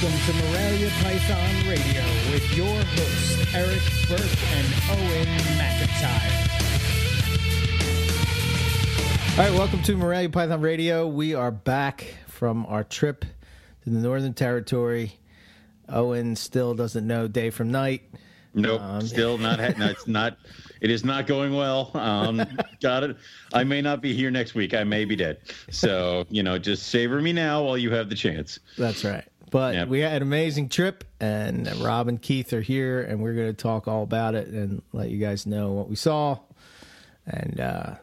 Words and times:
Welcome 0.00 0.20
to 0.26 0.32
Morelia 0.44 0.90
Python 1.02 1.68
Radio 1.68 2.02
with 2.30 2.56
your 2.56 2.72
hosts, 2.72 3.52
Eric 3.52 3.82
Burke 4.08 4.20
and 4.54 4.66
Owen 4.92 5.26
McIntyre. 5.58 6.38
All 9.36 9.44
right, 9.44 9.52
welcome 9.58 9.82
to 9.82 9.96
Morelia 9.96 10.28
Python 10.28 10.60
Radio. 10.60 11.08
We 11.08 11.34
are 11.34 11.50
back 11.50 12.14
from 12.28 12.64
our 12.66 12.84
trip 12.84 13.24
to 13.82 13.90
the 13.90 13.98
Northern 13.98 14.34
Territory. 14.34 15.18
Owen 15.88 16.36
still 16.36 16.74
doesn't 16.74 17.04
know 17.04 17.26
day 17.26 17.50
from 17.50 17.72
night. 17.72 18.02
Nope, 18.54 18.80
um, 18.80 19.00
still 19.04 19.36
not. 19.38 19.58
no, 19.78 19.86
it's 19.86 20.06
not. 20.06 20.38
It 20.80 20.92
is 20.92 21.04
not 21.04 21.26
going 21.26 21.56
well. 21.56 21.90
Um, 21.94 22.44
got 22.80 23.02
it. 23.02 23.16
I 23.52 23.64
may 23.64 23.82
not 23.82 24.00
be 24.00 24.14
here 24.14 24.30
next 24.30 24.54
week. 24.54 24.74
I 24.74 24.84
may 24.84 25.04
be 25.04 25.16
dead. 25.16 25.38
So 25.72 26.24
you 26.30 26.44
know, 26.44 26.56
just 26.56 26.86
savor 26.86 27.20
me 27.20 27.32
now 27.32 27.64
while 27.64 27.76
you 27.76 27.90
have 27.90 28.08
the 28.08 28.14
chance. 28.14 28.60
That's 28.76 29.04
right. 29.04 29.24
But 29.50 29.74
yep. 29.74 29.88
we 29.88 30.00
had 30.00 30.16
an 30.16 30.22
amazing 30.22 30.68
trip, 30.68 31.04
and 31.20 31.70
Rob 31.80 32.08
and 32.08 32.20
Keith 32.20 32.52
are 32.52 32.60
here, 32.60 33.00
and 33.02 33.20
we're 33.20 33.34
going 33.34 33.48
to 33.48 33.62
talk 33.62 33.88
all 33.88 34.02
about 34.02 34.34
it 34.34 34.48
and 34.48 34.82
let 34.92 35.10
you 35.10 35.18
guys 35.18 35.46
know 35.46 35.72
what 35.72 35.88
we 35.88 35.96
saw 35.96 36.38
and 37.26 37.60
uh, 37.60 37.94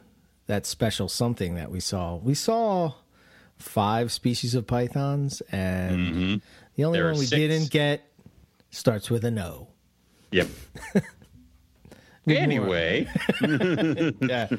that 0.48 0.66
special 0.66 1.10
something 1.10 1.56
that 1.56 1.72
we 1.72 1.80
saw. 1.80 2.16
We 2.16 2.36
saw 2.36 2.94
five 3.58 4.12
species 4.12 4.56
of 4.56 4.68
pythons, 4.68 5.42
and 5.52 6.00
mm-hmm. 6.00 6.36
the 6.76 6.84
only 6.86 7.00
there 7.00 7.10
one 7.10 7.20
we 7.20 7.26
did 7.26 7.50
didn't 7.50 7.72
get 7.72 8.08
starts 8.70 9.10
with 9.10 9.26
an 9.26 9.40
O. 9.40 9.68
Yep. 10.32 10.48
anyway. 12.28 13.08
yeah. 14.22 14.50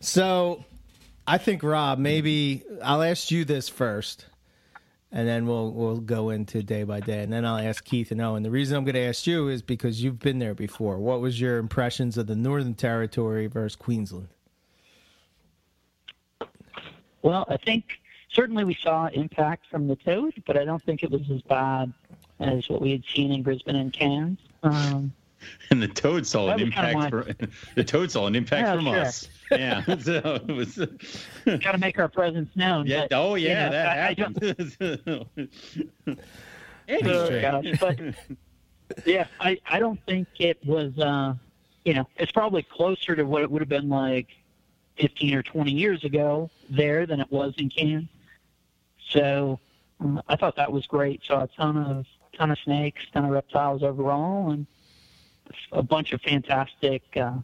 So 0.00 0.64
I 1.26 1.38
think 1.38 1.62
Rob, 1.62 1.98
maybe 1.98 2.62
I'll 2.82 3.02
ask 3.02 3.30
you 3.30 3.44
this 3.44 3.68
first, 3.68 4.26
and 5.12 5.28
then 5.28 5.46
we'll 5.46 5.70
we'll 5.72 6.00
go 6.00 6.30
into 6.30 6.62
day 6.62 6.84
by 6.84 7.00
day, 7.00 7.22
and 7.22 7.32
then 7.32 7.44
I'll 7.44 7.58
ask 7.58 7.84
Keith 7.84 8.10
and 8.10 8.20
Owen. 8.20 8.42
The 8.42 8.50
reason 8.50 8.76
I'm 8.76 8.84
going 8.84 8.94
to 8.94 9.00
ask 9.00 9.26
you 9.26 9.48
is 9.48 9.60
because 9.60 10.02
you've 10.02 10.18
been 10.18 10.38
there 10.38 10.54
before. 10.54 10.98
What 10.98 11.20
was 11.20 11.40
your 11.40 11.58
impressions 11.58 12.16
of 12.16 12.26
the 12.26 12.34
Northern 12.34 12.74
Territory 12.74 13.46
versus 13.46 13.76
Queensland? 13.76 14.28
Well, 17.20 17.44
I 17.48 17.58
think 17.58 18.00
certainly 18.32 18.64
we 18.64 18.74
saw 18.74 19.06
impact 19.08 19.66
from 19.70 19.86
the 19.86 19.96
toad, 19.96 20.42
but 20.46 20.56
I 20.56 20.64
don't 20.64 20.82
think 20.82 21.02
it 21.02 21.10
was 21.10 21.30
as 21.30 21.42
bad 21.42 21.92
as 22.40 22.68
what 22.68 22.80
we 22.80 22.90
had 22.90 23.04
seen 23.04 23.32
in 23.32 23.42
Brisbane 23.42 23.76
and 23.76 23.92
Cairns. 23.92 24.38
Um, 24.62 25.12
and 25.70 25.82
the 25.82 25.88
toad 25.88 26.26
saw 26.26 26.50
an 26.50 26.60
impact. 26.60 27.10
For, 27.10 27.26
the 27.74 27.84
toad 27.84 28.10
saw 28.10 28.26
an 28.26 28.34
impact 28.34 28.66
yeah, 28.66 28.74
from 28.74 28.84
sure. 28.84 28.98
us. 28.98 29.28
Yeah, 29.50 29.96
so 29.98 30.40
it 30.48 30.52
was. 30.52 30.76
Got 31.44 31.72
to 31.72 31.78
make 31.78 31.98
our 31.98 32.08
presence 32.08 32.50
known. 32.54 32.86
Yeah. 32.86 33.06
But, 33.08 33.16
oh 33.16 33.34
yeah, 33.34 33.48
you 33.48 33.54
know, 33.54 33.70
that 33.72 33.88
I, 33.88 34.14
happens. 34.18 34.76
anyway. 36.88 37.44
uh, 37.44 37.62
but 37.80 37.98
yeah, 39.06 39.26
I 39.40 39.58
I 39.66 39.78
don't 39.78 40.00
think 40.06 40.28
it 40.38 40.58
was. 40.64 40.98
uh 40.98 41.34
You 41.84 41.94
know, 41.94 42.08
it's 42.16 42.32
probably 42.32 42.62
closer 42.62 43.16
to 43.16 43.24
what 43.24 43.42
it 43.42 43.50
would 43.50 43.62
have 43.62 43.68
been 43.68 43.88
like 43.88 44.28
15 44.98 45.34
or 45.34 45.42
20 45.42 45.70
years 45.72 46.04
ago 46.04 46.50
there 46.70 47.06
than 47.06 47.20
it 47.20 47.30
was 47.30 47.54
in 47.58 47.70
Cairns. 47.70 48.08
So 49.08 49.58
um, 50.00 50.22
I 50.28 50.36
thought 50.36 50.56
that 50.56 50.72
was 50.72 50.86
great. 50.86 51.22
Saw 51.24 51.44
a 51.44 51.48
ton 51.48 51.76
of 51.76 52.06
ton 52.36 52.50
of 52.50 52.58
snakes, 52.60 53.02
ton 53.12 53.24
of 53.24 53.30
reptiles 53.30 53.82
overall, 53.82 54.50
and 54.50 54.66
a 55.72 55.82
bunch 55.82 56.12
of 56.12 56.20
fantastic 56.22 57.02
uh, 57.16 57.34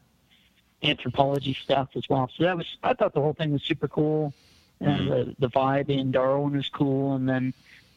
anthropology 0.82 1.54
stuff 1.54 1.88
as 1.94 2.08
well. 2.08 2.30
So 2.36 2.44
that 2.44 2.56
was 2.56 2.66
I 2.82 2.94
thought 2.94 3.14
the 3.14 3.20
whole 3.20 3.34
thing 3.34 3.52
was 3.52 3.62
super 3.62 3.88
cool. 3.88 4.32
And 4.80 5.00
mm-hmm. 5.00 5.10
the 5.10 5.36
the 5.40 5.50
vibe 5.50 5.88
in 5.88 6.12
Darwin 6.12 6.56
was 6.56 6.68
cool, 6.68 7.16
and 7.16 7.28
then 7.28 7.52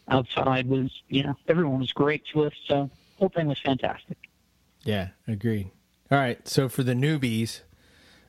outside 0.07 0.67
was 0.67 0.91
you 1.09 1.23
know 1.23 1.35
everyone 1.47 1.79
was 1.79 1.91
great 1.91 2.25
to 2.33 2.45
us. 2.45 2.53
So 2.67 2.89
the 3.15 3.19
whole 3.19 3.29
thing 3.29 3.47
was 3.47 3.59
fantastic. 3.59 4.17
Yeah, 4.83 5.09
agreed. 5.27 5.69
All 6.09 6.17
right, 6.17 6.45
so 6.47 6.67
for 6.67 6.83
the 6.83 6.93
newbies, 6.93 7.61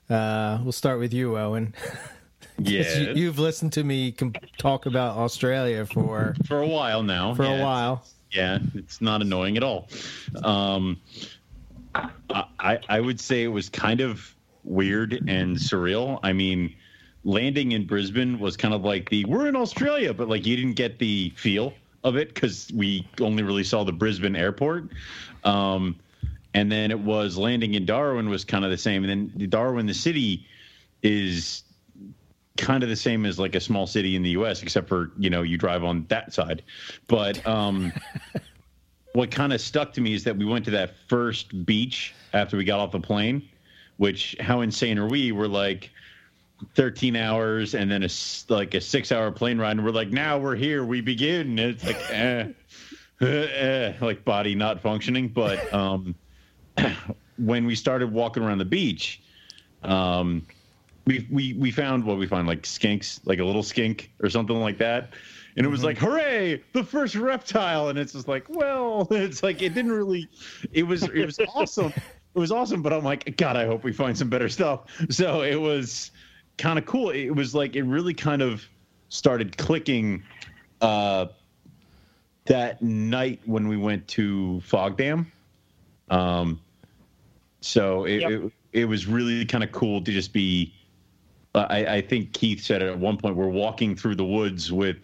uh, 0.09 0.59
we'll 0.62 0.72
start 0.72 0.99
with 0.99 1.12
you, 1.12 1.37
Owen. 1.37 1.75
yeah, 2.59 3.12
you, 3.15 3.27
have 3.27 3.38
listened 3.38 3.72
to 3.72 3.82
me 3.84 4.12
com- 4.12 4.34
talk 4.59 4.87
about 4.87 5.16
Australia 5.16 5.87
for 5.87 6.37
for 6.47 6.61
a 6.61 6.66
while 6.66 7.03
now. 7.03 7.34
For 7.34 7.44
yeah, 7.44 7.59
a 7.59 7.62
while, 7.62 8.05
yeah, 8.31 8.59
it's 8.75 9.00
not 9.00 9.22
annoying 9.22 9.56
at 9.56 9.62
all. 9.62 9.88
Um, 10.44 11.00
I, 11.94 12.78
I 12.88 13.00
would 13.00 13.20
say 13.20 13.42
it 13.42 13.48
was 13.48 13.69
kind 13.69 14.00
of 14.00 14.34
weird 14.64 15.12
and 15.28 15.56
surreal. 15.56 16.19
I 16.22 16.32
mean, 16.32 16.75
landing 17.25 17.72
in 17.72 17.86
Brisbane 17.86 18.38
was 18.38 18.56
kind 18.56 18.75
of 18.75 18.84
like 18.84 19.10
the 19.10 19.25
we're 19.25 19.47
in 19.47 19.56
Australia, 19.56 20.14
but 20.14 20.28
like 20.28 20.47
you 20.47 20.56
didn't 20.56 20.75
get 20.75 20.98
the 20.98 21.32
feel 21.36 21.75
of 22.04 22.16
it 22.16 22.34
because 22.34 22.70
we 22.75 23.06
only 23.20 23.42
really 23.42 23.64
saw 23.64 23.84
the 23.84 23.92
Brisbane 23.92 24.36
airport. 24.36 24.88
Um, 25.44 25.97
and 26.54 26.70
then 26.70 26.91
it 26.91 26.98
was 26.98 27.38
landing 27.38 27.75
in 27.75 27.86
Darwin 27.86 28.28
was 28.28 28.44
kind 28.44 28.64
of 28.64 28.70
the 28.70 28.78
same. 28.78 29.04
And 29.04 29.32
then 29.38 29.48
Darwin, 29.48 29.86
the 29.86 29.94
city, 29.94 30.47
is 31.02 31.64
kind 32.56 32.82
of 32.82 32.88
the 32.88 32.97
same 32.97 33.25
as 33.25 33.38
like 33.38 33.54
a 33.54 33.60
small 33.60 33.86
city 33.86 34.14
in 34.14 34.22
the 34.22 34.31
U.S., 34.31 34.62
except 34.62 34.88
for 34.88 35.12
you 35.19 35.31
know 35.31 35.42
you 35.42 35.56
drive 35.56 35.84
on 35.84 36.06
that 36.08 36.32
side. 36.32 36.62
But 37.08 37.44
um, 37.47 37.92
what 39.12 39.31
kind 39.31 39.53
of 39.53 39.61
stuck 39.61 39.93
to 39.95 40.00
me 40.00 40.15
is 40.15 40.25
that 40.25 40.37
we 40.37 40.45
went 40.45 40.65
to 40.65 40.71
that 40.73 40.95
first 41.09 41.67
beach 41.67 42.15
after 42.33 42.56
we 42.56 42.65
got 42.65 42.81
off 42.81 42.93
the 42.93 43.00
plane, 43.00 43.49
which 43.99 44.37
how 44.41 44.62
insane 44.62 44.99
are 44.99 45.06
we? 45.06 45.33
We're 45.33 45.47
like 45.47 45.91
13 46.77 47.17
hours 47.17 47.75
and 47.75 47.91
then 47.91 48.03
a 48.03 48.09
like 48.49 48.75
a 48.75 48.81
six 48.81 49.12
hour 49.12 49.31
plane 49.31 49.59
ride, 49.59 49.73
and 49.73 49.84
we're 49.84 49.91
like, 49.91 50.11
now 50.11 50.39
we're 50.39 50.56
here, 50.56 50.84
we 50.84 51.00
begin. 51.00 51.59
And 51.59 51.61
it's 51.61 51.84
like, 51.84 51.97
eh, 52.11 52.49
eh, 53.21 53.27
eh, 53.27 53.95
like 54.00 54.25
body 54.25 54.55
not 54.55 54.81
functioning. 54.81 55.29
But 55.29 55.73
um, 55.75 56.15
when 57.39 57.67
we 57.67 57.75
started 57.75 58.12
walking 58.12 58.43
around 58.43 58.59
the 58.59 58.65
beach, 58.65 59.21
um, 59.83 60.47
we 61.05 61.27
we 61.31 61.53
we 61.53 61.71
found 61.71 62.05
what 62.05 62.17
we 62.17 62.27
found 62.27 62.47
like 62.47 62.62
skinks, 62.62 63.21
like 63.27 63.41
a 63.41 63.44
little 63.44 63.62
skink 63.62 64.11
or 64.23 64.31
something 64.31 64.59
like 64.59 64.79
that 64.79 65.12
and 65.56 65.66
it 65.66 65.68
was 65.68 65.80
mm-hmm. 65.80 65.88
like 65.88 65.98
hooray 65.98 66.62
the 66.72 66.84
first 66.84 67.14
reptile 67.14 67.88
and 67.88 67.98
it's 67.98 68.12
just 68.12 68.28
like 68.28 68.44
well 68.48 69.06
it's 69.10 69.42
like 69.42 69.62
it 69.62 69.74
didn't 69.74 69.92
really 69.92 70.28
it 70.72 70.82
was 70.82 71.02
it 71.02 71.26
was 71.26 71.38
awesome 71.54 71.92
it 72.34 72.38
was 72.38 72.50
awesome 72.50 72.82
but 72.82 72.92
i'm 72.92 73.04
like 73.04 73.36
god 73.36 73.56
i 73.56 73.66
hope 73.66 73.84
we 73.84 73.92
find 73.92 74.16
some 74.16 74.28
better 74.28 74.48
stuff 74.48 74.84
so 75.10 75.42
it 75.42 75.60
was 75.60 76.10
kind 76.58 76.78
of 76.78 76.86
cool 76.86 77.10
it 77.10 77.30
was 77.30 77.54
like 77.54 77.76
it 77.76 77.82
really 77.82 78.14
kind 78.14 78.42
of 78.42 78.64
started 79.08 79.56
clicking 79.56 80.22
uh 80.80 81.26
that 82.44 82.82
night 82.82 83.40
when 83.46 83.69
we 83.69 83.76
went 83.76 84.06
to 84.08 84.60
fog 84.62 84.96
dam 84.96 85.30
um 86.10 86.60
so 87.60 88.04
it, 88.04 88.20
yep. 88.20 88.30
it, 88.30 88.52
it 88.72 88.84
was 88.86 89.06
really 89.06 89.44
kind 89.44 89.62
of 89.62 89.70
cool 89.70 90.02
to 90.02 90.10
just 90.10 90.32
be 90.32 90.74
I, 91.54 91.96
I 91.96 92.00
think 92.00 92.32
Keith 92.32 92.62
said 92.62 92.80
it 92.80 92.88
at 92.88 92.98
one 92.98 93.19
point. 93.19 93.36
We're 93.36 93.48
walking 93.48 93.94
through 93.94 94.14
the 94.14 94.24
woods 94.24 94.72
with 94.72 94.96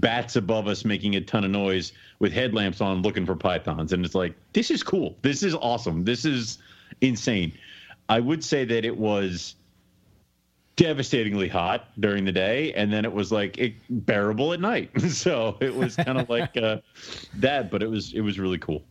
bats 0.00 0.36
above 0.36 0.68
us 0.68 0.84
making 0.84 1.16
a 1.16 1.20
ton 1.20 1.44
of 1.44 1.50
noise 1.50 1.92
with 2.18 2.32
headlamps 2.32 2.80
on 2.80 3.02
looking 3.02 3.26
for 3.26 3.36
pythons. 3.36 3.92
And 3.92 4.04
it's 4.04 4.14
like 4.14 4.34
this 4.52 4.70
is 4.70 4.82
cool. 4.82 5.16
This 5.22 5.42
is 5.42 5.54
awesome. 5.54 6.04
This 6.04 6.24
is 6.24 6.58
insane. 7.00 7.52
I 8.08 8.20
would 8.20 8.44
say 8.44 8.64
that 8.64 8.84
it 8.84 8.96
was 8.96 9.56
devastatingly 10.76 11.48
hot 11.48 11.88
during 11.98 12.26
the 12.26 12.32
day 12.32 12.72
and 12.74 12.92
then 12.92 13.06
it 13.06 13.12
was 13.12 13.32
like 13.32 13.56
it, 13.56 13.74
bearable 13.88 14.52
at 14.52 14.60
night. 14.60 14.90
So 15.10 15.56
it 15.60 15.74
was 15.74 15.96
kind 15.96 16.18
of 16.18 16.28
like 16.36 16.56
uh, 16.56 16.78
that 17.34 17.70
but 17.70 17.82
it 17.82 17.88
was 17.88 18.12
it 18.12 18.20
was 18.20 18.38
really 18.38 18.58
cool. 18.58 18.84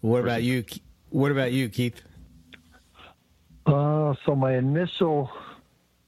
What 0.00 0.20
about 0.20 0.42
you 0.42 0.64
what 1.10 1.30
about 1.30 1.52
you 1.52 1.68
keith? 1.68 2.00
Uh, 3.66 4.14
so 4.26 4.34
my 4.34 4.56
initial 4.56 5.30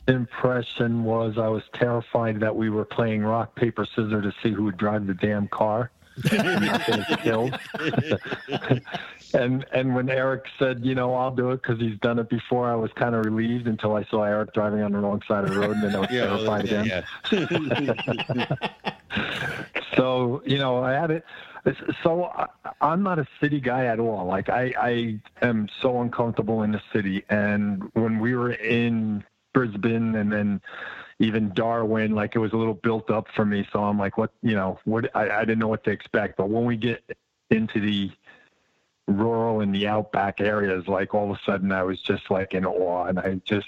impression 0.09 1.05
was 1.05 1.39
I 1.39 1.49
was 1.49 1.63
terrified 1.73 2.41
that 2.41 2.55
we 2.55 2.69
were 2.71 2.85
playing 2.85 3.23
rock 3.23 3.55
paper 3.55 3.87
scissors 3.87 4.25
to 4.25 4.33
see 4.43 4.55
who 4.55 4.65
would 4.65 4.77
drive 4.77 5.07
the 5.07 5.15
damn 5.15 5.49
car. 5.49 5.91
killed. 7.23 7.59
and 9.35 9.67
and 9.73 9.95
when 9.95 10.09
Eric 10.09 10.47
said, 10.59 10.83
you 10.85 10.95
know, 10.95 11.15
I'll 11.15 11.35
do 11.35 11.51
it 11.51 11.61
because 11.63 11.79
he's 11.79 11.99
done 11.99 12.19
it 12.19 12.31
before, 12.31 12.71
I 12.71 12.75
was 12.75 12.91
kind 12.95 13.15
of 13.15 13.23
relieved 13.25 13.67
until 13.67 13.95
I 13.95 14.05
saw 14.05 14.23
Eric 14.23 14.55
driving 14.55 14.83
on 14.83 14.93
the 14.93 14.99
wrong 14.99 15.21
side 15.29 15.45
of 15.45 15.51
the 15.51 15.61
road, 15.61 15.77
and 15.77 15.85
then 15.85 15.95
I 15.95 15.99
was 16.01 16.09
yeah, 16.11 16.27
terrified 16.27 16.65
again. 16.65 16.87
Yeah. 16.87 17.05
so 19.97 20.43
you 20.47 20.59
know, 20.59 20.83
I 20.83 20.93
had 20.93 21.11
it. 21.11 21.25
So 22.03 22.25
I, 22.25 22.47
I'm 22.81 23.03
not 23.03 23.19
a 23.19 23.27
city 23.41 23.61
guy 23.61 23.87
at 23.87 23.99
all. 23.99 24.25
Like 24.25 24.49
I, 24.49 24.73
I 24.81 25.19
am 25.43 25.69
so 25.83 26.01
uncomfortable 26.01 26.63
in 26.63 26.73
the 26.73 26.81
city, 26.93 27.25
and 27.29 27.83
when 27.93 28.21
we 28.21 28.37
were 28.37 28.53
in 28.53 29.23
Brisbane 29.57 30.17
and 30.17 30.31
then 30.31 30.61
even 31.19 31.51
Darwin, 31.55 32.15
like 32.15 32.37
it 32.37 32.41
was 32.41 32.53
a 32.53 32.57
little 32.59 32.75
built 32.75 33.11
up 33.11 33.27
for 33.35 33.47
me. 33.47 33.67
So 33.73 33.83
I'm 33.83 33.99
like, 33.99 34.19
what, 34.19 34.31
you 34.43 34.55
know, 34.55 34.79
what, 34.85 35.11
I, 35.17 35.31
I 35.31 35.41
didn't 35.47 35.61
know 35.61 35.69
what 35.69 35.83
to 35.85 35.91
expect. 35.91 36.37
But 36.37 36.51
when 36.51 36.67
we 36.67 36.77
get 36.77 37.03
into 37.51 37.81
the 37.81 38.11
rural 39.09 39.63
and 39.63 39.75
the 39.75 39.89
outback 39.89 40.43
areas, 40.43 40.87
like 40.89 41.15
all 41.15 41.31
of 41.31 41.39
a 41.39 41.41
sudden 41.51 41.73
I 41.73 41.85
was 41.85 42.03
just 42.03 42.31
like 42.31 42.53
in 42.53 42.67
awe 42.67 43.07
and 43.07 43.19
I 43.19 43.41
just, 43.47 43.67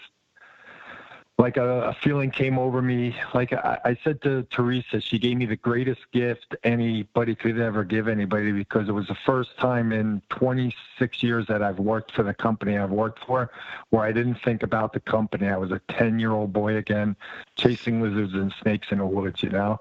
like 1.39 1.57
a, 1.57 1.83
a, 1.83 1.95
feeling 2.03 2.33
came 2.33 2.59
over 2.59 2.83
me. 2.83 3.15
Like 3.33 3.53
I, 3.53 3.79
I, 3.85 3.97
said 4.03 4.21
to 4.23 4.43
Teresa, 4.51 5.01
she 5.01 5.21
gave 5.21 5.37
me 5.37 5.47
the 5.47 5.57
greatest 5.57 6.01
gift 6.13 6.57
anybody 6.65 7.37
could 7.37 7.61
ever 7.61 7.85
give 7.85 8.09
anybody 8.09 8.51
because 8.51 8.89
it 8.89 8.93
was 8.93 9.07
the 9.07 9.17
first 9.25 9.57
time 9.57 9.93
in 9.93 10.21
26 10.31 11.23
years 11.23 11.47
that 11.47 11.63
I've 11.63 11.79
worked 11.79 12.13
for 12.13 12.25
the 12.25 12.35
company 12.35 12.77
I've 12.77 12.91
worked 12.91 13.25
for 13.25 13.51
where 13.91 14.03
I 14.03 14.11
didn't 14.11 14.41
think 14.45 14.65
about 14.65 14.93
the 14.93 15.01
company. 15.01 15.47
I 15.47 15.57
was 15.57 15.71
a 15.71 15.81
10 15.91 16.19
year 16.19 16.33
old 16.33 16.53
boy 16.53 16.77
again, 16.77 17.15
chasing 17.57 18.03
lizards 18.03 18.35
and 18.35 18.53
snakes 18.61 18.89
in 18.91 18.99
the 18.99 19.07
woods, 19.07 19.41
you 19.41 19.51
know? 19.51 19.79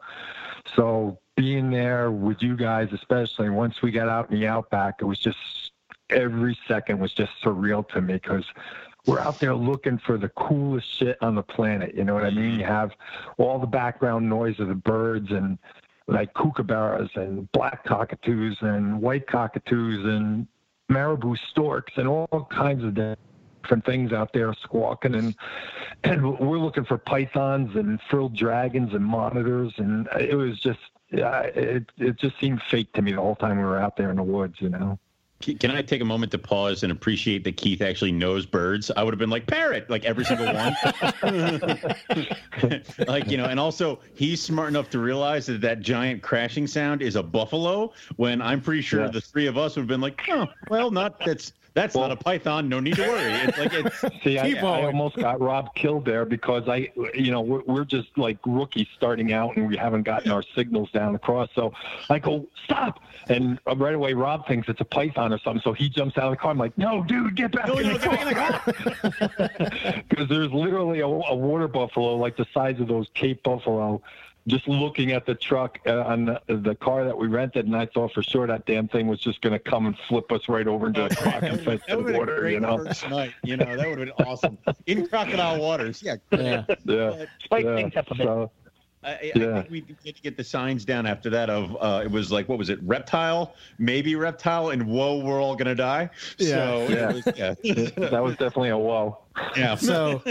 So 0.76 1.18
being 1.36 1.72
there 1.72 2.12
with 2.12 2.44
you 2.44 2.56
guys, 2.56 2.90
especially 2.94 3.50
once 3.50 3.82
we 3.82 3.90
got 3.90 4.10
out 4.10 4.30
in 4.30 4.40
the 4.40 4.46
outback, 4.46 4.96
it 5.00 5.06
was 5.06 5.18
just 5.18 5.72
every 6.12 6.58
second 6.68 7.00
was 7.00 7.14
just 7.14 7.32
surreal 7.44 7.88
to 7.90 8.02
me 8.02 8.14
because 8.14 8.46
we're 9.08 9.20
out 9.20 9.40
there 9.40 9.56
looking 9.56 9.98
for 9.98 10.18
the 10.18 10.30
coolest 10.30 10.88
shit 11.00 11.18
on 11.22 11.36
the 11.36 11.42
planet. 11.42 11.96
You 11.96 12.04
know 12.04 12.14
what 12.14 12.26
I 12.26 12.30
mean? 12.30 12.60
You 12.60 12.66
have 12.66 12.92
all 13.38 13.58
the 13.58 13.66
background 13.66 14.30
noise 14.30 14.60
of 14.60 14.68
the 14.68 14.76
birds 14.76 15.32
and 15.32 15.58
like 16.08 16.34
kookaburras 16.34 17.16
and 17.16 17.52
black 17.52 17.84
cockatoos 17.86 18.58
and 18.62 19.02
white 19.02 19.28
cockatoos 19.28 20.06
and 20.06 20.48
marabou 20.90 21.36
storks 21.50 21.94
and 21.98 22.08
all 22.08 22.48
kinds 22.50 22.84
of 22.84 22.94
different 22.94 23.86
things 23.86 24.14
out 24.14 24.32
there 24.32 24.54
squawking 24.54 25.16
and 25.16 25.36
and 26.06 26.40
we're 26.40 26.60
looking 26.60 26.86
for 26.86 26.98
pythons 26.98 27.76
and 27.76 28.00
frilled 28.10 28.34
dragons 28.34 28.94
and 28.94 29.04
monitors 29.04 29.74
and 29.78 30.08
it 30.18 30.36
was 30.36 30.58
just 30.62 30.80
yeah, 31.12 31.42
it 31.42 31.92
it 31.98 32.18
just 32.18 32.40
seemed 32.40 32.62
fake 32.70 32.92
to 32.94 33.02
me 33.02 33.14
the 33.14 33.22
whole 33.22 33.36
time 33.36 33.58
we 33.58 33.64
were 33.64 33.80
out 33.80 33.96
there 33.96 34.10
in 34.10 34.18
the 34.18 34.24
woods, 34.24 34.56
you 34.60 34.70
know. 34.70 35.00
Can 35.40 35.70
I 35.70 35.84
take 35.84 36.02
a 36.02 36.06
moment 36.06 36.32
to 36.32 36.40
pause 36.40 36.82
and 36.82 36.92
appreciate 36.92 37.44
that 37.44 37.58
Keith 37.58 37.82
actually 37.82 38.12
knows 38.12 38.48
birds? 38.48 38.90
I 38.98 39.04
would 39.04 39.14
have 39.14 39.20
been 39.20 39.30
like 39.30 39.46
parrot, 39.46 39.88
like 39.88 40.04
every 40.04 40.26
single 40.26 40.48
one. 40.48 40.76
like 43.08 43.30
you 43.30 43.38
know, 43.38 43.46
and 43.46 43.60
also 43.60 44.00
he's 44.16 44.42
smart 44.42 44.70
enough 44.70 44.90
to 44.90 45.00
realize 45.00 45.46
that 45.46 45.62
that 45.62 45.82
giant 45.82 46.24
crashing 46.24 46.66
sound 46.66 47.04
is 47.04 47.16
a 47.16 47.24
buffalo. 47.24 47.94
When 48.16 48.42
I'm 48.42 48.62
pretty 48.62 48.82
sure 48.82 49.02
yeah. 49.02 49.12
the 49.12 49.22
three 49.22 49.46
of 49.46 49.60
us 49.60 49.76
would 49.76 49.84
have 49.84 49.88
been 49.88 50.02
like, 50.02 50.20
oh, 50.30 50.48
well, 50.70 50.90
not 50.90 51.20
that's 51.24 51.54
that's 51.78 51.94
well, 51.94 52.08
not 52.08 52.20
a 52.20 52.24
python. 52.24 52.68
No 52.68 52.80
need 52.80 52.96
to 52.96 53.04
worry. 53.04 53.32
It's 53.34 53.58
like 53.60 53.72
it's. 53.72 54.24
See, 54.24 54.40
I, 54.40 54.60
I, 54.60 54.86
almost 54.86 55.16
got 55.16 55.40
Rob 55.40 55.76
killed 55.76 56.06
there 56.06 56.26
because 56.26 56.68
I, 56.68 56.92
you 57.14 57.30
know, 57.30 57.42
we're, 57.42 57.62
we're 57.68 57.86
just 57.86 58.08
like 58.18 58.40
rookies 58.48 58.88
starting 58.96 59.32
out 59.32 59.56
and 59.58 59.68
we 59.68 59.78
haven't 59.78 60.02
gotten 60.02 60.32
our 60.32 60.42
signals 60.56 60.90
down 60.90 61.14
across. 61.14 61.50
So 61.54 61.72
I 62.10 62.18
go 62.18 62.48
stop, 62.66 63.00
and 63.30 63.60
right 63.76 63.94
away 63.94 64.14
Rob 64.14 64.48
thinks 64.48 64.68
it's 64.70 64.82
a 64.82 64.86
python 64.86 65.32
or 65.32 65.38
something. 65.38 65.62
So 65.62 65.72
he 65.72 65.88
jumps 65.88 66.18
out 66.18 66.24
of 66.24 66.32
the 66.32 66.38
car. 66.38 66.50
I'm 66.50 66.58
like, 66.58 66.76
no, 66.80 67.04
dude, 67.04 67.36
get 67.36 67.52
back, 67.52 67.68
no, 67.68 67.78
in, 67.78 67.88
no, 67.90 67.94
the 67.94 68.00
get 68.00 68.12
back 68.12 68.22
in 68.22 68.28
the 68.28 69.30
car. 69.30 70.04
Because 70.10 70.30
there's 70.30 70.52
literally 70.52 71.02
a, 71.02 71.06
a 71.06 71.36
water 71.36 71.68
buffalo 71.68 72.16
like 72.16 72.38
the 72.38 72.48
size 72.56 72.80
of 72.80 72.88
those 72.88 73.08
Cape 73.14 73.44
buffalo 73.44 74.02
just 74.48 74.68
looking 74.68 75.12
at 75.12 75.26
the 75.26 75.36
truck 75.36 75.80
uh, 75.86 76.04
on 76.04 76.26
the, 76.26 76.42
the, 76.48 76.76
car 76.76 77.04
that 77.04 77.18
we 77.18 77.28
rented, 77.28 77.66
and 77.66 77.76
I 77.76 77.86
thought 77.86 78.14
for 78.14 78.24
sure 78.24 78.48
that 78.48 78.66
damn 78.66 78.88
thing 78.88 79.08
was 79.08 79.20
just 79.20 79.42
going 79.42 79.54
to 79.54 79.60
come 79.60 79.86
and 79.86 79.96
flip 80.08 80.32
us 80.32 80.48
right 80.48 80.68
over 80.68 80.88
into 80.88 81.02
the 81.10 81.16
crocodile 81.16 82.14
water. 82.14 82.50
You 82.50 82.60
know, 82.62 82.78
first 82.78 83.10
night. 83.10 83.34
You 83.44 83.58
know, 83.58 83.76
that 83.76 83.90
would 83.90 84.00
have 84.00 84.18
been 84.18 84.26
awesome 84.26 84.58
in 84.86 85.08
crocodile 85.08 85.60
waters. 85.60 86.02
Yeah, 86.02 86.16
yeah, 86.32 86.64
yeah. 86.86 87.26
Spice 87.44 87.66
yeah. 87.66 87.76
things 87.76 87.96
up 87.96 88.10
a 88.12 88.16
bit. 88.16 88.26
So, 88.26 88.52
I, 89.04 89.32
yeah. 89.36 89.50
I 89.50 89.62
think 89.62 89.70
we 89.70 89.86
need 90.04 90.16
to 90.16 90.22
get 90.22 90.38
the 90.38 90.44
signs 90.44 90.84
down 90.84 91.06
after 91.06 91.30
that. 91.30 91.50
Of 91.50 91.78
uh, 91.80 92.02
it 92.04 92.12
was 92.12 92.32
like 92.32 92.50
what 92.50 92.58
was 92.58 92.70
it? 92.70 92.80
Reptile, 92.84 93.54
maybe 93.78 94.16
reptile, 94.16 94.70
and 94.70 94.88
whoa, 94.88 95.20
we're 95.20 95.42
all 95.42 95.56
gonna 95.56 95.76
die. 95.76 96.10
Yeah, 96.38 96.48
so 96.48 96.88
yeah. 96.90 97.12
Was, 97.14 97.28
yeah. 97.36 97.54
that 98.10 98.24
was 98.24 98.38
definitely 98.38 98.70
a 98.70 98.78
whoa. 98.78 99.20
Yeah. 99.56 99.76
So 99.76 100.22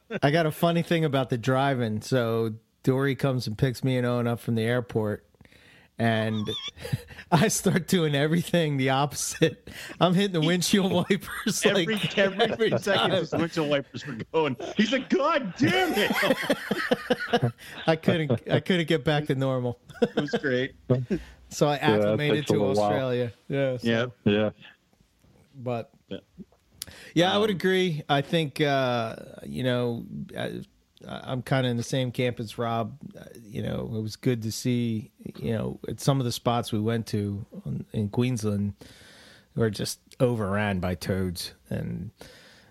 I 0.22 0.30
got 0.30 0.46
a 0.46 0.52
funny 0.52 0.82
thing 0.82 1.04
about 1.04 1.30
the 1.30 1.38
driving. 1.38 2.00
So 2.00 2.54
Dory 2.84 3.14
comes 3.14 3.46
and 3.46 3.58
picks 3.58 3.82
me 3.82 3.96
and 3.96 4.06
Owen 4.06 4.28
up 4.28 4.38
from 4.38 4.54
the 4.54 4.62
airport, 4.62 5.24
and 5.98 6.48
I 7.32 7.48
start 7.48 7.88
doing 7.88 8.14
everything 8.14 8.76
the 8.76 8.90
opposite. 8.90 9.70
I'm 9.98 10.12
hitting 10.12 10.38
the 10.38 10.46
windshield 10.46 10.92
wipers 11.10 11.64
every 11.64 11.86
like, 11.86 12.18
every, 12.18 12.44
every 12.44 12.78
second. 12.78 13.12
His 13.12 13.32
windshield 13.32 13.70
wipers 13.70 14.06
were 14.06 14.18
going. 14.32 14.56
He's 14.76 14.92
like, 14.92 15.08
"God 15.08 15.54
damn 15.56 15.94
it!" 15.96 17.52
I 17.86 17.96
couldn't. 17.96 18.30
I 18.50 18.60
couldn't 18.60 18.86
get 18.86 19.02
back 19.02 19.26
to 19.26 19.34
normal. 19.34 19.80
it 20.02 20.14
was 20.14 20.30
great. 20.32 20.74
So 21.48 21.66
I 21.66 21.76
acclimated 21.76 22.50
yeah, 22.50 22.54
to 22.54 22.64
Australia. 22.66 23.32
Yeah. 23.48 23.76
So. 23.78 23.88
Yeah. 23.88 24.06
Yeah. 24.24 24.50
But. 25.56 25.90
Yeah, 27.14 27.30
um, 27.30 27.36
I 27.36 27.38
would 27.38 27.50
um, 27.50 27.56
agree. 27.56 28.02
I 28.10 28.20
think 28.20 28.60
uh, 28.60 29.16
you 29.44 29.62
know, 29.62 30.04
I'm 31.08 31.42
kind 31.42 31.66
of 31.66 31.70
in 31.70 31.76
the 31.76 31.82
same 31.82 32.12
camp 32.12 32.40
as 32.40 32.58
Rob. 32.58 32.96
Uh, 33.18 33.24
you 33.42 33.62
know, 33.62 33.90
it 33.94 34.00
was 34.00 34.16
good 34.16 34.42
to 34.42 34.52
see. 34.52 35.10
You 35.38 35.52
know, 35.52 35.80
at 35.88 36.00
some 36.00 36.20
of 36.20 36.24
the 36.24 36.32
spots 36.32 36.72
we 36.72 36.80
went 36.80 37.06
to 37.08 37.44
in 37.92 38.08
Queensland 38.08 38.74
were 39.54 39.70
just 39.70 40.00
overran 40.20 40.80
by 40.80 40.94
toads, 40.94 41.52
and 41.70 42.10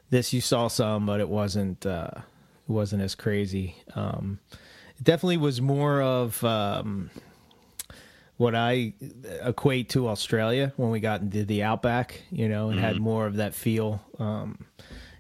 this 0.10 0.34
you 0.34 0.42
saw 0.42 0.68
some, 0.68 1.06
but 1.06 1.20
it 1.20 1.30
wasn't. 1.30 1.86
Uh, 1.86 2.12
it 2.16 2.72
wasn't 2.72 3.02
as 3.02 3.16
crazy. 3.16 3.76
Um, 3.96 4.40
it 4.98 5.04
definitely 5.04 5.38
was 5.38 5.62
more 5.62 6.02
of 6.02 6.44
um, 6.44 7.10
what 8.38 8.56
I 8.56 8.94
equate 9.42 9.90
to 9.90 10.08
Australia 10.08 10.72
when 10.78 10.92
we 10.92 11.00
got 11.00 11.22
into 11.22 11.46
the 11.46 11.64
outback. 11.64 12.22
You 12.32 12.50
know, 12.50 12.70
and 12.70 12.78
mm-hmm. 12.78 12.88
had 12.88 13.00
more 13.00 13.26
of 13.26 13.36
that 13.36 13.54
feel. 13.54 14.02
Um, 14.20 14.66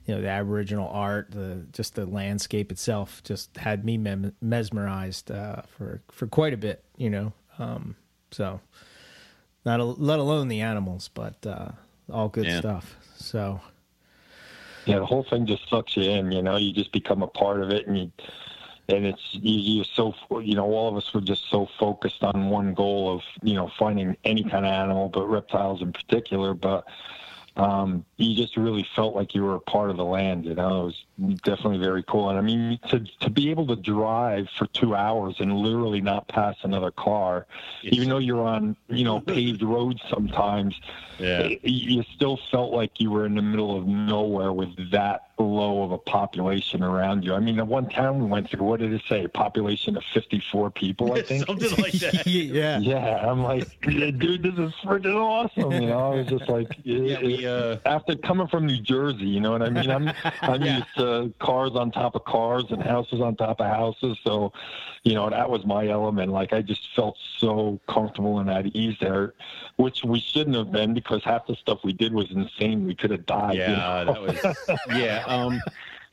you 0.05 0.15
know 0.15 0.21
the 0.21 0.29
Aboriginal 0.29 0.89
art, 0.89 1.31
the 1.31 1.65
just 1.71 1.95
the 1.95 2.05
landscape 2.05 2.71
itself, 2.71 3.23
just 3.23 3.55
had 3.57 3.85
me 3.85 3.97
mem- 3.97 4.35
mesmerized 4.41 5.31
uh, 5.31 5.61
for 5.77 6.01
for 6.11 6.27
quite 6.27 6.53
a 6.53 6.57
bit. 6.57 6.83
You 6.97 7.09
know, 7.09 7.33
um, 7.57 7.95
so 8.31 8.59
not 9.65 9.79
a, 9.79 9.83
let 9.83 10.19
alone 10.19 10.49
the 10.49 10.61
animals, 10.61 11.09
but 11.13 11.45
uh, 11.45 11.69
all 12.11 12.29
good 12.29 12.45
yeah. 12.45 12.59
stuff. 12.59 12.97
So 13.15 13.61
yeah, 14.85 14.99
the 14.99 15.05
whole 15.05 15.23
thing 15.23 15.45
just 15.45 15.69
sucks 15.69 15.95
you 15.95 16.03
in. 16.03 16.31
You 16.31 16.41
know, 16.41 16.57
you 16.57 16.73
just 16.73 16.91
become 16.91 17.23
a 17.23 17.27
part 17.27 17.61
of 17.61 17.69
it, 17.69 17.87
and 17.87 17.97
you 17.97 18.11
and 18.89 19.05
it's 19.05 19.21
you're 19.31 19.85
so 19.85 20.13
you 20.41 20.55
know 20.55 20.65
all 20.65 20.89
of 20.89 20.97
us 20.97 21.13
were 21.13 21.21
just 21.21 21.49
so 21.49 21.67
focused 21.79 22.23
on 22.23 22.49
one 22.49 22.73
goal 22.73 23.15
of 23.15 23.21
you 23.41 23.53
know 23.53 23.71
finding 23.79 24.17
any 24.25 24.43
kind 24.43 24.65
of 24.65 24.71
animal, 24.71 25.09
but 25.09 25.25
reptiles 25.27 25.81
in 25.81 25.93
particular, 25.93 26.53
but 26.53 26.85
um, 27.55 28.05
you 28.17 28.35
just 28.35 28.57
really 28.57 28.87
felt 28.95 29.15
like 29.15 29.35
you 29.35 29.43
were 29.43 29.55
a 29.55 29.59
part 29.59 29.89
of 29.89 29.97
the 29.97 30.05
land. 30.05 30.45
You 30.45 30.55
know, 30.55 30.81
it 30.81 30.85
was 30.85 31.05
definitely 31.43 31.79
very 31.79 32.03
cool. 32.03 32.29
And 32.29 32.37
I 32.37 32.41
mean, 32.41 32.79
to 32.89 32.99
to 33.21 33.29
be 33.29 33.49
able 33.49 33.67
to 33.67 33.75
drive 33.75 34.47
for 34.57 34.65
two 34.67 34.95
hours 34.95 35.35
and 35.39 35.53
literally 35.57 36.01
not 36.01 36.27
pass 36.27 36.55
another 36.63 36.91
car, 36.91 37.45
it's, 37.83 37.95
even 37.95 38.09
though 38.09 38.17
you're 38.17 38.45
on 38.45 38.75
you 38.87 39.03
know 39.03 39.19
paved 39.19 39.63
roads 39.63 40.01
sometimes, 40.09 40.79
yeah. 41.19 41.49
you 41.63 42.03
still 42.15 42.39
felt 42.51 42.71
like 42.71 42.99
you 42.99 43.11
were 43.11 43.25
in 43.25 43.35
the 43.35 43.41
middle 43.41 43.77
of 43.77 43.87
nowhere 43.87 44.53
with 44.53 44.91
that 44.91 45.29
low 45.39 45.83
of 45.83 45.91
a 45.91 45.97
population 45.97 46.83
around 46.83 47.23
you. 47.23 47.33
I 47.33 47.39
mean, 47.39 47.57
the 47.57 47.65
one 47.65 47.89
town 47.89 48.19
we 48.19 48.25
went 48.25 48.49
through, 48.49 48.65
what 48.65 48.79
did 48.79 48.93
it 48.93 49.01
say? 49.09 49.27
Population 49.27 49.97
of 49.97 50.03
54 50.13 50.71
people, 50.71 51.13
I 51.13 51.21
think. 51.23 51.45
Something 51.45 51.71
like 51.81 51.93
that. 51.93 52.27
yeah. 52.27 52.79
Yeah. 52.79 53.29
I'm 53.29 53.41
like, 53.41 53.67
dude, 53.81 54.43
this 54.43 54.53
is 54.53 54.73
freaking 54.83 55.15
awesome. 55.15 55.71
You 55.71 55.87
know, 55.87 56.11
I 56.11 56.15
was 56.17 56.27
just 56.27 56.47
like, 56.49 56.77
yeah, 56.83 57.21
we, 57.21 57.45
uh... 57.45 57.77
after 57.85 58.15
coming 58.15 58.47
from 58.47 58.65
New 58.65 58.81
Jersey, 58.81 59.25
you 59.25 59.39
know 59.39 59.51
what 59.51 59.61
I 59.61 59.69
mean? 59.69 59.89
I'm, 59.89 60.11
I'm 60.41 60.61
yeah. 60.63 60.77
used 60.77 60.95
to 60.97 61.12
cars 61.39 61.71
on 61.75 61.91
top 61.91 62.15
of 62.15 62.25
cars 62.25 62.65
and 62.69 62.81
houses 62.81 63.21
on 63.21 63.35
top 63.35 63.59
of 63.59 63.67
houses. 63.67 64.17
So, 64.23 64.53
you 65.03 65.13
know, 65.13 65.29
that 65.29 65.49
was 65.49 65.65
my 65.65 65.87
element. 65.87 66.31
Like, 66.31 66.53
I 66.53 66.61
just 66.61 66.81
felt 66.95 67.17
so 67.37 67.79
comfortable 67.87 68.39
and 68.39 68.49
at 68.49 68.67
ease 68.75 68.97
there, 69.01 69.33
which 69.77 70.03
we 70.03 70.19
shouldn't 70.19 70.55
have 70.55 70.71
been 70.71 70.93
because 70.93 71.23
half 71.23 71.47
the 71.47 71.55
stuff 71.55 71.79
we 71.83 71.93
did 71.93 72.13
was 72.13 72.31
insane. 72.31 72.85
We 72.85 72.95
could 72.95 73.11
have 73.11 73.25
died. 73.25 73.55
Yeah. 73.55 73.69
You 73.69 74.05
know? 74.05 74.13
that 74.13 74.21
was, 74.21 74.79
yeah. 74.97 75.23
Um, 75.27 75.61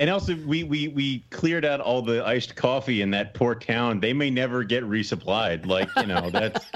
and 0.01 0.09
also, 0.09 0.35
we, 0.47 0.65
we 0.65 0.89
we 0.89 1.19
cleared 1.29 1.65
out 1.67 1.81
all 1.81 2.01
the 2.01 2.27
iced 2.27 2.57
coffee 2.57 3.03
in 3.03 3.11
that 3.11 3.35
poor 3.35 3.55
town. 3.55 4.01
They 4.01 4.15
may 4.15 4.31
never 4.31 4.65
get 4.65 4.83
resupplied. 4.85 5.67
Like 5.67 5.91
you 5.99 6.07
know, 6.07 6.31
that's 6.31 6.71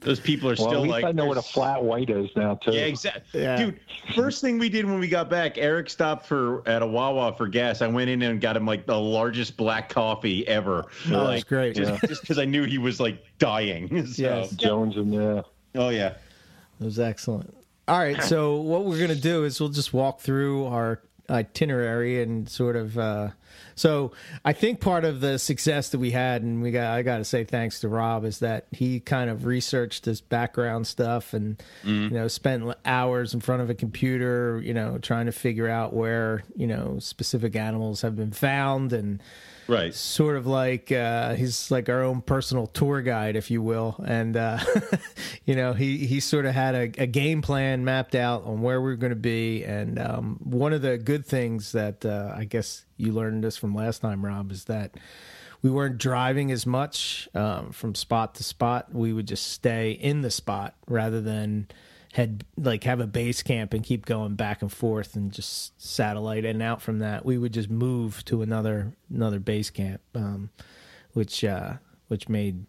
those 0.00 0.20
people 0.20 0.48
are 0.48 0.56
well, 0.58 0.68
still 0.68 0.84
at 0.84 0.90
like. 0.90 1.04
I 1.04 1.12
know 1.12 1.26
what 1.26 1.36
a 1.36 1.42
flat 1.42 1.82
white 1.82 2.10
is 2.10 2.30
now 2.34 2.54
too. 2.56 2.72
Yeah, 2.72 2.82
exactly. 2.82 3.42
Yeah. 3.42 3.56
Dude, 3.56 3.80
first 4.14 4.40
thing 4.40 4.58
we 4.58 4.68
did 4.68 4.86
when 4.86 4.98
we 4.98 5.08
got 5.08 5.28
back, 5.28 5.58
Eric 5.58 5.90
stopped 5.90 6.26
for 6.26 6.66
at 6.66 6.82
a 6.82 6.86
Wawa 6.86 7.34
for 7.34 7.46
gas. 7.46 7.82
I 7.82 7.86
went 7.86 8.10
in 8.10 8.22
and 8.22 8.40
got 8.40 8.56
him 8.56 8.66
like 8.66 8.86
the 8.86 8.98
largest 8.98 9.56
black 9.56 9.88
coffee 9.88 10.46
ever. 10.48 10.86
Oh, 11.08 11.10
like, 11.10 11.26
that's 11.26 11.44
great. 11.44 11.76
Just 11.76 12.20
because 12.22 12.38
I 12.38 12.44
knew 12.44 12.64
he 12.64 12.78
was 12.78 12.98
like 13.00 13.24
dying. 13.38 14.06
so. 14.06 14.22
Yes. 14.22 14.50
Jones 14.52 14.96
and 14.96 15.12
yeah. 15.12 15.42
Oh 15.74 15.90
yeah. 15.90 16.14
It 16.80 16.84
was 16.84 16.98
excellent. 16.98 17.54
All 17.86 17.98
right, 17.98 18.22
so 18.22 18.60
what 18.60 18.84
we're 18.84 19.00
gonna 19.00 19.16
do 19.16 19.44
is 19.44 19.58
we'll 19.60 19.68
just 19.68 19.92
walk 19.92 20.20
through 20.20 20.66
our 20.66 21.02
itinerary 21.28 22.22
and 22.22 22.48
sort 22.48 22.76
of. 22.76 22.96
Uh, 22.96 23.30
so 23.80 24.12
I 24.44 24.52
think 24.52 24.80
part 24.80 25.06
of 25.06 25.22
the 25.22 25.38
success 25.38 25.88
that 25.88 25.98
we 25.98 26.10
had, 26.10 26.42
and 26.42 26.60
we 26.60 26.70
got 26.70 26.92
I 26.92 27.00
got 27.00 27.16
to 27.16 27.24
say 27.24 27.44
thanks 27.44 27.80
to 27.80 27.88
Rob, 27.88 28.26
is 28.26 28.40
that 28.40 28.66
he 28.72 29.00
kind 29.00 29.30
of 29.30 29.46
researched 29.46 30.04
this 30.04 30.20
background 30.20 30.86
stuff 30.86 31.32
and 31.32 31.62
mm. 31.82 32.02
you 32.02 32.10
know 32.10 32.28
spent 32.28 32.74
hours 32.84 33.32
in 33.32 33.40
front 33.40 33.62
of 33.62 33.70
a 33.70 33.74
computer, 33.74 34.60
you 34.62 34.74
know, 34.74 34.98
trying 34.98 35.24
to 35.24 35.32
figure 35.32 35.66
out 35.66 35.94
where 35.94 36.42
you 36.54 36.66
know 36.66 36.98
specific 36.98 37.56
animals 37.56 38.02
have 38.02 38.16
been 38.16 38.32
found 38.32 38.92
and 38.92 39.22
right. 39.68 39.94
sort 39.94 40.36
of 40.36 40.46
like 40.46 40.90
uh, 40.92 41.34
he's 41.34 41.70
like 41.70 41.88
our 41.88 42.02
own 42.02 42.20
personal 42.20 42.66
tour 42.66 43.02
guide 43.02 43.36
if 43.36 43.50
you 43.50 43.62
will. 43.62 43.96
And 44.06 44.36
uh, 44.36 44.58
you 45.44 45.54
know 45.54 45.72
he 45.72 46.06
he 46.06 46.20
sort 46.20 46.46
of 46.46 46.54
had 46.54 46.74
a, 46.74 47.02
a, 47.02 47.06
game 47.06 47.42
plan 47.42 47.84
mapped 47.84 48.14
out 48.14 48.44
on 48.44 48.62
where 48.62 48.80
we 48.80 48.92
are 48.92 48.96
going 48.96 49.10
to 49.10 49.16
be. 49.16 49.64
And 49.64 49.98
um, 49.98 50.38
one 50.42 50.72
of 50.72 50.82
the 50.82 50.98
good 50.98 51.26
things 51.26 51.72
that 51.72 52.04
uh, 52.04 52.32
i 52.36 52.44
guess 52.44 52.84
you 52.96 53.12
learned 53.12 53.42
this 53.44 53.56
from 53.56 53.74
last 53.74 54.00
time 54.00 54.24
rob 54.24 54.52
is 54.52 54.64
that 54.64 54.96
we 55.62 55.70
weren't 55.70 55.98
driving 55.98 56.50
as 56.50 56.66
much 56.66 57.28
um, 57.34 57.72
from 57.72 57.94
spot 57.94 58.34
to 58.36 58.44
spot. 58.44 58.94
We 58.94 59.12
would 59.12 59.26
just 59.26 59.52
stay 59.52 59.92
in 59.92 60.22
the 60.22 60.30
spot 60.30 60.74
rather 60.88 61.20
than 61.20 61.68
had 62.12 62.44
like 62.56 62.84
have 62.84 63.00
a 63.00 63.06
base 63.06 63.42
camp 63.42 63.72
and 63.72 63.84
keep 63.84 64.04
going 64.04 64.34
back 64.34 64.62
and 64.62 64.72
forth 64.72 65.14
and 65.14 65.32
just 65.32 65.80
satellite 65.80 66.44
and 66.44 66.60
out 66.60 66.82
from 66.82 66.98
that 66.98 67.24
we 67.24 67.38
would 67.38 67.52
just 67.52 67.70
move 67.70 68.24
to 68.24 68.42
another 68.42 68.92
another 69.14 69.38
base 69.38 69.70
camp 69.70 70.00
um, 70.14 70.50
which 71.12 71.44
uh, 71.44 71.74
which 72.08 72.28
made 72.28 72.66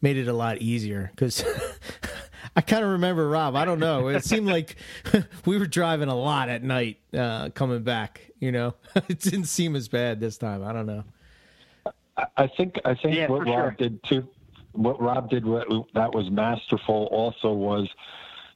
made 0.00 0.16
it 0.16 0.28
a 0.28 0.32
lot 0.32 0.58
easier 0.58 1.10
because 1.14 1.44
I 2.56 2.60
kind 2.60 2.84
of 2.84 2.90
remember 2.90 3.28
Rob. 3.28 3.56
I 3.56 3.64
don't 3.64 3.80
know. 3.80 4.08
It 4.08 4.24
seemed 4.24 4.46
like 4.46 4.76
we 5.44 5.58
were 5.58 5.66
driving 5.66 6.08
a 6.08 6.14
lot 6.14 6.48
at 6.48 6.62
night 6.62 6.98
uh, 7.12 7.50
coming 7.50 7.82
back. 7.82 8.30
You 8.38 8.52
know, 8.52 8.74
it 9.08 9.20
didn't 9.20 9.44
seem 9.46 9.74
as 9.74 9.88
bad 9.88 10.20
this 10.20 10.38
time. 10.38 10.62
I 10.64 10.72
don't 10.72 10.86
know. 10.86 11.04
I 12.36 12.46
think 12.46 12.78
I 12.84 12.94
think 12.94 13.16
yeah, 13.16 13.28
what 13.28 13.46
Rob 13.46 13.46
sure. 13.46 13.70
did 13.78 14.02
too. 14.04 14.28
What 14.72 15.00
Rob 15.00 15.28
did 15.28 15.44
what, 15.44 15.66
that 15.94 16.14
was 16.14 16.30
masterful. 16.30 17.08
Also 17.10 17.52
was 17.52 17.88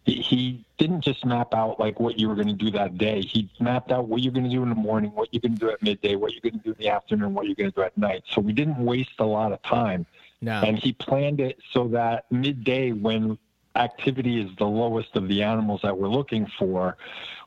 he 0.04 0.64
didn't 0.78 1.02
just 1.02 1.24
map 1.24 1.54
out 1.54 1.78
like 1.78 2.00
what 2.00 2.18
you 2.18 2.28
were 2.28 2.34
going 2.34 2.48
to 2.48 2.52
do 2.52 2.70
that 2.70 2.96
day. 2.96 3.20
He 3.20 3.50
mapped 3.60 3.92
out 3.92 4.08
what 4.08 4.22
you're 4.22 4.32
going 4.32 4.44
to 4.44 4.50
do 4.50 4.62
in 4.62 4.68
the 4.68 4.74
morning, 4.74 5.10
what 5.12 5.28
you're 5.32 5.40
going 5.40 5.54
to 5.54 5.60
do 5.60 5.70
at 5.70 5.82
midday, 5.82 6.16
what 6.16 6.32
you're 6.32 6.40
going 6.40 6.58
to 6.58 6.64
do 6.64 6.70
in 6.70 6.78
the 6.78 6.88
afternoon, 6.88 7.34
what 7.34 7.46
you're 7.46 7.54
going 7.54 7.70
to 7.70 7.76
do 7.76 7.82
at 7.82 7.96
night. 7.98 8.24
So 8.30 8.40
we 8.40 8.52
didn't 8.52 8.78
waste 8.78 9.18
a 9.18 9.24
lot 9.24 9.52
of 9.52 9.62
time. 9.62 10.06
No. 10.40 10.62
And 10.62 10.78
he 10.78 10.92
planned 10.92 11.40
it 11.40 11.58
so 11.72 11.88
that 11.88 12.30
midday, 12.32 12.92
when 12.92 13.38
activity 13.76 14.40
is 14.40 14.50
the 14.56 14.66
lowest 14.66 15.16
of 15.16 15.28
the 15.28 15.42
animals 15.42 15.80
that 15.82 15.96
we're 15.96 16.08
looking 16.08 16.50
for, 16.58 16.96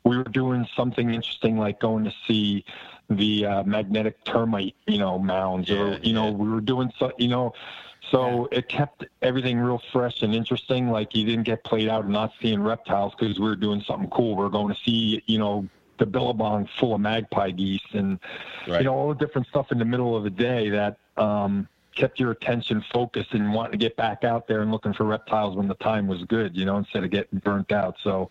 we 0.04 0.16
were 0.16 0.24
doing 0.24 0.66
something 0.76 1.12
interesting 1.12 1.58
like 1.58 1.80
going 1.80 2.04
to 2.04 2.14
see 2.26 2.64
the 3.10 3.44
uh, 3.44 3.62
magnetic 3.64 4.22
termite, 4.24 4.74
you 4.86 4.98
know, 4.98 5.18
mounds, 5.18 5.68
yeah, 5.68 5.76
or 5.76 5.88
you 5.94 5.98
yeah. 6.02 6.12
know, 6.12 6.30
we 6.30 6.48
were 6.48 6.60
doing 6.60 6.92
so, 6.98 7.12
you 7.18 7.28
know, 7.28 7.52
so 8.10 8.48
yeah. 8.50 8.58
it 8.58 8.68
kept 8.68 9.04
everything 9.22 9.58
real 9.58 9.80
fresh 9.92 10.22
and 10.22 10.34
interesting. 10.34 10.88
Like 10.88 11.14
you 11.14 11.24
didn't 11.24 11.44
get 11.44 11.64
played 11.64 11.88
out 11.88 12.04
and 12.04 12.12
not 12.12 12.32
seeing 12.40 12.62
reptiles 12.62 13.14
because 13.18 13.38
we 13.38 13.46
were 13.46 13.56
doing 13.56 13.82
something 13.86 14.10
cool. 14.10 14.36
We 14.36 14.44
are 14.44 14.50
going 14.50 14.74
to 14.74 14.80
see, 14.80 15.22
you 15.26 15.38
know, 15.38 15.68
the 15.98 16.06
billabong 16.06 16.68
full 16.78 16.94
of 16.94 17.00
magpie 17.00 17.50
geese 17.50 17.80
and 17.92 18.18
right. 18.66 18.80
you 18.80 18.84
know 18.84 18.94
all 18.94 19.08
the 19.08 19.14
different 19.14 19.46
stuff 19.46 19.70
in 19.70 19.78
the 19.78 19.84
middle 19.84 20.16
of 20.16 20.24
the 20.24 20.30
day 20.30 20.68
that 20.68 20.98
um, 21.16 21.68
kept 21.94 22.18
your 22.18 22.32
attention 22.32 22.84
focused 22.92 23.32
and 23.32 23.54
wanting 23.54 23.72
to 23.72 23.78
get 23.78 23.96
back 23.96 24.24
out 24.24 24.48
there 24.48 24.62
and 24.62 24.72
looking 24.72 24.92
for 24.92 25.04
reptiles 25.04 25.56
when 25.56 25.68
the 25.68 25.76
time 25.76 26.08
was 26.08 26.22
good. 26.24 26.56
You 26.56 26.64
know, 26.64 26.76
instead 26.76 27.04
of 27.04 27.10
getting 27.10 27.38
burnt 27.40 27.72
out. 27.72 27.96
So. 28.02 28.30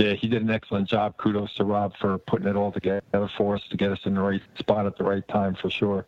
Yeah, 0.00 0.12
he 0.12 0.28
did 0.28 0.42
an 0.42 0.50
excellent 0.50 0.88
job. 0.88 1.16
Kudos 1.16 1.56
to 1.56 1.64
Rob 1.64 1.92
for 1.96 2.18
putting 2.18 2.46
it 2.46 2.54
all 2.54 2.70
together 2.70 3.02
for 3.36 3.56
us 3.56 3.62
to 3.68 3.76
get 3.76 3.90
us 3.90 3.98
in 4.04 4.14
the 4.14 4.20
right 4.20 4.40
spot 4.56 4.86
at 4.86 4.96
the 4.96 5.02
right 5.02 5.26
time 5.26 5.56
for 5.56 5.70
sure. 5.70 6.06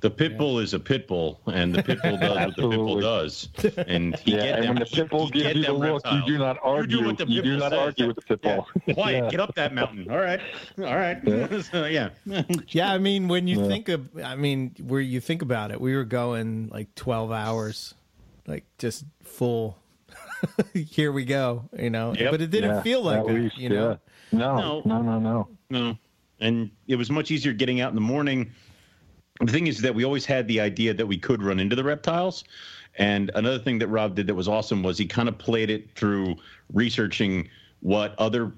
The 0.00 0.10
pit 0.10 0.38
bull 0.38 0.54
yeah. 0.54 0.64
is 0.64 0.74
a 0.74 0.80
pit 0.80 1.06
bull, 1.06 1.40
and 1.46 1.74
the 1.74 1.82
pit 1.82 1.98
bull 2.02 2.16
does 2.16 2.36
what 2.36 2.56
the 2.56 2.68
pit 2.68 2.78
bull 2.78 3.00
does. 3.00 3.48
And 3.86 4.16
he 4.16 4.34
yeah, 4.34 4.56
and 4.56 4.64
them, 4.64 4.68
when 4.74 4.78
the 4.78 4.86
pit 4.86 5.10
bull 5.10 5.28
gives 5.28 5.54
you 5.54 5.64
the 5.64 5.72
look, 5.72 6.04
reptiles. 6.04 6.26
you 6.26 6.34
do 6.34 6.38
not 6.38 6.56
argue. 6.62 7.06
You 7.06 7.12
do, 7.12 7.24
you 7.26 7.42
do 7.42 7.56
not 7.58 7.72
says. 7.72 7.78
argue 7.78 8.06
with 8.06 8.16
the 8.16 8.22
pit 8.22 8.42
bull. 8.42 8.66
Yeah. 8.86 8.94
Quiet, 8.94 9.24
yeah. 9.24 9.30
get 9.30 9.40
up 9.40 9.54
that 9.56 9.74
mountain. 9.74 10.10
All 10.10 10.18
right, 10.18 10.40
all 10.78 10.84
right. 10.84 11.18
Yeah, 11.24 11.62
so, 11.70 11.84
yeah. 11.84 12.10
yeah. 12.68 12.92
I 12.92 12.98
mean, 12.98 13.28
when 13.28 13.46
you 13.46 13.66
think 13.66 13.88
of, 13.90 14.08
I 14.22 14.36
mean, 14.36 14.74
where 14.80 15.00
you 15.00 15.20
think 15.20 15.42
about 15.42 15.70
it, 15.70 15.80
we 15.80 15.94
were 15.94 16.04
going 16.04 16.68
like 16.68 16.94
twelve 16.94 17.30
hours, 17.30 17.94
like 18.46 18.64
just 18.78 19.04
full. 19.22 19.76
Here 20.72 21.12
we 21.12 21.26
go, 21.26 21.68
you 21.78 21.90
know. 21.90 22.14
Yep. 22.14 22.30
But 22.30 22.40
it 22.40 22.50
didn't 22.50 22.82
feel 22.82 23.02
like 23.02 23.26
that, 23.26 23.34
least, 23.34 23.58
you 23.58 23.68
know. 23.68 23.98
No, 24.32 24.80
no, 24.86 25.02
no, 25.02 25.18
no, 25.18 25.48
no. 25.68 25.98
And 26.40 26.70
it 26.86 26.96
was 26.96 27.10
much 27.10 27.30
easier 27.30 27.52
getting 27.52 27.82
out 27.82 27.90
in 27.90 27.94
the 27.94 28.00
morning 28.00 28.50
the 29.40 29.52
thing 29.52 29.66
is 29.66 29.80
that 29.80 29.94
we 29.94 30.04
always 30.04 30.26
had 30.26 30.46
the 30.48 30.60
idea 30.60 30.94
that 30.94 31.06
we 31.06 31.16
could 31.16 31.42
run 31.42 31.58
into 31.58 31.74
the 31.74 31.84
reptiles. 31.84 32.44
And 32.96 33.30
another 33.34 33.58
thing 33.58 33.78
that 33.78 33.88
Rob 33.88 34.14
did 34.14 34.26
that 34.26 34.34
was 34.34 34.48
awesome 34.48 34.82
was 34.82 34.98
he 34.98 35.06
kind 35.06 35.28
of 35.28 35.38
played 35.38 35.70
it 35.70 35.90
through 35.94 36.36
researching 36.72 37.48
what 37.80 38.14
other 38.18 38.52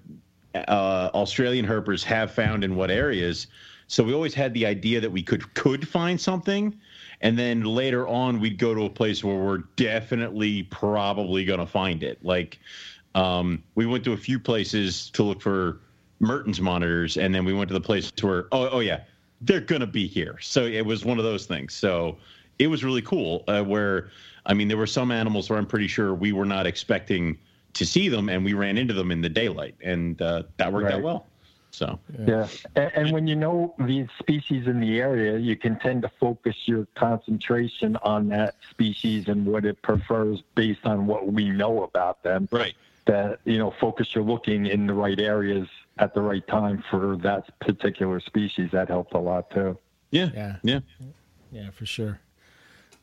uh, 0.54 1.10
Australian 1.14 1.66
herpers 1.66 2.02
have 2.04 2.32
found 2.32 2.64
in 2.64 2.74
what 2.74 2.90
areas. 2.90 3.46
So 3.86 4.02
we 4.02 4.14
always 4.14 4.34
had 4.34 4.54
the 4.54 4.66
idea 4.66 5.00
that 5.00 5.10
we 5.10 5.22
could 5.22 5.52
could 5.54 5.86
find 5.86 6.20
something, 6.20 6.78
and 7.20 7.38
then 7.38 7.62
later 7.62 8.08
on 8.08 8.40
we'd 8.40 8.58
go 8.58 8.74
to 8.74 8.84
a 8.84 8.90
place 8.90 9.22
where 9.22 9.36
we're 9.36 9.64
definitely 9.76 10.64
probably 10.64 11.44
going 11.44 11.60
to 11.60 11.66
find 11.66 12.02
it. 12.02 12.24
Like 12.24 12.58
um, 13.14 13.62
we 13.74 13.84
went 13.84 14.02
to 14.04 14.12
a 14.12 14.16
few 14.16 14.38
places 14.40 15.10
to 15.10 15.22
look 15.22 15.42
for 15.42 15.80
Mertens 16.20 16.60
monitors, 16.60 17.18
and 17.18 17.34
then 17.34 17.44
we 17.44 17.52
went 17.52 17.68
to 17.68 17.74
the 17.74 17.80
place 17.80 18.10
where 18.22 18.46
oh 18.50 18.70
oh 18.70 18.80
yeah 18.80 19.00
they're 19.42 19.60
gonna 19.60 19.86
be 19.86 20.06
here. 20.06 20.38
So 20.40 20.64
it 20.64 20.84
was 20.84 21.04
one 21.04 21.18
of 21.18 21.24
those 21.24 21.46
things. 21.46 21.74
So 21.74 22.16
it 22.58 22.68
was 22.68 22.84
really 22.84 23.02
cool. 23.02 23.44
Uh, 23.48 23.62
where 23.62 24.10
I 24.46 24.54
mean, 24.54 24.68
there 24.68 24.76
were 24.76 24.86
some 24.86 25.10
animals 25.10 25.50
where 25.50 25.58
I'm 25.58 25.66
pretty 25.66 25.88
sure 25.88 26.14
we 26.14 26.32
were 26.32 26.46
not 26.46 26.66
expecting 26.66 27.38
to 27.74 27.86
see 27.86 28.08
them, 28.08 28.28
and 28.28 28.44
we 28.44 28.54
ran 28.54 28.76
into 28.76 28.94
them 28.94 29.10
in 29.10 29.20
the 29.20 29.28
daylight, 29.28 29.74
and 29.82 30.20
uh, 30.20 30.42
that 30.56 30.72
worked 30.72 30.86
right. 30.86 30.94
out 30.94 31.02
well. 31.02 31.26
So 31.70 31.98
yeah, 32.26 32.48
and, 32.76 32.92
and, 32.94 33.12
when 33.12 33.26
you 33.26 33.34
know 33.34 33.74
these 33.78 34.08
species 34.18 34.66
in 34.66 34.78
the 34.78 35.00
area, 35.00 35.38
you 35.38 35.56
can 35.56 35.78
tend 35.78 36.02
to 36.02 36.10
focus 36.20 36.54
your 36.66 36.86
concentration 36.96 37.96
on 38.02 38.28
that 38.28 38.56
species 38.70 39.28
and 39.28 39.46
what 39.46 39.64
it 39.64 39.80
prefers 39.80 40.42
based 40.54 40.84
on 40.84 41.06
what 41.06 41.32
we 41.32 41.48
know 41.48 41.82
about 41.82 42.22
them. 42.22 42.46
Right. 42.52 42.74
That 43.06 43.40
you 43.44 43.56
know, 43.56 43.72
focus 43.80 44.14
your 44.14 44.22
looking 44.22 44.66
in 44.66 44.86
the 44.86 44.92
right 44.92 45.18
areas 45.18 45.66
at 45.98 46.14
the 46.14 46.20
right 46.20 46.46
time 46.48 46.82
for 46.90 47.16
that 47.22 47.58
particular 47.60 48.20
species. 48.20 48.70
That 48.72 48.88
helped 48.88 49.14
a 49.14 49.18
lot 49.18 49.50
too. 49.50 49.78
Yeah. 50.10 50.30
Yeah. 50.34 50.56
Yeah. 50.62 50.80
Yeah, 51.50 51.70
for 51.70 51.86
sure. 51.86 52.20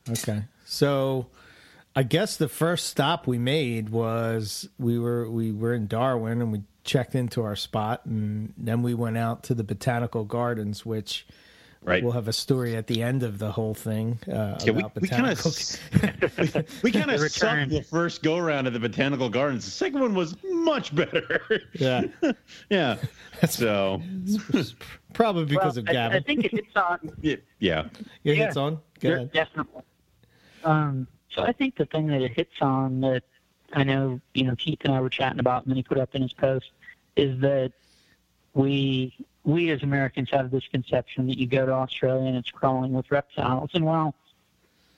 Okay. 0.10 0.44
So 0.66 1.28
I 1.96 2.04
guess 2.04 2.38
the 2.38 2.50
first 2.50 2.88
stop 2.88 3.28
we 3.28 3.38
made 3.38 3.90
was 3.90 4.70
we 4.78 4.98
were 4.98 5.30
we 5.30 5.52
were 5.52 5.74
in 5.74 5.88
Darwin 5.88 6.42
and 6.42 6.52
we 6.52 6.62
checked 6.84 7.14
into 7.14 7.44
our 7.44 7.56
spot 7.56 8.06
and 8.06 8.54
then 8.58 8.82
we 8.82 8.94
went 8.94 9.18
out 9.18 9.44
to 9.44 9.54
the 9.54 9.64
botanical 9.64 10.24
gardens 10.24 10.86
which 10.86 11.28
Right. 11.82 12.04
We'll 12.04 12.12
have 12.12 12.28
a 12.28 12.34
story 12.34 12.76
at 12.76 12.88
the 12.88 13.02
end 13.02 13.24
of 13.24 13.40
the 13.40 13.52
whole 13.52 13.74
thing 13.74 14.20
uh, 14.28 14.60
yeah, 14.64 14.72
about 14.72 14.96
we, 14.96 15.08
botanicals. 15.08 15.80
We 16.84 16.92
kind 16.92 17.10
of 17.10 17.20
sucked 17.32 17.70
the 17.70 17.82
first 17.82 18.22
go 18.22 18.38
around 18.38 18.68
of 18.68 18.74
the 18.74 18.80
botanical 18.80 19.30
gardens. 19.30 19.64
The 19.64 19.72
second 19.72 20.02
one 20.02 20.14
was 20.14 20.36
much 20.44 20.94
better. 20.94 21.42
Yeah, 21.74 22.04
yeah. 22.70 22.98
So 23.48 24.02
probably 25.14 25.46
because 25.46 25.76
well, 25.76 25.80
of 25.80 25.86
Gavin. 25.86 26.18
I, 26.18 26.20
I, 26.20 26.22
think 26.22 26.46
it 26.46 26.52
hits 26.52 26.76
on. 26.76 27.12
Yeah, 27.22 27.38
yeah. 27.60 27.88
It 28.26 28.36
hits 28.36 28.58
on. 28.58 28.80
Go 29.00 29.14
ahead. 29.14 29.32
Definitely. 29.32 29.84
Um, 30.66 31.08
so 31.32 31.44
I 31.44 31.54
think 31.54 31.78
the 31.78 31.86
thing 31.86 32.08
that 32.08 32.22
it 32.22 32.34
hits 32.34 32.56
on 32.62 33.00
that 33.02 33.24
I 33.72 33.84
know 33.84 34.20
you 34.34 34.44
know 34.44 34.56
Keith 34.58 34.80
and 34.84 34.94
I 34.94 35.00
were 35.00 35.10
chatting 35.10 35.40
about, 35.40 35.64
and 35.64 35.72
then 35.72 35.78
he 35.78 35.84
put 35.84 35.98
up 35.98 36.14
in 36.14 36.22
his 36.22 36.34
post 36.34 36.72
is 37.16 37.40
that 37.40 37.72
we 38.54 39.14
we 39.44 39.70
as 39.72 39.84
Americans 39.84 40.30
have 40.32 40.52
this 40.52 40.68
conception 40.68 41.28
that 41.28 41.38
you 41.38 41.48
go 41.48 41.66
to 41.66 41.72
Australia 41.72 42.28
and 42.28 42.38
it's 42.38 42.52
crawling 42.52 42.94
with 42.94 43.10
reptiles. 43.10 43.72
And 43.74 43.86
while 43.86 44.14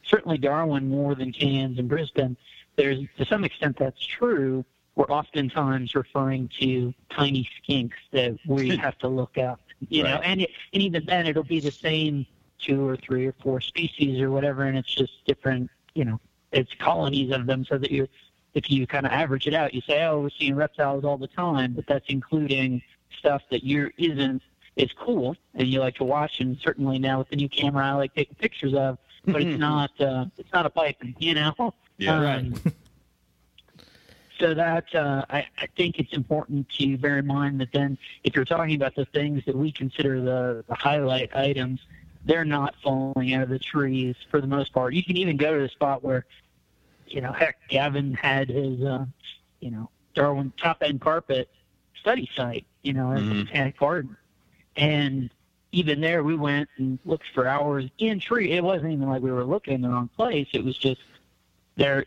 certainly 0.04 0.38
Darwin 0.38 0.90
more 0.90 1.16
than 1.16 1.32
Cairns 1.32 1.80
and 1.80 1.88
Brisbane, 1.88 2.36
there's 2.76 3.00
to 3.18 3.26
some 3.26 3.44
extent 3.44 3.78
that's 3.78 4.04
true. 4.04 4.66
We're 4.96 5.06
oftentimes 5.06 5.96
referring 5.96 6.50
to 6.60 6.94
tiny 7.10 7.48
skinks 7.62 7.94
that 8.12 8.38
we 8.46 8.76
have 8.78 8.98
to 9.00 9.08
look 9.08 9.38
up, 9.38 9.62
you 9.90 10.04
right. 10.04 10.16
know, 10.16 10.22
and 10.22 10.42
and 10.42 10.84
even 10.84 11.06
then 11.06 11.28
it'll 11.28 11.44
be 11.44 11.60
the 11.60 11.72
same 11.72 12.26
two 12.62 12.88
or 12.88 12.96
three 12.96 13.26
or 13.26 13.34
four 13.42 13.60
species 13.60 14.22
or 14.22 14.32
whatever, 14.32 14.64
and 14.64 14.78
it's 14.78 14.94
just 14.94 15.26
different, 15.26 15.70
you 15.96 16.06
know, 16.06 16.20
it's 16.52 16.74
colonies 16.76 17.34
of 17.34 17.46
them, 17.46 17.66
so 17.66 17.78
that 17.78 17.92
you, 17.92 18.08
if 18.54 18.70
you 18.70 18.86
kind 18.86 19.06
of 19.06 19.12
average 19.12 19.48
it 19.48 19.54
out, 19.54 19.74
you 19.74 19.82
say, 19.82 20.04
oh, 20.04 20.22
we're 20.22 20.30
seeing 20.30 20.56
reptiles 20.56 21.04
all 21.04 21.18
the 21.18 21.28
time, 21.28 21.74
but 21.74 21.88
that's 21.88 22.06
including 22.10 22.82
stuff 23.18 23.42
that 23.52 23.64
you're 23.64 23.92
isn't 23.98 24.42
is 24.76 24.92
cool 24.94 25.36
and 25.56 25.68
you 25.68 25.80
like 25.80 25.96
to 25.96 26.04
watch 26.04 26.40
and 26.40 26.58
certainly 26.60 26.98
now 26.98 27.20
with 27.20 27.30
the 27.30 27.36
new 27.36 27.50
camera 27.50 27.86
I 27.86 27.92
like 27.94 28.16
taking 28.16 28.36
pictures 28.36 28.74
of 28.74 28.98
but 29.26 29.42
it's 29.42 29.60
not 29.60 29.92
uh 30.00 30.26
it's 30.38 30.52
not 30.54 30.66
a 30.66 30.70
python, 30.70 31.16
you 31.20 31.34
know? 31.34 31.74
Yeah. 31.98 32.18
Um, 32.18 32.24
right. 32.24 32.74
so 34.42 34.56
that 34.56 34.94
uh, 34.96 35.24
I, 35.30 35.46
I 35.58 35.68
think 35.78 36.00
it's 36.00 36.14
important 36.14 36.68
to 36.80 36.98
bear 36.98 37.20
in 37.20 37.28
mind 37.28 37.62
that 37.62 37.72
then 37.72 37.98
if 38.24 38.36
you're 38.36 38.44
talking 38.44 38.76
about 38.76 38.96
the 38.96 39.06
things 39.06 39.44
that 39.46 39.56
we 39.56 39.72
consider 39.72 40.20
the, 40.20 40.66
the 40.68 40.74
highlight 40.74 41.34
items, 41.36 41.80
they're 42.26 42.44
not 42.44 42.76
falling 42.84 43.34
out 43.36 43.44
of 43.44 43.50
the 43.50 43.60
trees 43.60 44.16
for 44.30 44.42
the 44.42 44.48
most 44.48 44.74
part. 44.74 44.94
You 44.94 45.04
can 45.04 45.16
even 45.18 45.38
go 45.38 45.54
to 45.54 45.62
the 45.62 45.70
spot 45.70 46.04
where, 46.04 46.26
you 47.08 47.22
know, 47.22 47.32
heck, 47.32 47.58
Gavin 47.70 48.14
had 48.16 48.50
his, 48.50 48.82
uh, 48.82 49.06
you 49.60 49.70
know, 49.70 49.90
Darwin 50.16 50.52
top 50.58 50.82
end 50.82 51.02
carpet 51.02 51.48
study 52.02 52.30
site, 52.36 52.66
you 52.84 52.94
know, 52.94 53.12
in 53.12 53.24
mm-hmm. 53.24 53.40
Botanic 53.44 53.80
Garden, 53.80 54.18
and 54.76 55.30
even 55.72 56.02
there 56.02 56.24
we 56.24 56.36
went 56.36 56.68
and 56.78 57.00
looked 57.06 57.28
for 57.34 57.48
hours 57.48 57.86
in 57.98 58.20
tree. 58.20 58.52
It 58.52 58.64
wasn't 58.64 58.92
even 58.92 59.08
like 59.08 59.22
we 59.22 59.32
were 59.32 59.46
looking 59.46 59.76
in 59.76 59.82
the 59.82 59.90
wrong 59.90 60.10
place. 60.18 60.48
It 60.54 60.66
was 60.66 60.78
just 60.78 61.02
there 61.78 62.06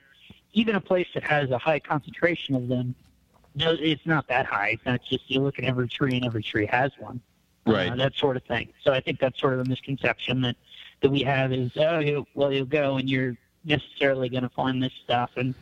even 0.55 0.77
a 0.77 0.81
place 0.81 1.09
that 1.15 1.25
has 1.25 1.51
a 1.51 1.59
high 1.59 1.81
concentration 1.81 2.55
of 2.55 2.69
them, 2.69 2.95
no, 3.57 3.77
it's 3.79 4.07
not 4.07 4.27
that 4.29 4.47
high. 4.47 4.71
It's 4.71 4.85
not 4.85 5.01
just 5.05 5.31
you 5.31 5.41
look 5.41 5.59
at 5.59 5.65
every 5.65 5.89
tree 5.89 6.17
and 6.17 6.25
every 6.25 6.43
tree 6.43 6.67
has 6.67 6.93
one, 6.99 7.21
uh, 7.67 7.73
right? 7.73 7.93
Uh, 7.93 7.97
that 7.97 8.15
sort 8.15 8.37
of 8.37 8.45
thing. 8.45 8.69
So 8.83 8.93
I 8.93 9.01
think 9.01 9.21
that's 9.21 9.39
sort 9.39 9.55
of 9.55 9.61
a 9.61 9.65
misconception 9.65 10.41
that 10.43 10.57
that 11.03 11.11
we 11.11 11.21
have 11.23 11.53
is 11.53 11.71
oh 11.77 11.99
you, 11.99 12.27
well 12.35 12.53
you'll 12.53 12.65
go 12.65 12.97
and 12.97 13.11
you're 13.11 13.37
necessarily 13.65 14.29
going 14.29 14.43
to 14.43 14.49
find 14.49 14.83
this 14.83 14.93
stuff 15.05 15.31
and 15.37 15.55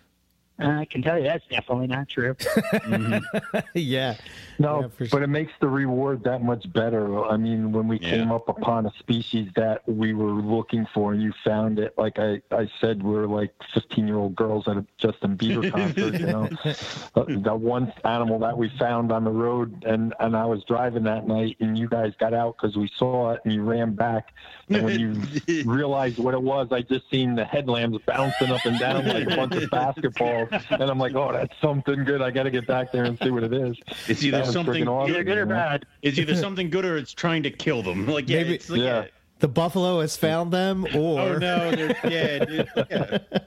I 0.70 0.84
can 0.84 1.02
tell 1.02 1.18
you 1.18 1.24
that's 1.24 1.46
definitely 1.48 1.86
not 1.86 2.08
true. 2.08 2.34
mm-hmm. 2.34 3.58
yeah. 3.74 4.16
No, 4.58 4.82
yeah, 4.82 4.88
sure. 4.98 5.08
but 5.10 5.22
it 5.22 5.28
makes 5.28 5.52
the 5.60 5.68
reward 5.68 6.24
that 6.24 6.42
much 6.42 6.70
better. 6.72 7.24
I 7.24 7.36
mean, 7.36 7.72
when 7.72 7.88
we 7.88 7.98
yeah. 7.98 8.10
came 8.10 8.32
up 8.32 8.48
upon 8.48 8.86
a 8.86 8.92
species 8.98 9.50
that 9.56 9.86
we 9.88 10.14
were 10.14 10.30
looking 10.30 10.86
for 10.94 11.12
and 11.12 11.22
you 11.22 11.32
found 11.44 11.78
it, 11.78 11.94
like 11.96 12.18
I, 12.18 12.42
I 12.50 12.70
said, 12.80 13.02
we 13.02 13.16
are 13.16 13.26
like 13.26 13.52
15 13.74 14.06
year 14.06 14.16
old 14.16 14.34
girls 14.36 14.68
at 14.68 14.76
a 14.76 14.86
Justin 14.98 15.36
Bieber 15.36 15.70
concert, 15.70 16.14
you 16.14 16.26
know. 16.26 16.48
Uh, 17.14 17.24
the 17.28 17.54
one 17.54 17.92
animal 18.04 18.38
that 18.38 18.56
we 18.56 18.70
found 18.78 19.12
on 19.12 19.24
the 19.24 19.30
road, 19.30 19.84
and, 19.86 20.14
and 20.20 20.36
I 20.36 20.46
was 20.46 20.62
driving 20.64 21.02
that 21.04 21.26
night, 21.26 21.56
and 21.60 21.76
you 21.76 21.88
guys 21.88 22.12
got 22.18 22.32
out 22.32 22.56
because 22.56 22.76
we 22.76 22.90
saw 22.96 23.32
it 23.32 23.40
and 23.44 23.52
you 23.52 23.62
ran 23.62 23.94
back. 23.94 24.32
And 24.68 24.84
when 24.84 24.98
you 24.98 25.64
realized 25.64 26.18
what 26.18 26.34
it 26.34 26.42
was, 26.42 26.68
I 26.70 26.82
just 26.82 27.10
seen 27.10 27.34
the 27.34 27.44
headlamps 27.44 27.98
bouncing 28.06 28.50
up 28.50 28.64
and 28.64 28.78
down 28.78 29.06
like 29.06 29.30
a 29.30 29.36
bunch 29.36 29.54
of 29.56 29.70
basketballs 29.70 30.51
and 30.70 30.82
I'm 30.82 30.98
like, 30.98 31.14
oh, 31.14 31.32
that's 31.32 31.54
something 31.60 32.04
good. 32.04 32.20
I 32.20 32.30
got 32.30 32.42
to 32.44 32.50
get 32.50 32.66
back 32.66 32.92
there 32.92 33.04
and 33.04 33.18
see 33.22 33.30
what 33.30 33.42
it 33.42 33.52
is. 33.52 33.76
It's 34.08 34.22
either 34.22 34.44
something 34.44 34.86
awesome, 34.86 35.10
either 35.10 35.24
good 35.24 35.38
or 35.38 35.46
bad. 35.46 35.86
It's 36.02 36.18
either 36.18 36.34
something 36.34 36.68
good 36.68 36.84
or 36.84 36.96
it's 36.96 37.14
trying 37.14 37.42
to 37.44 37.50
kill 37.50 37.82
them. 37.82 38.06
Like 38.12 38.28
yeah, 38.28 38.42
Maybe, 38.42 38.60
like, 38.68 38.80
yeah. 38.80 39.04
The 39.38 39.48
buffalo 39.48 40.00
has 40.00 40.16
found 40.18 40.52
them, 40.52 40.84
or 40.94 41.20
oh 41.20 41.38
no, 41.38 41.70
they're 41.70 41.96
dead. 42.02 42.68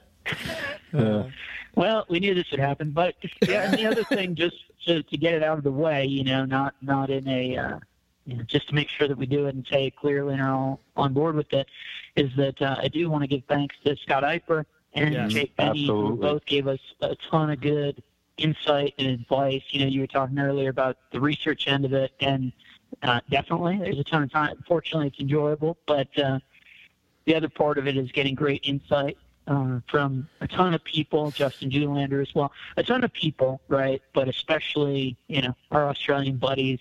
Yeah. 0.92 0.98
Uh, 1.00 1.28
well, 1.76 2.04
we 2.08 2.18
knew 2.18 2.34
this 2.34 2.50
would 2.50 2.58
happen, 2.58 2.90
but 2.90 3.14
yeah, 3.46 3.70
and 3.70 3.74
the 3.74 3.86
other 3.86 4.02
thing, 4.02 4.34
just 4.34 4.56
to, 4.86 5.04
to 5.04 5.16
get 5.16 5.34
it 5.34 5.42
out 5.44 5.58
of 5.58 5.62
the 5.62 5.70
way, 5.70 6.04
you 6.04 6.24
know, 6.24 6.44
not 6.44 6.74
not 6.82 7.10
in 7.10 7.28
a 7.28 7.56
uh, 7.56 7.78
you 8.24 8.36
know, 8.36 8.42
just 8.42 8.68
to 8.68 8.74
make 8.74 8.88
sure 8.88 9.06
that 9.06 9.16
we 9.16 9.26
do 9.26 9.46
it 9.46 9.54
and 9.54 9.64
say 9.70 9.86
it 9.86 9.96
clearly 9.96 10.34
and 10.34 10.42
are 10.42 10.52
all 10.52 10.80
on 10.96 11.12
board 11.12 11.36
with 11.36 11.52
it, 11.52 11.68
is 12.16 12.30
that 12.36 12.60
uh, 12.60 12.76
I 12.78 12.88
do 12.88 13.08
want 13.08 13.22
to 13.22 13.28
give 13.28 13.42
thanks 13.48 13.76
to 13.84 13.96
Scott 13.96 14.24
Eipper 14.24 14.64
and 14.96 15.14
yes, 15.14 15.32
Jake 15.32 15.56
Benny, 15.56 15.86
who 15.86 16.16
both 16.16 16.44
gave 16.46 16.66
us 16.66 16.80
a 17.00 17.14
ton 17.30 17.50
of 17.50 17.60
good 17.60 18.02
insight 18.38 18.94
and 18.98 19.08
advice. 19.08 19.62
You 19.68 19.80
know, 19.80 19.86
you 19.86 20.00
were 20.00 20.06
talking 20.06 20.38
earlier 20.38 20.70
about 20.70 20.96
the 21.12 21.20
research 21.20 21.68
end 21.68 21.84
of 21.84 21.92
it, 21.92 22.12
and 22.20 22.52
uh, 23.02 23.20
definitely 23.30 23.78
there's 23.78 23.98
a 23.98 24.04
ton 24.04 24.22
of 24.22 24.32
time. 24.32 24.62
Fortunately, 24.66 25.08
it's 25.08 25.20
enjoyable, 25.20 25.76
but 25.86 26.08
uh, 26.18 26.38
the 27.26 27.34
other 27.34 27.48
part 27.48 27.78
of 27.78 27.86
it 27.86 27.96
is 27.96 28.10
getting 28.12 28.34
great 28.34 28.62
insight 28.64 29.18
uh, 29.46 29.80
from 29.88 30.28
a 30.40 30.48
ton 30.48 30.74
of 30.74 30.82
people, 30.82 31.30
Justin 31.30 31.70
Julander 31.70 32.22
as 32.22 32.34
well, 32.34 32.52
a 32.76 32.82
ton 32.82 33.04
of 33.04 33.12
people, 33.12 33.60
right? 33.68 34.02
But 34.14 34.28
especially, 34.28 35.16
you 35.28 35.42
know, 35.42 35.54
our 35.70 35.88
Australian 35.88 36.36
buddies, 36.36 36.80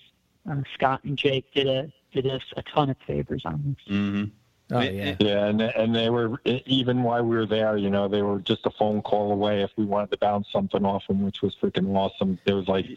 uh, 0.49 0.61
Scott 0.73 1.03
and 1.03 1.17
Jake 1.17 1.53
did 1.53 1.67
a 1.67 1.91
did 2.13 2.27
us 2.27 2.43
a 2.55 2.63
ton 2.63 2.89
of 2.89 2.97
favors 3.05 3.43
on 3.45 3.75
this. 3.87 3.93
Mm-hmm. 3.93 4.25
Oh 4.71 4.79
yeah, 4.79 5.15
yeah, 5.19 5.45
and 5.45 5.61
and 5.61 5.95
they 5.95 6.09
were 6.09 6.41
even 6.43 7.03
while 7.03 7.23
we 7.23 7.35
were 7.35 7.45
there, 7.45 7.77
you 7.77 7.91
know, 7.91 8.07
they 8.07 8.23
were 8.23 8.39
just 8.39 8.65
a 8.65 8.71
phone 8.71 9.03
call 9.03 9.31
away 9.31 9.61
if 9.61 9.69
we 9.75 9.85
wanted 9.85 10.09
to 10.11 10.17
bounce 10.17 10.51
something 10.51 10.83
off 10.83 11.05
them, 11.07 11.23
which 11.23 11.43
was 11.43 11.55
freaking 11.55 11.95
awesome. 11.95 12.39
It 12.45 12.53
was 12.53 12.67
like 12.67 12.87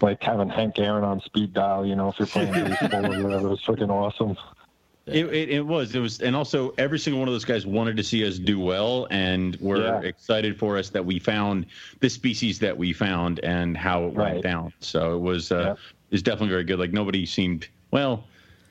like 0.00 0.22
having 0.22 0.48
Hank 0.48 0.78
Aaron 0.78 1.04
on 1.04 1.20
speed 1.20 1.52
dial, 1.52 1.84
you 1.84 1.94
know, 1.94 2.08
if 2.08 2.18
you're 2.18 2.26
playing 2.26 2.52
baseball 2.80 3.04
or 3.04 3.22
whatever. 3.22 3.48
It 3.48 3.50
was 3.50 3.62
freaking 3.62 3.90
awesome. 3.90 4.36
It, 5.06 5.26
it, 5.26 5.50
it, 5.50 5.60
was. 5.60 5.94
It 5.94 5.98
was, 5.98 6.20
and 6.22 6.34
also 6.34 6.72
every 6.78 6.98
single 6.98 7.20
one 7.20 7.28
of 7.28 7.34
those 7.34 7.44
guys 7.44 7.66
wanted 7.66 7.98
to 7.98 8.02
see 8.02 8.26
us 8.26 8.38
do 8.38 8.58
well, 8.58 9.06
and 9.10 9.54
were 9.56 9.82
yeah. 9.82 10.00
excited 10.00 10.58
for 10.58 10.78
us 10.78 10.88
that 10.90 11.04
we 11.04 11.18
found 11.18 11.66
the 12.00 12.08
species 12.08 12.58
that 12.60 12.78
we 12.78 12.94
found 12.94 13.40
and 13.40 13.76
how 13.76 14.04
it 14.04 14.14
right. 14.14 14.32
went 14.32 14.42
down. 14.42 14.72
So 14.80 15.14
it 15.16 15.20
was, 15.20 15.52
uh, 15.52 15.58
yeah. 15.58 15.72
it 15.72 16.12
was 16.12 16.22
definitely 16.22 16.48
very 16.48 16.64
good. 16.64 16.78
Like 16.78 16.92
nobody 16.92 17.26
seemed 17.26 17.68
well 17.90 18.24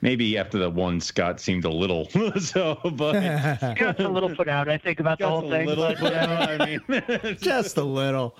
maybe 0.04 0.36
after 0.36 0.58
the 0.58 0.70
one 0.70 1.00
Scott 1.00 1.40
seemed 1.40 1.64
a 1.64 1.70
little 1.70 2.08
so 2.38 2.78
but 2.94 3.14
Scott's 3.76 4.00
a 4.00 4.08
little 4.08 4.36
put 4.36 4.48
out 4.48 4.68
I 4.68 4.78
think 4.78 5.00
about 5.00 5.18
Scott's 5.18 5.18
the 5.18 5.40
whole 5.40 5.50
thing. 5.50 5.66
little 5.66 5.94
put 5.96 6.12
out, 6.12 6.60
I 6.60 6.66
mean. 6.66 7.36
Just 7.40 7.78
a 7.78 7.82
little. 7.82 8.36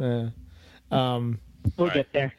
Uh, 0.00 0.30
um, 0.90 1.38
we'll 1.76 1.88
right. 1.88 1.94
get 1.94 2.12
there. 2.12 2.34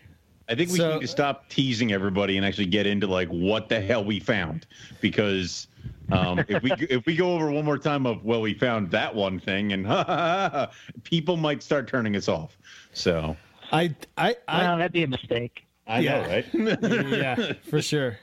I 0.50 0.56
think 0.56 0.72
we 0.72 0.78
so, 0.78 0.96
need 0.96 1.02
to 1.02 1.08
stop 1.08 1.48
teasing 1.50 1.94
everybody 1.94 2.38
and 2.38 2.46
actually 2.46 2.66
get 2.66 2.86
into 2.86 3.08
like 3.08 3.30
what 3.30 3.70
the 3.70 3.80
hell 3.80 4.04
we 4.04 4.20
found 4.20 4.66
because 5.00 5.68
um, 6.12 6.44
if 6.48 6.62
we 6.62 6.72
if 6.90 7.06
we 7.06 7.16
go 7.16 7.34
over 7.34 7.52
one 7.52 7.66
more 7.66 7.78
time 7.78 8.06
of 8.06 8.26
well 8.26 8.42
we 8.42 8.54
found 8.56 8.90
that 8.92 9.14
one 9.14 9.40
thing 9.40 9.74
and 9.74 9.88
people 11.04 11.38
might 11.38 11.64
start 11.64 11.88
turning 11.88 12.16
us 12.16 12.28
off 12.28 12.58
so. 12.94 13.38
I 13.72 13.96
I, 14.18 14.36
I 14.48 14.60
well, 14.60 14.78
that'd 14.78 14.92
be 14.92 15.04
a 15.04 15.08
mistake. 15.08 15.66
I 15.88 16.00
yeah. 16.00 16.22
know 16.22 16.28
right? 16.30 17.10
Yeah 17.10 17.54
for 17.70 17.82
sure 17.82 18.20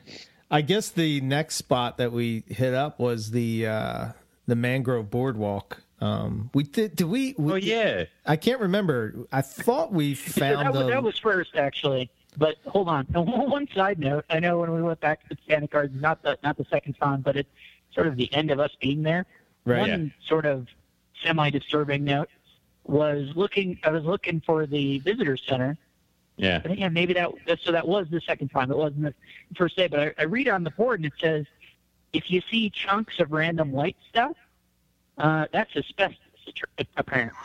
I 0.53 0.61
guess 0.61 0.91
the 0.91 1.23
next 1.23 1.57
spot 1.57 1.97
that 1.97 2.13
we 2.13 2.45
hit 2.47 2.75
up 2.75 3.01
was 3.01 3.31
the 3.31 3.67
uh, 3.67 4.09
the 4.47 4.55
Mangrove 4.55 5.11
Boardwalk. 5.11 5.83
Um, 5.99 6.51
we 6.53 6.65
did. 6.65 6.95
Did 6.95 7.07
we, 7.07 7.35
we? 7.39 7.53
Oh 7.53 7.57
yeah. 7.57 8.05
I 8.27 8.37
can't 8.37 8.61
remember. 8.61 9.15
I 9.33 9.41
thought 9.41 9.93
we 9.93 10.15
found 10.15 10.67
that, 10.67 10.75
was, 10.75 10.89
that 10.89 11.03
was 11.03 11.19
first 11.19 11.57
actually. 11.57 12.11
But 12.37 12.57
hold 12.67 12.89
on. 12.89 13.07
One 13.07 13.67
side 13.75 13.99
note. 13.99 14.27
I 14.29 14.41
know 14.41 14.59
when 14.59 14.73
we 14.73 14.83
went 14.83 15.01
back 15.01 15.23
to 15.23 15.29
the 15.31 15.37
Botanic 15.37 15.71
Gardens, 15.71 16.03
not 16.03 16.23
the 16.23 16.39
not 16.43 16.59
the 16.59 16.67
second 16.71 16.95
time, 16.95 17.23
but 17.23 17.37
it's 17.37 17.49
sort 17.95 18.07
of 18.07 18.17
the 18.17 18.33
end 18.35 18.51
of 18.51 18.61
us 18.61 18.71
being 18.79 19.03
there. 19.03 19.25
Right. 19.65 19.81
One 19.81 19.91
yeah. 20.07 20.29
sort 20.29 20.45
of 20.45 20.67
semi 21.25 21.49
disturbing 21.49 22.05
note 22.05 22.29
was 22.85 23.31
looking. 23.35 23.79
I 23.85 23.91
was 23.91 24.05
looking 24.05 24.43
for 24.45 24.67
the 24.67 24.99
visitor 24.99 25.39
center 25.39 25.79
yeah. 26.43 26.61
Again, 26.65 26.93
maybe 26.93 27.15
that 27.15 27.31
so 27.63 27.71
that 27.71 27.87
was 27.87 28.09
the 28.11 28.21
second 28.21 28.49
time. 28.49 28.73
It 28.73 28.77
wasn't 28.77 29.05
the 29.05 29.15
first 29.55 29.77
day. 29.77 29.87
But 29.87 30.01
I, 30.01 30.15
I 30.19 30.23
read 30.25 30.49
on 30.49 30.65
the 30.65 30.73
board 30.73 30.99
and 30.99 31.07
it 31.07 31.13
says, 31.21 31.47
if 32.13 32.33
you 32.33 32.43
see 32.51 32.69
chunks 32.69 33.21
of 33.21 33.31
random 33.31 33.71
white 33.71 33.97
stuff, 34.09 34.37
uh, 35.19 35.47
that's 35.53 35.75
asbestos 35.77 36.19
apparently. 36.97 37.39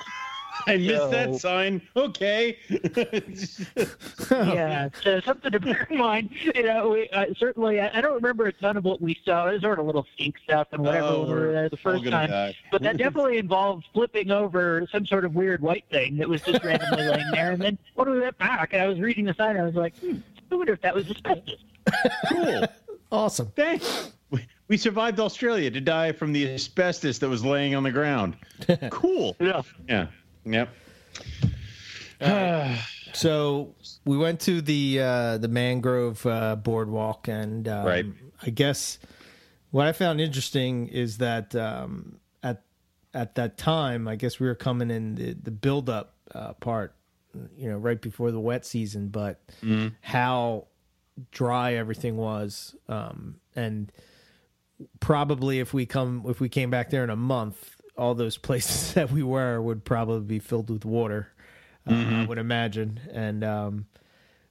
I 0.65 0.77
missed 0.77 0.97
so, 0.97 1.09
that 1.09 1.35
sign. 1.35 1.81
Okay. 1.95 2.57
yeah, 4.31 4.89
so 5.03 5.19
something 5.21 5.51
to 5.51 5.59
bear 5.59 5.87
in 5.89 5.97
mind. 5.97 6.29
You 6.55 6.63
know, 6.63 6.89
we, 6.89 7.09
uh, 7.09 7.25
certainly, 7.37 7.79
I, 7.79 7.97
I, 7.97 8.01
don't 8.01 8.15
remember 8.15 8.47
a 8.47 8.53
ton 8.53 8.77
of 8.77 8.83
what 8.83 9.01
we 9.01 9.17
saw. 9.23 9.47
It 9.49 9.53
was 9.53 9.61
sort 9.61 9.79
of 9.79 9.85
a 9.85 9.87
little 9.87 10.05
skink 10.13 10.35
stuff 10.43 10.67
and 10.71 10.83
whatever 10.83 11.07
oh, 11.07 11.23
we 11.23 11.33
were 11.33 11.51
there 11.51 11.69
the 11.69 11.77
first 11.77 12.03
time. 12.05 12.29
Die. 12.29 12.55
But 12.71 12.81
that 12.83 12.97
definitely 12.97 13.37
involved 13.37 13.85
flipping 13.93 14.31
over 14.31 14.87
some 14.91 15.05
sort 15.05 15.25
of 15.25 15.35
weird 15.35 15.61
white 15.61 15.85
thing 15.91 16.17
that 16.17 16.27
was 16.27 16.41
just 16.41 16.63
randomly 16.63 17.07
laying 17.07 17.31
there. 17.31 17.51
And 17.51 17.61
then 17.61 17.77
when 17.95 18.09
we 18.09 18.19
went 18.19 18.37
back, 18.37 18.73
and 18.73 18.81
I 18.81 18.87
was 18.87 18.99
reading 18.99 19.25
the 19.25 19.33
sign, 19.33 19.57
I 19.57 19.63
was 19.63 19.75
like, 19.75 19.95
hmm, 19.97 20.17
I 20.51 20.55
wonder 20.55 20.73
if 20.73 20.81
that 20.81 20.95
was 20.95 21.09
asbestos. 21.09 21.59
cool. 22.29 22.65
awesome. 23.11 23.51
Thanks. 23.55 24.11
We 24.67 24.77
survived 24.77 25.19
Australia 25.19 25.71
to 25.71 25.79
die 25.79 26.11
from 26.11 26.33
the 26.33 26.53
asbestos 26.53 27.19
that 27.19 27.29
was 27.29 27.45
laying 27.45 27.75
on 27.75 27.83
the 27.83 27.91
ground. 27.91 28.35
Cool. 28.89 29.35
Yeah. 29.39 29.61
Yeah. 29.87 30.07
Yep. 30.53 30.69
so 33.13 33.75
we 34.05 34.17
went 34.17 34.39
to 34.41 34.61
the 34.61 34.99
uh, 35.01 35.37
the 35.37 35.47
mangrove 35.47 36.25
uh, 36.25 36.55
boardwalk, 36.55 37.27
and 37.27 37.67
um, 37.67 37.85
right. 37.85 38.05
I 38.41 38.49
guess 38.49 38.99
what 39.71 39.87
I 39.87 39.91
found 39.91 40.21
interesting 40.21 40.87
is 40.87 41.17
that 41.19 41.55
um, 41.55 42.19
at 42.43 42.63
at 43.13 43.35
that 43.35 43.57
time, 43.57 44.07
I 44.07 44.15
guess 44.15 44.39
we 44.39 44.47
were 44.47 44.55
coming 44.55 44.89
in 44.89 45.15
the, 45.15 45.33
the 45.33 45.51
build 45.51 45.89
up 45.89 46.15
uh, 46.33 46.53
part, 46.53 46.95
you 47.57 47.69
know, 47.69 47.77
right 47.77 48.01
before 48.01 48.31
the 48.31 48.39
wet 48.39 48.65
season, 48.65 49.09
but 49.09 49.39
mm. 49.61 49.93
how 50.01 50.67
dry 51.31 51.73
everything 51.73 52.17
was, 52.17 52.75
um, 52.87 53.35
and 53.55 53.91
probably 54.99 55.59
if 55.59 55.73
we 55.73 55.85
come 55.85 56.23
if 56.27 56.39
we 56.39 56.49
came 56.49 56.69
back 56.69 56.89
there 56.89 57.03
in 57.03 57.09
a 57.09 57.15
month 57.15 57.76
all 57.97 58.15
those 58.15 58.37
places 58.37 58.93
that 58.95 59.11
we 59.11 59.23
were 59.23 59.61
would 59.61 59.83
probably 59.83 60.21
be 60.21 60.39
filled 60.39 60.69
with 60.69 60.85
water. 60.85 61.29
Uh, 61.85 61.91
mm-hmm. 61.91 62.15
I 62.15 62.25
would 62.25 62.37
imagine, 62.37 62.99
and 63.13 63.43
um, 63.43 63.85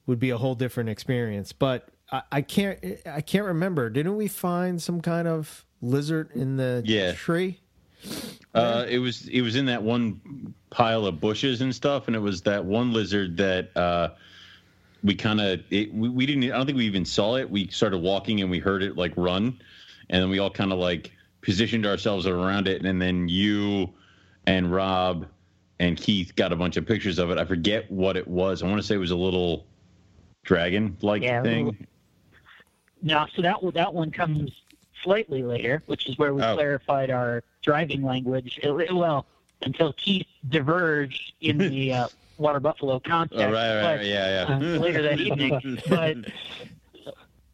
would 0.07 0.19
be 0.19 0.31
a 0.31 0.39
whole 0.39 0.55
different 0.55 0.89
experience. 0.89 1.53
But 1.53 1.89
I, 2.11 2.23
I, 2.33 2.43
can't 2.43 2.79
I 3.05 3.21
can't 3.21 3.45
remember. 3.45 3.91
Didn't 3.91 4.17
we 4.17 4.29
find 4.29 4.81
some 4.81 5.01
kind 5.01 5.29
of 5.29 5.65
lizard 5.83 6.31
in 6.35 6.57
the 6.57 6.83
yeah. 6.85 7.13
tree? 7.13 7.61
Uh, 8.55 8.87
it 8.89 8.99
was 8.99 9.29
it 9.29 9.43
was 9.43 9.57
in 9.57 9.67
that 9.67 9.83
one 9.83 10.55
pile 10.71 11.07
of 11.07 11.21
bushes 11.21 11.61
and 11.61 11.75
stuff, 11.75 12.07
and 12.07 12.17
it 12.17 12.21
was 12.21 12.43
that 12.43 12.65
one 12.65 12.93
lizard 12.93 13.37
that 13.37 13.77
uh, 13.77 14.11
we 15.05 15.15
kind 15.15 15.41
of 15.41 15.61
we, 15.71 15.89
we 15.91 16.25
didn't. 16.25 16.45
I 16.45 16.57
don't 16.57 16.67
think 16.67 16.79
we 16.79 16.87
even 16.87 17.05
saw 17.05 17.37
it. 17.37 17.51
We 17.51 17.69
started 17.69 17.99
walking 17.99 18.41
and 18.41 18.51
we 18.51 18.59
heard 18.59 18.83
it 18.83 18.97
like 18.97 19.13
run, 19.17 19.61
and 20.09 20.23
then 20.23 20.31
we 20.31 20.39
all 20.39 20.51
kind 20.51 20.73
of 20.73 20.79
like 20.79 21.13
positioned 21.47 21.87
ourselves 21.87 22.27
around 22.27 22.67
it, 22.67 22.85
and 22.85 23.01
then 23.01 23.29
you 23.29 23.89
and 24.49 24.71
Rob 24.71 25.27
and 25.79 25.97
Keith 25.97 26.35
got 26.35 26.53
a 26.53 26.57
bunch 26.57 26.77
of 26.77 26.85
pictures 26.85 27.21
of 27.21 27.31
it. 27.31 27.39
I 27.39 27.45
forget 27.45 27.89
what 27.89 28.17
it 28.17 28.27
was. 28.27 28.65
I 28.65 28.67
want 28.67 28.81
to 28.81 28.83
say 28.83 28.97
it 28.97 28.99
was 28.99 29.13
a 29.13 29.17
little 29.17 29.65
dragon 30.43 30.97
like 31.03 31.23
yeah, 31.23 31.43
thing. 31.43 31.87
No, 33.01 33.27
so 33.37 33.43
that 33.43 33.59
that 33.75 33.95
one 33.95 34.11
comes 34.11 34.51
slightly 35.05 35.45
later, 35.45 35.85
which 35.87 36.09
is 36.09 36.19
where 36.19 36.35
we 36.35 36.43
oh. 36.43 36.55
clarified 36.57 37.11
our 37.11 37.45
driving 37.63 38.03
language. 38.03 38.59
It, 38.61 38.71
it, 38.71 38.93
well, 38.93 39.25
until 39.63 39.93
Keith 39.93 40.27
diverged 40.49 41.33
in 41.43 41.59
the 41.59 41.93
uh, 41.93 42.09
water 42.39 42.59
buffalo 42.59 42.99
context. 42.99 43.41
Oh, 43.41 43.53
right, 43.53 43.83
right, 43.83 43.97
but, 43.99 44.05
yeah, 44.07 44.49
yeah. 44.49 44.57
Uh, 44.57 44.81
later 44.81 45.03
that 45.03 45.21
evening, 45.21 45.79
but 45.89 46.17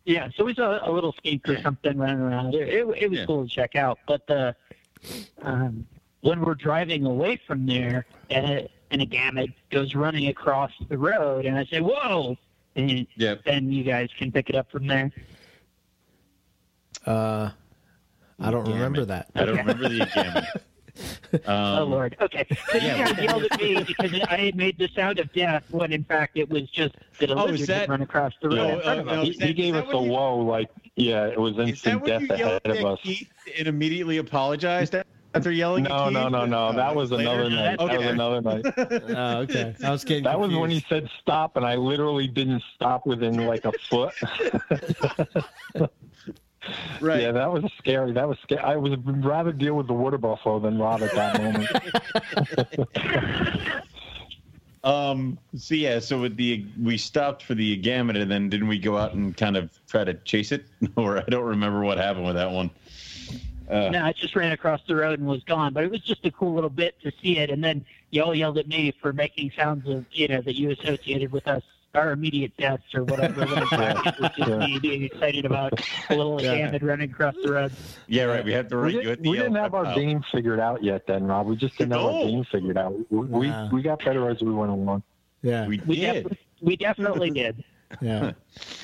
yeah, 0.04 0.28
so 0.36 0.44
we 0.44 0.54
saw 0.54 0.88
a 0.88 0.90
little 0.90 1.12
skink 1.12 1.48
or 1.48 1.60
something 1.62 1.96
running 1.96 2.20
around. 2.20 2.54
It, 2.54 2.68
it, 2.68 2.86
it 3.02 3.10
was 3.10 3.18
yeah. 3.20 3.26
cool 3.26 3.44
to 3.44 3.48
check 3.48 3.76
out, 3.76 3.98
but 4.06 4.26
the 4.26 4.54
um, 5.42 5.86
when 6.20 6.40
we're 6.40 6.54
driving 6.54 7.04
away 7.04 7.40
from 7.46 7.66
there, 7.66 8.06
and 8.30 8.46
a, 8.46 8.70
and 8.90 9.02
a 9.02 9.06
gamut 9.06 9.50
goes 9.70 9.94
running 9.94 10.28
across 10.28 10.72
the 10.88 10.98
road, 10.98 11.46
and 11.46 11.58
I 11.58 11.64
say, 11.66 11.80
"Whoa!" 11.80 12.36
and 12.76 13.06
yep. 13.16 13.42
then 13.44 13.70
you 13.70 13.84
guys 13.84 14.08
can 14.18 14.32
pick 14.32 14.48
it 14.48 14.54
up 14.54 14.70
from 14.70 14.86
there. 14.86 15.10
Uh, 17.04 17.50
I 18.38 18.50
don't 18.50 18.66
remember 18.66 19.04
that. 19.04 19.30
I 19.34 19.44
don't 19.44 19.56
remember 19.56 19.88
the 19.88 20.10
gamut. 20.14 20.64
Um, 21.46 21.78
oh 21.78 21.84
Lord. 21.84 22.14
Okay. 22.20 22.46
So 22.70 22.76
yeah. 22.76 23.08
you 23.08 23.14
guys 23.14 23.24
yelled 23.24 23.44
at 23.44 23.58
me 23.58 23.82
because 23.86 24.12
I 24.28 24.36
had 24.36 24.54
made 24.54 24.76
the 24.76 24.88
sound 24.88 25.18
of 25.18 25.32
death 25.32 25.64
when 25.70 25.90
in 25.90 26.04
fact 26.04 26.36
it 26.36 26.50
was 26.50 26.68
just 26.68 26.94
that 27.20 27.30
a 27.30 27.34
oh, 27.34 27.46
lizard 27.46 27.68
that, 27.68 27.88
run 27.88 28.02
across 28.02 28.34
the 28.42 28.50
road. 28.50 28.56
No, 28.56 28.80
uh, 28.84 28.94
no, 29.02 29.22
he, 29.22 29.38
that, 29.38 29.46
he 29.46 29.54
gave 29.54 29.74
us 29.74 29.86
a 29.90 29.98
whoa, 29.98 30.36
like 30.36 30.68
yeah, 30.94 31.26
it 31.26 31.40
was 31.40 31.58
instant 31.58 32.04
death 32.04 32.28
ahead 32.28 32.60
of 32.66 32.84
us. 32.84 33.00
Keith 33.02 33.30
and 33.58 33.66
immediately 33.66 34.18
apologized 34.18 34.94
after 35.34 35.50
yelling 35.50 35.84
no, 35.84 36.10
No, 36.10 36.28
no, 36.28 36.44
no. 36.44 36.72
That 36.72 36.94
was 36.94 37.10
another 37.12 37.48
night. 37.48 37.78
Okay. 37.80 37.96
That 37.96 38.00
was 38.00 38.08
another 38.12 38.42
night. 38.42 38.66
oh, 39.16 39.38
okay. 39.40 39.74
I 39.82 39.90
was 39.90 40.04
getting 40.04 40.24
That 40.24 40.34
confused. 40.34 40.52
was 40.52 40.60
when 40.60 40.70
he 40.70 40.84
said 40.88 41.08
stop, 41.20 41.56
and 41.56 41.64
I 41.64 41.76
literally 41.76 42.28
didn't 42.28 42.62
stop 42.74 43.06
within 43.06 43.46
like 43.46 43.64
a 43.64 43.72
foot. 43.88 44.12
Right. 47.00 47.22
Yeah, 47.22 47.32
that 47.32 47.52
was 47.52 47.64
scary. 47.78 48.12
That 48.12 48.28
was 48.28 48.38
scary. 48.42 48.60
I 48.60 48.76
would 48.76 49.24
rather 49.24 49.52
deal 49.52 49.74
with 49.74 49.86
the 49.86 49.92
water 49.92 50.18
buffalo 50.18 50.60
than 50.60 50.78
Rob 50.78 51.02
at 51.02 51.12
that 51.14 51.42
moment. 51.42 51.68
um. 54.84 55.38
So 55.56 55.74
yeah. 55.74 55.98
So 55.98 56.20
with 56.20 56.36
the 56.36 56.66
we 56.80 56.96
stopped 56.96 57.42
for 57.42 57.54
the 57.54 57.76
gamut, 57.76 58.16
and 58.16 58.30
then 58.30 58.48
didn't 58.48 58.68
we 58.68 58.78
go 58.78 58.96
out 58.96 59.14
and 59.14 59.36
kind 59.36 59.56
of 59.56 59.70
try 59.88 60.04
to 60.04 60.14
chase 60.14 60.52
it? 60.52 60.66
or 60.96 61.18
I 61.18 61.24
don't 61.28 61.44
remember 61.44 61.82
what 61.82 61.98
happened 61.98 62.26
with 62.26 62.36
that 62.36 62.50
one. 62.50 62.70
Uh, 63.68 63.88
no, 63.88 64.04
I 64.04 64.12
just 64.12 64.36
ran 64.36 64.52
across 64.52 64.80
the 64.86 64.94
road 64.94 65.18
and 65.18 65.26
was 65.26 65.42
gone. 65.44 65.72
But 65.72 65.84
it 65.84 65.90
was 65.90 66.00
just 66.00 66.24
a 66.26 66.30
cool 66.30 66.54
little 66.54 66.70
bit 66.70 67.00
to 67.02 67.12
see 67.22 67.38
it. 67.38 67.50
And 67.50 67.64
then 67.64 67.84
y'all 68.10 68.34
yelled 68.34 68.58
at 68.58 68.68
me 68.68 68.92
for 69.00 69.12
making 69.12 69.52
sounds 69.56 69.88
of 69.88 70.04
you 70.12 70.28
know 70.28 70.42
that 70.42 70.54
you 70.54 70.70
associated 70.70 71.32
with 71.32 71.48
us 71.48 71.62
our 71.94 72.12
immediate 72.12 72.56
deaths 72.56 72.94
or 72.94 73.04
whatever. 73.04 73.44
When 73.44 73.58
in 73.62 73.68
fact, 73.68 74.06
it 74.06 74.20
was 74.20 74.30
just 74.36 74.50
me 74.50 74.78
being 74.78 75.02
excited 75.02 75.44
about 75.44 75.72
a 76.08 76.16
little 76.16 76.40
yeah. 76.40 76.76
running 76.80 77.10
across 77.10 77.34
the 77.42 77.52
road. 77.52 77.72
Yeah, 78.06 78.24
right. 78.24 78.44
We 78.44 78.52
had 78.52 78.68
to 78.70 78.78
we, 78.80 78.92
did, 78.92 79.20
we 79.20 79.36
didn't 79.36 79.56
have 79.56 79.74
our 79.74 79.94
game 79.94 80.24
figured 80.32 80.60
out 80.60 80.82
yet, 80.82 81.06
then, 81.06 81.24
Rob. 81.24 81.46
We 81.46 81.56
just 81.56 81.76
didn't 81.76 81.90
no. 81.90 81.98
have 81.98 82.14
our 82.14 82.24
game 82.24 82.44
figured 82.50 82.78
out. 82.78 82.94
We, 83.10 83.18
wow. 83.18 83.68
we, 83.70 83.76
we 83.76 83.82
got 83.82 84.04
better 84.04 84.28
as 84.30 84.40
we 84.40 84.52
went 84.52 84.70
along. 84.70 85.02
Yeah, 85.42 85.66
we, 85.66 85.80
we 85.86 85.96
did. 85.96 86.28
Def- 86.28 86.38
we 86.60 86.76
definitely 86.76 87.30
did. 87.30 87.64
Yeah, 88.00 88.32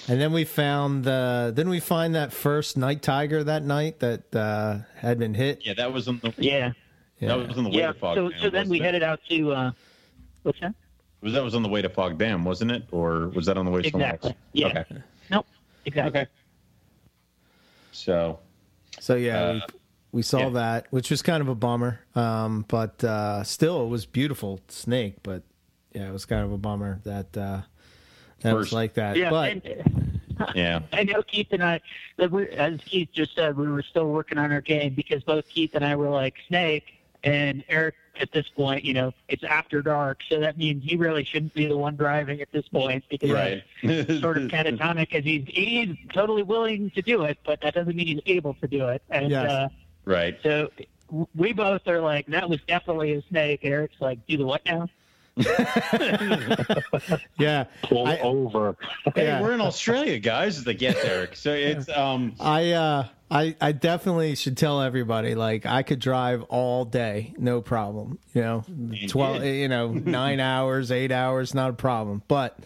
and 0.06 0.20
then 0.20 0.34
we 0.34 0.44
found. 0.44 1.06
Uh, 1.06 1.50
then 1.50 1.70
we 1.70 1.80
find 1.80 2.14
that 2.14 2.30
first 2.30 2.76
night 2.76 3.00
tiger 3.00 3.42
that 3.42 3.64
night 3.64 4.00
that 4.00 4.36
uh, 4.36 4.80
had 4.96 5.18
been 5.18 5.32
hit. 5.32 5.64
Yeah, 5.64 5.72
that 5.78 5.90
was 5.94 6.08
on 6.08 6.18
the. 6.18 6.34
Yeah. 6.36 6.72
yeah. 7.18 7.28
That 7.28 7.48
was 7.48 7.56
on 7.56 7.64
the 7.64 7.70
yeah. 7.70 7.92
Fog. 7.92 8.16
So, 8.16 8.30
so 8.38 8.50
then 8.50 8.68
we 8.68 8.80
headed 8.80 9.02
out 9.02 9.20
to. 9.30 9.52
Uh, 9.52 9.70
what's 10.42 10.60
that? 10.60 10.74
Was 11.20 11.32
that 11.32 11.42
was 11.42 11.54
on 11.54 11.62
the 11.62 11.68
way 11.68 11.82
to 11.82 11.88
Fog 11.88 12.16
Dam, 12.16 12.44
wasn't 12.44 12.70
it, 12.70 12.84
or 12.92 13.28
was 13.28 13.46
that 13.46 13.58
on 13.58 13.64
the 13.64 13.70
way 13.70 13.82
to 13.82 13.88
exactly. 13.88 14.34
Yeah. 14.52 14.68
Okay. 14.68 14.84
Nope. 15.30 15.46
Exactly. 15.84 16.20
Okay. 16.20 16.30
So. 17.92 18.38
So 19.00 19.14
yeah, 19.14 19.40
uh, 19.40 19.52
we, 19.52 19.60
we, 20.12 20.22
saw 20.22 20.38
yeah. 20.38 20.48
that, 20.50 20.86
which 20.90 21.10
was 21.10 21.22
kind 21.22 21.40
of 21.40 21.48
a 21.48 21.54
bummer. 21.54 22.00
Um, 22.14 22.64
but 22.68 23.02
uh, 23.02 23.42
still, 23.44 23.84
it 23.84 23.88
was 23.88 24.06
beautiful 24.06 24.60
snake. 24.68 25.16
But 25.22 25.42
yeah, 25.92 26.08
it 26.08 26.12
was 26.12 26.24
kind 26.24 26.44
of 26.44 26.52
a 26.52 26.58
bummer 26.58 27.00
that 27.04 27.36
uh, 27.36 27.62
that 28.40 28.52
First. 28.52 28.54
was 28.54 28.72
like 28.72 28.94
that. 28.94 29.16
Yeah. 29.16 29.30
But, 29.30 29.52
and, 29.52 30.20
yeah. 30.54 30.80
I 30.92 31.04
know 31.04 31.22
Keith 31.22 31.48
and 31.50 31.62
I, 31.62 31.80
that 32.16 32.30
we 32.30 32.48
as 32.50 32.80
Keith 32.84 33.08
just 33.12 33.34
said, 33.34 33.56
we 33.56 33.68
were 33.68 33.82
still 33.82 34.08
working 34.08 34.38
on 34.38 34.52
our 34.52 34.60
game 34.60 34.94
because 34.94 35.22
both 35.24 35.48
Keith 35.48 35.74
and 35.74 35.84
I 35.84 35.96
were 35.96 36.10
like 36.10 36.34
snake, 36.46 36.84
and 37.24 37.64
Eric 37.68 37.94
at 38.18 38.32
this 38.32 38.48
point, 38.48 38.84
you 38.84 38.94
know, 38.94 39.12
it's 39.28 39.44
after 39.44 39.82
dark, 39.82 40.20
so 40.28 40.40
that 40.40 40.58
means 40.58 40.84
he 40.84 40.96
really 40.96 41.24
shouldn't 41.24 41.54
be 41.54 41.66
the 41.66 41.76
one 41.76 41.96
driving 41.96 42.40
at 42.40 42.50
this 42.52 42.66
point 42.68 43.04
because 43.08 43.30
right. 43.30 43.62
he's 43.80 44.20
sort 44.20 44.36
of 44.38 44.44
catatonic 44.50 45.14
as 45.14 45.24
he's 45.24 45.44
he's 45.48 45.96
totally 46.12 46.42
willing 46.42 46.90
to 46.90 47.02
do 47.02 47.22
it, 47.22 47.38
but 47.44 47.60
that 47.60 47.74
doesn't 47.74 47.94
mean 47.94 48.06
he's 48.06 48.20
able 48.26 48.54
to 48.54 48.66
do 48.66 48.88
it. 48.88 49.02
And 49.10 49.30
yes. 49.30 49.50
uh, 49.50 49.68
right. 50.04 50.38
So 50.42 50.70
we 51.34 51.52
both 51.52 51.86
are 51.86 52.00
like, 52.00 52.26
that 52.26 52.48
was 52.48 52.60
definitely 52.66 53.14
a 53.14 53.22
snake. 53.28 53.60
Eric's 53.62 54.00
like, 54.00 54.26
do 54.26 54.36
the 54.36 54.46
what 54.46 54.64
now? 54.66 54.88
yeah, 57.38 57.64
pull 57.82 58.08
I, 58.08 58.18
over. 58.18 58.76
Hey, 59.14 59.26
yeah. 59.26 59.40
we're 59.40 59.52
in 59.52 59.60
Australia, 59.60 60.18
guys. 60.18 60.58
It's 60.58 60.66
like 60.66 60.80
yes, 60.80 60.96
Eric. 61.04 61.36
So 61.36 61.52
it's 61.52 61.88
um. 61.88 62.34
I 62.40 62.72
uh 62.72 63.06
I, 63.30 63.56
I 63.60 63.72
definitely 63.72 64.34
should 64.34 64.56
tell 64.56 64.80
everybody 64.80 65.34
like 65.34 65.66
I 65.66 65.82
could 65.82 65.98
drive 65.98 66.42
all 66.44 66.84
day, 66.84 67.34
no 67.36 67.60
problem. 67.60 68.18
You 68.32 68.42
know, 68.42 68.64
twelve, 69.08 69.44
you 69.44 69.68
know, 69.68 69.92
nine 69.92 70.40
hours, 70.40 70.90
eight 70.90 71.12
hours, 71.12 71.54
not 71.54 71.70
a 71.70 71.74
problem. 71.74 72.22
But 72.26 72.58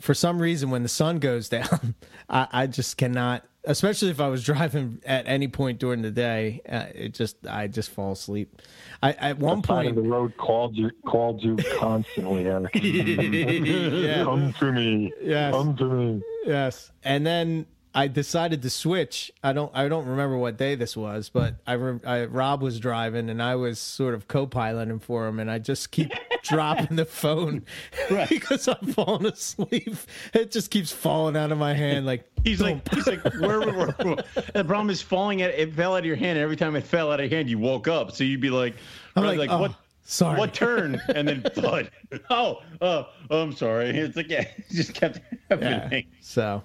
for 0.00 0.14
some 0.14 0.40
reason, 0.40 0.70
when 0.70 0.82
the 0.82 0.88
sun 0.88 1.18
goes 1.18 1.48
down, 1.50 1.94
I, 2.28 2.48
I 2.52 2.66
just 2.66 2.96
cannot. 2.96 3.44
Especially 3.64 4.08
if 4.08 4.18
I 4.18 4.26
was 4.26 4.42
driving 4.42 5.00
at 5.06 5.28
any 5.28 5.46
point 5.46 5.78
during 5.78 6.02
the 6.02 6.10
day, 6.10 6.62
uh, 6.68 6.86
it 6.92 7.14
just 7.14 7.46
I 7.46 7.68
just 7.68 7.90
fall 7.90 8.10
asleep. 8.12 8.60
I 9.02 9.12
at 9.12 9.38
one 9.38 9.60
the 9.60 9.68
point 9.68 9.94
the 9.94 10.02
road 10.02 10.36
called 10.36 10.74
you 10.74 10.90
called 11.06 11.42
you 11.44 11.56
constantly, 11.78 12.46
Eric. 12.46 12.74
yeah. 12.74 14.24
Come 14.24 14.52
to 14.54 14.72
me. 14.72 15.12
Yes. 15.22 15.54
Come 15.54 15.76
to 15.76 15.84
me. 15.84 16.22
Yes. 16.44 16.90
And 17.04 17.24
then 17.24 17.66
I 17.94 18.08
decided 18.08 18.62
to 18.62 18.70
switch. 18.70 19.30
I 19.42 19.52
don't 19.52 19.70
I 19.74 19.88
don't 19.88 20.06
remember 20.06 20.38
what 20.38 20.56
day 20.56 20.74
this 20.74 20.96
was, 20.96 21.28
but 21.28 21.56
I, 21.66 21.74
I 21.74 22.24
Rob 22.24 22.62
was 22.62 22.80
driving 22.80 23.28
and 23.28 23.42
I 23.42 23.56
was 23.56 23.78
sort 23.78 24.14
of 24.14 24.28
co-piloting 24.28 24.98
for 24.98 25.26
him, 25.26 25.38
and 25.38 25.50
I 25.50 25.58
just 25.58 25.90
keep 25.90 26.10
dropping 26.42 26.96
the 26.96 27.04
phone 27.04 27.64
right. 28.10 28.28
because 28.30 28.66
I'm 28.66 28.92
falling 28.92 29.26
asleep. 29.26 29.94
It 30.32 30.50
just 30.50 30.70
keeps 30.70 30.90
falling 30.90 31.36
out 31.36 31.52
of 31.52 31.58
my 31.58 31.74
hand. 31.74 32.06
Like 32.06 32.24
he's 32.44 32.62
like 32.62 32.88
he's 32.94 33.06
like 33.06 33.22
where, 33.34 33.60
where, 33.60 33.88
where, 33.88 34.16
the 34.54 34.64
problem 34.64 34.88
is 34.88 35.02
falling 35.02 35.42
at 35.42 35.50
it 35.50 35.74
fell 35.74 35.94
out 35.94 36.00
of 36.00 36.06
your 36.06 36.16
hand. 36.16 36.38
And 36.38 36.44
every 36.44 36.56
time 36.56 36.76
it 36.76 36.84
fell 36.84 37.12
out 37.12 37.20
of 37.20 37.30
your 37.30 37.36
hand, 37.36 37.50
you 37.50 37.58
woke 37.58 37.88
up. 37.88 38.12
So 38.12 38.24
you'd 38.24 38.40
be 38.40 38.50
like, 38.50 38.74
I'm 39.16 39.24
like, 39.24 39.38
like 39.38 39.50
oh, 39.50 39.58
what? 39.58 39.74
Sorry. 40.04 40.38
What 40.38 40.54
turn? 40.54 41.00
And 41.14 41.28
then 41.28 41.42
thud. 41.42 41.90
oh, 42.30 42.62
oh, 42.80 43.06
I'm 43.30 43.52
sorry. 43.52 43.90
It's 43.90 44.16
like 44.16 44.30
yeah, 44.30 44.40
it 44.56 44.64
just 44.70 44.94
kept 44.94 45.20
happening. 45.50 45.90
Yeah, 45.92 46.18
so 46.20 46.62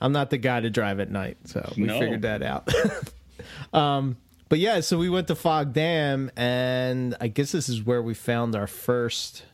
I'm 0.00 0.12
not 0.12 0.30
the 0.30 0.38
guy 0.38 0.60
to 0.60 0.70
drive 0.70 1.00
at 1.00 1.10
night, 1.10 1.36
so 1.44 1.72
we 1.76 1.84
no. 1.84 1.98
figured 1.98 2.22
that 2.22 2.42
out. 2.42 2.72
um, 3.72 4.16
but 4.48 4.58
yeah, 4.58 4.80
so 4.80 4.98
we 4.98 5.08
went 5.08 5.28
to 5.28 5.34
Fog 5.34 5.72
Dam, 5.72 6.30
and 6.36 7.14
I 7.20 7.28
guess 7.28 7.52
this 7.52 7.68
is 7.68 7.82
where 7.82 8.02
we 8.02 8.14
found 8.14 8.56
our 8.56 8.66
first 8.66 9.44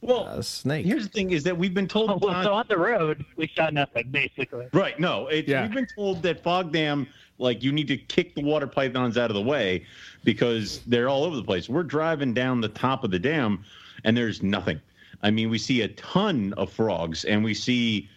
well 0.00 0.24
uh, 0.24 0.42
snake. 0.42 0.86
Here's 0.86 1.04
the 1.04 1.10
thing: 1.10 1.32
is 1.32 1.42
that 1.44 1.58
we've 1.58 1.74
been 1.74 1.88
told. 1.88 2.10
Oh, 2.10 2.18
well, 2.20 2.42
so 2.42 2.54
on 2.54 2.66
the 2.68 2.78
road, 2.78 3.24
we 3.36 3.50
saw 3.54 3.70
nothing, 3.70 4.08
basically. 4.10 4.68
Right? 4.72 4.98
No, 4.98 5.26
it, 5.26 5.48
yeah. 5.48 5.62
we've 5.62 5.74
been 5.74 5.88
told 5.94 6.22
that 6.22 6.42
Fog 6.42 6.72
Dam, 6.72 7.06
like 7.38 7.62
you 7.62 7.72
need 7.72 7.88
to 7.88 7.96
kick 7.96 8.34
the 8.34 8.42
water 8.42 8.66
pythons 8.66 9.18
out 9.18 9.30
of 9.30 9.34
the 9.34 9.42
way 9.42 9.84
because 10.24 10.80
they're 10.86 11.08
all 11.08 11.24
over 11.24 11.36
the 11.36 11.44
place. 11.44 11.68
We're 11.68 11.82
driving 11.82 12.32
down 12.32 12.60
the 12.60 12.68
top 12.68 13.04
of 13.04 13.10
the 13.10 13.18
dam, 13.18 13.64
and 14.04 14.16
there's 14.16 14.42
nothing. 14.42 14.80
I 15.22 15.30
mean, 15.30 15.50
we 15.50 15.58
see 15.58 15.82
a 15.82 15.88
ton 15.88 16.54
of 16.56 16.72
frogs, 16.72 17.24
and 17.24 17.42
we 17.42 17.54
see 17.54 18.08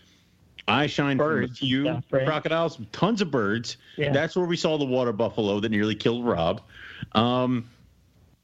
I 0.67 0.88
shine 0.88 1.17
birds 1.17 1.58
from 1.60 1.65
a 1.65 1.69
few 1.69 1.84
stuff, 1.84 2.04
right? 2.12 2.26
crocodiles, 2.26 2.80
tons 2.91 3.21
of 3.21 3.32
birds. 3.32 3.78
Yeah. 3.97 4.12
That's 4.12 4.36
where 4.36 4.45
we 4.45 4.58
saw 4.58 4.78
the 4.78 4.86
water 4.86 5.13
buffalo 5.13 5.60
that 5.60 5.69
nearly 5.69 5.95
killed 5.95 6.26
Rob. 6.26 6.62
Um, 7.13 7.69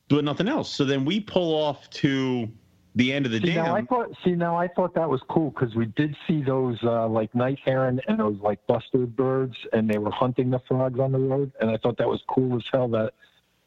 but 0.10 0.24
nothing 0.24 0.48
else. 0.48 0.70
So 0.70 0.86
then 0.86 1.06
we 1.06 1.20
pull 1.20 1.54
off 1.54 1.90
to 1.92 2.50
the 2.96 3.14
end 3.14 3.26
of 3.26 3.32
the 3.32 3.40
see, 3.40 3.54
dam. 3.54 3.66
Now 3.66 3.76
I 3.76 3.82
thought, 3.84 4.10
see, 4.24 4.32
now 4.32 4.58
I 4.58 4.68
thought 4.68 4.96
that 4.96 5.10
was 5.10 5.22
cool 5.30 5.52
because 5.52 5.76
we 5.76 5.86
did 5.86 6.16
see 6.28 6.42
those 6.42 6.78
uh, 6.84 7.08
like 7.08 7.34
night 7.36 7.60
heron 7.64 8.02
and 8.08 8.20
those 8.20 8.40
like 8.42 8.66
bustard 8.68 9.16
birds, 9.16 9.56
and 9.74 9.90
they 9.90 10.00
were 10.00 10.12
hunting 10.12 10.50
the 10.50 10.60
frogs 10.68 11.00
on 11.00 11.12
the 11.12 11.20
road, 11.20 11.52
and 11.62 11.70
I 11.70 11.78
thought 11.78 11.98
that 11.98 12.08
was 12.08 12.22
cool 12.28 12.56
as 12.56 12.64
hell 12.72 12.88
that 12.90 13.14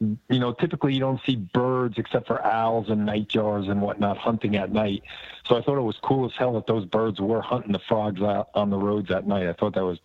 you 0.00 0.38
know, 0.38 0.52
typically 0.52 0.94
you 0.94 1.00
don't 1.00 1.20
see 1.26 1.36
birds 1.36 1.98
except 1.98 2.26
for 2.26 2.44
owls 2.44 2.88
and 2.88 3.06
nightjars 3.06 3.70
and 3.70 3.82
whatnot 3.82 4.16
hunting 4.16 4.56
at 4.56 4.72
night. 4.72 5.02
So 5.44 5.56
I 5.56 5.62
thought 5.62 5.76
it 5.76 5.82
was 5.82 5.98
cool 6.02 6.24
as 6.24 6.32
hell 6.38 6.54
that 6.54 6.66
those 6.66 6.86
birds 6.86 7.20
were 7.20 7.42
hunting 7.42 7.72
the 7.72 7.80
frogs 7.86 8.22
out 8.22 8.48
on 8.54 8.70
the 8.70 8.78
roads 8.78 9.10
at 9.10 9.26
night. 9.26 9.46
I 9.46 9.52
thought 9.52 9.74
that 9.74 9.84
was, 9.84 9.98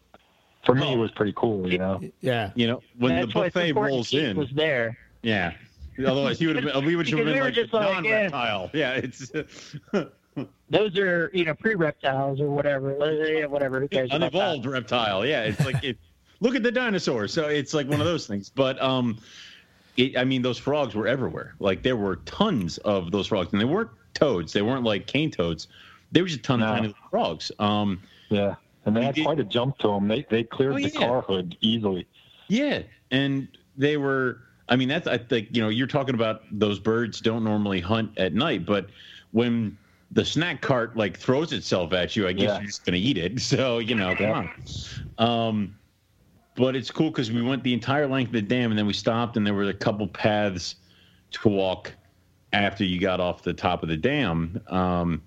for 0.66 0.76
me, 0.76 0.94
it 0.94 0.98
was 0.98 1.12
pretty 1.12 1.34
cool. 1.36 1.72
You 1.72 1.78
know. 1.78 2.02
Yeah. 2.20 2.52
You 2.56 2.68
know, 2.68 2.82
when 2.98 3.22
the 3.22 3.28
buffet 3.28 3.72
rolls 3.74 4.14
in, 4.14 4.36
was 4.36 4.52
there. 4.52 4.98
Yeah. 5.22 5.54
Otherwise, 6.06 6.40
he 6.40 6.48
would 6.48 6.58
have 6.58 6.66
been. 6.66 6.86
We 6.86 6.96
would 6.98 7.08
have 7.10 7.18
been 7.18 7.34
we 7.34 7.42
like 7.42 7.54
just 7.54 7.72
non-reptile. 7.72 8.72
yeah, 8.74 8.94
it's. 8.94 9.32
Those 10.70 10.98
are 10.98 11.32
you 11.34 11.46
know 11.46 11.54
pre-reptiles 11.54 12.42
or 12.42 12.50
whatever, 12.50 12.94
whatever. 13.48 13.80
Who 13.80 13.88
cares 13.88 14.10
Unevolved 14.12 14.66
reptile. 14.66 15.26
Yeah, 15.26 15.44
it's 15.44 15.64
like 15.64 15.82
it, 15.82 15.98
look 16.42 16.56
at 16.56 16.64
the 16.64 16.72
dinosaurs. 16.72 17.32
So 17.32 17.48
it's 17.48 17.74
like 17.74 17.88
one 17.88 18.02
of 18.02 18.06
those 18.06 18.28
things. 18.28 18.50
But 18.50 18.82
um, 18.82 19.18
it, 19.98 20.18
I 20.18 20.24
mean, 20.24 20.42
those 20.42 20.58
frogs 20.58 20.96
were 20.96 21.08
everywhere. 21.08 21.56
Like 21.60 21.84
there 21.84 21.96
were 21.96 22.18
tons 22.18 22.78
of 22.80 23.12
those 23.12 23.28
frogs, 23.28 23.52
and 23.52 23.62
they 23.62 23.66
weren't 23.66 23.90
toads. 24.14 24.54
They 24.54 24.62
weren't 24.62 24.84
like 24.84 25.08
cane 25.08 25.32
toads. 25.32 25.68
They 26.12 26.22
were 26.22 26.28
just 26.28 26.44
tons 26.44 26.62
no. 26.62 26.72
of 26.72 26.78
tiny 26.78 26.96
frogs. 27.10 27.52
Um, 27.60 28.02
yeah, 28.30 28.56
and 28.86 28.96
they 28.96 29.04
had 29.04 29.16
did, 29.16 29.26
quite 29.26 29.40
a 29.40 29.44
jump 29.44 29.78
to 29.80 29.88
them. 29.88 30.08
They 30.08 30.26
they 30.30 30.44
cleared 30.44 30.74
oh, 30.74 30.78
the 30.78 30.90
yeah. 30.90 31.00
car 31.00 31.22
hood 31.22 31.58
easily. 31.62 32.08
Yeah, 32.48 32.84
and 33.12 33.48
they 33.78 33.98
were. 33.98 34.42
I 34.68 34.76
mean, 34.76 34.88
that's 34.88 35.08
I 35.08 35.18
think 35.18 35.50
you 35.52 35.62
know 35.62 35.70
you're 35.70 35.88
talking 35.88 36.16
about 36.16 36.44
those 36.52 36.80
birds 36.80 37.22
don't 37.22 37.44
normally 37.44 37.80
hunt 37.80 38.18
at 38.18 38.34
night, 38.34 38.66
but 38.66 38.88
when 39.32 39.78
the 40.12 40.26
snack 40.26 40.62
cart 40.62 40.96
like 40.96 41.18
throws 41.18 41.54
itself 41.54 41.94
at 41.94 42.16
you, 42.16 42.28
I 42.28 42.34
guess 42.34 42.44
yeah. 42.44 42.58
you're 42.58 42.68
just 42.68 42.86
gonna 42.86 42.98
eat 42.98 43.18
it. 43.18 43.40
So 43.40 43.80
you 43.80 43.96
know, 43.96 44.16
come 44.16 44.32
on. 44.32 44.50
Um, 45.18 45.76
but 46.56 46.76
it's 46.76 46.90
cool 46.90 47.10
because 47.10 47.32
we 47.32 47.42
went 47.42 47.64
the 47.64 47.74
entire 47.74 48.08
length 48.08 48.30
of 48.30 48.34
the 48.34 48.42
dam 48.42 48.72
and 48.72 48.78
then 48.78 48.88
we 48.88 48.94
stopped 48.94 49.38
and 49.38 49.46
there 49.46 49.54
were 49.54 49.64
a 49.66 49.74
couple 49.74 50.08
paths 50.08 50.76
to 51.32 51.50
walk 51.50 51.92
after 52.54 52.84
you 52.84 53.00
got 53.00 53.20
off 53.20 53.44
the 53.44 53.54
top 53.54 53.84
of 53.84 53.90
the 53.90 53.98
dam. 53.98 54.60
Um, 54.68 55.22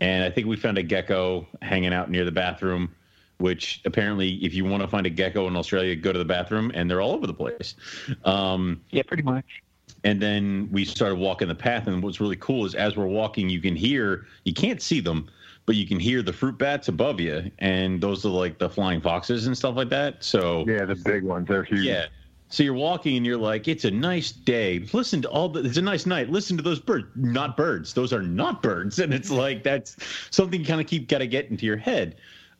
and 0.00 0.24
I 0.24 0.30
think 0.30 0.46
we 0.46 0.56
found 0.56 0.76
a 0.76 0.82
gecko 0.82 1.46
hanging 1.62 1.94
out 1.94 2.10
near 2.10 2.24
the 2.24 2.32
bathroom, 2.32 2.92
which 3.38 3.80
apparently, 3.84 4.34
if 4.44 4.52
you 4.52 4.64
want 4.64 4.82
to 4.82 4.88
find 4.88 5.06
a 5.06 5.10
gecko 5.10 5.46
in 5.46 5.56
Australia, 5.56 5.94
go 5.94 6.12
to 6.12 6.18
the 6.18 6.24
bathroom 6.24 6.72
and 6.74 6.90
they're 6.90 7.00
all 7.00 7.12
over 7.12 7.26
the 7.26 7.34
place. 7.34 7.76
Um, 8.24 8.80
yeah, 8.90 9.02
pretty 9.02 9.22
much. 9.22 9.62
And 10.02 10.20
then 10.20 10.68
we 10.70 10.84
started 10.84 11.14
walking 11.14 11.48
the 11.48 11.54
path. 11.54 11.86
And 11.86 12.02
what's 12.02 12.20
really 12.20 12.36
cool 12.36 12.66
is 12.66 12.74
as 12.74 12.96
we're 12.96 13.06
walking, 13.06 13.48
you 13.48 13.60
can 13.60 13.76
hear, 13.76 14.26
you 14.44 14.52
can't 14.52 14.82
see 14.82 15.00
them, 15.00 15.30
but 15.66 15.76
you 15.76 15.86
can 15.86 15.98
hear 15.98 16.22
the 16.22 16.32
fruit 16.32 16.58
bats 16.58 16.88
above 16.88 17.20
you, 17.20 17.50
and 17.58 18.00
those 18.00 18.24
are 18.24 18.30
like 18.30 18.58
the 18.58 18.68
flying 18.68 19.00
foxes 19.00 19.46
and 19.46 19.56
stuff 19.56 19.76
like 19.76 19.88
that. 19.90 20.22
So 20.22 20.64
yeah, 20.66 20.84
the 20.84 20.96
big 20.96 21.22
ones, 21.22 21.48
they're 21.48 21.64
huge. 21.64 21.84
Yeah. 21.84 22.06
So 22.48 22.62
you're 22.62 22.74
walking 22.74 23.16
and 23.16 23.26
you're 23.26 23.36
like, 23.38 23.66
it's 23.66 23.84
a 23.84 23.90
nice 23.90 24.30
day. 24.30 24.86
Listen 24.92 25.20
to 25.22 25.28
all 25.28 25.48
the, 25.48 25.64
it's 25.64 25.76
a 25.76 25.82
nice 25.82 26.06
night. 26.06 26.30
Listen 26.30 26.56
to 26.56 26.62
those 26.62 26.78
birds. 26.78 27.08
Not 27.16 27.56
birds. 27.56 27.92
Those 27.94 28.12
are 28.12 28.22
not 28.22 28.62
birds. 28.62 28.98
And 29.04 29.12
it's 29.12 29.30
like, 29.30 29.64
that's 29.64 29.96
something 30.30 30.60
you 30.60 30.66
kind 30.66 30.80
of 30.80 30.86
keep 30.86 31.08
got 31.08 31.18
to 31.18 31.26
get 31.26 31.50
into 31.50 31.66
your 31.66 31.76
head. 31.76 32.16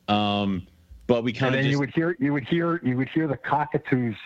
Um, 0.08 0.66
but 1.06 1.22
we 1.22 1.32
kind 1.32 1.54
of, 1.54 1.58
and 1.58 1.64
then 1.64 1.64
just, 1.64 1.72
you 1.72 1.78
would 1.78 1.94
hear, 1.94 2.16
you 2.18 2.32
would 2.32 2.44
hear, 2.44 2.80
you 2.82 2.96
would 2.96 3.08
hear 3.10 3.28
the 3.28 3.36
cockatoos 3.36 4.16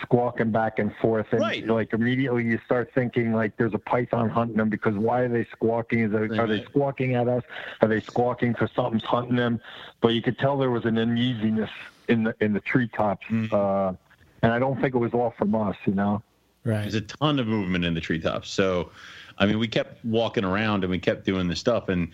squawking 0.00 0.50
back 0.50 0.78
and 0.78 0.94
forth 0.96 1.26
and 1.32 1.42
right. 1.42 1.66
like 1.66 1.92
immediately 1.92 2.44
you 2.44 2.58
start 2.64 2.90
thinking 2.94 3.34
like 3.34 3.56
there's 3.58 3.74
a 3.74 3.78
python 3.78 4.28
hunting 4.28 4.56
them 4.56 4.70
because 4.70 4.96
why 4.96 5.20
are 5.20 5.28
they 5.28 5.44
squawking? 5.52 6.00
Is 6.00 6.12
they, 6.12 6.38
are 6.38 6.46
they 6.46 6.64
squawking 6.64 7.14
at 7.14 7.28
us? 7.28 7.42
Are 7.82 7.88
they 7.88 8.00
squawking 8.00 8.52
because 8.52 8.70
something's 8.74 9.04
hunting 9.04 9.36
them? 9.36 9.60
But 10.00 10.14
you 10.14 10.22
could 10.22 10.38
tell 10.38 10.56
there 10.56 10.70
was 10.70 10.86
an 10.86 10.98
uneasiness 10.98 11.70
in 12.08 12.24
the 12.24 12.34
in 12.40 12.52
the 12.52 12.60
treetops 12.60 13.26
mm-hmm. 13.26 13.54
uh, 13.54 13.94
and 14.42 14.52
i 14.52 14.58
don't 14.58 14.80
think 14.80 14.94
it 14.94 14.98
was 14.98 15.12
all 15.14 15.34
from 15.36 15.54
us 15.54 15.76
you 15.86 15.94
know? 15.94 16.22
Right. 16.64 16.82
There's 16.82 16.94
a 16.94 17.00
ton 17.00 17.40
of 17.40 17.48
movement 17.48 17.84
in 17.84 17.92
the 17.92 18.00
treetops. 18.00 18.50
So 18.50 18.90
i 19.38 19.46
mean 19.46 19.58
we 19.58 19.68
kept 19.68 20.04
walking 20.04 20.44
around 20.44 20.84
and 20.84 20.90
we 20.90 20.98
kept 20.98 21.24
doing 21.24 21.48
the 21.48 21.56
stuff 21.56 21.88
and 21.88 22.08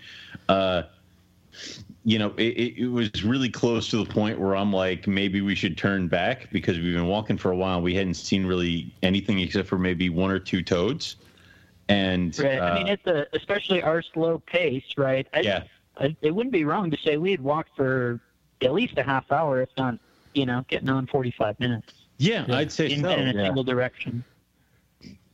uh 0.47 0.83
you 2.05 2.17
know, 2.17 2.33
it, 2.37 2.77
it, 2.77 2.87
was 2.87 3.23
really 3.23 3.49
close 3.49 3.89
to 3.89 4.03
the 4.03 4.11
point 4.11 4.39
where 4.39 4.55
I'm 4.55 4.71
like, 4.71 5.07
maybe 5.07 5.41
we 5.41 5.53
should 5.53 5.77
turn 5.77 6.07
back 6.07 6.49
because 6.51 6.77
we've 6.77 6.93
been 6.93 7.07
walking 7.07 7.37
for 7.37 7.51
a 7.51 7.55
while. 7.55 7.81
We 7.81 7.93
hadn't 7.93 8.15
seen 8.15 8.45
really 8.45 8.93
anything 9.03 9.39
except 9.39 9.67
for 9.67 9.77
maybe 9.77 10.09
one 10.09 10.31
or 10.31 10.39
two 10.39 10.63
toads. 10.63 11.17
And 11.89 12.37
right. 12.39 12.59
Uh, 12.59 12.63
I 12.63 12.73
mean, 12.75 12.87
it's 12.87 13.05
a, 13.07 13.27
especially 13.33 13.81
our 13.81 14.01
slow 14.01 14.39
pace, 14.39 14.85
right? 14.97 15.27
I, 15.33 15.41
yeah. 15.41 15.63
I, 15.97 16.15
it 16.21 16.33
wouldn't 16.33 16.53
be 16.53 16.63
wrong 16.63 16.89
to 16.91 16.97
say 16.97 17.17
we 17.17 17.31
had 17.31 17.41
walked 17.41 17.75
for 17.75 18.19
at 18.61 18.73
least 18.73 18.97
a 18.97 19.03
half 19.03 19.31
hour, 19.31 19.61
if 19.61 19.69
not, 19.77 19.99
you 20.33 20.45
know, 20.45 20.65
getting 20.67 20.89
on 20.89 21.07
45 21.07 21.59
minutes. 21.59 21.93
Yeah, 22.17 22.45
yeah. 22.47 22.57
I'd 22.57 22.71
say 22.71 22.91
in, 22.91 23.01
so. 23.01 23.09
In 23.09 23.29
a 23.29 23.33
yeah. 23.33 23.45
single 23.45 23.63
direction. 23.63 24.23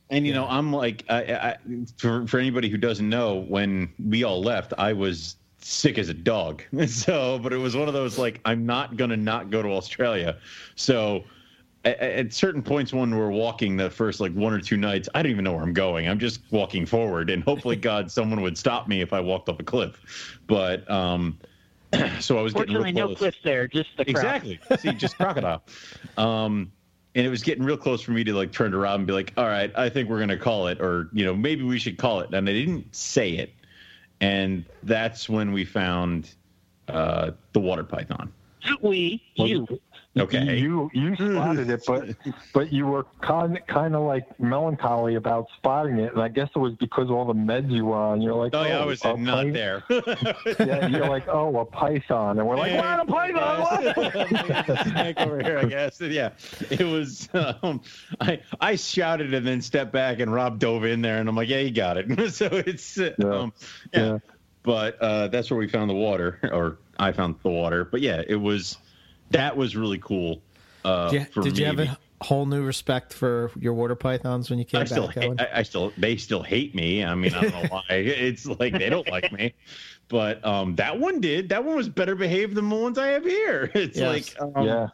And 0.08 0.26
you 0.26 0.32
know, 0.34 0.46
I'm 0.46 0.72
like, 0.72 1.04
I, 1.08 1.34
I, 1.34 1.56
for 1.98 2.26
for 2.28 2.38
anybody 2.38 2.68
who 2.68 2.76
doesn't 2.76 3.08
know, 3.08 3.44
when 3.48 3.92
we 3.98 4.22
all 4.22 4.40
left, 4.40 4.72
I 4.78 4.92
was 4.92 5.36
sick 5.66 5.98
as 5.98 6.08
a 6.08 6.14
dog. 6.14 6.62
So, 6.86 7.38
but 7.40 7.52
it 7.52 7.56
was 7.56 7.76
one 7.76 7.88
of 7.88 7.94
those 7.94 8.18
like 8.18 8.40
I'm 8.44 8.64
not 8.64 8.96
gonna 8.96 9.16
not 9.16 9.50
go 9.50 9.62
to 9.62 9.68
Australia. 9.70 10.38
So 10.76 11.24
at, 11.84 11.98
at, 11.98 12.32
certain 12.32 12.62
points 12.62 12.92
when 12.92 13.14
we're 13.14 13.30
walking 13.30 13.76
the 13.76 13.90
first 13.90 14.20
like 14.20 14.32
one 14.32 14.52
or 14.52 14.60
two 14.60 14.76
nights, 14.76 15.08
I 15.14 15.22
don't 15.22 15.32
even 15.32 15.44
know 15.44 15.52
where 15.52 15.62
I'm 15.62 15.72
going. 15.72 16.08
I'm 16.08 16.18
just 16.18 16.40
walking 16.50 16.86
forward, 16.86 17.30
and 17.30 17.42
hopefully, 17.42 17.76
God, 17.90 18.10
someone 18.10 18.40
would 18.40 18.56
stop 18.56 18.86
me 18.86 19.00
if 19.00 19.12
I 19.12 19.20
walked 19.20 19.48
off 19.48 19.58
a 19.58 19.64
cliff. 19.64 20.38
But 20.46 20.88
um, 20.90 21.38
so 22.20 22.38
I 22.38 22.42
was 22.42 22.52
getting 22.52 22.74
real 22.74 22.84
close. 22.84 22.94
no 22.94 23.14
cliffs 23.14 23.38
there, 23.42 23.66
just 23.66 23.96
the 23.96 24.08
exactly. 24.08 24.60
See, 24.78 24.92
just 24.92 25.16
crocodile. 25.16 25.62
Um, 26.16 26.72
and 27.14 27.26
it 27.26 27.30
was 27.30 27.42
getting 27.42 27.64
real 27.64 27.78
close 27.78 28.02
for 28.02 28.12
me 28.12 28.24
to 28.24 28.34
like 28.34 28.52
turn 28.52 28.74
around 28.74 29.00
and 29.00 29.06
be 29.06 29.12
like, 29.12 29.32
"All 29.36 29.46
right, 29.46 29.72
I 29.74 29.88
think 29.88 30.08
we're 30.08 30.20
gonna 30.20 30.36
call 30.36 30.68
it," 30.68 30.80
or 30.80 31.08
you 31.12 31.24
know, 31.24 31.34
maybe 31.34 31.62
we 31.62 31.78
should 31.78 31.98
call 31.98 32.20
it. 32.20 32.32
And 32.32 32.48
I 32.48 32.52
didn't 32.52 32.94
say 32.94 33.30
it 33.30 33.52
and 34.20 34.64
that's 34.82 35.28
when 35.28 35.52
we 35.52 35.64
found 35.64 36.34
uh, 36.88 37.32
the 37.52 37.60
water 37.60 37.84
python. 37.84 38.32
Not 38.64 38.82
We, 38.82 39.22
you. 39.36 39.66
Okay. 40.18 40.56
You 40.56 40.90
you 40.94 41.14
spotted 41.14 41.68
it, 41.68 41.84
but 41.86 42.08
but 42.54 42.72
you 42.72 42.86
were 42.86 43.04
kind 43.20 43.60
kind 43.66 43.94
of 43.94 44.02
like 44.02 44.38
melancholy 44.40 45.16
about 45.16 45.46
spotting 45.58 45.98
it, 45.98 46.12
and 46.12 46.22
I 46.22 46.28
guess 46.28 46.48
it 46.54 46.58
was 46.58 46.74
because 46.74 47.10
of 47.10 47.12
all 47.12 47.26
the 47.26 47.34
meds 47.34 47.70
you 47.70 47.84
were 47.84 47.96
on. 47.96 48.22
You're 48.22 48.34
like, 48.34 48.54
oh, 48.54 48.60
oh 48.60 48.66
yeah, 48.66 48.78
I 48.78 48.84
was 48.86 49.04
not 49.04 49.44
py- 49.44 49.50
there. 49.50 49.84
yeah, 50.58 50.86
you're 50.86 51.08
like, 51.08 51.28
oh, 51.28 51.58
a 51.58 51.64
python, 51.66 52.38
and 52.38 52.48
we're 52.48 52.56
like, 52.56 52.78
what 52.78 53.00
a 53.00 53.04
python? 53.04 54.90
Snake 54.90 55.18
over 55.18 55.42
here, 55.42 55.58
I 55.58 55.64
guess. 55.66 56.00
Yeah, 56.00 56.30
it 56.70 56.84
was. 56.84 57.28
Um, 57.62 57.82
I 58.20 58.40
I 58.60 58.76
shouted 58.76 59.34
and 59.34 59.46
then 59.46 59.60
stepped 59.60 59.92
back, 59.92 60.20
and 60.20 60.32
Rob 60.32 60.58
dove 60.58 60.84
in 60.84 61.02
there, 61.02 61.18
and 61.18 61.28
I'm 61.28 61.36
like, 61.36 61.48
yeah, 61.48 61.58
you 61.58 61.70
got 61.70 61.98
it. 61.98 62.30
so 62.32 62.46
it's 62.46 62.96
yeah. 62.96 63.10
Um, 63.20 63.52
yeah. 63.92 64.00
yeah. 64.00 64.18
But 64.62 65.00
uh, 65.00 65.28
that's 65.28 65.50
where 65.50 65.58
we 65.58 65.68
found 65.68 65.90
the 65.90 65.94
water, 65.94 66.40
or 66.42 66.78
I 66.98 67.12
found 67.12 67.36
the 67.42 67.50
water. 67.50 67.84
But 67.84 68.00
yeah, 68.00 68.22
it 68.26 68.34
was 68.36 68.78
that 69.30 69.56
was 69.56 69.76
really 69.76 69.98
cool. 69.98 70.42
Uh, 70.84 71.10
did 71.10 71.28
you, 71.34 71.42
did 71.42 71.58
you 71.58 71.66
have 71.66 71.78
a 71.80 71.98
whole 72.20 72.46
new 72.46 72.62
respect 72.62 73.12
for 73.12 73.50
your 73.58 73.74
water 73.74 73.94
pythons 73.94 74.50
when 74.50 74.58
you 74.58 74.64
came 74.64 74.80
I 74.80 74.84
back? 74.84 74.88
Still 74.88 75.08
hate, 75.08 75.40
I, 75.40 75.48
I, 75.54 75.62
still, 75.62 75.92
they 75.98 76.16
still 76.16 76.42
hate 76.42 76.74
me. 76.74 77.04
I 77.04 77.14
mean, 77.14 77.34
I 77.34 77.42
don't 77.42 77.52
know 77.52 77.68
why. 77.68 77.82
It's 77.90 78.46
like 78.46 78.72
they 78.72 78.88
don't 78.88 79.08
like 79.10 79.32
me, 79.32 79.54
but 80.08 80.44
um, 80.44 80.76
that 80.76 80.98
one 80.98 81.20
did. 81.20 81.48
That 81.48 81.64
one 81.64 81.76
was 81.76 81.88
better 81.88 82.14
behaved 82.14 82.54
than 82.54 82.68
the 82.68 82.76
ones 82.76 82.98
I 82.98 83.08
have 83.08 83.24
here. 83.24 83.70
It's 83.74 83.98
yes. 83.98 84.34
like, 84.38 84.56
um, 84.56 84.66
yeah. 84.66 84.88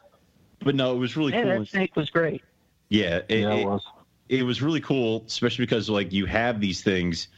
But 0.61 0.75
no, 0.75 0.95
it 0.95 0.99
was 0.99 1.17
really 1.17 1.33
yeah, 1.33 1.43
cool. 1.43 1.59
That 1.61 1.69
snake 1.69 1.97
was 1.97 2.11
great. 2.11 2.43
Yeah, 2.89 3.21
it, 3.29 3.41
yeah, 3.41 3.53
it 3.53 3.67
was. 3.67 3.85
It 4.29 4.43
was 4.45 4.63
really 4.63 4.81
cool, 4.81 5.25
especially 5.27 5.67
because 5.67 5.91
like 5.91 6.13
you 6.13 6.25
have 6.27 6.61
these 6.61 6.83
things 6.83 7.29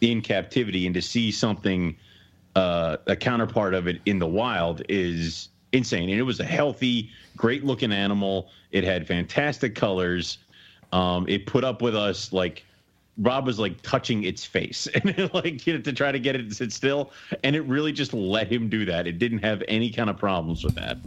in 0.00 0.20
captivity, 0.20 0.84
and 0.84 0.94
to 0.94 1.00
see 1.00 1.30
something, 1.30 1.96
uh, 2.54 2.98
a 3.06 3.16
counterpart 3.16 3.72
of 3.72 3.86
it 3.86 4.00
in 4.04 4.18
the 4.18 4.26
wild 4.26 4.82
is 4.88 5.48
insane. 5.72 6.08
And 6.10 6.18
it 6.18 6.22
was 6.22 6.40
a 6.40 6.44
healthy, 6.44 7.10
great 7.36 7.64
looking 7.64 7.92
animal. 7.92 8.48
It 8.70 8.84
had 8.84 9.06
fantastic 9.06 9.74
colors. 9.74 10.38
Um, 10.92 11.26
it 11.28 11.46
put 11.46 11.64
up 11.64 11.82
with 11.82 11.96
us 11.96 12.32
like 12.32 12.64
Rob 13.18 13.46
was 13.46 13.58
like 13.58 13.80
touching 13.82 14.24
its 14.24 14.44
face 14.44 14.86
and 14.94 15.30
like 15.34 15.66
you 15.66 15.74
know, 15.74 15.80
to 15.80 15.92
try 15.92 16.12
to 16.12 16.18
get 16.18 16.36
it 16.36 16.48
to 16.48 16.54
sit 16.54 16.72
still, 16.72 17.12
and 17.44 17.56
it 17.56 17.62
really 17.62 17.92
just 17.92 18.12
let 18.12 18.50
him 18.50 18.68
do 18.68 18.84
that. 18.84 19.06
It 19.06 19.18
didn't 19.18 19.38
have 19.38 19.62
any 19.68 19.90
kind 19.90 20.10
of 20.10 20.18
problems 20.18 20.64
with 20.64 20.74
that. 20.74 20.98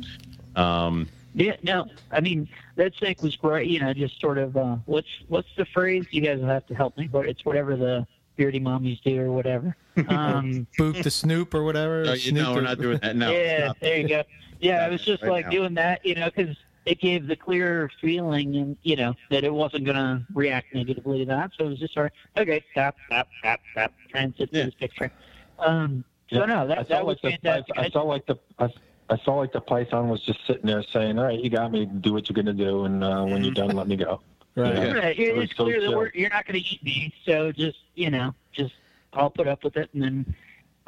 Um, 0.55 1.07
yeah, 1.35 1.55
no, 1.61 1.85
I 2.11 2.19
mean 2.19 2.49
that 2.75 2.95
snake 2.95 3.21
was 3.21 3.35
great. 3.35 3.69
You 3.69 3.79
know, 3.79 3.93
just 3.93 4.19
sort 4.19 4.37
of 4.37 4.57
uh, 4.57 4.77
what's 4.85 5.07
what's 5.27 5.49
the 5.55 5.65
phrase? 5.65 6.05
You 6.11 6.21
guys 6.21 6.39
will 6.39 6.47
have 6.47 6.65
to 6.67 6.75
help 6.75 6.97
me, 6.97 7.07
but 7.07 7.27
it's 7.27 7.45
whatever 7.45 7.75
the 7.75 8.07
beardy 8.35 8.59
mommies 8.59 9.01
do 9.03 9.21
or 9.21 9.31
whatever. 9.31 9.75
Um, 10.07 10.65
Boop 10.79 11.03
the 11.03 11.11
Snoop 11.11 11.53
or 11.53 11.65
whatever. 11.65 12.05
No, 12.05 12.13
you, 12.13 12.31
no, 12.31 12.53
we're 12.53 12.61
not 12.61 12.79
doing 12.79 12.99
that. 12.99 13.17
No. 13.17 13.33
Yeah, 13.33 13.73
there 13.81 13.97
you 13.97 14.07
go. 14.07 14.23
Yeah, 14.59 14.85
I 14.85 14.89
was 14.89 15.01
just 15.01 15.23
right 15.23 15.31
like 15.31 15.45
now. 15.45 15.51
doing 15.51 15.73
that, 15.75 16.05
you 16.05 16.15
know, 16.15 16.25
because 16.25 16.55
it 16.85 16.99
gave 16.99 17.27
the 17.27 17.35
clear 17.35 17.89
feeling, 18.01 18.55
and 18.55 18.77
you 18.83 18.95
know, 18.95 19.13
that 19.29 19.43
it 19.43 19.53
wasn't 19.53 19.85
going 19.85 19.97
to 19.97 20.25
react 20.33 20.73
negatively 20.73 21.19
to 21.19 21.25
that. 21.25 21.51
So 21.57 21.65
it 21.65 21.69
was 21.69 21.79
just 21.79 21.93
sort 21.93 22.07
of 22.07 22.41
okay, 22.41 22.63
stop, 22.71 22.95
stop, 23.07 23.27
tap, 23.43 23.61
tap, 23.73 23.93
transit 24.09 24.49
yeah. 24.51 24.61
to 24.61 24.65
this 24.65 24.75
picture. 24.75 25.11
Um, 25.59 26.03
so 26.31 26.45
no, 26.45 26.67
that, 26.67 26.87
that 26.89 27.05
was 27.05 27.17
like 27.23 27.41
fantastic. 27.41 27.75
The, 27.75 27.81
I, 27.81 27.85
I 27.85 27.89
saw 27.89 28.01
like 28.03 28.25
the. 28.25 28.37
I, 28.59 28.69
I 29.11 29.17
saw 29.17 29.35
like 29.35 29.51
the 29.51 29.61
python 29.61 30.09
was 30.09 30.21
just 30.21 30.45
sitting 30.45 30.67
there 30.67 30.83
saying, 30.83 31.17
"All 31.17 31.25
right, 31.25 31.39
you 31.39 31.49
got 31.49 31.71
me. 31.71 31.85
Do 31.85 32.13
what 32.13 32.29
you're 32.29 32.35
gonna 32.35 32.53
do, 32.53 32.85
and 32.85 33.03
uh, 33.03 33.23
when 33.23 33.43
you're 33.43 33.53
done, 33.53 33.75
let 33.75 33.87
me 33.87 33.95
go." 33.95 34.21
Right. 34.55 34.75
Yeah. 34.75 34.93
right. 34.93 35.15
It's 35.17 35.53
clear 35.53 35.79
that 35.79 35.95
we're, 35.95 36.09
you're 36.13 36.31
not 36.31 36.45
going 36.45 36.61
to 36.61 36.67
eat 36.67 36.83
me, 36.83 37.13
so 37.23 37.51
just 37.51 37.77
you 37.95 38.09
know, 38.09 38.33
just 38.51 38.73
I'll 39.13 39.29
put 39.29 39.47
up 39.47 39.63
with 39.63 39.77
it, 39.77 39.89
and 39.93 40.03
then 40.03 40.35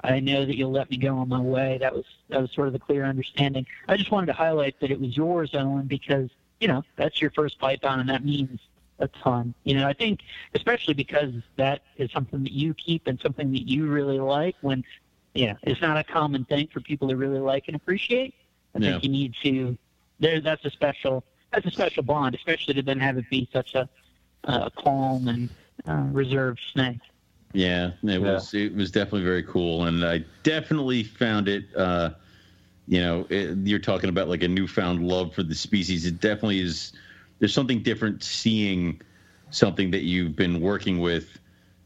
I 0.03 0.19
know 0.19 0.45
that 0.45 0.55
you'll 0.55 0.71
let 0.71 0.89
me 0.89 0.97
go 0.97 1.17
on 1.17 1.29
my 1.29 1.39
way. 1.39 1.77
That 1.79 1.93
was 1.93 2.05
that 2.29 2.41
was 2.41 2.51
sort 2.51 2.67
of 2.67 2.73
the 2.73 2.79
clear 2.79 3.05
understanding. 3.05 3.65
I 3.87 3.97
just 3.97 4.11
wanted 4.11 4.27
to 4.27 4.33
highlight 4.33 4.79
that 4.79 4.91
it 4.91 4.99
was 4.99 5.15
yours, 5.15 5.51
Owen, 5.53 5.85
because 5.85 6.29
you 6.59 6.67
know 6.67 6.83
that's 6.95 7.21
your 7.21 7.31
first 7.31 7.59
python, 7.59 7.99
and 7.99 8.09
that 8.09 8.25
means 8.25 8.59
a 8.99 9.07
ton. 9.07 9.53
You 9.63 9.75
know, 9.75 9.87
I 9.87 9.93
think 9.93 10.21
especially 10.55 10.93
because 10.93 11.33
that 11.57 11.81
is 11.97 12.11
something 12.11 12.43
that 12.43 12.53
you 12.53 12.73
keep 12.73 13.07
and 13.07 13.19
something 13.19 13.51
that 13.51 13.67
you 13.67 13.87
really 13.87 14.19
like. 14.19 14.55
When 14.61 14.83
you 15.33 15.47
know, 15.47 15.55
it's 15.63 15.81
not 15.81 15.97
a 15.97 16.03
common 16.03 16.45
thing 16.45 16.67
for 16.71 16.81
people 16.81 17.09
to 17.09 17.15
really 17.15 17.39
like 17.39 17.65
and 17.67 17.75
appreciate. 17.75 18.33
I 18.75 18.79
yeah. 18.79 18.91
think 18.91 19.03
you 19.03 19.09
need 19.09 19.35
to. 19.43 19.77
There, 20.19 20.41
that's 20.41 20.65
a 20.65 20.71
special. 20.71 21.23
That's 21.51 21.65
a 21.65 21.71
special 21.71 22.03
bond, 22.03 22.33
especially 22.35 22.75
to 22.75 22.81
then 22.81 22.99
have 22.99 23.17
it 23.17 23.29
be 23.29 23.49
such 23.51 23.75
a 23.75 23.89
uh, 24.45 24.69
calm 24.69 25.27
and 25.27 25.49
uh, 25.85 26.07
reserved 26.11 26.61
snake. 26.71 26.99
Yeah, 27.53 27.87
it 27.87 27.95
yeah. 28.03 28.17
was 28.17 28.53
it 28.53 28.73
was 28.75 28.91
definitely 28.91 29.23
very 29.23 29.43
cool, 29.43 29.85
and 29.85 30.03
I 30.05 30.23
definitely 30.43 31.03
found 31.03 31.47
it. 31.47 31.65
Uh, 31.75 32.11
you 32.87 32.99
know, 32.99 33.25
it, 33.29 33.57
you're 33.63 33.79
talking 33.79 34.09
about 34.09 34.27
like 34.27 34.43
a 34.43 34.47
newfound 34.47 35.05
love 35.05 35.33
for 35.33 35.43
the 35.43 35.55
species. 35.55 36.05
It 36.05 36.19
definitely 36.19 36.61
is. 36.61 36.93
There's 37.39 37.53
something 37.53 37.81
different 37.81 38.23
seeing 38.23 39.01
something 39.49 39.91
that 39.91 40.03
you've 40.03 40.35
been 40.35 40.61
working 40.61 40.99
with 40.99 41.39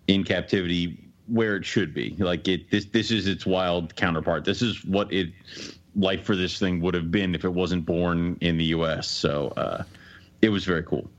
in 0.07 0.23
captivity 0.23 0.97
where 1.27 1.55
it 1.55 1.65
should 1.65 1.93
be. 1.93 2.15
Like 2.17 2.47
it, 2.47 2.69
this 2.69 2.85
this 2.85 3.11
is 3.11 3.27
its 3.27 3.45
wild 3.45 3.95
counterpart. 3.95 4.45
This 4.45 4.61
is 4.61 4.83
what 4.85 5.11
it 5.11 5.29
life 5.95 6.23
for 6.23 6.35
this 6.35 6.59
thing 6.59 6.81
would 6.81 6.93
have 6.93 7.09
been 7.09 7.33
if 7.33 7.45
it 7.45 7.53
wasn't 7.53 7.85
born 7.85 8.37
in 8.41 8.57
the 8.57 8.65
U.S. 8.65 9.07
So 9.07 9.53
uh, 9.57 9.83
it 10.41 10.49
was 10.49 10.65
very 10.65 10.83
cool, 10.83 11.09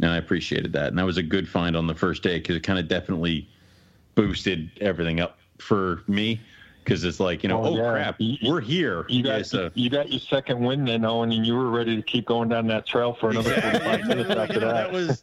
and 0.00 0.10
I 0.10 0.16
appreciated 0.16 0.72
that. 0.74 0.88
And 0.88 0.98
that 0.98 1.06
was 1.06 1.16
a 1.16 1.22
good 1.22 1.48
find 1.48 1.76
on 1.76 1.86
the 1.86 1.94
first 1.94 2.22
day 2.22 2.38
because 2.38 2.56
it 2.56 2.62
kind 2.62 2.78
of 2.78 2.88
definitely 2.88 3.48
boosted 4.20 4.70
everything 4.82 5.18
up 5.18 5.38
for 5.58 6.02
me 6.06 6.38
because 6.84 7.04
it's 7.04 7.20
like 7.20 7.42
you 7.42 7.48
know, 7.48 7.64
oh, 7.64 7.68
oh 7.68 7.76
yeah. 7.76 7.90
crap, 7.90 8.20
we're 8.42 8.60
here. 8.60 9.06
You 9.08 9.22
got 9.22 9.38
yeah, 9.38 9.42
so. 9.42 9.70
you 9.74 9.88
got 9.88 10.10
your 10.10 10.20
second 10.20 10.60
win 10.60 10.84
then, 10.84 11.06
Owen, 11.06 11.32
and 11.32 11.46
you 11.46 11.54
were 11.54 11.70
ready 11.70 11.96
to 11.96 12.02
keep 12.02 12.26
going 12.26 12.48
down 12.50 12.66
that 12.66 12.86
trail 12.86 13.14
for 13.14 13.30
another 13.30 13.54
exactly. 13.54 13.80
45 13.80 14.06
minutes 14.08 14.30
after 14.30 14.54
you 14.54 14.60
know, 14.60 14.72
that. 14.72 14.92
that 14.92 14.92
was 14.92 15.22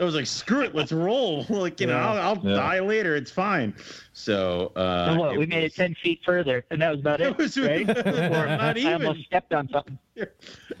I 0.00 0.04
was 0.04 0.14
like, 0.14 0.26
screw 0.26 0.62
it, 0.62 0.74
let's 0.74 0.90
roll. 0.90 1.44
like 1.48 1.80
you 1.80 1.86
yeah. 1.86 1.94
know, 1.94 2.00
I'll, 2.00 2.18
I'll 2.18 2.44
yeah. 2.44 2.54
die 2.56 2.80
later. 2.80 3.14
It's 3.14 3.30
fine. 3.30 3.72
So, 4.12 4.72
uh, 4.74 5.12
so 5.12 5.20
what? 5.20 5.38
We 5.38 5.46
made 5.46 5.62
it 5.62 5.74
ten 5.76 5.94
feet 5.94 6.20
further, 6.24 6.64
and 6.70 6.82
that 6.82 6.90
was 6.90 7.00
about 7.00 7.20
it. 7.20 7.28
it 7.28 7.38
was, 7.38 7.56
right? 7.56 7.86
not 7.86 8.76
even. 8.76 8.90
I 8.90 8.94
almost 8.94 9.26
stepped 9.26 9.52
on 9.52 9.68
something. 9.68 9.98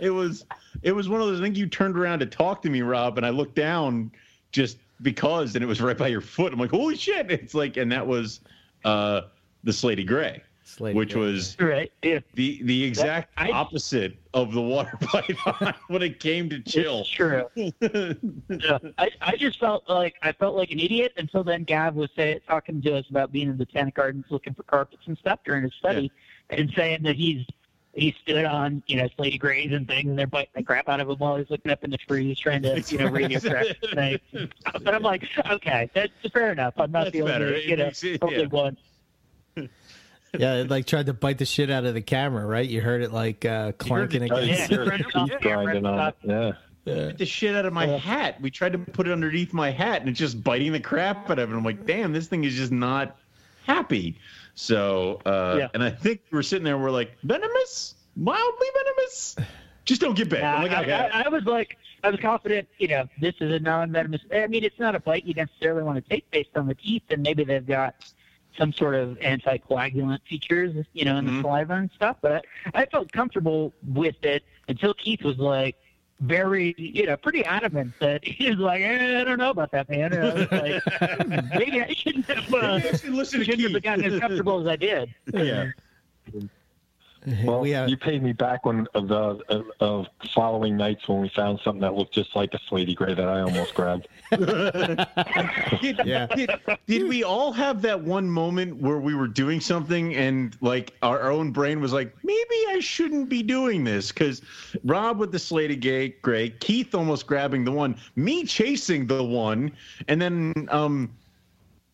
It 0.00 0.10
was 0.10 0.44
it 0.82 0.92
was 0.92 1.08
one 1.08 1.20
of 1.20 1.28
those. 1.28 1.40
I 1.40 1.44
think 1.44 1.56
you 1.56 1.68
turned 1.68 1.96
around 1.96 2.18
to 2.20 2.26
talk 2.26 2.62
to 2.62 2.70
me, 2.70 2.82
Rob, 2.82 3.16
and 3.16 3.24
I 3.24 3.30
looked 3.30 3.54
down 3.54 4.10
just 4.50 4.78
because, 5.02 5.54
and 5.54 5.62
it 5.62 5.66
was 5.66 5.80
right 5.80 5.96
by 5.96 6.08
your 6.08 6.20
foot. 6.20 6.52
I'm 6.52 6.58
like, 6.58 6.70
holy 6.70 6.96
shit! 6.96 7.30
It's 7.30 7.54
like, 7.54 7.76
and 7.76 7.90
that 7.92 8.06
was 8.06 8.40
uh, 8.84 9.22
the 9.64 9.72
Slaty 9.72 10.06
Gray. 10.06 10.42
Slaty 10.68 10.94
which 10.94 11.14
Gray. 11.14 11.22
was 11.22 11.56
right, 11.58 11.92
yeah. 12.02 12.18
the 12.34 12.62
the 12.64 12.84
exact 12.84 13.34
that, 13.36 13.48
I, 13.48 13.52
opposite 13.52 14.18
of 14.34 14.52
the 14.52 14.60
water 14.60 14.96
python 15.00 15.74
when 15.88 16.02
it 16.02 16.20
came 16.20 16.50
to 16.50 16.60
chill. 16.60 17.04
True. 17.04 17.46
yeah. 17.54 18.78
I, 18.98 19.10
I 19.20 19.36
just 19.36 19.58
felt 19.58 19.88
like 19.88 20.16
I 20.22 20.32
felt 20.32 20.56
like 20.56 20.70
an 20.70 20.78
idiot 20.78 21.14
until 21.16 21.42
then. 21.42 21.64
Gav 21.64 21.94
was 21.94 22.10
say, 22.14 22.40
talking 22.46 22.82
to 22.82 22.96
us 22.98 23.06
about 23.08 23.32
being 23.32 23.48
in 23.48 23.56
the 23.56 23.64
botanic 23.64 23.94
gardens 23.94 24.26
looking 24.28 24.52
for 24.52 24.62
carpets 24.64 25.02
and 25.06 25.16
stuff 25.16 25.40
during 25.44 25.62
his 25.62 25.72
study, 25.74 26.12
yeah. 26.50 26.56
and 26.58 26.72
saying 26.76 27.02
that 27.04 27.16
he's 27.16 27.46
he 27.98 28.14
stood 28.22 28.44
on, 28.44 28.82
you 28.86 28.96
know, 28.96 29.08
Slaty 29.18 29.38
Grays 29.38 29.72
and 29.72 29.86
things, 29.86 30.08
and 30.08 30.18
they're 30.18 30.26
biting 30.26 30.52
the 30.54 30.62
crap 30.62 30.88
out 30.88 31.00
of 31.00 31.10
him 31.10 31.16
while 31.16 31.36
he's 31.36 31.50
looking 31.50 31.72
up 31.72 31.82
in 31.82 31.90
the 31.90 31.96
trees 31.96 32.38
trying 32.38 32.62
to, 32.62 32.80
you 32.88 32.98
know, 32.98 33.08
radio 33.08 33.40
track 33.40 33.66
snakes. 33.90 34.24
But 34.72 34.94
I'm 34.94 35.02
like, 35.02 35.24
okay, 35.50 35.90
that's 35.94 36.12
fair 36.32 36.52
enough. 36.52 36.74
I'm 36.76 36.92
not 36.92 37.04
that's 37.04 37.12
the 37.12 37.22
only, 37.22 37.32
better. 37.32 37.58
you 37.58 37.76
know, 37.76 37.90
only 38.22 38.40
yeah. 38.40 38.46
one. 38.46 38.76
Yeah, 40.38 40.56
it 40.56 40.68
like 40.68 40.84
tried 40.84 41.06
to 41.06 41.14
bite 41.14 41.38
the 41.38 41.46
shit 41.46 41.70
out 41.70 41.86
of 41.86 41.94
the 41.94 42.02
camera, 42.02 42.44
right? 42.44 42.68
You 42.68 42.82
heard 42.82 43.00
it 43.00 43.14
like 43.14 43.46
uh, 43.46 43.72
clanking 43.72 44.24
against. 44.24 44.70
Yeah, 44.70 44.98
yeah. 45.42 46.10
yeah. 46.22 46.52
Yeah. 46.84 47.12
the 47.12 47.24
shit 47.24 47.56
out 47.56 47.64
of 47.64 47.72
my 47.72 47.86
yeah. 47.86 47.96
hat. 47.96 48.40
We 48.40 48.50
tried 48.50 48.72
to 48.72 48.78
put 48.78 49.08
it 49.08 49.12
underneath 49.12 49.54
my 49.54 49.70
hat, 49.70 50.02
and 50.02 50.10
it's 50.10 50.18
just 50.18 50.44
biting 50.44 50.72
the 50.72 50.80
crap 50.80 51.30
out 51.30 51.38
of 51.38 51.50
it. 51.50 51.56
I'm 51.56 51.64
like, 51.64 51.86
damn, 51.86 52.12
this 52.12 52.26
thing 52.26 52.44
is 52.44 52.54
just 52.54 52.72
not 52.72 53.16
happy. 53.66 54.18
So, 54.58 55.20
uh, 55.24 55.54
yeah. 55.56 55.68
and 55.72 55.84
I 55.84 55.90
think 55.90 56.20
we 56.32 56.38
are 56.40 56.42
sitting 56.42 56.64
there, 56.64 56.76
we're 56.76 56.90
like, 56.90 57.16
venomous, 57.22 57.94
mildly 58.16 58.66
venomous. 58.74 59.36
Just 59.84 60.00
don't 60.00 60.16
get 60.16 60.28
bit. 60.28 60.40
Yeah, 60.40 60.60
like, 60.60 60.72
okay. 60.72 60.92
I, 60.92 61.22
I, 61.22 61.28
was 61.28 61.44
like, 61.44 61.78
I 62.02 62.10
was 62.10 62.18
confident, 62.18 62.66
you 62.76 62.88
know, 62.88 63.08
this 63.20 63.36
is 63.40 63.52
a 63.52 63.60
non-venomous. 63.60 64.20
I 64.34 64.48
mean, 64.48 64.64
it's 64.64 64.80
not 64.80 64.96
a 64.96 65.00
bite 65.00 65.24
you 65.24 65.32
necessarily 65.32 65.84
want 65.84 66.02
to 66.02 66.10
take 66.10 66.28
based 66.32 66.56
on 66.56 66.66
the 66.66 66.74
teeth, 66.74 67.04
and 67.10 67.22
maybe 67.22 67.44
they've 67.44 67.64
got 67.64 67.94
some 68.58 68.72
sort 68.72 68.96
of 68.96 69.10
anticoagulant 69.20 70.22
features, 70.28 70.74
you 70.92 71.04
know, 71.04 71.18
in 71.18 71.26
the 71.26 71.30
mm-hmm. 71.30 71.42
saliva 71.42 71.74
and 71.74 71.90
stuff. 71.94 72.16
But 72.20 72.44
I, 72.74 72.82
I 72.82 72.86
felt 72.86 73.12
comfortable 73.12 73.72
with 73.86 74.16
it 74.24 74.42
until 74.66 74.92
Keith 74.92 75.22
was 75.22 75.38
like, 75.38 75.76
very, 76.20 76.74
you 76.78 77.06
know, 77.06 77.16
pretty 77.16 77.44
adamant 77.44 77.92
that 78.00 78.24
he's 78.26 78.56
like, 78.56 78.82
eh, 78.82 79.20
I 79.20 79.24
don't 79.24 79.38
know 79.38 79.50
about 79.50 79.70
that, 79.72 79.88
man. 79.88 80.12
I 80.12 80.32
like, 80.50 81.48
maybe 81.58 81.82
I 81.82 81.92
shouldn't 81.94 82.26
have, 82.26 82.52
uh, 82.52 82.80
listen 83.08 83.44
shouldn't 83.44 83.72
have 83.72 83.82
gotten 83.82 84.04
as 84.04 84.20
comfortable 84.20 84.60
as 84.60 84.66
I 84.66 84.76
did. 84.76 85.14
Yeah. 85.34 85.70
Well, 87.44 87.60
we, 87.60 87.74
uh, 87.74 87.86
you 87.86 87.96
paid 87.96 88.22
me 88.22 88.32
back 88.32 88.64
when 88.64 88.86
of 88.94 89.08
the 89.08 89.64
of 89.80 90.06
following 90.34 90.76
nights 90.76 91.08
when 91.08 91.20
we 91.20 91.28
found 91.28 91.60
something 91.64 91.80
that 91.80 91.94
looked 91.94 92.14
just 92.14 92.36
like 92.36 92.54
a 92.54 92.58
slaty 92.58 92.94
gray 92.94 93.12
that 93.12 93.28
I 93.28 93.40
almost 93.40 93.74
grabbed. 93.74 94.08
did, 94.30 96.00
yeah. 96.06 96.26
Did, 96.26 96.50
did, 96.86 97.08
we 97.08 97.24
all 97.24 97.52
have 97.52 97.82
that 97.82 98.00
one 98.00 98.30
moment 98.30 98.80
where 98.80 98.98
we 98.98 99.14
were 99.14 99.26
doing 99.26 99.60
something 99.60 100.14
and 100.14 100.56
like 100.60 100.94
our, 101.02 101.20
our 101.20 101.30
own 101.30 101.50
brain 101.50 101.80
was 101.80 101.92
like, 101.92 102.14
maybe 102.22 102.56
I 102.68 102.78
shouldn't 102.80 103.28
be 103.28 103.42
doing 103.42 103.84
this? 103.84 104.12
Because 104.12 104.40
Rob 104.84 105.18
with 105.18 105.32
the 105.32 105.38
slaty 105.38 105.78
gay, 105.78 106.10
gray, 106.22 106.50
Keith 106.50 106.94
almost 106.94 107.26
grabbing 107.26 107.64
the 107.64 107.72
one, 107.72 107.96
me 108.14 108.44
chasing 108.44 109.06
the 109.06 109.24
one, 109.24 109.72
and 110.06 110.22
then 110.22 110.68
um 110.70 111.10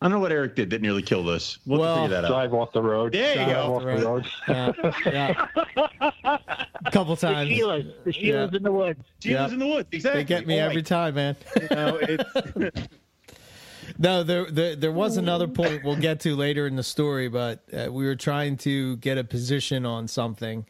I 0.05 0.07
don't 0.07 0.17
know 0.17 0.19
what 0.19 0.31
Eric 0.31 0.53
did 0.53 0.69
that 0.69 0.83
nearly 0.83 1.01
killed 1.01 1.27
us. 1.29 1.57
We'll, 1.65 1.79
well 1.79 2.03
figure 2.03 2.09
that 2.09 2.25
out. 2.25 2.29
Drive 2.29 2.53
off 2.53 2.71
the 2.73 2.81
road. 2.83 3.13
There 3.13 3.29
you 3.29 3.43
drive 3.43 3.47
go. 3.47 3.75
Off 3.75 3.81
the 3.81 4.05
road. 4.05 4.27
yeah, 4.47 5.47
yeah. 6.23 6.39
A 6.85 6.91
couple 6.91 7.17
times. 7.17 7.49
The 7.49 7.59
Sheilas. 7.59 7.93
The 8.03 8.11
Sheilas 8.11 8.51
yeah. 8.51 8.57
in 8.57 8.61
the 8.61 8.71
woods. 8.71 8.99
Sheilas 9.19 9.31
yep. 9.31 9.51
in 9.53 9.57
the 9.57 9.65
woods. 9.65 9.87
Exactly. 9.91 10.21
They 10.21 10.27
get 10.27 10.45
me 10.45 10.59
every 10.59 10.83
time, 10.83 11.15
man. 11.15 11.35
You 11.59 11.75
know, 11.75 11.99
it's. 11.99 12.87
no, 13.97 14.21
there, 14.21 14.45
there, 14.51 14.75
there 14.75 14.91
was 14.91 15.17
another 15.17 15.47
point 15.47 15.83
we'll 15.83 15.95
get 15.95 16.19
to 16.19 16.35
later 16.35 16.67
in 16.67 16.75
the 16.75 16.83
story, 16.83 17.27
but 17.27 17.63
uh, 17.73 17.91
we 17.91 18.05
were 18.05 18.15
trying 18.15 18.57
to 18.57 18.97
get 18.97 19.17
a 19.17 19.23
position 19.23 19.87
on 19.87 20.07
something, 20.07 20.67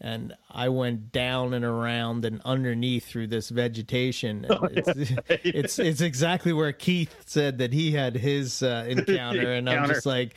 and 0.00 0.34
I 0.50 0.68
went 0.68 1.12
down 1.12 1.54
and 1.54 1.64
around 1.64 2.24
and 2.24 2.40
underneath 2.44 3.06
through 3.06 3.28
this 3.28 3.48
vegetation. 3.48 4.46
It's, 4.76 5.12
it's, 5.28 5.78
it's 5.78 6.00
exactly 6.00 6.52
where 6.52 6.72
Keith 6.72 7.14
said 7.24 7.58
that 7.58 7.72
he 7.72 7.92
had 7.92 8.16
his 8.16 8.62
uh, 8.62 8.84
encounter, 8.88 9.52
and 9.52 9.68
I'm 9.68 9.88
just 9.88 10.06
like. 10.06 10.36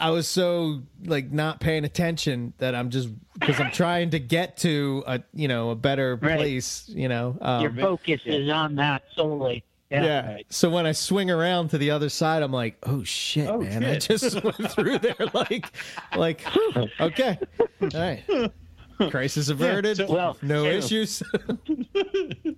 I, 0.00 0.10
was 0.10 0.26
so 0.26 0.82
like 1.04 1.30
not 1.30 1.60
paying 1.60 1.84
attention 1.84 2.52
that 2.58 2.74
I'm 2.74 2.90
just 2.90 3.10
because 3.34 3.60
I'm 3.60 3.70
trying 3.70 4.10
to 4.10 4.18
get 4.18 4.56
to 4.58 5.04
a 5.06 5.22
you 5.32 5.46
know 5.46 5.70
a 5.70 5.76
better 5.76 6.16
place. 6.16 6.88
Right. 6.88 6.98
You 6.98 7.08
know, 7.08 7.38
um, 7.40 7.62
your 7.62 7.72
focus 7.72 8.20
is 8.24 8.50
on 8.50 8.74
that 8.74 9.04
solely. 9.14 9.62
Yeah. 9.90 10.04
yeah. 10.04 10.38
So 10.50 10.68
when 10.68 10.84
I 10.84 10.92
swing 10.92 11.30
around 11.30 11.70
to 11.70 11.78
the 11.78 11.92
other 11.92 12.08
side, 12.08 12.42
I'm 12.42 12.52
like, 12.52 12.76
"Oh 12.82 13.04
shit, 13.04 13.48
oh, 13.48 13.60
man! 13.60 13.82
Shit. 13.82 13.90
I 13.90 13.98
just 13.98 14.44
went 14.44 14.72
through 14.72 14.98
there 14.98 15.16
like, 15.32 15.72
like, 16.16 16.40
whew, 16.42 16.88
okay, 17.00 17.38
all 17.80 17.88
right." 17.94 18.52
Crisis 19.10 19.48
averted. 19.48 19.98
Yeah, 19.98 20.06
so, 20.06 20.12
well, 20.12 20.36
no 20.42 20.64
issues. 20.64 21.22
Uh, 21.32 22.54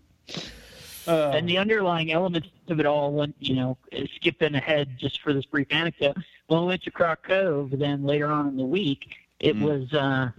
and 1.06 1.48
the 1.48 1.58
underlying 1.58 2.12
elements 2.12 2.48
of 2.68 2.80
it 2.80 2.86
all 2.86 3.12
went, 3.12 3.34
you 3.40 3.54
know, 3.54 3.76
skipping 4.16 4.54
ahead 4.54 4.96
just 4.98 5.20
for 5.20 5.32
this 5.32 5.44
brief 5.44 5.68
anecdote. 5.70 6.16
When 6.46 6.60
we 6.62 6.66
went 6.66 6.82
to 6.84 6.90
Croc 6.90 7.22
Cove, 7.22 7.70
then 7.72 8.04
later 8.04 8.26
on 8.26 8.48
in 8.48 8.56
the 8.56 8.64
week, 8.64 9.16
it 9.38 9.56
mm 9.56 9.62
was 9.62 9.92
uh, 9.94 10.30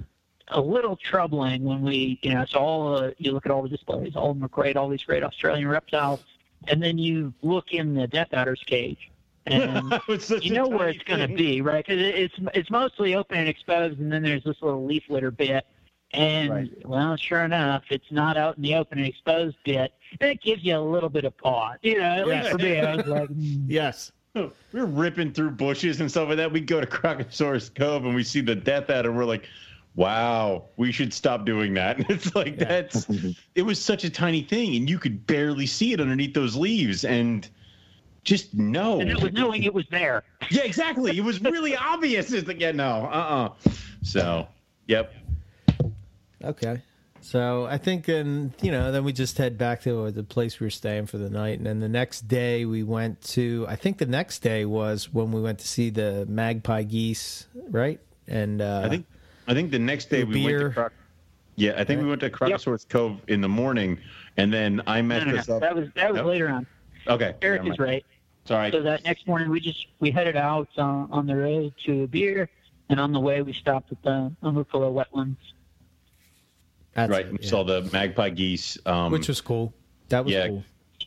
a 0.50 0.62
little 0.62 0.96
troubling 0.96 1.64
when 1.64 1.82
we, 1.82 2.20
you 2.22 2.34
know, 2.34 2.42
it's 2.42 2.56
all, 2.56 2.96
uh, 2.96 3.12
you 3.18 3.32
look 3.32 3.46
at 3.46 3.52
all 3.52 3.64
the 3.64 3.70
displays, 3.70 4.16
all 4.16 4.32
of 4.32 4.38
them 4.38 4.46
are 4.46 4.50
great, 4.50 4.78
all 4.78 4.90
these 4.90 5.04
great 5.04 5.24
Australian 5.24 5.68
reptiles, 5.68 6.24
and 6.68 6.82
then 6.82 6.98
you 6.98 7.34
look 7.42 7.74
in 7.74 7.94
the 7.94 8.08
Death 8.08 8.30
Adder's 8.34 8.64
cage, 8.66 9.10
and 9.46 10.00
you 10.42 10.54
know 10.54 10.68
where 10.68 10.90
it's 10.90 11.04
going 11.04 11.28
to 11.28 11.36
be, 11.36 11.62
right? 11.62 11.86
Because 11.86 12.02
it's 12.02 12.36
it's 12.54 12.70
mostly 12.70 13.16
open 13.16 13.38
and 13.38 13.50
exposed, 13.50 14.00
and 14.00 14.12
then 14.12 14.22
there's 14.22 14.44
this 14.44 14.62
little 14.62 14.86
leaf 14.86 15.04
litter 15.10 15.32
bit, 15.32 15.66
and 16.14 16.50
right. 16.50 16.86
well, 16.86 17.16
sure 17.16 17.44
enough, 17.44 17.84
it's 17.90 18.12
not 18.12 18.38
out 18.38 18.58
in 18.58 18.64
the 18.64 18.76
open 18.76 18.98
and 18.98 19.08
exposed 19.08 19.58
yet. 19.66 19.94
That 20.20 20.42
gives 20.42 20.64
you 20.64 20.78
a 20.78 20.80
little 20.80 21.10
bit 21.10 21.26
of 21.26 21.38
pause. 21.38 21.78
You 21.82 22.00
know, 22.00 22.04
at 22.04 22.28
least 22.28 22.50
for 22.50 22.58
me, 22.58 22.80
I 22.80 22.96
was 22.96 23.08
like, 23.08 23.30
mm. 23.30 23.66
yes. 23.68 24.12
We're 24.34 24.86
ripping 24.86 25.34
through 25.34 25.52
bushes 25.52 26.00
and 26.00 26.10
stuff 26.10 26.30
like 26.30 26.38
that. 26.38 26.54
We 26.54 26.62
go 26.62 26.80
to 26.80 26.88
Crocosaurus 26.88 27.74
Cove 27.76 28.06
and 28.06 28.16
we 28.16 28.24
see 28.24 28.40
the 28.40 28.56
death 28.56 28.90
adder. 28.90 29.12
We're 29.12 29.26
like, 29.26 29.46
wow, 29.96 30.66
we 30.78 30.92
should 30.92 31.14
stop 31.14 31.46
doing 31.46 31.74
that. 31.74 31.98
And 32.02 32.10
it's 32.10 32.34
like 32.36 32.58
yeah. 32.58 32.66
that's 32.66 33.08
it 33.56 33.64
was 33.64 33.80
such 33.84 34.04
a 34.04 34.10
tiny 34.10 34.42
thing, 34.42 34.76
and 34.76 34.90
you 34.90 35.00
could 35.00 35.26
barely 35.28 35.66
see 35.66 35.94
it 35.94 36.00
underneath 36.00 36.34
those 36.34 36.56
leaves, 36.56 37.04
and 37.04 37.48
just 38.24 38.54
no. 38.54 39.00
And 39.02 39.10
it 39.10 39.22
was 39.22 39.34
knowing 39.34 39.64
it 39.64 39.74
was 39.74 39.86
there. 39.92 40.24
Yeah, 40.50 40.64
exactly. 40.64 41.18
It 41.18 41.24
was 41.24 41.42
really 41.42 41.76
obvious. 41.76 42.32
It's 42.32 42.48
like, 42.48 42.60
yeah, 42.60 42.72
no, 42.72 43.10
uh, 43.12 43.54
uh 43.66 43.72
So, 44.04 44.48
yep. 44.88 45.14
Okay. 46.44 46.82
So 47.22 47.66
I 47.66 47.78
think, 47.78 48.08
and 48.08 48.52
you 48.62 48.72
know, 48.72 48.92
then 48.92 49.04
we 49.04 49.14
just 49.14 49.38
head 49.38 49.58
back 49.58 49.82
to 49.82 50.10
the 50.10 50.24
place 50.24 50.60
we 50.60 50.66
were 50.66 50.72
staying 50.72 51.06
for 51.06 51.20
the 51.20 51.30
night, 51.30 51.60
and 51.60 51.68
then 51.68 51.80
the 51.80 51.90
next 51.90 52.28
day 52.28 52.66
we 52.66 52.82
went 52.82 53.22
to. 53.22 53.66
I 53.70 53.76
think 53.76 54.00
the 54.00 54.08
next 54.08 54.40
day 54.40 54.66
was 54.66 55.14
when 55.14 55.32
we 55.32 55.40
went 55.40 55.60
to 55.60 55.68
see 55.68 55.92
the 55.92 56.26
magpie 56.28 56.82
geese, 56.82 57.48
right? 57.70 58.00
And 58.28 58.62
uh, 58.62 58.82
I 58.84 58.90
think, 58.90 59.06
I 59.48 59.54
think 59.54 59.70
the 59.70 59.80
next 59.80 60.10
day 60.10 60.24
we 60.24 60.34
beer. 60.34 60.62
went 60.62 60.74
to. 60.74 60.82
Croc- 60.82 60.94
yeah, 61.58 61.74
I 61.78 61.84
think 61.84 62.00
right. 62.00 62.04
we 62.04 62.10
went 62.10 62.22
to 62.22 62.30
Crocosaurus 62.32 62.86
yep. 62.86 62.90
Cove 62.90 63.22
in 63.28 63.42
the 63.42 63.50
morning, 63.50 64.00
and 64.38 64.52
then 64.52 64.82
I 64.88 65.04
met 65.04 65.28
no, 65.28 65.34
no, 65.34 65.42
no. 65.48 65.60
That 65.60 65.76
was 65.76 65.90
that 65.96 66.12
was 66.12 66.24
later 66.24 66.50
on. 66.50 66.66
Okay, 67.08 67.36
Eric 67.44 67.68
is 67.68 67.78
right. 67.78 68.04
Sorry. 68.46 68.72
So 68.72 68.82
that 68.82 69.04
next 69.04 69.28
morning 69.28 69.52
we 69.52 69.60
just 69.60 69.86
we 70.00 70.10
headed 70.10 70.36
out 70.36 70.70
uh, 70.76 71.06
on 71.12 71.28
the 71.28 71.36
road 71.36 71.74
to 71.86 72.04
a 72.04 72.08
beer, 72.08 72.50
and 72.90 73.00
on 73.00 73.12
the 73.12 73.20
way 73.20 73.44
we 73.44 73.54
stopped 73.54 73.92
at 73.92 74.02
the 74.02 74.32
Umberpilla 74.42 74.92
wetlands 74.92 75.38
that's 76.94 77.12
right. 77.12 77.26
It, 77.26 77.44
yeah. 77.44 77.50
Saw 77.50 77.64
the 77.64 77.84
magpie 77.94 78.30
geese, 78.30 78.78
um, 78.86 79.12
which 79.12 79.28
was 79.28 79.42
cool. 79.42 79.74
That 80.10 80.26
was 80.26 80.34
yeah, 80.34 80.48
cool. 80.48 80.64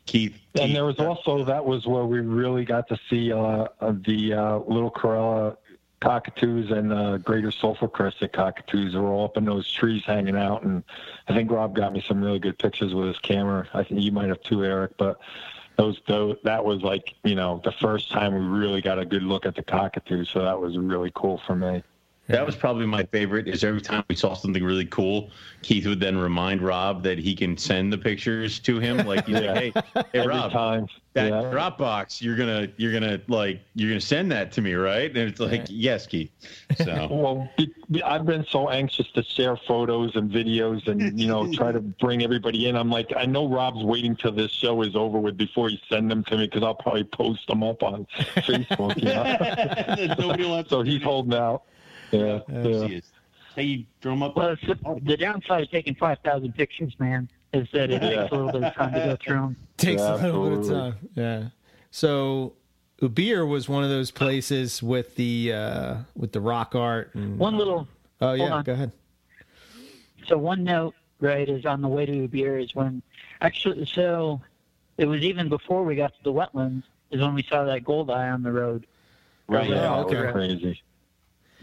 Keith, 0.07 0.37
and 0.61 0.75
there 0.75 0.85
was 0.85 0.99
also 0.99 1.45
that 1.45 1.65
was 1.65 1.87
where 1.87 2.05
we 2.05 2.21
really 2.21 2.65
got 2.65 2.89
to 2.89 2.99
see 3.09 3.33
uh, 3.33 3.69
the 3.81 4.35
uh, 4.35 4.59
little 4.59 4.91
Corella 4.91 5.57
cockatoos 6.05 6.71
and 6.71 6.93
uh, 6.93 7.17
greater 7.19 7.51
sulphur 7.51 7.89
crested 7.89 8.33
cockatoos 8.33 8.95
were 8.95 9.09
all 9.09 9.25
up 9.25 9.37
in 9.39 9.45
those 9.47 9.71
trees 9.73 10.05
hanging 10.05 10.37
out. 10.37 10.63
And 10.63 10.85
I 11.29 11.35
think 11.35 11.51
Rob 11.51 11.75
got 11.75 11.95
me 11.95 12.05
some 12.07 12.23
really 12.23 12.39
good 12.39 12.59
pictures 12.59 12.93
with 12.93 13.09
his 13.09 13.19
camera. 13.21 13.67
I 13.73 13.85
think 13.85 14.03
you 14.03 14.13
might 14.13 14.29
have 14.29 14.43
too, 14.43 14.65
Eric, 14.65 14.93
but 14.99 15.19
those, 15.77 15.99
those 16.07 16.37
that 16.45 16.65
was 16.65 16.83
like 16.83 17.15
you 17.25 17.35
know 17.35 17.61
the 17.65 17.73
first 17.73 18.11
time 18.13 18.35
we 18.35 18.41
really 18.41 18.81
got 18.81 18.99
a 18.99 19.05
good 19.05 19.23
look 19.23 19.47
at 19.47 19.57
the 19.57 19.63
cockatoos. 19.63 20.31
So 20.31 20.43
that 20.43 20.61
was 20.61 20.77
really 20.77 21.11
cool 21.15 21.41
for 21.47 21.57
me. 21.57 21.83
That 22.29 22.47
was 22.47 22.57
probably 22.57 22.87
my 22.87 23.05
favorite. 23.05 23.49
Is 23.49 23.65
every 23.65 23.83
time 23.83 24.03
we 24.09 24.17
saw 24.17 24.33
something 24.35 24.65
really 24.65 24.87
cool, 24.87 25.31
Keith 25.61 25.87
would 25.87 26.01
then 26.01 26.17
remind 26.17 26.63
Rob 26.63 27.03
that 27.03 27.19
he 27.19 27.35
can 27.35 27.59
send 27.59 27.93
the 27.93 27.99
pictures 27.99 28.59
to 28.61 28.79
him. 28.79 28.99
Like, 29.07 29.29
yeah. 29.29 29.55
hey, 29.55 29.73
hey, 30.13 30.27
Rob, 30.27 30.51
time. 30.51 30.87
that 31.13 31.29
yeah. 31.29 31.43
Dropbox, 31.43 32.23
you're 32.23 32.37
gonna, 32.37 32.69
you're 32.79 32.93
gonna 32.93 33.21
like, 33.29 33.61
you're 33.75 33.91
gonna 33.91 34.01
send 34.01 34.33
that 34.33 34.53
to 34.53 34.63
me, 34.63 34.73
right? 34.73 35.11
And 35.11 35.29
it's 35.29 35.39
like, 35.39 35.67
yes, 35.69 36.07
Keith. 36.07 36.31
So, 36.79 37.09
well, 37.11 37.51
I've 38.03 38.25
been 38.25 38.47
so 38.49 38.71
anxious 38.71 39.11
to 39.13 39.23
share 39.23 39.59
photos 39.69 40.17
and 40.17 40.31
videos, 40.31 40.89
and 40.89 41.21
you 41.21 41.27
know, 41.27 41.53
try 41.53 41.73
to 41.73 41.81
bring 41.81 42.25
everybody 42.25 42.69
in. 42.69 42.77
I'm 42.77 42.91
like, 42.91 43.13
I 43.15 43.27
know 43.27 43.47
Rob's 43.49 43.85
waiting 43.85 44.17
till 44.17 44.33
this 44.33 44.51
show 44.51 44.81
is 44.81 44.97
over 44.97 45.19
with 45.19 45.37
before 45.37 45.69
he 45.69 45.79
send 45.91 46.11
them 46.11 46.25
to 46.25 46.39
me 46.39 46.47
because 46.47 46.63
I'll 46.63 46.75
probably 46.75 47.05
post 47.05 47.47
them 47.49 47.63
up 47.63 47.83
on 47.83 48.07
Facebook. 48.37 48.97
You 48.97 50.17
know? 50.25 50.65
so 50.69 50.83
he's 50.83 51.03
holding 51.03 51.35
out. 51.35 51.65
Yeah. 52.11 52.41
yeah. 52.49 53.01
Hey, 53.57 53.63
you 53.63 53.85
drum 54.01 54.23
up. 54.23 54.37
Well, 54.37 54.57
the 55.03 55.17
downside 55.17 55.63
of 55.63 55.71
taking 55.71 55.95
5,000 55.95 56.55
pictures, 56.55 56.95
man, 56.99 57.29
is 57.53 57.69
that 57.73 57.91
it 57.91 58.01
takes 58.01 58.33
a 58.33 58.35
little 58.35 58.53
bit 58.53 58.65
of 58.65 58.75
time 58.75 58.93
to 58.93 58.99
go 58.99 59.17
through 59.17 59.37
them. 59.37 59.57
Takes 59.77 60.03
yeah, 60.03 60.15
a 60.15 60.17
little 60.17 60.51
bit 60.51 60.59
of 60.59 60.69
time. 60.69 61.11
Yeah. 61.15 61.45
So 61.91 62.55
Ubirr 63.01 63.49
was 63.49 63.69
one 63.69 63.85
of 63.85 63.91
those 63.91 64.11
places 64.11 64.83
with 64.83 65.15
the 65.17 65.53
uh, 65.53 65.97
with 66.17 66.33
the 66.33 66.41
rock 66.41 66.75
art 66.75 67.15
and 67.15 67.39
one 67.39 67.57
little. 67.57 67.89
Oh 68.21 68.33
yeah, 68.33 68.63
go 68.65 68.73
ahead. 68.73 68.93
So 70.27 70.39
one 70.39 70.65
note, 70.65 70.95
right, 71.21 71.49
is 71.49 71.67
on 71.67 71.83
the 71.83 71.89
way 71.89 72.07
to 72.07 72.29
Ubirr 72.29 72.63
is 72.63 72.75
when 72.75 73.03
actually 73.41 73.85
so 73.87 74.41
it 74.97 75.07
was 75.07 75.23
even 75.23 75.49
before 75.49 75.85
we 75.85 75.97
got 75.97 76.15
to 76.17 76.23
the 76.23 76.33
wetlands 76.33 76.85
is 77.11 77.21
when 77.21 77.35
we 77.35 77.43
saw 77.43 77.65
that 77.65 77.85
goldeye 77.85 78.31
on 78.31 78.43
the 78.43 78.53
road. 78.53 78.87
Right. 79.49 79.69
Yeah. 79.69 79.97
Okay. 79.99 80.33
Crazy. 80.33 80.83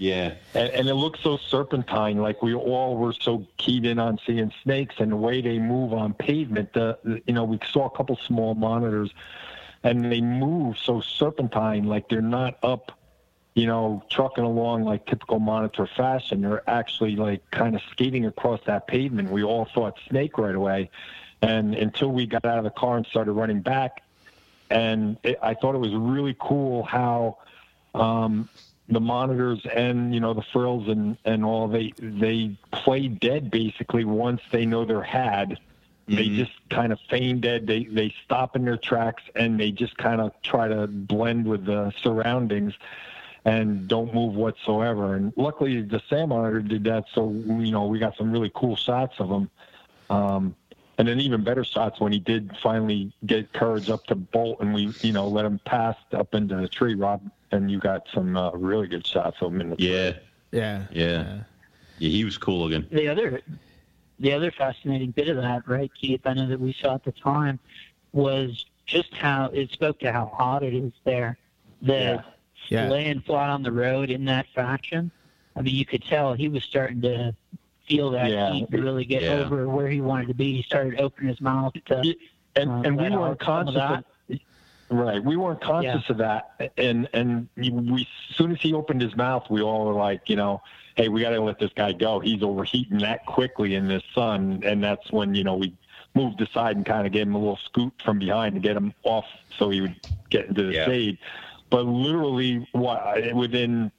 Yeah, 0.02 0.34
and, 0.56 0.70
and, 0.72 0.89
it 0.89 0.95
looks 0.95 1.20
so 1.20 1.38
serpentine. 1.38 2.18
Like 2.18 2.41
we 2.41 2.56
all 2.56 2.97
were 2.97 3.14
so 3.14 3.45
keyed 3.58 3.86
in 3.86 3.99
on 3.99 4.18
seeing 4.26 4.52
snakes 4.64 4.95
and 4.97 5.12
the 5.12 5.16
way 5.16 5.41
they 5.41 5.60
move 5.60 5.93
on 5.93 6.16
pavement. 6.16 6.72
You 6.74 7.22
know 7.28 7.43
we 7.43 7.60
saw 7.72 7.86
a 7.86 7.95
couple 7.95 8.16
small 8.16 8.56
monitors, 8.56 9.14
and 9.84 10.12
they 10.12 10.20
move 10.20 10.80
so 10.80 11.02
serpentine. 11.02 11.84
Like 11.84 12.10
they're 12.10 12.20
not 12.20 12.58
up, 12.64 12.97
you 13.54 13.68
know, 13.68 14.02
trucking 14.10 14.43
along 14.43 14.86
like 14.86 15.06
typical 15.06 15.38
monitor 15.38 15.86
fashion. 15.86 16.41
They're 16.41 16.68
actually 16.68 17.16
like 17.16 17.52
kind 17.52 17.76
of 17.76 17.84
skating 17.91 18.26
across 18.26 18.62
that 18.66 18.88
pavement. 18.88 19.30
We 19.30 19.43
all 19.43 19.66
thought 19.66 19.99
snake 20.10 20.39
right 20.39 20.56
away, 20.56 20.89
and 21.43 21.76
until 21.76 22.12
we 22.12 22.26
got 22.26 22.43
out 22.43 22.58
of 22.58 22.64
the 22.64 22.72
car 22.72 22.97
and 22.97 23.06
started 23.06 23.34
running 23.34 23.62
back, 23.62 24.02
and 24.72 25.18
it, 25.22 25.38
I 25.43 25.54
thought 25.54 25.76
it 25.76 25.80
was 25.80 25.93
really 25.93 26.36
cool 26.39 26.82
how. 26.82 27.38
Um, 27.93 28.49
the 28.90 29.00
monitors 29.00 29.66
and 29.74 30.14
you 30.14 30.20
know 30.20 30.34
the 30.34 30.44
frills 30.54 30.88
and 30.88 31.18
and 31.26 31.46
all 31.46 31.68
they 31.68 31.94
they 32.00 32.58
play 32.72 33.08
dead 33.08 33.50
basically 33.52 34.06
once 34.06 34.42
they 34.52 34.66
know 34.66 34.86
they're 34.86 35.02
had. 35.02 35.60
Mm-hmm. 36.10 36.16
they 36.16 36.30
just 36.30 36.52
kind 36.70 36.92
of 36.92 37.00
feign 37.10 37.40
dead. 37.40 37.68
They 37.68 37.86
they 37.86 38.14
stop 38.26 38.56
in 38.56 38.66
their 38.66 38.78
tracks 38.78 39.24
and 39.36 39.60
they 39.60 39.72
just 39.72 39.96
kind 39.98 40.20
of 40.20 40.34
try 40.42 40.68
to 40.68 40.88
blend 40.88 41.46
with 41.46 41.66
the 41.66 41.94
surroundings 42.02 42.74
and 43.46 43.88
don't 43.88 44.14
move 44.14 44.34
whatsoever. 44.34 45.16
And 45.16 45.32
luckily 45.36 45.82
the 45.82 46.02
SAM 46.10 46.30
monitor 46.30 46.62
did 46.62 46.84
that 46.86 47.06
so 47.14 47.32
you 47.32 47.72
know 47.72 47.86
we 47.86 48.00
got 48.00 48.18
some 48.18 48.32
really 48.32 48.52
cool 48.54 48.76
shots 48.76 49.16
of 49.20 49.30
them 49.30 49.50
um 50.10 50.56
and 50.98 51.08
then 51.08 51.20
even 51.20 51.44
better 51.44 51.64
shots 51.64 52.00
when 52.00 52.12
he 52.12 52.20
did 52.20 52.56
finally 52.62 53.12
get 53.26 53.52
courage 53.54 53.90
up 53.90 54.06
to 54.06 54.16
bolt 54.16 54.60
and 54.60 54.74
we 54.74 54.94
you 55.02 55.14
know 55.14 55.28
let 55.28 55.46
him 55.46 55.60
pass 55.66 55.96
up 56.12 56.36
into 56.36 56.56
the 56.56 56.68
tree 56.68 56.94
rob 56.94 57.22
and 57.52 57.70
you 57.70 57.80
got 57.80 58.08
some 58.14 58.36
uh, 58.36 58.52
really 58.52 58.88
good 58.88 59.06
shots 59.06 59.38
of 59.41 59.54
him 59.54 59.62
in 59.62 59.70
the 59.72 59.76
yeah. 59.78 60.14
yeah. 60.52 60.52
yeah 60.52 60.86
yeah 60.91 61.43
yeah 61.99 62.10
he 62.10 62.24
was 62.24 62.38
cool 62.38 62.66
again 62.66 62.88
the 62.91 63.08
other 63.08 63.41
the 64.20 64.34
other 64.34 64.52
fascinating 64.52 65.12
bit 65.12 65.28
of 65.28 65.38
that 65.38 65.68
right 65.68 65.91
keith 65.93 66.22
i 66.26 66.34
know 66.34 66.47
that 66.47 66.60
we 66.60 66.74
saw 66.74 66.95
at 66.95 67.04
the 67.04 67.12
time 67.12 67.60
was 68.14 68.66
just 68.86 69.14
how 69.14 69.45
it 69.54 69.70
spoke 69.72 69.99
to 69.99 70.12
how 70.12 70.26
hot 70.26 70.64
it 70.64 70.74
is 70.74 70.91
there 71.04 71.38
the 71.82 72.24
yeah. 72.70 72.88
laying 72.89 73.22
flat 73.22 73.49
on 73.49 73.64
the 73.64 73.72
road 73.72 74.10
in 74.10 74.26
that 74.26 74.45
fashion 74.54 75.12
i 75.56 75.62
mean 75.62 75.76
you 75.76 75.86
could 75.86 76.04
tell 76.04 76.34
he 76.34 76.49
was 76.49 76.64
starting 76.64 77.02
to 77.02 77.34
feel 77.88 78.12
that 78.12 78.30
yeah. 78.30 78.52
heat 78.52 78.70
to 78.72 78.82
really 78.82 79.06
get 79.06 79.22
yeah. 79.22 79.32
over 79.32 79.68
where 79.68 79.88
he 79.88 80.02
wanted 80.02 80.28
to 80.28 80.34
be 80.34 80.56
he 80.56 80.64
started 80.64 80.99
opening 80.99 81.30
his 81.30 81.41
mouth 81.41 81.74
to 81.86 82.16
and, 82.56 82.70
uh, 82.70 82.82
and 82.84 82.97
we 82.97 83.10
weren't 83.10 83.39
conscious 83.39 83.76
of, 83.76 84.04
Right. 84.92 85.24
We 85.24 85.38
weren't 85.38 85.62
conscious 85.62 86.04
yeah. 86.06 86.12
of 86.12 86.18
that, 86.18 86.72
and 86.78 87.08
and 87.14 87.48
we 87.56 88.08
as 88.30 88.36
soon 88.36 88.52
as 88.52 88.60
he 88.60 88.74
opened 88.74 89.02
his 89.02 89.16
mouth, 89.16 89.46
we 89.50 89.62
all 89.62 89.86
were 89.86 89.94
like, 89.94 90.30
you 90.30 90.36
know, 90.36 90.62
hey, 90.96 91.08
we 91.08 91.22
got 91.22 91.30
to 91.30 91.39
let 91.39 91.60
this 91.60 91.72
guy 91.74 91.94
go. 91.94 92.20
He's 92.20 92.44
overheating 92.44 92.98
that 93.00 93.26
quickly 93.26 93.76
in 93.76 93.88
this 93.88 94.04
sun, 94.14 94.62
and 94.66 94.84
that's 94.84 95.10
when 95.12 95.34
you 95.34 95.46
know 95.46 95.56
we 95.56 95.74
moved 96.14 96.42
aside 96.42 96.76
and 96.76 96.86
kind 96.86 97.08
of 97.08 97.14
gave 97.14 97.24
him 97.24 97.36
a 97.36 97.39
little 97.39 97.60
scoop 97.64 98.02
from 98.02 98.20
behind 98.20 98.56
to 98.56 98.60
get 98.60 98.76
him 98.76 98.94
off 99.04 99.26
so 99.58 99.70
he 99.70 99.80
would 99.80 99.96
get 100.30 100.48
into 100.48 100.64
the 100.64 100.74
yeah. 100.74 100.86
shade. 100.86 101.18
But 101.70 101.86
literally, 101.86 102.68
what 102.74 103.34
within 103.34 103.94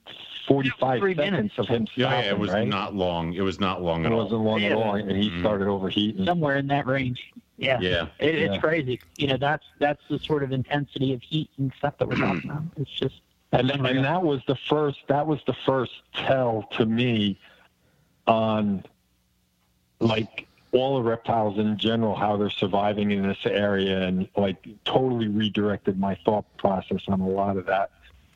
45 0.46 1.00
seconds 1.00 1.16
minutes. 1.16 1.54
of 1.58 1.68
him 1.68 1.86
stopping, 1.86 2.02
yeah, 2.02 2.20
yeah, 2.20 2.30
it 2.30 2.38
was 2.38 2.50
right? 2.50 2.68
not 2.68 2.94
long. 2.94 3.32
It 3.32 3.40
was 3.40 3.60
not 3.60 3.82
long 3.82 4.04
at 4.04 4.12
all. 4.12 4.20
It 4.20 4.24
wasn't 4.24 4.42
long 4.42 4.60
yeah. 4.60 4.68
at 4.68 4.76
all, 4.76 4.94
and 4.96 5.10
he 5.10 5.30
mm-hmm. 5.30 5.40
started 5.40 5.68
overheating. 5.68 6.26
Somewhere 6.26 6.56
in 6.56 6.66
that 6.66 6.86
range. 6.86 7.32
Yeah. 7.56 7.78
Yeah. 7.80 8.06
It, 8.18 8.34
it's 8.34 8.54
yeah. 8.54 8.60
crazy. 8.60 9.00
You 9.16 9.28
know, 9.28 9.36
that's 9.36 9.64
that's 9.78 10.02
the 10.08 10.18
sort 10.18 10.42
of 10.42 10.52
intensity 10.52 11.12
of 11.12 11.22
heat 11.22 11.50
and 11.58 11.72
stuff 11.78 11.98
that 11.98 12.08
we're 12.08 12.16
talking 12.16 12.50
about. 12.50 12.62
It's 12.76 12.90
just 12.90 13.20
and, 13.52 13.70
and 13.70 14.04
that 14.04 14.22
was 14.22 14.40
the 14.46 14.56
first 14.68 14.98
that 15.08 15.26
was 15.26 15.40
the 15.46 15.54
first 15.66 15.92
tell 16.14 16.68
to 16.72 16.86
me 16.86 17.38
on 18.26 18.84
like 20.00 20.46
all 20.72 20.96
the 20.96 21.02
reptiles 21.02 21.58
in 21.58 21.76
general 21.76 22.14
how 22.14 22.36
they're 22.36 22.50
surviving 22.50 23.10
in 23.10 23.22
this 23.22 23.44
area 23.44 24.02
and 24.02 24.28
like 24.36 24.66
totally 24.84 25.28
redirected 25.28 25.98
my 25.98 26.16
thought 26.24 26.46
process 26.56 27.02
on 27.08 27.20
a 27.20 27.28
lot 27.28 27.56
of 27.56 27.66
that 27.66 27.90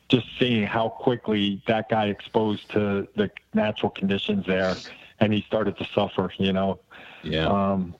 just 0.07 0.27
seeing 0.39 0.63
how 0.63 0.87
quickly 0.87 1.61
that 1.67 1.89
guy 1.89 2.05
exposed 2.05 2.69
to 2.69 3.07
the 3.15 3.29
natural 3.53 3.89
conditions 3.89 4.45
there 4.45 4.75
and 5.19 5.33
he 5.33 5.41
started 5.41 5.75
to 5.77 5.85
suffer 5.95 6.31
you 6.37 6.53
know 6.53 6.79
yeah 7.23 7.47
um 7.47 7.95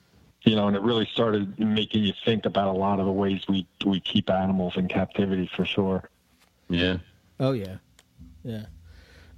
you 0.48 0.56
know, 0.56 0.68
and 0.68 0.78
it 0.78 0.82
really 0.82 1.06
started 1.12 1.60
making 1.60 2.04
you 2.04 2.14
think 2.24 2.46
about 2.46 2.70
a 2.70 2.78
lot 2.78 3.02
of 3.02 3.06
the 3.06 3.12
ways 3.12 3.42
we 3.50 3.68
we 3.86 4.00
keep 4.00 4.30
animals 4.30 4.78
in 4.78 4.88
captivity 4.88 5.50
for 5.54 5.66
sure. 5.66 6.10
Yeah. 6.70 6.98
Oh 7.38 7.52
yeah, 7.52 7.78
yeah. 8.44 8.66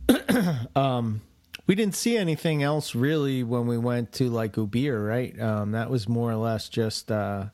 um, 0.76 1.22
we 1.66 1.74
didn't 1.74 1.96
see 1.96 2.16
anything 2.16 2.62
else 2.62 2.94
really 2.94 3.44
when 3.44 3.66
we 3.66 3.80
went 3.80 4.12
to 4.14 4.30
like 4.30 4.54
Ubirr, 4.54 5.08
right? 5.08 5.40
Um, 5.40 5.72
that 5.72 5.90
was 5.90 6.08
more 6.08 6.30
or 6.30 6.36
less 6.36 6.70
just 6.70 7.12
uh, 7.12 7.46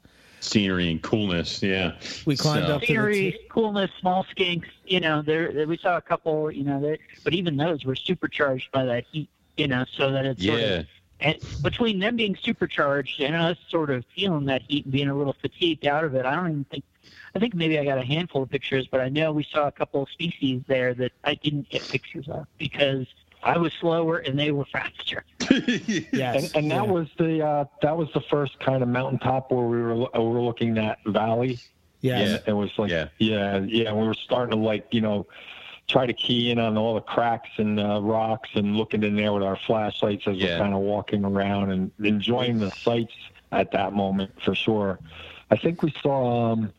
scenery 0.42 0.92
and 0.92 1.02
coolness. 1.02 1.64
Yeah, 1.64 1.94
we 2.26 2.36
climbed 2.36 2.68
so. 2.68 2.76
up 2.76 2.84
scenery, 2.84 3.14
to 3.14 3.24
the 3.24 3.32
t- 3.38 3.48
coolness, 3.50 3.92
small 4.02 4.26
skinks. 4.36 4.68
You 4.86 5.00
know, 5.00 5.22
there 5.22 5.66
we 5.66 5.78
saw 5.78 5.96
a 5.96 6.02
couple. 6.02 6.52
You 6.52 6.66
know, 6.66 6.82
that, 6.82 7.00
but 7.24 7.34
even 7.34 7.56
those 7.56 7.86
were 7.86 7.96
supercharged 7.96 8.70
by 8.74 8.84
that 8.84 9.06
heat. 9.14 9.30
you 9.56 9.70
know, 9.70 9.86
so 9.96 10.12
that 10.12 10.26
it's 10.26 10.42
yeah. 10.42 10.52
Sort 10.52 10.80
of, 10.82 10.88
and 11.20 11.38
between 11.62 12.00
them 12.00 12.16
being 12.16 12.36
supercharged 12.36 13.22
and 13.22 13.36
us 13.36 13.58
sort 13.70 13.90
of 13.90 14.04
feeling 14.16 14.46
that 14.46 14.62
heat 14.64 14.86
and 14.86 14.92
being 14.92 15.10
a 15.10 15.16
little 15.16 15.36
fatigued 15.42 15.86
out 15.86 16.04
of 16.04 16.16
it, 16.16 16.26
I 16.26 16.36
don't 16.36 16.50
even 16.50 16.64
think. 16.66 16.84
I 17.36 17.40
think 17.40 17.54
maybe 17.54 17.78
I 17.78 17.84
got 17.84 17.98
a 17.98 18.04
handful 18.04 18.44
of 18.44 18.50
pictures, 18.50 18.88
but 18.90 19.02
I 19.02 19.10
know 19.10 19.34
we 19.34 19.44
saw 19.44 19.68
a 19.68 19.72
couple 19.72 20.02
of 20.02 20.10
species 20.10 20.64
there 20.68 20.94
that 20.94 21.12
I 21.26 21.36
didn't 21.36 21.70
get 21.70 21.84
pictures 21.84 22.30
of 22.30 22.48
because 22.58 23.08
I 23.44 23.58
was 23.58 23.74
slower 23.74 24.18
and 24.18 24.40
they 24.40 24.52
were 24.52 24.66
faster. 24.72 25.24
yes, 25.52 26.54
and, 26.54 26.56
and 26.56 26.72
that 26.72 26.86
yeah. 26.86 26.92
was 26.92 27.08
the 27.18 27.46
uh, 27.46 27.66
that 27.82 27.96
was 27.96 28.10
the 28.14 28.22
first 28.22 28.60
kind 28.60 28.82
of 28.82 28.90
mountaintop 28.90 29.52
where 29.52 29.66
we 29.66 29.82
were 29.82 30.16
overlooking 30.16 30.74
that 30.76 31.00
valley. 31.06 31.60
Yes. 32.02 32.42
Yeah, 32.46 32.52
it 32.52 32.54
was 32.54 32.72
like 32.78 32.92
yeah, 32.92 33.08
yeah, 33.18 33.60
yeah. 33.60 33.94
We 33.94 34.06
were 34.06 34.14
starting 34.14 34.52
to 34.52 34.64
like 34.64 34.88
you 34.92 35.02
know 35.02 35.28
try 35.88 36.06
to 36.06 36.14
key 36.14 36.52
in 36.52 36.60
on 36.60 36.78
all 36.78 36.96
the 36.96 37.02
cracks 37.02 37.50
and 37.58 37.80
uh, 37.80 38.02
rocks 38.02 38.50
and 38.56 38.76
looking 38.76 39.04
in 39.04 39.16
there 39.16 39.34
with 39.34 39.44
our 39.44 39.58
flashlights 39.68 40.28
as 40.28 40.38
yeah. 40.38 40.54
we're 40.54 40.60
kind 40.60 40.74
of 40.74 40.80
walking 40.80 41.24
around 41.24 41.72
and 41.72 41.92
enjoying 42.04 42.60
the 42.60 42.72
sights 42.72 43.14
at 43.52 43.72
that 43.72 43.94
moment 43.94 44.32
for 44.42 44.56
sure. 44.56 45.00
I 45.52 45.58
think 45.58 45.84
we 45.84 45.94
saw. 46.02 46.54
Um, 46.54 46.74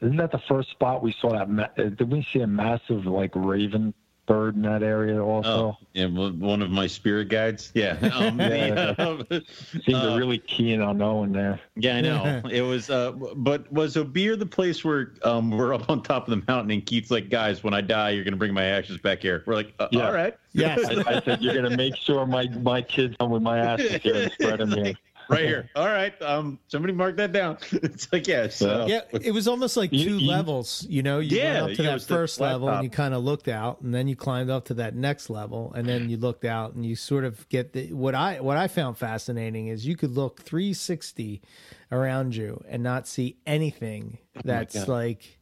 isn't 0.00 0.16
that 0.16 0.30
the 0.30 0.42
first 0.48 0.70
spot 0.70 1.02
we 1.02 1.12
saw 1.20 1.32
that? 1.32 1.50
Ma- 1.50 1.66
did 1.76 2.10
we 2.10 2.22
see 2.32 2.40
a 2.40 2.46
massive 2.46 3.04
like 3.06 3.32
raven 3.34 3.92
bird 4.28 4.54
in 4.54 4.62
that 4.62 4.82
area 4.82 5.20
also. 5.20 5.48
Oh, 5.48 5.76
yeah, 5.94 6.06
one 6.06 6.62
of 6.62 6.70
my 6.70 6.86
spirit 6.86 7.28
guides. 7.28 7.72
Yeah, 7.74 7.96
um, 8.14 8.38
yeah 8.38 8.94
seemed 9.84 9.94
uh, 9.94 10.16
really 10.16 10.38
keen 10.38 10.80
on 10.80 10.98
knowing 10.98 11.32
there. 11.32 11.58
Yeah, 11.74 11.96
I 11.96 12.00
know 12.02 12.42
it 12.50 12.62
was. 12.62 12.90
Uh, 12.90 13.12
but 13.12 13.70
was 13.72 13.96
Ubirr 13.96 14.38
the 14.38 14.46
place 14.46 14.84
where 14.84 15.14
um, 15.24 15.50
we're 15.50 15.74
up 15.74 15.90
on 15.90 16.02
top 16.02 16.28
of 16.28 16.38
the 16.38 16.44
mountain 16.46 16.70
and 16.70 16.86
Keith's 16.86 17.10
like, 17.10 17.30
guys, 17.30 17.64
when 17.64 17.74
I 17.74 17.80
die, 17.80 18.10
you're 18.10 18.24
gonna 18.24 18.36
bring 18.36 18.54
my 18.54 18.64
ashes 18.64 18.98
back 18.98 19.20
here. 19.20 19.42
We're 19.46 19.54
like, 19.54 19.74
uh, 19.80 19.88
yeah. 19.90 20.06
all 20.06 20.12
right. 20.12 20.36
Yes, 20.52 20.78
I, 20.88 21.16
I, 21.16 21.20
said 21.20 21.42
you're 21.42 21.54
gonna 21.54 21.76
make 21.76 21.96
sure 21.96 22.26
my 22.26 22.48
my 22.48 22.82
kids 22.82 23.16
come 23.18 23.30
with 23.30 23.42
my 23.42 23.58
ashes 23.58 24.02
here 24.02 24.14
and 24.14 24.32
spread 24.32 24.60
them 24.60 24.72
here 24.72 24.94
right 25.28 25.44
here. 25.44 25.70
All 25.76 25.86
right. 25.86 26.20
Um, 26.22 26.58
somebody 26.68 26.92
mark 26.92 27.16
that 27.16 27.32
down. 27.32 27.58
It's 27.72 28.12
like 28.12 28.26
yes. 28.26 28.56
So. 28.56 28.86
Yeah, 28.86 29.00
it 29.12 29.32
was 29.32 29.48
almost 29.48 29.76
like 29.76 29.90
two 29.90 29.96
you, 29.96 30.16
you, 30.16 30.30
levels. 30.30 30.86
You 30.88 31.02
know, 31.02 31.20
you 31.20 31.36
yeah, 31.36 31.62
went 31.62 31.72
up 31.72 31.76
to 31.76 31.82
that 31.84 32.02
first 32.02 32.40
level 32.40 32.68
and 32.68 32.84
you 32.84 32.90
kind 32.90 33.14
of 33.14 33.22
looked 33.22 33.48
out, 33.48 33.80
and 33.80 33.94
then 33.94 34.08
you 34.08 34.16
climbed 34.16 34.50
up 34.50 34.66
to 34.66 34.74
that 34.74 34.94
next 34.94 35.30
level, 35.30 35.72
and 35.74 35.88
then 35.88 36.08
you 36.10 36.16
looked 36.16 36.44
out, 36.44 36.74
and 36.74 36.84
you 36.84 36.96
sort 36.96 37.24
of 37.24 37.48
get 37.48 37.72
the 37.72 37.92
what 37.92 38.14
I 38.14 38.40
what 38.40 38.56
I 38.56 38.68
found 38.68 38.98
fascinating 38.98 39.68
is 39.68 39.86
you 39.86 39.96
could 39.96 40.10
look 40.10 40.42
360 40.42 41.42
around 41.90 42.36
you 42.36 42.62
and 42.68 42.82
not 42.82 43.06
see 43.06 43.36
anything 43.46 44.18
oh 44.36 44.40
that's 44.44 44.76
oh 44.76 44.92
like, 44.92 45.38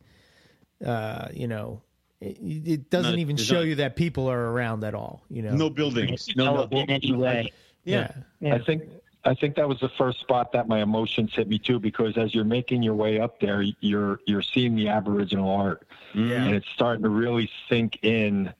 uh, 0.84 1.28
you 1.32 1.48
know, 1.48 1.82
it, 2.20 2.38
it 2.40 2.90
doesn't 2.90 3.12
not, 3.12 3.18
even 3.18 3.36
show 3.36 3.56
not, 3.56 3.66
you 3.66 3.74
that 3.76 3.96
people 3.96 4.30
are 4.30 4.50
around 4.50 4.84
at 4.84 4.94
all. 4.94 5.22
You 5.28 5.42
know, 5.42 5.54
no 5.54 5.70
buildings, 5.70 6.28
no, 6.36 6.66
no 6.70 6.78
in 6.78 6.90
any 6.90 7.12
way. 7.12 7.52
Yeah. 7.84 8.12
yeah. 8.40 8.54
I 8.54 8.58
think 8.58 8.82
I 9.26 9.34
think 9.34 9.56
that 9.56 9.68
was 9.68 9.80
the 9.80 9.88
first 9.88 10.20
spot 10.20 10.52
that 10.52 10.68
my 10.68 10.82
emotions 10.82 11.34
hit 11.34 11.48
me 11.48 11.58
too, 11.58 11.80
because 11.80 12.16
as 12.16 12.32
you're 12.32 12.44
making 12.44 12.82
your 12.84 12.94
way 12.94 13.20
up 13.20 13.40
there, 13.40 13.62
you're 13.80 14.20
you're 14.24 14.42
seeing 14.42 14.76
the 14.76 14.88
Aboriginal 14.88 15.50
art, 15.50 15.86
yeah. 16.14 16.44
and 16.44 16.54
it's 16.54 16.68
starting 16.68 17.02
to 17.02 17.08
really 17.08 17.50
sink 17.68 17.98
in 18.02 18.54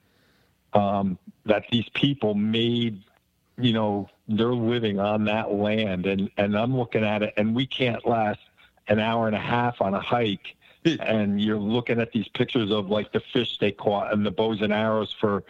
um, 0.73 1.17
that 1.45 1.63
these 1.71 1.87
people 1.93 2.33
made, 2.33 3.01
you 3.57 3.71
know, 3.71 4.09
they're 4.27 4.53
living 4.53 4.99
on 4.99 5.23
that 5.25 5.53
land, 5.53 6.05
and 6.05 6.29
and 6.37 6.57
I'm 6.57 6.75
looking 6.75 7.03
at 7.03 7.23
it, 7.23 7.33
and 7.37 7.55
we 7.55 7.65
can't 7.65 8.05
last 8.05 8.39
an 8.89 8.99
hour 8.99 9.27
and 9.27 9.35
a 9.35 9.39
half 9.39 9.81
on 9.81 9.93
a 9.93 10.01
hike. 10.01 10.55
and 11.01 11.41
you're 11.41 11.57
looking 11.57 11.99
at 11.99 12.11
these 12.11 12.27
pictures 12.29 12.71
of 12.71 12.89
like 12.89 13.11
the 13.11 13.19
fish 13.33 13.57
they 13.57 13.71
caught 13.71 14.13
and 14.13 14.25
the 14.25 14.31
bows 14.31 14.61
and 14.61 14.71
arrows 14.71 15.13
for, 15.19 15.43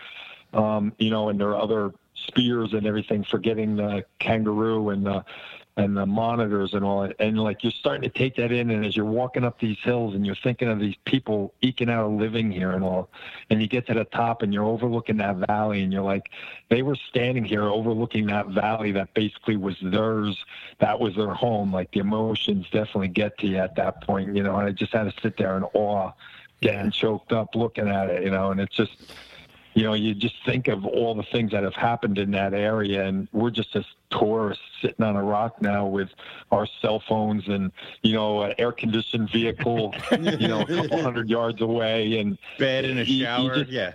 um, 0.54 0.94
you 0.98 1.12
know, 1.12 1.30
and 1.30 1.40
their 1.40 1.56
other 1.56 1.94
spears 2.26 2.74
and 2.74 2.86
everything 2.86 3.24
for 3.24 3.38
getting 3.38 3.76
the 3.76 4.04
kangaroo 4.20 4.90
and 4.90 5.06
the 5.06 5.24
and 5.78 5.96
the 5.96 6.08
monitors 6.08 6.74
and 6.74 6.84
all 6.84 7.02
that. 7.04 7.16
And 7.20 7.40
like 7.40 7.62
you're 7.64 7.72
starting 7.72 8.02
to 8.02 8.10
take 8.10 8.36
that 8.38 8.52
in, 8.52 8.72
and 8.72 8.84
as 8.84 8.98
you're 8.98 9.06
walking 9.06 9.44
up 9.44 9.60
these 9.60 9.78
hills 9.84 10.16
and 10.16 10.26
you're 10.26 10.36
thinking 10.36 10.68
of 10.68 10.80
these 10.80 10.96
people 11.06 11.54
eking 11.62 11.90
out 11.90 12.06
a 12.06 12.08
living 12.08 12.52
here 12.52 12.72
and 12.72 12.84
all, 12.84 13.10
and 13.52 13.62
you 13.62 13.68
get 13.68 13.86
to 13.88 13.94
the 13.94 14.06
top 14.06 14.42
and 14.42 14.52
you're 14.52 14.66
overlooking 14.66 15.18
that 15.18 15.36
valley, 15.48 15.84
and 15.84 15.94
you're 15.94 16.02
like, 16.02 16.32
they 16.70 16.82
were 16.82 16.96
standing 16.96 17.46
here 17.46 17.64
overlooking 17.64 18.26
that 18.26 18.48
valley 18.48 18.92
that 18.92 19.14
basically 19.14 19.56
was 19.56 19.78
theirs. 19.82 20.44
That 20.80 21.00
was 21.00 21.16
their 21.16 21.34
home. 21.34 21.72
Like 21.72 21.92
the 21.92 22.00
emotions 22.00 22.66
definitely 22.72 23.10
get 23.10 23.38
to 23.40 23.48
you 23.48 23.58
at 23.58 23.76
that 23.76 24.02
point, 24.02 24.36
you 24.36 24.42
know. 24.42 24.56
And 24.58 24.68
I 24.68 24.72
just 24.72 24.94
had 24.94 25.04
to 25.04 25.22
sit 25.22 25.38
there 25.38 25.58
in 25.58 25.64
awe, 25.76 26.12
getting 26.62 26.90
choked 26.90 27.32
up 27.32 27.54
looking 27.54 27.88
at 27.88 28.10
it, 28.10 28.24
you 28.24 28.32
know. 28.32 28.50
And 28.50 28.60
it's 28.60 28.76
just 28.76 29.14
you 29.78 29.84
know, 29.84 29.94
you 29.94 30.16
just 30.16 30.34
think 30.44 30.70
of 30.70 30.88
all 30.88 31.14
the 31.14 31.22
things 31.22 31.52
that 31.52 31.64
have 31.64 31.76
happened 31.76 32.18
in 32.18 32.32
that 32.32 32.56
area, 32.56 33.06
and 33.06 33.28
we're 33.32 33.52
just 33.52 33.76
as 33.76 33.86
tourists 34.10 34.64
sitting 34.82 35.06
on 35.06 35.16
a 35.16 35.22
rock 35.22 35.62
now 35.62 35.86
with 35.86 36.10
our 36.52 36.66
cell 36.82 37.00
phones 37.08 37.48
and 37.48 37.72
you 38.02 38.14
know, 38.14 38.42
an 38.42 38.56
air 38.58 38.72
conditioned 38.72 39.30
vehicle, 39.30 39.94
you 40.20 40.48
know, 40.48 40.62
a 40.62 40.66
couple 40.82 41.04
hundred 41.04 41.30
yards 41.30 41.62
away, 41.62 42.18
and 42.18 42.40
bed 42.58 42.86
in 42.86 42.98
a 42.98 43.06
shower. 43.06 43.64
Just, 43.66 43.70
yeah, 43.70 43.92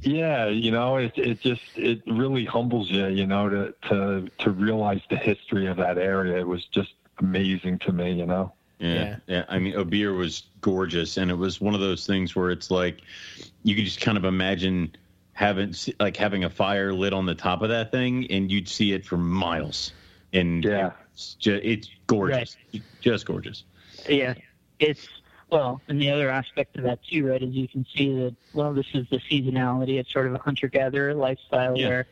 yeah, 0.00 0.46
you 0.46 0.70
know, 0.70 0.96
it 0.96 1.12
it 1.18 1.40
just 1.42 1.60
it 1.76 2.00
really 2.06 2.46
humbles 2.46 2.90
you, 2.90 3.08
you 3.08 3.26
know, 3.26 3.50
to 3.50 3.74
to 3.90 4.28
to 4.38 4.50
realize 4.50 5.02
the 5.10 5.16
history 5.16 5.66
of 5.66 5.76
that 5.76 5.98
area. 5.98 6.38
It 6.38 6.48
was 6.48 6.64
just 6.64 6.94
amazing 7.18 7.80
to 7.80 7.92
me, 7.92 8.12
you 8.12 8.24
know. 8.24 8.54
Yeah, 8.78 8.94
yeah. 8.94 9.16
yeah. 9.26 9.44
I 9.50 9.58
mean, 9.58 9.74
Ubirr 9.74 10.16
was 10.16 10.44
gorgeous, 10.62 11.18
and 11.18 11.30
it 11.30 11.36
was 11.36 11.60
one 11.60 11.74
of 11.74 11.80
those 11.80 12.06
things 12.06 12.34
where 12.34 12.50
it's 12.50 12.70
like 12.70 13.02
you 13.62 13.74
could 13.76 13.84
just 13.84 14.00
kind 14.00 14.16
of 14.16 14.24
imagine 14.24 14.90
having 15.42 15.74
like 15.98 16.16
having 16.16 16.44
a 16.44 16.50
fire 16.50 16.94
lit 16.94 17.12
on 17.12 17.26
the 17.26 17.34
top 17.34 17.62
of 17.62 17.70
that 17.70 17.90
thing, 17.90 18.30
and 18.30 18.50
you'd 18.50 18.68
see 18.68 18.92
it 18.92 19.04
for 19.04 19.16
miles. 19.16 19.92
And 20.32 20.64
yeah, 20.64 20.92
it's, 21.12 21.34
just, 21.34 21.64
it's 21.64 21.90
gorgeous, 22.06 22.56
right. 22.72 22.82
just 23.00 23.26
gorgeous. 23.26 23.64
Yeah, 24.08 24.34
it's 24.78 25.08
well, 25.50 25.80
and 25.88 26.00
the 26.00 26.10
other 26.10 26.30
aspect 26.30 26.76
of 26.76 26.84
that 26.84 27.00
too, 27.02 27.26
right, 27.26 27.42
is 27.42 27.50
you 27.50 27.66
can 27.66 27.84
see 27.92 28.14
that 28.20 28.36
well, 28.54 28.72
this 28.72 28.86
is 28.94 29.08
the 29.10 29.18
seasonality. 29.18 29.98
It's 29.98 30.12
sort 30.12 30.28
of 30.28 30.34
a 30.34 30.38
hunter-gatherer 30.38 31.12
lifestyle 31.14 31.76
yeah. 31.76 31.88
where 31.88 32.06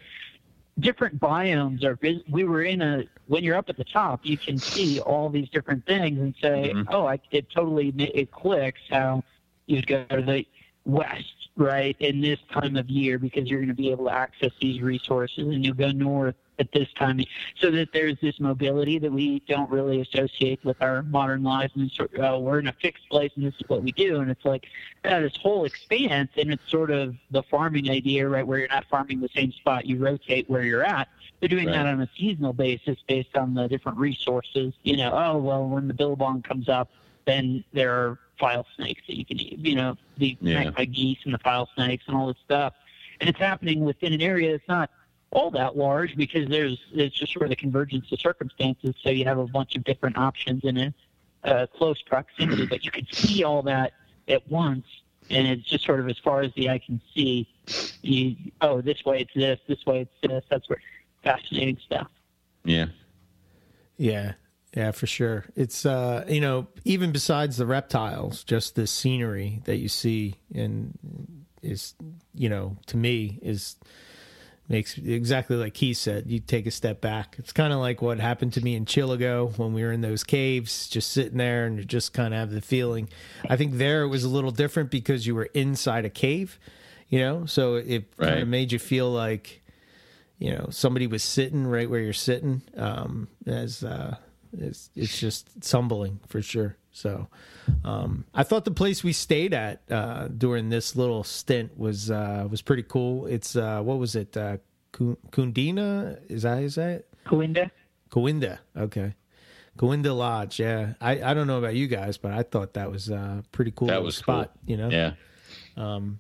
different 0.80 1.20
biomes 1.20 1.84
are. 1.84 1.96
We 2.28 2.42
were 2.42 2.62
in 2.62 2.82
a 2.82 3.04
when 3.28 3.44
you're 3.44 3.56
up 3.56 3.68
at 3.68 3.76
the 3.76 3.84
top, 3.84 4.20
you 4.24 4.38
can 4.38 4.58
see 4.58 4.98
all 4.98 5.30
these 5.30 5.48
different 5.50 5.86
things 5.86 6.18
and 6.18 6.34
say, 6.42 6.72
mm-hmm. 6.74 6.92
oh, 6.92 7.06
I, 7.06 7.20
it 7.30 7.48
totally 7.48 7.94
it 7.96 8.32
clicks 8.32 8.80
how 8.90 9.22
you'd 9.66 9.86
go 9.86 10.02
to 10.10 10.20
the 10.20 10.44
west 10.84 11.39
right, 11.57 11.96
in 12.01 12.20
this 12.20 12.38
time 12.53 12.76
of 12.76 12.88
year 12.88 13.18
because 13.18 13.48
you're 13.48 13.61
going 13.61 13.68
to 13.68 13.74
be 13.74 13.90
able 13.90 14.07
to 14.07 14.12
access 14.12 14.53
these 14.61 14.80
resources 14.80 15.46
and 15.46 15.64
you'll 15.64 15.74
go 15.74 15.90
north 15.90 16.34
at 16.59 16.70
this 16.72 16.88
time. 16.94 17.20
So 17.59 17.70
that 17.70 17.88
there's 17.92 18.16
this 18.20 18.38
mobility 18.38 18.98
that 18.98 19.11
we 19.11 19.40
don't 19.48 19.70
really 19.70 20.01
associate 20.01 20.64
with 20.64 20.80
our 20.82 21.03
modern 21.03 21.42
lives. 21.42 21.72
And 21.74 21.90
sort 21.90 22.14
of, 22.14 22.20
uh, 22.20 22.38
we're 22.38 22.61
in 22.61 22.68
a 22.68 22.74
fixed 22.80 23.09
place 23.09 23.32
and 23.36 23.44
this 23.44 23.55
is 23.55 23.68
what 23.68 23.82
we 23.82 23.92
do. 23.92 24.20
And 24.20 24.30
it's 24.30 24.44
like 24.44 24.66
uh, 25.05 25.20
this 25.20 25.36
whole 25.36 25.64
expanse 25.64 26.30
and 26.36 26.53
it's 26.53 26.70
sort 26.70 26.90
of 26.90 27.14
the 27.30 27.42
farming 27.44 27.90
idea 27.90 28.28
right 28.28 28.46
where 28.46 28.59
you're 28.59 28.68
not 28.68 28.84
farming 28.90 29.20
the 29.20 29.30
same 29.34 29.53
spot 29.53 29.86
you 29.86 29.98
rotate 29.98 30.48
where 30.48 30.62
you're 30.62 30.84
at. 30.84 31.09
They're 31.40 31.48
doing 31.48 31.66
right. 31.66 31.74
that 31.74 31.86
on 31.86 32.03
a 32.03 32.11
seasonal 32.18 32.53
basis 32.53 32.98
based 33.09 33.36
on 33.36 33.55
the 33.55 33.66
different 33.66 33.96
resources 33.96 34.74
you 34.82 34.96
know 34.96 35.11
oh 35.12 35.38
well 35.38 35.66
when 35.66 35.88
the 35.88 35.94
billabong 35.94 36.42
comes 36.42 36.68
up 36.68 36.90
then 37.26 37.64
there 37.72 37.92
are 37.92 38.18
file 38.38 38.66
snakes 38.76 39.02
that 39.06 39.16
you 39.16 39.24
can 39.24 39.38
eat, 39.38 39.58
you 39.58 39.74
know, 39.74 39.96
the 40.16 40.36
yeah. 40.40 40.64
magpie 40.64 40.86
geese 40.86 41.18
and 41.24 41.34
the 41.34 41.38
file 41.38 41.68
snakes 41.74 42.04
and 42.06 42.16
all 42.16 42.28
this 42.28 42.38
stuff. 42.44 42.74
And 43.20 43.28
it's 43.28 43.38
happening 43.38 43.84
within 43.84 44.12
an 44.12 44.22
area 44.22 44.52
that's 44.52 44.68
not 44.68 44.90
all 45.30 45.50
that 45.52 45.76
large 45.76 46.16
because 46.16 46.48
there's 46.48 46.80
it's 46.92 47.14
just 47.14 47.32
sort 47.32 47.44
of 47.44 47.50
the 47.50 47.56
convergence 47.56 48.10
of 48.10 48.20
circumstances. 48.20 48.94
So 49.02 49.10
you 49.10 49.24
have 49.24 49.38
a 49.38 49.46
bunch 49.46 49.76
of 49.76 49.84
different 49.84 50.18
options 50.18 50.64
in 50.64 50.76
a 50.76 50.94
uh, 51.44 51.66
close 51.66 52.00
proximity, 52.02 52.66
but 52.66 52.84
you 52.84 52.90
can 52.90 53.06
see 53.12 53.44
all 53.44 53.62
that 53.62 53.92
at 54.28 54.48
once, 54.50 54.86
and 55.30 55.46
it's 55.46 55.68
just 55.68 55.84
sort 55.84 56.00
of 56.00 56.08
as 56.08 56.18
far 56.18 56.42
as 56.42 56.52
the 56.54 56.68
eye 56.68 56.78
can 56.78 57.00
see. 57.14 57.48
You 58.02 58.36
oh, 58.60 58.80
this 58.80 59.04
way 59.04 59.20
it's 59.20 59.34
this, 59.34 59.60
this 59.68 59.84
way 59.86 60.00
it's 60.00 60.14
this. 60.22 60.44
That's 60.48 60.68
where 60.68 60.80
fascinating 61.22 61.78
stuff. 61.84 62.08
Yeah. 62.64 62.86
Yeah. 63.96 64.32
Yeah, 64.74 64.92
for 64.92 65.06
sure. 65.06 65.46
It's 65.56 65.84
uh, 65.84 66.24
you 66.28 66.40
know, 66.40 66.68
even 66.84 67.10
besides 67.12 67.56
the 67.56 67.66
reptiles, 67.66 68.44
just 68.44 68.76
the 68.76 68.86
scenery 68.86 69.62
that 69.64 69.76
you 69.76 69.88
see 69.88 70.36
and 70.54 70.96
is, 71.62 71.94
you 72.34 72.48
know, 72.48 72.76
to 72.86 72.96
me 72.96 73.38
is 73.42 73.76
makes 74.68 74.96
exactly 74.96 75.56
like 75.56 75.76
he 75.76 75.92
said. 75.92 76.28
You 76.28 76.38
take 76.38 76.66
a 76.66 76.70
step 76.70 77.00
back. 77.00 77.34
It's 77.38 77.52
kind 77.52 77.72
of 77.72 77.80
like 77.80 78.00
what 78.00 78.20
happened 78.20 78.52
to 78.52 78.60
me 78.60 78.76
in 78.76 78.84
Chillagoe 78.84 79.58
when 79.58 79.72
we 79.72 79.82
were 79.82 79.90
in 79.90 80.00
those 80.00 80.22
caves, 80.22 80.88
just 80.88 81.10
sitting 81.10 81.38
there 81.38 81.66
and 81.66 81.78
you 81.78 81.84
just 81.84 82.12
kind 82.12 82.32
of 82.32 82.38
have 82.38 82.50
the 82.52 82.60
feeling. 82.60 83.08
I 83.48 83.56
think 83.56 83.74
there 83.74 84.04
it 84.04 84.08
was 84.08 84.22
a 84.22 84.28
little 84.28 84.52
different 84.52 84.90
because 84.90 85.26
you 85.26 85.34
were 85.34 85.48
inside 85.52 86.04
a 86.04 86.10
cave, 86.10 86.60
you 87.08 87.18
know, 87.18 87.46
so 87.46 87.74
it 87.74 88.12
right. 88.16 88.28
kind 88.28 88.42
of 88.42 88.48
made 88.48 88.70
you 88.70 88.78
feel 88.78 89.10
like, 89.10 89.60
you 90.38 90.52
know, 90.52 90.68
somebody 90.70 91.08
was 91.08 91.24
sitting 91.24 91.66
right 91.66 91.90
where 91.90 92.00
you're 92.00 92.12
sitting. 92.12 92.62
Um, 92.76 93.26
as 93.46 93.82
uh, 93.82 94.16
it's 94.57 94.90
it's 94.94 95.18
just 95.18 95.51
it's 95.57 95.70
humbling 95.70 96.20
for 96.28 96.42
sure. 96.42 96.76
So, 96.92 97.28
um, 97.84 98.24
I 98.34 98.42
thought 98.42 98.64
the 98.64 98.72
place 98.72 99.05
we 99.05 99.12
stayed 99.12 99.55
at 99.55 99.82
uh, 99.90 100.26
during 100.28 100.70
this 100.70 100.96
little 100.96 101.22
stint 101.22 101.78
was 101.78 102.11
uh, 102.11 102.46
was 102.51 102.62
pretty 102.62 102.82
cool. 102.82 103.26
It's 103.26 103.55
uh, 103.55 103.80
what 103.82 103.98
was 103.98 104.16
it? 104.16 104.36
Uh, 104.36 104.59
Kundina. 104.92 106.18
Is 106.28 106.42
that 106.42 106.62
is 106.62 106.74
that 106.74 107.05
Cooinda? 107.26 107.70
Cooinda. 108.11 108.59
Okay. 108.76 109.14
Cooinda 109.78 110.16
Lodge. 110.16 110.59
Yeah. 110.61 110.94
I, 111.01 111.22
I 111.22 111.34
don't 111.34 111.46
know 111.46 111.59
about 111.59 111.74
you 111.74 111.86
guys, 111.86 112.18
but 112.18 112.32
I 112.32 112.42
thought 112.42 112.74
that 112.74 112.90
was 112.90 113.09
a 113.09 113.42
pretty 113.53 113.70
cool 113.70 113.88
that 113.88 114.03
was 114.03 114.16
spot. 114.16 114.51
Cool. 114.53 114.70
You 114.70 114.76
know. 114.76 114.90
Yeah. 114.90 115.12
Um, 115.76 116.18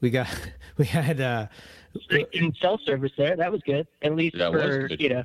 we 0.00 0.10
got 0.10 0.28
we 0.76 0.86
had 0.86 1.20
uh, 1.20 1.48
in 2.32 2.54
cell 2.60 2.78
service 2.84 3.12
there. 3.16 3.36
That 3.36 3.52
was 3.52 3.60
good. 3.62 3.86
At 4.02 4.14
least 4.14 4.38
that 4.38 4.52
for 4.52 4.88
you 4.88 5.08
know, 5.08 5.24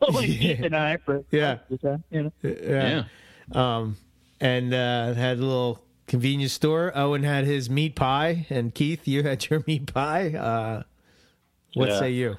Keith 0.00 0.60
and 0.60 0.76
I 0.76 0.96
for 0.98 1.24
yeah, 1.30 1.58
you 1.68 1.78
know. 2.12 2.32
yeah. 2.42 3.04
yeah. 3.52 3.76
Um, 3.76 3.96
and 4.40 4.72
uh, 4.74 5.14
had 5.14 5.38
a 5.38 5.42
little 5.42 5.82
convenience 6.06 6.52
store. 6.52 6.92
Owen 6.94 7.22
had 7.22 7.44
his 7.44 7.70
meat 7.70 7.94
pie, 7.96 8.46
and 8.50 8.74
Keith, 8.74 9.06
you 9.06 9.22
had 9.22 9.48
your 9.48 9.62
meat 9.66 9.92
pie. 9.92 10.34
Uh, 10.34 10.82
what 11.74 11.88
yeah. 11.88 11.98
say 11.98 12.10
you? 12.10 12.36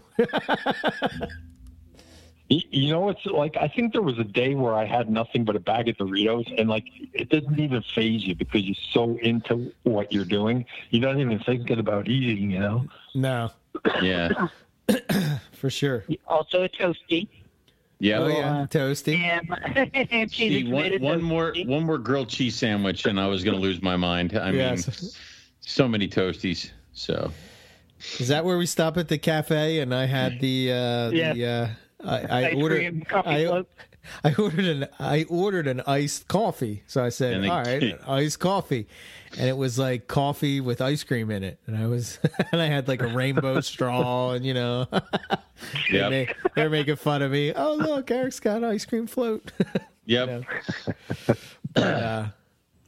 you 2.47 2.91
know, 2.91 3.09
it's 3.09 3.25
like 3.25 3.57
I 3.57 3.67
think 3.67 3.93
there 3.93 4.01
was 4.01 4.17
a 4.19 4.23
day 4.23 4.55
where 4.55 4.73
I 4.73 4.85
had 4.85 5.09
nothing 5.09 5.43
but 5.43 5.55
a 5.55 5.59
bag 5.59 5.89
of 5.89 5.97
Doritos, 5.97 6.53
and 6.57 6.69
like 6.69 6.85
it 7.13 7.29
doesn't 7.29 7.59
even 7.59 7.81
phase 7.93 8.25
you 8.25 8.35
because 8.35 8.63
you're 8.63 8.75
so 8.91 9.17
into 9.17 9.73
what 9.83 10.11
you're 10.13 10.25
doing. 10.25 10.65
you're 10.91 11.01
not 11.01 11.19
even 11.19 11.39
thinking 11.39 11.79
about 11.79 12.07
eating, 12.07 12.51
you 12.51 12.59
know? 12.59 12.85
No. 13.13 13.51
Yeah. 14.01 14.47
For 15.53 15.69
sure. 15.69 16.05
Also 16.27 16.63
a 16.63 16.69
toasty. 16.69 17.27
Yeah, 17.99 18.19
oh, 18.19 18.27
yeah, 18.27 18.57
uh, 18.57 18.67
toasty. 18.67 19.17
Ham, 19.17 20.29
See, 20.29 20.63
one, 20.71 21.01
one 21.01 21.21
more, 21.21 21.53
one 21.65 21.83
more 21.83 21.97
grilled 21.97 22.29
cheese 22.29 22.55
sandwich, 22.55 23.05
and 23.05 23.19
I 23.19 23.27
was 23.27 23.43
going 23.43 23.55
to 23.55 23.61
lose 23.61 23.81
my 23.81 23.95
mind. 23.95 24.37
I 24.37 24.51
mean, 24.51 24.77
so 25.61 25.87
many 25.87 26.07
toasties. 26.07 26.71
So, 26.93 27.31
is 28.19 28.27
that 28.27 28.43
where 28.43 28.57
we 28.57 28.65
stop 28.65 28.97
at 28.97 29.07
the 29.07 29.17
cafe? 29.17 29.79
And 29.79 29.95
I 29.95 30.05
had 30.05 30.39
the, 30.41 30.71
uh, 30.71 31.09
yeah. 31.11 31.33
the, 31.33 31.45
uh, 31.45 31.67
I, 32.03 32.47
I 32.47 32.53
ordered, 32.53 33.05
I, 33.11 33.63
I, 34.23 34.33
ordered 34.33 34.65
an, 34.65 34.87
I 34.99 35.25
ordered 35.29 35.67
an 35.67 35.81
iced 35.87 36.27
coffee. 36.27 36.83
So 36.87 37.03
I 37.03 37.09
said, 37.09 37.45
all 37.45 37.63
right, 37.63 37.99
iced 38.07 38.39
coffee, 38.39 38.87
and 39.37 39.47
it 39.47 39.57
was 39.57 39.77
like 39.79 40.07
coffee 40.07 40.61
with 40.61 40.81
ice 40.81 41.03
cream 41.03 41.31
in 41.31 41.43
it, 41.43 41.59
and 41.67 41.77
I 41.77 41.87
was, 41.87 42.19
and 42.51 42.61
I 42.61 42.67
had 42.67 42.87
like 42.87 43.01
a 43.01 43.07
rainbow 43.07 43.59
straw, 43.61 44.31
and 44.31 44.45
you 44.45 44.53
know. 44.53 44.87
Yeah, 45.91 46.09
they, 46.09 46.33
they're 46.55 46.69
making 46.69 46.97
fun 46.97 47.21
of 47.21 47.31
me. 47.31 47.53
Oh, 47.53 47.75
look, 47.75 48.11
Eric's 48.11 48.39
got 48.39 48.57
an 48.57 48.63
ice 48.65 48.85
cream 48.85 49.07
float. 49.07 49.51
Yep. 50.05 50.43
but, 51.73 51.83
uh, 51.83 52.27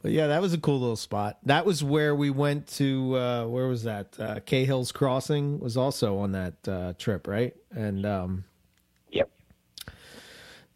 but 0.02 0.12
yeah, 0.12 0.28
that 0.28 0.40
was 0.40 0.52
a 0.52 0.58
cool 0.58 0.78
little 0.78 0.96
spot. 0.96 1.38
That 1.44 1.66
was 1.66 1.82
where 1.82 2.14
we 2.14 2.30
went 2.30 2.66
to. 2.76 3.16
Uh, 3.16 3.46
where 3.46 3.66
was 3.66 3.82
that? 3.82 4.14
Uh, 4.18 4.40
Cahill's 4.46 4.92
Crossing 4.92 5.58
was 5.58 5.76
also 5.76 6.18
on 6.18 6.32
that 6.32 6.68
uh, 6.68 6.92
trip, 6.98 7.26
right? 7.26 7.54
And 7.72 8.06
um, 8.06 8.44
yep, 8.44 8.44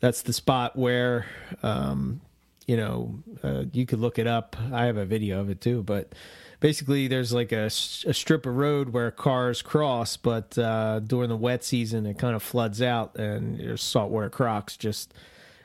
that's 0.03 0.22
the 0.22 0.32
spot 0.32 0.76
where 0.76 1.26
um, 1.62 2.20
you 2.66 2.76
know 2.76 3.22
uh, 3.42 3.64
you 3.72 3.86
could 3.86 4.00
look 4.00 4.18
it 4.18 4.26
up. 4.26 4.57
I 4.72 4.84
have 4.84 4.98
a 4.98 5.07
video 5.07 5.40
of 5.40 5.48
it 5.48 5.62
too, 5.62 5.82
but 5.84 6.12
basically 6.61 7.07
there's 7.07 7.32
like 7.32 7.53
a, 7.53 7.66
a 7.66 7.70
strip 7.70 8.44
of 8.44 8.57
road 8.57 8.90
where 8.90 9.11
cars 9.12 9.62
cross, 9.62 10.16
but 10.18 10.59
uh, 10.59 10.98
during 11.00 11.30
the 11.30 11.36
wet 11.36 11.64
season 11.64 12.05
it 12.05 12.18
kind 12.18 12.34
of 12.34 12.42
floods 12.42 12.82
out, 12.82 13.16
and 13.16 13.59
there's 13.59 13.80
saltwater 13.80 14.28
crocs 14.28 14.76
just 14.76 15.14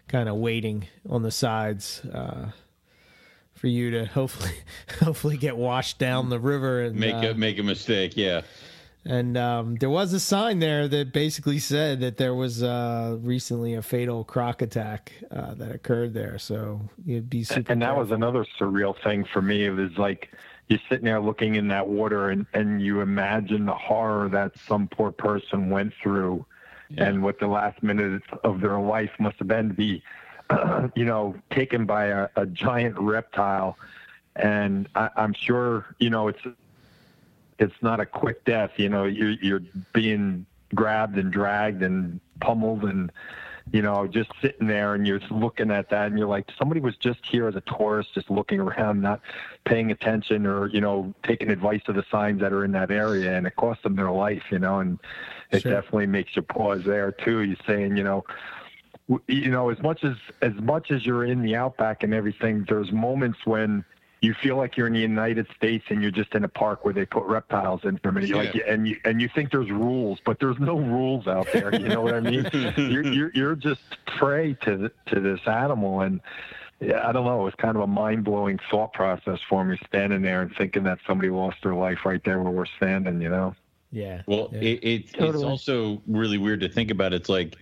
kind 0.07 0.29
of 0.29 0.35
waiting 0.35 0.87
on 1.09 1.23
the 1.23 1.31
sides 1.31 2.01
uh, 2.13 2.51
for 3.55 3.67
you 3.67 3.89
to 3.89 4.05
hopefully 4.05 4.53
hopefully 5.01 5.37
get 5.37 5.57
washed 5.57 5.97
down 5.97 6.29
the 6.29 6.39
river 6.39 6.83
and 6.83 6.95
make 6.95 7.15
a 7.15 7.31
uh, 7.31 7.33
make 7.33 7.57
a 7.57 7.63
mistake. 7.63 8.15
Yeah. 8.15 8.41
And 9.05 9.37
um, 9.37 9.75
there 9.75 9.89
was 9.89 10.11
a 10.11 10.19
sign 10.19 10.59
there 10.59 10.87
that 10.89 11.13
basically 11.13 11.59
said 11.59 12.01
that 12.01 12.17
there 12.17 12.35
was 12.35 12.61
uh, 12.61 13.17
recently 13.21 13.73
a 13.73 13.81
fatal 13.81 14.25
croc 14.25 14.61
attack 14.61 15.13
uh, 15.31 15.53
that 15.53 15.71
occurred 15.71 16.13
there. 16.13 16.37
So 16.37 16.81
you'd 17.05 17.29
be 17.29 17.43
super. 17.43 17.71
And 17.71 17.81
that 17.81 17.95
was 17.95 18.11
another 18.11 18.45
surreal 18.59 19.01
thing 19.03 19.23
for 19.31 19.41
me. 19.41 19.65
It 19.65 19.71
was 19.71 19.97
like 19.97 20.29
you're 20.67 20.79
sitting 20.89 21.05
there 21.05 21.21
looking 21.21 21.55
in 21.55 21.69
that 21.69 21.87
water 21.87 22.29
and, 22.29 22.45
and 22.53 22.81
you 22.81 22.99
imagine 22.99 23.65
the 23.65 23.73
horror 23.73 24.27
that 24.29 24.57
some 24.67 24.87
poor 24.87 25.11
person 25.11 25.69
went 25.69 25.93
through 26.01 26.45
yeah. 26.89 27.05
and 27.05 27.23
what 27.23 27.39
the 27.39 27.47
last 27.47 27.81
minute 27.81 28.21
of 28.43 28.59
their 28.59 28.79
life 28.79 29.11
must 29.19 29.37
have 29.39 29.47
been 29.47 29.69
to 29.69 29.73
be, 29.73 30.03
uh, 30.49 30.89
you 30.95 31.05
know, 31.05 31.35
taken 31.51 31.85
by 31.85 32.05
a, 32.07 32.27
a 32.35 32.45
giant 32.45 32.97
reptile. 32.97 33.77
And 34.35 34.89
I, 34.95 35.09
I'm 35.15 35.33
sure, 35.33 35.85
you 35.99 36.09
know, 36.09 36.27
it's, 36.27 36.41
it's 37.59 37.81
not 37.81 37.99
a 37.99 38.05
quick 38.05 38.45
death. 38.45 38.71
You 38.77 38.89
know, 38.89 39.05
you're, 39.05 39.31
you're 39.41 39.61
being 39.93 40.45
grabbed 40.75 41.17
and 41.17 41.31
dragged 41.31 41.81
and 41.81 42.19
pummeled 42.39 42.83
and, 42.83 43.11
you 43.71 43.81
know, 43.81 44.07
just 44.07 44.29
sitting 44.41 44.67
there 44.67 44.93
and 44.93 45.05
you're 45.05 45.19
looking 45.29 45.71
at 45.71 45.89
that 45.89 46.07
and 46.07 46.17
you're 46.17 46.27
like, 46.27 46.49
somebody 46.57 46.79
was 46.79 46.95
just 46.97 47.25
here 47.25 47.47
as 47.47 47.55
a 47.55 47.61
tourist, 47.61 48.13
just 48.13 48.29
looking 48.29 48.59
around, 48.59 49.01
not 49.01 49.19
paying 49.65 49.91
attention 49.91 50.45
or, 50.45 50.67
you 50.67 50.79
know, 50.79 51.13
taking 51.23 51.49
advice 51.49 51.81
of 51.87 51.95
the 51.95 52.05
signs 52.09 52.39
that 52.39 52.53
are 52.53 52.63
in 52.63 52.71
that 52.71 52.91
area 52.91 53.35
and 53.35 53.45
it 53.45 53.55
cost 53.55 53.83
them 53.83 53.95
their 53.95 54.11
life, 54.11 54.43
you 54.51 54.59
know, 54.59 54.79
and 54.79 54.99
it 55.51 55.63
sure. 55.63 55.71
definitely 55.71 56.05
makes 56.05 56.35
you 56.35 56.41
pause 56.41 56.83
there 56.83 57.11
too. 57.11 57.41
You're 57.41 57.57
saying, 57.65 57.97
you 57.97 58.03
know, 58.03 58.23
you 59.27 59.49
know, 59.49 59.69
as 59.69 59.81
much 59.81 60.03
as, 60.03 60.15
as 60.41 60.53
much 60.55 60.91
as 60.91 61.05
you're 61.05 61.25
in 61.25 61.41
the 61.41 61.55
outback 61.55 62.03
and 62.03 62.13
everything, 62.13 62.65
there's 62.67 62.91
moments 62.91 63.39
when, 63.45 63.83
you 64.27 64.35
feel 64.43 64.57
like 64.57 64.75
you're 64.75 64.87
in 64.87 64.93
the 64.93 64.99
United 64.99 65.47
States 65.55 65.85
and 65.87 66.01
you're 66.01 66.11
just 66.11 66.35
in 66.35 66.43
a 66.43 66.49
park 66.49 66.83
where 66.83 66.93
they 66.93 67.05
put 67.05 67.23
reptiles 67.23 67.81
in 67.85 67.97
for 67.99 68.11
me. 68.11 68.21
minute. 68.21 68.29
Yeah. 68.29 68.61
Like, 68.61 68.67
and 68.67 68.85
you 68.85 68.97
and 69.05 69.21
you 69.21 69.29
think 69.33 69.51
there's 69.51 69.71
rules, 69.71 70.19
but 70.25 70.39
there's 70.41 70.59
no 70.59 70.77
rules 70.77 71.27
out 71.27 71.47
there. 71.53 71.73
You 71.73 71.87
know 71.87 72.01
what 72.01 72.13
I 72.13 72.19
mean? 72.19 72.45
you're, 72.77 73.07
you're 73.07 73.31
you're 73.33 73.55
just 73.55 73.81
prey 74.17 74.53
to 74.65 74.91
to 75.07 75.19
this 75.21 75.39
animal, 75.47 76.01
and 76.01 76.19
yeah, 76.81 77.07
I 77.07 77.13
don't 77.13 77.25
know. 77.25 77.47
It's 77.47 77.55
kind 77.55 77.77
of 77.77 77.83
a 77.83 77.87
mind 77.87 78.25
blowing 78.25 78.59
thought 78.69 78.91
process 78.91 79.39
for 79.49 79.63
me 79.63 79.79
standing 79.87 80.21
there 80.21 80.41
and 80.41 80.53
thinking 80.57 80.83
that 80.83 80.99
somebody 81.07 81.29
lost 81.29 81.57
their 81.63 81.73
life 81.73 81.99
right 82.05 82.21
there 82.25 82.41
where 82.41 82.51
we're 82.51 82.65
standing. 82.75 83.21
You 83.21 83.29
know? 83.29 83.55
Yeah. 83.91 84.23
Well, 84.27 84.49
yeah. 84.51 84.59
It, 84.59 84.83
it 84.83 85.13
totally. 85.13 85.35
it's 85.35 85.43
also 85.43 86.01
really 86.05 86.37
weird 86.37 86.59
to 86.61 86.69
think 86.69 86.91
about. 86.91 87.13
It's 87.13 87.29
like 87.29 87.55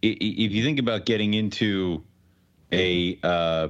if 0.00 0.52
you 0.52 0.62
think 0.62 0.78
about 0.78 1.06
getting 1.06 1.34
into 1.34 2.04
a 2.72 3.18
uh, 3.24 3.68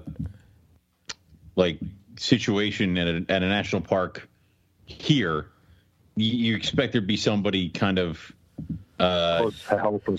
like 1.57 1.78
situation 2.17 2.97
at 2.99 3.09
a, 3.09 3.25
at 3.29 3.43
a 3.43 3.49
national 3.49 3.83
park 3.83 4.29
here, 4.87 5.47
you, 6.17 6.33
you 6.33 6.57
expect 6.57 6.93
there 6.93 7.01
to 7.01 7.07
be 7.07 7.17
somebody 7.17 7.69
kind 7.69 7.99
of 7.99 8.33
uh, 8.99 9.51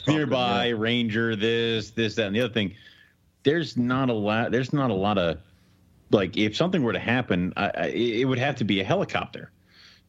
nearby, 0.07 0.67
yeah. 0.67 0.73
ranger, 0.77 1.35
this, 1.35 1.91
this, 1.91 2.15
that, 2.15 2.27
and 2.27 2.35
the 2.35 2.41
other 2.41 2.53
thing. 2.53 2.75
There's 3.43 3.77
not 3.77 4.09
a 4.09 4.13
lot. 4.13 4.51
There's 4.51 4.73
not 4.73 4.89
a 4.89 4.95
lot 4.95 5.17
of 5.17 5.37
like 6.11 6.35
if 6.37 6.55
something 6.55 6.83
were 6.83 6.93
to 6.93 6.99
happen, 6.99 7.53
I, 7.55 7.71
I, 7.75 7.85
it 7.87 8.25
would 8.25 8.39
have 8.39 8.55
to 8.57 8.63
be 8.63 8.79
a 8.79 8.83
helicopter 8.83 9.51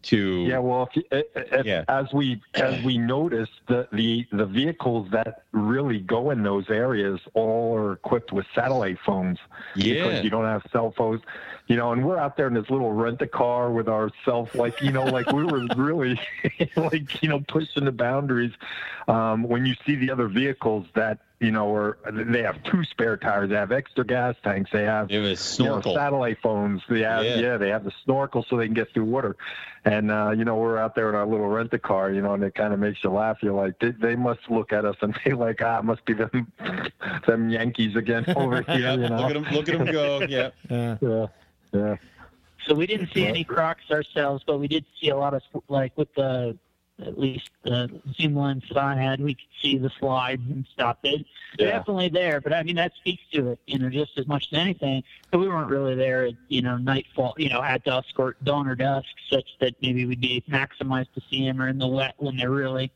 to 0.06 0.44
yeah 0.46 0.58
well 0.58 0.88
if, 0.94 1.04
if, 1.10 1.26
eh, 1.34 1.40
eh, 1.40 1.44
eh, 1.58 1.62
yeah. 1.64 1.84
as 1.88 2.12
we 2.12 2.40
as 2.54 2.82
we 2.84 2.96
notice 2.96 3.48
the, 3.66 3.88
the 3.92 4.26
the 4.30 4.46
vehicles 4.46 5.08
that 5.10 5.44
really 5.52 5.98
go 5.98 6.30
in 6.30 6.42
those 6.42 6.68
areas 6.68 7.18
all 7.34 7.76
are 7.76 7.94
equipped 7.94 8.32
with 8.32 8.46
satellite 8.54 8.98
phones 9.04 9.38
yeah. 9.74 9.94
because 9.94 10.22
you 10.22 10.30
don't 10.30 10.44
have 10.44 10.62
cell 10.70 10.92
phones 10.96 11.22
you 11.66 11.76
know 11.76 11.92
and 11.92 12.04
we're 12.04 12.18
out 12.18 12.36
there 12.36 12.46
in 12.46 12.54
this 12.54 12.68
little 12.70 12.92
rent 12.92 13.20
a 13.22 13.26
car 13.26 13.70
with 13.70 13.88
ourselves 13.88 14.54
like 14.54 14.80
you 14.82 14.92
know 14.92 15.04
like 15.04 15.30
we 15.32 15.44
were 15.44 15.66
really 15.76 16.20
like 16.76 17.22
you 17.22 17.28
know 17.28 17.40
pushing 17.48 17.84
the 17.84 17.92
boundaries 17.92 18.52
um, 19.08 19.42
when 19.42 19.66
you 19.66 19.74
see 19.86 19.94
the 19.94 20.10
other 20.10 20.28
vehicles 20.28 20.86
that 20.94 21.18
you 21.40 21.50
know, 21.50 21.66
or 21.66 21.98
they 22.10 22.42
have 22.42 22.62
two 22.64 22.82
spare 22.84 23.16
tires. 23.16 23.50
They 23.50 23.56
have 23.56 23.70
extra 23.70 24.06
gas 24.06 24.36
tanks. 24.42 24.70
They 24.72 24.84
have 24.84 25.10
you 25.10 25.92
know, 25.92 25.94
satellite 25.94 26.38
phones. 26.42 26.80
They 26.88 27.02
have, 27.02 27.24
yeah. 27.24 27.36
yeah. 27.36 27.56
they 27.58 27.68
have 27.68 27.84
the 27.84 27.92
snorkel 28.04 28.44
so 28.48 28.56
they 28.56 28.64
can 28.64 28.74
get 28.74 28.92
through 28.94 29.04
water. 29.04 29.36
And 29.84 30.10
uh, 30.10 30.30
you 30.30 30.46
know, 30.46 30.56
we're 30.56 30.78
out 30.78 30.94
there 30.94 31.10
in 31.10 31.14
our 31.14 31.26
little 31.26 31.46
rent 31.46 31.74
a 31.74 31.78
car. 31.78 32.10
You 32.10 32.22
know, 32.22 32.32
and 32.32 32.42
it 32.42 32.54
kind 32.54 32.72
of 32.72 32.80
makes 32.80 33.04
you 33.04 33.10
laugh. 33.10 33.38
You're 33.42 33.52
like, 33.52 33.78
they, 33.80 33.90
they 33.90 34.16
must 34.16 34.40
look 34.48 34.72
at 34.72 34.86
us 34.86 34.96
and 35.02 35.16
be 35.24 35.32
like, 35.32 35.60
ah, 35.62 35.80
it 35.80 35.84
must 35.84 36.04
be 36.06 36.14
them, 36.14 36.50
them 37.26 37.50
Yankees 37.50 37.96
again 37.96 38.24
over 38.34 38.62
here. 38.62 38.78
yeah, 38.78 38.94
you 38.94 39.08
know? 39.08 39.16
look 39.16 39.30
at 39.30 39.34
them, 39.34 39.44
look 39.52 39.68
at 39.68 39.78
them 39.78 39.92
go. 39.92 40.20
Yeah, 40.22 40.50
yeah, 40.70 40.96
yeah. 41.02 41.26
Yeah. 41.76 41.96
So 42.66 42.74
we 42.74 42.86
didn't 42.86 43.12
see 43.12 43.26
any 43.26 43.44
crocs 43.44 43.84
ourselves, 43.90 44.42
but 44.46 44.58
we 44.58 44.66
did 44.66 44.84
see 45.00 45.10
a 45.10 45.16
lot 45.16 45.34
of 45.34 45.42
like 45.68 45.96
with 45.96 46.12
the 46.14 46.58
at 46.98 47.18
least 47.18 47.50
the 47.62 47.90
zoom 48.14 48.36
lens 48.36 48.64
that 48.68 48.78
I 48.78 48.96
had, 48.96 49.20
we 49.20 49.34
could 49.34 49.44
see 49.60 49.76
the 49.76 49.90
slides 50.00 50.42
and 50.48 50.66
stuff. 50.72 50.96
It, 51.02 51.26
yeah. 51.58 51.72
definitely 51.72 52.08
there, 52.08 52.40
but 52.40 52.52
I 52.52 52.62
mean 52.62 52.76
that 52.76 52.92
speaks 52.96 53.22
to 53.32 53.50
it, 53.50 53.58
you 53.66 53.78
know, 53.78 53.90
just 53.90 54.18
as 54.18 54.26
much 54.26 54.48
as 54.52 54.58
anything. 54.58 55.02
But 55.30 55.38
we 55.38 55.48
weren't 55.48 55.70
really 55.70 55.94
there 55.94 56.24
at 56.26 56.34
you 56.48 56.62
know 56.62 56.78
nightfall, 56.78 57.34
you 57.36 57.48
know, 57.48 57.62
at 57.62 57.84
dusk 57.84 58.18
or 58.18 58.36
dawn 58.44 58.66
or 58.66 58.74
dusk, 58.74 59.08
such 59.30 59.46
that 59.60 59.74
maybe 59.82 60.06
we'd 60.06 60.20
be 60.20 60.42
maximized 60.48 61.12
to 61.14 61.22
see 61.30 61.44
them 61.44 61.60
or 61.60 61.68
in 61.68 61.78
the 61.78 61.86
wet 61.86 62.14
when 62.16 62.36
they're 62.36 62.50
really 62.50 62.90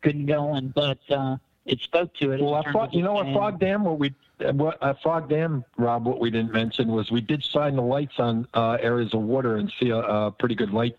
good 0.00 0.14
and 0.14 0.26
going. 0.26 0.68
But 0.68 0.98
uh, 1.10 1.36
it 1.66 1.80
spoke 1.80 2.14
to 2.14 2.32
it. 2.32 2.40
Well, 2.40 2.88
you 2.92 3.02
know, 3.02 3.20
at 3.20 3.32
Frog 3.32 3.58
Dam, 3.58 3.84
what 3.84 3.98
we 3.98 4.14
what 4.38 4.82
at 4.82 5.00
Frog 5.02 5.28
Dam, 5.28 5.64
Rob, 5.78 6.04
what 6.04 6.20
we 6.20 6.30
didn't 6.30 6.52
mention 6.52 6.88
was 6.88 7.10
we 7.10 7.20
did 7.20 7.42
sign 7.42 7.76
the 7.76 7.82
lights 7.82 8.18
on 8.18 8.46
uh, 8.54 8.76
areas 8.80 9.14
of 9.14 9.20
water 9.20 9.56
and 9.56 9.72
see 9.80 9.90
a, 9.90 9.98
a 9.98 10.30
pretty 10.30 10.54
good 10.54 10.72
light 10.72 10.96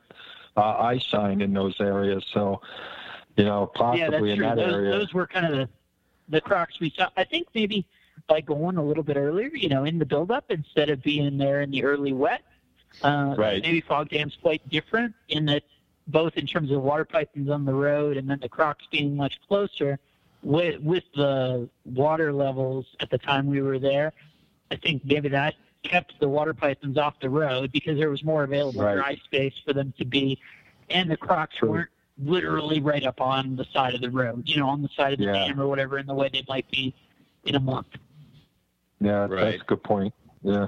uh, 0.57 0.61
eye 0.61 0.97
shine 0.97 1.41
in 1.41 1.53
those 1.53 1.76
areas. 1.80 2.26
So, 2.34 2.61
you 3.36 3.45
know, 3.45 3.68
possibly 3.76 4.30
yeah, 4.30 4.36
in 4.36 4.41
that 4.41 4.55
those, 4.55 4.74
area. 4.74 4.91
Those 4.91 5.13
were 5.13 5.28
kind 5.28 5.45
of 5.45 5.51
the, 5.51 5.70
the 6.30 6.41
crocs 6.41 6.80
we 6.80 6.89
saw. 6.89 7.09
I 7.18 7.26
think 7.26 7.47
maybe 7.53 7.86
by 8.28 8.41
going 8.41 8.78
a 8.78 8.84
little 8.84 9.03
bit 9.03 9.18
earlier, 9.18 9.49
you 9.53 9.70
know, 9.70 9.84
in 9.84 9.99
the 9.99 10.05
buildup 10.05 10.45
instead 10.49 10.89
of 10.89 11.03
being 11.03 11.38
there 11.38 11.61
in 11.61 11.70
the 11.70 11.84
early 11.84 12.13
wet. 12.13 12.41
Uh, 13.03 13.36
right. 13.38 13.61
Maybe 13.61 13.82
Fogg 13.82 14.09
Dam's 14.09 14.38
quite 14.41 14.68
different 14.70 15.13
in 15.28 15.45
that 15.47 15.63
both 16.07 16.38
in 16.38 16.47
terms 16.47 16.72
of 16.72 16.82
water 16.82 17.03
pythons 17.03 17.49
on 17.49 17.66
the 17.66 17.74
road 17.74 18.16
and 18.16 18.30
then 18.30 18.39
the 18.39 18.47
crocs 18.47 18.86
being 18.91 19.16
much 19.16 19.39
closer 19.47 19.99
with 20.46 20.80
with 20.82 21.04
the 21.16 21.68
water 21.86 22.32
levels 22.32 22.86
at 23.00 23.10
the 23.10 23.18
time 23.18 23.48
we 23.48 23.62
were 23.62 23.80
there. 23.80 24.14
I 24.72 24.76
think 24.76 25.04
maybe 25.04 25.28
that 25.30 25.56
kept 25.84 26.20
the 26.20 26.30
water 26.30 26.54
pythons 26.54 26.98
off 26.98 27.16
the 27.20 27.30
road 27.30 27.72
because 27.72 27.98
there 27.98 28.10
was 28.12 28.24
more 28.24 28.43
available 28.43 28.82
right. 28.84 28.96
dry 28.96 29.16
space 29.24 29.54
for 29.66 29.74
them 29.74 29.93
to 29.98 30.06
be, 30.06 30.39
and 30.89 31.10
the 31.10 31.18
crocs 31.18 31.56
True. 31.58 31.70
weren't 31.72 31.89
literally 32.24 32.80
right 32.80 33.04
up 33.06 33.20
on 33.22 33.56
the 33.56 33.66
side 33.74 33.93
of 33.96 34.02
the 34.02 34.10
road, 34.10 34.43
you 34.48 34.58
know, 34.58 34.70
on 34.70 34.82
the 34.82 34.89
side 34.96 35.14
of 35.14 35.20
the 35.20 35.26
Yeah. 35.26 35.48
dam 35.48 35.60
or 35.60 35.68
whatever, 35.68 35.98
in 35.98 36.06
the 36.06 36.14
way 36.14 36.30
they 36.32 36.43
might 36.48 36.70
be 36.72 36.93
in 37.43 37.56
a 37.56 37.60
month. 37.60 37.88
Yeah, 39.02 39.26
Right. 39.26 39.52
that's 39.52 39.62
a 39.64 39.66
good 39.66 39.84
point. 39.84 40.14
Yeah. 40.43 40.64
Uh, 40.64 40.68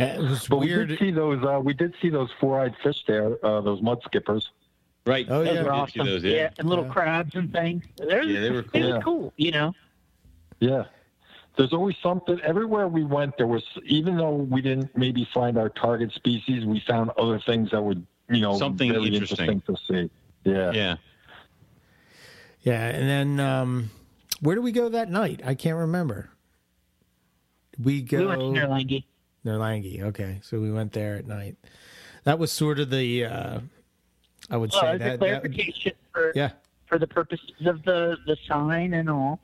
It 0.00 0.18
was 0.20 0.48
But 0.48 0.58
weird. 0.58 0.88
we 0.88 0.96
did 0.96 0.98
see 0.98 1.10
those. 1.12 1.44
Uh, 1.44 1.60
we 1.62 1.74
did 1.74 1.94
see 2.02 2.08
those 2.08 2.30
four-eyed 2.40 2.74
fish 2.82 3.04
there. 3.06 3.44
Uh, 3.44 3.60
those 3.60 3.80
mud 3.82 4.02
skippers. 4.04 4.50
Right. 5.06 5.26
Oh, 5.28 5.44
Those 5.44 5.54
yeah. 5.54 5.62
were 5.62 5.72
I 5.72 5.84
did 5.84 5.92
see 5.94 6.00
awesome. 6.00 6.12
those, 6.12 6.24
yeah. 6.24 6.50
and 6.58 6.68
little 6.68 6.84
Yeah. 6.86 6.92
crabs 6.92 7.34
and 7.34 7.52
things. 7.52 7.84
They're, 7.96 8.22
Yeah, 8.22 8.40
they 8.40 8.50
were 8.50 8.62
cool. 8.62 8.80
was 8.80 8.88
Yeah. 8.90 9.00
cool, 9.02 9.32
you 9.36 9.50
know. 9.52 9.74
Yeah. 10.60 10.84
There's 11.56 11.72
always 11.72 11.96
something. 12.02 12.40
Everywhere 12.40 12.88
we 12.88 13.04
went, 13.04 13.36
there 13.36 13.46
was. 13.46 13.62
Even 13.84 14.16
though 14.16 14.34
we 14.34 14.60
didn't 14.62 14.96
maybe 14.96 15.28
find 15.32 15.56
our 15.58 15.68
target 15.68 16.10
species, 16.12 16.64
we 16.64 16.80
found 16.80 17.10
other 17.18 17.38
things 17.38 17.70
that 17.70 17.82
would, 17.82 18.04
you 18.28 18.40
know, 18.40 18.58
Something 18.58 18.92
very 18.92 19.06
interesting. 19.14 19.50
interesting 19.50 19.76
to 19.96 20.08
see. 20.44 20.50
Yeah. 20.50 20.72
Yeah. 20.72 20.96
Yeah, 22.62 22.88
and 22.88 23.08
then 23.38 23.40
um, 23.46 23.90
where 24.40 24.54
do 24.56 24.62
we 24.62 24.72
go 24.72 24.88
that 24.88 25.10
night? 25.10 25.42
I 25.44 25.54
can't 25.54 25.76
remember. 25.76 26.30
We 27.78 28.00
go 28.02 28.20
We 28.20 28.26
went 28.26 28.40
to 28.40 28.46
Nourlangie. 28.46 29.04
Nourlangie. 29.44 30.00
Okay, 30.02 30.40
so 30.42 30.58
we 30.60 30.72
went 30.72 30.92
there 30.92 31.16
at 31.16 31.26
night. 31.26 31.56
That 32.24 32.38
was 32.38 32.50
sort 32.50 32.78
of 32.80 32.88
the. 32.90 33.26
Uh, 33.26 33.60
I 34.50 34.56
would 34.56 34.70
Well, 34.72 34.80
say 34.82 34.94
a 34.94 34.98
that, 34.98 35.00
that. 35.04 35.18
clarification 35.18 35.92
for 36.12 36.32
Yeah. 36.34 36.50
for 36.86 36.98
the 36.98 37.06
purposes 37.06 37.66
of 37.66 37.82
the 37.84 38.16
the 38.26 38.36
sign 38.46 38.94
and 38.94 39.08
all, 39.10 39.40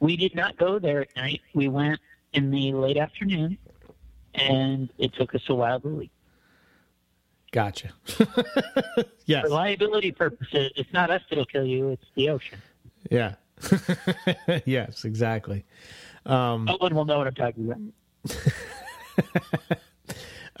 we 0.00 0.16
did 0.16 0.34
not 0.34 0.56
go 0.56 0.78
there 0.78 1.02
at 1.02 1.14
night. 1.16 1.40
We 1.54 1.68
went 1.68 2.00
in 2.32 2.50
the 2.50 2.72
late 2.72 2.96
afternoon, 2.96 3.58
and 4.34 4.88
it 4.98 5.12
took 5.14 5.34
us 5.34 5.42
a 5.48 5.54
while 5.54 5.80
to 5.80 5.88
leave. 5.88 6.10
Gotcha. 7.52 7.90
yes. 9.26 9.42
For 9.42 9.48
liability 9.48 10.12
purposes, 10.12 10.72
it's 10.76 10.92
not 10.92 11.10
us 11.10 11.22
that'll 11.28 11.44
kill 11.46 11.64
you; 11.64 11.90
it's 11.90 12.06
the 12.14 12.30
ocean. 12.30 12.58
Yeah. 13.10 13.34
yes, 14.64 15.04
exactly. 15.04 15.64
Um, 16.26 16.64
No 16.64 16.76
one 16.78 16.94
will 16.94 17.04
know 17.04 17.18
what 17.18 17.26
I'm 17.28 17.34
talking 17.34 17.70
about. 17.70 17.80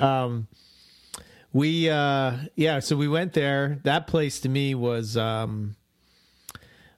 um, 0.00 0.46
we 1.54 1.88
uh, 1.88 2.36
yeah, 2.56 2.80
so 2.80 2.96
we 2.96 3.08
went 3.08 3.32
there. 3.32 3.78
That 3.84 4.08
place 4.08 4.40
to 4.40 4.48
me 4.50 4.74
was 4.74 5.16
um, 5.16 5.76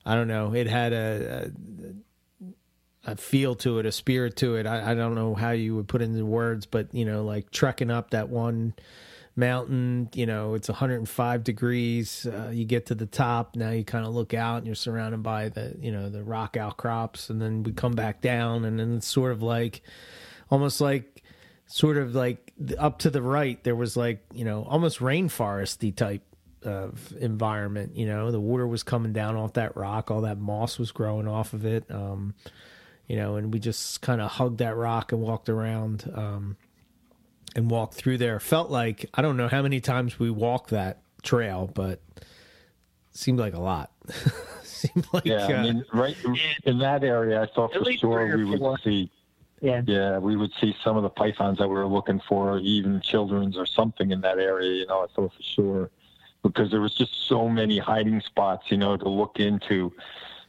I 0.05 0.15
don't 0.15 0.29
know. 0.29 0.55
It 0.55 0.67
had 0.67 0.93
a, 0.93 1.53
a 3.07 3.13
a 3.13 3.17
feel 3.17 3.55
to 3.55 3.79
it, 3.79 3.87
a 3.87 3.93
spirit 3.93 4.35
to 4.37 4.57
it. 4.57 4.67
I, 4.67 4.93
I 4.93 4.95
don't 4.95 5.15
know 5.15 5.35
how 5.35 5.51
you 5.51 5.77
would 5.77 5.87
put 5.87 6.01
it 6.03 6.07
into 6.07 6.25
words, 6.25 6.67
but 6.67 6.93
you 6.93 7.05
know, 7.05 7.23
like 7.23 7.51
trekking 7.51 7.91
up 7.91 8.11
that 8.11 8.31
one 8.31 8.75
mountain. 9.37 10.09
You 10.15 10.25
know, 10.25 10.55
it's 10.55 10.69
105 10.69 11.45
degrees. 11.45 12.27
Uh, 12.27 12.51
you 12.51 12.65
get 12.65 12.87
to 12.87 12.95
the 12.95 13.07
top. 13.07 13.57
Now 13.57 13.71
you 13.71 13.85
kind 13.85 14.07
of 14.07 14.15
look 14.15 14.33
out, 14.33 14.57
and 14.57 14.67
you're 14.67 14.75
surrounded 14.75 15.23
by 15.23 15.51
the 15.51 15.77
you 15.79 15.93
know 15.93 16.09
the 16.09 16.25
rock 16.25 16.57
outcrops, 16.57 17.29
and 17.29 17.43
then 17.43 17.63
we 17.63 17.73
come 17.73 17.93
back 17.93 18.23
down, 18.23 18.65
and 18.65 18.81
then 18.81 18.97
it's 18.97 19.07
sort 19.07 19.33
of 19.33 19.43
like 19.43 19.83
almost 20.51 20.81
like 20.81 21.16
sort 21.67 21.97
of 21.97 22.15
like 22.15 22.53
up 22.79 22.99
to 23.01 23.11
the 23.11 23.21
right 23.23 23.63
there 23.65 23.75
was 23.77 23.97
like 23.97 24.25
you 24.33 24.45
know 24.45 24.65
almost 24.69 24.99
rainforesty 25.01 25.95
type 25.95 26.23
of 26.63 27.13
environment 27.21 27.97
you 27.97 28.07
know 28.07 28.31
the 28.31 28.41
water 28.41 28.67
was 28.67 28.83
coming 28.83 29.13
down 29.13 29.37
off 29.37 29.53
that 29.55 29.77
rock 29.77 30.11
all 30.11 30.23
that 30.23 30.39
moss 30.39 30.79
was 30.79 30.91
growing 30.93 31.29
off 31.29 31.53
of 31.53 31.65
it 31.65 31.85
um 31.91 32.35
you 33.07 33.17
know 33.17 33.37
and 33.37 33.53
we 33.53 33.59
just 33.61 34.01
kind 34.01 34.21
of 34.21 34.31
hugged 34.31 34.59
that 34.59 34.77
rock 34.77 35.13
and 35.13 35.21
walked 35.21 35.49
around 35.49 36.11
um 36.15 36.57
and 37.55 37.71
walked 37.71 37.95
through 37.95 38.19
there 38.19 38.39
felt 38.41 38.71
like 38.71 39.07
i 39.15 39.23
don't 39.23 39.37
know 39.37 39.49
how 39.49 39.63
many 39.63 39.81
times 39.81 40.19
we 40.19 40.31
walked 40.31 40.71
that 40.71 40.99
trail 41.23 41.71
but 41.75 42.01
seemed 43.13 43.39
like 43.39 43.55
a 43.55 43.61
lot 43.61 43.91
seemed 44.63 45.07
like 45.13 45.25
Yeah. 45.25 45.47
uh, 45.47 45.49
I 45.49 45.63
mean, 45.63 45.85
right 45.93 46.17
in 46.65 46.79
that 46.79 47.03
area, 47.03 47.43
I 47.43 47.47
thought 47.47 47.73
for 47.73 47.85
sure 47.93 48.29
three 48.29 48.31
or 48.31 48.37
we 48.37 48.45
would 48.57 48.81
see. 48.85 49.11
Yeah. 49.61 49.83
Yeah, 49.87 50.19
we 50.19 50.37
would 50.37 50.53
see 50.61 50.77
some 50.85 50.97
of 50.97 51.03
the 51.03 51.09
pythons 51.09 51.59
that 51.59 51.69
we 51.69 51.75
were 51.75 51.87
looking 51.87 52.21
for, 52.29 52.59
even 52.59 53.01
children's 53.01 53.57
or 53.57 53.67
something 53.67 54.11
in 54.11 54.21
that 54.21 54.39
area. 54.39 54.73
You 54.73 54.87
know, 54.87 55.03
I 55.03 55.07
thought 55.15 55.33
for 55.33 55.43
sure 55.43 55.91
because 56.43 56.71
there 56.71 56.81
was 56.81 56.95
just 56.95 57.27
so 57.27 57.49
many 57.49 57.79
hiding 57.79 58.21
spots, 58.21 58.71
you 58.71 58.77
know, 58.77 58.97
to 58.97 59.09
look 59.09 59.41
into. 59.41 59.93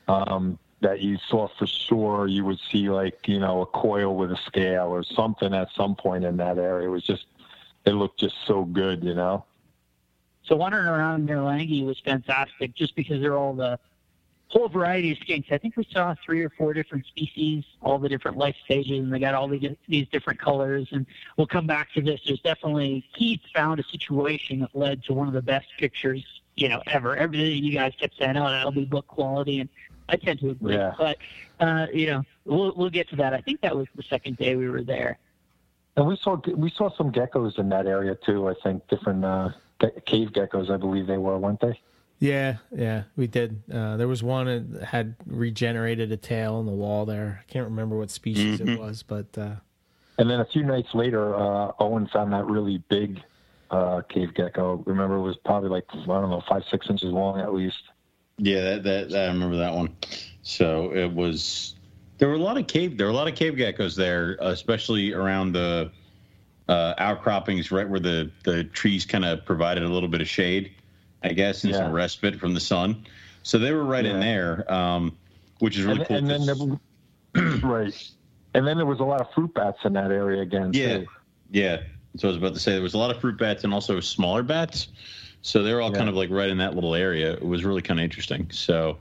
Um, 0.08 0.60
that 0.82 1.02
you 1.02 1.18
saw 1.28 1.48
for 1.58 1.66
sure 1.66 2.28
you 2.28 2.46
would 2.46 2.60
see 2.72 2.90
like 2.90 3.28
you 3.28 3.40
know 3.40 3.62
a 3.62 3.66
coil 3.66 4.16
with 4.16 4.32
a 4.32 4.38
scale 4.46 4.88
or 4.88 5.04
something 5.04 5.54
at 5.54 5.70
some 5.74 5.96
point 5.96 6.24
in 6.24 6.38
that 6.38 6.58
area. 6.58 6.88
It 6.88 6.92
was 6.92 7.04
just 7.04 7.26
it 7.86 7.92
looked 7.92 8.20
just 8.20 8.36
so 8.46 8.64
good, 8.66 9.04
you 9.04 9.16
know. 9.16 9.46
So 10.44 10.56
wandering 10.56 10.88
around 10.88 11.28
Nourlangie 11.28 11.86
was 11.86 12.00
fantastic, 12.00 12.74
just 12.74 12.96
because 12.96 13.22
there 13.22 13.34
are 13.34 13.38
all 13.38 13.54
the 13.54 13.80
whole 14.50 14.70
variety 14.70 15.12
of 15.12 15.18
skinks. 15.20 15.52
I 15.52 15.58
think 15.58 15.76
we 15.76 15.88
saw 15.92 16.16
three 16.26 16.44
or 16.44 16.50
four 16.50 16.74
different 16.74 17.06
species, 17.06 17.66
all 17.82 18.00
the 18.00 18.10
different 18.10 18.38
life 18.38 18.56
stages, 18.64 19.00
and 19.00 19.14
they 19.14 19.20
got 19.20 19.34
all 19.34 19.48
these 19.48 19.76
these 19.88 20.08
different 20.10 20.40
colors. 20.40 20.88
And 20.92 21.06
we'll 21.36 21.48
come 21.48 21.68
back 21.68 21.92
to 21.94 22.02
this. 22.02 22.22
There's 22.26 22.40
definitely 22.42 23.06
Keith 23.14 23.42
found 23.54 23.80
a 23.80 23.84
situation 23.84 24.60
that 24.60 24.76
led 24.76 25.04
to 25.06 25.14
one 25.14 25.28
of 25.28 25.34
the 25.34 25.42
best 25.42 25.68
pictures 25.78 26.24
you 26.56 26.70
know 26.70 26.82
ever. 26.88 27.16
Everything 27.16 27.64
you 27.64 27.74
guys 27.74 27.94
kept 28.00 28.18
saying, 28.18 28.38
oh, 28.38 28.50
that'll 28.50 28.72
be 28.72 28.86
book 28.86 29.08
quality, 29.08 29.60
and 29.60 29.70
I 30.10 30.16
tend 30.16 30.40
to 30.40 30.52
agree. 30.52 30.76
Yeah. 30.76 30.94
But 30.98 31.18
uh, 31.60 31.88
you 31.94 32.08
know, 32.08 32.24
we'll 32.46 32.74
we'll 32.76 32.90
get 32.90 33.10
to 33.10 33.16
that. 33.18 33.34
I 33.34 33.42
think 33.42 33.62
that 33.62 33.76
was 33.76 33.88
the 33.96 34.04
second 34.04 34.38
day 34.38 34.56
we 34.56 34.70
were 34.70 34.84
there. 34.84 35.20
And 35.98 36.08
we 36.08 36.16
saw 36.18 36.40
we 36.56 36.70
saw 36.70 36.90
some 36.96 37.12
geckos 37.12 37.58
in 37.60 37.70
that 37.70 37.88
area 37.88 38.16
too. 38.16 38.48
I 38.48 38.54
think 38.64 38.88
different 38.88 39.26
uh, 39.26 39.50
ge- 39.82 40.06
cave 40.06 40.30
geckos, 40.30 40.70
I 40.70 40.78
believe 40.78 41.08
they 41.08 41.18
were, 41.18 41.38
weren't 41.38 41.60
they? 41.60 41.80
Yeah, 42.20 42.58
yeah, 42.76 43.04
we 43.16 43.28
did. 43.28 43.62
Uh, 43.72 43.98
there 43.98 44.08
was 44.08 44.24
one 44.24 44.72
that 44.72 44.84
had 44.84 45.16
regenerated 45.26 46.12
a 46.12 46.18
tail 46.18 46.56
on 46.56 46.66
the 46.66 46.72
wall 46.72 47.06
there. 47.06 47.44
I 47.48 47.52
can't 47.52 47.66
remember 47.66 47.98
what 47.98 48.10
species 48.10 48.60
it 48.60 48.80
was, 48.80 49.04
but 49.04 49.38
uh, 49.38 49.56
And 50.18 50.30
then 50.30 50.40
a 50.40 50.46
few 50.46 50.64
nights 50.64 50.90
later, 50.96 51.36
uh, 51.36 51.74
Owen 51.80 52.08
found 52.08 52.34
that 52.34 52.46
really 52.46 52.80
big 52.90 53.22
uh, 53.70 54.02
cave 54.10 54.34
gecko. 54.34 54.84
Remember, 54.86 55.18
it 55.18 55.22
was 55.22 55.38
probably 55.46 55.70
like 55.70 55.86
I 55.94 56.06
don't 56.06 56.30
know, 56.30 56.42
five 56.50 56.64
six 56.72 56.90
inches 56.90 57.12
long 57.12 57.40
at 57.40 57.54
least. 57.54 57.84
Yeah, 58.40 58.62
that, 58.62 58.84
that, 58.84 59.10
that 59.12 59.24
I 59.26 59.28
remember 59.28 59.58
that 59.58 59.74
one. 59.74 59.96
So 60.42 60.94
it 60.94 61.12
was. 61.12 61.76
There 62.18 62.28
were 62.28 62.36
a 62.36 62.40
lot 62.40 62.58
of 62.58 62.66
cave. 62.66 62.98
There 62.98 63.06
were 63.06 63.14
a 63.14 63.16
lot 63.16 63.28
of 63.28 63.36
cave 63.36 63.54
geckos 63.54 63.96
there, 63.96 64.38
especially 64.40 65.14
around 65.14 65.52
the 65.52 65.92
uh, 66.68 66.96
outcroppings, 66.98 67.72
right 67.72 67.88
where 67.88 68.00
the 68.00 68.32
the 68.44 68.64
trees 68.64 69.06
kind 69.06 69.24
of 69.26 69.46
provided 69.46 69.84
a 69.84 69.88
little 69.88 70.10
bit 70.10 70.22
of 70.22 70.28
shade, 70.28 70.72
I 71.24 71.30
guess, 71.34 71.64
and 71.64 71.74
Yeah. 71.74 71.80
some 71.80 71.92
respite 71.92 72.40
from 72.40 72.54
the 72.54 72.60
sun. 72.60 73.06
So 73.44 73.58
they 73.58 73.72
were 73.72 73.84
right 73.84 74.06
in 74.06 74.20
there, 74.20 74.72
um, 74.72 75.18
which 75.60 75.78
is 75.78 75.86
really 75.86 76.00
and, 76.00 76.08
cool. 76.08 76.18
and 76.18 76.30
then 76.30 76.46
there, 77.34 77.60
right, 77.64 78.12
and 78.54 78.68
then 78.68 78.78
there 78.78 78.86
was 78.86 79.00
a 79.00 79.04
lot 79.04 79.22
of 79.22 79.28
fruit 79.34 79.54
bats 79.54 79.80
in 79.86 79.94
that 79.94 80.12
area 80.12 80.42
again. 80.42 80.72
Yeah, 80.74 80.98
too. 80.98 81.08
yeah. 81.52 81.78
So 82.18 82.28
I 82.28 82.32
was 82.32 82.38
about 82.38 82.54
to 82.56 82.60
say 82.60 82.74
there 82.74 82.82
was 82.82 82.94
a 82.94 82.98
lot 82.98 83.12
of 83.12 83.22
fruit 83.22 83.38
bats 83.38 83.64
and 83.64 83.74
also 83.74 84.00
smaller 84.00 84.44
bats. 84.44 84.88
So 85.42 85.64
they 85.64 85.74
were 85.74 85.82
all 85.82 85.92
Yeah. 85.92 85.98
kind 85.98 86.10
of 86.10 86.16
like 86.16 86.30
right 86.30 86.50
in 86.50 86.58
that 86.58 86.74
little 86.76 86.96
area. 86.96 87.34
It 87.34 87.46
was 87.46 87.64
really 87.64 87.82
kind 87.82 88.00
of 88.00 88.04
interesting. 88.04 88.50
So, 88.52 88.98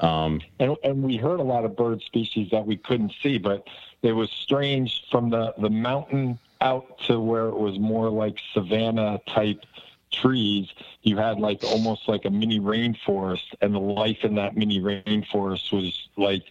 um, 0.00 0.40
and 0.58 0.76
and 0.84 1.02
we 1.02 1.16
heard 1.16 1.40
a 1.40 1.44
lot 1.44 1.64
of 1.64 1.76
bird 1.76 2.02
species 2.02 2.50
that 2.50 2.66
we 2.66 2.76
couldn't 2.76 3.12
see, 3.22 3.38
but 3.38 3.66
it 4.02 4.12
was 4.12 4.30
strange 4.30 5.04
from 5.10 5.30
the 5.30 5.54
the 5.58 5.70
mountain 5.70 6.38
out 6.60 6.98
to 7.06 7.20
where 7.20 7.46
it 7.46 7.56
was 7.56 7.78
more 7.78 8.10
like 8.10 8.38
savanna 8.52 9.20
type 9.28 9.64
trees. 10.10 10.68
You 11.02 11.16
had 11.16 11.38
like 11.38 11.62
almost 11.64 12.08
like 12.08 12.24
a 12.24 12.30
mini 12.30 12.60
rainforest, 12.60 13.54
and 13.60 13.74
the 13.74 13.80
life 13.80 14.18
in 14.22 14.34
that 14.36 14.56
mini 14.56 14.80
rainforest 14.80 15.72
was 15.72 16.08
like 16.16 16.44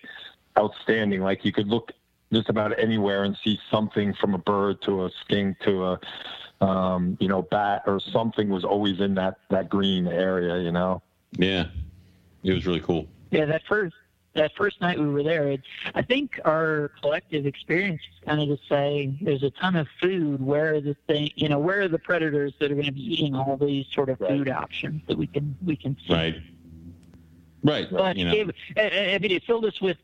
outstanding. 0.57 1.21
Like 1.21 1.45
you 1.45 1.51
could 1.51 1.67
look 1.67 1.91
just 2.31 2.49
about 2.49 2.77
anywhere 2.77 3.23
and 3.23 3.37
see 3.43 3.59
something 3.71 4.13
from 4.13 4.33
a 4.33 4.37
bird 4.37 4.81
to 4.83 5.05
a 5.05 5.11
skink 5.21 5.59
to 5.59 5.85
a 5.85 5.99
um, 6.65 7.17
you 7.19 7.27
know 7.27 7.43
bat 7.43 7.83
or 7.85 7.99
something 7.99 8.49
was 8.49 8.63
always 8.63 8.99
in 8.99 9.15
that 9.15 9.37
that 9.49 9.69
green 9.69 10.07
area. 10.07 10.61
You 10.61 10.71
know. 10.71 11.01
yeah, 11.33 11.65
it 12.43 12.53
was 12.53 12.65
really 12.65 12.81
cool. 12.81 13.07
Yeah, 13.31 13.45
that 13.45 13.63
first 13.67 13.95
that 14.37 14.55
first 14.55 14.79
night 14.81 14.97
we 14.97 15.07
were 15.07 15.23
there, 15.23 15.49
it, 15.49 15.61
I 15.93 16.01
think 16.01 16.39
our 16.45 16.91
collective 17.01 17.45
experience 17.45 18.01
is 18.01 18.23
kind 18.25 18.41
of 18.41 18.57
to 18.57 18.65
say 18.67 19.13
there's 19.21 19.43
a 19.43 19.51
ton 19.51 19.75
of 19.75 19.87
food. 20.01 20.41
Where 20.41 20.75
are 20.75 20.81
the 20.81 20.95
thing, 21.07 21.31
you 21.35 21.49
know, 21.49 21.59
where 21.59 21.81
are 21.81 21.87
the 21.87 21.99
predators 21.99 22.53
that 22.59 22.71
are 22.71 22.75
going 22.75 22.87
to 22.87 22.91
be 22.91 23.13
eating 23.13 23.35
all 23.35 23.57
these 23.57 23.85
sort 23.93 24.09
of 24.09 24.19
Right. 24.21 24.31
food 24.31 24.49
options 24.49 25.01
that 25.07 25.17
we 25.17 25.27
can 25.27 25.55
we 25.65 25.75
can 25.75 25.97
see? 26.07 26.13
Right. 26.13 26.35
Right. 27.63 27.87
But 27.91 28.17
you 28.17 28.25
know. 28.25 28.31
Gave, 28.31 28.51
I 28.77 29.17
mean, 29.21 29.31
it 29.31 29.43
filled 29.43 29.65
us 29.65 29.81
with 29.81 29.97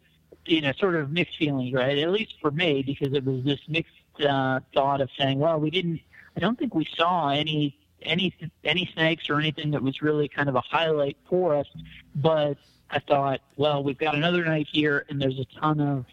you 0.46 0.62
know 0.62 0.72
sort 0.74 0.96
of 0.96 1.12
mixed 1.12 1.38
feelings, 1.38 1.74
right? 1.74 1.98
At 1.98 2.10
least 2.10 2.36
for 2.42 2.52
me, 2.52 2.84
because 2.84 3.14
it 3.14 3.24
was 3.24 3.44
this 3.44 3.60
mixed 3.68 3.94
uh, 4.28 4.60
thought 4.74 5.02
of 5.02 5.10
saying, 5.18 5.40
well, 5.40 5.60
we 5.60 5.70
didn't. 5.70 6.02
I 6.36 6.40
don't 6.40 6.58
think 6.58 6.74
we 6.76 6.86
saw 6.98 7.30
any 7.30 7.78
any 8.02 8.34
any 8.64 8.90
snakes 8.94 9.30
or 9.30 9.40
anything 9.40 9.72
that 9.72 9.82
was 9.82 10.02
really 10.02 10.28
kind 10.28 10.50
of 10.50 10.56
a 10.56 10.62
highlight 10.62 11.18
for 11.30 11.56
us. 11.56 11.68
But 12.16 12.58
I 12.94 13.00
thought, 13.00 13.42
well, 13.58 13.84
we've 13.84 13.98
got 13.98 14.14
another 14.14 14.46
night 14.46 14.68
here, 14.72 15.06
and 15.10 15.20
there's 15.20 15.40
a 15.40 15.46
ton 15.60 15.80
of 15.80 16.06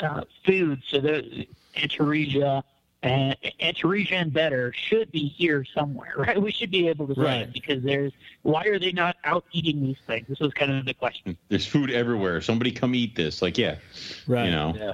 uh, 0.00 0.22
food, 0.44 0.80
so 0.88 1.00
the 1.00 1.48
Antaresia 1.74 2.62
and 3.02 3.36
Antaresia 3.60 4.12
and 4.12 4.32
better 4.32 4.72
should 4.72 5.10
be 5.10 5.26
here 5.26 5.64
somewhere, 5.74 6.14
right? 6.16 6.40
We 6.40 6.52
should 6.52 6.70
be 6.70 6.88
able 6.88 7.12
to 7.12 7.20
right. 7.20 7.40
it 7.42 7.52
because 7.52 7.82
there's 7.82 8.12
why 8.42 8.64
are 8.66 8.78
they 8.78 8.92
not 8.92 9.16
out 9.24 9.44
eating 9.52 9.82
these 9.82 9.98
things? 10.06 10.28
This 10.28 10.38
was 10.38 10.52
kind 10.54 10.70
of 10.70 10.84
the 10.84 10.94
question. 10.94 11.36
There's 11.48 11.66
food 11.66 11.90
everywhere. 11.90 12.40
Somebody 12.40 12.70
come 12.70 12.94
eat 12.94 13.16
this. 13.16 13.42
Like, 13.42 13.58
yeah, 13.58 13.76
right. 14.28 14.44
You 14.44 14.50
know, 14.52 14.74
yeah. 14.76 14.92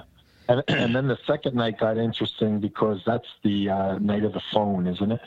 And, 0.48 0.62
and 0.68 0.96
then 0.96 1.08
the 1.08 1.18
second 1.26 1.54
night 1.54 1.78
got 1.78 1.98
interesting 1.98 2.58
because 2.58 3.00
that's 3.06 3.28
the 3.42 3.68
uh, 3.68 3.98
night 3.98 4.24
of 4.24 4.32
the 4.32 4.42
phone, 4.52 4.86
isn't 4.86 5.12
it? 5.12 5.20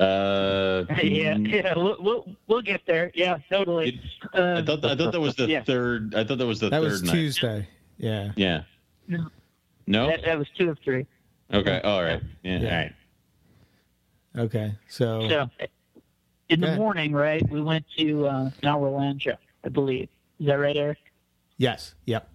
Uh, 0.00 0.86
yeah, 1.02 1.36
yeah, 1.36 1.74
we'll, 1.76 1.96
we'll, 2.00 2.36
we'll 2.46 2.62
get 2.62 2.80
there. 2.86 3.10
Yeah, 3.14 3.36
totally. 3.50 3.88
It, 3.88 3.94
uh, 4.34 4.62
I 4.62 4.64
thought 4.64 4.84
I 4.84 4.96
thought 4.96 5.12
that 5.12 5.20
was 5.20 5.36
the 5.36 5.46
yeah. 5.46 5.62
third. 5.62 6.14
I 6.14 6.24
thought 6.24 6.38
that 6.38 6.46
was 6.46 6.60
the 6.60 6.70
that 6.70 6.80
third 6.80 6.90
was 6.90 7.02
night. 7.02 7.12
Tuesday. 7.12 7.68
Yeah. 7.98 8.32
Yeah. 8.34 8.62
No. 9.08 9.26
No. 9.86 10.06
That, 10.06 10.24
that 10.24 10.38
was 10.38 10.48
two 10.56 10.70
of 10.70 10.78
three. 10.82 11.06
Okay. 11.52 11.80
All 11.84 12.02
right. 12.02 12.22
Yeah. 12.42 12.60
yeah. 12.60 12.68
All 12.68 12.76
right. 12.76 12.92
Okay. 14.46 14.74
So. 14.88 15.28
So, 15.28 15.50
in 16.48 16.60
the 16.60 16.76
morning, 16.76 17.12
right? 17.12 17.46
We 17.50 17.60
went 17.60 17.84
to 17.98 18.26
uh, 18.26 18.50
Nawurlandja, 18.62 19.36
I 19.64 19.68
believe. 19.68 20.08
Is 20.38 20.46
that 20.46 20.54
right, 20.54 20.76
Eric? 20.76 20.98
Yes. 21.58 21.94
Yep. 22.06 22.28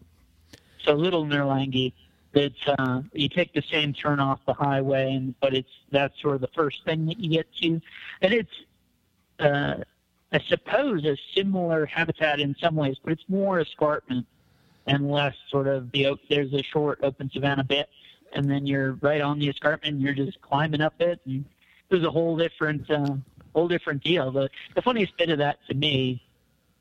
So 0.84 0.94
Little 0.94 1.26
Nourlangie 1.26 1.94
it's 2.36 2.68
uh, 2.68 3.02
you 3.14 3.30
take 3.30 3.54
the 3.54 3.62
same 3.62 3.94
turn 3.94 4.20
off 4.20 4.40
the 4.46 4.54
highway, 4.54 5.14
and 5.14 5.34
but 5.40 5.54
it's 5.54 5.72
that's 5.92 6.20
sort 6.22 6.36
of 6.36 6.42
the 6.42 6.50
first 6.56 6.84
thing 6.84 7.06
that 7.08 7.20
you 7.20 7.30
get 7.30 7.48
to, 7.62 7.82
and 8.22 8.34
it's 8.34 8.52
uh, 9.40 9.76
I 10.32 10.40
suppose 10.48 11.06
a 11.06 11.18
similar 11.34 11.86
habitat 11.86 12.40
in 12.40 12.56
some 12.60 12.76
ways, 12.76 12.98
but 13.04 13.14
it's 13.14 13.24
more 13.28 13.60
escarpment 13.60 14.26
and 14.88 15.10
less 15.10 15.36
sort 15.50 15.68
of 15.68 15.92
the 15.92 16.18
there's 16.30 16.54
a 16.54 16.64
short 16.64 17.00
open 17.04 17.30
savanna 17.34 17.64
bit, 17.64 17.90
and 18.34 18.50
then 18.50 18.66
you're 18.66 18.94
right 19.02 19.22
on 19.22 19.40
the 19.40 19.50
escarpment, 19.50 19.96
and 19.96 20.02
you're 20.02 20.14
just 20.14 20.42
climbing 20.42 20.82
up 20.82 21.00
it, 21.00 21.20
and 21.26 21.46
there's 21.90 22.04
a 22.04 22.12
whole 22.12 22.36
different 22.36 22.90
uh, 22.90 23.16
whole 23.54 23.68
different 23.68 24.04
deal. 24.04 24.32
The 24.32 24.50
the 24.76 24.82
funniest 24.82 25.18
bit 25.18 25.30
of 25.30 25.38
that 25.38 25.60
to 25.68 25.74
me 25.74 26.22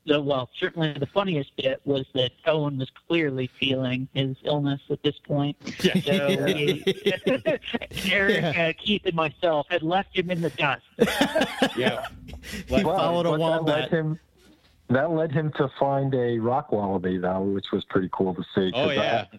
the, 0.05 0.21
well, 0.21 0.49
certainly 0.59 0.93
the 0.93 1.07
funniest 1.07 1.55
bit 1.55 1.81
was 1.85 2.05
that 2.13 2.31
Owen 2.45 2.77
was 2.77 2.91
clearly 3.07 3.49
feeling 3.59 4.07
his 4.13 4.37
illness 4.43 4.81
at 4.89 5.01
this 5.03 5.17
point. 5.19 5.57
Yeah. 5.83 5.99
So 6.01 6.43
we, 6.45 6.83
Eric, 8.11 8.41
yeah. 8.41 8.69
uh, 8.69 8.73
Keith, 8.77 9.05
and 9.05 9.15
myself 9.15 9.67
had 9.69 9.81
left 9.83 10.15
him 10.15 10.29
in 10.29 10.41
the 10.41 10.51
dust. 10.51 10.83
yeah. 11.77 12.05
He 12.67 12.83
well, 12.83 12.97
followed 12.97 13.25
a 13.25 13.31
wombat. 13.37 13.65
That 13.65 13.81
led, 13.81 13.89
him, 13.91 14.19
that 14.89 15.11
led 15.11 15.31
him 15.31 15.51
to 15.57 15.69
find 15.79 16.13
a 16.13 16.37
rock 16.37 16.71
wallaby, 16.71 17.17
though, 17.17 17.41
which 17.41 17.71
was 17.71 17.83
pretty 17.85 18.09
cool 18.11 18.35
to 18.35 18.43
see. 18.53 18.71
Oh, 18.75 18.91
yeah. 18.91 19.25
I, 19.31 19.37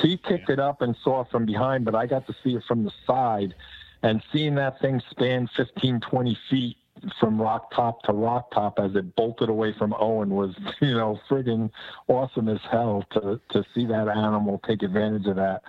he 0.00 0.18
kicked 0.18 0.50
it 0.50 0.60
up 0.60 0.82
and 0.82 0.94
saw 1.02 1.22
it 1.22 1.28
from 1.30 1.46
behind, 1.46 1.84
but 1.84 1.94
I 1.94 2.06
got 2.06 2.26
to 2.26 2.34
see 2.44 2.54
it 2.54 2.62
from 2.68 2.84
the 2.84 2.92
side. 3.06 3.54
And 4.02 4.22
seeing 4.32 4.54
that 4.56 4.80
thing 4.80 5.02
span 5.10 5.48
15, 5.56 6.00
20 6.00 6.38
feet 6.50 6.76
from 7.20 7.40
rock 7.40 7.70
top 7.74 8.02
to 8.02 8.12
rock 8.12 8.50
top 8.52 8.78
as 8.78 8.94
it 8.94 9.14
bolted 9.16 9.48
away 9.48 9.74
from 9.78 9.94
Owen 9.98 10.30
was, 10.30 10.54
you 10.80 10.94
know, 10.94 11.18
friggin' 11.28 11.70
awesome 12.08 12.48
as 12.48 12.60
hell 12.70 13.04
to 13.12 13.40
to 13.50 13.64
see 13.74 13.86
that 13.86 14.08
animal 14.08 14.60
take 14.66 14.82
advantage 14.82 15.26
of 15.26 15.36
that 15.36 15.62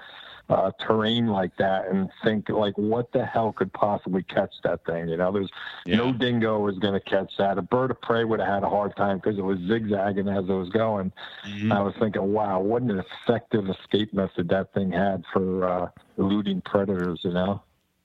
uh, 0.49 0.71
terrain 0.79 1.27
like 1.27 1.55
that 1.57 1.87
and 1.89 2.09
think 2.23 2.49
like 2.49 2.77
what 2.77 3.11
the 3.11 3.25
hell 3.25 3.51
could 3.51 3.71
possibly 3.73 4.23
catch 4.23 4.53
that 4.63 4.83
thing? 4.85 5.09
You 5.09 5.17
know, 5.17 5.31
there's 5.31 5.49
yeah. 5.85 5.97
no 5.97 6.13
dingo 6.13 6.59
was 6.59 6.77
going 6.79 6.93
to 6.93 7.01
catch 7.01 7.31
that. 7.37 7.57
A 7.57 7.61
bird 7.61 7.91
of 7.91 8.01
prey 8.01 8.23
would 8.23 8.39
have 8.39 8.47
had 8.47 8.63
a 8.63 8.69
hard 8.69 8.95
time 8.95 9.17
because 9.17 9.37
it 9.37 9.43
was 9.43 9.57
zigzagging 9.67 10.27
as 10.29 10.45
it 10.45 10.53
was 10.53 10.69
going. 10.69 11.11
Mm-hmm. 11.45 11.71
I 11.71 11.81
was 11.81 11.93
thinking, 11.99 12.31
wow, 12.31 12.59
what 12.61 12.81
an 12.81 13.03
effective 13.25 13.69
escape 13.69 14.13
method 14.13 14.47
that 14.49 14.73
thing 14.73 14.91
had 14.91 15.23
for 15.33 15.67
uh, 15.67 15.89
eluding 16.17 16.61
predators. 16.61 17.19
You 17.23 17.33
know. 17.33 17.61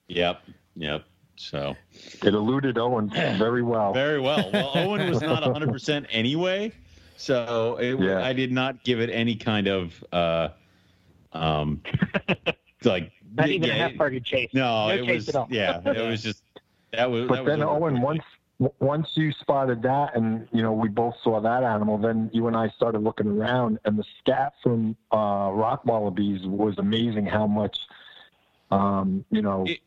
Yep. 0.07 0.41
Yep. 0.75 1.05
So 1.35 1.75
it 2.23 2.33
eluded 2.33 2.77
Owen 2.77 3.09
very 3.09 3.63
well. 3.63 3.93
Very 3.93 4.19
well. 4.19 4.49
Well, 4.53 4.71
Owen 4.75 5.09
was 5.09 5.21
not 5.21 5.43
100% 5.43 6.05
anyway. 6.11 6.71
So 7.17 7.77
it, 7.77 7.99
yeah. 7.99 8.23
I 8.23 8.33
did 8.33 8.51
not 8.51 8.83
give 8.83 8.99
it 8.99 9.09
any 9.09 9.35
kind 9.35 9.67
of, 9.67 10.03
uh, 10.11 10.49
um, 11.31 11.81
like, 12.83 13.11
not 13.35 13.49
even 13.49 13.67
yeah, 13.67 13.75
a 13.75 13.77
half 13.77 13.95
party 13.97 14.19
chase. 14.19 14.49
No, 14.53 14.87
no 14.87 14.93
it 14.93 15.05
chase 15.05 15.27
was, 15.33 15.47
yeah, 15.49 15.81
it 15.85 16.07
was 16.07 16.21
just, 16.21 16.43
that 16.91 17.09
was, 17.09 17.27
but 17.27 17.37
that 17.37 17.45
then 17.45 17.59
was 17.59 17.81
Owen, 17.81 18.01
once, 18.01 18.23
once 18.79 19.09
you 19.15 19.31
spotted 19.31 19.81
that 19.83 20.15
and, 20.15 20.47
you 20.51 20.61
know, 20.61 20.73
we 20.73 20.89
both 20.89 21.15
saw 21.23 21.39
that 21.41 21.63
animal, 21.63 21.97
then 21.97 22.29
you 22.33 22.47
and 22.47 22.55
I 22.55 22.69
started 22.69 22.99
looking 22.99 23.27
around 23.27 23.79
and 23.85 23.97
the 23.97 24.05
scat 24.19 24.53
from, 24.61 24.95
uh, 25.11 25.49
rock 25.51 25.85
wallabies 25.85 26.45
was 26.45 26.77
amazing 26.77 27.25
how 27.25 27.47
much, 27.47 27.77
um, 28.69 29.25
you 29.31 29.41
know, 29.41 29.65
it, 29.67 29.79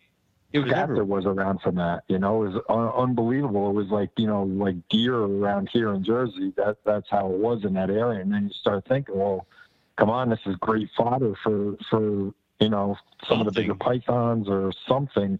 it 0.52 0.60
was 0.60 1.08
was 1.08 1.26
around 1.26 1.60
from 1.60 1.74
that. 1.76 2.04
You 2.08 2.18
know, 2.18 2.44
it 2.44 2.52
was 2.52 2.62
un- 2.68 3.02
unbelievable. 3.08 3.70
It 3.70 3.74
was 3.74 3.88
like 3.88 4.10
you 4.16 4.26
know, 4.26 4.44
like 4.44 4.76
deer 4.88 5.16
around 5.16 5.68
here 5.72 5.92
in 5.92 6.04
Jersey. 6.04 6.52
That 6.56 6.78
that's 6.84 7.08
how 7.10 7.26
it 7.30 7.38
was 7.38 7.64
in 7.64 7.74
that 7.74 7.90
area. 7.90 8.20
And 8.20 8.32
then 8.32 8.44
you 8.44 8.50
start 8.50 8.84
thinking, 8.88 9.16
well, 9.16 9.46
come 9.98 10.10
on, 10.10 10.30
this 10.30 10.40
is 10.46 10.56
great 10.56 10.88
fodder 10.96 11.34
for 11.42 11.76
for 11.90 12.32
you 12.60 12.68
know 12.68 12.96
some 13.28 13.38
something. 13.38 13.46
of 13.46 13.54
the 13.54 13.60
bigger 13.60 13.74
pythons 13.74 14.48
or 14.48 14.72
something. 14.88 15.38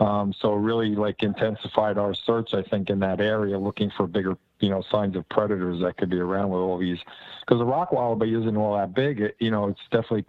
Um, 0.00 0.34
so 0.40 0.52
really 0.54 0.96
like 0.96 1.22
intensified 1.22 1.96
our 1.96 2.14
search, 2.14 2.54
I 2.54 2.62
think, 2.62 2.90
in 2.90 2.98
that 3.00 3.20
area, 3.20 3.56
looking 3.58 3.90
for 3.96 4.06
bigger, 4.08 4.36
you 4.58 4.68
know, 4.68 4.82
signs 4.90 5.14
of 5.16 5.28
predators 5.28 5.80
that 5.82 5.96
could 5.96 6.10
be 6.10 6.18
around 6.18 6.50
with 6.50 6.60
all 6.60 6.78
these. 6.78 6.98
Because 7.40 7.60
the 7.60 7.64
rock 7.64 7.92
wallaby 7.92 8.34
isn't 8.34 8.56
all 8.56 8.76
that 8.76 8.94
big. 8.94 9.20
It, 9.20 9.36
you 9.38 9.50
know, 9.50 9.68
it's 9.68 9.80
definitely 9.92 10.24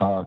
uh, 0.00 0.24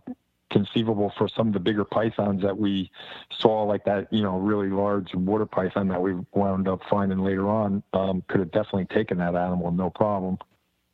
conceivable 0.51 1.11
for 1.17 1.27
some 1.27 1.47
of 1.47 1.53
the 1.53 1.59
bigger 1.59 1.83
pythons 1.83 2.41
that 2.43 2.57
we 2.57 2.91
saw, 3.39 3.63
like 3.63 3.83
that, 3.85 4.11
you 4.11 4.21
know, 4.21 4.37
really 4.37 4.69
large 4.69 5.13
water 5.15 5.45
python 5.45 5.87
that 5.87 6.01
we 6.01 6.13
wound 6.33 6.67
up 6.67 6.81
finding 6.89 7.19
later 7.19 7.49
on, 7.49 7.83
um, 7.93 8.23
could 8.27 8.39
have 8.39 8.51
definitely 8.51 8.85
taken 8.85 9.17
that 9.17 9.35
animal 9.35 9.71
no 9.71 9.89
problem. 9.89 10.37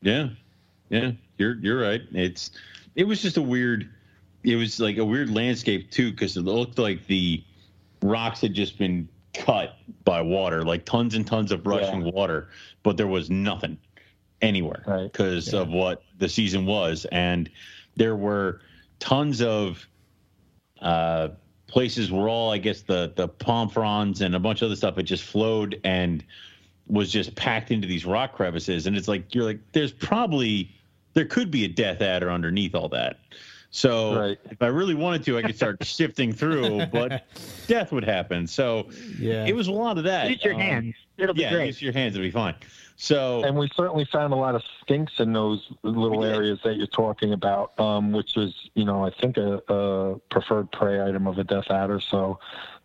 Yeah, 0.01 0.29
yeah, 0.89 1.11
you're 1.37 1.55
you're 1.57 1.81
right. 1.81 2.01
It's 2.11 2.51
it 2.95 3.03
was 3.03 3.21
just 3.21 3.37
a 3.37 3.41
weird, 3.41 3.89
it 4.43 4.55
was 4.55 4.79
like 4.79 4.97
a 4.97 5.05
weird 5.05 5.29
landscape 5.29 5.91
too, 5.91 6.11
because 6.11 6.37
it 6.37 6.41
looked 6.41 6.79
like 6.79 7.05
the 7.07 7.43
rocks 8.01 8.41
had 8.41 8.53
just 8.53 8.77
been 8.77 9.07
cut 9.33 9.77
by 10.03 10.21
water, 10.21 10.63
like 10.63 10.85
tons 10.85 11.13
and 11.13 11.25
tons 11.25 11.51
of 11.51 11.65
rushing 11.65 12.01
yeah. 12.01 12.11
water, 12.11 12.49
but 12.83 12.97
there 12.97 13.07
was 13.07 13.29
nothing 13.29 13.77
anywhere 14.41 14.83
because 15.03 15.53
right. 15.53 15.59
yeah. 15.59 15.61
of 15.61 15.69
what 15.69 16.03
the 16.17 16.27
season 16.27 16.65
was, 16.65 17.05
and 17.11 17.49
there 17.95 18.15
were 18.15 18.61
tons 19.01 19.41
of 19.41 19.85
uh, 20.79 21.29
places 21.67 22.11
where 22.11 22.29
all 22.29 22.51
I 22.51 22.57
guess 22.57 22.81
the 22.81 23.11
the 23.15 23.27
palm 23.27 23.67
fronds 23.67 24.21
and 24.21 24.33
a 24.35 24.39
bunch 24.39 24.61
of 24.61 24.67
other 24.67 24.75
stuff 24.77 24.97
it 24.97 25.03
just 25.03 25.23
flowed 25.23 25.81
and 25.83 26.23
was 26.87 27.11
just 27.11 27.35
packed 27.35 27.71
into 27.71 27.87
these 27.87 28.05
rock 28.05 28.33
crevices, 28.33 28.87
and 28.87 28.95
it's 28.95 29.07
like 29.07 29.35
you're 29.35 29.43
like, 29.43 29.59
there's 29.73 29.91
probably 29.91 30.73
there 31.13 31.25
could 31.25 31.51
be 31.51 31.65
a 31.65 31.67
death 31.67 32.01
adder 32.01 32.31
underneath 32.31 32.75
all 32.75 32.89
that. 32.89 33.19
So 33.73 34.19
right. 34.19 34.39
if 34.49 34.61
I 34.61 34.67
really 34.67 34.95
wanted 34.95 35.23
to, 35.23 35.37
I 35.37 35.41
could 35.41 35.55
start 35.55 35.83
shifting 35.85 36.33
through, 36.33 36.85
but 36.87 37.23
death 37.67 37.93
would 37.93 38.03
happen. 38.03 38.45
So 38.45 38.89
yeah. 39.17 39.45
it 39.45 39.55
was 39.55 39.67
a 39.67 39.71
lot 39.71 39.97
of 39.97 40.03
that. 40.03 40.29
Use 40.29 40.43
your 40.43 40.53
um, 40.55 40.59
hands. 40.59 40.95
It'll 41.17 41.33
be 41.33 41.41
yeah, 41.41 41.53
great. 41.53 41.67
use 41.67 41.81
your 41.81 41.93
hands. 41.93 42.15
It'll 42.15 42.25
be 42.25 42.31
fine. 42.31 42.55
So 42.97 43.43
and 43.43 43.57
we 43.57 43.67
certainly 43.75 44.05
found 44.05 44.33
a 44.33 44.35
lot 44.35 44.53
of 44.53 44.61
skinks 44.85 45.19
in 45.19 45.33
those 45.33 45.71
little 45.81 46.23
areas 46.23 46.59
that 46.63 46.75
you're 46.75 46.85
talking 46.85 47.33
about, 47.33 47.79
um, 47.79 48.11
which 48.11 48.37
is 48.37 48.53
you 48.75 48.85
know 48.85 49.03
I 49.03 49.09
think 49.09 49.37
a, 49.37 49.59
a, 49.69 50.19
preferred 50.29 50.71
prey 50.71 51.01
item 51.01 51.25
of 51.25 51.39
a 51.39 51.43
death 51.43 51.71
adder. 51.71 51.99
So 51.99 52.39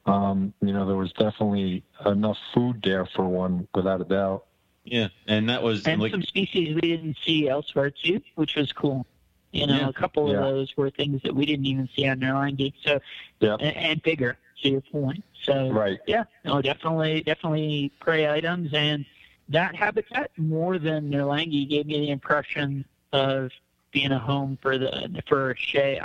um, 0.06 0.54
you 0.62 0.72
know 0.72 0.86
there 0.86 0.96
was 0.96 1.12
definitely 1.12 1.84
enough 2.06 2.38
food 2.54 2.80
there 2.82 3.04
for 3.04 3.24
one 3.24 3.68
without 3.74 4.00
a 4.00 4.04
doubt. 4.04 4.46
Yeah, 4.84 5.08
and 5.26 5.50
that 5.50 5.62
was 5.62 5.86
and 5.86 6.00
like, 6.00 6.12
some 6.12 6.22
species 6.22 6.74
we 6.76 6.80
didn't 6.80 7.18
see 7.22 7.48
elsewhere 7.48 7.90
too, 7.90 8.22
which 8.36 8.54
was 8.54 8.72
cool. 8.72 9.04
You 9.52 9.66
know, 9.66 9.76
yeah. 9.76 9.88
a 9.88 9.92
couple 9.92 10.28
yeah. 10.28 10.36
of 10.36 10.42
those 10.42 10.76
were 10.76 10.90
things 10.90 11.22
that 11.22 11.34
we 11.34 11.46
didn't 11.46 11.66
even 11.66 11.88
see 11.94 12.06
on 12.08 12.20
Nourlangie. 12.20 12.74
So 12.84 13.00
yeah, 13.40 13.54
and, 13.54 13.76
and 13.76 14.02
bigger 14.02 14.36
to 14.62 14.68
your 14.68 14.80
point. 14.80 15.24
So 15.42 15.70
right, 15.70 15.98
yeah, 16.06 16.24
no, 16.44 16.60
definitely, 16.60 17.22
definitely 17.22 17.92
prey 18.00 18.28
items 18.28 18.74
and 18.74 19.06
that 19.48 19.74
habitat 19.74 20.30
more 20.36 20.78
than 20.78 21.10
Nourlangie 21.10 21.68
gave 21.68 21.86
me 21.86 22.00
the 22.00 22.10
impression 22.10 22.84
of 23.12 23.50
being 23.92 24.12
a 24.12 24.18
home 24.18 24.58
for 24.60 24.78
the 24.78 25.22
for 25.28 25.54
Shea. 25.56 26.00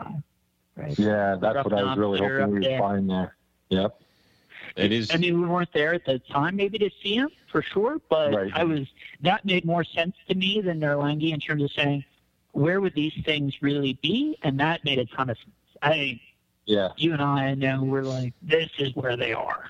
Right? 0.75 0.97
Yeah, 0.97 1.35
that's 1.39 1.63
what 1.63 1.73
I 1.73 1.83
was 1.83 1.97
really 1.97 2.19
hoping 2.19 2.51
we'd 2.51 2.79
find 2.79 3.09
there. 3.09 3.35
Yep. 3.69 4.01
it 4.75 4.91
is. 4.91 5.11
I 5.13 5.17
mean, 5.17 5.41
we 5.41 5.47
weren't 5.47 5.73
there 5.73 5.93
at 5.93 6.05
the 6.05 6.19
time, 6.19 6.55
maybe 6.55 6.77
to 6.79 6.89
see 7.01 7.15
him 7.15 7.29
for 7.51 7.61
sure, 7.61 7.99
but 8.09 8.33
right. 8.33 8.51
I 8.53 8.63
was 8.63 8.87
that 9.21 9.43
made 9.45 9.65
more 9.65 9.83
sense 9.83 10.15
to 10.29 10.35
me 10.35 10.61
than 10.61 10.79
Nourlangie 10.79 11.33
in 11.33 11.39
terms 11.39 11.63
of 11.63 11.71
saying 11.71 12.05
where 12.51 12.81
would 12.81 12.95
these 12.95 13.13
things 13.25 13.61
really 13.61 13.93
be, 14.01 14.37
and 14.43 14.59
that 14.59 14.83
made 14.83 14.99
a 14.99 15.05
ton 15.05 15.29
of 15.29 15.37
sense. 15.37 15.49
I, 15.81 16.19
yeah, 16.65 16.89
you 16.97 17.13
and 17.13 17.21
I, 17.21 17.47
I 17.47 17.53
know 17.55 17.83
we're 17.83 18.03
like, 18.03 18.33
this 18.41 18.69
is 18.77 18.95
where 18.95 19.17
they 19.17 19.33
are. 19.33 19.69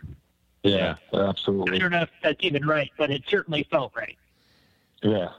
Yeah, 0.64 0.96
absolutely. 1.14 1.78
I 1.78 1.80
don't 1.80 1.92
know 1.92 2.02
if 2.02 2.10
that's 2.22 2.38
even 2.42 2.66
right, 2.66 2.92
but 2.98 3.10
it 3.10 3.24
certainly 3.28 3.68
felt 3.72 3.94
right. 3.96 4.18
Yeah. 5.02 5.30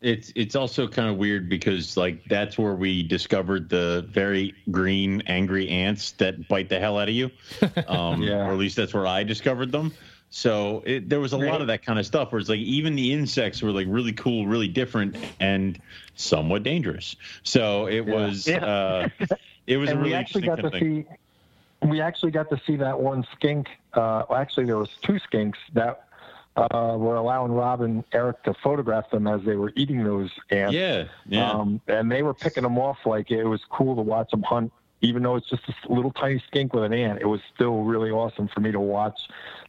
It's 0.00 0.32
it's 0.36 0.54
also 0.54 0.86
kind 0.86 1.08
of 1.08 1.16
weird 1.16 1.48
because 1.48 1.96
like 1.96 2.24
that's 2.26 2.58
where 2.58 2.74
we 2.74 3.02
discovered 3.02 3.70
the 3.70 4.06
very 4.10 4.54
green 4.70 5.22
angry 5.26 5.68
ants 5.68 6.12
that 6.12 6.46
bite 6.46 6.68
the 6.68 6.78
hell 6.78 6.98
out 6.98 7.08
of 7.08 7.14
you. 7.14 7.30
Um, 7.88 8.22
yeah. 8.22 8.46
Or 8.46 8.52
at 8.52 8.58
least 8.58 8.76
that's 8.76 8.92
where 8.92 9.06
I 9.06 9.22
discovered 9.22 9.72
them. 9.72 9.92
So 10.36 10.82
it, 10.84 11.08
there 11.08 11.20
was 11.20 11.32
a 11.32 11.38
right. 11.38 11.48
lot 11.48 11.60
of 11.60 11.68
that 11.68 11.84
kind 11.84 11.96
of 11.96 12.04
stuff 12.04 12.32
where 12.32 12.40
it's 12.40 12.48
like 12.48 12.58
even 12.58 12.96
the 12.96 13.12
insects 13.12 13.62
were 13.62 13.70
like 13.70 13.86
really 13.88 14.12
cool, 14.12 14.48
really 14.48 14.66
different, 14.66 15.16
and 15.38 15.80
somewhat 16.16 16.64
dangerous. 16.64 17.14
So 17.44 17.86
it 17.86 18.04
yeah. 18.04 18.14
was 18.14 18.48
yeah. 18.48 18.64
uh, 18.64 19.08
it 19.68 19.76
was 19.76 19.90
and 19.90 20.00
a 20.00 20.02
really 20.02 20.10
we 20.10 20.16
actually 20.16 20.42
got 20.42 20.56
to 20.56 20.70
thing. 20.70 21.06
see 21.82 21.88
we 21.88 22.00
actually 22.00 22.32
got 22.32 22.50
to 22.50 22.60
see 22.66 22.74
that 22.74 22.98
one 22.98 23.24
skink. 23.36 23.68
Uh, 23.92 24.24
well, 24.28 24.40
actually, 24.40 24.66
there 24.66 24.76
was 24.76 24.90
two 25.02 25.20
skinks 25.20 25.54
that 25.74 26.08
uh, 26.56 26.96
were 26.98 27.14
allowing 27.14 27.52
Rob 27.52 27.82
and 27.82 28.02
Eric 28.12 28.42
to 28.42 28.54
photograph 28.54 29.08
them 29.12 29.28
as 29.28 29.40
they 29.44 29.54
were 29.54 29.72
eating 29.76 30.02
those 30.02 30.32
ants. 30.50 30.74
Yeah, 30.74 31.04
yeah. 31.28 31.48
Um, 31.48 31.80
and 31.86 32.10
they 32.10 32.24
were 32.24 32.34
picking 32.34 32.64
them 32.64 32.76
off 32.76 32.98
like 33.06 33.30
it 33.30 33.44
was 33.44 33.60
cool 33.70 33.94
to 33.94 34.02
watch 34.02 34.32
them 34.32 34.42
hunt 34.42 34.72
even 35.00 35.22
though 35.22 35.36
it's 35.36 35.48
just 35.48 35.62
a 35.68 35.92
little 35.92 36.12
tiny 36.12 36.42
skink 36.46 36.72
with 36.72 36.84
an 36.84 36.92
ant, 36.92 37.20
it 37.20 37.26
was 37.26 37.40
still 37.54 37.82
really 37.82 38.10
awesome 38.10 38.48
for 38.48 38.60
me 38.60 38.72
to 38.72 38.80
watch 38.80 39.18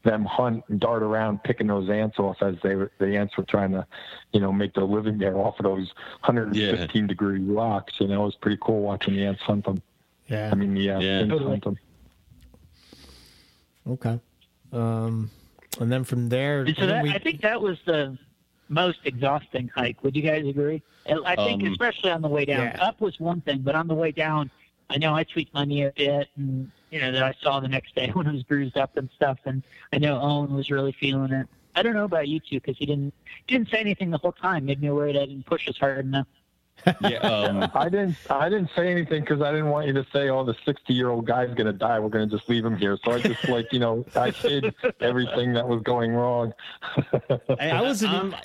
them 0.04 0.24
hunt 0.24 0.64
and 0.70 0.80
dart 0.80 1.04
around 1.04 1.44
picking 1.44 1.68
those 1.68 1.90
ants 1.90 2.20
off 2.20 2.38
as 2.42 2.56
they 2.64 2.76
the 3.00 3.18
ants 3.18 3.36
were 3.38 3.44
trying 3.44 3.72
to, 3.72 3.86
you 4.32 4.40
know, 4.40 4.52
make 4.52 4.74
their 4.74 4.86
living 4.86 5.18
there 5.18 5.38
off 5.38 5.60
of 5.60 5.64
those 5.64 5.94
115 6.22 7.02
yeah. 7.02 7.08
degree 7.08 7.40
rocks. 7.40 7.96
You 8.00 8.08
know, 8.08 8.24
it 8.24 8.26
was 8.26 8.36
pretty 8.36 8.58
cool 8.62 8.82
watching 8.82 9.16
the 9.16 9.26
ants 9.26 9.42
hunt 9.42 9.66
them. 9.66 9.82
Yeah, 10.28 10.50
I 10.52 10.56
mean, 10.56 10.74
the 10.74 10.90
uh, 10.92 11.00
yeah, 11.00 11.20
totally. 11.22 11.50
hunt 11.50 11.64
them. 11.64 11.78
Okay, 13.88 14.20
um, 14.72 15.30
and 15.80 15.92
then 15.92 16.04
from 16.04 16.30
there, 16.30 16.66
so 16.74 16.88
that, 16.88 17.04
we... 17.04 17.12
I 17.12 17.20
think 17.20 17.42
that 17.42 17.62
was 17.62 17.78
the 17.86 18.18
most 18.70 19.00
exhausting 19.04 19.70
hike. 19.76 20.04
Would 20.04 20.16
you 20.16 20.24
guys 20.24 20.48
agree? 20.48 20.82
I 21.08 21.36
think, 21.36 21.64
um, 21.64 21.72
especially 21.72 22.10
on 22.10 22.22
the 22.22 22.28
way 22.28 22.46
down. 22.46 22.64
Yeah. 22.64 22.88
Up 22.88 23.00
was 23.00 23.20
one 23.20 23.42
thing, 23.42 23.60
but 23.60 23.76
on 23.76 23.88
the 23.88 23.94
way 23.94 24.12
down, 24.12 24.50
I 24.90 24.98
know 24.98 25.16
I 25.16 25.24
tweaked 25.24 25.54
my 25.54 25.66
knee 25.66 25.84
a 25.84 25.92
bit, 25.92 26.30
and 26.38 26.72
you 26.92 27.02
know 27.02 27.12
that 27.12 27.24
I 27.24 27.34
saw 27.42 27.60
the 27.60 27.68
next 27.68 27.96
day 27.96 28.10
when 28.14 28.28
it 28.28 28.34
was 28.34 28.44
bruised 28.44 28.78
up 28.78 28.98
and 28.98 29.10
stuff. 29.16 29.40
And 29.46 29.64
I 29.92 29.98
know 29.98 30.20
Owen 30.20 30.54
was 30.54 30.70
really 30.70 30.92
feeling 30.94 31.32
it. 31.32 31.48
I 31.76 31.84
don't 31.84 31.94
know 31.94 32.06
about 32.06 32.28
you 32.28 32.40
two 32.40 32.60
because 32.60 32.78
he 32.78 32.86
didn't 32.86 33.14
didn't 33.48 33.70
say 33.70 33.80
anything 33.80 34.12
the 34.12 34.18
whole 34.18 34.32
time. 34.32 34.66
Made 34.66 34.82
me 34.82 34.90
worried 34.92 35.18
I 35.18 35.26
didn't 35.26 35.46
push 35.46 35.68
as 35.68 35.78
hard 35.78 36.06
enough. 36.06 36.28
yeah, 37.02 37.18
um, 37.20 37.72
I 37.74 37.90
didn't. 37.90 38.18
I 38.30 38.50
didn't 38.50 38.70
say 38.76 38.92
anything 38.92 39.22
because 39.22 39.42
I 39.42 39.52
didn't 39.52 39.70
want 39.70 39.88
you 39.88 39.94
to 39.94 40.06
say, 40.12 40.30
"Oh, 40.30 40.44
the 40.44 40.56
sixty-year-old 40.66 41.26
guy's 41.26 41.54
going 41.54 41.68
to 41.68 41.74
die. 41.74 42.00
We're 42.00 42.10
going 42.10 42.30
to 42.30 42.38
just 42.38 42.50
leave 42.50 42.66
him 42.66 42.78
here." 42.78 42.98
So 43.04 43.14
I 43.14 43.22
just 43.22 43.48
like 43.48 43.72
you 43.72 43.80
know, 43.80 44.06
I 44.16 44.32
hid 44.32 44.76
everything 45.00 45.54
that 45.54 45.68
was 45.68 45.82
going 45.84 46.12
wrong. 46.12 46.54
I, 47.60 47.70
I 47.72 47.82
wasn't. 47.82 48.36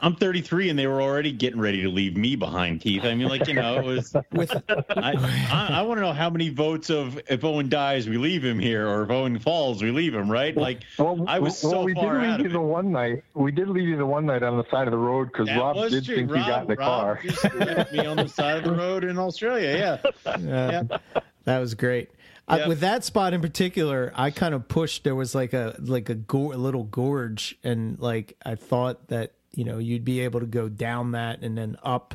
I'm 0.00 0.16
33 0.16 0.70
and 0.70 0.78
they 0.78 0.86
were 0.86 1.00
already 1.00 1.32
getting 1.32 1.60
ready 1.60 1.82
to 1.82 1.88
leave 1.88 2.16
me 2.16 2.36
behind, 2.36 2.80
Keith. 2.80 3.04
I 3.04 3.14
mean, 3.14 3.28
like, 3.28 3.46
you 3.46 3.54
know, 3.54 3.78
it 3.78 3.84
was. 3.84 4.14
With, 4.32 4.52
I, 4.52 5.12
I, 5.50 5.68
I 5.78 5.82
want 5.82 5.98
to 5.98 6.02
know 6.02 6.12
how 6.12 6.30
many 6.30 6.48
votes 6.48 6.90
of 6.90 7.20
if 7.28 7.44
Owen 7.44 7.68
dies, 7.68 8.08
we 8.08 8.16
leave 8.16 8.44
him 8.44 8.58
here, 8.58 8.88
or 8.88 9.02
if 9.02 9.10
Owen 9.10 9.38
falls, 9.38 9.82
we 9.82 9.90
leave 9.90 10.14
him, 10.14 10.30
right? 10.30 10.56
Like, 10.56 10.82
well, 10.98 11.24
I 11.28 11.38
was 11.38 11.62
well, 11.62 11.72
so 11.72 11.82
we 11.82 11.94
far 11.94 12.20
did 12.20 12.30
leave 12.30 12.40
you 12.40 12.48
the 12.50 12.60
one 12.60 12.90
night. 12.92 13.22
We 13.34 13.52
did 13.52 13.68
leave 13.68 13.88
you 13.88 13.96
the 13.96 14.06
one 14.06 14.26
night 14.26 14.42
on 14.42 14.56
the 14.56 14.68
side 14.70 14.86
of 14.86 14.92
the 14.92 14.98
road 14.98 15.28
because 15.32 15.48
Rob 15.54 15.76
did 15.88 16.04
true. 16.04 16.16
think 16.16 16.30
Rob, 16.30 16.40
he 16.40 16.48
got 16.48 16.62
in 16.62 16.68
the 16.68 16.76
Rob 16.76 17.00
car. 17.00 17.20
Just 17.22 17.54
left 17.54 17.92
me 17.92 18.06
on 18.06 18.16
the 18.16 18.28
side 18.28 18.58
of 18.58 18.64
the 18.64 18.72
road 18.72 19.04
in 19.04 19.18
Australia. 19.18 20.00
Yeah. 20.24 20.36
yeah. 20.40 20.82
yeah. 20.90 20.98
That 21.44 21.58
was 21.58 21.74
great. 21.74 22.10
Uh, 22.46 22.56
yep. 22.56 22.64
I, 22.64 22.68
with 22.68 22.80
that 22.80 23.04
spot 23.04 23.32
in 23.32 23.40
particular, 23.40 24.12
I 24.14 24.30
kind 24.30 24.54
of 24.54 24.68
pushed. 24.68 25.04
There 25.04 25.14
was 25.14 25.34
like 25.34 25.52
a 25.52 25.76
like 25.80 26.08
a, 26.10 26.14
go- 26.14 26.52
a 26.52 26.56
little 26.56 26.84
gorge, 26.84 27.56
and 27.64 27.98
like 27.98 28.36
I 28.44 28.54
thought 28.54 29.08
that 29.08 29.32
you 29.56 29.64
know 29.64 29.78
you'd 29.78 30.04
be 30.04 30.20
able 30.20 30.40
to 30.40 30.46
go 30.46 30.68
down 30.68 31.12
that 31.12 31.42
and 31.42 31.56
then 31.56 31.76
up 31.82 32.14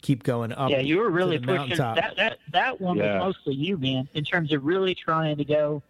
keep 0.00 0.22
going 0.22 0.52
up 0.52 0.70
yeah 0.70 0.78
you 0.78 0.96
were 0.96 1.10
really 1.10 1.38
pushing 1.38 1.76
that 1.76 2.14
that 2.16 2.38
that 2.52 2.80
one 2.80 2.96
yeah. 2.96 3.18
was 3.18 3.36
mostly 3.36 3.54
you 3.54 3.76
man 3.76 4.08
in 4.14 4.24
terms 4.24 4.52
of 4.52 4.64
really 4.64 4.94
trying 4.94 5.36
to 5.36 5.44
go 5.44 5.82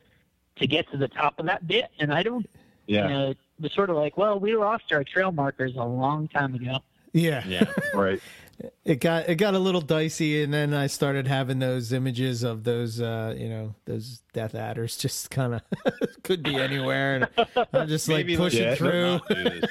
to 0.56 0.66
get 0.66 0.90
to 0.90 0.96
the 0.96 1.06
top 1.06 1.38
of 1.38 1.46
that 1.46 1.66
bit. 1.66 1.88
And 1.98 2.12
i 2.12 2.22
don't 2.22 2.48
yeah. 2.86 3.02
you 3.06 3.14
know, 3.14 3.30
it 3.30 3.38
was 3.60 3.72
sort 3.72 3.90
of 3.90 3.96
like 3.96 4.16
well 4.16 4.38
we 4.40 4.56
lost 4.56 4.92
our 4.92 5.04
trail 5.04 5.30
markers 5.30 5.76
a 5.76 5.84
long 5.84 6.28
time 6.28 6.54
ago. 6.54 6.78
Yeah. 7.12 7.44
Yeah 7.46 7.64
right 7.94 8.20
it 8.84 9.00
got 9.00 9.28
it 9.28 9.36
got 9.36 9.54
a 9.54 9.58
little 9.58 9.80
dicey 9.80 10.42
and 10.42 10.52
then 10.52 10.74
i 10.74 10.86
started 10.86 11.26
having 11.26 11.58
those 11.58 11.92
images 11.92 12.42
of 12.42 12.64
those 12.64 13.00
uh 13.00 13.34
you 13.38 13.48
know 13.48 13.74
those 13.84 14.22
death 14.32 14.54
adders 14.54 14.96
just 14.96 15.30
kind 15.30 15.54
of 15.54 15.62
could 16.22 16.42
be 16.42 16.56
anywhere 16.56 17.16
and 17.16 17.48
i'm 17.72 17.88
just 17.88 18.08
like 18.08 18.26
pushing 18.36 18.64
yeah, 18.64 18.74
through 18.74 19.20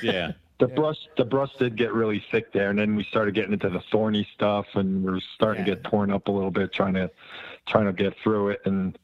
yeah 0.02 0.32
the 0.60 0.68
yeah. 0.68 0.76
brush 0.76 0.98
the 1.18 1.26
brush 1.26 1.52
did 1.60 1.76
get 1.76 1.94
really 1.94 2.24
thick 2.32 2.52
there 2.54 2.70
and 2.70 2.80
then 2.80 2.96
we 2.96 3.04
started 3.06 3.36
getting 3.36 3.54
into 3.54 3.70
the 3.70 3.82
thorny 3.92 4.28
stuff 4.34 4.66
and 4.76 5.04
we 5.04 5.12
are 5.12 5.22
starting 5.36 5.66
yeah. 5.66 5.76
to 5.76 5.82
get 5.82 5.90
torn 5.90 6.12
up 6.12 6.28
a 6.28 6.32
little 6.32 6.52
bit 6.52 6.72
trying 6.72 6.94
to 6.94 7.10
trying 7.68 7.86
to 7.86 7.94
get 7.94 8.16
through 8.24 8.50
it 8.50 8.62
and 8.66 8.98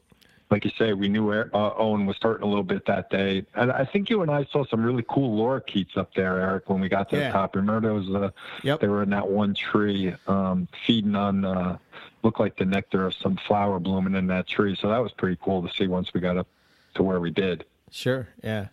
like 0.53 0.65
you 0.65 0.71
say, 0.77 0.93
we 0.93 1.09
knew 1.09 1.31
uh, 1.31 1.47
Owen 1.51 2.05
was 2.05 2.15
hurting 2.21 2.43
a 2.43 2.47
little 2.47 2.63
bit 2.63 2.85
that 2.85 3.09
day, 3.09 3.43
and 3.55 3.71
I 3.71 3.85
think 3.85 4.11
you 4.11 4.21
and 4.21 4.29
I 4.29 4.45
saw 4.45 4.63
some 4.65 4.83
really 4.83 5.03
cool 5.09 5.35
lorikeets 5.35 5.97
up 5.97 6.13
there, 6.13 6.39
Eric, 6.39 6.69
when 6.69 6.79
we 6.79 6.89
got 6.89 7.09
to 7.09 7.17
yeah. 7.17 7.27
the 7.27 7.33
top. 7.33 7.55
Remember, 7.55 7.81
there 7.81 7.93
was 7.95 8.07
a 8.09 8.31
yep. 8.61 8.79
they 8.79 8.87
were 8.87 9.01
in 9.01 9.09
that 9.09 9.27
one 9.27 9.55
tree, 9.55 10.13
um, 10.27 10.67
feeding 10.85 11.15
on 11.15 11.43
uh, 11.43 11.77
looked 12.21 12.39
like 12.39 12.55
the 12.55 12.65
nectar 12.65 13.07
of 13.07 13.15
some 13.15 13.35
flower 13.35 13.79
blooming 13.79 14.13
in 14.13 14.27
that 14.27 14.45
tree. 14.45 14.77
So 14.79 14.89
that 14.89 14.99
was 14.99 15.11
pretty 15.11 15.39
cool 15.41 15.67
to 15.67 15.73
see 15.73 15.87
once 15.87 16.13
we 16.13 16.21
got 16.21 16.37
up 16.37 16.47
to 16.93 17.03
where 17.03 17.19
we 17.19 17.31
did. 17.31 17.65
Sure, 17.89 18.27
yeah. 18.43 18.67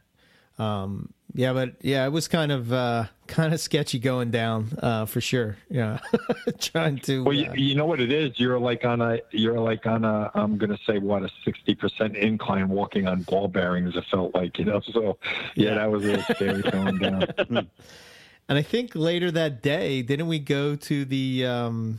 Um, 0.60 1.14
yeah, 1.32 1.52
but 1.52 1.76
yeah, 1.80 2.04
it 2.04 2.10
was 2.10 2.28
kind 2.28 2.52
of 2.52 2.72
uh, 2.72 3.06
kind 3.26 3.54
of 3.54 3.60
sketchy 3.60 3.98
going 3.98 4.30
down 4.30 4.68
uh, 4.82 5.06
for 5.06 5.20
sure. 5.20 5.56
Yeah, 5.70 6.00
trying 6.58 6.98
to. 7.00 7.24
Well, 7.24 7.34
you, 7.34 7.50
uh, 7.50 7.54
you, 7.54 7.74
know 7.74 7.86
what 7.86 8.00
it 8.00 8.12
is. 8.12 8.38
You're 8.38 8.58
like 8.58 8.84
on 8.84 9.00
a 9.00 9.20
you're 9.30 9.58
like 9.58 9.86
on 9.86 10.04
a 10.04 10.30
I'm 10.34 10.58
gonna 10.58 10.78
say 10.86 10.98
what 10.98 11.22
a 11.22 11.30
sixty 11.44 11.74
percent 11.74 12.16
incline 12.16 12.68
walking 12.68 13.06
on 13.06 13.22
ball 13.22 13.48
bearings. 13.48 13.96
It 13.96 14.04
felt 14.10 14.34
like 14.34 14.58
you 14.58 14.66
know. 14.66 14.80
So 14.90 15.18
yeah, 15.54 15.68
yeah. 15.68 15.74
that 15.76 15.90
was 15.90 16.02
a 16.02 16.06
little 16.06 16.34
scary 16.34 16.62
going 16.62 16.98
down. 16.98 17.24
and 18.48 18.58
I 18.58 18.62
think 18.62 18.96
later 18.96 19.30
that 19.30 19.62
day, 19.62 20.02
didn't 20.02 20.26
we 20.26 20.40
go 20.40 20.74
to 20.74 21.04
the 21.04 21.46
um, 21.46 21.98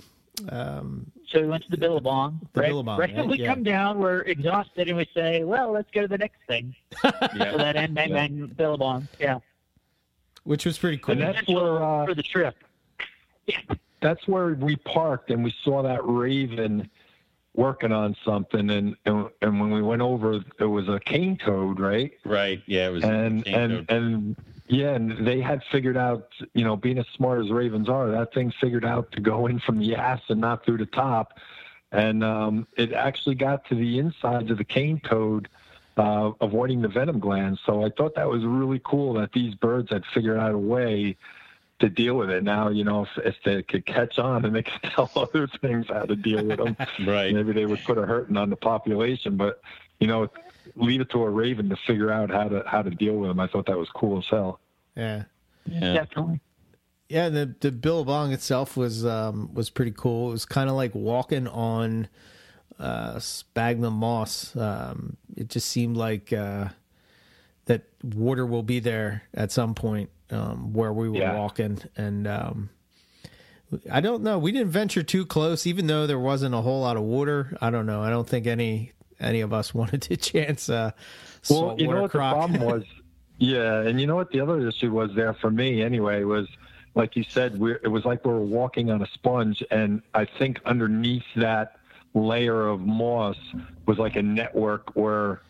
um, 0.49 1.11
so 1.31 1.41
we 1.41 1.47
went 1.47 1.63
to 1.63 1.69
the 1.69 1.77
Billabong. 1.77 2.39
The 2.53 2.61
right? 2.61 2.67
Billabong. 2.67 2.99
Right 2.99 3.15
when 3.15 3.29
we 3.29 3.39
yeah. 3.39 3.47
come 3.47 3.63
down, 3.63 3.99
we're 3.99 4.21
exhausted, 4.21 4.87
and 4.87 4.97
we 4.97 5.07
say, 5.13 5.43
"Well, 5.43 5.71
let's 5.71 5.89
go 5.91 6.01
to 6.01 6.07
the 6.07 6.17
next 6.17 6.39
thing." 6.47 6.75
yeah. 7.03 7.51
So 7.51 7.57
that 7.57 7.75
end 7.75 7.95
bang 7.95 8.09
yeah. 8.09 8.15
bang 8.15 8.47
Billabong. 8.57 9.07
Yeah. 9.19 9.39
Which 10.43 10.65
was 10.65 10.77
pretty 10.77 10.97
cool. 10.97 11.13
And 11.13 11.21
that's 11.21 11.47
where 11.47 11.83
uh, 11.83 12.05
for 12.05 12.15
the 12.15 12.23
trip. 12.23 12.55
Yeah. 13.47 13.59
That's 14.01 14.27
where 14.27 14.55
we 14.55 14.75
parked, 14.77 15.29
and 15.29 15.43
we 15.43 15.53
saw 15.63 15.83
that 15.83 16.03
raven 16.03 16.89
working 17.53 17.91
on 17.91 18.15
something 18.23 18.69
and, 18.69 18.95
and 19.05 19.27
and 19.41 19.59
when 19.59 19.71
we 19.71 19.81
went 19.81 20.01
over 20.01 20.39
it 20.59 20.65
was 20.65 20.87
a 20.87 20.99
cane 21.01 21.37
toad 21.37 21.81
right 21.81 22.13
right 22.23 22.61
yeah 22.65 22.87
it 22.87 22.91
was 22.91 23.03
and 23.03 23.45
and 23.45 23.87
toad. 23.87 23.91
and 23.91 24.35
yeah, 24.67 24.91
and 24.91 25.25
they 25.25 25.41
had 25.41 25.61
figured 25.71 25.97
out, 25.97 26.29
you 26.53 26.63
know, 26.63 26.75
being 26.75 26.97
as 26.97 27.05
smart 27.15 27.43
as 27.43 27.51
ravens 27.51 27.89
are, 27.89 28.09
that 28.11 28.33
thing 28.33 28.53
figured 28.61 28.85
out 28.85 29.11
to 29.13 29.21
go 29.21 29.47
in 29.47 29.59
from 29.59 29.79
the 29.79 29.95
ass 29.95 30.21
and 30.29 30.39
not 30.39 30.65
through 30.65 30.77
the 30.77 30.85
top. 30.85 31.37
And 31.91 32.23
um, 32.23 32.67
it 32.77 32.93
actually 32.93 33.35
got 33.35 33.65
to 33.65 33.75
the 33.75 33.99
insides 33.99 34.49
of 34.49 34.57
the 34.57 34.63
cane 34.63 35.01
toad, 35.03 35.49
uh, 35.97 36.31
avoiding 36.39 36.81
the 36.81 36.87
venom 36.87 37.19
glands. 37.19 37.59
So 37.65 37.83
I 37.83 37.89
thought 37.89 38.15
that 38.15 38.29
was 38.29 38.45
really 38.45 38.79
cool 38.83 39.13
that 39.15 39.33
these 39.33 39.55
birds 39.55 39.89
had 39.89 40.03
figured 40.13 40.37
out 40.37 40.53
a 40.53 40.57
way 40.57 41.17
to 41.79 41.89
deal 41.89 42.15
with 42.15 42.29
it. 42.29 42.43
Now, 42.43 42.69
you 42.69 42.85
know, 42.85 43.03
if, 43.03 43.25
if 43.25 43.35
they 43.43 43.63
could 43.63 43.85
catch 43.85 44.19
on 44.19 44.45
and 44.45 44.55
they 44.55 44.63
could 44.63 44.83
tell 44.83 45.11
other 45.15 45.47
things 45.47 45.87
how 45.89 46.05
to 46.05 46.15
deal 46.15 46.45
with 46.45 46.57
them, 46.57 46.77
right? 47.05 47.33
Maybe 47.33 47.51
they 47.51 47.65
would 47.65 47.83
put 47.83 47.97
a 47.97 48.05
hurting 48.05 48.37
on 48.37 48.49
the 48.49 48.55
population. 48.55 49.35
But 49.35 49.61
you 49.99 50.07
know, 50.07 50.29
leave 50.75 51.01
it 51.01 51.09
to 51.11 51.23
a 51.23 51.29
raven 51.29 51.69
to 51.69 51.75
figure 51.87 52.11
out 52.11 52.29
how 52.29 52.47
to 52.47 52.63
how 52.65 52.81
to 52.81 52.89
deal 52.89 53.15
with 53.15 53.29
them. 53.29 53.39
I 53.39 53.47
thought 53.47 53.65
that 53.67 53.77
was 53.77 53.89
cool 53.89 54.19
as 54.19 54.25
hell. 54.29 54.59
Yeah, 54.95 55.23
yeah, 55.65 55.93
definitely. 55.93 56.39
Yeah, 57.09 57.29
the 57.29 57.55
the 57.59 57.71
Billabong 57.71 58.31
itself 58.31 58.77
was 58.77 59.05
um, 59.05 59.53
was 59.53 59.69
pretty 59.69 59.91
cool. 59.91 60.29
It 60.29 60.33
was 60.33 60.45
kind 60.45 60.69
of 60.69 60.75
like 60.75 60.95
walking 60.95 61.47
on 61.47 62.07
uh, 62.79 63.19
sphagnum 63.19 63.95
moss. 63.95 64.55
Um, 64.55 65.17
it 65.35 65.49
just 65.49 65.69
seemed 65.69 65.97
like 65.97 66.33
uh, 66.33 66.69
that 67.65 67.83
water 68.03 68.45
will 68.45 68.63
be 68.63 68.79
there 68.79 69.23
at 69.33 69.51
some 69.51 69.75
point 69.75 70.09
um, 70.29 70.73
where 70.73 70.93
we 70.93 71.09
were 71.09 71.17
yeah. 71.17 71.37
walking, 71.37 71.79
and 71.97 72.27
um, 72.27 72.69
I 73.91 74.01
don't 74.01 74.23
know. 74.23 74.37
We 74.37 74.51
didn't 74.51 74.71
venture 74.71 75.03
too 75.03 75.25
close, 75.25 75.67
even 75.67 75.87
though 75.87 76.07
there 76.07 76.19
wasn't 76.19 76.55
a 76.55 76.61
whole 76.61 76.81
lot 76.81 76.97
of 76.97 77.03
water. 77.03 77.57
I 77.61 77.69
don't 77.69 77.85
know. 77.85 78.01
I 78.01 78.09
don't 78.09 78.27
think 78.27 78.47
any 78.47 78.93
any 79.21 79.41
of 79.41 79.53
us 79.53 79.73
wanted 79.73 80.01
to 80.03 80.17
chance 80.17 80.69
uh, 80.69 80.91
well, 81.49 81.75
you 81.77 81.87
know 81.87 82.03
what 82.03 82.11
croc. 82.11 82.33
the 82.33 82.37
problem 82.37 82.61
was? 82.61 82.83
Yeah, 83.37 83.81
and 83.81 83.99
you 83.99 84.05
know 84.05 84.15
what 84.15 84.29
the 84.29 84.39
other 84.39 84.67
issue 84.67 84.91
was 84.91 85.15
there 85.15 85.33
for 85.33 85.49
me 85.49 85.81
anyway 85.81 86.23
was 86.25 86.47
like 86.95 87.15
you 87.15 87.23
said, 87.23 87.59
we 87.59 87.71
it 87.71 87.87
was 87.87 88.05
like 88.05 88.25
we 88.25 88.31
were 88.31 88.39
walking 88.39 88.91
on 88.91 89.01
a 89.01 89.07
sponge, 89.07 89.63
and 89.71 90.01
I 90.13 90.25
think 90.25 90.59
underneath 90.65 91.23
that 91.35 91.77
layer 92.13 92.67
of 92.67 92.81
moss 92.81 93.37
was 93.85 93.97
like 93.97 94.15
a 94.15 94.21
network 94.21 94.95
where 94.95 95.41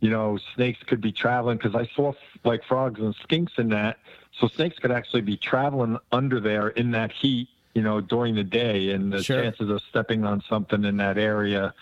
you 0.00 0.10
know 0.10 0.38
snakes 0.54 0.80
could 0.86 1.00
be 1.00 1.12
traveling 1.12 1.56
because 1.56 1.74
I 1.74 1.88
saw 1.94 2.12
like 2.44 2.62
frogs 2.64 3.00
and 3.00 3.16
skinks 3.16 3.58
in 3.58 3.70
that, 3.70 3.98
so 4.38 4.48
snakes 4.48 4.78
could 4.78 4.90
actually 4.90 5.22
be 5.22 5.36
traveling 5.36 5.98
under 6.12 6.40
there 6.40 6.68
in 6.68 6.90
that 6.90 7.12
heat, 7.12 7.48
you 7.74 7.82
know, 7.82 8.00
during 8.00 8.34
the 8.34 8.44
day, 8.44 8.90
and 8.90 9.12
the 9.12 9.22
sure. 9.22 9.42
chances 9.42 9.70
of 9.70 9.80
stepping 9.88 10.24
on 10.24 10.42
something 10.48 10.84
in 10.84 10.98
that 10.98 11.16
area, 11.16 11.72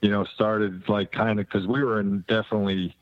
you 0.00 0.10
know, 0.10 0.24
started 0.24 0.88
like 0.88 1.12
kind 1.12 1.40
of 1.40 1.46
because 1.46 1.66
we 1.66 1.82
were 1.82 2.00
in 2.00 2.24
definitely 2.28 2.94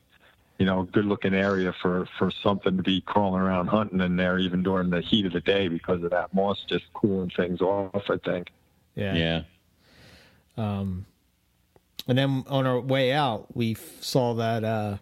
you 0.59 0.67
know, 0.67 0.85
good 0.85 1.05
looking 1.05 1.35
area 1.35 1.75
for, 1.83 2.07
for 2.19 2.31
something 2.31 2.77
to 2.77 2.83
be 2.83 3.01
crawling 3.01 3.43
around 3.43 3.67
hunting 3.67 4.01
in 4.01 4.17
there, 4.17 4.39
even 4.39 4.63
during 4.63 4.91
the 4.91 5.01
heat 5.01 5.27
of 5.27 5.33
the 5.33 5.41
day 5.41 5.69
because 5.69 6.03
of 6.05 6.11
that 6.11 6.33
moss 6.33 6.65
just 6.69 6.85
cooling 6.93 7.31
things 7.31 7.61
off, 7.61 8.09
I 8.09 8.17
think. 8.19 8.51
Yeah. 8.95 9.15
Yeah. 9.15 9.43
Um, 10.57 11.07
and 12.07 12.17
then 12.17 12.45
on 12.47 12.67
our 12.67 12.79
way 12.79 13.13
out, 13.13 13.57
we 13.57 13.77
saw 14.01 14.35
that, 14.35 14.63
uh, 14.63 14.99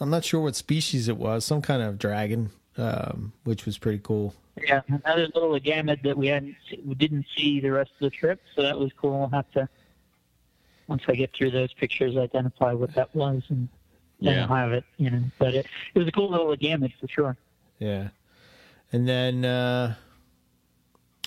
I'm 0.00 0.10
not 0.10 0.24
sure 0.24 0.40
what 0.40 0.54
species 0.54 1.08
it 1.08 1.16
was, 1.16 1.44
some 1.44 1.62
kind 1.62 1.82
of 1.82 1.98
dragon, 1.98 2.50
um, 2.78 3.32
which 3.42 3.66
was 3.66 3.76
pretty 3.76 4.00
cool. 4.02 4.34
Yeah, 4.62 4.82
another 4.88 5.28
little 5.34 5.54
agamid 5.56 6.02
that 6.04 6.16
we 6.16 6.28
hadn't, 6.28 6.54
we 6.84 6.94
didn't 6.94 7.26
see 7.36 7.60
the 7.60 7.72
rest 7.72 7.90
of 8.00 8.10
the 8.10 8.10
trip, 8.10 8.40
so 8.54 8.62
that 8.62 8.78
was 8.78 8.92
cool. 8.96 9.22
I'll 9.22 9.28
have 9.30 9.50
to, 9.52 9.68
once 10.90 11.02
I 11.06 11.14
get 11.14 11.32
through 11.32 11.52
those 11.52 11.72
pictures, 11.72 12.16
identify 12.16 12.72
what 12.72 12.92
that 12.96 13.14
was 13.14 13.42
and 13.48 13.68
then 14.20 14.36
yeah. 14.36 14.46
have 14.48 14.72
it, 14.72 14.84
you 14.98 15.08
know. 15.08 15.22
But 15.38 15.54
it, 15.54 15.66
it 15.94 15.98
was 15.98 16.08
a 16.08 16.12
cool 16.12 16.30
little 16.30 16.52
agamid 16.52 16.92
for 17.00 17.08
sure. 17.08 17.36
Yeah, 17.78 18.08
and 18.92 19.08
then 19.08 19.44
uh, 19.44 19.94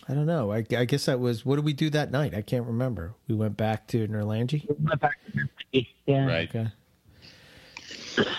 I 0.08 0.14
don't 0.14 0.28
know. 0.28 0.52
I, 0.52 0.58
I, 0.58 0.86
guess 0.86 1.06
that 1.06 1.20
was 1.20 1.46
what 1.46 1.56
did 1.56 1.66
we 1.66 1.74
do 1.74 1.90
that 1.92 2.12
night? 2.12 2.36
I 2.36 2.42
can't 2.42 2.68
remember. 2.68 3.14
We 3.28 3.36
went 3.36 3.58
back 3.58 3.88
to 3.88 4.08
Nourlangie. 4.08 4.68
We 4.70 4.76
went 4.86 5.00
back 5.00 5.18
to 5.26 5.32
Nourlangie. 5.32 5.88
Yeah. 6.06 6.26
Right. 6.28 6.50
Okay. 6.54 6.70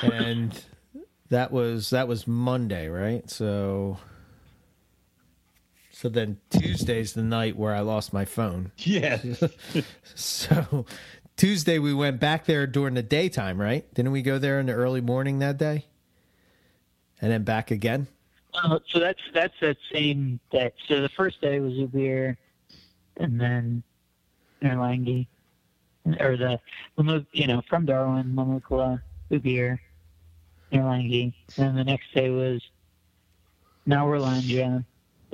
and 0.02 0.62
that 1.30 1.50
was 1.50 1.90
that 1.90 2.06
was 2.06 2.28
Monday, 2.28 2.88
right? 2.88 3.28
So. 3.28 3.98
So 6.04 6.10
then 6.10 6.36
Tuesday's 6.50 7.14
the 7.14 7.22
night 7.22 7.56
where 7.56 7.74
I 7.74 7.80
lost 7.80 8.12
my 8.12 8.26
phone. 8.26 8.72
Yeah. 8.76 9.22
so 10.14 10.84
Tuesday 11.38 11.78
we 11.78 11.94
went 11.94 12.20
back 12.20 12.44
there 12.44 12.66
during 12.66 12.92
the 12.92 13.02
daytime, 13.02 13.58
right? 13.58 13.86
Didn't 13.94 14.12
we 14.12 14.20
go 14.20 14.38
there 14.38 14.60
in 14.60 14.66
the 14.66 14.74
early 14.74 15.00
morning 15.00 15.38
that 15.38 15.56
day? 15.56 15.86
And 17.22 17.32
then 17.32 17.42
back 17.42 17.70
again? 17.70 18.06
Uh, 18.52 18.80
so 18.86 18.98
that's 18.98 19.22
that's 19.32 19.54
that 19.62 19.78
same 19.90 20.40
day. 20.50 20.72
So 20.88 21.00
the 21.00 21.08
first 21.08 21.40
day 21.40 21.58
was 21.60 21.72
Ubirr, 21.72 22.36
and 23.16 23.40
then 23.40 23.82
Nourlangie, 24.62 25.26
or 26.20 26.36
the 26.36 26.60
you 27.32 27.46
know 27.46 27.62
from 27.66 27.86
Darwin, 27.86 28.26
Mamukala, 28.26 29.00
Ubirr, 29.30 29.78
Nourlangie. 30.70 31.32
And 31.56 31.68
then 31.68 31.74
the 31.76 31.84
next 31.84 32.12
day 32.14 32.28
was 32.28 32.60
now 33.86 34.04
Nawurlandja, 34.04 34.84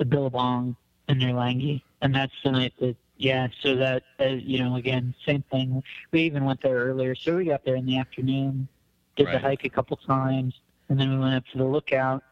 the 0.01 0.05
Billabong, 0.05 0.75
and 1.07 1.21
Nourlangie. 1.21 1.83
And 2.01 2.15
that's 2.15 2.33
the 2.43 2.51
night 2.51 2.73
that 2.79 2.95
yeah, 3.17 3.49
so 3.61 3.75
that 3.75 4.01
uh, 4.19 4.25
you 4.25 4.57
know, 4.57 4.77
again, 4.77 5.13
same 5.27 5.43
thing. 5.51 5.83
We 6.11 6.21
even 6.21 6.43
went 6.43 6.59
there 6.63 6.75
earlier, 6.75 7.13
so 7.13 7.37
we 7.37 7.45
got 7.45 7.63
there 7.63 7.75
in 7.75 7.85
the 7.85 7.99
afternoon, 7.99 8.67
did 9.15 9.27
right. 9.27 9.33
the 9.33 9.39
hike 9.39 9.63
a 9.63 9.69
couple 9.69 9.95
times, 9.97 10.55
and 10.89 10.99
then 10.99 11.11
we 11.11 11.19
went 11.19 11.35
up 11.35 11.43
to 11.51 11.59
the 11.59 11.63
lookout. 11.63 12.23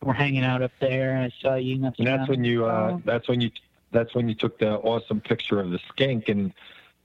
We're 0.00 0.12
hanging 0.12 0.44
out 0.44 0.62
up 0.62 0.70
there. 0.78 1.16
and 1.16 1.24
I 1.24 1.32
saw 1.42 1.56
you. 1.56 1.74
And 1.84 1.92
that's 2.06 2.28
when 2.28 2.44
you. 2.44 2.66
Uh, 2.66 2.98
that's 3.04 3.26
when 3.28 3.40
you. 3.40 3.50
That's 3.90 4.14
when 4.14 4.28
you 4.28 4.36
took 4.36 4.60
the 4.60 4.74
awesome 4.76 5.20
picture 5.20 5.58
of 5.58 5.70
the 5.70 5.80
skink, 5.88 6.28
and 6.28 6.52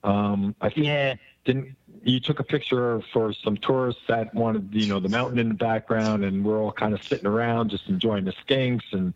um, 0.03 0.53
I 0.61 0.69
think 0.69 0.85
yeah. 0.85 1.15
didn't 1.43 1.75
you 2.03 2.19
took 2.19 2.39
a 2.39 2.43
picture 2.43 3.01
for 3.11 3.33
some 3.33 3.57
tourists 3.57 4.01
that 4.09 4.35
wanted 4.35 4.69
you 4.73 4.87
know 4.87 4.99
the 4.99 5.09
mountain 5.09 5.39
in 5.39 5.47
the 5.47 5.55
background, 5.55 6.23
and 6.23 6.45
we're 6.45 6.61
all 6.61 6.71
kind 6.71 6.93
of 6.93 7.01
sitting 7.01 7.25
around 7.25 7.69
just 7.69 7.89
enjoying 7.89 8.25
the 8.25 8.33
skinks 8.47 8.83
and 8.91 9.15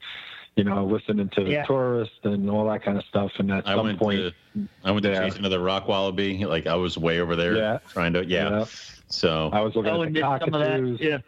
you 0.57 0.63
know, 0.63 0.83
listening 0.83 1.29
to 1.29 1.43
the 1.43 1.51
yeah. 1.51 1.65
tourists 1.65 2.17
and 2.23 2.49
all 2.49 2.67
that 2.67 2.83
kind 2.83 2.97
of 2.97 3.05
stuff. 3.05 3.31
And 3.37 3.51
at 3.51 3.67
I 3.67 3.75
some 3.75 3.85
went 3.85 3.99
point, 3.99 4.33
to, 4.55 4.67
I 4.83 4.89
went 4.89 5.03
to 5.03 5.13
chase 5.13 5.35
another 5.35 5.59
rock 5.59 5.87
wallaby. 5.87 6.45
Like 6.45 6.65
I 6.65 6.73
was 6.73 6.97
way 6.97 7.19
over 7.19 7.35
there 7.35 7.55
yeah. 7.55 7.77
trying 7.89 8.13
to, 8.13 8.25
yeah. 8.25 8.49
yeah. 8.49 8.65
So 9.07 9.51
I 9.53 9.61
was 9.61 9.75
looking 9.75 9.91
oh, 9.91 10.01
at 10.01 10.13
the 10.13 10.21
cockatoos. 10.21 10.99
yeah. 10.99 11.19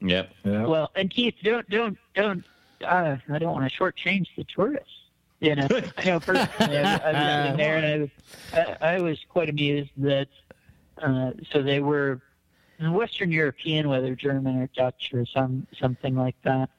Yep. 0.00 0.30
Yeah. 0.44 0.64
Well, 0.64 0.92
and 0.94 1.10
Keith, 1.10 1.34
don't, 1.42 1.68
don't, 1.68 1.98
don't, 2.14 2.44
uh, 2.84 3.16
I 3.28 3.38
don't 3.38 3.52
want 3.52 3.70
to 3.70 3.76
shortchange 3.76 4.28
the 4.36 4.44
tourists. 4.44 4.92
You 5.40 5.56
know, 5.56 5.66
I 5.96 6.04
know 6.04 6.20
personally, 6.20 6.78
I, 6.78 6.96
I 6.96 7.12
was 7.42 7.50
in 7.50 7.56
there 7.56 7.76
and 7.78 7.86
I 7.86 7.98
was, 7.98 8.10
I, 8.80 8.94
I 8.94 9.00
was 9.00 9.18
quite 9.28 9.48
amused 9.48 9.90
that, 9.96 10.28
uh, 11.02 11.32
so 11.50 11.62
they 11.62 11.80
were 11.80 12.20
Western 12.80 13.32
European, 13.32 13.88
whether 13.88 14.14
German 14.14 14.56
or 14.56 14.68
Dutch 14.76 15.10
or 15.12 15.26
some, 15.26 15.66
something 15.80 16.14
like 16.14 16.36
that. 16.42 16.70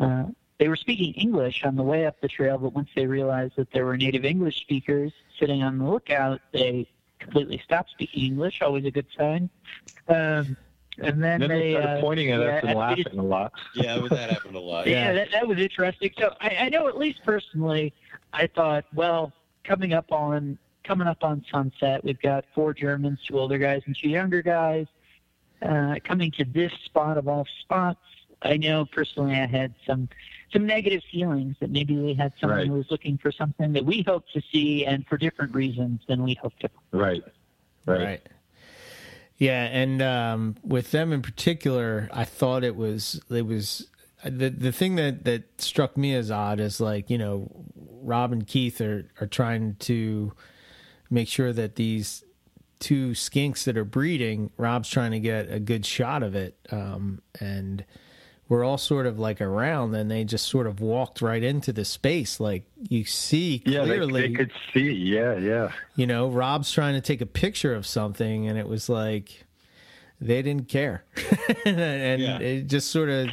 Uh, 0.00 0.24
they 0.58 0.68
were 0.68 0.76
speaking 0.76 1.14
English 1.14 1.64
on 1.64 1.76
the 1.76 1.82
way 1.82 2.06
up 2.06 2.20
the 2.20 2.28
trail, 2.28 2.58
but 2.58 2.72
once 2.72 2.88
they 2.94 3.06
realized 3.06 3.54
that 3.56 3.70
there 3.72 3.84
were 3.84 3.96
native 3.96 4.24
English 4.24 4.60
speakers 4.60 5.12
sitting 5.38 5.62
on 5.62 5.78
the 5.78 5.84
lookout, 5.84 6.40
they 6.52 6.88
completely 7.18 7.60
stopped 7.64 7.90
speaking 7.90 8.24
English. 8.24 8.62
Always 8.62 8.84
a 8.84 8.90
good 8.90 9.06
sign. 9.16 9.50
Um, 10.08 10.56
and 10.98 11.22
then, 11.22 11.40
then 11.40 11.48
they, 11.48 11.60
they 11.60 11.72
started 11.72 11.98
uh, 11.98 12.00
pointing 12.00 12.30
at 12.30 12.40
us 12.40 12.64
and 12.64 12.78
laughing 12.78 13.18
a 13.18 13.22
lot. 13.22 13.52
Yeah, 13.74 14.06
that 14.10 14.30
happened 14.30 14.54
a 14.54 14.60
lot. 14.60 14.86
Yeah, 14.86 15.06
yeah 15.06 15.12
that, 15.14 15.30
that 15.32 15.48
was 15.48 15.58
interesting. 15.58 16.10
So 16.18 16.34
I, 16.40 16.56
I 16.60 16.68
know, 16.68 16.86
at 16.86 16.96
least 16.96 17.24
personally, 17.24 17.92
I 18.32 18.46
thought, 18.46 18.84
well, 18.94 19.32
coming 19.64 19.92
up 19.92 20.12
on 20.12 20.58
coming 20.84 21.08
up 21.08 21.24
on 21.24 21.44
sunset, 21.50 22.04
we've 22.04 22.20
got 22.20 22.44
four 22.54 22.74
Germans, 22.74 23.18
two 23.26 23.38
older 23.38 23.58
guys 23.58 23.82
and 23.86 23.96
two 23.96 24.08
younger 24.08 24.42
guys. 24.42 24.86
Uh, 25.62 25.94
coming 26.04 26.30
to 26.30 26.44
this 26.44 26.72
spot 26.84 27.16
of 27.16 27.26
all 27.26 27.46
spots, 27.60 28.00
I 28.42 28.58
know 28.58 28.84
personally 28.84 29.34
I 29.34 29.46
had 29.46 29.74
some 29.86 30.08
some 30.52 30.66
negative 30.66 31.02
feelings 31.10 31.56
that 31.60 31.70
maybe 31.70 31.96
we 31.96 32.14
had 32.14 32.32
someone 32.40 32.58
right. 32.58 32.68
who 32.68 32.74
was 32.74 32.86
looking 32.90 33.18
for 33.18 33.32
something 33.32 33.72
that 33.72 33.84
we 33.84 34.02
hoped 34.06 34.32
to 34.32 34.42
see 34.52 34.84
and 34.84 35.06
for 35.06 35.16
different 35.16 35.54
reasons 35.54 36.00
than 36.08 36.22
we 36.22 36.34
hoped 36.34 36.60
to. 36.60 36.70
Right. 36.92 37.22
Right. 37.86 38.00
right. 38.00 38.28
Yeah, 39.36 39.64
and 39.64 40.00
um, 40.00 40.56
with 40.62 40.92
them 40.92 41.12
in 41.12 41.20
particular, 41.20 42.08
I 42.12 42.24
thought 42.24 42.62
it 42.62 42.76
was 42.76 43.20
it 43.28 43.46
was 43.46 43.88
the 44.24 44.48
the 44.48 44.72
thing 44.72 44.94
that 44.96 45.24
that 45.24 45.60
struck 45.60 45.96
me 45.96 46.14
as 46.14 46.30
odd 46.30 46.60
is 46.60 46.80
like 46.80 47.10
you 47.10 47.18
know 47.18 47.50
Rob 47.74 48.32
and 48.32 48.46
Keith 48.46 48.80
are 48.80 49.10
are 49.20 49.26
trying 49.26 49.74
to 49.80 50.32
make 51.10 51.28
sure 51.28 51.52
that 51.52 51.74
these 51.74 52.24
two 52.78 53.10
skinks 53.10 53.64
that 53.64 53.76
are 53.76 53.84
breeding, 53.84 54.50
Rob's 54.56 54.88
trying 54.88 55.10
to 55.12 55.20
get 55.20 55.50
a 55.50 55.58
good 55.58 55.84
shot 55.84 56.22
of 56.22 56.34
it, 56.34 56.56
um, 56.70 57.20
and 57.40 57.84
were 58.48 58.62
all 58.62 58.78
sort 58.78 59.06
of 59.06 59.18
like 59.18 59.40
around 59.40 59.94
and 59.94 60.10
they 60.10 60.24
just 60.24 60.46
sort 60.46 60.66
of 60.66 60.80
walked 60.80 61.22
right 61.22 61.42
into 61.42 61.72
the 61.72 61.84
space. 61.84 62.40
Like 62.40 62.64
you 62.88 63.04
see 63.04 63.60
clearly 63.60 63.96
yeah, 63.96 64.06
they, 64.06 64.28
they, 64.28 64.34
could 64.34 64.52
see. 64.72 64.90
Yeah 64.90 65.36
yeah. 65.36 65.72
You 65.96 66.06
know 66.06 66.28
rob's 66.28 66.70
trying 66.70 66.94
to 66.94 67.00
take 67.00 67.20
a 67.20 67.26
picture 67.26 67.74
of 67.74 67.86
something 67.86 68.48
and 68.48 68.58
it 68.58 68.68
was 68.68 68.88
like 68.88 69.44
they 70.20 70.42
didn't 70.42 70.68
care. 70.68 71.04
And 71.66 72.20
yeah. 72.20 72.38
it 72.38 72.66
just 72.66 72.90
sort 72.90 73.08
of 73.08 73.28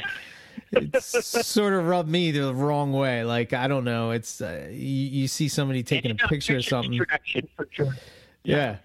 it 0.72 1.02
sort 1.02 1.74
of 1.74 1.86
rubbed 1.86 2.08
me 2.08 2.30
the 2.30 2.54
wrong 2.54 2.92
way. 2.92 3.24
Like 3.24 3.52
i 3.52 3.68
don't 3.68 3.84
know. 3.84 4.10
It's 4.10 4.40
uh, 4.40 4.68
you, 4.70 4.76
you, 4.76 5.28
see 5.28 5.48
somebody 5.48 5.82
taking 5.82 6.10
a 6.10 6.14
picture 6.14 6.56
of 6.56 6.64
something. 6.64 6.98
for 7.56 7.68
sure. 7.70 7.94
Yeah, 8.44 8.76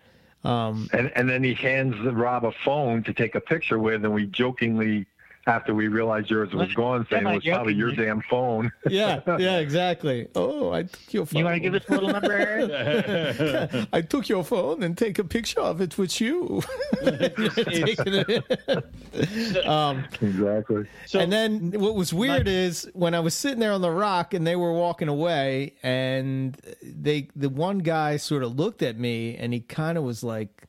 yeah. 0.44 0.68
Um, 0.68 0.90
and 0.94 1.12
and 1.16 1.30
then 1.30 1.44
he 1.44 1.54
hands 1.54 1.96
Rob 2.06 2.46
a 2.46 2.52
phone 2.64 3.04
to 3.04 3.14
take 3.14 3.36
a 3.36 3.42
picture 3.42 3.80
with, 3.80 4.06
and 4.06 4.14
we 4.14 4.28
jokingly 4.28 5.06
after 5.48 5.74
we 5.74 5.88
realized 5.88 6.30
yours 6.30 6.54
was 6.54 6.72
gone, 6.74 7.08
saying 7.10 7.26
it 7.26 7.36
was 7.36 7.44
probably 7.44 7.74
your 7.74 7.94
damn 7.94 8.22
phone. 8.22 8.70
yeah, 8.90 9.22
yeah, 9.40 9.60
exactly. 9.60 10.28
Oh, 10.36 10.72
I 10.72 10.84
took 10.84 11.14
your 11.14 11.26
phone. 11.26 11.40
You 11.40 11.46
want 11.46 11.56
to 11.56 11.60
give 11.62 11.74
us 11.74 11.84
a 11.88 11.92
little 11.94 12.10
number? 12.10 13.88
I 13.94 14.02
took 14.02 14.28
your 14.28 14.44
phone 14.44 14.84
and 14.84 14.98
take 14.98 15.20
a 15.20 15.24
picture 15.24 15.62
of 15.62 15.80
it 15.80 15.98
with 15.98 16.20
you. 16.20 16.62
um, 19.66 20.04
exactly. 20.22 20.86
So, 21.06 21.20
and 21.20 21.32
then 21.32 21.72
what 21.80 21.96
was 21.96 22.14
weird 22.14 22.46
my, 22.46 22.52
is 22.52 22.90
when 22.94 23.16
I 23.16 23.22
was 23.22 23.34
sitting 23.34 23.60
there 23.60 23.72
on 23.72 23.82
the 23.82 23.92
rock 23.92 24.34
and 24.34 24.46
they 24.46 24.58
were 24.58 24.74
walking 24.74 25.08
away, 25.08 25.76
and 25.82 26.60
they 26.84 27.30
the 27.36 27.50
one 27.50 27.80
guy 27.80 28.18
sort 28.18 28.44
of 28.44 28.58
looked 28.58 28.82
at 28.82 29.00
me 29.00 29.38
and 29.38 29.54
he 29.54 29.62
kind 29.62 29.98
of 29.98 30.04
was 30.04 30.24
like 30.24 30.67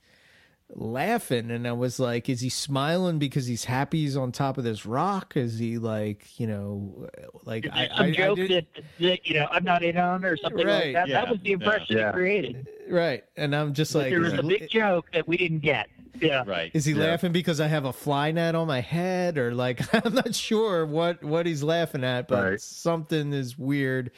laughing 0.75 1.51
and 1.51 1.67
I 1.67 1.73
was 1.73 1.99
like, 1.99 2.29
is 2.29 2.41
he 2.41 2.49
smiling 2.49 3.19
because 3.19 3.47
he's 3.47 3.65
happy 3.65 4.03
he's 4.03 4.17
on 4.17 4.33
top 4.33 4.59
of 4.59 4.65
this 4.65 4.85
rock? 4.87 5.37
Is 5.37 5.59
he 5.59 5.79
like, 5.79 6.39
you 6.39 6.47
know, 6.47 7.09
like 7.45 7.67
I, 7.73 7.89
some 7.89 8.07
I, 8.07 8.11
joke 8.11 8.39
I 8.39 8.47
that, 8.49 8.67
that, 9.01 9.27
you 9.27 9.35
know 9.35 9.47
I'm 9.51 9.65
not 9.65 9.83
in 9.83 9.97
on 9.97 10.25
or 10.25 10.37
something 10.37 10.67
right. 10.67 10.87
like 10.87 10.95
that. 10.95 11.09
Yeah. 11.09 11.21
That 11.21 11.31
was 11.31 11.41
the 11.41 11.53
impression 11.53 11.99
yeah. 11.99 12.11
it 12.11 12.13
created. 12.13 12.69
Right, 12.89 13.25
and 13.37 13.55
I'm 13.55 13.75
just 13.75 13.95
like, 13.95 14.11
there 14.11 14.21
was 14.21 14.33
a 14.35 14.43
big 14.43 14.69
joke 14.71 15.11
that 15.13 15.29
we 15.29 15.37
didn't 15.37 15.61
get. 15.61 15.89
Yeah. 16.21 16.43
Right. 16.47 16.71
Is 16.75 16.85
he 16.85 16.93
yeah. 16.93 17.11
laughing 17.11 17.33
because 17.33 17.61
I 17.61 17.69
have 17.69 17.85
a 17.85 17.93
fly 17.93 18.33
net 18.33 18.55
on 18.55 18.67
my 18.67 18.81
head, 18.81 19.39
or 19.39 19.55
like 19.55 19.83
I'm 20.07 20.15
not 20.15 20.35
sure 20.35 20.87
what 20.87 21.23
what 21.23 21.47
he's 21.47 21.63
laughing 21.63 22.05
at, 22.05 22.29
but 22.29 22.45
right. 22.45 22.61
something 22.61 23.33
is 23.33 23.59
weird 23.59 24.11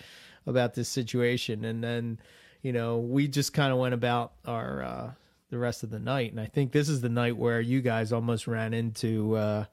about 0.46 0.74
this 0.74 0.88
situation. 0.88 1.64
And 1.64 1.82
then, 1.82 2.18
you 2.62 2.72
know, 2.72 2.98
we 2.98 3.28
just 3.28 3.52
kind 3.52 3.72
of 3.72 3.78
went 3.78 3.94
about 3.94 4.32
our 4.46 4.82
uh, 4.82 5.10
the 5.50 5.58
rest 5.58 5.82
of 5.82 5.90
the 5.90 5.98
night, 5.98 6.30
and 6.30 6.40
I 6.40 6.46
think 6.46 6.72
this 6.72 6.88
is 6.88 7.00
the 7.00 7.08
night 7.08 7.36
where 7.36 7.60
you 7.60 7.80
guys 7.80 8.12
almost 8.12 8.46
ran 8.46 8.72
into. 8.74 9.36
Uh, 9.36 9.64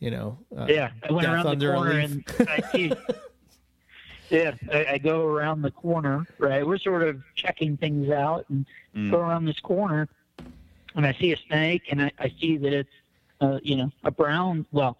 you 0.00 0.10
know, 0.10 0.36
uh, 0.56 0.66
yeah, 0.68 0.90
I 1.08 1.12
went 1.12 1.26
around 1.26 1.58
the 1.58 1.72
corner 1.72 1.98
and 1.98 2.24
I 2.40 2.62
see, 2.72 2.92
yeah, 4.28 4.52
I, 4.70 4.86
I, 4.86 4.98
go 4.98 5.24
around 5.26 5.62
the 5.62 5.70
corner, 5.70 6.26
right? 6.38 6.66
We're 6.66 6.78
sort 6.78 7.02
of 7.02 7.22
checking 7.34 7.76
things 7.76 8.10
out 8.10 8.44
and 8.50 8.66
mm. 8.94 9.10
go 9.10 9.18
around 9.18 9.46
this 9.46 9.60
corner, 9.60 10.08
and 10.94 11.06
I 11.06 11.12
see 11.14 11.32
a 11.32 11.36
snake, 11.36 11.84
and 11.90 12.02
I, 12.02 12.12
I 12.18 12.32
see 12.40 12.56
that 12.58 12.72
it's, 12.72 12.90
uh, 13.40 13.60
you 13.62 13.76
know, 13.76 13.90
a 14.02 14.10
brown, 14.10 14.66
well, 14.72 14.98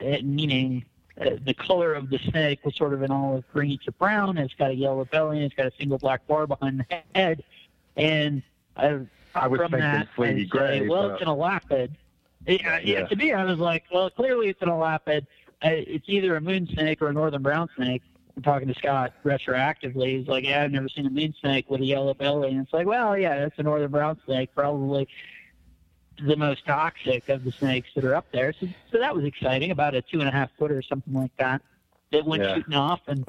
uh, 0.00 0.18
meaning 0.22 0.84
uh, 1.20 1.30
the 1.44 1.54
color 1.54 1.94
of 1.94 2.10
the 2.10 2.18
snake 2.18 2.64
was 2.64 2.76
sort 2.76 2.92
of 2.92 3.02
an 3.02 3.10
olive 3.10 3.44
green 3.52 3.78
to 3.86 3.92
brown. 3.92 4.38
It's 4.38 4.54
got 4.54 4.70
a 4.70 4.74
yellow 4.74 5.04
belly, 5.04 5.38
and 5.38 5.46
it's 5.46 5.54
got 5.54 5.66
a 5.66 5.72
single 5.78 5.98
black 5.98 6.26
bar 6.26 6.46
behind 6.46 6.84
the 6.88 7.02
head, 7.14 7.42
and 7.96 8.42
I, 8.76 9.00
I 9.34 9.48
was 9.48 9.60
from 9.60 9.72
that, 9.72 10.08
I 10.18 10.42
gray, 10.44 10.80
say, 10.80 10.88
well, 10.88 11.08
but... 11.08 11.12
it's 11.14 11.22
an 11.22 11.28
elapid 11.28 11.96
yeah, 12.46 12.80
yeah. 12.82 13.06
To 13.06 13.16
me, 13.16 13.32
I 13.32 13.44
was 13.44 13.58
like, 13.58 13.84
well, 13.92 14.10
clearly 14.10 14.48
it's 14.48 14.62
an 14.62 14.68
elapid. 14.68 15.26
Uh, 15.64 15.70
it's 15.70 16.08
either 16.08 16.36
a 16.36 16.40
moon 16.40 16.66
snake 16.66 17.00
or 17.00 17.08
a 17.08 17.12
northern 17.12 17.42
brown 17.42 17.68
snake. 17.76 18.02
I'm 18.36 18.42
talking 18.42 18.68
to 18.68 18.74
Scott 18.74 19.14
retroactively. 19.24 20.18
He's 20.18 20.28
like, 20.28 20.44
yeah, 20.44 20.64
I've 20.64 20.72
never 20.72 20.88
seen 20.88 21.06
a 21.06 21.10
moon 21.10 21.34
snake 21.40 21.70
with 21.70 21.80
a 21.80 21.84
yellow 21.84 22.12
belly. 22.14 22.50
And 22.50 22.60
it's 22.60 22.72
like, 22.72 22.86
well, 22.86 23.16
yeah, 23.16 23.38
that's 23.38 23.58
a 23.58 23.62
northern 23.62 23.90
brown 23.90 24.20
snake, 24.26 24.50
probably 24.54 25.08
the 26.24 26.36
most 26.36 26.66
toxic 26.66 27.28
of 27.28 27.44
the 27.44 27.52
snakes 27.52 27.88
that 27.94 28.04
are 28.04 28.14
up 28.14 28.26
there. 28.32 28.52
So, 28.52 28.68
so 28.90 28.98
that 28.98 29.14
was 29.14 29.24
exciting. 29.24 29.70
About 29.70 29.94
a 29.94 30.02
two 30.02 30.20
and 30.20 30.28
a 30.28 30.32
half 30.32 30.50
foot 30.58 30.70
or 30.70 30.82
something 30.82 31.14
like 31.14 31.34
that. 31.38 31.62
That 32.12 32.24
went 32.24 32.42
yeah. 32.42 32.56
shooting 32.56 32.74
off, 32.74 33.00
and 33.08 33.28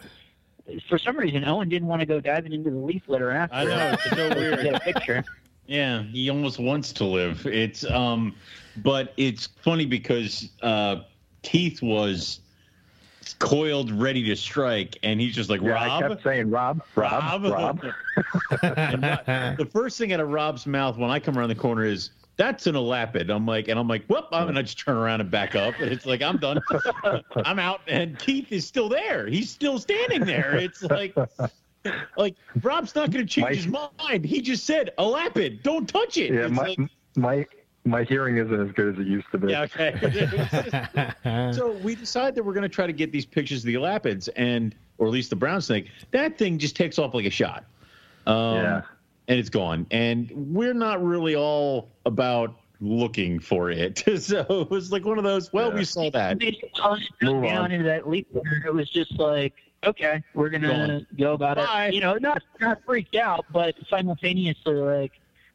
for 0.88 1.00
some 1.00 1.18
reason, 1.18 1.44
Owen 1.46 1.70
didn't 1.70 1.88
want 1.88 2.02
to 2.02 2.06
go 2.06 2.20
diving 2.20 2.54
into 2.54 2.70
the 2.70 2.78
leaf 2.78 3.04
litter 3.08 3.32
after. 3.32 3.56
I 3.56 3.64
know 3.64 3.94
it's 3.94 4.10
so 4.12 4.30
weird. 4.36 4.62
Get 4.62 4.76
a 4.76 4.80
picture. 4.80 5.24
Yeah, 5.68 6.04
he 6.04 6.30
almost 6.30 6.60
wants 6.60 6.94
to 6.94 7.06
live. 7.06 7.46
It's 7.48 7.84
um, 7.86 8.36
but 8.78 9.14
it's 9.18 9.48
funny 9.62 9.86
because 9.86 10.50
uh, 10.62 10.98
Keith 11.42 11.82
was 11.82 12.42
coiled, 13.40 13.92
ready 13.92 14.24
to 14.26 14.36
strike, 14.36 14.98
and 15.04 15.20
he's 15.20 15.34
just 15.34 15.50
like 15.50 15.62
yeah, 15.62 15.72
Rob. 15.72 16.04
I 16.04 16.08
kept 16.08 16.24
saying 16.24 16.50
Rob, 16.50 16.84
Rob, 16.96 17.44
Rob. 17.44 17.52
Rob. 17.52 17.82
the 18.62 19.70
first 19.72 19.98
thing 19.98 20.14
out 20.14 20.20
of 20.20 20.30
Rob's 20.30 20.68
mouth 20.68 20.98
when 20.98 21.10
I 21.10 21.20
come 21.20 21.38
around 21.38 21.50
the 21.50 21.56
corner 21.56 21.86
is 21.86 22.12
that's 22.38 22.68
an 22.68 22.76
elapid. 22.76 23.30
I'm 23.30 23.46
like, 23.46 23.68
and 23.68 23.80
I'm 23.80 23.88
like, 23.88 24.06
whoop, 24.08 24.26
I'm 24.32 24.48
gonna 24.48 24.64
just 24.64 24.80
turn 24.80 24.98
around 24.98 25.22
and 25.22 25.32
back 25.32 25.56
up. 25.56 25.74
And 25.80 25.92
it's 25.92 26.06
like, 26.06 26.22
I'm 26.22 26.38
done. 26.38 26.62
I'm 27.38 27.60
out. 27.60 27.82
And 27.88 28.20
Keith 28.20 28.52
is 28.52 28.66
still 28.66 28.90
there. 28.90 29.28
He's 29.28 29.50
still 29.50 29.80
standing 29.80 30.26
there. 30.26 30.56
It's 30.56 30.84
like, 30.84 31.16
like 32.18 32.36
Rob's 32.62 32.96
not 32.96 33.12
gonna 33.12 33.26
change 33.26 33.68
my, 33.68 33.86
his 33.88 34.00
mind. 34.08 34.26
He 34.26 34.42
just 34.42 34.66
said 34.66 34.92
elapid. 34.98 35.64
Don't 35.64 35.88
touch 35.88 36.18
it. 36.18 36.34
Yeah, 36.34 36.48
my, 36.48 36.76
like, 36.78 36.80
my 37.16 37.46
my 37.86 38.04
hearing 38.04 38.38
isn't 38.38 38.68
as 38.68 38.72
good 38.74 38.96
as 38.96 39.00
it 39.00 39.08
used 39.08 39.28
to 39.32 39.38
be. 39.38 39.52
Yeah, 39.52 39.62
okay. 39.62 41.12
so 41.54 41.72
we 41.84 41.96
decide 41.96 42.36
that 42.36 42.44
we're 42.44 42.54
going 42.54 42.64
to 42.64 42.70
try 42.70 42.88
to 42.88 42.94
get 42.94 43.12
these 43.12 43.26
pictures 43.26 43.60
of 43.60 43.68
the 43.68 43.76
elapids 43.76 44.28
and, 44.36 44.76
or 44.98 45.08
at 45.08 45.14
least 45.14 45.30
the 45.30 45.36
brown 45.36 45.62
snake. 45.62 45.90
That 46.12 46.38
thing 46.38 46.58
just 46.58 46.76
takes 46.76 46.98
off 46.98 47.14
like 47.14 47.26
a 47.26 47.30
shot. 47.30 47.64
Um, 48.26 48.56
yeah. 48.56 48.82
And 49.28 49.40
it's 49.40 49.50
gone. 49.50 49.86
And 49.92 50.32
we're 50.32 50.74
not 50.74 51.04
really 51.04 51.36
all 51.36 51.90
about 52.06 52.56
looking 52.82 53.40
for 53.40 53.70
it. 53.70 54.04
so 54.20 54.46
it 54.50 54.70
was 54.70 54.92
like 54.92 55.06
one 55.06 55.20
of 55.20 55.24
those. 55.24 55.54
Well, 55.54 55.70
yeah. 55.70 55.76
we 55.76 55.86
saw 55.86 56.10
that. 56.10 56.40
down 57.22 57.72
into 57.72 57.86
that 57.86 58.10
leap. 58.10 58.28
It 58.66 58.74
was 58.74 58.90
just 58.90 59.14
like, 59.20 59.54
okay, 59.86 60.24
we're 60.34 60.50
gonna 60.50 61.06
go 61.18 61.34
about 61.34 61.58
Bye. 61.58 61.88
it. 61.88 61.94
You 61.94 62.02
know, 62.02 62.16
not 62.16 62.42
not 62.60 62.84
freaked 62.86 63.16
out, 63.16 63.46
but 63.52 63.76
simultaneously 63.90 64.76
like 64.76 65.12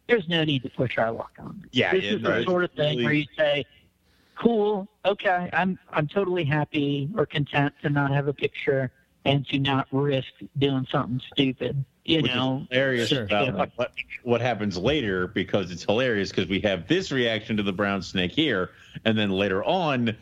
there's 0.06 0.28
no 0.28 0.44
need 0.44 0.62
to 0.62 0.70
push 0.70 0.98
our 0.98 1.12
luck 1.12 1.32
on. 1.38 1.64
Yeah, 1.72 1.92
this 1.92 2.04
yeah, 2.04 2.10
is 2.12 2.22
the 2.22 2.42
sort 2.44 2.64
of 2.64 2.72
thing 2.72 2.98
really... 2.98 3.04
where 3.04 3.12
you 3.14 3.26
say, 3.36 3.64
"Cool, 4.36 4.88
okay, 5.04 5.48
I'm 5.52 5.78
I'm 5.90 6.08
totally 6.08 6.44
happy 6.44 7.08
or 7.16 7.26
content 7.26 7.74
to 7.82 7.90
not 7.90 8.10
have 8.10 8.28
a 8.28 8.34
picture 8.34 8.90
and 9.24 9.46
to 9.48 9.58
not 9.58 9.86
risk 9.92 10.32
doing 10.58 10.86
something 10.90 11.20
stupid." 11.32 11.84
You 12.04 12.22
Which 12.22 12.34
know, 12.34 12.66
hilarious 12.70 13.10
sure. 13.10 13.24
about 13.24 13.70
what, 13.76 13.92
what 14.24 14.40
happens 14.40 14.76
later 14.76 15.28
because 15.28 15.70
it's 15.70 15.84
hilarious 15.84 16.30
because 16.30 16.48
we 16.48 16.58
have 16.60 16.88
this 16.88 17.12
reaction 17.12 17.56
to 17.58 17.62
the 17.62 17.72
brown 17.72 18.02
snake 18.02 18.32
here, 18.32 18.70
and 19.04 19.16
then 19.16 19.30
later 19.30 19.62
on, 19.62 20.16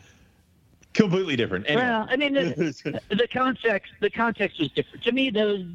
completely 0.99 1.35
different. 1.35 1.65
Anyway. 1.67 1.83
Well, 1.83 2.07
I 2.09 2.15
mean, 2.15 2.33
the, 2.33 3.01
the 3.09 3.27
context 3.31 3.93
the 4.01 4.09
context 4.09 4.59
was 4.59 4.69
different 4.71 5.03
to 5.03 5.11
me. 5.11 5.29
Those 5.29 5.65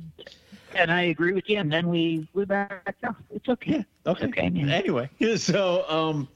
and 0.74 0.90
I 0.90 1.02
agree 1.02 1.32
with 1.32 1.48
you. 1.48 1.58
And 1.58 1.72
then 1.72 1.88
we 1.88 2.28
we 2.34 2.44
back 2.44 2.96
off. 3.04 3.16
It's 3.30 3.48
okay. 3.48 3.70
Yeah, 3.70 3.82
okay. 4.06 4.24
It's 4.26 4.38
okay, 4.38 4.50
man. 4.50 4.70
Anyway, 4.70 5.08
so 5.36 5.88
um, 5.88 6.28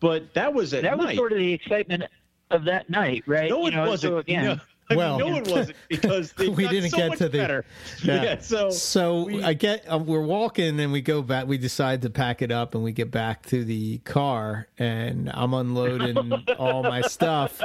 but 0.00 0.34
that 0.34 0.52
was 0.52 0.74
at 0.74 0.82
that 0.82 0.98
night. 0.98 1.08
was 1.08 1.16
sort 1.16 1.32
of 1.32 1.38
the 1.38 1.52
excitement 1.52 2.04
of 2.50 2.64
that 2.64 2.90
night, 2.90 3.22
right? 3.26 3.48
No, 3.48 3.66
it 3.66 3.70
you 3.70 3.76
know, 3.76 3.88
wasn't. 3.88 4.12
So 4.12 4.18
again, 4.18 4.44
no. 4.44 4.56
I 4.90 4.96
well, 4.96 5.18
mean, 5.18 5.32
no, 5.32 5.38
it 5.38 5.48
wasn't 5.48 5.76
because 5.88 6.36
we 6.38 6.68
didn't 6.68 6.90
so 6.90 6.96
get 6.96 7.18
to 7.18 7.28
the. 7.28 7.38
Better. 7.38 7.64
Yeah. 8.02 8.22
yeah 8.22 8.40
so 8.40 8.70
so 8.70 9.24
we, 9.24 9.42
I 9.42 9.54
get 9.54 9.84
um, 9.88 10.04
we're 10.06 10.20
walking 10.20 10.80
and 10.80 10.92
we 10.92 11.00
go 11.00 11.22
back. 11.22 11.46
We 11.46 11.58
decide 11.58 12.02
to 12.02 12.10
pack 12.10 12.42
it 12.42 12.50
up 12.50 12.74
and 12.74 12.82
we 12.82 12.92
get 12.92 13.10
back 13.12 13.46
to 13.46 13.64
the 13.64 13.98
car 13.98 14.66
and 14.78 15.30
I'm 15.32 15.54
unloading 15.54 16.32
all 16.58 16.82
my 16.82 17.02
stuff 17.02 17.62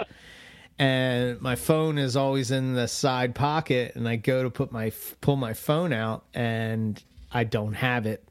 and 0.80 1.41
my 1.41 1.56
phone 1.56 1.98
is 1.98 2.16
always 2.16 2.52
in 2.52 2.74
the 2.74 2.88
side 2.88 3.34
pocket 3.34 3.95
and 3.95 4.08
i 4.08 4.16
go 4.16 4.44
to 4.44 4.49
put 4.49 4.72
my 4.72 4.91
pull 5.22 5.36
my 5.36 5.54
phone 5.54 5.91
out 5.91 6.26
and 6.34 7.04
i 7.32 7.44
don't 7.44 7.74
have 7.74 8.06
it. 8.06 8.24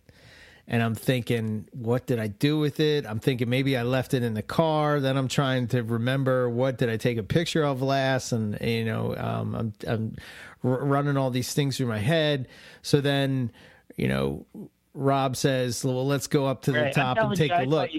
And 0.68 0.82
i'm 0.82 0.94
thinking 0.94 1.68
what 1.72 2.06
did 2.06 2.18
i 2.18 2.26
do 2.28 2.58
with 2.58 2.80
it? 2.80 3.06
I'm 3.06 3.20
thinking 3.20 3.48
maybe 3.48 3.76
i 3.76 3.82
left 3.82 4.14
it 4.14 4.22
in 4.22 4.34
the 4.34 4.42
car 4.42 5.00
then 5.00 5.16
i'm 5.16 5.28
trying 5.28 5.68
to 5.68 5.82
remember. 5.82 6.48
What 6.48 6.78
did 6.78 6.88
i 6.88 6.96
take 6.96 7.18
a 7.18 7.22
picture 7.22 7.64
of 7.64 7.82
last? 7.82 8.32
And 8.32 8.58
you 8.60 8.84
know 8.84 9.16
um, 9.16 9.54
i'm, 9.54 9.72
I'm 9.86 10.16
r- 10.64 10.84
running 10.84 11.16
all 11.16 11.30
these 11.30 11.52
things 11.52 11.76
through 11.76 11.86
my 11.86 11.98
head. 11.98 12.48
So 12.82 13.00
then 13.00 13.50
you 13.96 14.08
know 14.08 14.46
rob 14.94 15.36
says 15.36 15.84
well 15.84 16.06
let's 16.06 16.26
go 16.26 16.46
up 16.46 16.62
to 16.62 16.72
the 16.72 16.90
top 16.90 17.18
and 17.18 17.36
take 17.36 17.52
a 17.52 17.64
look 17.64 17.90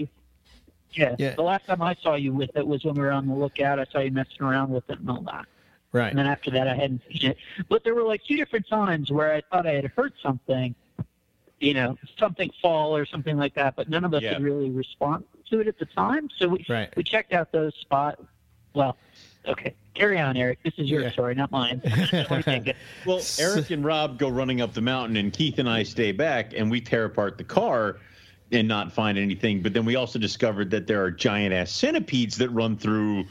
yeah. 0.92 1.16
yeah. 1.18 1.34
The 1.34 1.42
last 1.42 1.66
time 1.66 1.82
I 1.82 1.94
saw 2.02 2.14
you 2.14 2.32
with 2.32 2.50
it 2.56 2.66
was 2.66 2.84
when 2.84 2.94
we 2.94 3.02
were 3.02 3.12
on 3.12 3.26
the 3.26 3.34
lookout. 3.34 3.78
I 3.78 3.86
saw 3.90 4.00
you 4.00 4.10
messing 4.10 4.42
around 4.42 4.70
with 4.70 4.88
it 4.90 4.98
and 4.98 5.10
all 5.10 5.22
that. 5.22 5.46
Right. 5.92 6.10
And 6.10 6.18
then 6.18 6.26
after 6.26 6.50
that, 6.50 6.68
I 6.68 6.74
hadn't 6.74 7.02
seen 7.10 7.30
it. 7.30 7.38
But 7.68 7.84
there 7.84 7.94
were 7.94 8.02
like 8.02 8.22
two 8.24 8.36
different 8.36 8.68
times 8.68 9.10
where 9.10 9.32
I 9.32 9.42
thought 9.50 9.66
I 9.66 9.72
had 9.72 9.86
heard 9.86 10.12
something, 10.22 10.74
you 11.60 11.74
know, 11.74 11.96
something 12.18 12.50
fall 12.60 12.94
or 12.94 13.06
something 13.06 13.36
like 13.36 13.54
that, 13.54 13.74
but 13.74 13.88
none 13.88 14.04
of 14.04 14.12
us 14.12 14.22
yeah. 14.22 14.34
could 14.34 14.42
really 14.42 14.70
respond 14.70 15.24
to 15.50 15.60
it 15.60 15.68
at 15.68 15.78
the 15.78 15.86
time. 15.86 16.28
So 16.36 16.48
we 16.48 16.66
right. 16.68 16.94
we 16.96 17.02
checked 17.02 17.32
out 17.32 17.52
those 17.52 17.74
spots. 17.80 18.22
Well, 18.74 18.96
okay. 19.46 19.74
Carry 19.94 20.18
on, 20.18 20.36
Eric. 20.36 20.60
This 20.62 20.74
is 20.76 20.90
your 20.90 21.02
yeah. 21.02 21.10
story, 21.10 21.34
not 21.34 21.50
mine. 21.50 21.80
well, 23.06 23.20
Eric 23.38 23.70
and 23.70 23.84
Rob 23.84 24.18
go 24.18 24.28
running 24.28 24.60
up 24.60 24.74
the 24.74 24.80
mountain, 24.80 25.16
and 25.16 25.32
Keith 25.32 25.58
and 25.58 25.68
I 25.68 25.82
stay 25.82 26.12
back, 26.12 26.52
and 26.54 26.70
we 26.70 26.80
tear 26.80 27.06
apart 27.06 27.38
the 27.38 27.44
car 27.44 27.96
and 28.52 28.68
not 28.68 28.92
find 28.92 29.18
anything. 29.18 29.62
But 29.62 29.74
then 29.74 29.84
we 29.84 29.96
also 29.96 30.18
discovered 30.18 30.70
that 30.70 30.86
there 30.86 31.02
are 31.02 31.10
giant 31.10 31.54
ass 31.54 31.70
centipedes 31.70 32.36
that 32.38 32.50
run 32.50 32.76
through 32.76 33.24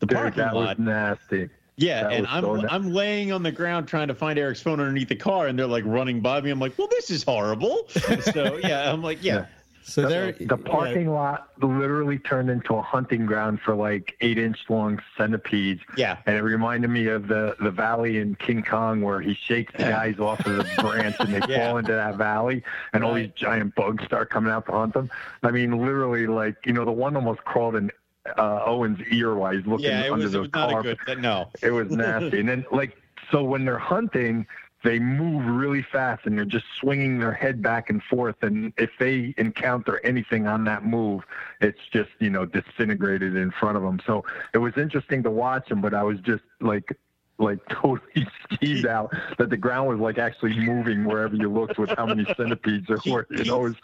the 0.00 0.06
Dude, 0.06 0.16
parking 0.16 0.38
that 0.38 0.54
lot. 0.54 0.78
Was 0.78 0.86
nasty. 0.86 1.48
Yeah, 1.76 2.04
that 2.04 2.12
and 2.12 2.26
I'm 2.28 2.42
so 2.42 2.68
I'm 2.68 2.92
laying 2.92 3.32
on 3.32 3.42
the 3.42 3.50
ground 3.50 3.88
trying 3.88 4.08
to 4.08 4.14
find 4.14 4.38
Eric's 4.38 4.62
phone 4.62 4.78
underneath 4.78 5.08
the 5.08 5.16
car, 5.16 5.48
and 5.48 5.58
they're 5.58 5.66
like 5.66 5.84
running 5.84 6.20
by 6.20 6.40
me. 6.40 6.50
I'm 6.50 6.60
like, 6.60 6.78
well, 6.78 6.88
this 6.88 7.10
is 7.10 7.24
horrible. 7.24 7.88
so 8.32 8.58
yeah, 8.58 8.92
I'm 8.92 9.02
like, 9.02 9.22
yeah. 9.22 9.46
So 9.86 10.02
the, 10.02 10.08
there, 10.08 10.32
the 10.32 10.56
parking 10.56 11.04
yeah. 11.04 11.10
lot 11.10 11.48
literally 11.60 12.18
turned 12.18 12.48
into 12.48 12.74
a 12.74 12.80
hunting 12.80 13.26
ground 13.26 13.60
for 13.60 13.74
like 13.74 14.16
eight 14.22 14.38
inch 14.38 14.58
long 14.70 14.98
centipedes. 15.16 15.82
Yeah, 15.94 16.16
and 16.24 16.36
it 16.36 16.42
reminded 16.42 16.88
me 16.88 17.08
of 17.08 17.28
the 17.28 17.54
the 17.60 17.70
valley 17.70 18.18
in 18.18 18.34
King 18.36 18.62
Kong 18.62 19.02
where 19.02 19.20
he 19.20 19.34
shakes 19.34 19.74
the 19.74 19.84
guys 19.84 20.18
off 20.18 20.40
of 20.46 20.56
the 20.56 20.64
branch 20.78 21.16
and 21.20 21.34
they 21.34 21.40
yeah. 21.46 21.68
fall 21.68 21.76
into 21.76 21.92
that 21.92 22.16
valley, 22.16 22.64
and 22.94 23.02
right. 23.02 23.08
all 23.08 23.14
these 23.14 23.30
giant 23.34 23.74
bugs 23.74 24.02
start 24.04 24.30
coming 24.30 24.50
out 24.50 24.64
to 24.66 24.72
hunt 24.72 24.94
them. 24.94 25.10
I 25.42 25.50
mean, 25.50 25.78
literally, 25.78 26.26
like 26.26 26.56
you 26.64 26.72
know, 26.72 26.86
the 26.86 26.92
one 26.92 27.14
almost 27.14 27.44
crawled 27.44 27.76
in 27.76 27.90
uh, 28.38 28.62
Owen's 28.64 29.00
ear 29.10 29.34
while 29.34 29.52
he's 29.52 29.66
looking 29.66 29.86
yeah, 29.86 30.08
under 30.10 30.24
was, 30.24 30.32
the 30.32 30.48
car. 30.48 30.82
Good, 30.82 31.20
no, 31.20 31.50
it 31.60 31.70
was 31.70 31.90
nasty. 31.90 32.40
and 32.40 32.48
then 32.48 32.64
like 32.72 32.96
so 33.30 33.44
when 33.44 33.66
they're 33.66 33.78
hunting 33.78 34.46
they 34.84 34.98
move 34.98 35.46
really 35.46 35.82
fast 35.82 36.26
and 36.26 36.36
they're 36.36 36.44
just 36.44 36.66
swinging 36.78 37.18
their 37.18 37.32
head 37.32 37.62
back 37.62 37.88
and 37.88 38.02
forth. 38.02 38.36
And 38.42 38.72
if 38.76 38.90
they 38.98 39.34
encounter 39.38 39.98
anything 40.04 40.46
on 40.46 40.64
that 40.64 40.84
move, 40.84 41.22
it's 41.60 41.80
just, 41.90 42.10
you 42.20 42.28
know, 42.28 42.44
disintegrated 42.44 43.34
in 43.34 43.50
front 43.50 43.78
of 43.78 43.82
them. 43.82 43.98
So 44.06 44.24
it 44.52 44.58
was 44.58 44.74
interesting 44.76 45.22
to 45.22 45.30
watch 45.30 45.68
them, 45.70 45.80
but 45.80 45.94
I 45.94 46.02
was 46.02 46.20
just 46.20 46.44
like, 46.60 46.96
like 47.38 47.58
totally 47.70 48.28
skeeved 48.52 48.86
out 48.86 49.12
that 49.38 49.48
the 49.48 49.56
ground 49.56 49.88
was 49.88 49.98
like 49.98 50.18
actually 50.18 50.58
moving 50.60 51.04
wherever 51.04 51.34
you 51.34 51.50
looked 51.50 51.78
with 51.78 51.90
how 51.96 52.06
many 52.06 52.26
centipedes 52.36 52.86
there 52.86 52.98
were. 53.06 53.26
You 53.30 53.44
know, 53.44 53.60
it 53.64 53.68
was 53.70 53.76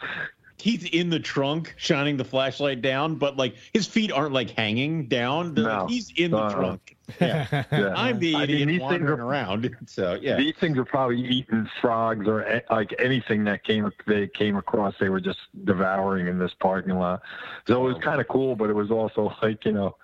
he's 0.61 0.85
in 0.85 1.09
the 1.09 1.19
trunk 1.19 1.73
shining 1.77 2.17
the 2.17 2.23
flashlight 2.23 2.81
down, 2.81 3.15
but 3.15 3.35
like 3.35 3.55
his 3.73 3.87
feet 3.87 4.11
aren't 4.11 4.33
like 4.33 4.51
hanging 4.51 5.07
down. 5.07 5.53
No. 5.55 5.63
Like, 5.63 5.89
he's 5.89 6.11
in 6.15 6.31
the 6.31 6.37
uh, 6.37 6.53
trunk. 6.53 6.95
Yeah. 7.19 7.65
yeah. 7.71 7.93
I'm 7.97 8.19
the 8.19 8.35
idiot 8.35 8.61
I 8.61 8.65
mean, 8.65 8.79
wandering 8.79 9.19
are, 9.19 9.25
around. 9.25 9.75
So 9.87 10.17
yeah, 10.21 10.37
these 10.37 10.55
things 10.59 10.77
are 10.77 10.85
probably 10.85 11.19
eating 11.21 11.67
frogs 11.81 12.27
or 12.27 12.61
like 12.69 12.93
anything 12.99 13.43
that 13.45 13.63
came 13.63 13.91
they 14.05 14.27
came 14.27 14.55
across. 14.55 14.93
They 14.99 15.09
were 15.09 15.19
just 15.19 15.39
devouring 15.65 16.27
in 16.27 16.37
this 16.37 16.53
parking 16.59 16.95
lot. 16.95 17.21
So 17.67 17.85
it 17.87 17.93
was 17.93 18.03
kind 18.03 18.21
of 18.21 18.27
cool, 18.27 18.55
but 18.55 18.69
it 18.69 18.73
was 18.73 18.91
also 18.91 19.33
like 19.41 19.65
you 19.65 19.71
know. 19.71 19.97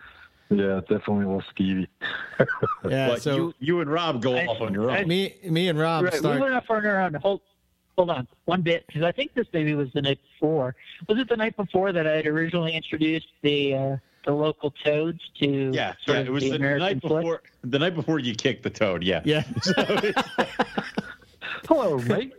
Yeah, 0.50 0.80
definitely 0.80 1.26
a 1.26 1.28
little 1.28 1.44
skeevy. 1.54 1.88
yeah, 2.90 3.10
but 3.10 3.22
so 3.22 3.36
you, 3.36 3.54
you 3.60 3.82
and 3.82 3.92
Rob 3.92 4.22
go 4.22 4.34
I, 4.34 4.46
off 4.46 4.62
on 4.62 4.74
your 4.74 4.90
own. 4.90 5.06
me, 5.06 5.36
me 5.44 5.68
and 5.68 5.78
Rob. 5.78 6.06
Right, 6.06 6.14
start... 6.14 6.36
We 6.36 6.42
went 6.42 6.54
off 6.54 6.70
on 6.70 6.86
our 6.86 7.02
own. 7.02 7.16
Hold, 7.16 7.42
hold 7.98 8.10
on 8.12 8.28
one 8.46 8.62
bit 8.62 8.86
because 8.88 9.04
I 9.04 9.12
think 9.12 9.34
this 9.34 9.48
maybe 9.52 9.74
was 9.74 9.92
the 9.94 10.02
night 10.02 10.20
before. 10.34 10.76
Was 11.08 11.18
it 11.18 11.28
the 11.28 11.36
night 11.36 11.58
before 11.58 11.92
that 11.92 12.08
I 12.08 12.18
had 12.18 12.28
originally 12.28 12.74
introduced 12.76 13.28
the 13.42 13.74
uh, 13.74 13.98
the 14.26 14.34
local 14.34 14.72
toads 14.84 15.20
to? 15.40 15.72
Yeah, 15.74 15.94
yeah. 16.06 16.20
It 16.20 16.32
was 16.32 16.44
the, 16.44 16.52
the 16.52 16.60
night 16.60 17.02
before. 17.02 17.42
The 17.64 17.80
night 17.80 17.96
before 17.96 18.20
you 18.20 18.36
kicked 18.36 18.64
the 18.64 18.70
toad. 18.70 19.04
Yeah. 19.04 19.22
Yeah. 19.26 19.44
So, 19.64 20.12
Hello, 21.68 21.98
mate. 22.00 22.34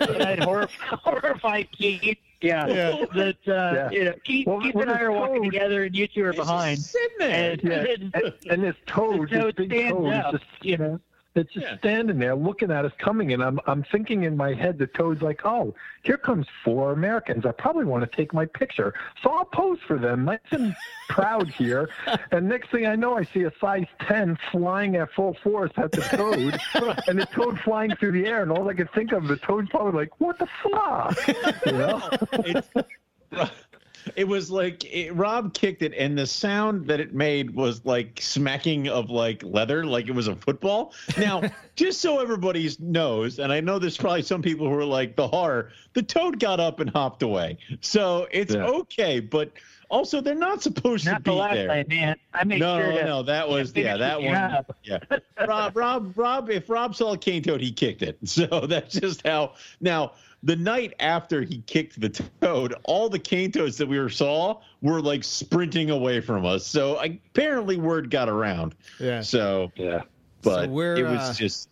and 0.00 0.22
I'd 0.22 0.38
horrify 0.42 1.62
Keith. 1.62 2.18
Yeah, 2.40 2.66
yeah. 2.66 3.04
that 3.14 3.36
uh, 3.48 3.52
yeah. 3.74 3.90
you 3.90 4.04
know, 4.04 4.14
Keith, 4.24 4.46
well, 4.46 4.60
Keith 4.60 4.74
and 4.74 4.90
I 4.90 5.00
are 5.00 5.12
walking 5.12 5.42
toad? 5.42 5.52
together, 5.52 5.84
and 5.84 5.94
you 5.94 6.06
two 6.08 6.24
are 6.24 6.32
behind. 6.32 6.78
Sitting 6.78 7.16
there, 7.18 7.52
and, 7.52 7.62
yeah. 7.62 7.84
and, 7.92 8.34
and 8.50 8.64
this 8.64 8.76
toad, 8.86 9.30
the 9.30 9.38
this 9.38 9.54
big 9.54 9.70
stands 9.70 9.92
toad, 9.92 10.12
up, 10.12 10.32
just, 10.32 10.44
you 10.62 10.76
know. 10.76 11.00
It's 11.36 11.52
just 11.52 11.66
yeah. 11.66 11.78
standing 11.78 12.18
there 12.18 12.34
looking 12.34 12.72
at 12.72 12.84
us 12.84 12.92
coming, 12.98 13.32
and 13.32 13.42
I'm 13.42 13.60
I'm 13.66 13.84
thinking 13.84 14.24
in 14.24 14.36
my 14.36 14.52
head 14.52 14.78
the 14.78 14.88
toad's 14.88 15.22
like, 15.22 15.42
oh, 15.44 15.74
here 16.02 16.16
comes 16.16 16.46
four 16.64 16.90
Americans. 16.92 17.46
I 17.46 17.52
probably 17.52 17.84
want 17.84 18.02
to 18.02 18.16
take 18.16 18.34
my 18.34 18.46
picture, 18.46 18.92
so 19.22 19.30
I'll 19.30 19.44
pose 19.44 19.78
for 19.86 19.96
them, 19.96 20.24
nice 20.24 20.40
and 20.50 20.74
proud 21.08 21.48
here. 21.48 21.88
And 22.32 22.48
next 22.48 22.72
thing 22.72 22.86
I 22.86 22.96
know, 22.96 23.16
I 23.16 23.22
see 23.22 23.44
a 23.44 23.52
size 23.60 23.86
ten 24.00 24.36
flying 24.50 24.96
at 24.96 25.12
full 25.12 25.36
force 25.42 25.70
at 25.76 25.92
the 25.92 26.00
toad, 26.00 26.58
and 27.06 27.20
the 27.20 27.26
toad 27.26 27.60
flying 27.60 27.94
through 27.94 28.12
the 28.12 28.26
air, 28.26 28.42
and 28.42 28.50
all 28.50 28.68
I 28.68 28.74
could 28.74 28.90
think 28.92 29.12
of, 29.12 29.28
the 29.28 29.36
toad's 29.36 29.68
probably 29.70 29.92
like, 29.92 30.20
what 30.20 30.36
the 30.38 30.48
fuck, 30.64 31.64
you 31.66 31.72
know? 31.72 33.50
it 34.16 34.24
was 34.24 34.50
like 34.50 34.84
it, 34.84 35.14
Rob 35.14 35.54
kicked 35.54 35.82
it, 35.82 35.92
and 35.94 36.16
the 36.16 36.26
sound 36.26 36.86
that 36.86 37.00
it 37.00 37.14
made 37.14 37.54
was 37.54 37.84
like 37.84 38.18
smacking 38.20 38.88
of 38.88 39.10
like 39.10 39.42
leather, 39.42 39.84
like 39.84 40.08
it 40.08 40.14
was 40.14 40.28
a 40.28 40.36
football. 40.36 40.92
Now, 41.18 41.42
just 41.76 42.00
so 42.00 42.20
everybody 42.20 42.70
knows, 42.78 43.38
and 43.38 43.52
I 43.52 43.60
know 43.60 43.78
there's 43.78 43.96
probably 43.96 44.22
some 44.22 44.42
people 44.42 44.68
who 44.68 44.74
are 44.74 44.84
like 44.84 45.16
the 45.16 45.28
horror. 45.28 45.70
The 45.92 46.02
toad 46.02 46.38
got 46.38 46.60
up 46.60 46.80
and 46.80 46.90
hopped 46.90 47.22
away, 47.22 47.58
so 47.80 48.26
it's 48.30 48.54
yeah. 48.54 48.64
okay. 48.66 49.20
But 49.20 49.52
also, 49.90 50.20
they're 50.20 50.34
not 50.36 50.62
supposed 50.62 51.04
not 51.04 51.16
to 51.16 51.20
be 51.22 51.30
the 51.30 51.36
last 51.36 51.54
there. 51.54 51.66
Night, 51.66 51.88
man. 51.88 52.16
I 52.32 52.44
make 52.44 52.60
no, 52.60 52.80
sure 52.80 52.92
no, 52.92 53.06
no, 53.06 53.22
that 53.24 53.48
was 53.48 53.72
yeah, 53.76 53.96
that 53.96 54.22
one. 54.22 54.64
Yeah, 54.84 54.98
Rob, 55.46 55.76
Rob, 55.76 56.12
Rob. 56.16 56.48
If 56.48 56.70
Rob 56.70 56.94
saw 56.94 57.14
a 57.14 57.18
cane 57.18 57.42
toad, 57.42 57.60
he 57.60 57.72
kicked 57.72 58.02
it. 58.02 58.18
So 58.30 58.46
that's 58.66 58.94
just 58.94 59.26
how. 59.26 59.54
Now 59.80 60.12
the 60.42 60.56
night 60.56 60.94
after 61.00 61.42
he 61.42 61.62
kicked 61.66 62.00
the 62.00 62.08
toad, 62.40 62.74
all 62.84 63.08
the 63.08 63.18
cane 63.18 63.52
toads 63.52 63.76
that 63.78 63.86
we 63.86 63.98
were 63.98 64.08
saw 64.08 64.60
were 64.80 65.00
like 65.00 65.22
sprinting 65.22 65.90
away 65.90 66.20
from 66.20 66.46
us. 66.46 66.66
So 66.66 67.02
apparently 67.02 67.76
word 67.76 68.10
got 68.10 68.28
around. 68.28 68.74
Yeah. 68.98 69.20
So 69.20 69.70
yeah, 69.76 70.02
but 70.42 70.66
so 70.66 70.80
it 70.80 71.02
was 71.02 71.30
uh, 71.30 71.34
just 71.34 71.68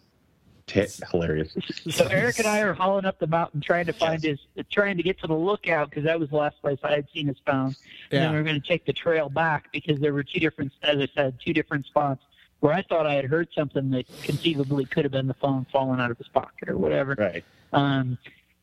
t- 0.67 0.87
hilarious. 1.11 1.57
So 1.91 2.07
Eric 2.07 2.39
and 2.39 2.47
I 2.47 2.61
are 2.61 2.75
hauling 2.75 3.07
up 3.07 3.19
the 3.19 3.27
mountain 3.27 3.61
trying 3.61 3.87
to 3.87 3.93
find 3.93 4.23
yes. 4.23 4.39
his, 4.55 4.67
trying 4.71 4.99
to 4.99 5.03
get 5.03 5.19
to 5.21 5.27
the 5.27 5.35
lookout 5.35 5.89
because 5.91 6.05
that 6.05 6.21
was 6.21 6.29
the 6.29 6.37
last 6.37 6.61
place 6.61 6.79
I 6.85 6.93
had 6.93 7.07
seen 7.13 7.27
his 7.27 7.39
phone. 7.47 7.75
Yeah. 8.11 8.19
And 8.19 8.25
then 8.25 8.33
we 8.33 8.39
are 8.39 8.45
going 8.45 8.61
to 8.61 8.69
take 8.69 8.85
the 8.85 8.93
trail 8.93 9.31
back 9.31 9.73
because 9.73 9.99
there 9.99 10.13
were 10.13 10.23
two 10.23 10.41
different, 10.41 10.73
as 10.83 10.99
I 10.99 11.09
said, 11.15 11.39
two 11.45 11.55
different 11.55 11.87
spots 11.87 12.23
where 12.61 12.73
I 12.73 12.83
thought 12.83 13.07
I 13.07 13.15
had 13.15 13.25
heard 13.25 13.49
something 13.55 13.91
that 13.91 14.07
conceivably 14.23 14.85
could 14.85 15.05
have 15.05 15.13
been 15.13 15.29
the 15.29 15.35
phone 15.35 15.67
falling 15.73 16.01
out 16.01 16.11
of 16.11 16.19
his 16.19 16.29
pocket 16.29 16.69
or 16.69 16.77
whatever. 16.77 17.15
Right. 17.17 17.45
Um, 17.73 18.19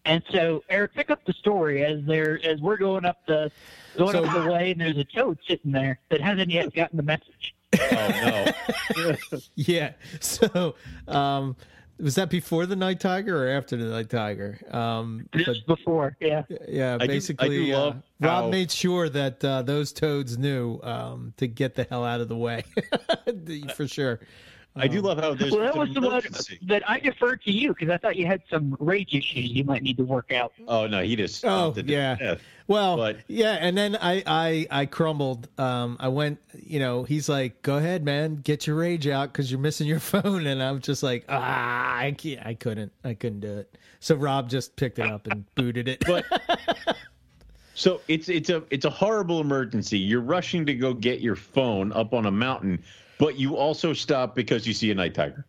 and 0.06 0.24
so 0.32 0.64
Eric, 0.70 0.94
pick 0.94 1.10
up 1.10 1.24
the 1.26 1.34
story 1.34 1.84
as 1.84 2.00
they're 2.06 2.40
as 2.44 2.60
we're 2.62 2.78
going 2.78 3.06
up 3.06 3.26
the 3.28 3.52
going 3.98 4.14
so, 4.14 4.26
up 4.26 4.44
the 4.44 4.52
way, 4.52 4.72
and 4.72 4.82
there's 4.82 4.98
a 4.98 5.04
toad 5.04 5.38
sitting 5.48 5.72
there 5.72 6.00
that 6.10 6.22
hasn't 6.22 6.52
yet 6.52 6.74
gotten 6.74 6.98
the 6.98 7.04
message. 7.04 7.56
Oh 7.80 8.52
no! 8.98 9.18
yeah. 9.56 9.94
So, 10.20 10.76
um, 11.08 11.56
was 12.00 12.16
that 12.16 12.30
before 12.30 12.66
the 12.66 12.76
night 12.76 13.00
tiger 13.00 13.46
or 13.46 13.50
after 13.50 13.78
the 13.78 13.86
night 13.86 14.10
tiger? 14.10 14.60
Um, 14.72 15.28
Just 15.36 15.66
but, 15.66 15.78
before, 15.78 16.18
yeah. 16.20 16.44
Yeah, 16.68 16.98
I 17.00 17.08
basically, 17.08 17.50
do, 17.50 17.66
do 17.68 17.74
uh, 17.74 17.96
Rob 18.20 18.44
how... 18.44 18.50
made 18.50 18.72
sure 18.72 19.08
that 19.10 19.44
uh, 19.44 19.62
those 19.62 19.94
toads 19.94 20.38
knew 20.38 20.80
um, 20.84 21.34
to 21.38 21.48
get 21.48 21.76
the 21.76 21.88
hell 21.90 22.04
out 22.04 22.22
of 22.22 22.28
the 22.28 22.36
way, 22.36 22.64
for 23.76 23.88
sure. 23.88 24.20
I 24.78 24.88
do 24.88 25.02
love 25.02 25.20
how 25.20 25.34
there's 25.34 25.52
well, 25.52 25.62
that 25.62 25.78
was 25.78 25.94
the 25.94 26.02
one 26.02 26.22
that 26.64 26.90
I 26.90 27.00
deferred 27.00 27.42
to 27.44 27.52
you 27.52 27.70
because 27.70 27.90
I 27.90 27.98
thought 27.98 28.18
you 28.18 28.26
had 28.26 28.42
some 28.50 28.76
rage 28.80 29.14
issues 29.14 29.52
you 29.52 29.64
might 29.64 29.82
need 29.82 29.96
to 29.98 30.04
work 30.04 30.34
out. 30.34 30.52
Oh 30.68 30.86
no, 30.86 31.02
he 31.02 31.16
just 31.16 31.46
oh 31.46 31.74
yeah. 31.86 32.16
Death. 32.16 32.42
Well, 32.68 32.98
but, 32.98 33.18
yeah, 33.28 33.58
and 33.62 33.78
then 33.78 33.96
I 33.96 34.24
I 34.26 34.68
I 34.72 34.86
crumbled. 34.86 35.48
Um, 35.58 35.96
I 36.00 36.10
went, 36.10 36.40
you 36.62 36.80
know, 36.80 37.04
he's 37.04 37.30
like, 37.30 37.62
"Go 37.62 37.78
ahead, 37.78 38.04
man, 38.04 38.36
get 38.36 38.68
your 38.68 38.76
rage 38.76 39.08
out 39.08 39.32
because 39.32 39.50
you're 39.50 39.62
missing 39.62 39.88
your 39.88 40.00
phone," 40.02 40.46
and 40.46 40.62
I'm 40.62 40.82
just 40.82 41.04
like, 41.04 41.24
ah, 41.30 41.98
I 41.98 42.12
can't, 42.12 42.46
I 42.46 42.54
couldn't, 42.54 42.92
I 43.04 43.14
couldn't 43.14 43.42
do 43.42 43.58
it. 43.60 43.78
So 44.02 44.16
Rob 44.16 44.50
just 44.50 44.76
picked 44.76 45.00
it 45.00 45.10
up 45.10 45.28
and 45.28 45.46
booted 45.56 45.88
it. 45.88 46.04
But 46.06 46.26
so 47.76 48.02
it's 48.10 48.28
it's 48.28 48.50
a 48.50 48.64
it's 48.72 48.86
a 48.86 48.90
horrible 48.90 49.40
emergency. 49.40 50.00
You're 50.00 50.22
rushing 50.22 50.66
to 50.66 50.74
go 50.74 50.94
get 50.94 51.22
your 51.22 51.36
phone 51.36 51.94
up 51.94 52.14
on 52.14 52.26
a 52.26 52.32
mountain 52.32 52.84
but 53.20 53.38
you 53.38 53.56
also 53.56 53.94
stop 53.94 54.36
because 54.36 54.68
you 54.68 54.74
see 54.74 54.92
a 54.92 54.96
night 54.96 55.14
tiger. 55.14 55.46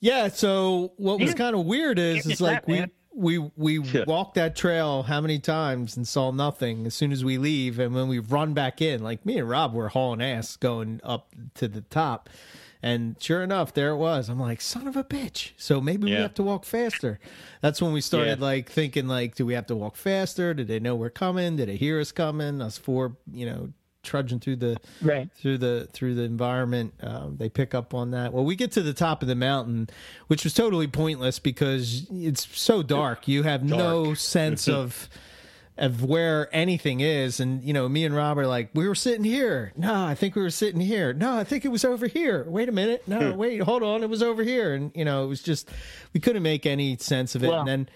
Yeah. 0.00 0.28
So 0.28 0.92
what 0.96 1.20
was 1.20 1.34
kind 1.34 1.56
of 1.56 1.64
weird 1.64 1.98
is 1.98 2.26
is 2.26 2.40
like 2.40 2.66
we 2.68 2.86
we 3.14 3.38
we 3.38 3.78
yeah. 3.80 4.04
walked 4.06 4.34
that 4.34 4.56
trail 4.56 5.02
how 5.02 5.20
many 5.20 5.38
times 5.38 5.96
and 5.96 6.06
saw 6.06 6.30
nothing 6.30 6.86
as 6.86 6.94
soon 6.94 7.12
as 7.12 7.24
we 7.24 7.38
leave, 7.38 7.78
and 7.78 7.94
when 7.94 8.08
we 8.08 8.18
run 8.18 8.52
back 8.54 8.82
in, 8.82 9.02
like 9.02 9.24
me 9.24 9.38
and 9.38 9.48
Rob 9.48 9.72
were 9.72 9.88
hauling 9.88 10.22
ass 10.22 10.56
going 10.56 11.00
up 11.04 11.34
to 11.54 11.68
the 11.68 11.80
top. 11.82 12.28
And 12.82 13.16
sure 13.18 13.42
enough, 13.42 13.72
there 13.72 13.92
it 13.92 13.96
was. 13.96 14.28
I'm 14.28 14.38
like, 14.38 14.60
son 14.60 14.86
of 14.86 14.94
a 14.94 15.02
bitch. 15.02 15.52
So 15.56 15.80
maybe 15.80 16.10
yeah. 16.10 16.16
we 16.16 16.22
have 16.22 16.34
to 16.34 16.42
walk 16.42 16.66
faster. 16.66 17.18
That's 17.62 17.80
when 17.80 17.94
we 17.94 18.02
started 18.02 18.40
yeah. 18.40 18.44
like 18.44 18.70
thinking 18.70 19.08
like, 19.08 19.36
do 19.36 19.46
we 19.46 19.54
have 19.54 19.64
to 19.68 19.74
walk 19.74 19.96
faster? 19.96 20.52
Did 20.52 20.68
they 20.68 20.80
know 20.80 20.94
we're 20.94 21.08
coming? 21.08 21.56
Did 21.56 21.70
they 21.70 21.76
hear 21.76 21.98
us 21.98 22.12
coming? 22.12 22.60
Us 22.60 22.76
four, 22.76 23.16
you 23.32 23.46
know, 23.46 23.72
trudging 24.04 24.40
through 24.40 24.56
the 24.56 24.76
right. 25.02 25.28
through 25.34 25.58
the 25.58 25.88
through 25.92 26.14
the 26.14 26.22
environment. 26.22 26.94
Um, 27.02 27.36
they 27.38 27.48
pick 27.48 27.74
up 27.74 27.94
on 27.94 28.12
that. 28.12 28.32
Well, 28.32 28.44
we 28.44 28.56
get 28.56 28.72
to 28.72 28.82
the 28.82 28.94
top 28.94 29.22
of 29.22 29.28
the 29.28 29.34
mountain, 29.34 29.88
which 30.28 30.44
was 30.44 30.54
totally 30.54 30.86
pointless 30.86 31.38
because 31.38 32.06
it's 32.10 32.46
so 32.58 32.82
dark. 32.82 33.26
You 33.26 33.42
have 33.42 33.66
dark. 33.66 33.78
no 33.78 34.14
sense 34.14 34.68
of 34.68 35.08
of 35.76 36.04
where 36.04 36.54
anything 36.54 37.00
is. 37.00 37.40
And 37.40 37.62
you 37.62 37.72
know, 37.72 37.88
me 37.88 38.04
and 38.04 38.14
Rob 38.14 38.38
are 38.38 38.46
like, 38.46 38.70
we 38.74 38.86
were 38.86 38.94
sitting 38.94 39.24
here. 39.24 39.72
No, 39.76 40.04
I 40.04 40.14
think 40.14 40.36
we 40.36 40.42
were 40.42 40.50
sitting 40.50 40.80
here. 40.80 41.12
No, 41.12 41.36
I 41.36 41.44
think 41.44 41.64
it 41.64 41.68
was 41.68 41.84
over 41.84 42.06
here. 42.06 42.44
Wait 42.48 42.68
a 42.68 42.72
minute. 42.72 43.06
No, 43.06 43.32
wait, 43.36 43.60
hold 43.62 43.82
on. 43.82 44.02
It 44.02 44.10
was 44.10 44.22
over 44.22 44.42
here. 44.42 44.74
And 44.74 44.92
you 44.94 45.04
know, 45.04 45.24
it 45.24 45.28
was 45.28 45.42
just 45.42 45.68
we 46.12 46.20
couldn't 46.20 46.42
make 46.42 46.66
any 46.66 46.96
sense 46.98 47.34
of 47.34 47.42
it. 47.42 47.48
Well, 47.48 47.60
and 47.60 47.68
then 47.68 47.88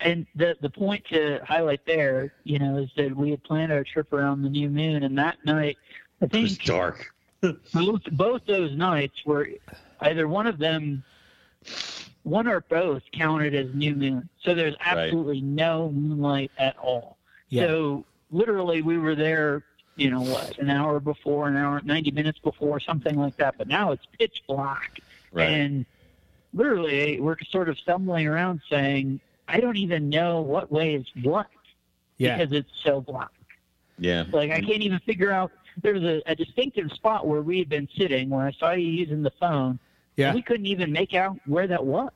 and 0.00 0.26
the 0.34 0.56
the 0.60 0.70
point 0.70 1.04
to 1.10 1.40
highlight 1.44 1.84
there, 1.86 2.32
you 2.44 2.58
know, 2.58 2.78
is 2.78 2.90
that 2.96 3.14
we 3.14 3.30
had 3.30 3.42
planned 3.44 3.72
our 3.72 3.84
trip 3.84 4.12
around 4.12 4.42
the 4.42 4.48
new 4.48 4.70
moon, 4.70 5.02
and 5.02 5.18
that 5.18 5.44
night, 5.44 5.76
I 6.22 6.26
think 6.26 6.34
it 6.34 6.42
was 6.42 6.58
dark. 6.58 7.12
both 7.74 8.02
both 8.12 8.42
those 8.46 8.72
nights 8.72 9.24
were 9.24 9.48
either 10.00 10.26
one 10.26 10.46
of 10.46 10.58
them, 10.58 11.04
one 12.22 12.48
or 12.48 12.60
both 12.62 13.02
counted 13.12 13.54
as 13.54 13.72
new 13.74 13.94
moon. 13.94 14.28
So 14.42 14.54
there's 14.54 14.74
absolutely 14.80 15.40
right. 15.40 15.44
no 15.44 15.90
moonlight 15.90 16.50
at 16.58 16.76
all. 16.78 17.18
Yeah. 17.50 17.66
So 17.66 18.04
literally, 18.30 18.82
we 18.82 18.98
were 18.98 19.14
there. 19.14 19.64
You 19.96 20.10
know 20.10 20.22
what? 20.22 20.58
An 20.58 20.70
hour 20.70 21.00
before, 21.00 21.48
an 21.48 21.56
hour, 21.56 21.80
ninety 21.84 22.10
minutes 22.10 22.38
before, 22.38 22.80
something 22.80 23.16
like 23.16 23.36
that. 23.36 23.56
But 23.58 23.68
now 23.68 23.92
it's 23.92 24.06
pitch 24.18 24.44
black, 24.46 25.00
right. 25.32 25.48
and 25.48 25.84
literally 26.54 27.20
we're 27.20 27.36
sort 27.50 27.68
of 27.68 27.78
stumbling 27.78 28.26
around 28.26 28.62
saying 28.70 29.20
I 29.48 29.60
don't 29.60 29.76
even 29.76 30.08
know 30.08 30.40
what 30.40 30.70
way 30.70 30.94
is 30.94 31.06
what 31.22 31.48
yeah. 32.18 32.36
because 32.36 32.52
it's 32.52 32.70
so 32.84 33.00
black. 33.00 33.30
Yeah. 33.98 34.24
Like 34.30 34.50
I 34.50 34.60
can't 34.60 34.82
even 34.82 34.98
figure 35.00 35.32
out. 35.32 35.50
There's 35.80 36.02
a, 36.02 36.20
a 36.26 36.34
distinctive 36.34 36.90
spot 36.92 37.26
where 37.26 37.40
we 37.40 37.58
had 37.58 37.68
been 37.68 37.88
sitting 37.96 38.30
when 38.30 38.44
I 38.44 38.50
saw 38.52 38.72
you 38.72 38.88
using 38.88 39.22
the 39.22 39.30
phone. 39.38 39.78
Yeah. 40.16 40.34
we 40.34 40.42
couldn't 40.42 40.66
even 40.66 40.90
make 40.90 41.14
out 41.14 41.38
where 41.46 41.68
that 41.68 41.84
was. 41.84 42.10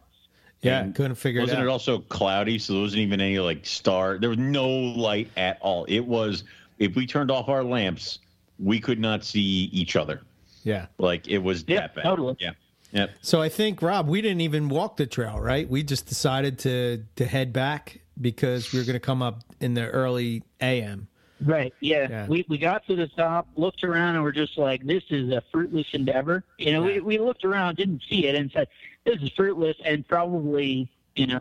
Yeah, 0.60 0.80
and 0.80 0.94
couldn't 0.94 1.14
figure 1.16 1.40
it 1.40 1.44
out. 1.44 1.46
Wasn't 1.48 1.62
it 1.62 1.68
also 1.68 2.00
cloudy? 2.00 2.58
So 2.58 2.74
there 2.74 2.82
wasn't 2.82 3.02
even 3.02 3.20
any 3.20 3.38
like 3.38 3.64
star. 3.64 4.18
There 4.18 4.30
was 4.30 4.38
no 4.38 4.68
light 4.68 5.30
at 5.36 5.58
all. 5.60 5.84
It 5.84 6.00
was 6.00 6.44
if 6.78 6.96
we 6.96 7.06
turned 7.06 7.30
off 7.30 7.48
our 7.48 7.64
lamps, 7.64 8.18
we 8.58 8.80
could 8.80 8.98
not 8.98 9.24
see 9.24 9.40
each 9.72 9.96
other. 9.96 10.22
Yeah. 10.64 10.86
Like 10.98 11.28
it 11.28 11.38
was 11.38 11.64
yeah, 11.66 11.80
that 11.80 11.94
bad. 11.96 12.02
Totally. 12.04 12.36
Yeah. 12.38 12.52
Yep. 12.92 13.10
So 13.22 13.40
I 13.40 13.48
think 13.48 13.82
Rob, 13.82 14.08
we 14.08 14.20
didn't 14.20 14.42
even 14.42 14.68
walk 14.68 14.96
the 14.96 15.06
trail, 15.06 15.40
right? 15.40 15.68
We 15.68 15.82
just 15.82 16.06
decided 16.06 16.58
to 16.60 17.04
to 17.16 17.24
head 17.24 17.52
back 17.52 18.00
because 18.20 18.72
we 18.72 18.78
were 18.78 18.84
going 18.84 18.94
to 18.94 19.00
come 19.00 19.22
up 19.22 19.42
in 19.60 19.74
the 19.74 19.88
early 19.88 20.42
AM. 20.60 21.08
Right. 21.44 21.74
Yeah. 21.80 22.06
yeah. 22.08 22.26
We 22.26 22.44
we 22.48 22.58
got 22.58 22.86
to 22.86 22.94
the 22.94 23.08
top, 23.08 23.48
looked 23.56 23.82
around, 23.82 24.14
and 24.14 24.22
we're 24.22 24.32
just 24.32 24.58
like, 24.58 24.84
"This 24.86 25.02
is 25.10 25.30
a 25.32 25.42
fruitless 25.50 25.86
endeavor." 25.92 26.44
You 26.58 26.72
know, 26.72 26.86
yeah. 26.86 26.96
we 26.96 27.00
we 27.00 27.18
looked 27.18 27.44
around, 27.44 27.76
didn't 27.76 28.02
see 28.08 28.26
it, 28.26 28.34
and 28.34 28.50
said, 28.52 28.68
"This 29.04 29.20
is 29.22 29.30
fruitless 29.30 29.76
and 29.84 30.06
probably 30.06 30.88
you 31.16 31.26
know 31.26 31.40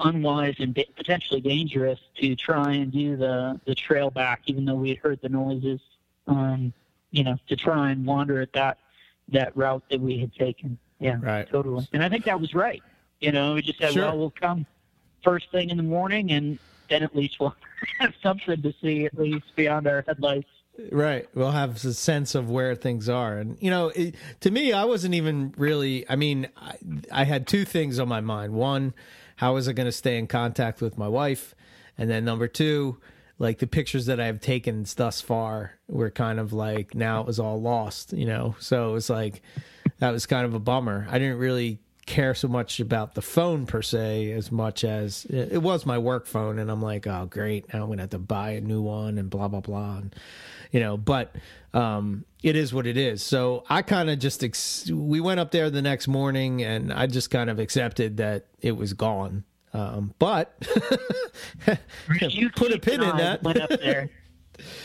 unwise 0.00 0.56
and 0.58 0.74
potentially 0.96 1.40
dangerous 1.40 2.00
to 2.16 2.34
try 2.36 2.72
and 2.72 2.92
do 2.92 3.16
the 3.16 3.60
the 3.66 3.74
trail 3.74 4.10
back, 4.10 4.42
even 4.46 4.64
though 4.64 4.76
we 4.76 4.90
had 4.90 4.98
heard 4.98 5.20
the 5.20 5.28
noises. 5.28 5.80
Um, 6.26 6.72
you 7.10 7.22
know, 7.22 7.36
to 7.48 7.54
try 7.54 7.90
and 7.90 8.06
wander 8.06 8.40
at 8.40 8.52
that 8.54 8.78
that 9.28 9.56
route 9.56 9.82
that 9.90 10.00
we 10.00 10.18
had 10.18 10.34
taken. 10.34 10.78
Yeah. 11.04 11.18
Right. 11.20 11.46
Totally. 11.48 11.86
And 11.92 12.02
I 12.02 12.08
think 12.08 12.24
that 12.24 12.40
was 12.40 12.54
right. 12.54 12.82
You 13.20 13.30
know, 13.30 13.54
we 13.54 13.62
just 13.62 13.78
said, 13.78 13.92
sure. 13.92 14.04
well, 14.04 14.18
we'll 14.18 14.30
come 14.30 14.64
first 15.22 15.50
thing 15.52 15.68
in 15.68 15.76
the 15.76 15.82
morning, 15.82 16.32
and 16.32 16.58
then 16.88 17.02
at 17.02 17.14
least 17.14 17.38
we'll 17.38 17.54
have 18.00 18.14
something 18.22 18.62
to 18.62 18.74
see 18.80 19.04
at 19.04 19.18
least 19.18 19.44
beyond 19.54 19.86
our 19.86 20.02
headlights. 20.06 20.48
Right. 20.90 21.28
We'll 21.34 21.50
have 21.50 21.84
a 21.84 21.92
sense 21.92 22.34
of 22.34 22.48
where 22.50 22.74
things 22.74 23.08
are. 23.10 23.36
And, 23.36 23.58
you 23.60 23.70
know, 23.70 23.88
it, 23.88 24.14
to 24.40 24.50
me, 24.50 24.72
I 24.72 24.84
wasn't 24.84 25.14
even 25.14 25.54
really, 25.58 26.08
I 26.08 26.16
mean, 26.16 26.48
I, 26.56 26.76
I 27.12 27.24
had 27.24 27.46
two 27.46 27.66
things 27.66 27.98
on 27.98 28.08
my 28.08 28.20
mind. 28.22 28.54
One, 28.54 28.94
how 29.36 29.54
was 29.54 29.68
I 29.68 29.72
going 29.72 29.86
to 29.86 29.92
stay 29.92 30.16
in 30.18 30.26
contact 30.26 30.80
with 30.80 30.96
my 30.96 31.06
wife? 31.06 31.54
And 31.98 32.10
then 32.10 32.24
number 32.24 32.48
two, 32.48 32.98
like 33.38 33.58
the 33.58 33.66
pictures 33.66 34.06
that 34.06 34.18
I've 34.18 34.40
taken 34.40 34.86
thus 34.96 35.20
far 35.20 35.78
were 35.86 36.10
kind 36.10 36.40
of 36.40 36.52
like 36.52 36.94
now 36.94 37.20
it 37.20 37.26
was 37.26 37.38
all 37.38 37.60
lost, 37.60 38.12
you 38.14 38.26
know? 38.26 38.56
So 38.58 38.88
it 38.88 38.92
was 38.92 39.10
like, 39.10 39.42
that 40.04 40.12
was 40.12 40.26
kind 40.26 40.44
of 40.44 40.52
a 40.52 40.58
bummer. 40.58 41.06
I 41.10 41.18
didn't 41.18 41.38
really 41.38 41.78
care 42.04 42.34
so 42.34 42.46
much 42.46 42.78
about 42.78 43.14
the 43.14 43.22
phone 43.22 43.64
per 43.64 43.80
se 43.80 44.32
as 44.32 44.52
much 44.52 44.84
as 44.84 45.24
it 45.30 45.62
was 45.62 45.86
my 45.86 45.96
work 45.96 46.26
phone 46.26 46.58
and 46.58 46.70
I'm 46.70 46.82
like, 46.82 47.06
oh 47.06 47.24
great, 47.24 47.72
now 47.72 47.82
I'm 47.82 47.88
gonna 47.88 48.02
have 48.02 48.10
to 48.10 48.18
buy 48.18 48.50
a 48.50 48.60
new 48.60 48.82
one 48.82 49.16
and 49.16 49.30
blah 49.30 49.48
blah 49.48 49.60
blah 49.60 49.96
and 49.96 50.14
you 50.72 50.80
know, 50.80 50.98
but 50.98 51.34
um, 51.72 52.26
it 52.42 52.54
is 52.54 52.74
what 52.74 52.86
it 52.86 52.98
is. 52.98 53.22
So 53.22 53.64
I 53.70 53.80
kind 53.80 54.10
of 54.10 54.18
just 54.18 54.44
ex- 54.44 54.90
we 54.90 55.20
went 55.20 55.40
up 55.40 55.52
there 55.52 55.70
the 55.70 55.80
next 55.80 56.06
morning 56.06 56.62
and 56.62 56.92
I 56.92 57.06
just 57.06 57.30
kind 57.30 57.48
of 57.48 57.58
accepted 57.58 58.18
that 58.18 58.44
it 58.60 58.72
was 58.76 58.92
gone. 58.92 59.44
Um, 59.72 60.12
but 60.18 60.54
put 61.64 62.72
a 62.72 62.78
pin 62.78 63.02
in 63.02 63.16
that. 63.16 63.42
Went 63.42 63.58
up 63.58 63.70
there. 63.70 64.10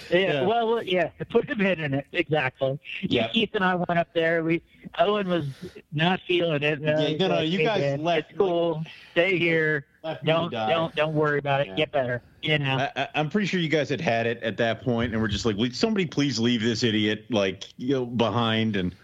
Yeah, 0.10 0.18
yeah, 0.20 0.46
well, 0.46 0.84
yeah, 0.84 1.10
put 1.30 1.50
a 1.50 1.56
pin 1.56 1.80
in 1.80 1.94
it 1.94 2.08
exactly. 2.12 2.80
Yeah, 3.02 3.28
Keith 3.34 3.52
and 3.54 3.64
I 3.64 3.76
went 3.76 3.98
up 3.98 4.08
there. 4.14 4.44
We 4.44 4.62
Owen 4.98 5.28
was 5.28 5.46
not 5.92 6.20
feeling 6.28 6.64
it. 6.64 6.80
Uh, 6.80 7.00
yeah, 7.02 7.18
no, 7.18 7.28
no, 7.36 7.40
you 7.42 7.64
guys 7.64 7.82
man, 7.82 8.04
left. 8.04 8.32
It's 8.32 8.38
cool. 8.38 8.84
Stay 9.12 9.38
here. 9.38 9.86
Don't 10.24 10.52
don't 10.52 10.96
don't 10.96 11.14
worry 11.14 11.40
about 11.40 11.62
it. 11.62 11.68
Yeah. 11.68 11.76
Get 11.76 11.92
better. 11.92 12.22
You 12.42 12.60
know. 12.60 12.90
I, 12.96 13.08
am 13.16 13.30
pretty 13.30 13.48
sure 13.48 13.60
you 13.60 13.70
guys 13.70 13.90
had 13.90 14.02
had 14.02 14.26
it 14.26 14.42
at 14.42 14.58
that 14.58 14.84
point, 14.84 15.14
and 15.14 15.22
we're 15.22 15.28
just 15.28 15.46
like, 15.46 15.58
somebody 15.74 16.06
please 16.06 16.40
leave 16.40 16.62
this 16.62 16.84
idiot 16.84 17.26
like 17.30 17.66
you 17.78 17.96
know 17.96 18.06
behind. 18.06 18.76
And 18.76 18.96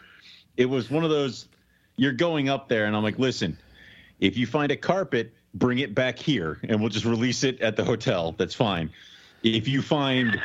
it 0.57 0.65
was 0.65 0.89
one 0.89 1.03
of 1.03 1.09
those. 1.09 1.47
You're 1.97 2.13
going 2.13 2.49
up 2.49 2.67
there, 2.67 2.85
and 2.85 2.95
I'm 2.95 3.03
like, 3.03 3.19
listen, 3.19 3.57
if 4.19 4.37
you 4.37 4.47
find 4.47 4.71
a 4.71 4.75
carpet, 4.75 5.33
bring 5.53 5.79
it 5.79 5.95
back 5.95 6.17
here, 6.17 6.59
and 6.63 6.79
we'll 6.79 6.89
just 6.89 7.05
release 7.05 7.43
it 7.43 7.61
at 7.61 7.75
the 7.75 7.83
hotel. 7.83 8.33
That's 8.37 8.55
fine. 8.55 8.89
If 9.45 9.67
you 9.67 9.81
find 9.81 10.41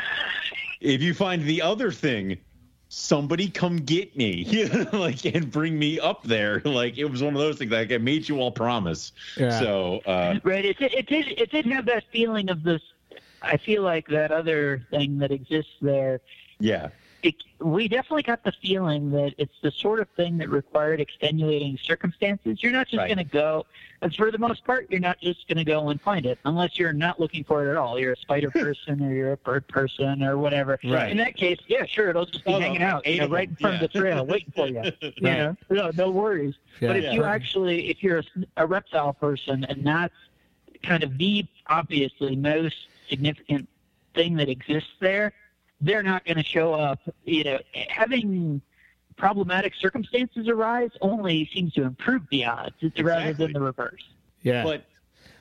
if 0.80 1.00
you 1.02 1.14
find 1.14 1.42
the 1.44 1.62
other 1.62 1.90
thing, 1.90 2.36
somebody 2.88 3.48
come 3.48 3.78
get 3.78 4.14
me 4.16 4.44
like 4.92 5.24
and 5.24 5.50
bring 5.50 5.78
me 5.78 5.98
up 5.98 6.22
there. 6.22 6.60
Like 6.70 6.98
it 6.98 7.06
was 7.06 7.22
one 7.22 7.34
of 7.34 7.40
those 7.40 7.56
things 7.56 7.72
like 7.72 7.90
i 7.92 7.98
made 7.98 8.28
you 8.28 8.38
all 8.38 8.52
promise. 8.52 9.12
Yeah. 9.36 9.58
so 9.58 10.00
uh 10.06 10.38
right. 10.44 10.64
It, 10.64 10.76
it 10.80 11.06
did 11.06 11.28
it 11.28 11.50
did 11.50 11.66
have 11.66 11.86
that 11.86 12.04
feeling 12.12 12.50
of 12.50 12.62
this 12.62 12.82
i 13.42 13.56
feel 13.56 13.82
like 13.82 14.06
that 14.08 14.30
other 14.30 14.86
thing 14.90 15.18
that 15.18 15.30
exists 15.30 15.72
there. 15.80 16.20
Yeah 16.58 16.90
it, 17.22 17.34
we 17.58 17.88
definitely 17.88 18.22
got 18.22 18.42
the 18.44 18.52
feeling 18.62 19.10
that 19.10 19.34
it's 19.38 19.54
the 19.62 19.70
sort 19.70 20.00
of 20.00 20.08
thing 20.10 20.38
that 20.38 20.48
required 20.48 21.00
extenuating 21.00 21.78
circumstances. 21.82 22.62
You're 22.62 22.72
not 22.72 22.88
just 22.88 22.98
right. 22.98 23.08
going 23.08 23.18
to 23.18 23.24
go, 23.24 23.66
as 24.02 24.14
for 24.14 24.30
the 24.30 24.38
most 24.38 24.64
part, 24.64 24.90
you're 24.90 25.00
not 25.00 25.20
just 25.20 25.46
going 25.48 25.58
to 25.58 25.64
go 25.64 25.90
and 25.90 26.00
find 26.00 26.26
it 26.26 26.38
unless 26.44 26.78
you're 26.78 26.92
not 26.92 27.20
looking 27.20 27.44
for 27.44 27.66
it 27.66 27.70
at 27.70 27.76
all. 27.76 27.98
You're 27.98 28.12
a 28.12 28.16
spider 28.16 28.50
person 28.52 29.02
or 29.02 29.12
you're 29.12 29.32
a 29.32 29.36
bird 29.36 29.66
person 29.68 30.22
or 30.22 30.38
whatever. 30.38 30.78
Right. 30.84 31.10
In 31.10 31.18
that 31.18 31.36
case, 31.36 31.58
yeah, 31.66 31.84
sure, 31.86 32.10
it'll 32.10 32.26
just 32.26 32.44
be 32.44 32.54
oh, 32.54 32.60
hanging 32.60 32.82
out 32.82 33.06
you 33.06 33.20
know, 33.20 33.28
right 33.28 33.48
in 33.48 33.56
front 33.56 33.78
yeah. 33.78 33.84
of 33.84 33.92
the 33.92 33.98
trail, 33.98 34.26
waiting 34.26 34.52
for 34.54 34.66
you. 34.66 34.80
right. 34.80 34.94
You 35.20 35.22
know, 35.22 35.56
no, 35.68 35.90
no 35.94 36.10
worries. 36.10 36.54
Yeah, 36.80 36.88
but 36.88 36.96
if 36.96 37.04
yeah. 37.04 37.12
you 37.12 37.24
actually, 37.24 37.90
if 37.90 38.02
you're 38.02 38.18
a, 38.18 38.24
a 38.58 38.66
reptile 38.66 39.12
person 39.12 39.64
and 39.64 39.86
that's 39.86 40.14
kind 40.82 41.02
of 41.02 41.18
the 41.18 41.46
obviously 41.66 42.36
most 42.36 42.76
significant 43.08 43.68
thing 44.14 44.36
that 44.36 44.48
exists 44.48 44.90
there, 45.00 45.32
they're 45.80 46.02
not 46.02 46.24
going 46.24 46.36
to 46.36 46.44
show 46.44 46.74
up. 46.74 47.00
You 47.24 47.44
know, 47.44 47.58
having 47.88 48.60
problematic 49.16 49.74
circumstances 49.74 50.48
arise 50.48 50.90
only 51.00 51.48
seems 51.52 51.74
to 51.74 51.82
improve 51.82 52.22
the 52.30 52.44
odds 52.46 52.74
exactly. 52.80 53.02
rather 53.04 53.32
than 53.34 53.52
the 53.52 53.60
reverse. 53.60 54.04
Yeah, 54.42 54.64
but 54.64 54.84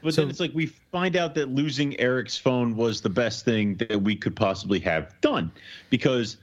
but 0.02 0.14
so, 0.14 0.22
then 0.22 0.30
it's 0.30 0.40
like 0.40 0.52
we 0.54 0.68
find 0.68 1.16
out 1.16 1.36
that 1.36 1.50
losing 1.50 2.00
Eric's 2.00 2.38
phone 2.38 2.76
was 2.76 3.02
the 3.02 3.10
best 3.10 3.46
thing 3.46 3.76
that 3.76 4.02
we 4.02 4.16
could 4.16 4.36
possibly 4.36 4.80
have 4.80 5.14
done 5.22 5.52
because 5.90 6.38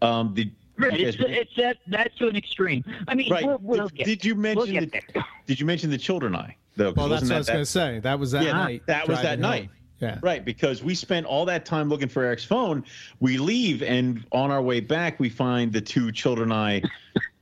um, 0.00 0.34
the 0.34 0.50
Right. 0.78 0.98
It's, 0.98 1.18
it's 1.20 1.54
that 1.56 1.76
that 1.88 2.16
to 2.16 2.28
an 2.28 2.34
extreme. 2.34 2.82
I 3.06 3.14
mean, 3.14 3.30
right. 3.30 3.44
We'll, 3.44 3.58
we'll 3.60 3.88
did, 3.88 4.04
did, 4.04 4.24
you 4.24 4.34
mention 4.34 4.74
we'll 4.74 5.02
the, 5.14 5.24
Did 5.46 5.60
you 5.60 5.66
mention 5.66 5.90
the 5.90 5.98
childreni? 5.98 6.54
Though, 6.76 6.92
well, 6.96 7.08
that's 7.08 7.24
what 7.24 7.32
I 7.32 7.38
was 7.38 7.48
going 7.48 7.60
to 7.60 7.66
say. 7.66 7.98
That 7.98 8.18
was 8.18 8.30
that 8.30 8.42
yeah, 8.44 8.52
night. 8.52 8.82
That 8.86 9.06
was 9.06 9.20
that 9.20 9.38
night. 9.38 9.66
Home. 9.66 9.76
Yeah. 10.02 10.18
Right, 10.20 10.44
because 10.44 10.82
we 10.82 10.96
spent 10.96 11.26
all 11.26 11.44
that 11.44 11.64
time 11.64 11.88
looking 11.88 12.08
for 12.08 12.24
Eric's 12.24 12.44
phone. 12.44 12.84
We 13.20 13.38
leave, 13.38 13.84
and 13.84 14.26
on 14.32 14.50
our 14.50 14.60
way 14.60 14.80
back, 14.80 15.20
we 15.20 15.28
find 15.28 15.72
the 15.72 15.80
two 15.80 16.06
childreni, 16.06 16.84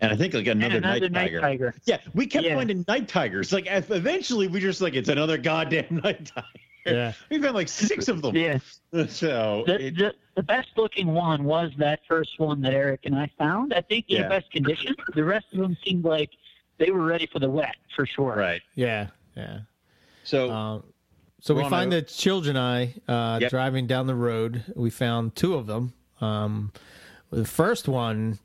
and 0.03 0.13
I 0.13 0.15
think 0.15 0.35
like 0.35 0.47
another, 0.47 0.77
another 0.77 1.09
night, 1.09 1.13
night 1.13 1.41
tiger. 1.41 1.41
tiger. 1.41 1.75
Yeah, 1.87 2.01
we 2.13 2.27
kept 2.27 2.45
yeah. 2.45 2.55
finding 2.55 2.85
night 2.87 3.09
tigers. 3.09 3.51
Like 3.51 3.65
eventually, 3.67 4.47
we 4.47 4.61
just 4.61 4.83
like 4.83 4.93
it's 4.93 5.09
another 5.09 5.39
goddamn 5.39 5.87
night 6.05 6.31
tiger. 6.35 6.47
Yeah, 6.85 7.13
we 7.31 7.41
found 7.41 7.55
like 7.55 7.69
six 7.69 8.09
of 8.09 8.21
them. 8.21 8.37
Yeah. 8.37 8.59
So 9.09 9.63
the, 9.69 9.87
it, 9.87 9.97
the, 9.97 10.15
the 10.35 10.43
best 10.43 10.71
looking 10.77 11.15
one 11.15 11.45
was 11.45 11.71
that 11.79 12.01
first 12.09 12.41
one 12.41 12.61
that 12.63 12.75
Eric 12.75 13.03
and 13.05 13.15
I 13.15 13.31
found. 13.39 13.73
I 13.73 13.83
think 13.83 14.07
in 14.09 14.23
yeah. 14.23 14.29
best 14.29 14.51
condition. 14.51 14.97
The 15.15 15.23
rest 15.23 15.47
of 15.53 15.61
them 15.61 15.77
seemed 15.85 16.05
like 16.05 16.31
they 16.79 16.91
were 16.91 17.07
ready 17.07 17.29
for 17.33 17.39
the 17.39 17.49
wet 17.49 17.77
for 17.95 18.05
sure. 18.05 18.35
Right. 18.35 18.61
Yeah. 18.75 19.07
Yeah. 19.37 19.61
So. 20.25 20.51
Um, 20.51 20.83
so 21.41 21.55
we 21.55 21.69
find 21.69 21.93
the 21.93 22.03
childreni 22.03 23.01
uh, 23.09 23.39
yep. 23.41 23.51
driving 23.51 23.87
down 23.87 24.07
the 24.07 24.15
road. 24.15 24.65
We 24.77 24.91
found 24.91 25.35
two 25.35 25.55
of 25.55 25.67
them. 25.67 25.93
Um, 26.21 26.73
the 27.31 27.45
first 27.45 27.89
one 27.89 28.39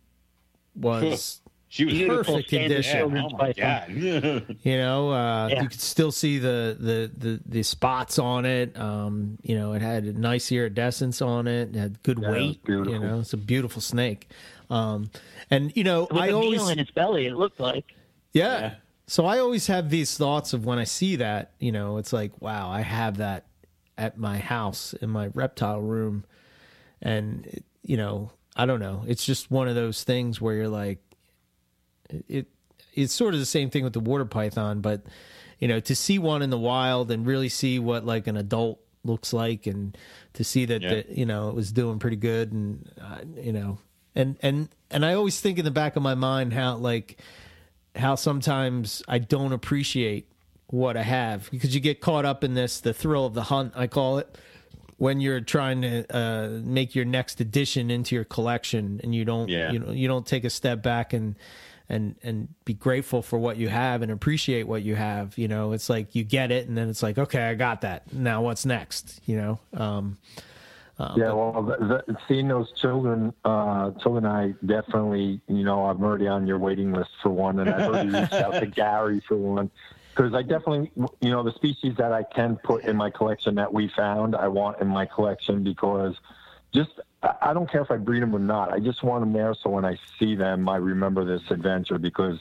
was 0.76 1.42
she 1.68 1.86
was 1.86 2.26
perfect 2.26 2.50
condition. 2.50 3.18
Oh 3.18 3.30
my 3.38 3.52
god! 3.52 3.90
you 3.92 4.78
know, 4.78 5.12
uh, 5.12 5.48
yeah. 5.48 5.62
you 5.62 5.68
could 5.68 5.82
still 5.82 6.12
see 6.12 6.38
the, 6.38 6.78
the, 6.80 7.12
the, 7.18 7.42
the 7.46 7.64
spots 7.64 8.18
on 8.18 8.46
it. 8.46 8.80
Um, 8.80 9.38
you 9.42 9.58
know, 9.58 9.74
it 9.74 9.82
had 9.82 10.06
a 10.06 10.14
nice 10.14 10.52
iridescence 10.52 11.22
on 11.22 11.48
it. 11.48 11.76
It 11.76 11.80
had 11.80 12.04
good 12.04 12.20
yeah, 12.22 12.32
weight. 12.32 12.62
You 12.68 13.00
know, 13.00 13.20
it's 13.20 13.34
a 13.34 13.38
beautiful 13.38 13.82
snake. 13.82 14.30
Um, 14.70 15.10
and 15.52 15.76
you 15.76 15.84
know, 15.84 16.08
With 16.10 16.22
I 16.22 16.30
always 16.32 16.70
in 16.70 16.80
its 16.80 16.92
belly. 16.92 17.28
It 17.28 17.36
looked 17.36 17.60
like. 17.60 17.94
yeah. 18.32 18.76
So 19.08 19.26
I 19.26 19.40
always 19.40 19.68
have 19.68 19.90
these 19.90 20.18
thoughts 20.18 20.54
of 20.54 20.66
when 20.66 20.80
I 20.80 20.84
see 20.84 21.18
that, 21.18 21.52
you 21.60 21.72
know, 21.72 21.98
it's 21.98 22.12
like, 22.12 22.42
wow, 22.42 22.70
I 22.70 22.82
have 22.82 23.18
that 23.18 23.46
at 23.98 24.18
my 24.18 24.38
house 24.38 24.94
in 24.94 25.10
my 25.10 25.28
reptile 25.34 25.80
room. 25.80 26.26
And, 27.02 27.64
you 27.84 27.98
know, 27.98 28.32
I 28.56 28.66
don't 28.66 28.80
know. 28.80 29.04
It's 29.08 29.26
just 29.26 29.52
one 29.52 29.68
of 29.68 29.76
those 29.76 30.04
things 30.04 30.42
where 30.42 30.56
you're 30.56 30.70
like, 30.70 31.00
it, 32.28 32.48
it's 32.94 33.14
sort 33.14 33.34
of 33.36 33.40
the 33.40 33.46
same 33.46 33.70
thing 33.70 33.84
with 33.84 33.94
the 33.94 34.00
water 34.00 34.26
python, 34.26 34.82
but, 34.82 35.04
you 35.60 35.68
know, 35.68 35.80
to 35.82 35.96
see 35.96 36.18
one 36.18 36.42
in 36.42 36.50
the 36.50 36.58
wild 36.58 37.12
and 37.12 37.28
really 37.28 37.50
see 37.50 37.78
what 37.78 38.06
like 38.06 38.26
an 38.26 38.38
adult 38.38 38.80
looks 39.04 39.34
like 39.34 39.68
and 39.68 39.96
to 40.34 40.44
see 40.44 40.66
that, 40.66 40.82
yeah. 40.82 40.90
the, 40.90 41.06
you 41.10 41.28
know, 41.28 41.50
it 41.50 41.56
was 41.56 41.72
doing 41.72 42.00
pretty 42.00 42.18
good 42.18 42.52
and, 42.52 42.92
uh, 43.00 43.20
you 43.36 43.54
know, 43.54 43.78
and, 44.16 44.38
and, 44.42 44.70
and 44.90 45.06
I 45.06 45.14
always 45.14 45.40
think 45.40 45.60
in 45.60 45.66
the 45.66 45.72
back 45.72 45.96
of 45.96 46.02
my 46.02 46.16
mind 46.16 46.54
how 46.54 46.78
like, 46.78 47.20
how 47.96 48.16
sometimes 48.16 49.04
I 49.08 49.20
don't 49.20 49.54
appreciate 49.54 50.30
what 50.68 50.98
I 50.98 51.04
have. 51.04 51.50
Because 51.52 51.74
you 51.74 51.82
get 51.82 52.02
caught 52.02 52.26
up 52.26 52.44
in 52.44 52.54
this 52.54 52.80
the 52.80 52.94
thrill 52.94 53.26
of 53.26 53.34
the 53.34 53.44
hunt 53.44 53.74
I 53.76 53.88
call 53.88 54.18
it 54.18 54.38
when 54.98 55.20
you're 55.20 55.42
trying 55.42 55.82
to 55.82 56.16
uh, 56.16 56.48
make 56.64 56.96
your 56.96 57.06
next 57.06 57.42
addition 57.42 57.92
into 57.92 58.16
your 58.16 58.24
collection 58.24 59.02
and 59.04 59.14
you 59.14 59.26
don't 59.26 59.50
yeah. 59.50 59.72
you 59.72 59.80
know 59.80 59.92
you 59.92 60.08
don't 60.08 60.26
take 60.26 60.44
a 60.44 60.50
step 60.50 60.82
back 60.82 61.14
and 61.14 61.36
and 61.90 62.16
and 62.24 62.48
be 62.64 62.74
grateful 62.74 63.22
for 63.22 63.38
what 63.38 63.58
you 63.58 63.68
have 63.68 64.02
and 64.02 64.12
appreciate 64.12 64.68
what 64.68 64.84
you 64.84 64.96
have 64.96 65.38
you 65.38 65.48
know? 65.48 65.74
It's 65.74 65.90
like 65.90 66.16
you 66.16 66.24
get 66.24 66.52
it 66.52 66.68
and 66.68 66.78
then 66.78 66.90
it's 66.90 67.04
like 67.04 67.18
okay 67.18 67.44
I 67.44 67.56
got 67.56 67.82
that. 67.82 68.14
Now 68.14 68.42
what's 68.42 68.66
next? 68.66 69.22
You 69.26 69.38
know? 69.38 69.60
Um, 69.74 70.18
uh, 70.98 71.14
yeah, 71.18 71.26
but, 71.26 71.36
well, 71.36 71.64
the, 71.64 72.04
the, 72.08 72.18
seeing 72.28 72.48
those 72.48 72.72
children, 72.74 73.34
uh, 73.44 73.92
children, 74.02 74.26
I 74.26 74.54
definitely, 74.66 75.42
you 75.48 75.64
know, 75.64 75.86
I'm 75.86 76.02
already 76.02 76.28
on 76.28 76.48
your 76.48 76.58
waiting 76.58 76.94
list 76.94 77.10
for 77.22 77.30
one, 77.30 77.60
and 77.60 77.70
I've 77.70 77.90
already 77.90 78.10
reached 78.10 78.34
out 78.34 78.54
to 78.54 78.66
Gary 78.76 79.22
for 79.28 79.36
one. 79.36 79.70
because 80.12 80.34
I 80.34 80.42
definitely, 80.42 80.92
you 81.20 81.32
know, 81.32 81.44
the 81.44 81.52
species 81.54 81.96
that 81.98 82.14
I 82.14 82.24
can 82.24 82.56
put 82.64 82.86
in 82.86 82.96
my 82.96 83.10
collection 83.10 83.56
that 83.56 83.74
we 83.74 83.90
found, 83.90 84.36
I 84.36 84.48
want 84.48 84.80
in 84.80 84.88
my 84.88 85.06
collection 85.06 85.64
because 85.64 86.16
just 86.74 86.92
I 87.42 87.54
don't 87.54 87.70
care 87.70 87.82
if 87.82 87.92
I 87.92 87.98
breed 87.98 88.22
them 88.22 88.36
or 88.36 88.40
not. 88.40 88.72
I 88.72 88.80
just 88.80 89.04
want 89.04 89.22
them 89.22 89.34
there 89.34 89.54
so 89.54 89.70
when 89.70 89.86
I 89.86 89.98
see 90.20 90.36
them, 90.36 90.70
I 90.70 90.78
remember 90.78 91.26
this 91.26 91.42
adventure 91.50 91.98
because 91.98 92.40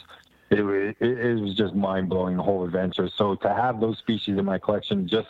it, 0.51 0.61
it, 0.61 0.97
it 1.01 1.41
was 1.41 1.55
just 1.55 1.75
mind 1.75 2.09
blowing 2.09 2.37
the 2.37 2.43
whole 2.43 2.65
adventure. 2.65 3.09
So 3.17 3.35
to 3.37 3.49
have 3.49 3.81
those 3.81 3.99
species 3.99 4.39
in 4.39 4.45
my 4.45 4.59
collection 4.59 5.09
just 5.09 5.29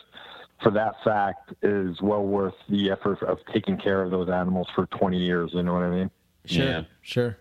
for 0.61 0.71
that 0.71 0.95
fact 1.03 1.53
is 1.61 2.01
well 2.01 2.23
worth 2.23 2.55
the 2.69 2.91
effort 2.91 3.21
of 3.23 3.37
taking 3.53 3.77
care 3.77 4.03
of 4.03 4.11
those 4.11 4.29
animals 4.29 4.67
for 4.75 4.85
20 4.87 5.17
years. 5.17 5.51
You 5.53 5.63
know 5.63 5.73
what 5.73 5.83
I 5.83 5.89
mean? 5.89 6.11
Sure, 6.45 6.65
yeah. 6.65 6.81
sure. 7.01 7.37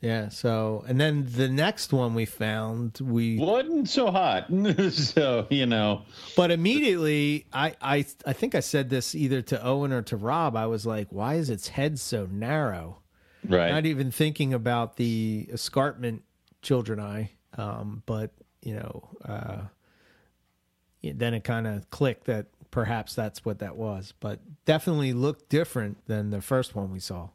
Yeah. 0.00 0.28
So, 0.28 0.84
and 0.86 1.00
then 1.00 1.26
the 1.26 1.48
next 1.48 1.90
one 1.90 2.14
we 2.14 2.26
found, 2.26 2.98
we 3.00 3.38
wasn't 3.38 3.88
so 3.88 4.10
hot. 4.10 4.48
so 4.90 5.46
you 5.48 5.64
know, 5.64 6.02
but 6.36 6.50
immediately, 6.50 7.46
I, 7.54 7.74
I, 7.80 8.04
I 8.26 8.34
think 8.34 8.54
I 8.54 8.60
said 8.60 8.90
this 8.90 9.14
either 9.14 9.40
to 9.42 9.64
Owen 9.64 9.92
or 9.92 10.02
to 10.02 10.16
Rob. 10.18 10.56
I 10.56 10.66
was 10.66 10.84
like, 10.84 11.08
"Why 11.10 11.36
is 11.36 11.48
its 11.48 11.68
head 11.68 11.98
so 11.98 12.28
narrow?" 12.30 13.00
Right. 13.48 13.70
Not 13.70 13.86
even 13.86 14.10
thinking 14.10 14.52
about 14.52 14.96
the 14.96 15.48
escarpment 15.50 16.22
childreni, 16.62 17.30
um, 17.56 18.02
but 18.04 18.32
you 18.60 18.74
know, 18.74 19.08
uh, 19.24 19.62
then 21.12 21.34
it 21.34 21.44
kind 21.44 21.66
of 21.66 21.88
clicked 21.90 22.26
that 22.26 22.46
perhaps 22.70 23.14
that's 23.14 23.44
what 23.44 23.58
that 23.60 23.76
was. 23.76 24.14
But 24.20 24.40
definitely 24.64 25.12
looked 25.12 25.48
different 25.48 25.98
than 26.06 26.30
the 26.30 26.40
first 26.40 26.74
one 26.74 26.90
we 26.90 27.00
saw. 27.00 27.28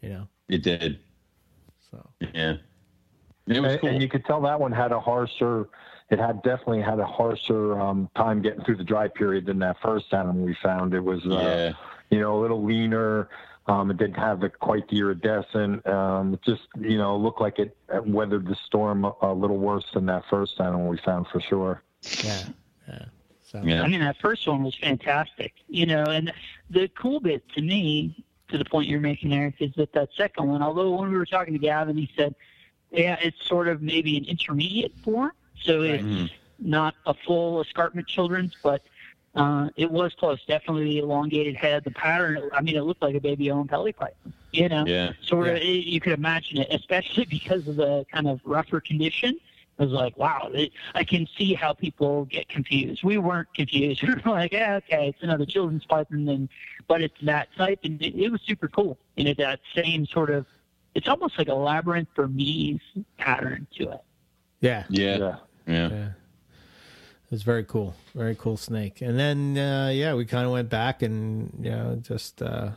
You 0.00 0.08
know, 0.10 0.28
it 0.48 0.62
did. 0.62 1.00
So 1.90 2.08
yeah, 2.34 2.56
it 3.46 3.60
was 3.60 3.72
and, 3.72 3.80
cool. 3.80 3.90
and 3.90 4.02
you 4.02 4.08
could 4.08 4.24
tell 4.24 4.40
that 4.42 4.58
one 4.58 4.72
had 4.72 4.92
a 4.92 5.00
harsher. 5.00 5.68
It 6.10 6.18
had 6.18 6.42
definitely 6.42 6.82
had 6.82 6.98
a 6.98 7.06
harsher 7.06 7.80
um, 7.80 8.10
time 8.16 8.42
getting 8.42 8.62
through 8.64 8.76
the 8.76 8.84
dry 8.84 9.08
period 9.08 9.46
than 9.46 9.58
that 9.60 9.76
first 9.82 10.12
animal 10.12 10.44
we 10.44 10.56
found. 10.62 10.92
It 10.94 11.00
was, 11.00 11.24
uh, 11.24 11.30
yeah. 11.30 11.72
you 12.10 12.20
know, 12.20 12.38
a 12.38 12.40
little 12.40 12.62
leaner. 12.62 13.28
Um, 13.66 13.90
it 13.90 13.96
didn't 13.96 14.16
have 14.16 14.40
the, 14.40 14.50
quite 14.50 14.86
the 14.88 14.98
iridescent. 14.98 15.86
Um, 15.86 16.34
it 16.34 16.42
just, 16.42 16.62
you 16.78 16.98
know, 16.98 17.16
looked 17.16 17.40
like 17.40 17.58
it 17.58 17.74
weathered 18.04 18.46
the 18.46 18.56
storm 18.66 19.06
a, 19.06 19.14
a, 19.22 19.32
little 19.32 19.56
worse 19.56 19.86
than 19.94 20.04
that 20.06 20.24
first 20.28 20.60
animal 20.60 20.88
we 20.88 20.98
found 20.98 21.26
for 21.28 21.40
sure. 21.40 21.82
Yeah. 22.22 22.42
So. 23.54 23.62
yeah. 23.62 23.82
I 23.82 23.88
mean, 23.88 24.00
that 24.00 24.16
first 24.20 24.48
one 24.48 24.64
was 24.64 24.74
fantastic, 24.74 25.52
you 25.68 25.86
know, 25.86 26.02
and 26.04 26.32
the 26.70 26.88
cool 26.88 27.20
bit 27.20 27.48
to 27.50 27.62
me 27.62 28.24
to 28.48 28.58
the 28.58 28.64
point 28.64 28.88
you're 28.88 29.00
making, 29.00 29.32
Eric, 29.32 29.54
is 29.60 29.72
that 29.76 29.92
that 29.92 30.08
second 30.16 30.48
one, 30.48 30.60
although 30.60 30.90
when 30.90 31.08
we 31.08 31.16
were 31.16 31.24
talking 31.24 31.54
to 31.54 31.58
Gavin, 31.60 31.96
he 31.96 32.10
said, 32.16 32.34
yeah, 32.90 33.16
it's 33.22 33.46
sort 33.46 33.68
of 33.68 33.80
maybe 33.80 34.16
an 34.16 34.24
intermediate 34.24 34.92
form. 35.04 35.30
So 35.62 35.80
right. 35.80 35.90
it's 35.90 36.02
mm-hmm. 36.02 36.26
not 36.58 36.96
a 37.06 37.14
full 37.14 37.60
escarpment 37.60 38.08
children's, 38.08 38.56
but 38.60 38.82
uh, 39.36 39.68
it 39.76 39.88
was 39.90 40.14
close. 40.14 40.44
Definitely 40.46 40.84
the 40.84 40.98
elongated 40.98 41.54
head, 41.54 41.84
the 41.84 41.92
pattern. 41.92 42.50
I 42.52 42.60
mean, 42.60 42.76
it 42.76 42.82
looked 42.82 43.02
like 43.02 43.14
a 43.14 43.20
baby 43.20 43.46
Oenpelli 43.46 43.94
python. 43.94 44.32
You 44.50 44.68
know, 44.68 44.84
yeah. 44.84 45.12
sort 45.22 45.48
of. 45.48 45.58
Yeah. 45.58 45.64
You 45.64 46.00
could 46.00 46.12
imagine 46.12 46.58
it, 46.58 46.68
especially 46.70 47.24
because 47.30 47.66
of 47.68 47.76
the 47.76 48.04
kind 48.12 48.28
of 48.28 48.40
rougher 48.44 48.80
condition. 48.80 49.38
I 49.78 49.82
was 49.82 49.92
like, 49.92 50.16
wow, 50.16 50.50
it, 50.52 50.72
I 50.94 51.02
can 51.02 51.26
see 51.36 51.52
how 51.54 51.72
people 51.72 52.26
get 52.26 52.48
confused. 52.48 53.02
We 53.02 53.18
weren't 53.18 53.52
confused. 53.54 54.02
We 54.06 54.14
were 54.14 54.30
like, 54.30 54.52
yeah, 54.52 54.76
okay, 54.76 55.08
it's 55.08 55.22
another 55.22 55.46
children's 55.46 55.84
python, 55.84 56.28
and 56.28 56.48
but 56.86 57.02
it's 57.02 57.18
that 57.22 57.48
type, 57.56 57.80
and 57.82 58.00
it, 58.00 58.14
it 58.14 58.30
was 58.30 58.40
super 58.46 58.68
cool. 58.68 58.98
You 59.16 59.24
know, 59.24 59.34
that 59.38 59.60
same 59.74 60.06
sort 60.06 60.30
of, 60.30 60.46
it's 60.94 61.08
almost 61.08 61.36
like 61.38 61.48
a 61.48 61.54
labyrinth 61.54 62.08
Burmese 62.14 62.80
pattern 63.18 63.66
to 63.76 63.90
it. 63.90 64.00
Yeah, 64.60 64.84
yeah, 64.88 65.16
yeah. 65.16 65.36
yeah. 65.66 65.88
yeah. 65.88 66.08
It 67.24 67.30
was 67.30 67.42
very 67.42 67.64
cool, 67.64 67.96
very 68.14 68.36
cool 68.36 68.56
snake. 68.56 69.00
And 69.00 69.18
then, 69.18 69.58
uh, 69.58 69.90
yeah, 69.92 70.14
we 70.14 70.24
kind 70.24 70.46
of 70.46 70.52
went 70.52 70.68
back 70.68 71.02
and 71.02 71.52
you 71.60 71.70
know 71.70 71.98
just 72.00 72.40
uh, 72.42 72.70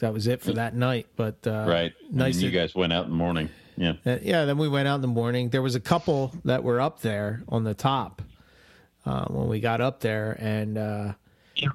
that 0.00 0.12
was 0.12 0.26
it 0.26 0.42
for 0.42 0.52
that 0.52 0.74
night. 0.74 1.06
But 1.16 1.46
uh, 1.46 1.64
right, 1.66 1.94
nice. 2.10 2.34
And 2.34 2.42
you 2.42 2.50
guys 2.50 2.74
went 2.74 2.92
out 2.92 3.04
in 3.04 3.10
the 3.12 3.16
morning. 3.16 3.48
Yeah. 3.80 3.94
Uh, 4.04 4.18
yeah. 4.20 4.44
Then 4.44 4.58
we 4.58 4.68
went 4.68 4.86
out 4.86 4.96
in 4.96 5.00
the 5.00 5.08
morning. 5.08 5.48
There 5.48 5.62
was 5.62 5.74
a 5.74 5.80
couple 5.80 6.34
that 6.44 6.62
were 6.62 6.80
up 6.82 7.00
there 7.00 7.42
on 7.48 7.64
the 7.64 7.72
top 7.72 8.20
uh, 9.06 9.24
when 9.28 9.48
we 9.48 9.58
got 9.58 9.80
up 9.80 10.00
there, 10.00 10.36
and 10.38 10.76
uh, 10.76 11.12
yeah. 11.56 11.68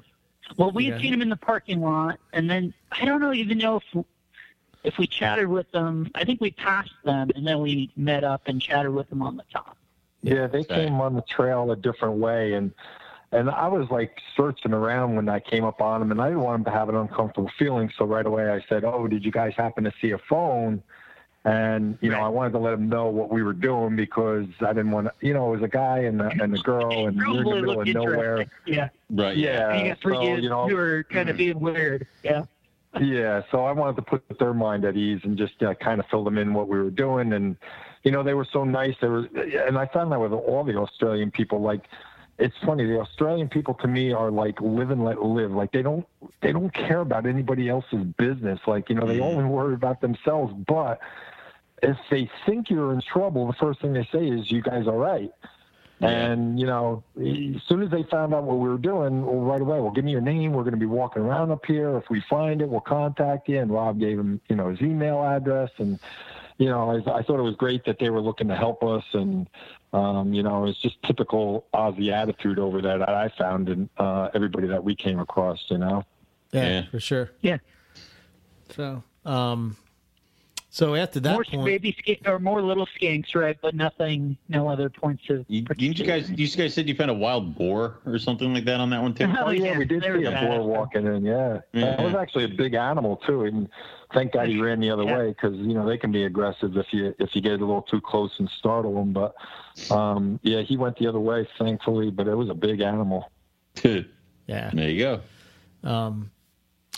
Well, 0.56 0.70
we 0.70 0.86
had 0.86 1.00
seen 1.00 1.10
them 1.10 1.20
in 1.20 1.28
the 1.28 1.36
parking 1.36 1.80
lot, 1.80 2.20
and 2.32 2.48
then 2.48 2.72
I 2.92 3.04
don't 3.04 3.20
know 3.20 3.32
even 3.32 3.58
know 3.58 3.76
if 3.78 4.04
if 4.84 4.98
we 4.98 5.08
chatted 5.08 5.48
with 5.48 5.68
them. 5.72 6.08
I 6.14 6.24
think 6.24 6.40
we 6.40 6.52
passed 6.52 6.94
them, 7.04 7.30
and 7.34 7.44
then 7.44 7.60
we 7.60 7.90
met 7.96 8.22
up 8.22 8.42
and 8.46 8.62
chatted 8.62 8.92
with 8.92 9.10
them 9.10 9.20
on 9.20 9.36
the 9.36 9.44
top. 9.52 9.76
Yeah, 10.22 10.46
they 10.46 10.62
came 10.62 11.00
on 11.00 11.14
the 11.14 11.22
trail 11.22 11.72
a 11.72 11.76
different 11.76 12.18
way, 12.18 12.52
and 12.52 12.70
and 13.32 13.50
I 13.50 13.66
was 13.66 13.90
like 13.90 14.16
searching 14.36 14.72
around 14.72 15.16
when 15.16 15.28
I 15.28 15.40
came 15.40 15.64
up 15.64 15.80
on 15.80 15.98
them, 15.98 16.12
and 16.12 16.22
I 16.22 16.28
didn't 16.28 16.44
want 16.44 16.64
them 16.64 16.72
to 16.72 16.78
have 16.78 16.88
an 16.88 16.94
uncomfortable 16.94 17.50
feeling. 17.58 17.90
So 17.98 18.04
right 18.04 18.24
away 18.24 18.48
I 18.48 18.64
said, 18.68 18.84
"Oh, 18.84 19.08
did 19.08 19.24
you 19.24 19.32
guys 19.32 19.54
happen 19.56 19.82
to 19.82 19.92
see 20.00 20.12
a 20.12 20.18
phone?" 20.18 20.84
And 21.46 21.96
you 22.00 22.10
know, 22.10 22.18
I 22.18 22.26
wanted 22.26 22.50
to 22.54 22.58
let 22.58 22.72
them 22.72 22.88
know 22.88 23.06
what 23.06 23.30
we 23.30 23.44
were 23.44 23.52
doing 23.52 23.94
because 23.94 24.46
I 24.60 24.72
didn't 24.72 24.90
want 24.90 25.06
to. 25.06 25.12
You 25.24 25.32
know, 25.32 25.46
it 25.46 25.60
was 25.60 25.62
a 25.62 25.68
guy 25.68 25.98
and 25.98 26.20
a, 26.20 26.28
and 26.40 26.52
a 26.52 26.60
girl, 26.60 27.06
and 27.06 27.16
we're 27.16 27.38
in 27.38 27.44
the 27.44 27.54
middle 27.54 27.80
of 27.82 27.86
nowhere. 27.86 28.46
Yeah. 28.66 28.88
Right. 29.10 29.36
Yeah. 29.36 29.80
You 29.80 29.88
got 29.90 30.00
three 30.00 30.16
so, 30.16 30.22
kids. 30.22 30.42
You, 30.42 30.48
know, 30.48 30.68
you 30.68 30.74
were 30.74 31.04
kind 31.04 31.28
of 31.28 31.36
being 31.36 31.60
weird. 31.60 32.08
Yeah. 32.24 32.46
Yeah. 33.00 33.42
So 33.52 33.64
I 33.64 33.70
wanted 33.70 33.94
to 33.94 34.02
put 34.02 34.24
their 34.40 34.54
mind 34.54 34.84
at 34.84 34.96
ease 34.96 35.20
and 35.22 35.38
just 35.38 35.62
uh, 35.62 35.74
kind 35.74 36.00
of 36.00 36.06
fill 36.06 36.24
them 36.24 36.36
in 36.36 36.52
what 36.52 36.66
we 36.66 36.78
were 36.78 36.90
doing, 36.90 37.32
and 37.32 37.56
you 38.02 38.10
know, 38.10 38.24
they 38.24 38.34
were 38.34 38.48
so 38.52 38.64
nice. 38.64 38.96
There 39.00 39.12
was, 39.12 39.26
and 39.36 39.78
I 39.78 39.86
found 39.86 40.10
that 40.10 40.20
with 40.20 40.32
all 40.32 40.64
the 40.64 40.74
Australian 40.74 41.30
people, 41.30 41.60
like 41.60 41.84
it's 42.38 42.54
funny 42.66 42.84
the 42.84 43.00
australian 43.00 43.48
people 43.48 43.72
to 43.72 43.88
me 43.88 44.12
are 44.12 44.30
like 44.30 44.60
live 44.60 44.90
and 44.90 45.02
let 45.02 45.22
live 45.22 45.52
like 45.52 45.72
they 45.72 45.80
don't 45.80 46.06
they 46.42 46.52
don't 46.52 46.72
care 46.74 47.00
about 47.00 47.24
anybody 47.24 47.68
else's 47.68 48.04
business 48.18 48.60
like 48.66 48.90
you 48.90 48.94
know 48.94 49.06
they 49.06 49.18
mm. 49.18 49.22
only 49.22 49.44
worry 49.44 49.72
about 49.72 50.02
themselves 50.02 50.52
but 50.66 51.00
if 51.82 51.96
they 52.10 52.30
think 52.46 52.70
you're 52.70 52.92
in 52.92 53.02
trouble, 53.02 53.46
the 53.46 53.52
first 53.54 53.80
thing 53.80 53.92
they 53.92 54.08
say 54.12 54.26
is, 54.26 54.50
"You 54.50 54.62
guys 54.62 54.86
all 54.86 54.96
right?" 54.96 55.32
Yeah. 56.00 56.08
And 56.08 56.60
you 56.60 56.66
know, 56.66 57.02
as 57.16 57.62
soon 57.68 57.82
as 57.82 57.90
they 57.90 58.02
found 58.04 58.34
out 58.34 58.44
what 58.44 58.58
we 58.58 58.68
were 58.68 58.78
doing, 58.78 59.24
well, 59.24 59.40
right 59.40 59.60
away, 59.60 59.80
well, 59.80 59.90
give 59.90 60.04
me 60.04 60.12
your 60.12 60.20
name. 60.20 60.52
We're 60.52 60.62
going 60.62 60.74
to 60.74 60.80
be 60.80 60.86
walking 60.86 61.22
around 61.22 61.50
up 61.50 61.64
here. 61.64 61.96
If 61.96 62.10
we 62.10 62.22
find 62.28 62.60
it, 62.60 62.68
we'll 62.68 62.80
contact 62.80 63.48
you. 63.48 63.60
And 63.60 63.70
Rob 63.70 63.98
gave 63.98 64.18
him, 64.18 64.40
you 64.48 64.56
know, 64.56 64.68
his 64.68 64.80
email 64.82 65.22
address, 65.22 65.70
and 65.78 65.98
you 66.58 66.68
know, 66.68 66.90
I, 66.90 67.18
I 67.18 67.22
thought 67.22 67.38
it 67.38 67.42
was 67.42 67.56
great 67.56 67.84
that 67.86 67.98
they 67.98 68.10
were 68.10 68.20
looking 68.20 68.48
to 68.48 68.56
help 68.56 68.82
us, 68.82 69.04
and 69.14 69.48
um, 69.92 70.34
you 70.34 70.42
know, 70.42 70.66
it's 70.66 70.80
just 70.80 71.02
typical 71.02 71.66
Aussie 71.74 72.12
attitude 72.12 72.58
over 72.58 72.82
there 72.82 72.98
that 72.98 73.08
I 73.08 73.30
found 73.38 73.68
in 73.68 73.88
uh, 73.96 74.28
everybody 74.34 74.66
that 74.68 74.84
we 74.84 74.94
came 74.94 75.18
across. 75.18 75.64
You 75.68 75.78
know. 75.78 76.04
Yeah, 76.52 76.68
yeah. 76.68 76.82
for 76.90 77.00
sure. 77.00 77.30
Yeah. 77.40 77.58
So, 78.70 79.02
um, 79.24 79.76
so 80.76 80.94
after 80.94 81.20
that 81.20 81.32
more 81.32 81.42
point, 81.42 81.64
baby 81.64 81.96
sk- 81.98 82.28
or 82.28 82.38
more 82.38 82.60
little 82.60 82.86
skinks, 83.00 83.34
right? 83.34 83.56
But 83.62 83.74
nothing, 83.74 84.36
no 84.50 84.68
other 84.68 84.90
points 84.90 85.22
of. 85.30 85.46
You, 85.48 85.64
you 85.78 85.94
guys, 85.94 86.30
you 86.30 86.46
guys 86.48 86.74
said 86.74 86.86
you 86.86 86.94
found 86.94 87.10
a 87.10 87.14
wild 87.14 87.56
boar 87.56 88.00
or 88.04 88.18
something 88.18 88.52
like 88.52 88.66
that 88.66 88.78
on 88.78 88.90
that 88.90 89.00
one 89.00 89.14
too. 89.14 89.24
Oh, 89.24 89.34
oh 89.46 89.50
yeah, 89.52 89.72
yeah, 89.72 89.78
we 89.78 89.86
did 89.86 90.02
see 90.02 90.24
a 90.24 90.30
boar 90.32 90.62
walking 90.62 91.06
in. 91.06 91.24
Yeah, 91.24 91.60
yeah. 91.72 91.96
that 91.96 92.02
was 92.02 92.14
actually 92.14 92.44
a 92.44 92.48
big 92.48 92.74
animal 92.74 93.16
too, 93.26 93.44
and 93.44 93.70
thank 94.12 94.32
God 94.32 94.48
he 94.48 94.60
ran 94.60 94.78
the 94.78 94.90
other 94.90 95.04
yeah. 95.04 95.16
way 95.16 95.28
because 95.30 95.56
you 95.56 95.72
know 95.72 95.86
they 95.86 95.96
can 95.96 96.12
be 96.12 96.24
aggressive 96.24 96.76
if 96.76 96.92
you 96.92 97.14
if 97.18 97.34
you 97.34 97.40
get 97.40 97.52
a 97.52 97.64
little 97.64 97.80
too 97.80 98.02
close 98.02 98.32
and 98.38 98.50
startle 98.58 98.96
them. 98.96 99.14
But 99.14 99.34
um, 99.90 100.38
yeah, 100.42 100.60
he 100.60 100.76
went 100.76 100.98
the 100.98 101.06
other 101.06 101.20
way, 101.20 101.48
thankfully. 101.58 102.10
But 102.10 102.28
it 102.28 102.34
was 102.34 102.50
a 102.50 102.54
big 102.54 102.82
animal. 102.82 103.30
yeah, 103.82 104.02
there 104.74 104.90
you 104.90 104.98
go. 105.82 105.88
Um, 105.88 106.30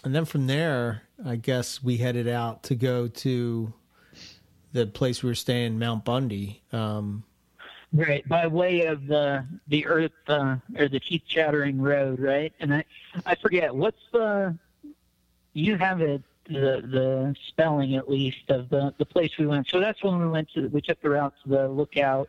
and 0.04 0.14
then 0.14 0.24
from 0.24 0.46
there, 0.46 1.02
I 1.24 1.36
guess 1.36 1.82
we 1.82 1.96
headed 1.96 2.28
out 2.28 2.62
to 2.64 2.74
go 2.74 3.08
to 3.08 3.72
the 4.72 4.86
place 4.86 5.22
we 5.22 5.28
were 5.28 5.34
staying, 5.34 5.78
Mount 5.78 6.04
Bundy. 6.04 6.62
Um, 6.72 7.24
right 7.92 8.26
by 8.28 8.46
way 8.46 8.86
of 8.86 9.06
the 9.06 9.46
the 9.68 9.86
Earth 9.86 10.12
uh, 10.26 10.56
or 10.76 10.88
the 10.88 11.00
Teeth 11.00 11.22
Chattering 11.26 11.80
Road, 11.80 12.20
right? 12.20 12.52
And 12.60 12.74
I 12.74 12.84
I 13.26 13.34
forget 13.34 13.74
what's 13.74 14.02
the 14.12 14.56
you 15.54 15.76
have 15.76 16.00
it 16.00 16.22
the 16.46 16.82
the 16.90 17.34
spelling 17.48 17.96
at 17.96 18.08
least 18.08 18.50
of 18.50 18.68
the 18.68 18.94
the 18.98 19.06
place 19.06 19.36
we 19.38 19.46
went. 19.46 19.68
So 19.68 19.80
that's 19.80 20.02
when 20.02 20.18
we 20.18 20.28
went 20.28 20.50
to 20.52 20.68
we 20.68 20.80
took 20.80 21.00
the 21.00 21.10
route 21.10 21.34
to 21.44 21.48
the 21.48 21.68
lookout, 21.68 22.28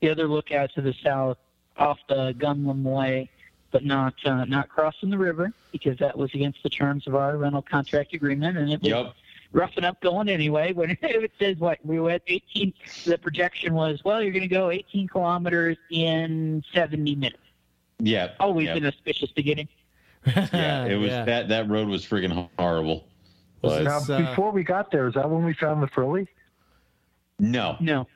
the 0.00 0.10
other 0.10 0.28
lookout 0.28 0.72
to 0.74 0.80
the 0.80 0.94
south 1.02 1.38
off 1.76 1.98
the 2.08 2.34
Gunlom 2.38 2.82
Way 2.82 3.30
but 3.70 3.84
not 3.84 4.14
uh, 4.24 4.44
not 4.44 4.68
crossing 4.68 5.10
the 5.10 5.18
river 5.18 5.52
because 5.72 5.98
that 5.98 6.16
was 6.16 6.32
against 6.34 6.62
the 6.62 6.70
terms 6.70 7.06
of 7.06 7.14
our 7.14 7.36
rental 7.36 7.62
contract 7.62 8.14
agreement, 8.14 8.58
and 8.58 8.70
it 8.70 8.80
was 8.82 8.90
yep. 8.90 9.14
roughing 9.52 9.84
up 9.84 10.00
going 10.00 10.28
anyway. 10.28 10.72
When 10.80 10.96
it 11.00 11.32
says 11.38 11.56
what 11.58 11.78
we 11.84 12.00
went 12.00 12.22
18, 12.26 12.72
the 13.06 13.18
projection 13.18 13.74
was 13.74 14.02
well, 14.04 14.22
you're 14.22 14.32
going 14.32 14.42
to 14.42 14.48
go 14.48 14.70
18 14.70 15.08
kilometers 15.08 15.76
in 15.90 16.62
70 16.72 17.14
minutes. 17.16 17.42
Yeah, 17.98 18.32
always 18.40 18.66
yep. 18.66 18.78
inauspicious 18.78 19.30
beginning. 19.32 19.68
yeah, 20.26 20.86
it 20.86 20.96
was 20.96 21.10
yeah. 21.10 21.24
that 21.24 21.48
that 21.48 21.68
road 21.68 21.88
was 21.88 22.04
freaking 22.04 22.48
horrible. 22.58 23.04
But, 23.62 23.82
now, 23.82 23.98
uh, 23.98 24.30
before 24.30 24.52
we 24.52 24.62
got 24.62 24.90
there, 24.90 25.06
is 25.08 25.14
that 25.14 25.28
when 25.28 25.44
we 25.44 25.52
found 25.52 25.82
the 25.82 25.86
frilly? 25.88 26.28
No, 27.38 27.76
no. 27.80 28.06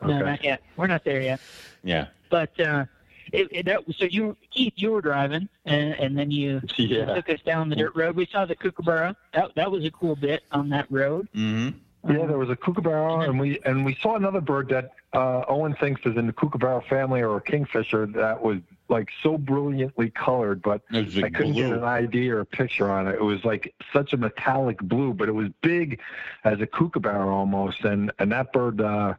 No, 0.00 0.18
not 0.18 0.42
yet. 0.42 0.62
We're 0.76 0.88
not 0.88 1.04
there 1.04 1.20
yet. 1.20 1.40
Yeah. 1.84 2.08
But 2.28 2.58
uh, 2.58 2.86
it, 3.32 3.48
it, 3.50 3.66
that, 3.66 3.80
so 3.96 4.04
you, 4.04 4.36
Keith, 4.50 4.74
you 4.76 4.92
were 4.92 5.00
driving, 5.00 5.48
and, 5.64 5.94
and 5.94 6.16
then 6.16 6.30
you 6.30 6.60
yeah. 6.76 7.14
took 7.14 7.28
us 7.28 7.40
down 7.44 7.68
the 7.68 7.76
dirt 7.76 7.96
road. 7.96 8.14
We 8.14 8.26
saw 8.26 8.44
the 8.44 8.54
kookaburra. 8.54 9.16
That 9.34 9.54
that 9.56 9.70
was 9.70 9.84
a 9.84 9.90
cool 9.90 10.16
bit 10.16 10.42
on 10.52 10.68
that 10.70 10.86
road. 10.90 11.28
Mm-hmm. 11.34 11.78
Yeah, 12.10 12.26
there 12.26 12.38
was 12.38 12.50
a 12.50 12.56
kookaburra, 12.56 13.20
and 13.20 13.38
we 13.38 13.60
and 13.64 13.84
we 13.84 13.96
saw 14.02 14.16
another 14.16 14.40
bird 14.40 14.68
that 14.70 14.90
uh, 15.12 15.44
Owen 15.48 15.74
thinks 15.74 16.00
is 16.04 16.16
in 16.16 16.26
the 16.26 16.32
kookaburra 16.32 16.82
family 16.82 17.22
or 17.22 17.36
a 17.36 17.40
kingfisher 17.40 18.06
that 18.06 18.42
was 18.42 18.58
like 18.88 19.08
so 19.22 19.38
brilliantly 19.38 20.10
colored, 20.10 20.62
but 20.62 20.82
I 20.92 21.04
couldn't 21.04 21.52
blue. 21.52 21.54
get 21.54 21.72
an 21.72 21.84
ID 21.84 22.28
or 22.30 22.40
a 22.40 22.44
picture 22.44 22.90
on 22.90 23.06
it. 23.06 23.14
It 23.14 23.22
was 23.22 23.44
like 23.44 23.72
such 23.92 24.12
a 24.12 24.16
metallic 24.16 24.78
blue, 24.82 25.14
but 25.14 25.28
it 25.28 25.32
was 25.32 25.48
big 25.62 26.00
as 26.44 26.60
a 26.60 26.66
kookaburra 26.66 27.32
almost, 27.32 27.84
and 27.84 28.10
and 28.18 28.32
that 28.32 28.52
bird. 28.52 28.80
Uh, 28.80 29.14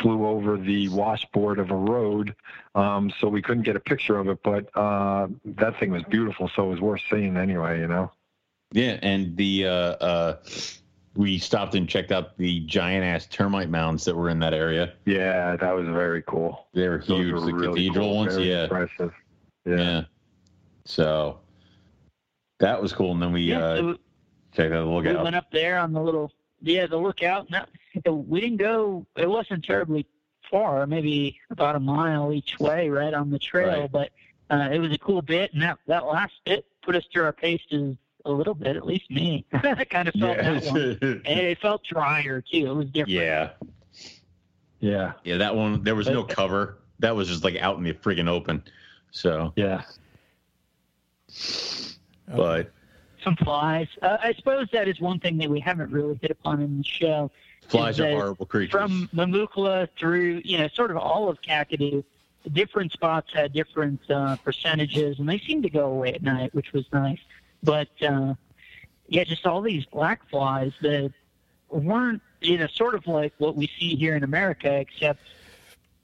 flew 0.00 0.26
over 0.26 0.56
the 0.56 0.88
washboard 0.88 1.58
of 1.58 1.70
a 1.70 1.76
road, 1.76 2.34
um, 2.74 3.12
so 3.20 3.28
we 3.28 3.42
couldn't 3.42 3.64
get 3.64 3.76
a 3.76 3.80
picture 3.80 4.18
of 4.18 4.28
it. 4.28 4.38
But 4.42 4.68
uh, 4.76 5.28
that 5.44 5.78
thing 5.80 5.90
was 5.90 6.02
beautiful, 6.04 6.50
so 6.54 6.66
it 6.66 6.70
was 6.70 6.80
worth 6.80 7.00
seeing 7.10 7.36
anyway. 7.36 7.80
You 7.80 7.88
know. 7.88 8.12
Yeah, 8.72 8.98
and 9.02 9.36
the 9.36 9.66
uh, 9.66 9.70
uh, 9.70 10.36
we 11.16 11.38
stopped 11.38 11.74
and 11.74 11.88
checked 11.88 12.12
out 12.12 12.36
the 12.36 12.60
giant 12.60 13.04
ass 13.04 13.26
termite 13.26 13.70
mounds 13.70 14.04
that 14.04 14.14
were 14.14 14.28
in 14.30 14.38
that 14.40 14.54
area. 14.54 14.94
Yeah, 15.04 15.56
that 15.56 15.72
was 15.72 15.86
very 15.86 16.22
cool. 16.22 16.66
They 16.74 16.88
were 16.88 16.98
huge. 16.98 17.32
Were 17.32 17.40
the 17.40 17.54
really 17.54 17.68
cathedral 17.68 18.06
cool, 18.06 18.16
ones, 18.16 18.38
yeah. 18.38 18.64
Impressive. 18.64 19.12
Yeah. 19.64 19.76
yeah. 19.76 20.02
So 20.84 21.40
that 22.60 22.80
was 22.80 22.92
cool. 22.92 23.12
And 23.12 23.22
then 23.22 23.32
we 23.32 23.42
yeah, 23.42 23.58
uh, 23.58 23.76
so 23.76 23.96
checked 24.52 24.72
out 24.72 24.84
the 24.84 24.90
lookout. 24.90 25.16
We 25.16 25.22
went 25.24 25.36
up 25.36 25.50
there 25.50 25.78
on 25.78 25.92
the 25.92 26.00
little 26.00 26.30
yeah 26.62 26.86
the 26.86 26.96
lookout. 26.96 27.50
Now 27.50 27.66
we 28.10 28.40
didn't 28.40 28.58
go. 28.58 29.06
It 29.16 29.28
wasn't 29.28 29.64
terribly 29.64 30.06
far, 30.50 30.86
maybe 30.86 31.38
about 31.50 31.76
a 31.76 31.80
mile 31.80 32.32
each 32.32 32.58
way, 32.58 32.88
right 32.88 33.14
on 33.14 33.30
the 33.30 33.38
trail. 33.38 33.82
Right. 33.82 33.92
But 33.92 34.10
uh, 34.50 34.68
it 34.72 34.78
was 34.78 34.92
a 34.92 34.98
cool 34.98 35.22
bit, 35.22 35.52
and 35.52 35.62
that 35.62 35.78
that 35.86 36.06
last 36.06 36.34
bit 36.44 36.66
put 36.82 36.96
us 36.96 37.04
through 37.12 37.24
our 37.24 37.32
paces 37.32 37.96
a 38.24 38.30
little 38.30 38.54
bit, 38.54 38.76
at 38.76 38.86
least 38.86 39.10
me. 39.10 39.44
I 39.52 39.84
kind 39.84 40.08
of 40.08 40.14
felt 40.14 40.36
yeah. 40.36 40.60
that 40.60 40.72
one. 40.72 41.22
and 41.24 41.40
it 41.40 41.58
felt 41.60 41.82
drier 41.84 42.40
too. 42.40 42.66
It 42.70 42.74
was 42.74 42.86
different. 42.86 43.10
Yeah. 43.10 43.50
Yeah. 44.80 45.12
Yeah, 45.24 45.38
that 45.38 45.56
one 45.56 45.82
there 45.82 45.94
was 45.94 46.08
no 46.08 46.24
cover. 46.24 46.78
That 47.00 47.14
was 47.16 47.28
just 47.28 47.44
like 47.44 47.56
out 47.56 47.78
in 47.78 47.84
the 47.84 47.94
friggin' 47.94 48.28
open. 48.28 48.62
So 49.10 49.52
Yeah. 49.56 49.82
But 52.26 52.72
some 53.22 53.36
flies. 53.36 53.88
Uh, 54.02 54.16
I 54.22 54.32
suppose 54.34 54.68
that 54.72 54.88
is 54.88 55.00
one 55.00 55.20
thing 55.20 55.38
that 55.38 55.50
we 55.50 55.60
haven't 55.60 55.90
really 55.90 56.18
hit 56.20 56.30
upon 56.30 56.60
in 56.60 56.78
the 56.78 56.84
show. 56.84 57.30
Flies 57.68 58.00
are 58.00 58.10
horrible 58.10 58.46
creatures. 58.46 58.72
From 58.72 59.08
Mamukala 59.14 59.88
through, 59.98 60.42
you 60.44 60.58
know, 60.58 60.68
sort 60.68 60.90
of 60.90 60.96
all 60.96 61.28
of 61.28 61.40
Kakadu, 61.42 62.04
different 62.52 62.92
spots 62.92 63.32
had 63.32 63.52
different 63.52 64.00
uh, 64.10 64.36
percentages, 64.36 65.18
and 65.18 65.28
they 65.28 65.38
seemed 65.38 65.62
to 65.64 65.70
go 65.70 65.86
away 65.86 66.14
at 66.14 66.22
night, 66.22 66.54
which 66.54 66.72
was 66.72 66.86
nice. 66.92 67.18
But 67.62 67.88
uh, 68.02 68.34
yeah, 69.08 69.24
just 69.24 69.46
all 69.46 69.60
these 69.60 69.84
black 69.86 70.28
flies 70.30 70.72
that 70.80 71.12
weren't, 71.68 72.22
you 72.40 72.58
know, 72.58 72.66
sort 72.68 72.94
of 72.94 73.06
like 73.06 73.34
what 73.38 73.56
we 73.56 73.66
see 73.78 73.96
here 73.96 74.16
in 74.16 74.24
America, 74.24 74.72
except 74.72 75.20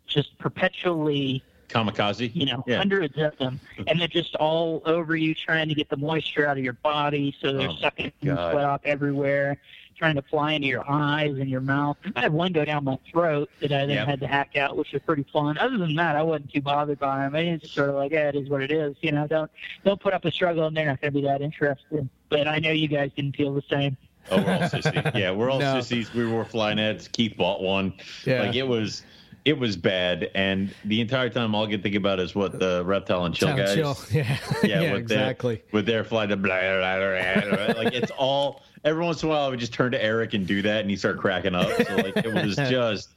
just 0.06 0.36
perpetually 0.38 1.42
kamikaze. 1.74 2.30
You 2.34 2.46
know, 2.46 2.64
yeah. 2.66 2.78
hundreds 2.78 3.16
of 3.18 3.36
them, 3.38 3.60
and 3.86 4.00
they're 4.00 4.08
just 4.08 4.34
all 4.36 4.82
over 4.86 5.16
you, 5.16 5.34
trying 5.34 5.68
to 5.68 5.74
get 5.74 5.88
the 5.88 5.96
moisture 5.96 6.46
out 6.46 6.56
of 6.56 6.64
your 6.64 6.74
body, 6.74 7.34
so 7.40 7.52
they're 7.52 7.68
oh 7.68 7.76
sucking 7.76 8.12
sweat 8.22 8.56
off 8.56 8.80
everywhere 8.84 9.58
trying 9.96 10.16
to 10.16 10.22
fly 10.22 10.52
into 10.52 10.66
your 10.66 10.88
eyes 10.90 11.36
and 11.38 11.48
your 11.48 11.60
mouth. 11.60 11.96
I 12.16 12.22
had 12.22 12.32
one 12.32 12.52
go 12.52 12.64
down 12.64 12.84
my 12.84 12.98
throat 13.10 13.50
that 13.60 13.72
I 13.72 13.86
then 13.86 13.90
yep. 13.90 14.06
had 14.06 14.20
to 14.20 14.26
hack 14.26 14.56
out, 14.56 14.76
which 14.76 14.92
was 14.92 15.02
pretty 15.02 15.24
fun. 15.32 15.56
Other 15.58 15.78
than 15.78 15.94
that, 15.96 16.16
I 16.16 16.22
wasn't 16.22 16.52
too 16.52 16.60
bothered 16.60 16.98
by 16.98 17.18
them. 17.18 17.34
I 17.34 17.42
mean, 17.42 17.54
it's 17.54 17.70
sort 17.70 17.90
of 17.90 17.94
like, 17.96 18.12
yeah, 18.12 18.28
it 18.28 18.34
is 18.34 18.48
what 18.48 18.62
it 18.62 18.70
is. 18.70 18.96
You 19.00 19.12
know, 19.12 19.26
don't 19.26 19.50
don't 19.84 20.00
put 20.00 20.12
up 20.12 20.24
a 20.24 20.30
struggle, 20.30 20.66
and 20.66 20.76
they're 20.76 20.86
not 20.86 21.00
going 21.00 21.12
to 21.12 21.20
be 21.20 21.26
that 21.26 21.42
interested. 21.42 22.08
But 22.28 22.48
I 22.48 22.58
know 22.58 22.70
you 22.70 22.88
guys 22.88 23.10
didn't 23.16 23.36
feel 23.36 23.54
the 23.54 23.62
same. 23.70 23.96
Oh, 24.30 24.42
we're 24.42 24.54
all 24.54 24.68
sissies. 24.68 25.02
Yeah, 25.14 25.30
we're 25.32 25.50
all 25.50 25.58
no. 25.60 25.80
sissies. 25.80 26.12
We 26.12 26.26
were 26.26 26.44
flying 26.44 26.76
nets. 26.76 27.08
Keith 27.08 27.36
bought 27.36 27.62
one. 27.62 27.94
Yeah. 28.24 28.42
Like 28.42 28.56
it 28.56 28.66
was 28.66 29.02
it 29.44 29.58
was 29.58 29.76
bad, 29.76 30.30
and 30.34 30.74
the 30.84 31.00
entire 31.02 31.28
time 31.28 31.54
all 31.54 31.66
I 31.66 31.70
could 31.70 31.82
think 31.82 31.96
about 31.96 32.18
is 32.18 32.34
what 32.34 32.58
the 32.58 32.82
reptile 32.84 33.26
and 33.26 33.34
chill 33.34 33.48
Town 33.48 33.58
guys. 33.58 33.74
Chill. 33.74 33.98
Yeah, 34.10 34.38
yeah, 34.62 34.80
yeah 34.80 34.92
with 34.92 35.02
exactly. 35.02 35.56
Their, 35.56 35.64
with 35.72 35.86
their 35.86 36.04
flight 36.04 36.30
of 36.30 36.42
blah, 36.42 36.60
blah, 36.60 37.42
blah, 37.42 37.66
blah, 37.66 37.82
like 37.82 37.92
it's 37.92 38.10
all 38.18 38.62
every 38.84 39.04
once 39.04 39.22
in 39.22 39.28
a 39.28 39.32
while 39.32 39.44
I 39.44 39.48
would 39.48 39.60
just 39.60 39.74
turn 39.74 39.92
to 39.92 40.02
Eric 40.02 40.32
and 40.32 40.46
do 40.46 40.62
that, 40.62 40.80
and 40.80 40.90
he 40.90 40.96
start 40.96 41.18
cracking 41.18 41.54
up. 41.54 41.70
So 41.70 41.96
like 41.96 42.16
it 42.16 42.32
was 42.32 42.56
just, 42.56 43.10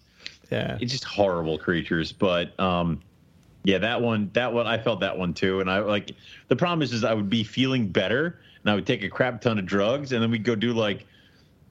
yeah, 0.51 0.77
it's 0.81 0.91
just 0.91 1.05
horrible 1.05 1.57
creatures. 1.57 2.11
But 2.11 2.59
um, 2.59 3.01
yeah, 3.63 3.77
that 3.77 4.01
one, 4.01 4.29
that 4.33 4.51
one, 4.51 4.67
I 4.67 4.77
felt 4.77 4.99
that 4.99 5.17
one 5.17 5.33
too. 5.33 5.61
And 5.61 5.71
I 5.71 5.79
like 5.79 6.11
the 6.49 6.57
problem 6.57 6.81
is, 6.81 6.91
is 6.91 7.05
I 7.05 7.13
would 7.13 7.29
be 7.29 7.45
feeling 7.45 7.87
better, 7.87 8.41
and 8.63 8.71
I 8.71 8.75
would 8.75 8.85
take 8.85 9.01
a 9.03 9.09
crap 9.09 9.39
ton 9.39 9.59
of 9.59 9.65
drugs, 9.65 10.11
and 10.11 10.21
then 10.21 10.29
we'd 10.29 10.43
go 10.43 10.55
do 10.55 10.73
like 10.73 11.05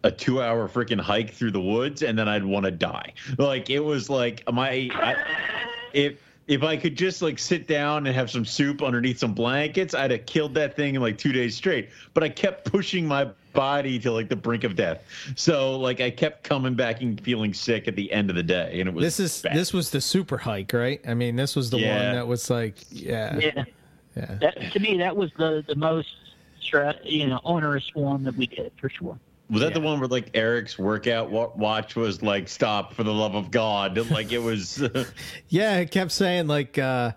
a 0.04 0.10
two 0.10 0.42
hour 0.42 0.68
freaking 0.68 1.00
hike 1.00 1.32
through 1.32 1.52
the 1.52 1.60
woods, 1.60 2.02
and 2.02 2.18
then 2.18 2.28
I'd 2.28 2.44
want 2.44 2.64
to 2.64 2.70
die. 2.70 3.14
Like 3.38 3.70
it 3.70 3.80
was 3.80 4.08
like 4.08 4.42
my, 4.52 4.90
I, 4.94 5.16
if 5.92 6.20
if 6.46 6.62
I 6.62 6.76
could 6.76 6.96
just 6.96 7.22
like 7.22 7.38
sit 7.38 7.66
down 7.66 8.06
and 8.06 8.14
have 8.14 8.30
some 8.30 8.44
soup 8.44 8.82
underneath 8.82 9.18
some 9.18 9.34
blankets, 9.34 9.94
I'd 9.94 10.12
have 10.12 10.26
killed 10.26 10.54
that 10.54 10.76
thing 10.76 10.94
in 10.94 11.02
like 11.02 11.18
two 11.18 11.32
days 11.32 11.56
straight. 11.56 11.90
But 12.14 12.22
I 12.22 12.28
kept 12.28 12.70
pushing 12.70 13.06
my 13.06 13.30
body 13.52 13.98
to 14.00 14.12
like 14.12 14.28
the 14.28 14.36
brink 14.36 14.62
of 14.62 14.76
death. 14.76 15.02
So 15.34 15.78
like 15.78 16.00
I 16.00 16.10
kept 16.10 16.44
coming 16.44 16.74
back 16.74 17.00
and 17.02 17.20
feeling 17.20 17.52
sick 17.52 17.88
at 17.88 17.96
the 17.96 18.12
end 18.12 18.30
of 18.30 18.36
the 18.36 18.42
day, 18.42 18.78
and 18.80 18.88
it 18.88 18.94
was 18.94 19.02
this 19.02 19.20
is 19.20 19.42
bad. 19.42 19.56
this 19.56 19.72
was 19.72 19.90
the 19.90 20.00
super 20.00 20.38
hike, 20.38 20.72
right? 20.72 21.00
I 21.06 21.14
mean, 21.14 21.36
this 21.36 21.56
was 21.56 21.70
the 21.70 21.78
yeah. 21.78 22.06
one 22.06 22.14
that 22.16 22.26
was 22.28 22.48
like, 22.48 22.84
yeah, 22.90 23.38
yeah. 23.38 23.64
yeah. 24.14 24.38
That, 24.40 24.72
to 24.72 24.80
me, 24.80 24.98
that 24.98 25.16
was 25.16 25.32
the 25.36 25.64
the 25.66 25.74
most 25.74 26.14
you 27.04 27.26
know 27.26 27.40
onerous 27.44 27.90
one 27.94 28.24
that 28.24 28.36
we 28.36 28.46
did 28.46 28.72
for 28.80 28.88
sure. 28.88 29.18
Was 29.48 29.60
that 29.60 29.68
yeah. 29.68 29.74
the 29.74 29.80
one 29.80 30.00
where 30.00 30.08
like 30.08 30.30
Eric's 30.34 30.78
workout 30.78 31.30
watch 31.30 31.94
was 31.94 32.20
like 32.20 32.48
stop 32.48 32.94
for 32.94 33.04
the 33.04 33.12
love 33.12 33.34
of 33.34 33.50
God? 33.50 34.10
Like 34.10 34.32
it 34.32 34.42
was. 34.42 34.82
yeah, 35.48 35.76
it 35.76 35.90
kept 35.90 36.10
saying 36.10 36.48
like 36.48 36.78
uh, 36.78 37.12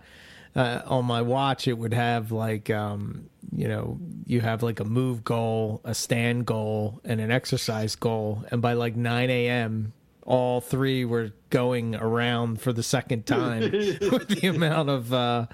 uh, 0.56 0.82
on 0.86 1.06
my 1.06 1.22
watch 1.22 1.68
it 1.68 1.74
would 1.74 1.94
have 1.94 2.32
like 2.32 2.70
um, 2.70 3.30
you 3.52 3.68
know 3.68 4.00
you 4.26 4.42
have 4.42 4.62
like 4.62 4.80
a 4.80 4.86
move 4.86 5.24
goal, 5.24 5.82
a 5.84 5.96
stand 5.96 6.46
goal, 6.46 7.02
and 7.04 7.20
an 7.20 7.32
exercise 7.32 7.96
goal, 7.96 8.44
and 8.52 8.62
by 8.62 8.74
like 8.74 8.96
nine 8.96 9.30
a.m. 9.30 9.94
all 10.24 10.62
three 10.62 11.06
were 11.06 11.32
going 11.50 11.96
around 11.96 12.62
for 12.62 12.72
the 12.72 12.84
second 12.84 13.26
time 13.26 13.62
with 13.72 14.28
the 14.28 14.48
amount 14.48 14.90
of 14.90 15.12
uh, 15.14 15.48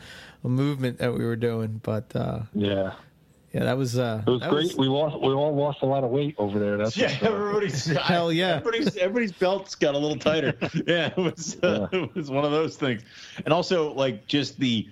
movement 0.43 0.97
that 0.97 1.13
we 1.13 1.23
were 1.23 1.37
doing. 1.37 1.79
But 1.81 2.13
uh, 2.15 2.41
yeah, 2.53 2.93
yeah, 3.55 3.63
that 3.63 3.77
was. 3.77 3.97
Uh, 3.97 4.21
it 4.27 4.29
was 4.29 4.41
great. 4.41 4.67
Was... 4.67 4.75
We 4.75 4.87
lost. 4.87 5.17
We 5.17 5.29
all 5.29 5.55
lost 5.55 5.81
a 5.81 5.85
lot 5.85 6.03
of 6.03 6.09
weight 6.09 6.35
over 6.37 6.59
there. 6.59 6.75
That's 6.75 6.97
yeah. 6.97 7.17
Everybody's 7.21 7.85
hell 8.01 8.29
yeah. 8.29 8.57
Everybody's 8.57 8.97
everybody's 8.97 9.31
belts 9.31 9.75
got 9.75 9.95
a 9.95 9.97
little 9.97 10.17
tighter. 10.17 10.53
yeah, 10.85 11.07
it 11.07 11.17
was. 11.17 11.55
Uh, 11.63 11.87
yeah. 11.89 11.99
It 12.03 12.15
was 12.15 12.29
one 12.29 12.43
of 12.43 12.51
those 12.51 12.75
things, 12.75 13.03
and 13.45 13.53
also 13.53 13.93
like 13.93 14.27
just 14.27 14.59
the. 14.59 14.89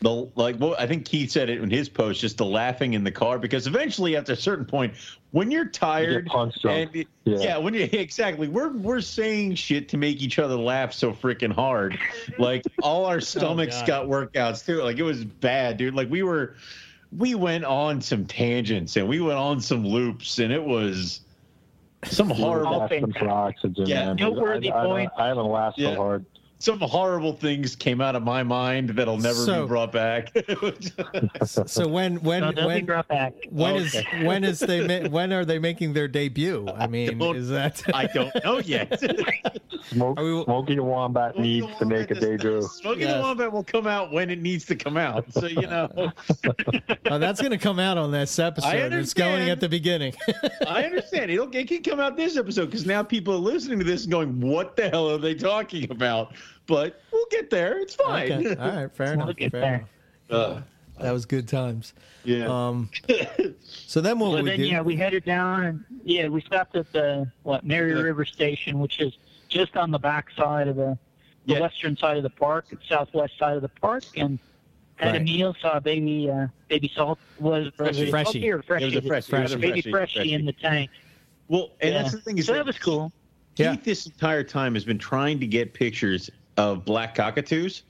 The, 0.00 0.28
like 0.34 0.60
well, 0.60 0.76
I 0.78 0.86
think 0.86 1.06
Keith 1.06 1.30
said 1.30 1.48
it 1.48 1.62
in 1.62 1.70
his 1.70 1.88
post, 1.88 2.20
just 2.20 2.36
the 2.36 2.44
laughing 2.44 2.92
in 2.92 3.04
the 3.04 3.10
car 3.10 3.38
because 3.38 3.66
eventually, 3.66 4.18
after 4.18 4.34
a 4.34 4.36
certain 4.36 4.66
point, 4.66 4.92
when 5.30 5.50
you're 5.50 5.64
tired, 5.64 6.28
you 6.30 6.68
and 6.68 6.90
yeah. 6.94 7.04
yeah. 7.24 7.56
when 7.56 7.72
you 7.72 7.88
exactly, 7.90 8.46
we're 8.46 8.68
we're 8.68 9.00
saying 9.00 9.54
shit 9.54 9.88
to 9.90 9.96
make 9.96 10.20
each 10.20 10.38
other 10.38 10.56
laugh 10.56 10.92
so 10.92 11.12
freaking 11.14 11.52
hard, 11.52 11.98
like 12.38 12.64
all 12.82 13.06
our 13.06 13.16
oh, 13.16 13.20
stomachs 13.20 13.80
oh, 13.82 13.86
got 13.86 14.06
workouts 14.06 14.66
too. 14.66 14.82
Like 14.82 14.98
it 14.98 15.04
was 15.04 15.24
bad, 15.24 15.78
dude. 15.78 15.94
Like 15.94 16.10
we 16.10 16.22
were, 16.22 16.56
we 17.12 17.34
went 17.34 17.64
on 17.64 18.00
some 18.00 18.26
tangents 18.26 18.96
and 18.96 19.08
we 19.08 19.20
went 19.20 19.38
on 19.38 19.60
some 19.60 19.86
loops, 19.86 20.38
and 20.38 20.52
it 20.52 20.62
was 20.62 21.20
some 22.04 22.30
horrible. 22.30 22.88
Some 22.88 23.28
oxygen, 23.28 23.86
yeah, 23.86 24.06
man. 24.06 24.16
noteworthy 24.16 24.72
I, 24.72 24.84
point. 24.84 25.10
I, 25.16 25.24
I, 25.24 25.28
haven't 25.28 25.46
laughed 25.46 25.78
yeah. 25.78 25.94
so 25.94 25.96
hard 25.96 26.26
some 26.64 26.80
horrible 26.80 27.34
things 27.34 27.76
came 27.76 28.00
out 28.00 28.16
of 28.16 28.22
my 28.22 28.42
mind 28.42 28.90
that'll 28.90 29.18
never 29.18 29.34
so, 29.34 29.62
be 29.62 29.68
brought 29.68 29.92
back. 29.92 30.32
so 31.44 31.86
when 31.86 32.16
when 32.22 32.54
no, 32.54 32.66
when 32.66 32.86
brought 32.86 33.06
back. 33.08 33.34
when 33.50 33.76
is, 33.76 33.94
when 34.22 34.44
is 34.44 34.60
they 34.60 35.06
when 35.08 35.32
are 35.32 35.44
they 35.44 35.58
making 35.58 35.92
their 35.92 36.08
debut? 36.08 36.66
I 36.74 36.86
mean, 36.86 37.20
I 37.20 37.26
is 37.32 37.50
that 37.50 37.82
I 37.92 38.06
don't 38.06 38.32
know 38.42 38.58
yet. 38.58 38.98
Smoke, 39.90 40.18
we, 40.18 40.42
Smokey 40.44 40.76
the 40.76 40.82
Wombat 40.82 41.38
needs 41.38 41.66
to 41.78 41.84
make 41.84 42.10
a 42.10 42.14
debut. 42.14 42.62
Smokey 42.80 43.00
yes. 43.00 43.14
the 43.14 43.20
Wombat 43.20 43.52
will 43.52 43.64
come 43.64 43.86
out 43.86 44.10
when 44.10 44.30
it 44.30 44.40
needs 44.40 44.64
to 44.66 44.76
come 44.76 44.96
out. 44.96 45.30
So 45.32 45.46
you 45.46 45.62
know, 45.62 45.90
oh, 47.10 47.18
that's 47.18 47.40
going 47.40 47.50
to 47.50 47.58
come 47.58 47.78
out 47.78 47.98
on 47.98 48.10
this 48.10 48.38
episode. 48.38 48.94
It's 48.94 49.12
going 49.12 49.50
at 49.50 49.60
the 49.60 49.68
beginning. 49.68 50.14
I 50.66 50.84
understand. 50.84 51.30
It'll 51.30 51.54
it 51.54 51.68
can 51.68 51.82
come 51.82 52.00
out 52.00 52.16
this 52.16 52.38
episode 52.38 52.66
because 52.66 52.86
now 52.86 53.02
people 53.02 53.34
are 53.34 53.38
listening 53.38 53.78
to 53.80 53.84
this 53.84 54.04
and 54.04 54.12
going, 54.12 54.40
"What 54.40 54.76
the 54.76 54.88
hell 54.88 55.10
are 55.10 55.18
they 55.18 55.34
talking 55.34 55.90
about?" 55.90 56.32
But 56.66 57.00
we'll 57.12 57.26
get 57.30 57.50
there. 57.50 57.78
It's 57.78 57.94
fine. 57.94 58.32
Okay. 58.32 58.56
All 58.56 58.68
right, 58.70 58.96
fair 58.96 59.12
enough. 59.12 59.36
Fair 59.36 59.64
enough. 59.64 59.88
Uh, 60.30 60.60
that 61.00 61.10
was 61.10 61.26
good 61.26 61.48
times. 61.48 61.92
Yeah. 62.24 62.46
Um. 62.46 62.90
so 63.64 64.00
then 64.00 64.18
what 64.18 64.32
well, 64.32 64.42
we 64.42 64.50
then, 64.50 64.58
do? 64.60 64.66
Yeah, 64.66 64.80
we 64.80 64.96
headed 64.96 65.24
down 65.24 65.64
and 65.64 65.84
yeah, 66.04 66.28
we 66.28 66.40
stopped 66.40 66.76
at 66.76 66.92
the 66.92 67.30
what 67.42 67.64
Mary 67.64 67.92
yeah. 67.92 68.00
River 68.00 68.24
Station, 68.24 68.78
which 68.78 69.00
is 69.00 69.16
just 69.48 69.76
on 69.76 69.90
the 69.90 69.98
back 69.98 70.30
side 70.36 70.68
of 70.68 70.76
the, 70.76 70.96
the 71.46 71.54
yeah. 71.54 71.60
western 71.60 71.96
side 71.96 72.16
of 72.16 72.22
the 72.22 72.30
park, 72.30 72.66
southwest 72.88 73.38
side 73.38 73.56
of 73.56 73.62
the 73.62 73.68
park, 73.68 74.04
and 74.16 74.38
had 74.96 75.12
right. 75.12 75.20
a 75.20 75.24
meal. 75.24 75.54
Saw 75.60 75.78
a 75.78 75.80
baby 75.80 76.30
uh, 76.30 76.46
baby 76.68 76.90
salt 76.94 77.18
was, 77.40 77.70
was 77.78 77.98
it 77.98 78.10
freshie. 78.10 78.50
or 78.50 78.62
freshie? 78.62 78.86
It 78.86 78.94
was 78.94 79.04
a 79.04 79.08
freshie. 79.08 79.36
It 79.36 79.42
was 79.42 79.52
a 79.52 79.58
baby 79.58 79.82
freshie, 79.82 79.90
freshie, 79.90 80.32
in 80.32 80.44
the 80.44 80.52
tank. 80.52 80.90
Well, 81.48 81.70
and 81.80 81.92
yeah. 81.92 82.02
that's 82.02 82.14
the 82.14 82.20
thing 82.20 82.38
is 82.38 82.46
so 82.46 82.52
that, 82.52 82.58
that 82.58 82.66
was 82.66 82.78
cool. 82.78 83.12
Keith 83.56 83.66
yeah. 83.66 83.76
this 83.82 84.06
entire 84.06 84.42
time 84.42 84.74
has 84.74 84.84
been 84.84 84.98
trying 84.98 85.38
to 85.40 85.46
get 85.46 85.74
pictures 85.74 86.30
of 86.56 86.84
black 86.84 87.14
cockatoos. 87.14 87.82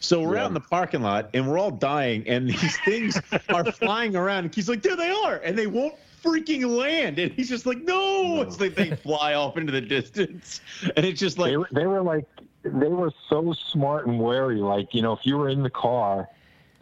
So 0.00 0.20
we're 0.20 0.34
yeah. 0.34 0.44
out 0.44 0.48
in 0.48 0.54
the 0.54 0.60
parking 0.60 1.02
lot 1.02 1.30
and 1.32 1.48
we're 1.48 1.58
all 1.58 1.70
dying, 1.70 2.26
and 2.28 2.48
these 2.48 2.76
things 2.80 3.20
are 3.48 3.70
flying 3.72 4.16
around. 4.16 4.46
And 4.46 4.54
he's 4.54 4.68
like, 4.68 4.82
"There 4.82 4.96
they 4.96 5.10
are!" 5.10 5.36
And 5.36 5.56
they 5.56 5.68
won't 5.68 5.94
freaking 6.22 6.66
land. 6.66 7.18
And 7.18 7.32
he's 7.32 7.48
just 7.48 7.66
like, 7.66 7.78
"No!" 7.82 8.36
no. 8.36 8.42
It's 8.42 8.60
like 8.60 8.74
they 8.74 8.96
fly 8.96 9.34
off 9.34 9.56
into 9.56 9.72
the 9.72 9.80
distance, 9.80 10.60
and 10.96 11.06
it's 11.06 11.20
just 11.20 11.38
like 11.38 11.50
they 11.50 11.56
were, 11.56 11.68
they 11.72 11.86
were 11.86 12.02
like 12.02 12.26
they 12.64 12.88
were 12.88 13.12
so 13.28 13.52
smart 13.52 14.06
and 14.06 14.18
wary. 14.18 14.56
Like 14.56 14.92
you 14.92 15.02
know, 15.02 15.12
if 15.12 15.20
you 15.24 15.38
were 15.38 15.48
in 15.48 15.62
the 15.62 15.70
car 15.70 16.28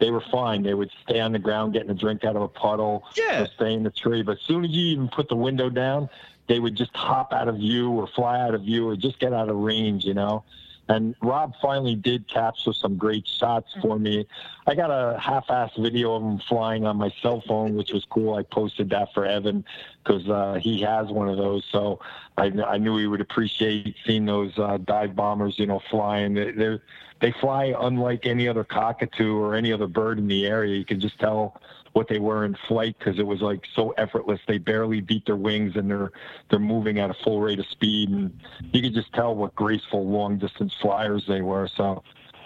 they 0.01 0.09
were 0.09 0.23
fine. 0.31 0.63
They 0.63 0.73
would 0.73 0.89
stay 1.03 1.19
on 1.21 1.31
the 1.31 1.39
ground 1.39 1.73
getting 1.73 1.91
a 1.91 1.93
drink 1.93 2.25
out 2.25 2.35
of 2.35 2.41
a 2.41 2.47
puddle 2.47 3.05
yeah. 3.15 3.43
or 3.43 3.45
stay 3.45 3.73
in 3.73 3.83
the 3.83 3.91
tree. 3.91 4.23
But 4.23 4.39
as 4.39 4.41
soon 4.41 4.65
as 4.65 4.71
you 4.71 4.87
even 4.87 5.07
put 5.07 5.29
the 5.29 5.35
window 5.35 5.69
down, 5.69 6.09
they 6.47 6.59
would 6.59 6.75
just 6.75 6.93
hop 6.95 7.31
out 7.31 7.47
of 7.47 7.57
view 7.57 7.91
or 7.91 8.07
fly 8.07 8.41
out 8.41 8.55
of 8.55 8.63
view 8.63 8.89
or 8.89 8.95
just 8.95 9.19
get 9.19 9.31
out 9.31 9.47
of 9.47 9.55
range, 9.55 10.03
you 10.03 10.15
know. 10.15 10.43
And 10.91 11.15
Rob 11.21 11.53
finally 11.61 11.95
did 11.95 12.27
capture 12.27 12.73
some 12.73 12.97
great 12.97 13.25
shots 13.25 13.73
for 13.81 13.97
me. 13.97 14.27
I 14.67 14.75
got 14.75 14.91
a 14.91 15.17
half-ass 15.17 15.71
video 15.77 16.15
of 16.15 16.21
him 16.21 16.37
flying 16.49 16.85
on 16.85 16.97
my 16.97 17.09
cell 17.21 17.41
phone, 17.47 17.75
which 17.75 17.93
was 17.93 18.03
cool. 18.09 18.35
I 18.35 18.43
posted 18.43 18.89
that 18.89 19.13
for 19.13 19.25
Evan 19.25 19.63
because 20.03 20.27
uh, 20.27 20.59
he 20.61 20.81
has 20.81 21.07
one 21.07 21.29
of 21.29 21.37
those. 21.37 21.63
So 21.71 22.01
I, 22.37 22.51
I 22.67 22.77
knew 22.77 22.97
he 22.97 23.07
would 23.07 23.21
appreciate 23.21 23.95
seeing 24.05 24.25
those 24.25 24.51
uh, 24.59 24.79
dive 24.83 25.15
bombers, 25.15 25.57
you 25.57 25.65
know, 25.65 25.81
flying. 25.89 26.33
They're 26.33 26.81
they 27.21 27.31
fly 27.39 27.73
unlike 27.79 28.25
any 28.25 28.47
other 28.47 28.63
cockatoo 28.63 29.37
or 29.37 29.55
any 29.55 29.71
other 29.71 29.87
bird 29.87 30.17
in 30.17 30.27
the 30.27 30.45
area. 30.47 30.75
You 30.75 30.83
can 30.83 30.99
just 30.99 31.19
tell 31.19 31.61
what 31.93 32.07
they 32.07 32.19
were 32.19 32.45
in 32.45 32.55
flight 32.67 32.95
because 32.97 33.19
it 33.19 33.25
was 33.25 33.41
like 33.41 33.65
so 33.75 33.91
effortless. 33.91 34.39
They 34.47 34.57
barely 34.57 35.01
beat 35.01 35.25
their 35.25 35.35
wings 35.35 35.75
and 35.75 35.89
they're 35.89 36.11
they're 36.49 36.59
moving 36.59 36.99
at 36.99 37.09
a 37.09 37.13
full 37.13 37.41
rate 37.41 37.59
of 37.59 37.65
speed, 37.67 38.09
and 38.09 38.39
you 38.71 38.81
could 38.81 38.93
just 38.93 39.11
tell 39.13 39.35
what 39.35 39.53
graceful 39.55 40.07
long 40.07 40.37
distance 40.37 40.73
flyers 40.81 41.25
they 41.27 41.41
were. 41.41 41.67
So 41.67 42.03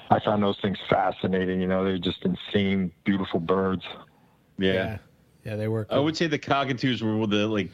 I 0.10 0.20
found 0.20 0.44
those 0.44 0.60
things 0.62 0.78
fascinating. 0.90 1.62
You 1.62 1.68
know, 1.68 1.84
they're 1.84 1.98
just 1.98 2.24
insane, 2.24 2.92
beautiful 3.04 3.40
birds. 3.40 3.84
Yeah, 4.58 4.74
yeah, 4.74 4.98
yeah 5.44 5.56
they 5.56 5.68
were. 5.68 5.86
Cool. 5.86 5.98
I 5.98 6.02
would 6.02 6.18
say 6.18 6.28
the 6.28 6.40
cockatoos 6.40 7.04
were 7.04 7.28
the 7.28 7.48
like 7.48 7.70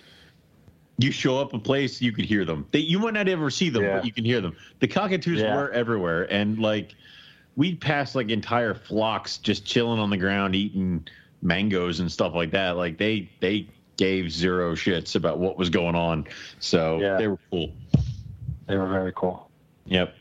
you 0.98 1.12
show 1.12 1.40
up 1.40 1.54
a 1.54 1.60
place, 1.60 2.02
you 2.02 2.12
could 2.12 2.26
hear 2.26 2.46
them. 2.46 2.68
They, 2.72 2.80
you 2.80 3.00
might 3.00 3.14
not 3.14 3.28
ever 3.28 3.50
see 3.50 3.70
them, 3.70 3.84
yeah. 3.84 3.98
but 3.98 4.06
you 4.06 4.12
can 4.12 4.26
hear 4.26 4.42
them. 4.42 4.56
The 4.80 4.88
cockatoos 4.88 5.40
yeah. 5.40 5.56
were 5.56 5.72
everywhere, 5.72 6.32
and 6.32 6.60
like 6.60 6.96
we'd 7.56 7.80
pass 7.82 8.14
like 8.14 8.30
entire 8.30 8.74
flocks 8.74 9.38
just 9.38 9.66
chilling 9.66 10.00
on 10.00 10.10
the 10.10 10.18
ground 10.18 10.56
eating 10.56 11.08
mangoes 11.42 12.00
and 12.00 12.12
stuff 12.12 12.34
like 12.34 12.52
that. 12.52 12.78
Like 12.78 12.98
they 12.98 13.30
they 13.40 13.68
gave 13.98 14.32
zero 14.32 14.74
shits 14.74 15.16
about 15.16 15.40
what 15.40 15.58
was 15.58 15.70
going 15.70 15.96
on. 15.96 16.26
So 16.60 17.00
yeah. 17.00 17.18
they 17.18 17.28
were 17.28 17.40
cool. 17.50 17.72
They 18.68 18.78
were 18.78 18.88
very 18.88 19.14
cool. 19.16 19.50
Yep. 19.86 20.16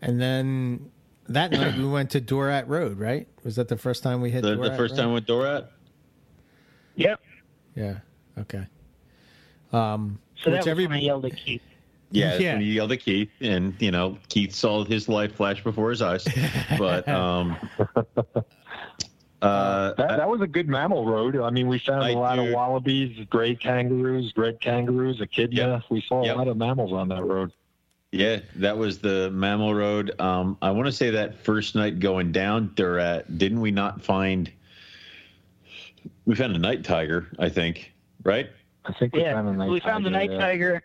And 0.00 0.20
then 0.20 0.90
that 1.28 1.50
night 1.50 1.76
we 1.76 1.86
went 1.86 2.10
to 2.10 2.20
Dorat 2.20 2.68
Road, 2.68 2.98
right? 2.98 3.26
Was 3.44 3.56
that 3.56 3.68
the 3.68 3.76
first 3.76 4.02
time 4.02 4.20
we 4.20 4.30
hit 4.30 4.42
the, 4.42 4.56
the 4.56 4.76
first 4.76 4.92
Road? 4.92 5.00
time 5.00 5.12
with 5.12 5.26
Dorat? 5.26 5.68
Yep. 6.96 7.20
Yeah. 7.74 7.98
Okay. 8.38 8.66
Um, 9.72 10.18
so 10.42 10.50
that 10.50 10.58
was 10.58 10.66
every... 10.66 10.86
when 10.86 10.96
I 10.96 11.00
yelled 11.00 11.24
at 11.24 11.36
Keith. 11.36 11.62
Yeah, 12.10 12.38
yeah. 12.38 12.54
when 12.54 12.62
you 12.62 12.72
yelled 12.72 12.92
at 12.92 13.00
Keith, 13.00 13.28
and 13.40 13.74
you 13.80 13.90
know 13.90 14.16
Keith 14.28 14.54
saw 14.54 14.84
his 14.84 15.08
life 15.08 15.34
flash 15.34 15.62
before 15.62 15.90
his 15.90 16.00
eyes. 16.00 16.26
But 16.78 17.06
um, 17.08 17.56
uh, 19.40 19.94
that, 19.94 20.16
that 20.16 20.28
was 20.28 20.40
a 20.40 20.46
good 20.46 20.68
mammal 20.68 21.06
road. 21.06 21.36
I 21.36 21.50
mean, 21.50 21.68
we 21.68 21.78
found 21.78 22.02
I 22.02 22.10
a 22.10 22.18
lot 22.18 22.36
do. 22.36 22.46
of 22.46 22.52
wallabies, 22.52 23.24
gray 23.30 23.54
kangaroos, 23.54 24.32
red 24.36 24.60
kangaroos, 24.60 25.20
echidna. 25.20 25.74
Yep. 25.74 25.82
We 25.90 26.00
saw 26.00 26.24
a 26.24 26.34
lot 26.34 26.48
of 26.48 26.56
mammals 26.56 26.92
on 26.92 27.08
that 27.08 27.24
road. 27.24 27.52
Yeah, 28.10 28.40
that 28.56 28.78
was 28.78 28.98
the 28.98 29.30
mammal 29.30 29.74
road. 29.74 30.18
Um, 30.20 30.56
I 30.62 30.70
want 30.70 30.86
to 30.86 30.92
say 30.92 31.10
that 31.10 31.38
first 31.44 31.74
night 31.74 32.00
going 32.00 32.32
down 32.32 32.72
there 32.74 33.22
didn't 33.36 33.60
we 33.60 33.70
not 33.70 34.02
find? 34.02 34.50
We 36.24 36.34
found 36.34 36.56
a 36.56 36.58
night 36.58 36.84
tiger, 36.84 37.28
I 37.38 37.48
think, 37.48 37.92
right? 38.24 38.48
I 38.86 38.92
think 38.94 39.14
we 39.14 39.22
yeah, 39.22 39.34
found 39.34 39.48
the 39.48 39.52
night 39.52 39.70
we 39.70 39.80
tiger, 39.80 39.92
found 39.92 40.06
the 40.06 40.10
night 40.10 40.30
yeah. 40.32 40.38
tiger 40.38 40.82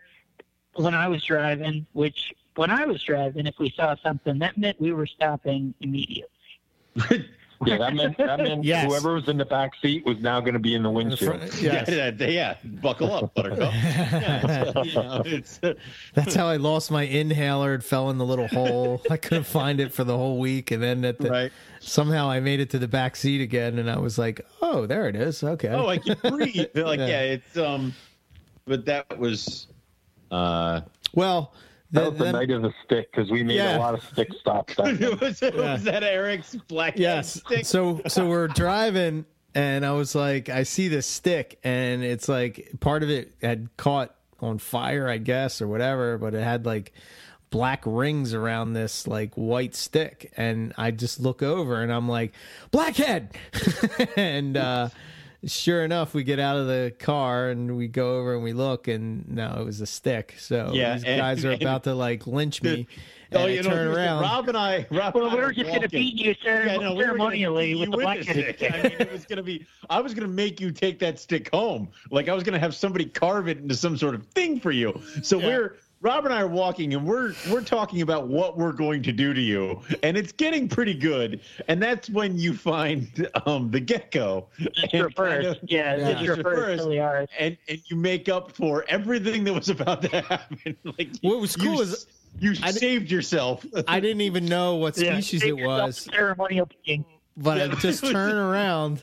when 0.74 0.94
I 0.94 1.08
was 1.08 1.24
driving. 1.24 1.86
Which 1.92 2.34
when 2.56 2.70
I 2.70 2.84
was 2.84 3.02
driving, 3.02 3.46
if 3.46 3.58
we 3.58 3.70
saw 3.70 3.96
something, 3.96 4.38
that 4.38 4.58
meant 4.58 4.80
we 4.80 4.92
were 4.92 5.06
stopping 5.06 5.74
immediately. 5.80 6.28
yeah, 7.66 7.78
that 7.78 7.94
meant 7.94 8.16
that 8.18 8.38
meant 8.38 8.64
yes. 8.64 8.86
whoever 8.86 9.14
was 9.14 9.28
in 9.28 9.38
the 9.38 9.44
back 9.44 9.72
seat 9.80 10.04
was 10.04 10.18
now 10.20 10.40
going 10.40 10.54
to 10.54 10.58
be 10.58 10.74
in 10.74 10.82
the 10.82 10.90
windshield. 10.90 11.40
Yes. 11.60 11.62
Yeah, 11.64 12.10
yeah, 12.18 12.26
yeah, 12.26 12.56
buckle 12.82 13.12
up, 13.12 13.34
Buttercup. 13.34 13.72
yeah, 13.72 14.82
you 14.82 14.94
know, 14.94 15.74
That's 16.14 16.34
how 16.34 16.46
I 16.46 16.56
lost 16.56 16.90
my 16.90 17.02
inhaler. 17.02 17.74
It 17.74 17.82
fell 17.82 18.10
in 18.10 18.18
the 18.18 18.24
little 18.24 18.48
hole. 18.48 19.02
I 19.10 19.16
couldn't 19.16 19.44
find 19.44 19.80
it 19.80 19.92
for 19.92 20.04
the 20.04 20.16
whole 20.16 20.38
week, 20.38 20.70
and 20.70 20.82
then 20.82 21.04
at 21.04 21.18
the, 21.18 21.30
right. 21.30 21.52
somehow 21.80 22.28
I 22.28 22.40
made 22.40 22.60
it 22.60 22.70
to 22.70 22.78
the 22.78 22.88
back 22.88 23.16
seat 23.16 23.40
again, 23.40 23.78
and 23.78 23.90
I 23.90 23.98
was 23.98 24.18
like, 24.18 24.44
"Oh, 24.60 24.86
there 24.86 25.08
it 25.08 25.16
is. 25.16 25.42
Okay. 25.42 25.68
Oh, 25.68 25.88
I 25.88 25.98
can 25.98 26.16
breathe." 26.22 26.68
like, 26.74 26.98
yeah. 27.00 27.06
yeah, 27.06 27.20
it's 27.20 27.56
um, 27.56 27.94
but 28.66 28.84
that 28.84 29.18
was, 29.18 29.68
uh, 30.30 30.82
well 31.14 31.54
that 31.94 32.10
was 32.10 32.18
the 32.18 32.32
night 32.32 32.50
of 32.50 32.62
the 32.62 32.72
stick 32.84 33.10
because 33.10 33.30
we 33.30 33.42
made 33.42 33.56
yeah. 33.56 33.76
a 33.76 33.78
lot 33.78 33.94
of 33.94 34.02
stick 34.04 34.28
stops. 34.40 34.76
was, 34.78 35.40
yeah. 35.40 35.72
was 35.72 35.84
that 35.84 36.02
Eric's 36.02 36.54
black? 36.68 36.98
Yes. 36.98 37.34
Stick? 37.34 37.64
So 37.64 38.02
so 38.06 38.28
we're 38.28 38.48
driving, 38.48 39.24
and 39.54 39.86
I 39.86 39.92
was 39.92 40.14
like, 40.14 40.48
I 40.48 40.64
see 40.64 40.88
this 40.88 41.06
stick, 41.06 41.58
and 41.64 42.02
it's 42.02 42.28
like 42.28 42.70
part 42.80 43.02
of 43.02 43.10
it 43.10 43.34
had 43.40 43.68
caught 43.76 44.14
on 44.40 44.58
fire, 44.58 45.08
I 45.08 45.18
guess, 45.18 45.62
or 45.62 45.68
whatever, 45.68 46.18
but 46.18 46.34
it 46.34 46.42
had 46.42 46.66
like 46.66 46.92
black 47.50 47.84
rings 47.86 48.34
around 48.34 48.72
this 48.72 49.06
like 49.06 49.32
white 49.34 49.76
stick 49.76 50.32
and 50.36 50.74
i 50.76 50.90
just 50.90 51.20
look 51.20 51.40
over 51.40 51.82
and 51.82 51.92
i'm 51.92 52.08
like 52.08 52.32
blackhead 52.72 53.32
and 54.16 54.56
uh 54.56 54.88
sure 55.46 55.84
enough, 55.84 56.14
we 56.14 56.24
get 56.24 56.38
out 56.38 56.56
of 56.56 56.66
the 56.66 56.94
car 56.98 57.48
and 57.48 57.76
we 57.76 57.88
go 57.88 58.18
over 58.18 58.34
and 58.34 58.42
we 58.42 58.52
look, 58.52 58.88
and 58.88 59.28
no, 59.28 59.56
it 59.58 59.64
was 59.64 59.80
a 59.80 59.86
stick. 59.86 60.34
So 60.38 60.70
yeah, 60.72 60.94
these 60.94 61.04
and, 61.04 61.20
guys 61.20 61.44
are 61.44 61.50
and, 61.52 61.62
about 61.62 61.84
to 61.84 61.94
like 61.94 62.26
lynch 62.26 62.62
me. 62.62 62.86
Oh, 63.36 63.46
you 63.46 63.64
turn 63.64 63.90
know, 63.90 63.96
around. 63.96 64.22
Rob 64.22 64.48
and 64.48 64.56
I. 64.56 64.86
Rob 64.92 65.14
well, 65.14 65.26
and 65.26 65.34
we 65.34 65.40
were 65.40 65.52
just 65.52 65.66
going 65.66 65.80
to 65.80 65.88
beat 65.88 66.14
you 66.14 66.36
yeah, 66.44 66.76
no, 66.76 66.96
ceremonially 66.96 67.74
with 67.74 67.90
the 67.90 67.96
black 67.96 68.22
stick. 68.22 68.62
I 68.62 68.82
mean, 68.82 68.92
it 69.00 69.10
was 69.10 69.26
going 69.26 69.38
to 69.38 69.42
be. 69.42 69.66
I 69.90 70.00
was 70.00 70.14
going 70.14 70.28
to 70.28 70.32
make 70.32 70.60
you 70.60 70.70
take 70.70 71.00
that 71.00 71.18
stick 71.18 71.50
home. 71.52 71.88
Like 72.12 72.28
I 72.28 72.34
was 72.34 72.44
going 72.44 72.52
to 72.52 72.60
have 72.60 72.76
somebody 72.76 73.06
carve 73.06 73.48
it 73.48 73.58
into 73.58 73.74
some 73.74 73.96
sort 73.96 74.14
of 74.14 74.24
thing 74.28 74.60
for 74.60 74.70
you. 74.70 75.00
So 75.22 75.40
yeah. 75.40 75.46
we're 75.46 75.76
Rob 76.04 76.26
and 76.26 76.34
I 76.34 76.42
are 76.42 76.46
walking 76.46 76.92
and 76.92 77.06
we're 77.06 77.32
we're 77.48 77.62
talking 77.62 78.02
about 78.02 78.28
what 78.28 78.58
we're 78.58 78.72
going 78.72 79.02
to 79.04 79.10
do 79.10 79.32
to 79.32 79.40
you, 79.40 79.80
and 80.02 80.18
it's 80.18 80.32
getting 80.32 80.68
pretty 80.68 80.92
good. 80.92 81.40
And 81.66 81.82
that's 81.82 82.10
when 82.10 82.38
you 82.38 82.54
find 82.54 83.26
um, 83.46 83.70
the 83.70 83.80
gecko. 83.80 84.46
It's 84.58 84.92
your 84.92 85.08
first, 85.10 85.62
of, 85.62 85.70
yeah, 85.70 85.96
yeah. 85.96 86.08
It's 86.08 86.20
your 86.20 86.36
first, 86.36 86.84
really 86.84 86.98
and 86.98 87.56
and 87.68 87.80
you 87.86 87.96
make 87.96 88.28
up 88.28 88.52
for 88.52 88.84
everything 88.86 89.44
that 89.44 89.54
was 89.54 89.70
about 89.70 90.02
to 90.02 90.20
happen. 90.20 90.76
like 90.98 91.08
what 91.22 91.40
was 91.40 91.56
cool 91.56 91.76
you, 91.76 91.80
is 91.80 92.06
you 92.38 92.54
I 92.62 92.70
saved 92.70 93.10
yourself. 93.10 93.64
I 93.88 93.98
didn't 93.98 94.20
even 94.20 94.44
know 94.44 94.74
what 94.74 94.96
species 94.96 95.42
yeah, 95.42 95.48
it 95.48 95.64
was. 95.64 96.06
Ceremonial 96.12 96.68
But 97.38 97.62
I 97.62 97.68
just 97.76 98.04
turn 98.10 98.36
around 98.36 99.02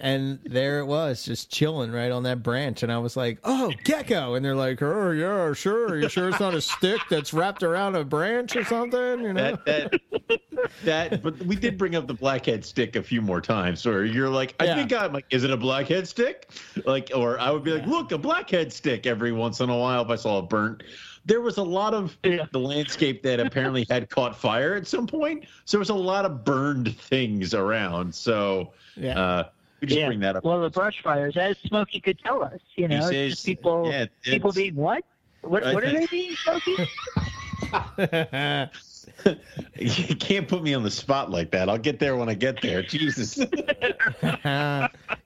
and 0.00 0.38
there 0.44 0.78
it 0.78 0.86
was, 0.86 1.24
just 1.24 1.50
chilling 1.50 1.90
right 1.90 2.10
on 2.12 2.22
that 2.22 2.42
branch. 2.42 2.82
And 2.82 2.92
I 2.92 2.98
was 2.98 3.16
like, 3.16 3.38
"Oh, 3.44 3.72
gecko!" 3.84 4.34
And 4.34 4.44
they're 4.44 4.54
like, 4.54 4.80
"Oh, 4.80 5.10
yeah, 5.10 5.52
sure. 5.52 5.98
You 5.98 6.08
sure 6.08 6.28
it's 6.28 6.40
not 6.40 6.54
a 6.54 6.60
stick 6.60 7.00
that's 7.10 7.34
wrapped 7.34 7.62
around 7.62 7.96
a 7.96 8.04
branch 8.04 8.54
or 8.54 8.64
something?" 8.64 9.20
You 9.20 9.32
know. 9.32 9.58
That, 9.66 10.00
that, 10.16 10.40
that 10.84 11.22
but 11.22 11.38
we 11.44 11.56
did 11.56 11.76
bring 11.76 11.96
up 11.96 12.06
the 12.06 12.14
blackhead 12.14 12.64
stick 12.64 12.96
a 12.96 13.02
few 13.02 13.20
more 13.20 13.40
times. 13.40 13.86
Or 13.86 14.04
you're 14.04 14.28
like, 14.28 14.54
"I 14.60 14.66
yeah. 14.66 14.76
think 14.76 14.92
I'm 14.92 15.12
like, 15.12 15.26
is 15.30 15.42
it 15.42 15.50
a 15.50 15.56
blackhead 15.56 16.06
stick?" 16.06 16.48
Like, 16.86 17.10
or 17.14 17.40
I 17.40 17.50
would 17.50 17.64
be 17.64 17.72
like, 17.72 17.86
"Look, 17.86 18.12
a 18.12 18.18
blackhead 18.18 18.72
stick." 18.72 19.06
Every 19.06 19.32
once 19.32 19.60
in 19.60 19.68
a 19.68 19.76
while, 19.76 20.02
if 20.02 20.10
I 20.10 20.16
saw 20.16 20.38
it 20.38 20.48
burnt, 20.48 20.84
there 21.24 21.40
was 21.40 21.56
a 21.56 21.62
lot 21.62 21.92
of 21.92 22.16
yeah. 22.22 22.46
the 22.52 22.60
landscape 22.60 23.22
that 23.24 23.40
apparently 23.40 23.84
had 23.90 24.08
caught 24.10 24.36
fire 24.36 24.74
at 24.74 24.86
some 24.86 25.08
point. 25.08 25.44
So 25.64 25.76
there 25.76 25.80
was 25.80 25.90
a 25.90 25.94
lot 25.94 26.24
of 26.24 26.44
burned 26.44 26.96
things 26.96 27.52
around. 27.52 28.14
So 28.14 28.72
yeah. 28.96 29.20
Uh, 29.20 29.48
we 29.80 29.86
just 29.86 29.98
yeah. 29.98 30.06
bring 30.06 30.20
that 30.20 30.36
up. 30.36 30.44
Well, 30.44 30.60
the 30.60 30.70
brush 30.70 31.02
fires, 31.02 31.36
as 31.36 31.56
Smokey 31.58 32.00
could 32.00 32.18
tell 32.18 32.42
us, 32.42 32.60
you 32.76 32.88
know, 32.88 33.00
says, 33.10 33.42
people 33.42 33.90
yeah, 33.90 34.06
people 34.22 34.52
being 34.52 34.74
what? 34.74 35.04
What, 35.42 35.62
what 35.72 35.84
are 35.84 35.92
they 35.92 36.06
being, 36.06 36.34
Smokey? 36.34 36.76
you 39.78 40.16
can't 40.16 40.48
put 40.48 40.62
me 40.62 40.74
on 40.74 40.82
the 40.82 40.90
spot 40.90 41.30
like 41.30 41.50
that. 41.50 41.68
I'll 41.68 41.78
get 41.78 41.98
there 41.98 42.16
when 42.16 42.28
I 42.28 42.34
get 42.34 42.60
there. 42.62 42.82
Jesus. 42.82 43.38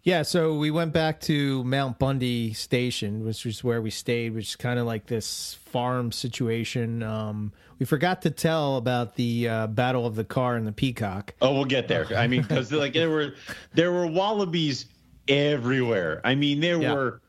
Yeah, 0.05 0.23
so 0.23 0.59
we 0.59 0.73
went 0.73 0.93
back 0.93 1.21
to 1.23 1.63
Mount 1.63 2.01
Bundy 2.01 2.55
Station, 2.55 3.25
which 3.25 3.45
was 3.45 3.63
where 3.63 3.81
we 3.81 3.91
stayed, 3.91 4.35
which 4.35 4.49
is 4.49 4.57
kind 4.57 4.81
of 4.81 4.87
like 4.87 5.07
this 5.07 5.55
farm 5.67 6.11
situation. 6.11 7.05
Um, 7.05 7.53
we 7.79 7.87
forgot 7.87 8.23
to 8.23 8.31
tell 8.31 8.79
about 8.79 9.15
the 9.15 9.49
uh, 9.49 9.67
Battle 9.69 10.05
of 10.05 10.17
the 10.17 10.25
Car 10.25 10.57
and 10.57 10.67
the 10.67 10.73
Peacock. 10.73 11.35
Oh, 11.41 11.53
we'll 11.55 11.67
get 11.67 11.87
there. 11.87 12.07
I 12.17 12.27
mean, 12.27 12.43
because 12.43 12.73
like 12.73 12.95
there 12.95 13.11
were 13.11 13.35
there 13.75 13.93
were 13.93 14.09
wallabies 14.09 14.87
everywhere. 15.29 16.21
I 16.25 16.35
mean, 16.35 16.59
there 16.59 16.83
yeah. 16.83 16.95
were 16.95 17.21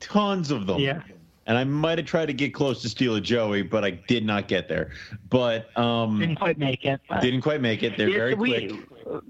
tons 0.00 0.50
of 0.50 0.66
them. 0.66 0.80
Yeah. 0.80 1.02
And 1.46 1.58
I 1.58 1.64
might 1.64 1.98
have 1.98 2.06
tried 2.06 2.26
to 2.26 2.32
get 2.32 2.54
close 2.54 2.82
to 2.82 2.88
steal 2.88 3.16
a 3.16 3.20
Joey, 3.20 3.62
but 3.62 3.84
I 3.84 3.90
did 3.90 4.24
not 4.24 4.46
get 4.46 4.68
there. 4.68 4.92
But 5.28 5.76
um, 5.76 6.20
didn't 6.20 6.36
quite 6.36 6.58
make 6.58 6.84
it. 6.84 7.00
Didn't 7.20 7.40
quite 7.40 7.60
make 7.60 7.82
it. 7.82 7.96
They're 7.96 8.08
yeah, 8.08 8.16
very 8.16 8.34
we, 8.34 8.68
quick. 8.68 9.22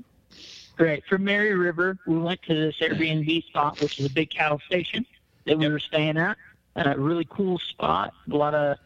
Right. 0.78 1.02
From 1.08 1.24
Mary 1.24 1.54
River, 1.54 1.98
we 2.06 2.18
went 2.18 2.42
to 2.42 2.54
this 2.54 2.76
Airbnb 2.80 3.44
spot, 3.46 3.80
which 3.80 3.98
is 3.98 4.06
a 4.06 4.10
big 4.10 4.30
cattle 4.30 4.60
station 4.66 5.06
that 5.46 5.56
we 5.56 5.64
yep. 5.64 5.72
were 5.72 5.78
staying 5.78 6.18
at. 6.18 6.36
A 6.76 6.98
really 6.98 7.26
cool 7.30 7.58
spot. 7.58 8.12
A 8.30 8.36
lot 8.36 8.54
of, 8.54 8.78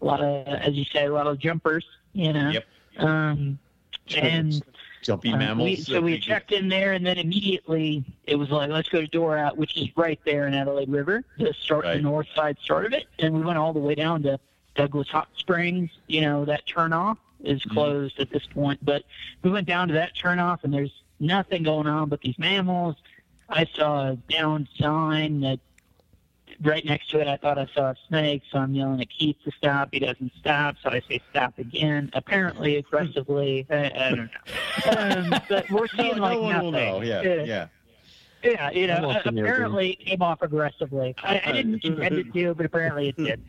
a 0.00 0.04
lot 0.04 0.20
of, 0.20 0.46
as 0.46 0.74
you 0.74 0.84
say, 0.84 1.06
a 1.06 1.12
lot 1.12 1.26
of 1.26 1.38
jumpers. 1.38 1.86
You 2.12 2.32
know. 2.32 2.50
Yep. 2.50 2.64
Um, 2.98 3.58
and 4.16 4.62
jumpy 5.04 5.32
uh, 5.32 5.36
mammals. 5.36 5.68
We, 5.68 5.76
so 5.76 6.00
we 6.00 6.18
checked 6.18 6.52
in 6.52 6.68
there, 6.68 6.92
and 6.92 7.06
then 7.06 7.18
immediately 7.18 8.04
it 8.24 8.36
was 8.36 8.50
like, 8.50 8.70
let's 8.70 8.88
go 8.88 9.00
to 9.00 9.06
Dorat, 9.06 9.56
which 9.56 9.76
is 9.76 9.88
right 9.96 10.18
there 10.24 10.46
in 10.46 10.54
Adelaide 10.54 10.88
River, 10.88 11.24
the 11.38 11.52
start, 11.52 11.84
right. 11.84 11.96
the 11.96 12.02
north 12.02 12.26
side 12.34 12.56
start 12.62 12.86
of 12.86 12.92
it, 12.92 13.06
and 13.18 13.34
we 13.34 13.42
went 13.42 13.58
all 13.58 13.72
the 13.72 13.80
way 13.80 13.94
down 13.94 14.22
to 14.22 14.38
Douglas 14.74 15.08
Hot 15.08 15.28
Springs. 15.36 15.90
You 16.06 16.22
know 16.22 16.44
that 16.46 16.66
turnoff 16.66 17.18
is 17.42 17.60
mm-hmm. 17.60 17.74
closed 17.74 18.14
mm-hmm. 18.14 18.22
at 18.22 18.30
this 18.30 18.46
point, 18.46 18.84
but 18.84 19.04
we 19.42 19.50
went 19.50 19.66
down 19.66 19.88
to 19.88 19.94
that 19.94 20.14
turnoff, 20.16 20.64
and 20.64 20.72
there's 20.72 21.02
nothing 21.20 21.62
going 21.62 21.86
on 21.86 22.08
but 22.08 22.20
these 22.20 22.38
mammals. 22.38 22.96
I 23.48 23.66
saw 23.66 24.10
a 24.10 24.16
down 24.28 24.66
sign 24.78 25.40
that 25.42 25.60
right 26.62 26.84
next 26.84 27.10
to 27.10 27.20
it, 27.20 27.28
I 27.28 27.36
thought 27.36 27.58
I 27.58 27.66
saw 27.74 27.90
a 27.90 27.96
snake, 28.08 28.42
so 28.50 28.58
I'm 28.58 28.74
yelling 28.74 29.00
at 29.00 29.08
Keith 29.10 29.36
to 29.44 29.50
stop. 29.56 29.88
He 29.92 29.98
doesn't 29.98 30.32
stop, 30.38 30.76
so 30.82 30.90
I 30.90 31.00
say 31.08 31.20
stop 31.30 31.58
again. 31.58 32.10
Apparently, 32.12 32.76
aggressively. 32.76 33.66
I, 33.70 33.92
I 33.94 34.10
don't 34.10 34.30
know. 34.30 35.30
Um, 35.32 35.40
but 35.48 35.70
we're 35.70 35.88
seeing 35.88 36.16
no, 36.16 36.22
like 36.22 36.34
no 36.34 36.42
one 36.42 36.52
nothing. 36.52 36.72
Know. 36.72 37.00
Yeah, 37.02 37.22
yeah. 37.22 37.68
Yeah, 38.42 38.70
you 38.72 38.86
know, 38.86 39.10
uh, 39.10 39.22
apparently 39.24 39.92
it 39.92 40.04
came 40.04 40.20
off 40.20 40.42
aggressively. 40.42 41.14
I, 41.22 41.40
I 41.46 41.52
didn't 41.52 41.82
intend 41.82 42.18
it 42.18 42.32
to, 42.34 42.54
but 42.54 42.66
apparently 42.66 43.08
it 43.08 43.16
did. 43.16 43.40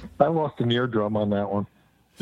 I 0.20 0.28
lost 0.28 0.60
an 0.60 0.72
eardrum 0.72 1.14
on 1.18 1.28
that 1.30 1.52
one. 1.52 1.66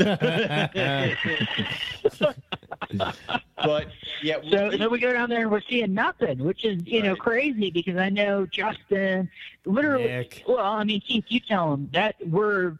but 3.56 3.89
yeah. 4.22 4.36
So, 4.51 4.70
so 4.77 4.89
we 4.89 4.98
go 4.98 5.12
down 5.12 5.28
there 5.28 5.43
and 5.43 5.51
we're 5.51 5.60
seeing 5.68 5.93
nothing, 5.93 6.39
which 6.39 6.64
is 6.64 6.82
you 6.86 7.01
right. 7.01 7.09
know 7.09 7.16
crazy 7.16 7.70
because 7.70 7.97
I 7.97 8.09
know 8.09 8.47
Justin 8.47 9.28
literally. 9.64 10.05
Nick. 10.05 10.44
Well, 10.47 10.64
I 10.64 10.85
mean, 10.85 11.01
Keith, 11.01 11.24
you 11.28 11.40
tell 11.40 11.74
him 11.74 11.90
that 11.93 12.16
we're 12.27 12.78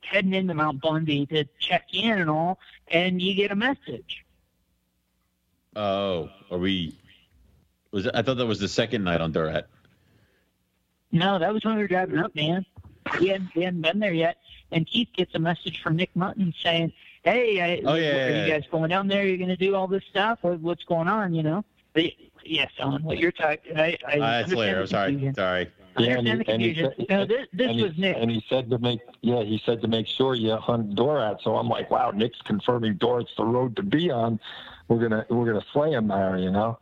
heading 0.00 0.34
into 0.34 0.54
Mount 0.54 0.80
Bundy 0.80 1.26
to 1.26 1.44
check 1.60 1.86
in 1.92 2.18
and 2.18 2.28
all, 2.28 2.58
and 2.88 3.22
you 3.22 3.34
get 3.34 3.52
a 3.52 3.56
message. 3.56 4.24
Oh, 5.76 6.28
are 6.50 6.58
we? 6.58 6.98
Was 7.92 8.08
I 8.08 8.22
thought 8.22 8.38
that 8.38 8.46
was 8.46 8.58
the 8.58 8.68
second 8.68 9.04
night 9.04 9.20
on 9.20 9.32
Dorat. 9.32 9.64
No, 11.12 11.38
that 11.38 11.52
was 11.52 11.64
when 11.64 11.76
we 11.76 11.82
were 11.82 11.88
driving 11.88 12.18
up, 12.18 12.34
man. 12.34 12.64
We 13.18 13.28
hadn't, 13.28 13.54
we 13.54 13.62
hadn't 13.62 13.82
been 13.82 13.98
there 13.98 14.12
yet, 14.12 14.36
and 14.72 14.86
Keith 14.86 15.08
gets 15.16 15.34
a 15.34 15.38
message 15.38 15.82
from 15.82 15.96
Nick 15.96 16.10
Mutton 16.14 16.54
saying, 16.62 16.92
"Hey, 17.22 17.60
I, 17.60 17.82
oh, 17.84 17.94
yeah, 17.94 18.26
are 18.26 18.30
yeah, 18.30 18.44
you 18.46 18.52
guys 18.52 18.64
going 18.70 18.90
down 18.90 19.08
there? 19.08 19.26
You're 19.26 19.36
going 19.36 19.48
to 19.48 19.56
do 19.56 19.74
all 19.74 19.86
this 19.86 20.04
stuff? 20.10 20.38
What, 20.42 20.60
what's 20.60 20.84
going 20.84 21.08
on? 21.08 21.34
You 21.34 21.42
know?" 21.42 21.64
But, 21.92 22.04
yes, 22.44 22.70
on 22.80 23.02
what 23.02 23.18
you're 23.18 23.32
talking. 23.32 23.78
I, 23.78 23.98
I 24.06 24.18
uh, 24.18 24.18
that's 24.18 24.52
later. 24.52 24.80
I'm 24.80 24.86
sorry. 24.86 25.32
Sorry. 25.34 25.70
Yeah, 25.98 26.18
understand 26.18 26.40
the 26.40 26.44
confusion. 26.44 26.92
He, 26.96 27.06
no, 27.10 27.26
this, 27.26 27.46
this 27.52 27.82
was 27.82 27.92
he, 27.94 28.00
Nick. 28.00 28.16
And 28.16 28.30
he 28.30 28.44
said 28.48 28.70
to 28.70 28.78
make 28.78 29.00
yeah, 29.22 29.42
he 29.42 29.60
said 29.66 29.82
to 29.82 29.88
make 29.88 30.06
sure 30.06 30.34
you 30.34 30.56
hunt 30.56 30.94
Dorat. 30.94 31.42
So 31.42 31.56
I'm 31.56 31.68
like, 31.68 31.90
wow, 31.90 32.10
Nick's 32.10 32.40
confirming 32.42 32.94
Dorat's 32.98 33.34
the 33.36 33.44
road 33.44 33.76
to 33.76 33.82
be 33.82 34.10
on. 34.10 34.38
We're 34.88 35.00
gonna 35.00 35.26
we're 35.28 35.46
gonna 35.46 35.64
slay 35.72 35.92
him 35.92 36.08
there, 36.08 36.38
you 36.38 36.50
know. 36.50 36.78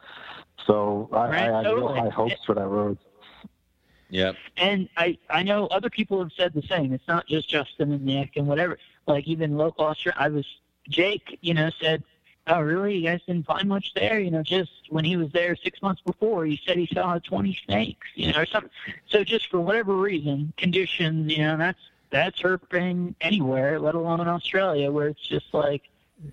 So 0.67 1.09
I, 1.13 1.17
right, 1.17 1.51
I, 1.51 1.61
I 1.61 1.63
totally. 1.65 1.95
real 1.95 2.03
high 2.03 2.11
hopes 2.11 2.45
for 2.45 2.55
that 2.55 2.67
road. 2.67 2.99
Yep. 4.11 4.37
And 4.57 4.89
I, 4.97 5.19
I 5.29 5.43
know 5.43 5.67
other 5.67 5.91
people 5.91 6.19
have 6.21 6.33
said 6.37 6.55
the 6.55 6.63
same. 6.63 6.93
It's 6.93 7.07
not 7.09 7.27
just 7.27 7.49
Justin 7.49 7.93
and 7.93 8.05
Nick 8.05 8.37
and 8.37 8.47
whatever. 8.47 8.79
Like 9.07 9.27
even 9.27 9.57
local 9.57 9.87
Australia, 9.87 10.17
I 10.19 10.29
was 10.29 10.47
Jake. 10.89 11.39
You 11.41 11.55
know, 11.55 11.71
said, 11.81 12.03
"Oh, 12.47 12.61
really? 12.61 12.97
You 12.97 13.09
guys 13.09 13.21
didn't 13.27 13.47
find 13.47 13.69
much 13.69 13.93
there? 13.95 14.19
You 14.19 14.31
know, 14.31 14.43
just 14.43 14.71
when 14.89 15.05
he 15.05 15.17
was 15.17 15.31
there 15.33 15.57
six 15.57 15.83
months 15.83 16.03
before, 16.03 16.45
he 16.47 16.61
said 16.67 16.77
he 16.77 16.89
saw 16.93 17.19
20 17.19 17.59
snakes. 17.67 18.07
You 18.15 18.33
know, 18.33 18.41
or 18.41 18.47
something. 18.47 18.71
So 19.09 19.25
just 19.25 19.49
for 19.51 19.61
whatever 19.61 19.95
reason, 19.95 20.53
conditions. 20.57 21.31
You 21.31 21.39
know, 21.39 21.57
that's 21.57 21.81
that's 22.11 22.41
herping 22.41 23.15
anywhere, 23.21 23.79
let 23.79 23.95
alone 23.95 24.21
in 24.21 24.29
Australia, 24.29 24.91
where 24.91 25.09
it's 25.09 25.27
just 25.27 25.53
like." 25.53 25.83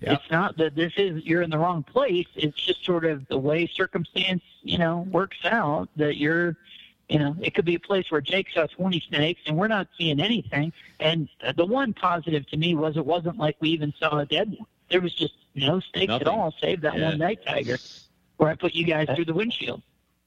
It's 0.00 0.30
not 0.32 0.56
that 0.56 0.74
this 0.74 0.92
is 0.96 1.24
you're 1.24 1.42
in 1.42 1.50
the 1.50 1.58
wrong 1.58 1.84
place. 1.84 2.26
It's 2.34 2.60
just 2.60 2.84
sort 2.84 3.04
of 3.04 3.24
the 3.28 3.38
way 3.38 3.68
circumstance, 3.68 4.42
you 4.64 4.78
know, 4.78 5.06
works 5.12 5.44
out 5.44 5.88
that 5.94 6.16
you're 6.16 6.56
you 7.08 7.18
know, 7.18 7.36
it 7.40 7.54
could 7.54 7.64
be 7.64 7.76
a 7.76 7.80
place 7.80 8.10
where 8.10 8.20
Jake 8.20 8.48
saw 8.52 8.66
20 8.66 9.00
snakes 9.08 9.40
and 9.46 9.56
we're 9.56 9.68
not 9.68 9.88
seeing 9.96 10.20
anything. 10.20 10.72
And 10.98 11.28
the 11.56 11.64
one 11.64 11.92
positive 11.92 12.48
to 12.48 12.56
me 12.56 12.74
was 12.74 12.96
it 12.96 13.06
wasn't 13.06 13.38
like 13.38 13.56
we 13.60 13.70
even 13.70 13.92
saw 13.98 14.18
a 14.18 14.26
dead 14.26 14.50
one. 14.50 14.66
There 14.90 15.00
was 15.00 15.14
just 15.14 15.34
no 15.54 15.80
snakes 15.80 16.08
Nothing. 16.08 16.28
at 16.28 16.32
all, 16.32 16.54
save 16.60 16.80
that 16.82 16.98
yeah. 16.98 17.10
one 17.10 17.18
night 17.18 17.40
tiger 17.46 17.78
where 18.36 18.50
I 18.50 18.54
put 18.54 18.74
you 18.74 18.84
guys 18.84 19.08
through 19.14 19.24
the 19.24 19.34
windshield. 19.34 19.82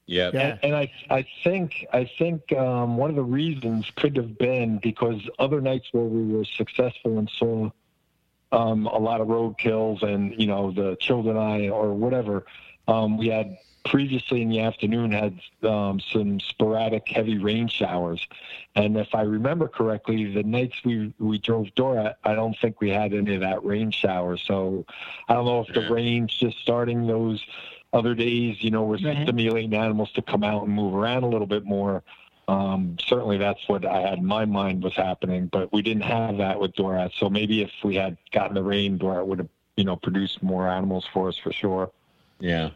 Yeah. 0.06 0.30
yeah. 0.32 0.58
And 0.62 0.74
I, 0.74 0.90
I 1.08 1.26
think, 1.44 1.86
I 1.92 2.10
think 2.18 2.52
um, 2.52 2.96
one 2.96 3.10
of 3.10 3.16
the 3.16 3.22
reasons 3.22 3.90
could 3.94 4.16
have 4.16 4.38
been 4.38 4.78
because 4.78 5.20
other 5.38 5.60
nights 5.60 5.88
where 5.92 6.04
we 6.04 6.34
were 6.34 6.44
successful 6.44 7.18
and 7.18 7.30
saw 7.30 7.70
um, 8.52 8.86
a 8.86 8.98
lot 8.98 9.20
of 9.20 9.28
road 9.28 9.56
kills 9.58 10.02
and, 10.02 10.34
you 10.40 10.46
know, 10.46 10.72
the 10.72 10.96
childreni 10.96 11.70
or 11.70 11.94
whatever, 11.94 12.44
um, 12.88 13.18
we 13.18 13.28
had 13.28 13.56
previously 13.84 14.42
in 14.42 14.48
the 14.48 14.60
afternoon 14.60 15.12
had 15.12 15.40
um, 15.68 16.00
some 16.00 16.40
sporadic 16.40 17.08
heavy 17.08 17.38
rain 17.38 17.68
showers. 17.68 18.26
And 18.74 18.96
if 18.96 19.14
I 19.14 19.22
remember 19.22 19.68
correctly, 19.68 20.32
the 20.32 20.42
nights 20.42 20.76
we, 20.84 21.12
we 21.18 21.38
drove 21.38 21.66
Dorat, 21.76 22.14
I 22.24 22.34
don't 22.34 22.56
think 22.58 22.80
we 22.80 22.90
had 22.90 23.12
any 23.12 23.34
of 23.34 23.40
that 23.40 23.64
rain 23.64 23.90
shower. 23.90 24.36
So 24.36 24.84
I 25.28 25.34
don't 25.34 25.46
know 25.46 25.64
if 25.66 25.74
the 25.74 25.92
rain's 25.92 26.32
just 26.32 26.58
starting 26.58 27.06
those 27.06 27.44
other 27.92 28.14
days, 28.14 28.62
you 28.62 28.70
know, 28.70 28.84
we're 28.84 28.98
right. 28.98 29.22
stimulating 29.22 29.74
animals 29.74 30.12
to 30.12 30.22
come 30.22 30.44
out 30.44 30.64
and 30.64 30.72
move 30.72 30.94
around 30.94 31.24
a 31.24 31.28
little 31.28 31.46
bit 31.46 31.64
more. 31.64 32.02
Um, 32.46 32.96
certainly 33.04 33.38
that's 33.38 33.68
what 33.68 33.84
I 33.84 34.00
had 34.00 34.18
in 34.18 34.26
my 34.26 34.44
mind 34.44 34.82
was 34.82 34.94
happening, 34.94 35.46
but 35.46 35.72
we 35.72 35.82
didn't 35.82 36.02
have 36.02 36.36
that 36.38 36.58
with 36.58 36.72
Dorat. 36.74 37.12
So 37.16 37.30
maybe 37.30 37.62
if 37.62 37.70
we 37.84 37.94
had 37.96 38.16
gotten 38.32 38.54
the 38.54 38.62
rain, 38.62 38.98
Dorat 38.98 39.26
would 39.26 39.38
have, 39.38 39.48
you 39.76 39.84
know, 39.84 39.96
produced 39.96 40.42
more 40.42 40.68
animals 40.68 41.06
for 41.12 41.28
us 41.28 41.36
for 41.36 41.52
sure. 41.52 41.90
Yeah. 42.40 42.70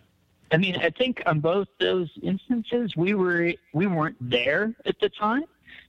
I 0.55 0.56
mean, 0.56 0.76
I 0.76 0.90
think 0.90 1.20
on 1.26 1.40
both 1.40 1.66
those 1.81 2.09
instances, 2.22 2.94
we 2.97 3.14
were 3.14 3.55
we 3.72 3.89
weren't 3.89 4.16
there 4.20 4.72
at 4.86 5.01
the 5.01 5.09
time, 5.09 5.47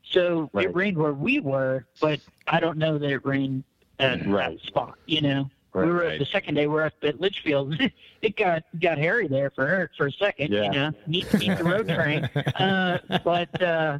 so 0.09 0.49
right. 0.53 0.65
it 0.65 0.75
rained 0.75 0.97
where 0.97 1.13
we 1.13 1.39
were, 1.39 1.85
but 2.01 2.19
I 2.47 2.59
don't 2.59 2.79
know 2.79 2.97
that 2.97 3.11
it 3.11 3.23
rained 3.23 3.63
at 3.99 4.25
right. 4.25 4.57
that 4.57 4.65
spot. 4.65 4.97
You 5.05 5.21
know, 5.21 5.51
right, 5.71 5.85
we 5.85 5.91
were 5.91 6.05
right. 6.05 6.19
the 6.19 6.25
second 6.25 6.55
day 6.55 6.65
we 6.65 6.73
we're 6.73 6.85
up 6.85 6.93
at 7.03 7.21
Litchfield. 7.21 7.79
it 8.23 8.35
got 8.37 8.63
got 8.81 8.97
hairy 8.97 9.27
there 9.27 9.51
for 9.51 9.67
Eric 9.67 9.91
for 9.95 10.07
a 10.07 10.11
second. 10.11 10.51
Yeah. 10.51 10.63
You 10.63 10.71
know, 10.71 10.91
meet, 11.05 11.31
meet 11.35 11.57
the 11.57 11.63
road 11.63 11.87
train, 11.87 12.23
uh, 12.55 13.19
but. 13.23 13.61
Uh, 13.61 13.99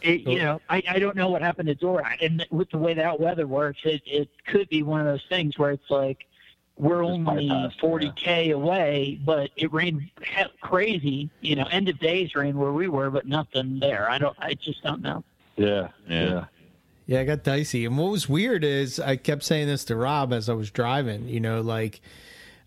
it, 0.00 0.20
you 0.20 0.38
know, 0.38 0.60
I, 0.70 0.80
I 0.88 1.00
don't 1.00 1.16
know 1.16 1.28
what 1.28 1.42
happened 1.42 1.66
to 1.68 1.74
Dorat, 1.74 2.24
and 2.24 2.46
with 2.52 2.70
the 2.70 2.78
way 2.78 2.94
that 2.94 3.18
weather 3.18 3.48
works, 3.48 3.80
it 3.82 4.00
it 4.06 4.28
could 4.46 4.68
be 4.68 4.84
one 4.84 5.00
of 5.00 5.06
those 5.06 5.24
things 5.28 5.58
where 5.58 5.72
it's 5.72 5.90
like 5.90 6.24
we're 6.78 7.04
only 7.04 7.48
40k 7.80 8.46
yeah. 8.46 8.54
away, 8.54 9.20
but 9.24 9.50
it 9.56 9.72
rained 9.72 10.10
crazy. 10.60 11.28
You 11.40 11.56
know, 11.56 11.64
end 11.70 11.88
of 11.88 11.98
days 11.98 12.34
rain 12.34 12.56
where 12.56 12.72
we 12.72 12.88
were, 12.88 13.10
but 13.10 13.26
nothing 13.26 13.80
there. 13.80 14.08
I 14.08 14.18
don't. 14.18 14.36
I 14.38 14.54
just 14.54 14.82
don't 14.82 15.02
know. 15.02 15.24
Yeah, 15.56 15.88
yeah. 16.08 16.44
Yeah, 17.06 17.20
I 17.20 17.24
got 17.24 17.42
dicey. 17.42 17.86
And 17.86 17.96
what 17.96 18.10
was 18.10 18.28
weird 18.28 18.62
is 18.64 19.00
I 19.00 19.16
kept 19.16 19.42
saying 19.42 19.66
this 19.66 19.84
to 19.86 19.96
Rob 19.96 20.32
as 20.32 20.50
I 20.50 20.52
was 20.52 20.70
driving, 20.70 21.26
you 21.26 21.40
know, 21.40 21.62
like 21.62 22.02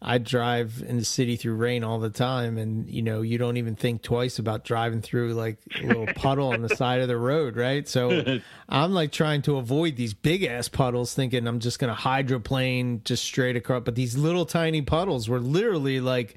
I 0.04 0.18
drive 0.18 0.84
in 0.86 0.98
the 0.98 1.06
city 1.06 1.36
through 1.36 1.56
rain 1.56 1.84
all 1.84 2.00
the 2.00 2.10
time, 2.10 2.58
and 2.58 2.90
you 2.90 3.04
know 3.04 3.22
you 3.22 3.38
don't 3.38 3.58
even 3.58 3.76
think 3.76 4.02
twice 4.02 4.40
about 4.40 4.64
driving 4.64 5.02
through 5.02 5.36
like 5.36 5.58
a 5.80 5.86
little 5.86 6.08
puddle 6.16 6.50
on 6.50 6.64
the 6.64 6.76
side 6.76 7.02
of 7.02 7.08
the 7.08 7.18
road, 7.18 7.56
right? 7.56 7.88
So 7.88 8.40
I'm 8.70 8.94
like 8.94 9.12
trying 9.12 9.44
to 9.44 9.58
avoid 9.58 9.98
these 9.98 10.16
big 10.16 10.44
ass 10.44 10.68
puddles, 10.70 11.14
thinking 11.14 11.46
I'm 11.46 11.60
just 11.60 11.78
gonna 11.78 11.94
hydroplane 11.94 13.02
just 13.06 13.24
straight 13.24 13.56
across. 13.56 13.84
But 13.84 13.94
these 13.94 14.18
little 14.18 14.46
tiny 14.46 14.82
puddles 14.82 15.30
were 15.30 15.40
literally 15.40 16.00
like 16.00 16.36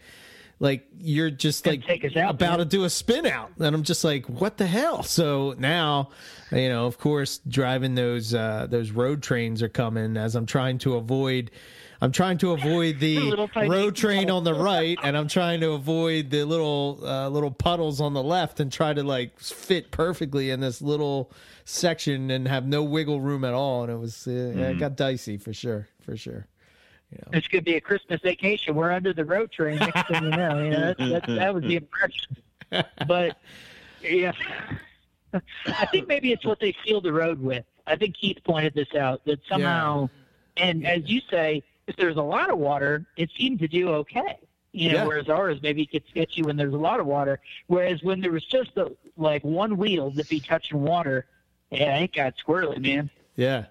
like 0.61 0.87
you're 0.99 1.31
just 1.31 1.67
like 1.67 1.83
out, 2.17 2.35
about 2.35 2.51
man. 2.51 2.59
to 2.59 2.65
do 2.65 2.85
a 2.85 2.91
spin 2.91 3.27
out 3.27 3.51
and 3.59 3.75
i'm 3.75 3.83
just 3.83 4.05
like 4.05 4.25
what 4.27 4.57
the 4.57 4.67
hell 4.67 5.03
so 5.03 5.55
now 5.59 6.11
you 6.53 6.69
know 6.69 6.87
of 6.87 6.97
course 6.97 7.41
driving 7.49 7.97
those 7.97 8.33
uh 8.35 8.67
those 8.71 8.93
road 8.93 9.21
trains 9.21 9.63
are 9.63 9.69
coming 9.69 10.17
as 10.17 10.37
i'm 10.37 10.47
trying 10.47 10.79
to 10.79 10.95
avoid 10.95 11.51
I'm 12.01 12.13
trying 12.13 12.39
to 12.39 12.53
avoid 12.53 12.99
the 12.99 13.49
road 13.69 13.97
train 13.97 14.31
on 14.31 14.45
the 14.45 14.55
right, 14.55 14.99
and 15.03 15.17
I'm 15.17 15.29
trying 15.29 15.61
to 15.61 15.73
avoid 15.73 16.31
the 16.31 16.45
little 16.45 17.01
uh, 17.03 17.29
little 17.29 17.51
puddles 17.51 18.01
on 18.01 18.15
the 18.15 18.23
left, 18.23 18.61
and 18.61 18.73
try 18.73 18.93
to 18.93 19.03
like 19.03 19.39
fit 19.39 19.91
perfectly 19.91 20.51
in 20.51 20.61
this 20.61 20.83
little 20.83 21.31
section 21.65 22.31
and 22.31 22.47
have 22.49 22.67
no 22.67 22.83
wiggle 22.83 23.21
room 23.21 23.45
at 23.45 23.55
all. 23.55 23.83
And 23.83 23.93
it 23.93 23.97
was 23.97 24.27
uh, 24.27 24.31
mm. 24.31 24.71
it 24.71 24.79
got 24.79 24.97
dicey 24.97 25.37
for 25.37 25.53
sure, 25.53 25.89
for 26.01 26.17
sure. 26.17 26.47
You 27.11 27.19
know. 27.19 27.29
This 27.33 27.49
could 27.49 27.65
be 27.65 27.77
a 27.77 27.81
Christmas 27.81 28.21
vacation. 28.23 28.75
We're 28.75 28.93
under 28.93 29.13
the 29.13 29.25
road 29.25 29.53
train. 29.53 29.79
Next 29.79 30.09
thing 30.09 30.25
you 30.25 30.31
know, 30.31 30.63
you 30.63 30.71
know 30.71 30.95
that, 30.99 30.99
that, 30.99 31.27
that 31.27 31.55
was 31.55 31.63
the 31.65 31.77
impression. 31.77 32.37
But 33.07 33.37
yeah, 34.03 34.33
I 35.67 35.87
think 35.87 36.09
maybe 36.09 36.33
it's 36.33 36.45
what 36.45 36.61
they 36.61 36.75
seal 36.85 37.01
the 37.01 37.13
road 37.13 37.41
with. 37.41 37.65
I 37.87 37.97
think 37.97 38.17
Keith 38.17 38.39
pointed 38.45 38.75
this 38.75 38.95
out 38.95 39.25
that 39.27 39.41
somehow, 39.49 40.09
yeah. 40.57 40.65
and 40.65 40.87
as 40.87 41.03
you 41.05 41.21
say, 41.31 41.63
if 41.87 41.97
there's 41.97 42.17
a 42.17 42.23
lot 42.23 42.51
of 42.51 42.59
water, 42.59 43.05
it 43.17 43.31
seemed 43.37 43.59
to 43.61 43.69
do 43.69 43.91
okay. 43.91 44.39
You 44.73 44.91
know, 44.91 44.99
yeah. 44.99 45.05
whereas 45.05 45.29
ours 45.29 45.61
maybe 45.63 45.87
gets 45.87 46.09
sketchy 46.11 46.43
when 46.43 46.57
there's 46.57 46.75
a 46.75 46.79
lot 46.79 46.99
of 46.99 47.07
water. 47.07 47.39
Whereas 47.69 48.03
when 48.03 48.21
there 48.21 48.33
was 48.33 48.45
just 48.45 48.77
a, 48.77 48.91
like 49.17 49.45
one 49.45 49.77
wheel 49.77 50.11
that 50.13 50.29
be 50.29 50.41
touching 50.41 50.83
water, 50.83 51.27
yeah, 51.71 51.99
it 51.99 52.13
got 52.13 52.35
squirrely, 52.37 52.81
man. 52.81 53.09
Yeah. 53.37 53.67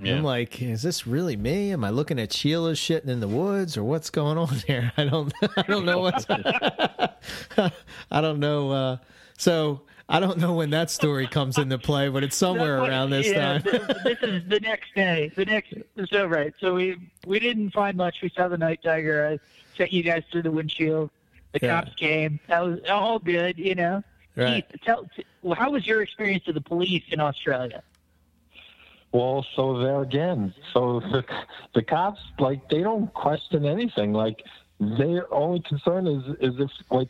Yeah. 0.00 0.16
I'm 0.16 0.24
like, 0.24 0.60
is 0.62 0.82
this 0.82 1.06
really 1.06 1.36
me? 1.36 1.72
Am 1.72 1.84
I 1.84 1.90
looking 1.90 2.18
at 2.18 2.32
Sheila 2.32 2.72
shitting 2.72 3.08
in 3.08 3.20
the 3.20 3.28
woods, 3.28 3.76
or 3.76 3.84
what's 3.84 4.10
going 4.10 4.38
on 4.38 4.48
here? 4.66 4.92
I 4.96 5.04
don't, 5.04 5.32
I 5.56 5.62
don't 5.62 5.84
know 5.84 6.00
what's, 6.00 6.26
I 6.30 8.20
don't 8.20 8.40
know. 8.40 8.70
Uh, 8.70 8.96
so 9.38 9.82
I 10.08 10.20
don't 10.20 10.38
know 10.38 10.54
when 10.54 10.70
that 10.70 10.90
story 10.90 11.26
comes 11.26 11.58
into 11.58 11.78
play, 11.78 12.08
but 12.08 12.22
it's 12.22 12.36
somewhere 12.36 12.78
around 12.78 13.10
this 13.10 13.26
yeah, 13.26 13.58
time. 13.58 13.62
this 14.04 14.18
is 14.22 14.48
the 14.48 14.60
next 14.60 14.94
day. 14.94 15.32
The 15.34 15.44
next, 15.44 15.74
so 16.08 16.26
right. 16.26 16.54
So 16.60 16.74
we 16.74 16.96
we 17.26 17.40
didn't 17.40 17.70
find 17.70 17.96
much. 17.96 18.22
We 18.22 18.28
saw 18.28 18.46
the 18.46 18.58
night 18.58 18.80
tiger. 18.84 19.26
I 19.26 19.38
sent 19.76 19.92
you 19.92 20.04
guys 20.04 20.22
through 20.30 20.42
the 20.42 20.52
windshield. 20.52 21.10
The 21.52 21.58
yeah. 21.60 21.80
cops 21.80 21.94
came. 21.96 22.38
That 22.46 22.64
was 22.64 22.78
all 22.88 23.18
good, 23.18 23.58
you 23.58 23.74
know. 23.74 24.04
Right. 24.36 24.68
Keith, 24.70 24.80
tell, 24.84 25.08
how 25.54 25.70
was 25.70 25.86
your 25.86 26.02
experience 26.02 26.46
with 26.46 26.54
the 26.54 26.60
police 26.60 27.04
in 27.08 27.20
Australia? 27.20 27.82
Well, 29.12 29.46
so 29.56 29.78
there 29.78 30.02
again. 30.02 30.52
So 30.74 31.00
the, 31.00 31.24
the 31.74 31.82
cops, 31.82 32.20
like, 32.38 32.68
they 32.68 32.82
don't 32.82 33.12
question 33.14 33.64
anything. 33.64 34.12
Like, 34.12 34.44
their 34.78 35.32
only 35.32 35.60
concern 35.60 36.06
is 36.06 36.22
is 36.40 36.60
if, 36.60 36.70
like, 36.90 37.08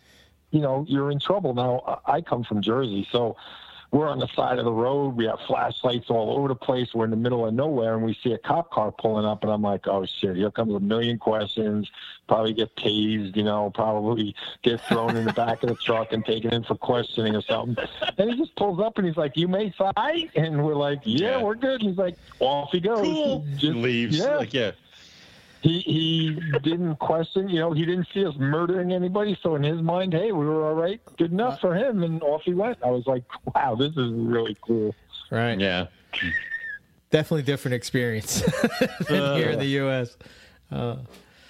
you 0.50 0.60
know, 0.60 0.84
you're 0.88 1.10
in 1.10 1.20
trouble. 1.20 1.54
Now, 1.54 2.00
I 2.06 2.20
come 2.20 2.44
from 2.44 2.62
Jersey, 2.62 3.06
so 3.10 3.36
we're 3.92 4.08
on 4.08 4.18
the 4.18 4.28
side 4.28 4.58
of 4.58 4.64
the 4.64 4.72
road. 4.72 5.16
We 5.16 5.26
have 5.26 5.38
flashlights 5.46 6.10
all 6.10 6.36
over 6.36 6.48
the 6.48 6.54
place. 6.54 6.92
We're 6.92 7.04
in 7.04 7.10
the 7.10 7.16
middle 7.16 7.46
of 7.46 7.54
nowhere, 7.54 7.94
and 7.94 8.04
we 8.04 8.14
see 8.14 8.32
a 8.32 8.38
cop 8.38 8.70
car 8.70 8.92
pulling 8.92 9.24
up, 9.24 9.42
and 9.42 9.52
I'm 9.52 9.62
like, 9.62 9.86
oh 9.86 10.04
shit, 10.04 10.36
here 10.36 10.50
comes 10.50 10.74
a 10.74 10.80
million 10.80 11.18
questions. 11.18 11.90
Probably 12.28 12.52
get 12.52 12.74
tased, 12.76 13.36
you 13.36 13.44
know, 13.44 13.70
probably 13.70 14.34
get 14.62 14.80
thrown 14.82 15.16
in 15.16 15.24
the 15.24 15.32
back 15.32 15.62
of 15.62 15.68
the 15.68 15.76
truck 15.76 16.12
and 16.12 16.24
taken 16.24 16.52
in 16.52 16.64
for 16.64 16.74
questioning 16.74 17.36
or 17.36 17.42
something. 17.42 17.84
And 18.18 18.30
he 18.30 18.36
just 18.36 18.56
pulls 18.56 18.80
up 18.80 18.98
and 18.98 19.06
he's 19.06 19.16
like, 19.16 19.36
you 19.36 19.46
may 19.48 19.70
fight, 19.70 20.30
and 20.34 20.64
we're 20.64 20.74
like, 20.74 21.00
yeah, 21.04 21.38
yeah. 21.38 21.42
we're 21.42 21.54
good. 21.54 21.80
And 21.80 21.90
he's 21.90 21.98
like, 21.98 22.16
off 22.40 22.70
he 22.72 22.80
goes. 22.80 23.00
Cool. 23.00 23.42
He 23.42 23.56
just, 23.56 23.76
leaves. 23.76 24.18
Yeah. 24.18 24.36
Like, 24.36 24.52
yeah 24.52 24.72
he 25.66 25.80
he 25.80 26.58
didn't 26.60 26.96
question, 26.96 27.48
you 27.48 27.58
know, 27.58 27.72
he 27.72 27.84
didn't 27.84 28.06
see 28.14 28.24
us 28.24 28.34
murdering 28.36 28.92
anybody. 28.92 29.36
So 29.42 29.56
in 29.56 29.64
his 29.64 29.82
mind, 29.82 30.12
hey, 30.12 30.30
we 30.30 30.44
were 30.46 30.64
all 30.64 30.74
right, 30.74 31.00
good 31.16 31.32
enough 31.32 31.60
for 31.60 31.74
him, 31.74 32.04
and 32.04 32.22
off 32.22 32.42
he 32.44 32.54
went. 32.54 32.78
I 32.84 32.90
was 32.90 33.06
like, 33.06 33.24
wow, 33.52 33.74
this 33.74 33.90
is 33.96 34.12
really 34.12 34.56
cool. 34.60 34.94
Right. 35.30 35.58
Yeah. 35.58 35.86
Definitely 37.10 37.42
different 37.42 37.74
experience 37.74 38.40
than 39.08 39.22
uh, 39.22 39.36
here 39.36 39.50
in 39.50 39.58
the 39.58 39.66
U.S. 39.66 40.16
Uh, 40.70 40.96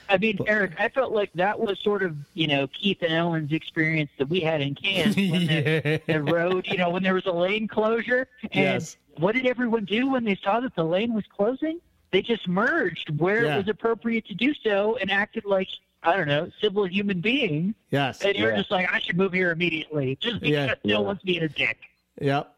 I 0.08 0.16
mean, 0.16 0.38
Eric, 0.46 0.72
I 0.78 0.88
felt 0.88 1.12
like 1.12 1.30
that 1.34 1.58
was 1.58 1.78
sort 1.80 2.02
of, 2.02 2.16
you 2.32 2.46
know, 2.46 2.68
Keith 2.68 3.02
and 3.02 3.12
Ellen's 3.12 3.52
experience 3.52 4.10
that 4.18 4.28
we 4.28 4.40
had 4.40 4.60
in 4.60 4.74
Cairns 4.74 5.16
when 5.16 5.42
yeah. 5.42 5.80
the, 5.80 6.02
the 6.06 6.22
road, 6.22 6.66
you 6.68 6.78
know, 6.78 6.90
when 6.90 7.02
there 7.02 7.14
was 7.14 7.26
a 7.26 7.32
lane 7.32 7.66
closure. 7.66 8.28
And 8.42 8.52
yes. 8.54 8.96
what 9.18 9.34
did 9.34 9.46
everyone 9.46 9.84
do 9.84 10.08
when 10.10 10.24
they 10.24 10.38
saw 10.42 10.60
that 10.60 10.74
the 10.74 10.84
lane 10.84 11.12
was 11.12 11.24
closing? 11.34 11.80
They 12.12 12.22
just 12.22 12.46
merged 12.48 13.18
where 13.18 13.44
yeah. 13.44 13.54
it 13.54 13.58
was 13.58 13.68
appropriate 13.68 14.26
to 14.26 14.34
do 14.34 14.54
so 14.54 14.96
and 15.00 15.10
acted 15.10 15.44
like 15.44 15.68
I 16.02 16.16
don't 16.16 16.28
know, 16.28 16.50
civil 16.60 16.84
human 16.84 17.20
being. 17.20 17.74
Yes. 17.90 18.22
And 18.22 18.36
you're 18.36 18.50
yeah. 18.50 18.58
just 18.58 18.70
like, 18.70 18.92
I 18.92 19.00
should 19.00 19.16
move 19.16 19.32
here 19.32 19.50
immediately, 19.50 20.16
just 20.20 20.40
because 20.40 20.76
yeah. 20.84 20.94
no 20.94 21.00
one's 21.00 21.20
being 21.22 21.42
a 21.42 21.48
dick. 21.48 21.78
Yep. 22.20 22.52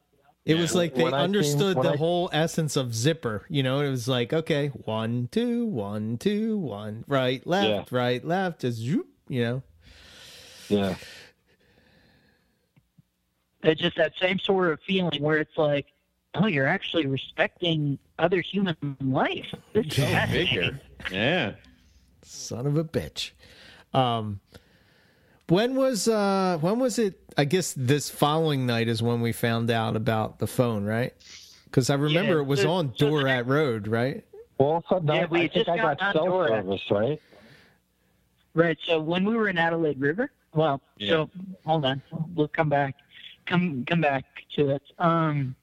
It 0.45 0.55
was 0.57 0.75
like 0.75 0.95
they 0.95 1.05
when 1.05 1.15
understood 1.15 1.77
the 1.77 1.93
I... 1.93 1.97
whole 1.97 2.31
essence 2.33 2.77
of 2.77 2.95
zipper. 2.95 3.45
You 3.49 3.63
know, 3.63 3.81
it 3.81 3.91
was 3.91 4.09
like, 4.09 4.33
okay, 4.33 4.69
one, 4.69 5.29
two, 5.31 5.67
one, 5.67 6.17
two, 6.19 6.59
one, 6.59 7.05
right, 7.07 7.47
left, 7.47 7.93
yeah. 7.93 7.99
right, 7.99 8.25
left, 8.25 8.63
just 8.63 8.81
you 8.81 9.05
know. 9.29 9.63
Yeah. 10.69 10.95
It's 13.63 13.81
just 13.81 13.97
that 13.97 14.13
same 14.21 14.39
sort 14.39 14.73
of 14.73 14.81
feeling 14.87 15.23
where 15.23 15.39
it's 15.39 15.57
like, 15.59 15.87
oh, 16.35 16.47
you're 16.47 16.67
actually 16.67 17.07
respecting 17.07 17.99
other 18.19 18.41
human 18.41 18.77
life. 19.01 19.47
bigger. 19.73 20.81
Yeah. 21.11 21.53
Son 22.23 22.67
of 22.67 22.77
a 22.77 22.85
bitch. 22.85 23.31
Um, 23.95 24.41
when 25.49 25.75
was 25.75 26.09
uh 26.09 26.59
when 26.61 26.79
was 26.79 26.99
it? 26.99 27.19
I 27.37 27.45
guess 27.45 27.73
this 27.73 28.11
following 28.11 28.67
night 28.67 28.89
is 28.89 29.03
when 29.03 29.21
we 29.21 29.33
found 29.33 29.71
out 29.71 29.97
about 29.97 30.39
the 30.39 30.47
phone, 30.47 30.85
right? 30.85 31.15
Because 31.65 31.89
I 31.91 31.95
remember 31.95 32.35
yeah, 32.35 32.41
it 32.41 32.47
was 32.47 32.63
so, 32.63 32.71
on 32.71 32.93
so 32.97 33.07
Dorat 33.07 33.47
Road, 33.47 33.89
right? 33.89 34.25
Well, 34.59 34.85
so 34.89 35.01
yeah, 35.05 35.27
we 35.27 35.43
I 35.43 35.49
think 35.49 35.69
I 35.69 35.77
got, 35.77 35.99
got 35.99 36.13
cell 36.15 36.47
service, 36.47 36.83
right? 36.91 37.21
Right. 38.55 38.79
So 38.85 39.01
when 39.01 39.25
we 39.25 39.37
were 39.37 39.49
in 39.49 39.57
Adelaide 39.57 40.01
River, 40.01 40.31
well, 40.55 40.83
yeah. 40.97 41.11
so 41.11 41.31
hold 41.65 41.85
on, 41.85 42.03
we'll 42.35 42.49
come 42.49 42.69
back, 42.69 42.97
come 43.47 43.85
come 43.87 44.01
back 44.01 44.25
to 44.57 44.71
it. 44.71 44.83
Um, 44.99 45.55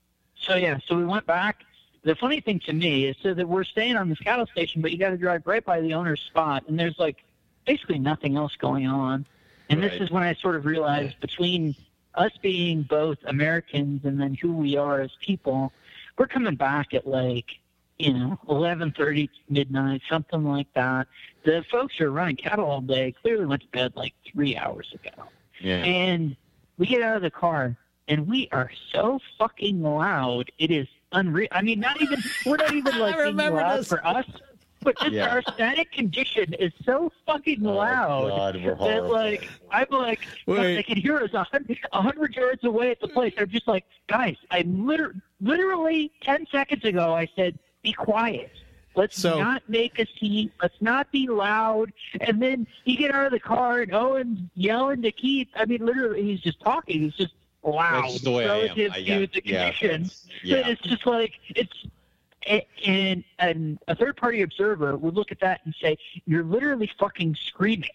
so 0.46 0.56
yeah, 0.56 0.78
so 0.88 0.96
we 0.96 1.06
went 1.06 1.26
back. 1.26 1.64
The 2.04 2.16
funny 2.16 2.40
thing 2.40 2.60
to 2.62 2.74
me 2.74 3.06
is 3.06 3.16
so 3.22 3.34
that 3.34 3.48
we're 3.48 3.64
staying 3.64 3.98
on 3.98 4.10
this 4.10 4.20
cattle 4.20 4.46
station, 4.46 4.82
but 4.82 4.92
you 4.92 4.98
got 4.98 5.10
to 5.10 5.18
drive 5.18 5.46
right 5.46 5.66
by 5.66 5.82
the 5.82 5.94
owner's 5.94 6.22
spot, 6.22 6.64
and 6.68 6.80
there's 6.80 7.00
like 7.00 7.24
basically 7.66 8.00
nothing 8.00 8.38
else 8.38 8.56
going 8.56 8.86
on. 8.86 9.26
And 9.70 9.82
right. 9.82 9.92
this 9.92 10.02
is 10.02 10.12
when 10.12 10.22
I 10.22 10.36
sort 10.36 10.56
of 10.56 10.66
realized 10.66 11.20
between 11.20 11.76
us 12.14 12.32
being 12.42 12.84
both 12.84 13.18
Americans 13.26 14.06
and 14.06 14.20
then 14.20 14.36
who 14.36 14.54
we 14.54 14.78
are 14.78 15.02
as 15.02 15.12
people, 15.20 15.74
we're 16.18 16.28
coming 16.28 16.56
back 16.56 16.94
at 16.94 17.08
like 17.08 17.60
you 17.98 18.14
know 18.14 18.40
eleven 18.48 18.92
thirty 18.92 19.30
midnight, 19.50 20.02
something 20.10 20.44
like 20.44 20.72
that. 20.76 21.08
The 21.44 21.66
folks 21.72 21.96
who 21.98 22.06
are 22.06 22.12
running 22.12 22.36
cattle 22.36 22.66
all 22.66 22.82
day 22.82 23.14
clearly 23.22 23.46
went 23.46 23.64
to 23.64 23.68
bed 23.70 23.94
like 23.96 24.14
three 24.32 24.56
hours 24.56 24.94
ago. 24.94 25.24
Yeah. 25.60 25.84
And 25.84 26.36
we 26.78 26.86
get 26.86 27.02
out 27.02 27.16
of 27.16 27.22
the 27.22 27.32
car 27.32 27.78
and 28.08 28.28
we 28.28 28.48
are 28.52 28.72
so 28.92 29.20
fucking 29.38 29.82
loud. 29.82 30.52
It 30.58 30.72
is 30.72 30.88
unreal. 31.12 31.48
I 31.52 31.62
mean, 31.62 31.80
not 31.80 32.02
even 32.02 32.22
we're 32.46 32.58
not 32.58 32.74
even 32.74 32.98
like 33.00 33.16
being 33.18 33.36
loud 33.36 33.80
this. 33.80 33.88
for 33.88 34.06
us, 34.06 34.26
but 34.82 34.98
just 35.00 35.12
yeah. 35.12 35.30
our 35.30 35.42
static 35.42 35.92
condition 35.92 36.54
is 36.54 36.72
so 36.86 37.12
fucking 37.26 37.66
oh, 37.66 37.74
loud 37.74 38.30
God, 38.30 38.80
that 38.80 39.06
like 39.06 39.50
I'm 39.72 39.88
like 39.90 40.22
Wait. 40.46 40.76
they 40.76 40.84
can 40.84 40.98
hear 40.98 41.18
us 41.18 41.34
a 41.34 41.44
hundred, 41.44 41.80
a 41.92 42.02
hundred 42.02 42.36
yards 42.36 42.64
away 42.64 42.92
at 42.92 43.00
the 43.00 43.08
place. 43.08 43.34
I'm 43.38 43.50
just 43.50 43.68
like, 43.68 43.86
guys, 44.08 44.38
I 44.52 44.62
liter- 44.62 45.16
literally 45.42 46.12
ten 46.22 46.46
seconds 46.52 46.86
ago 46.86 47.14
I 47.14 47.28
said, 47.36 47.58
be 47.82 47.94
quiet. 47.94 48.52
Let's 48.96 49.20
so, 49.20 49.38
not 49.38 49.62
make 49.68 50.00
a 50.00 50.08
scene. 50.18 50.52
Let's 50.62 50.82
not 50.82 51.12
be 51.12 51.28
loud. 51.28 51.92
And 52.22 52.42
then 52.42 52.66
you 52.86 52.96
get 52.96 53.14
out 53.14 53.26
of 53.26 53.34
the 53.34 53.42
car 53.42 53.82
and 53.82 53.94
Owen's 53.94 54.40
yelling 54.56 55.02
to 55.02 55.12
Keith. 55.12 55.50
I 55.54 55.66
mean, 55.66 55.86
literally, 55.86 56.24
he's 56.24 56.40
just 56.40 56.62
talking. 56.62 57.02
He's 57.02 57.14
just 57.16 57.34
wow 57.66 58.10
relative 58.24 58.94
to 58.94 59.02
yeah, 59.02 59.20
the 59.20 59.42
condition. 59.42 60.10
Yeah, 60.44 60.58
yeah. 60.58 60.68
it's 60.68 60.82
just 60.82 61.06
like 61.06 61.34
it's 61.50 61.74
and 62.86 63.24
and 63.40 63.80
a 63.88 63.96
third 63.96 64.18
party 64.18 64.44
observer 64.44 64.96
would 64.98 65.16
look 65.16 65.32
at 65.32 65.40
that 65.40 65.62
and 65.66 65.74
say, 65.82 65.98
"You're 66.26 66.44
literally 66.44 66.90
fucking 67.00 67.36
screaming." 67.36 67.90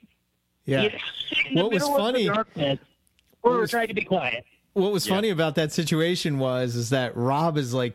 Yeah. 0.65 0.89
what 1.53 1.73
was 1.73 1.83
funny? 1.83 2.27
Darkness, 2.27 2.79
or 3.43 3.53
was, 3.53 3.59
we're 3.61 3.67
trying 3.69 3.89
to 3.89 3.95
be 3.95 4.05
quiet. 4.05 4.45
What 4.73 4.93
was 4.93 5.07
yeah. 5.07 5.15
funny 5.17 5.31
about 5.31 5.57
that 5.57 5.73
situation 5.73 6.39
was 6.39 6.77
is 6.77 6.91
that 6.91 7.17
Rob 7.17 7.59
is 7.59 7.75
like 7.75 7.95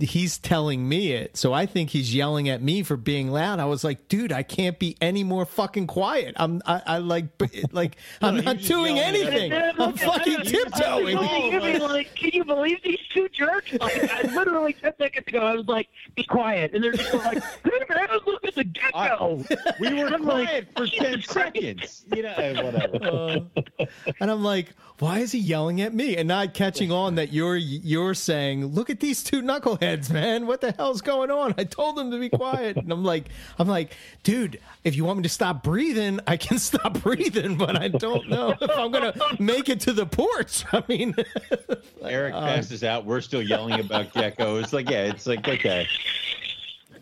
he's 0.00 0.38
telling 0.38 0.88
me 0.88 1.12
it, 1.12 1.36
so 1.36 1.52
I 1.52 1.66
think 1.66 1.90
he's 1.90 2.14
yelling 2.14 2.48
at 2.48 2.62
me 2.62 2.82
for 2.82 2.96
being 2.96 3.30
loud. 3.30 3.60
I 3.60 3.66
was 3.66 3.84
like, 3.84 4.08
dude, 4.08 4.32
I 4.32 4.42
can't 4.42 4.78
be 4.78 4.96
any 5.02 5.22
more 5.22 5.44
fucking 5.44 5.86
quiet. 5.86 6.34
I'm 6.36 6.62
I, 6.64 6.82
I 6.86 6.98
like 6.98 7.26
like 7.72 7.96
no, 8.22 8.28
I'm 8.28 8.44
not 8.44 8.58
doing 8.60 8.98
anything. 8.98 9.52
I'm 9.52 9.92
fucking 9.92 10.42
tiptoeing. 10.44 11.16
Like, 11.16 12.14
can 12.14 12.30
you 12.32 12.44
believe 12.44 12.82
these 12.82 13.00
two 13.10 13.28
jerks? 13.28 13.74
Like, 13.74 14.10
I 14.10 14.22
literally 14.34 14.72
ten 14.72 14.94
seconds 14.96 15.26
ago, 15.28 15.40
I 15.40 15.54
was 15.54 15.66
like, 15.66 15.88
be 16.14 16.24
quiet, 16.24 16.72
and 16.74 16.82
they're 16.82 16.92
just 16.92 17.12
like, 17.12 17.42
look 17.64 18.44
at 18.44 18.54
the 18.54 18.64
gecko. 18.64 19.44
We 19.78 20.02
were 20.02 20.08
I'm 20.08 20.24
quiet 20.24 20.68
like, 20.76 20.90
for 20.90 20.96
ten 20.96 21.20
seconds. 21.20 22.06
You 22.14 22.22
know, 22.22 22.62
whatever. 22.62 23.46
Uh, 23.78 23.86
and 24.20 24.30
I'm 24.30 24.42
like, 24.42 24.74
why 25.00 25.18
is 25.18 25.32
he 25.32 25.38
yelling 25.38 25.80
at 25.80 25.92
me? 25.92 26.16
and 26.16 26.28
not 26.28 26.54
catching 26.54 26.92
on 26.92 27.16
that 27.16 27.32
you're 27.32 27.56
you're 27.56 28.14
saying, 28.14 28.66
"Look 28.66 28.90
at 28.90 29.00
these 29.00 29.22
two 29.24 29.42
knuckleheads, 29.42 30.10
man! 30.10 30.46
What 30.46 30.60
the 30.60 30.72
hell's 30.72 31.00
going 31.00 31.30
on?" 31.30 31.54
I 31.58 31.64
told 31.64 31.96
them 31.96 32.10
to 32.12 32.18
be 32.18 32.28
quiet, 32.28 32.76
and 32.76 32.92
I'm 32.92 33.04
like, 33.04 33.28
I'm 33.58 33.66
like, 33.66 33.96
dude, 34.22 34.60
if 34.84 34.94
you 34.94 35.04
want 35.04 35.18
me 35.18 35.22
to 35.24 35.28
stop 35.28 35.62
breathing, 35.62 36.20
I 36.26 36.36
can 36.36 36.58
stop 36.70 37.02
breathing, 37.02 37.56
but 37.56 37.76
I 37.76 37.88
don't 37.88 38.28
know 38.28 38.54
if 38.60 38.70
I'm 38.70 38.92
gonna 38.92 39.14
make 39.38 39.68
it 39.68 39.80
to 39.80 39.92
the 39.92 40.06
porch. 40.06 40.64
I 40.72 40.84
mean, 40.88 41.14
Eric 42.02 42.34
uh, 42.34 42.40
passes 42.40 42.84
out. 42.84 43.04
We're 43.04 43.20
still 43.20 43.42
yelling 43.42 43.80
about 43.80 44.12
Gecko. 44.12 44.58
It's 44.58 44.72
like, 44.72 44.88
yeah, 44.88 45.04
it's 45.04 45.26
like 45.26 45.46
okay. 45.48 45.88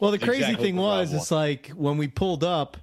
Well, 0.00 0.10
the 0.10 0.18
crazy 0.18 0.42
exactly 0.42 0.64
thing 0.64 0.76
was, 0.76 1.12
it's 1.12 1.30
like 1.30 1.68
when 1.76 1.96
we 1.96 2.08
pulled 2.08 2.42
up, 2.42 2.76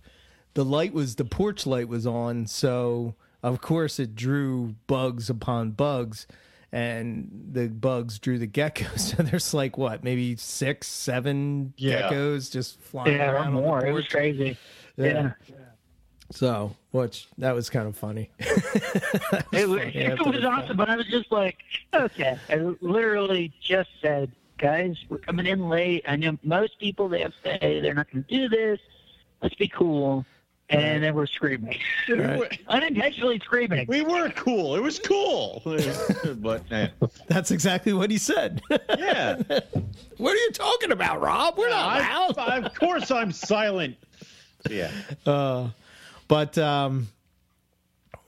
the 0.54 0.64
light 0.64 0.94
was 0.94 1.16
the 1.16 1.26
porch 1.26 1.66
light 1.66 1.88
was 1.88 2.08
on, 2.08 2.48
so 2.48 3.16
of 3.42 3.62
course, 3.62 4.00
it 4.00 4.16
drew 4.16 4.76
bugs 4.88 5.30
upon 5.30 5.72
bugs, 5.72 6.28
and 6.72 7.50
the 7.52 7.68
bugs 7.68 8.20
drew 8.20 8.38
the 8.38 8.48
geckos. 8.48 9.16
So 9.18 9.24
there's 9.24 9.54
like 9.54 9.78
what, 9.78 10.04
maybe 10.04 10.36
six, 10.36 10.88
seven 10.88 11.74
yeah. 11.78 12.10
geckos 12.10 12.52
just 12.52 12.80
flying 12.82 13.18
yeah, 13.18 13.32
around. 13.32 13.54
more. 13.54 13.86
It 13.86 13.94
was 13.94 14.08
crazy. 14.08 14.58
Yeah. 14.98 15.06
yeah. 15.48 15.56
So, 16.32 16.76
which 16.92 17.28
that 17.40 17.56
was 17.56 17.70
kind 17.70 17.88
of 17.88 17.96
funny. 17.98 18.30
it 18.40 19.68
was, 19.68 19.82
it 19.82 20.20
was 20.20 20.44
awesome, 20.44 20.78
but 20.78 20.90
I 20.90 20.96
was 20.96 21.08
just 21.08 21.32
like, 21.32 21.58
okay. 21.94 22.38
I 22.50 22.56
literally 22.82 23.52
just 23.62 23.90
said, 24.00 24.32
guys, 24.60 24.96
we're 25.10 25.18
coming 25.18 25.48
in 25.48 25.70
late. 25.70 26.04
I 26.08 26.18
know 26.18 26.38
most 26.44 26.78
people 26.78 27.10
they 27.10 27.22
have 27.22 27.34
say 27.44 27.80
they're 27.82 27.96
not 27.96 28.12
going 28.12 28.26
to 28.26 28.30
do 28.30 28.48
this. 28.48 28.80
Let's 29.42 29.56
be 29.56 29.70
cool 29.70 30.26
and 30.70 31.04
then 31.04 31.16
we're 31.16 31.26
screaming. 31.26 31.78
Right. 32.08 32.60
Unintentionally 32.68 33.40
screaming. 33.40 33.86
We 33.88 34.02
were 34.02 34.30
cool. 34.32 34.76
It 34.76 34.82
was 34.82 35.00
cool. 35.00 35.62
but 36.36 36.64
eh. 36.72 36.90
that's 37.28 37.52
exactly 37.52 37.94
what 37.94 38.12
he 38.12 38.18
said. 38.18 38.62
yeah. 38.70 39.36
what 40.18 40.34
are 40.34 40.40
you 40.40 40.52
talking 40.54 40.92
about, 40.92 41.22
Rob? 41.22 41.58
We're 41.58 41.70
not 41.70 42.00
loud. 42.00 42.38
I, 42.38 42.58
of 42.58 42.74
course, 42.76 43.10
I'm 43.10 43.32
silent. 43.32 43.98
Yeah. 44.70 44.92
Uh, 45.26 45.70
but 46.28 46.58
um, 46.58 47.08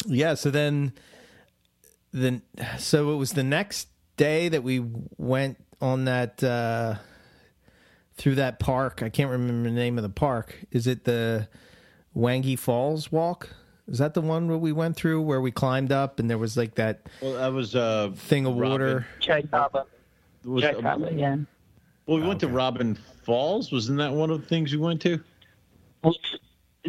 yeah. 0.07 0.33
So 0.33 0.49
then, 0.49 0.93
then 2.11 2.41
so 2.79 3.11
it 3.13 3.17
was 3.17 3.33
the 3.33 3.43
next 3.43 3.87
day 4.17 4.49
that 4.49 4.63
we 4.63 4.83
went 5.17 5.57
on 5.79 6.05
that 6.05 6.43
uh, 6.43 6.95
through 8.15 8.35
that 8.35 8.59
park. 8.59 9.03
I 9.03 9.09
can't 9.09 9.29
remember 9.29 9.69
the 9.69 9.75
name 9.75 9.97
of 9.99 10.03
the 10.03 10.09
park. 10.09 10.55
Is 10.71 10.87
it 10.87 11.03
the 11.03 11.47
Wangi 12.15 12.57
Falls 12.57 13.11
walk. 13.11 13.49
Is 13.87 13.97
that 13.97 14.13
the 14.13 14.21
one 14.21 14.47
where 14.47 14.57
we 14.57 14.71
went 14.71 14.95
through 14.95 15.21
where 15.21 15.41
we 15.41 15.51
climbed 15.51 15.91
up 15.91 16.19
and 16.19 16.29
there 16.29 16.37
was 16.37 16.55
like 16.55 16.75
that? 16.75 17.01
Well, 17.21 17.33
that 17.33 17.51
was 17.51 17.75
uh, 17.75 18.11
thing 18.15 18.45
of 18.45 18.55
water. 18.55 19.05
Tjaetaba. 19.19 19.85
Tjaetaba, 20.45 21.17
yeah. 21.17 21.37
Well, 22.05 22.19
we 22.19 22.27
went 22.27 22.39
to 22.41 22.47
Robin 22.47 22.97
Falls. 23.23 23.71
Wasn't 23.71 23.97
that 23.97 24.11
one 24.11 24.29
of 24.29 24.41
the 24.41 24.47
things 24.47 24.71
we 24.71 24.77
went 24.77 25.01
to? 25.01 25.19
Well, 26.03 26.15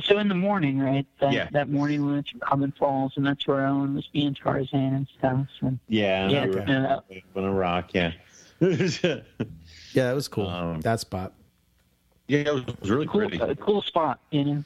so 0.00 0.18
in 0.18 0.28
the 0.28 0.34
morning, 0.34 0.78
right? 0.78 1.06
That, 1.20 1.32
yeah. 1.32 1.48
That 1.52 1.68
morning 1.68 2.06
we 2.06 2.12
went 2.12 2.28
to 2.28 2.38
Robin 2.50 2.72
Falls, 2.78 3.12
and 3.16 3.26
that's 3.26 3.46
where 3.46 3.66
Owen 3.66 3.94
was 3.94 4.06
being 4.06 4.34
Tarzan 4.34 4.94
and 4.94 5.08
stuff. 5.18 5.46
And, 5.60 5.78
yeah, 5.88 6.28
yeah, 6.28 6.44
okay. 6.44 7.24
on 7.36 7.44
a 7.44 7.52
rock. 7.52 7.90
Yeah. 7.92 8.12
yeah, 8.60 9.20
that 9.94 10.14
was 10.14 10.28
cool. 10.28 10.48
Um, 10.48 10.80
that 10.82 11.00
spot. 11.00 11.32
Yeah, 12.28 12.40
it 12.40 12.54
was, 12.54 12.62
it 12.62 12.80
was 12.80 12.90
really 12.90 13.06
cool, 13.06 13.20
pretty. 13.20 13.38
A 13.38 13.56
cool 13.56 13.82
spot, 13.82 14.20
you 14.30 14.44
know. 14.44 14.64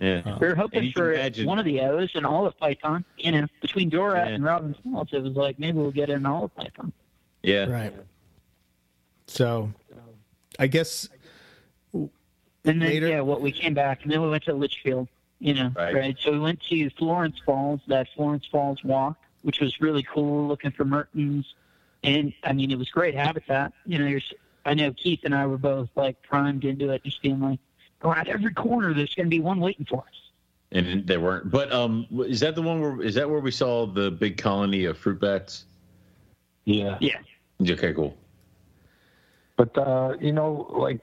Yeah. 0.00 0.22
Uh, 0.24 0.38
we 0.40 0.48
were 0.48 0.54
hoping 0.54 0.90
for 0.92 1.12
imagine. 1.12 1.46
one 1.46 1.58
of 1.58 1.64
the 1.64 1.80
O's 1.80 2.10
and 2.14 2.26
olive 2.26 2.58
python. 2.58 3.04
You 3.16 3.32
know, 3.32 3.46
between 3.60 3.90
Dorat 3.90 4.26
yeah. 4.26 4.34
and 4.34 4.44
Robin 4.44 4.74
Falls, 4.82 5.08
it 5.12 5.22
was 5.22 5.34
like 5.34 5.58
maybe 5.58 5.78
we'll 5.78 5.90
get 5.90 6.10
an 6.10 6.26
olive 6.26 6.54
python. 6.54 6.92
Yeah. 7.42 7.66
Right. 7.66 7.94
So, 9.26 9.72
I 10.58 10.66
guess. 10.66 11.08
And 11.92 12.10
then 12.64 12.80
later... 12.80 13.08
yeah, 13.08 13.20
what 13.20 13.38
well, 13.38 13.44
we 13.44 13.52
came 13.52 13.74
back 13.74 14.02
and 14.02 14.10
then 14.10 14.22
we 14.22 14.28
went 14.30 14.44
to 14.44 14.54
Litchfield. 14.54 15.08
You 15.38 15.54
know, 15.54 15.72
right. 15.76 15.94
right. 15.94 16.16
So 16.18 16.32
we 16.32 16.38
went 16.38 16.60
to 16.70 16.88
Florence 16.90 17.36
Falls, 17.44 17.80
that 17.88 18.08
Florence 18.16 18.46
Falls 18.46 18.82
walk, 18.82 19.18
which 19.42 19.60
was 19.60 19.80
really 19.80 20.02
cool, 20.02 20.48
looking 20.48 20.70
for 20.70 20.84
Mertens, 20.84 21.54
and 22.02 22.32
I 22.42 22.52
mean 22.54 22.70
it 22.70 22.78
was 22.78 22.88
great 22.88 23.14
habitat. 23.14 23.72
You 23.84 23.98
know, 23.98 24.06
you're, 24.06 24.22
I 24.64 24.72
know 24.72 24.92
Keith 24.92 25.20
and 25.24 25.34
I 25.34 25.46
were 25.46 25.58
both 25.58 25.90
like 25.96 26.22
primed 26.22 26.64
into 26.64 26.90
it, 26.90 27.04
just 27.04 27.20
being 27.20 27.40
like, 27.40 27.58
around 28.04 28.28
every 28.28 28.52
corner 28.52 28.94
there's 28.94 29.14
going 29.14 29.26
to 29.26 29.30
be 29.30 29.40
one 29.40 29.60
waiting 29.60 29.86
for 29.86 30.00
us. 30.00 30.30
And 30.72 31.06
there 31.06 31.20
weren't. 31.20 31.50
But 31.50 31.72
um, 31.72 32.06
is 32.26 32.40
that 32.40 32.54
the 32.54 32.62
one 32.62 32.80
where 32.80 33.00
is 33.02 33.14
that 33.14 33.30
where 33.30 33.40
we 33.40 33.50
saw 33.50 33.86
the 33.86 34.10
big 34.10 34.36
colony 34.36 34.86
of 34.86 34.98
fruit 34.98 35.20
bats? 35.20 35.66
Yeah. 36.64 36.98
Yeah. 37.00 37.18
Okay, 37.62 37.94
cool. 37.94 38.16
But 39.56 39.76
uh, 39.78 40.14
you 40.20 40.32
know, 40.32 40.66
like 40.70 41.00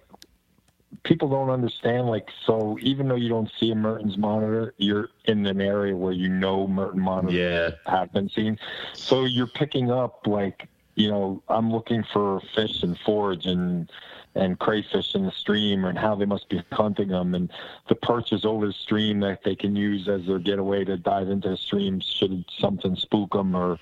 people 1.03 1.29
don't 1.29 1.49
understand. 1.49 2.07
Like, 2.07 2.29
so 2.45 2.77
even 2.81 3.07
though 3.07 3.15
you 3.15 3.29
don't 3.29 3.49
see 3.59 3.71
a 3.71 3.75
Mertens 3.75 4.17
monitor, 4.17 4.73
you're 4.77 5.09
in 5.25 5.45
an 5.45 5.61
area 5.61 5.95
where 5.95 6.13
you 6.13 6.29
know 6.29 6.67
Mertens 6.67 7.03
monitors 7.03 7.33
yeah. 7.33 7.91
have 7.91 8.11
been 8.11 8.29
seen. 8.29 8.59
So 8.93 9.25
you're 9.25 9.47
picking 9.47 9.91
up 9.91 10.27
like, 10.27 10.67
you 10.95 11.09
know, 11.09 11.41
I'm 11.47 11.71
looking 11.71 12.03
for 12.11 12.41
fish 12.53 12.83
and 12.83 12.97
forage 12.99 13.45
and 13.45 13.89
and 14.35 14.59
crayfish 14.59 15.13
in 15.13 15.25
the 15.25 15.31
stream 15.31 15.85
and 15.85 15.97
how 15.97 16.15
they 16.15 16.25
must 16.25 16.47
be 16.49 16.63
hunting 16.71 17.09
them 17.09 17.35
and 17.35 17.51
the 17.89 17.95
perches 17.95 18.45
over 18.45 18.67
the 18.67 18.73
stream 18.73 19.19
that 19.19 19.43
they 19.43 19.55
can 19.55 19.75
use 19.75 20.07
as 20.07 20.25
their 20.25 20.39
getaway 20.39 20.85
to 20.85 20.97
dive 20.97 21.29
into 21.29 21.49
the 21.49 21.57
stream 21.57 21.99
should 21.99 22.45
something 22.57 22.95
spook 22.95 23.33
them 23.33 23.55
or 23.55 23.77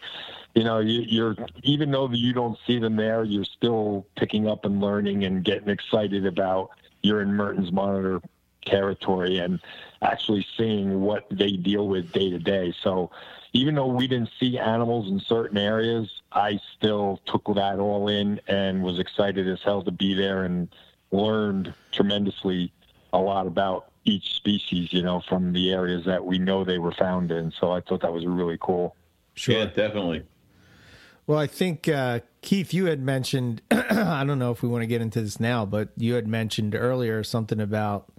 you 0.55 0.63
know 0.63 0.79
you, 0.79 1.01
you're 1.01 1.35
even 1.63 1.91
though 1.91 2.09
you 2.11 2.33
don't 2.33 2.57
see 2.65 2.79
them 2.79 2.95
there 2.95 3.23
you're 3.23 3.45
still 3.45 4.07
picking 4.15 4.47
up 4.47 4.65
and 4.65 4.81
learning 4.81 5.23
and 5.23 5.43
getting 5.43 5.69
excited 5.69 6.25
about 6.25 6.71
you're 7.03 7.21
in 7.21 7.31
mertens 7.31 7.71
monitor 7.71 8.19
territory 8.65 9.37
and 9.37 9.59
actually 10.01 10.45
seeing 10.57 11.01
what 11.01 11.25
they 11.31 11.51
deal 11.51 11.87
with 11.87 12.11
day 12.11 12.29
to 12.29 12.39
day. 12.39 12.73
So 12.81 13.11
even 13.53 13.75
though 13.75 13.87
we 13.87 14.07
didn't 14.07 14.29
see 14.39 14.57
animals 14.57 15.07
in 15.09 15.19
certain 15.19 15.57
areas, 15.57 16.09
I 16.31 16.59
still 16.77 17.19
took 17.25 17.45
that 17.55 17.79
all 17.79 18.07
in 18.07 18.39
and 18.47 18.83
was 18.83 18.99
excited 18.99 19.47
as 19.47 19.59
hell 19.63 19.81
to 19.83 19.91
be 19.91 20.13
there 20.13 20.43
and 20.43 20.69
learned 21.11 21.73
tremendously 21.91 22.71
a 23.11 23.17
lot 23.17 23.47
about 23.47 23.91
each 24.05 24.35
species, 24.35 24.93
you 24.93 25.01
know, 25.01 25.21
from 25.27 25.53
the 25.53 25.71
areas 25.71 26.05
that 26.05 26.23
we 26.23 26.37
know 26.37 26.63
they 26.63 26.77
were 26.77 26.91
found 26.91 27.31
in. 27.31 27.51
So 27.59 27.71
I 27.71 27.81
thought 27.81 28.01
that 28.01 28.13
was 28.13 28.25
really 28.25 28.57
cool. 28.59 28.95
Sure. 29.33 29.55
Yeah, 29.55 29.65
definitely. 29.65 30.23
Well, 31.25 31.39
I 31.39 31.47
think 31.47 31.87
uh, 31.87 32.21
Keith, 32.41 32.73
you 32.73 32.85
had 32.85 33.01
mentioned. 33.01 33.61
I 33.71 34.23
don't 34.25 34.39
know 34.39 34.51
if 34.51 34.61
we 34.61 34.69
want 34.69 34.81
to 34.83 34.87
get 34.87 35.01
into 35.01 35.21
this 35.21 35.39
now, 35.39 35.65
but 35.65 35.89
you 35.95 36.15
had 36.15 36.27
mentioned 36.27 36.75
earlier 36.75 37.23
something 37.23 37.59
about 37.59 38.11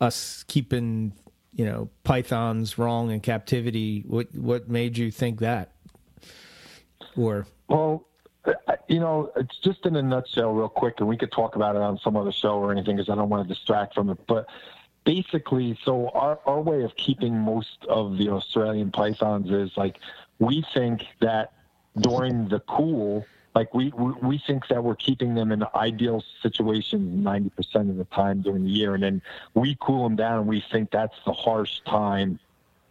us 0.00 0.44
keeping 0.48 1.12
you 1.54 1.64
know 1.64 1.88
pythons 2.04 2.78
wrong 2.78 3.10
in 3.10 3.20
captivity 3.20 4.04
what 4.06 4.34
what 4.34 4.68
made 4.68 4.96
you 4.96 5.10
think 5.10 5.40
that? 5.40 5.72
Or 7.16 7.46
well 7.68 8.06
you 8.88 9.00
know 9.00 9.30
it's 9.36 9.58
just 9.58 9.86
in 9.86 9.96
a 9.96 10.02
nutshell 10.02 10.52
real 10.52 10.68
quick 10.68 10.94
and 10.98 11.08
we 11.08 11.16
could 11.16 11.30
talk 11.32 11.56
about 11.56 11.76
it 11.76 11.82
on 11.82 11.98
some 11.98 12.16
other 12.16 12.32
show 12.32 12.58
or 12.58 12.72
anything 12.72 12.96
because 12.96 13.08
i 13.08 13.14
don't 13.14 13.28
want 13.28 13.46
to 13.46 13.54
distract 13.54 13.94
from 13.94 14.10
it. 14.10 14.18
But 14.26 14.46
basically 15.04 15.78
so 15.84 16.08
our, 16.10 16.40
our 16.46 16.60
way 16.60 16.82
of 16.82 16.94
keeping 16.96 17.36
most 17.38 17.84
of 17.88 18.18
the 18.18 18.28
australian 18.28 18.90
pythons 18.90 19.50
is 19.50 19.76
like 19.76 19.98
we 20.38 20.64
think 20.74 21.04
that 21.20 21.52
during 22.00 22.48
the 22.48 22.60
cool 22.60 23.24
like 23.54 23.74
we, 23.74 23.90
we, 23.90 24.12
we 24.22 24.38
think 24.38 24.68
that 24.68 24.82
we're 24.82 24.96
keeping 24.96 25.34
them 25.34 25.52
in 25.52 25.64
ideal 25.74 26.24
situations 26.42 27.24
90% 27.24 27.90
of 27.90 27.96
the 27.96 28.04
time 28.04 28.40
during 28.40 28.64
the 28.64 28.70
year. 28.70 28.94
And 28.94 29.02
then 29.02 29.22
we 29.54 29.76
cool 29.80 30.04
them 30.04 30.16
down 30.16 30.38
and 30.38 30.46
we 30.46 30.64
think 30.72 30.90
that's 30.90 31.16
the 31.26 31.32
harsh 31.32 31.80
time 31.86 32.38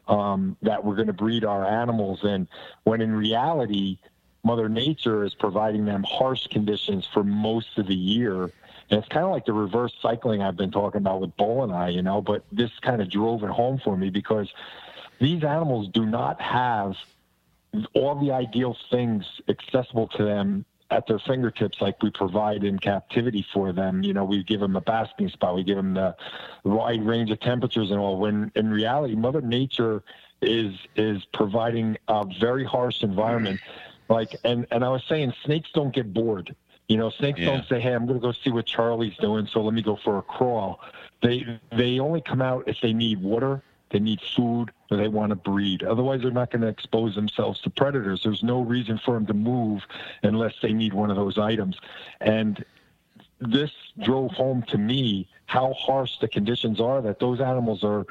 um, 0.07 0.55
that 0.61 0.83
we're 0.83 0.95
going 0.95 1.07
to 1.07 1.13
breed 1.13 1.45
our 1.45 1.65
animals 1.65 2.23
in. 2.23 2.47
When 2.83 3.01
in 3.01 3.13
reality, 3.15 3.97
Mother 4.43 4.69
Nature 4.69 5.23
is 5.23 5.33
providing 5.33 5.85
them 5.85 6.03
harsh 6.03 6.47
conditions 6.47 7.07
for 7.11 7.23
most 7.23 7.77
of 7.77 7.87
the 7.87 7.95
year. 7.95 8.43
And 8.43 8.99
it's 8.99 9.07
kind 9.07 9.25
of 9.25 9.31
like 9.31 9.45
the 9.45 9.53
reverse 9.53 9.93
cycling 10.01 10.41
I've 10.41 10.57
been 10.57 10.71
talking 10.71 10.99
about 10.99 11.21
with 11.21 11.35
Bull 11.37 11.63
and 11.63 11.71
I, 11.71 11.89
you 11.89 12.01
know, 12.01 12.21
but 12.21 12.43
this 12.51 12.71
kind 12.81 13.01
of 13.01 13.09
drove 13.09 13.43
it 13.43 13.49
home 13.49 13.79
for 13.83 13.95
me 13.95 14.09
because 14.09 14.51
these 15.19 15.43
animals 15.43 15.87
do 15.87 16.05
not 16.05 16.41
have 16.41 16.97
all 17.93 18.15
the 18.15 18.31
ideal 18.31 18.75
things 18.89 19.25
accessible 19.47 20.07
to 20.09 20.23
them 20.23 20.65
at 20.89 21.07
their 21.07 21.19
fingertips 21.19 21.79
like 21.79 22.03
we 22.03 22.09
provide 22.09 22.63
in 22.65 22.77
captivity 22.77 23.45
for 23.53 23.71
them. 23.71 24.03
You 24.03 24.13
know, 24.13 24.25
we 24.25 24.43
give 24.43 24.59
them 24.59 24.75
a 24.75 24.81
basking 24.81 25.29
spot, 25.29 25.55
we 25.55 25.63
give 25.63 25.77
them 25.77 25.93
the 25.93 26.15
wide 26.63 27.05
range 27.05 27.31
of 27.31 27.39
temperatures 27.39 27.91
and 27.91 27.99
all. 27.99 28.17
When 28.17 28.51
in 28.55 28.69
reality, 28.69 29.15
Mother 29.15 29.41
Nature 29.41 30.03
is 30.41 30.75
is 30.95 31.23
providing 31.33 31.97
a 32.07 32.25
very 32.39 32.65
harsh 32.65 33.03
environment. 33.03 33.61
Like, 34.09 34.35
and 34.43 34.67
and 34.71 34.83
I 34.83 34.89
was 34.89 35.03
saying, 35.07 35.33
snakes 35.45 35.69
don't 35.73 35.95
get 35.95 36.13
bored. 36.13 36.53
You 36.89 36.97
know, 36.97 37.09
snakes 37.09 37.39
yeah. 37.39 37.45
don't 37.45 37.65
say, 37.69 37.79
"Hey, 37.79 37.93
I'm 37.93 38.05
going 38.05 38.19
to 38.19 38.21
go 38.21 38.33
see 38.33 38.49
what 38.49 38.65
Charlie's 38.65 39.15
doing, 39.17 39.47
so 39.47 39.61
let 39.61 39.73
me 39.73 39.81
go 39.81 39.97
for 40.03 40.17
a 40.17 40.21
crawl." 40.21 40.81
They 41.21 41.59
they 41.71 41.99
only 41.99 42.19
come 42.19 42.41
out 42.41 42.67
if 42.67 42.81
they 42.81 42.91
need 42.91 43.21
water 43.21 43.63
they 43.91 43.99
need 43.99 44.21
food, 44.35 44.71
or 44.89 44.97
they 44.97 45.07
want 45.07 45.31
to 45.31 45.35
breed. 45.35 45.83
Otherwise, 45.83 46.21
they're 46.21 46.31
not 46.31 46.51
going 46.51 46.61
to 46.61 46.67
expose 46.67 47.15
themselves 47.15 47.61
to 47.61 47.69
predators. 47.69 48.21
There's 48.23 48.43
no 48.43 48.61
reason 48.61 48.97
for 48.97 49.13
them 49.13 49.25
to 49.27 49.33
move 49.33 49.83
unless 50.23 50.55
they 50.61 50.73
need 50.73 50.93
one 50.93 51.09
of 51.09 51.15
those 51.17 51.37
items. 51.37 51.77
And 52.19 52.63
this 53.39 53.71
drove 54.03 54.31
home 54.31 54.63
to 54.63 54.77
me 54.77 55.27
how 55.47 55.73
harsh 55.73 56.19
the 56.19 56.27
conditions 56.27 56.79
are 56.79 57.01
that 57.01 57.19
those 57.19 57.41
animals 57.41 57.83
are 57.83 58.05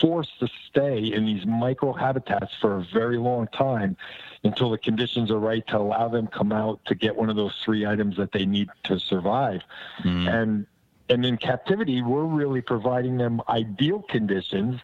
forced 0.00 0.38
to 0.38 0.48
stay 0.68 0.98
in 1.12 1.24
these 1.24 1.44
micro 1.44 1.92
habitats 1.92 2.54
for 2.60 2.76
a 2.76 2.84
very 2.92 3.16
long 3.16 3.48
time 3.48 3.96
until 4.44 4.70
the 4.70 4.78
conditions 4.78 5.30
are 5.30 5.40
right 5.40 5.66
to 5.66 5.78
allow 5.78 6.06
them 6.06 6.26
come 6.28 6.52
out 6.52 6.84
to 6.84 6.94
get 6.94 7.16
one 7.16 7.30
of 7.30 7.36
those 7.36 7.54
three 7.64 7.84
items 7.84 8.16
that 8.16 8.30
they 8.30 8.44
need 8.46 8.68
to 8.84 9.00
survive. 9.00 9.62
Mm. 10.04 10.28
And 10.28 10.66
and 11.10 11.26
in 11.26 11.36
captivity, 11.36 12.00
we're 12.00 12.24
really 12.24 12.62
providing 12.62 13.18
them 13.18 13.42
ideal 13.48 14.02
conditions 14.02 14.80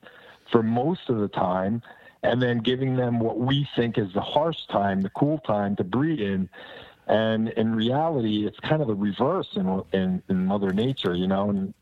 for 0.50 0.62
most 0.62 1.08
of 1.08 1.18
the 1.18 1.28
time, 1.28 1.82
and 2.22 2.42
then 2.42 2.58
giving 2.58 2.96
them 2.96 3.18
what 3.20 3.38
we 3.38 3.68
think 3.76 3.98
is 3.98 4.12
the 4.12 4.20
harsh 4.20 4.66
time, 4.66 5.00
the 5.00 5.10
cool 5.10 5.38
time 5.38 5.76
to 5.76 5.84
breed 5.84 6.20
in. 6.20 6.48
And 7.06 7.48
in 7.50 7.74
reality, 7.74 8.46
it's 8.46 8.60
kind 8.60 8.82
of 8.82 8.88
the 8.88 8.94
reverse 8.94 9.48
in, 9.56 9.82
in, 9.92 10.22
in 10.28 10.46
Mother 10.46 10.72
Nature, 10.72 11.14
you 11.14 11.26
know, 11.26 11.50
and 11.50 11.74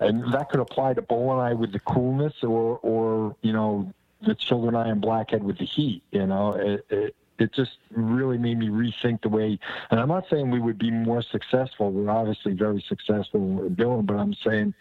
and 0.00 0.32
that 0.32 0.50
could 0.50 0.58
apply 0.58 0.94
to 0.94 1.02
Bull 1.02 1.30
and 1.30 1.40
I 1.40 1.54
with 1.54 1.72
the 1.72 1.78
coolness, 1.78 2.34
or 2.42 2.78
or 2.78 3.36
you 3.42 3.52
know, 3.52 3.92
the 4.22 4.34
childreni 4.34 4.90
and 4.90 5.00
Blackhead 5.00 5.44
with 5.44 5.58
the 5.58 5.64
heat. 5.64 6.02
You 6.10 6.26
know, 6.26 6.54
it, 6.54 6.84
it 6.90 7.14
it 7.38 7.52
just 7.52 7.78
really 7.90 8.38
made 8.38 8.58
me 8.58 8.68
rethink 8.68 9.22
the 9.22 9.28
way. 9.28 9.58
And 9.90 10.00
I'm 10.00 10.08
not 10.08 10.24
saying 10.28 10.50
we 10.50 10.60
would 10.60 10.78
be 10.78 10.90
more 10.90 11.22
successful. 11.22 11.90
We're 11.90 12.10
obviously 12.10 12.52
very 12.52 12.84
successful 12.88 13.40
in 13.40 13.56
what 13.56 13.64
we're 13.64 13.70
doing, 13.70 14.02
but 14.02 14.16
I'm 14.16 14.34
saying 14.34 14.74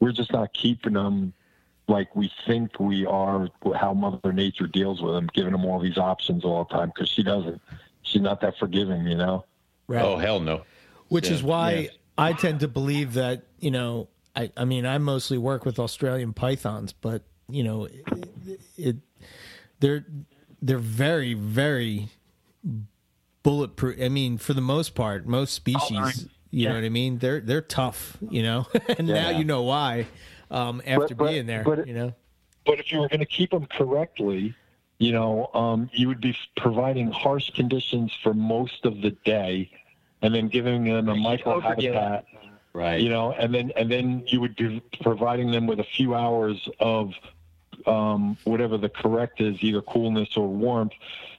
we're 0.00 0.12
just 0.12 0.32
not 0.32 0.52
keeping 0.52 0.94
them 0.94 1.32
like 1.88 2.14
we 2.14 2.30
think 2.46 2.78
we 2.78 3.06
are 3.06 3.48
how 3.74 3.94
Mother 3.94 4.32
Nature 4.32 4.66
deals 4.66 5.00
with 5.00 5.14
them, 5.14 5.28
giving 5.32 5.52
them 5.52 5.64
all 5.64 5.80
these 5.80 5.96
options 5.96 6.44
all 6.44 6.64
the 6.64 6.74
time 6.74 6.92
because 6.94 7.08
she 7.08 7.22
doesn't. 7.22 7.60
She's 8.02 8.22
not 8.22 8.40
that 8.42 8.58
forgiving, 8.58 9.06
you 9.06 9.16
know. 9.16 9.44
Right. 9.86 10.04
Oh 10.04 10.18
hell 10.18 10.38
no. 10.38 10.62
Which 11.08 11.28
yeah. 11.28 11.34
is 11.34 11.42
why 11.42 11.72
yeah. 11.72 11.88
I 12.16 12.34
tend 12.34 12.60
to 12.60 12.68
believe 12.68 13.14
that 13.14 13.42
you 13.58 13.70
know. 13.70 14.08
I, 14.36 14.52
I 14.56 14.66
mean, 14.66 14.86
I 14.86 14.98
mostly 14.98 15.36
work 15.36 15.64
with 15.64 15.80
Australian 15.80 16.32
pythons, 16.32 16.92
but 16.92 17.22
you 17.48 17.64
know, 17.64 17.86
it, 17.86 18.60
it 18.76 18.96
they're 19.80 20.04
they're 20.62 20.78
very 20.78 21.34
very 21.34 22.08
bulletproof. 23.42 24.00
I 24.00 24.10
mean, 24.10 24.38
for 24.38 24.52
the 24.52 24.60
most 24.60 24.94
part, 24.94 25.26
most 25.26 25.54
species, 25.54 25.90
oh, 25.90 26.10
you 26.50 26.62
yeah. 26.64 26.68
know 26.68 26.74
what 26.76 26.84
I 26.84 26.88
mean. 26.90 27.18
They're 27.18 27.40
they're 27.40 27.62
tough, 27.62 28.18
you 28.30 28.42
know, 28.42 28.68
and 28.98 29.08
now 29.08 29.30
you 29.30 29.44
know 29.44 29.62
why 29.62 30.06
um, 30.50 30.82
after 30.86 31.14
but, 31.14 31.28
being 31.28 31.46
there. 31.46 31.64
But, 31.64 31.86
you 31.86 31.94
know, 31.94 32.14
but 32.66 32.78
if 32.78 32.92
you 32.92 33.00
were 33.00 33.08
going 33.08 33.20
to 33.20 33.26
keep 33.26 33.50
them 33.50 33.66
correctly, 33.66 34.54
you 34.98 35.12
know, 35.12 35.50
um, 35.54 35.90
you 35.92 36.08
would 36.08 36.20
be 36.20 36.36
providing 36.56 37.10
harsh 37.10 37.50
conditions 37.50 38.12
for 38.22 38.34
most 38.34 38.84
of 38.84 39.00
the 39.00 39.10
day, 39.24 39.70
and 40.22 40.34
then 40.34 40.48
giving 40.48 40.84
them 40.84 41.08
a 41.08 41.14
micro 41.14 41.60
habitat. 41.60 42.24
Right. 42.74 43.00
You 43.00 43.08
know, 43.08 43.32
and 43.32 43.54
then 43.54 43.72
and 43.76 43.90
then 43.90 44.24
you 44.26 44.40
would 44.40 44.54
be 44.54 44.82
providing 45.00 45.50
them 45.50 45.66
with 45.66 45.80
a 45.80 45.84
few 45.84 46.14
hours 46.14 46.68
of 46.78 47.12
um, 47.86 48.36
whatever 48.44 48.76
the 48.76 48.88
correct 48.88 49.40
is, 49.40 49.56
either 49.60 49.82
coolness 49.82 50.36
or 50.36 50.46
warmth, 50.46 50.92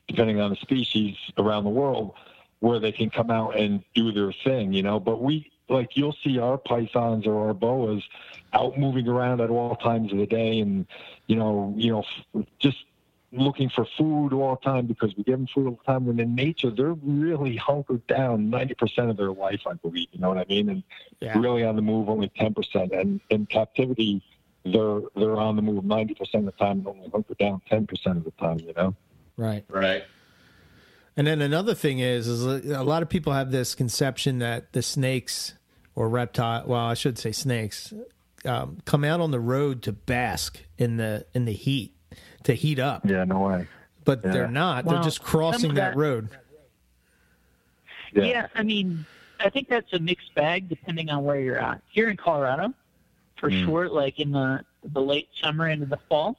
depending 0.07 0.41
on 0.41 0.49
the 0.49 0.56
species 0.57 1.15
around 1.38 1.65
the 1.65 1.69
world, 1.69 2.14
where 2.60 2.80
they 2.80 2.91
can 2.91 3.10
come 3.10 3.30
out 3.30 3.57
and 3.57 3.84
do 3.94 4.11
their 4.11 4.34
thing. 4.44 4.73
You 4.73 4.84
know, 4.84 4.99
but 4.99 5.22
we 5.22 5.52
like 5.70 5.96
you'll 5.96 6.16
see 6.24 6.40
our 6.40 6.58
pythons 6.58 7.28
or 7.28 7.48
our 7.48 7.54
boas 7.54 8.04
out 8.54 8.78
moving 8.78 9.08
around 9.08 9.41
at 9.41 9.50
all 9.50 9.76
times 9.76 10.12
of 10.12 10.18
the 10.18 10.26
day 10.26 10.60
and 10.60 10.86
you 11.28 11.36
know 11.36 11.74
you 11.78 11.91
know 11.91 12.04
just 12.60 12.78
looking 13.32 13.70
for 13.70 13.86
food 13.98 14.34
all 14.34 14.56
the 14.56 14.70
time 14.70 14.88
because 14.88 15.16
we 15.16 15.24
give 15.24 15.38
them 15.38 15.48
food 15.54 15.68
all 15.68 15.80
the 15.86 15.91
time. 15.91 16.06
When 16.08 16.20
in 16.20 16.34
nature 16.34 16.72
they're 16.72 16.94
really 16.94 17.56
hunkered 17.56 18.06
down 18.08 18.50
90% 18.50 19.10
of 19.12 19.18
their 19.18 19.32
life 19.32 19.62
i 19.68 19.74
believe 19.74 20.08
you 20.12 20.20
know 20.20 20.30
what 20.30 20.40
i 20.40 20.46
mean? 20.50 20.70
And 20.70 20.84
yeah. 21.20 21.38
really 21.38 21.64
on 21.64 21.76
the 21.76 21.82
move 21.82 22.10
only 22.10 22.30
10% 22.30 23.00
and 23.00 23.22
in 23.30 23.46
captivity 23.46 24.22
they're 24.66 25.02
they're 25.16 25.38
on 25.38 25.56
the 25.56 25.62
move 25.62 25.84
90% 25.84 26.20
of 26.34 26.46
the 26.46 26.52
time 26.54 26.80
and 26.80 26.88
only 26.88 27.10
hunkered 27.10 27.38
down 27.38 27.62
10% 27.72 28.18
of 28.18 28.24
the 28.24 28.32
time 28.32 28.60
you 28.60 28.74
know? 28.76 28.96
Right. 29.38 29.64
Right. 29.70 30.04
And 31.20 31.28
then 31.28 31.41
another 31.41 31.76
thing 31.76 32.00
is, 32.00 32.28
is 32.28 32.46
a 32.46 32.84
lot 32.84 33.04
of 33.04 33.10
people 33.10 33.34
have 33.34 33.52
this 33.52 33.76
conception 33.76 34.40
that 34.40 34.72
the 34.72 34.82
snakes 34.82 35.54
or 36.00 36.08
reptile. 36.08 36.64
Well, 36.66 36.80
I 36.80 36.94
should 36.94 37.20
say 37.20 37.34
snakes 37.34 37.94
um, 38.46 38.78
come 38.86 39.04
out 39.04 39.20
on 39.20 39.32
the 39.32 39.40
road 39.40 39.84
to 39.84 39.92
bask 39.92 40.58
in 40.78 40.96
the 40.96 41.26
in 41.34 41.44
the 41.44 41.52
heat 41.52 41.94
to 42.44 42.54
heat 42.54 42.80
up. 42.80 43.06
Yeah, 43.06 43.26
no 43.26 43.40
way. 43.42 43.68
But 44.06 44.22
yeah. 44.24 44.32
they're 44.32 44.48
not. 44.48 44.86
Well, 44.86 44.96
they're 44.96 45.04
just 45.04 45.22
crossing 45.22 45.74
that, 45.74 45.92
that, 45.92 45.98
road. 45.98 46.30
Yeah. 48.14 48.24
yeah, 48.24 48.48
I 48.56 48.64
mean, 48.64 49.06
I 49.42 49.50
think 49.50 49.68
that's 49.68 49.92
a 49.92 50.00
mixed 50.00 50.34
bag 50.34 50.70
depending 50.70 51.10
on 51.10 51.26
where 51.26 51.40
you're 51.40 51.60
at. 51.60 51.82
Here 51.92 52.10
in 52.10 52.16
Colorado, 52.16 52.74
for 53.38 53.52
mm. 53.52 53.66
sure, 53.66 53.90
like 53.90 54.20
in 54.20 54.32
the 54.32 54.64
the 54.94 55.02
late 55.02 55.28
summer 55.44 55.68
into 55.68 55.86
the 55.86 56.00
fall, 56.08 56.38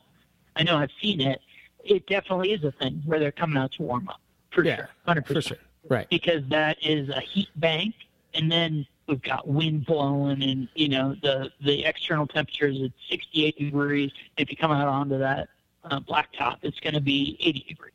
I 0.56 0.62
know 0.62 0.78
I've 0.78 0.90
seen 1.02 1.20
it. 1.20 1.42
It 1.84 2.06
definitely 2.06 2.52
is 2.52 2.64
a 2.64 2.72
thing 2.72 3.02
where 3.04 3.18
they're 3.20 3.30
coming 3.30 3.58
out 3.58 3.72
to 3.72 3.82
warm 3.82 4.08
up. 4.08 4.20
For 4.52 4.64
yeah, 4.64 4.76
sure, 4.76 4.88
hundred 5.06 5.26
percent. 5.26 5.44
For 5.44 5.48
sure, 5.50 5.58
right? 5.90 6.08
Because 6.08 6.42
that 6.48 6.78
is 6.82 7.10
a 7.10 7.20
heat 7.20 7.50
bank, 7.56 7.94
and 8.32 8.50
then 8.50 8.86
we've 9.10 9.20
got 9.22 9.46
wind 9.46 9.84
blowing 9.84 10.42
and 10.42 10.68
you 10.74 10.88
know 10.88 11.14
the 11.22 11.50
the 11.62 11.84
external 11.84 12.26
temperature 12.26 12.68
is 12.68 12.80
at 12.82 12.90
68 13.10 13.58
degrees 13.58 14.12
if 14.38 14.50
you 14.50 14.56
come 14.56 14.70
out 14.70 14.88
onto 14.88 15.18
that 15.18 15.48
uh, 15.84 16.00
blacktop 16.00 16.58
it's 16.62 16.78
going 16.80 16.94
to 16.94 17.00
be 17.00 17.36
80 17.40 17.64
degrees. 17.68 17.92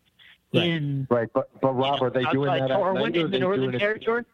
Right. 0.53 0.63
In, 0.63 1.07
right 1.09 1.29
but 1.33 1.49
but 1.61 1.73
rob 1.73 1.99
know, 1.99 2.07
are 2.07 2.09
they 2.09 2.23
doing 2.25 2.47
that 2.47 2.69
at 2.69 2.93
night 2.93 3.15
in 3.15 3.31
the 3.31 3.39
northern 3.39 3.79
territory? 3.79 4.25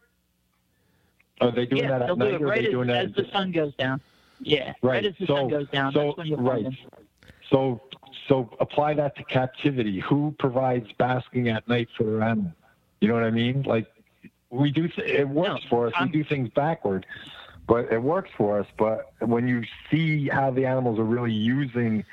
Are 1.40 1.50
they 1.50 1.66
doing 1.66 1.84
yeah, 1.84 1.98
that 1.98 2.10
at 2.10 2.18
night 2.18 2.38
do 2.38 2.48
it 2.48 2.48
right 2.48 2.66
as, 2.66 3.08
as 3.08 3.14
the 3.14 3.30
sun 3.32 3.52
goes 3.52 3.74
down. 3.76 4.00
Yeah 4.40 4.72
right, 4.82 4.82
right 4.82 5.06
as 5.06 5.14
the 5.18 5.26
so, 5.26 5.36
sun 5.36 5.48
goes 5.48 5.68
down 5.70 5.92
so, 5.92 6.06
that's 6.06 6.16
when 6.18 6.26
you'll 6.26 6.38
right. 6.38 6.66
so 7.50 7.80
so 8.28 8.50
apply 8.60 8.94
that 8.94 9.16
to 9.16 9.24
captivity. 9.24 10.00
Who 10.00 10.34
provides 10.38 10.90
basking 10.98 11.48
at 11.48 11.66
night 11.68 11.88
for 11.96 12.04
their 12.04 12.22
animals 12.22 12.54
you 13.00 13.08
know 13.08 13.14
what 13.14 13.24
i 13.24 13.30
mean? 13.30 13.62
Like 13.62 13.88
we 14.52 14.70
do 14.70 14.86
th- 14.86 15.08
it 15.08 15.28
works 15.28 15.62
no, 15.64 15.68
for 15.68 15.86
us. 15.86 15.92
I'm, 15.96 16.08
we 16.08 16.12
do 16.12 16.24
things 16.24 16.50
backward, 16.50 17.06
but 17.66 17.90
it 17.90 18.00
works 18.00 18.30
for 18.36 18.60
us. 18.60 18.66
But 18.78 19.12
when 19.20 19.48
you 19.48 19.64
see 19.90 20.28
how 20.28 20.50
the 20.50 20.66
animals 20.66 20.98
are 20.98 21.04
really 21.04 21.32
using 21.32 22.04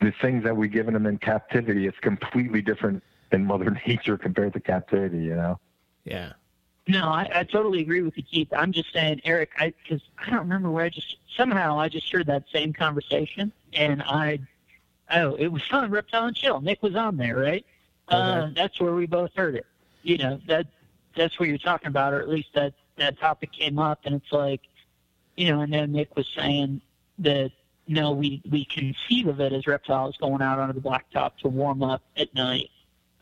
the 0.00 0.12
things 0.20 0.44
that 0.44 0.56
we've 0.56 0.72
given 0.72 0.92
them 0.92 1.06
in 1.06 1.18
captivity, 1.18 1.86
it's 1.86 1.98
completely 2.00 2.60
different 2.60 3.02
in 3.32 3.44
Mother 3.44 3.70
Nature 3.86 4.18
compared 4.18 4.52
to 4.54 4.60
captivity. 4.60 5.18
You 5.18 5.36
know? 5.36 5.58
Yeah. 6.04 6.32
No, 6.88 7.04
I, 7.08 7.28
I 7.32 7.44
totally 7.44 7.80
agree 7.80 8.02
with 8.02 8.16
you, 8.16 8.22
Keith. 8.22 8.48
I'm 8.52 8.72
just 8.72 8.92
saying, 8.92 9.20
Eric, 9.24 9.50
I 9.58 9.72
because 9.82 10.02
I 10.18 10.30
don't 10.30 10.40
remember 10.40 10.70
where 10.70 10.86
I 10.86 10.88
just 10.88 11.16
somehow 11.36 11.78
I 11.78 11.88
just 11.88 12.10
heard 12.10 12.26
that 12.26 12.44
same 12.52 12.72
conversation, 12.72 13.52
and 13.74 14.02
I, 14.02 14.40
oh, 15.14 15.34
it 15.34 15.48
was 15.48 15.62
on 15.70 15.90
Reptile 15.90 16.24
and 16.24 16.36
Chill. 16.36 16.60
Nick 16.60 16.82
was 16.82 16.96
on 16.96 17.18
there, 17.18 17.36
right? 17.36 17.64
Okay. 18.10 18.16
Uh, 18.16 18.50
that's 18.56 18.80
where 18.80 18.94
we 18.94 19.06
both 19.06 19.30
heard 19.36 19.54
it. 19.54 19.66
You 20.02 20.16
know 20.16 20.40
that 20.46 20.66
that's 21.18 21.38
what 21.38 21.48
you're 21.48 21.58
talking 21.58 21.88
about, 21.88 22.14
or 22.14 22.20
at 22.20 22.28
least 22.28 22.48
that 22.54 22.72
that 22.96 23.18
topic 23.18 23.52
came 23.52 23.78
up, 23.78 24.00
and 24.04 24.14
it's 24.14 24.32
like, 24.32 24.62
you 25.36 25.48
know, 25.48 25.60
I 25.60 25.66
know 25.66 25.86
Nick 25.86 26.16
was 26.16 26.28
saying 26.34 26.80
that 27.18 27.50
no, 27.86 28.12
we 28.12 28.42
we 28.48 28.64
conceive 28.66 29.26
of 29.26 29.40
it 29.40 29.52
as 29.52 29.66
reptiles 29.66 30.16
going 30.18 30.42
out 30.42 30.58
onto 30.58 30.74
the 30.74 30.80
blacktop 30.80 31.36
to 31.38 31.48
warm 31.48 31.82
up 31.82 32.02
at 32.16 32.32
night, 32.34 32.70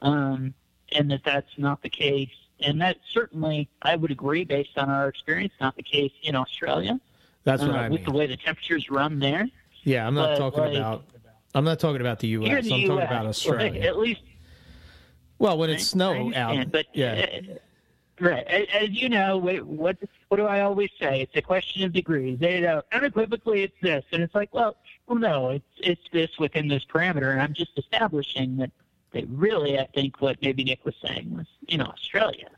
um, 0.03 0.55
and 0.93 1.11
that 1.11 1.23
that's 1.25 1.51
not 1.57 1.83
the 1.83 1.89
case. 1.89 2.31
And 2.61 2.81
that 2.81 2.97
certainly, 3.13 3.69
I 3.83 3.97
would 3.97 4.11
agree, 4.11 4.45
based 4.45 4.79
on 4.79 4.89
our 4.89 5.09
experience, 5.09 5.53
not 5.61 5.77
the 5.77 5.83
case 5.83 6.13
in 6.23 6.35
Australia. 6.35 6.99
That's 7.45 7.63
what 7.63 7.73
uh, 7.73 7.75
I 7.75 7.83
mean. 7.85 7.93
With 7.93 8.05
the 8.05 8.13
way 8.13 8.27
the 8.27 8.37
temperatures 8.37 8.91
run 8.91 9.19
there. 9.19 9.47
Yeah, 9.83 10.07
I'm 10.07 10.15
not 10.15 10.31
but, 10.31 10.39
talking 10.39 10.61
like, 10.65 10.77
about. 10.77 11.05
I'm 11.55 11.65
not 11.65 11.79
talking 11.79 12.01
about 12.01 12.19
the 12.19 12.29
U.S. 12.29 12.51
I'm 12.51 12.57
US, 12.57 12.69
talking 12.69 12.91
about 12.91 13.27
Australia. 13.27 13.73
Like, 13.73 13.83
at 13.83 13.99
least. 13.99 14.23
Well, 15.39 15.59
when 15.59 15.71
it's 15.71 15.87
snow 15.87 16.33
out, 16.35 16.73
but 16.73 16.87
yeah. 16.95 17.27
Uh, 17.51 17.55
Right. 18.19 18.47
As 18.47 18.91
you 18.91 19.09
know, 19.09 19.37
what 19.37 19.97
what 20.29 20.37
do 20.37 20.47
I 20.47 20.63
always 20.63 20.91
say? 20.99 21.21
It's 21.21 21.37
a 21.37 21.43
question 21.43 21.83
of 21.85 21.93
degrees. 21.93 22.39
They 22.39 22.61
know 22.61 22.83
unequivocally 22.93 23.63
it's 23.63 23.77
this, 23.83 24.05
and 24.11 24.23
it's 24.23 24.35
like, 24.35 24.55
well, 24.55 24.77
well, 25.07 25.19
no, 25.19 25.51
it's 25.51 25.65
it's 25.79 26.01
this 26.13 26.31
within 26.39 26.67
this 26.67 26.85
parameter, 26.85 27.33
and 27.33 27.43
I'm 27.43 27.53
just 27.53 27.73
establishing 27.77 28.57
that 28.57 28.71
they 29.13 29.25
really, 29.25 29.79
I 29.79 29.87
think, 29.95 30.21
what 30.21 30.41
maybe 30.41 30.65
Nick 30.65 30.85
was 30.85 30.95
saying 31.07 31.37
was 31.37 31.47
in 31.69 31.83
Australia 31.83 32.49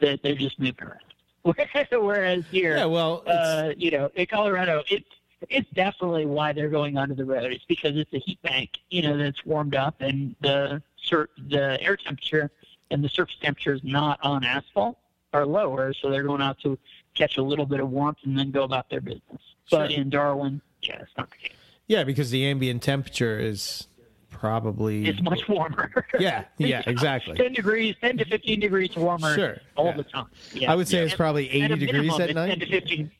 that 0.00 0.22
they're 0.22 0.34
just 0.34 0.58
moving 0.58 0.86
around. 0.86 1.00
Whereas 1.92 2.44
here, 2.50 2.76
yeah, 2.76 2.84
well, 2.84 3.22
uh, 3.26 3.72
you 3.76 3.90
know, 3.90 4.10
in 4.16 4.26
Colorado, 4.26 4.82
it's 4.90 5.08
it's 5.48 5.70
definitely 5.70 6.26
why 6.26 6.52
they're 6.52 6.68
going 6.68 6.98
onto 6.98 7.14
the 7.14 7.24
road. 7.24 7.52
It's 7.52 7.64
because 7.64 7.96
it's 7.96 8.12
a 8.12 8.18
heat 8.18 8.42
bank, 8.42 8.78
you 8.90 9.00
know, 9.00 9.16
that's 9.16 9.46
warmed 9.46 9.76
up, 9.76 10.02
and 10.02 10.36
the 10.42 10.82
sur- 11.02 11.30
the 11.48 11.80
air 11.80 11.96
temperature 11.96 12.50
and 12.90 13.02
the 13.02 13.08
surface 13.08 13.36
temperature 13.40 13.72
is 13.72 13.82
not 13.82 14.18
on 14.22 14.44
asphalt 14.44 14.98
are 15.32 15.46
lower, 15.46 15.92
so 15.92 16.10
they're 16.10 16.22
going 16.22 16.42
out 16.42 16.58
to 16.60 16.78
catch 17.14 17.36
a 17.36 17.42
little 17.42 17.66
bit 17.66 17.80
of 17.80 17.90
warmth 17.90 18.18
and 18.24 18.38
then 18.38 18.50
go 18.50 18.62
about 18.62 18.88
their 18.90 19.00
business. 19.00 19.40
Sure. 19.66 19.80
But 19.80 19.92
in 19.92 20.10
Darwin, 20.10 20.60
yeah, 20.82 21.00
it's 21.00 21.10
not 21.16 21.30
the 21.30 21.36
case. 21.36 21.56
Yeah, 21.86 22.04
because 22.04 22.30
the 22.30 22.44
ambient 22.46 22.82
temperature 22.82 23.38
is 23.38 23.86
probably 24.30 25.06
it's 25.06 25.22
much 25.22 25.48
warmer. 25.48 25.90
yeah, 26.18 26.44
yeah, 26.58 26.82
exactly. 26.86 27.36
Ten 27.36 27.52
degrees, 27.52 27.94
ten 28.00 28.18
to 28.18 28.24
fifteen 28.24 28.60
degrees 28.60 28.94
warmer 28.96 29.34
sure, 29.34 29.58
all 29.76 29.86
yeah. 29.86 29.96
the 29.96 30.04
time. 30.04 30.26
Yeah. 30.52 30.72
I 30.72 30.74
would 30.74 30.88
say 30.88 30.98
yeah. 30.98 31.04
it's 31.04 31.14
probably 31.14 31.48
eighty 31.50 31.72
at 31.72 31.78
degrees 31.78 32.18
at 32.18 32.34
night. 32.34 32.48
Ten 32.48 32.60
to 32.60 32.66
fifteen. 32.66 33.10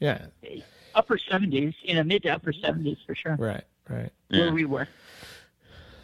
Yeah. 0.00 0.26
Upper 0.94 1.18
seventies, 1.18 1.74
you 1.82 1.94
know, 1.94 2.02
mid 2.02 2.22
to 2.24 2.30
upper 2.30 2.52
seventies 2.52 2.98
for 3.06 3.14
sure. 3.14 3.36
Right, 3.36 3.64
right. 3.88 4.10
Where 4.28 4.52
we 4.52 4.64
were. 4.64 4.88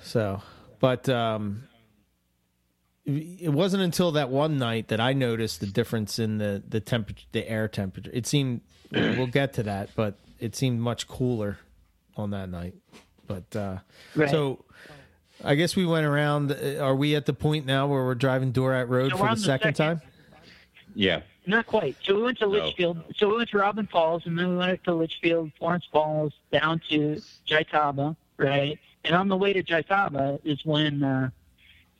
So, 0.02 0.42
but 0.78 1.08
um, 1.08 1.64
it 3.06 3.52
wasn't 3.52 3.82
until 3.82 4.12
that 4.12 4.30
one 4.30 4.58
night 4.58 4.88
that 4.88 5.00
I 5.00 5.12
noticed 5.12 5.60
the 5.60 5.66
difference 5.66 6.18
in 6.18 6.38
the 6.38 6.62
the 6.66 6.80
temperature, 6.80 7.26
the 7.32 7.48
air 7.48 7.68
temperature. 7.68 8.10
It 8.12 8.26
seemed 8.26 8.62
we'll 8.92 9.26
get 9.26 9.52
to 9.54 9.62
that, 9.64 9.90
but 9.94 10.18
it 10.38 10.56
seemed 10.56 10.80
much 10.80 11.06
cooler 11.06 11.58
on 12.16 12.30
that 12.30 12.48
night. 12.48 12.74
But 13.26 13.54
uh, 13.54 13.78
right. 14.14 14.30
so 14.30 14.64
I 15.42 15.54
guess 15.54 15.76
we 15.76 15.86
went 15.86 16.06
around. 16.06 16.52
Uh, 16.52 16.78
are 16.80 16.94
we 16.94 17.14
at 17.14 17.26
the 17.26 17.34
point 17.34 17.66
now 17.66 17.86
where 17.86 18.04
we're 18.04 18.14
driving 18.14 18.52
Dorat 18.52 18.88
Road 18.88 19.12
so 19.12 19.18
for 19.18 19.28
the, 19.28 19.34
the 19.34 19.40
second, 19.40 19.76
second, 19.76 19.98
time? 19.98 20.08
Yeah. 20.94 21.20
Not 21.46 21.66
quite. 21.66 21.96
So 22.02 22.14
we 22.14 22.22
went 22.22 22.38
to 22.38 22.46
Litchfield. 22.46 22.96
No. 22.96 23.04
So 23.16 23.28
we 23.28 23.36
went 23.36 23.50
to 23.50 23.58
Robin 23.58 23.86
Falls, 23.86 24.24
and 24.26 24.38
then 24.38 24.50
we 24.50 24.56
went 24.56 24.82
to 24.84 24.94
Litchfield, 24.94 25.52
Florence 25.58 25.86
Falls, 25.92 26.32
down 26.50 26.80
to 26.88 27.20
Tjaetaba, 27.46 28.16
right? 28.38 28.78
And 29.04 29.14
on 29.14 29.28
the 29.28 29.36
way 29.36 29.52
to 29.52 29.62
Tjaetaba 29.62 30.40
is 30.44 30.64
when 30.64 31.02
uh, 31.02 31.30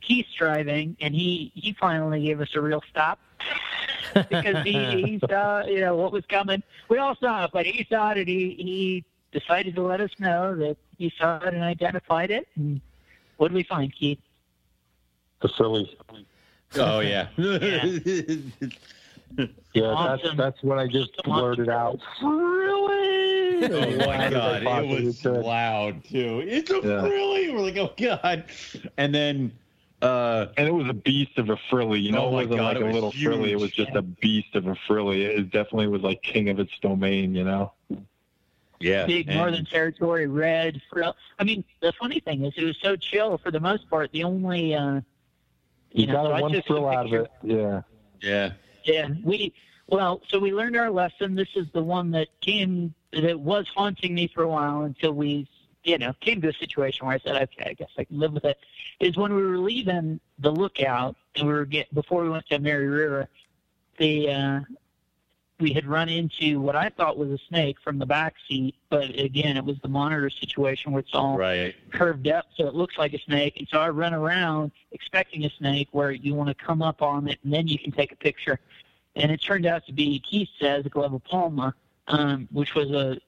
Keith's 0.07 0.33
driving, 0.35 0.97
and 1.01 1.15
he 1.15 1.53
he 1.55 1.73
finally 1.73 2.25
gave 2.25 2.41
us 2.41 2.49
a 2.55 2.61
real 2.61 2.83
stop 2.91 3.19
because 4.15 4.65
he 4.65 5.03
he 5.03 5.21
saw 5.29 5.65
you 5.65 5.81
know 5.81 5.97
what 5.97 6.13
was 6.13 6.25
coming. 6.29 6.63
We 6.89 6.99
all 6.99 7.17
saw 7.17 7.45
it, 7.45 7.51
but 7.53 7.67
he 7.67 7.87
saw 7.91 8.11
it, 8.11 8.19
and 8.19 8.29
he 8.29 8.55
he 8.59 9.05
decided 9.33 9.75
to 9.75 9.83
let 9.83 10.01
us 10.01 10.11
know 10.19 10.55
that 10.57 10.77
he 10.97 11.13
saw 11.19 11.39
it 11.39 11.55
and 11.55 11.63
identified 11.63 12.31
it. 12.31 12.49
And 12.57 12.81
what 13.37 13.49
did 13.49 13.55
we 13.55 13.65
find, 13.65 13.93
Keith? 13.93 14.21
The 15.41 15.49
frilly. 15.49 15.97
Oh 16.77 17.01
yeah. 17.01 17.29
yeah. 17.37 17.85
yeah, 19.75 19.83
awesome. 19.85 20.37
that's 20.37 20.37
that's 20.37 20.63
what 20.63 20.79
I 20.79 20.87
just 20.87 21.17
blurted 21.25 21.69
out. 21.69 22.01
Really? 22.23 23.65
Oh 23.65 24.07
my 24.07 24.31
god, 24.31 24.63
it 24.63 25.05
was 25.05 25.25
loud 25.25 26.05
too. 26.05 26.43
It's 26.47 26.71
a 26.71 26.75
yeah. 26.75 27.01
frilly. 27.01 27.51
We're 27.51 27.61
like, 27.61 27.77
oh 27.77 27.93
god, 27.97 28.45
and 28.97 29.15
then. 29.15 29.53
Uh, 30.05 30.53
and 30.59 30.69
it 30.69 30.75
was 30.75 30.87
a 30.89 30.93
beast 30.95 31.39
of 31.39 31.49
a 31.49 31.57
frilly, 31.71 31.99
you 31.99 32.13
know. 32.13 32.27
Oh 32.27 32.29
it 32.39 32.49
wasn't 32.49 32.57
god, 32.57 32.75
like 32.75 32.77
it 32.77 32.83
was 32.85 32.91
a 32.91 32.95
little 32.95 33.11
huge. 33.11 33.25
frilly. 33.25 33.53
It 33.53 33.59
was 33.59 33.71
just 33.71 33.93
a 33.95 34.03
beast 34.03 34.55
of 34.55 34.67
a 34.67 34.75
frilly. 34.87 35.25
It 35.25 35.51
definitely 35.51 35.87
was 35.87 36.03
like 36.03 36.23
king 36.23 36.51
of 36.51 36.61
its 36.61 36.79
domain, 36.81 37.35
you 37.35 37.45
know. 37.45 37.73
Yeah, 38.81 39.07
big 39.07 39.29
and... 39.29 39.39
Northern 39.39 39.65
Territory 39.65 40.27
red 40.27 40.83
frill. 40.91 41.17
I 41.39 41.45
mean, 41.45 41.65
the 41.81 41.93
funny 41.99 42.21
thing 42.21 42.45
is, 42.45 42.53
it 42.57 42.65
was 42.65 42.77
so 42.83 42.97
chill 42.97 43.39
for 43.39 43.51
the 43.51 43.61
most 43.61 43.89
part. 43.89 44.13
The 44.13 44.25
only, 44.25 44.75
uh, 44.75 44.97
you, 44.97 45.03
you 45.93 46.07
know, 46.09 46.29
got 46.29 46.37
so 46.37 46.43
one 46.43 46.63
frill 46.63 46.89
out 46.89 47.07
of 47.07 47.13
it. 47.15 47.31
Yeah. 47.43 47.83
Yeah. 48.21 48.53
Yeah. 48.85 49.09
We 49.23 49.55
well, 49.87 50.21
so 50.29 50.39
we 50.39 50.53
learned 50.53 50.77
our 50.77 50.91
lesson. 50.91 51.35
This 51.35 51.49
is 51.57 51.67
the 51.73 51.83
one 51.83 52.11
that 52.11 52.29
came 52.43 52.95
that 53.13 53.41
was 53.41 53.67
haunting 53.75 54.15
me 54.15 54.31
for 54.35 54.43
a 54.43 54.49
while 54.49 54.83
until 54.83 55.13
we, 55.13 55.49
you 55.85 55.99
know, 55.99 56.13
came 56.21 56.41
to 56.43 56.49
a 56.49 56.53
situation 56.53 57.07
where 57.07 57.15
I 57.15 57.19
said, 57.19 57.41
okay, 57.43 57.71
I 57.71 57.75
guess 57.75 57.91
I 57.99 58.05
can 58.05 58.19
live 58.19 58.33
with 58.33 58.45
it. 58.45 58.59
Is 59.01 59.17
when 59.17 59.35
we 59.35 59.45
were 59.45 59.59
leaving 59.59 60.19
the 60.39 60.51
lookout 60.51 61.17
and 61.37 61.47
we 61.47 61.53
were 61.53 61.65
get 61.67 61.95
before 61.95 62.23
we 62.23 62.31
went 62.31 62.47
to 62.49 62.59
Mary 62.59 62.89
River, 62.89 63.29
the 63.99 64.31
uh, 64.31 64.61
we 65.61 65.73
had 65.73 65.87
run 65.87 66.09
into 66.09 66.61
what 66.61 66.75
I 66.75 66.89
thought 66.89 67.17
was 67.17 67.31
a 67.31 67.39
snake 67.49 67.77
from 67.83 67.99
the 67.99 68.07
back 68.07 68.35
seat, 68.49 68.75
but 68.91 69.11
again, 69.19 69.57
it 69.57 69.65
was 69.65 69.77
the 69.83 69.89
monitor 69.89 70.29
situation 70.29 70.91
where 70.93 71.01
it's 71.01 71.15
all 71.15 71.39
right. 71.39 71.75
curved 71.93 72.27
up, 72.29 72.47
so 72.57 72.67
it 72.67 72.75
looks 72.75 72.99
like 72.99 73.15
a 73.15 73.19
snake. 73.21 73.57
And 73.59 73.69
so 73.69 73.79
I 73.79 73.89
run 73.91 74.15
around 74.15 74.73
expecting 74.91 75.45
a 75.45 75.51
snake 75.51 75.89
where 75.93 76.11
you 76.11 76.35
want 76.35 76.49
to 76.49 76.55
come 76.55 76.83
up 76.83 77.03
on 77.03 77.29
it 77.29 77.39
and 77.45 77.53
then 77.53 77.69
you 77.69 77.79
can 77.79 77.93
take 77.93 78.11
a 78.11 78.17
picture. 78.17 78.59
And 79.17 79.31
it 79.31 79.41
turned 79.41 79.65
out 79.65 79.87
to 79.87 79.93
be, 79.93 80.19
Keith 80.19 80.49
says, 80.59 80.87
a 80.87 80.91
glebopalma, 80.91 81.73
um, 82.09 82.49
which 82.51 82.75
was 82.75 82.91
a, 82.91 83.19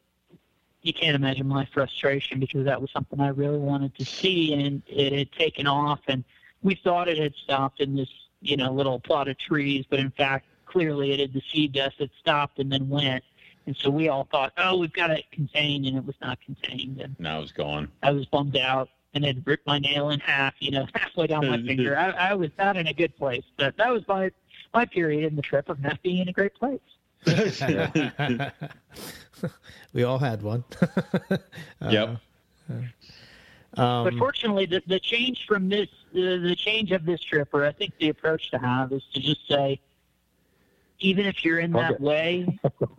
you 0.86 0.92
can't 0.92 1.16
imagine 1.16 1.48
my 1.48 1.66
frustration 1.66 2.38
because 2.38 2.64
that 2.64 2.80
was 2.80 2.90
something 2.92 3.20
I 3.20 3.28
really 3.28 3.58
wanted 3.58 3.94
to 3.96 4.04
see 4.04 4.54
and 4.54 4.82
it 4.86 5.12
had 5.12 5.32
taken 5.32 5.66
off 5.66 6.00
and 6.06 6.24
we 6.62 6.74
thought 6.74 7.08
it 7.08 7.18
had 7.18 7.34
stopped 7.34 7.80
in 7.80 7.96
this, 7.96 8.08
you 8.40 8.56
know, 8.56 8.72
little 8.72 9.00
plot 9.00 9.28
of 9.28 9.38
trees, 9.38 9.84
but 9.88 9.98
in 9.98 10.10
fact, 10.10 10.46
clearly 10.64 11.12
it 11.12 11.20
had 11.20 11.32
deceived 11.32 11.76
us. 11.78 11.92
It 11.98 12.10
stopped 12.20 12.58
and 12.58 12.70
then 12.70 12.88
went. 12.88 13.24
And 13.66 13.76
so 13.76 13.90
we 13.90 14.08
all 14.08 14.28
thought, 14.30 14.52
oh, 14.58 14.78
we've 14.78 14.92
got 14.92 15.10
it 15.10 15.24
contained, 15.32 15.86
and 15.86 15.96
it 15.96 16.04
was 16.04 16.14
not 16.20 16.40
contained. 16.40 17.00
And 17.00 17.18
now 17.18 17.40
it's 17.40 17.50
gone. 17.50 17.88
I 18.02 18.12
was 18.12 18.26
bummed 18.26 18.56
out 18.56 18.88
and 19.14 19.24
it 19.24 19.38
ripped 19.44 19.66
my 19.66 19.78
nail 19.78 20.10
in 20.10 20.20
half, 20.20 20.54
you 20.60 20.70
know, 20.70 20.86
halfway 20.94 21.26
down 21.26 21.48
my 21.48 21.60
finger. 21.66 21.96
I, 21.96 22.10
I 22.10 22.34
was 22.34 22.50
not 22.58 22.76
in 22.76 22.86
a 22.86 22.92
good 22.92 23.16
place. 23.16 23.44
But 23.56 23.76
that 23.76 23.92
was 23.92 24.06
my 24.06 24.30
my 24.74 24.84
period 24.84 25.24
in 25.24 25.36
the 25.36 25.42
trip 25.42 25.68
of 25.68 25.80
not 25.80 26.02
being 26.02 26.18
in 26.18 26.28
a 26.28 26.32
great 26.32 26.54
place. 26.54 26.80
we 29.92 30.04
all 30.04 30.18
had 30.18 30.42
one. 30.42 30.64
uh, 31.30 31.36
yep. 31.90 32.18
Uh, 32.70 33.80
um, 33.80 34.04
but 34.04 34.14
fortunately, 34.14 34.66
the, 34.66 34.82
the 34.86 35.00
change 35.00 35.46
from 35.46 35.68
this, 35.68 35.88
uh, 36.12 36.40
the 36.40 36.56
change 36.56 36.92
of 36.92 37.04
this 37.04 37.20
trip, 37.20 37.48
or 37.52 37.64
I 37.64 37.72
think 37.72 37.92
the 37.98 38.08
approach 38.08 38.50
to 38.52 38.58
have 38.58 38.92
is 38.92 39.02
to 39.14 39.20
just 39.20 39.46
say, 39.48 39.80
even 40.98 41.26
if 41.26 41.44
you're 41.44 41.58
in 41.58 41.72
that 41.72 41.94
okay. 41.94 42.04
way, 42.04 42.58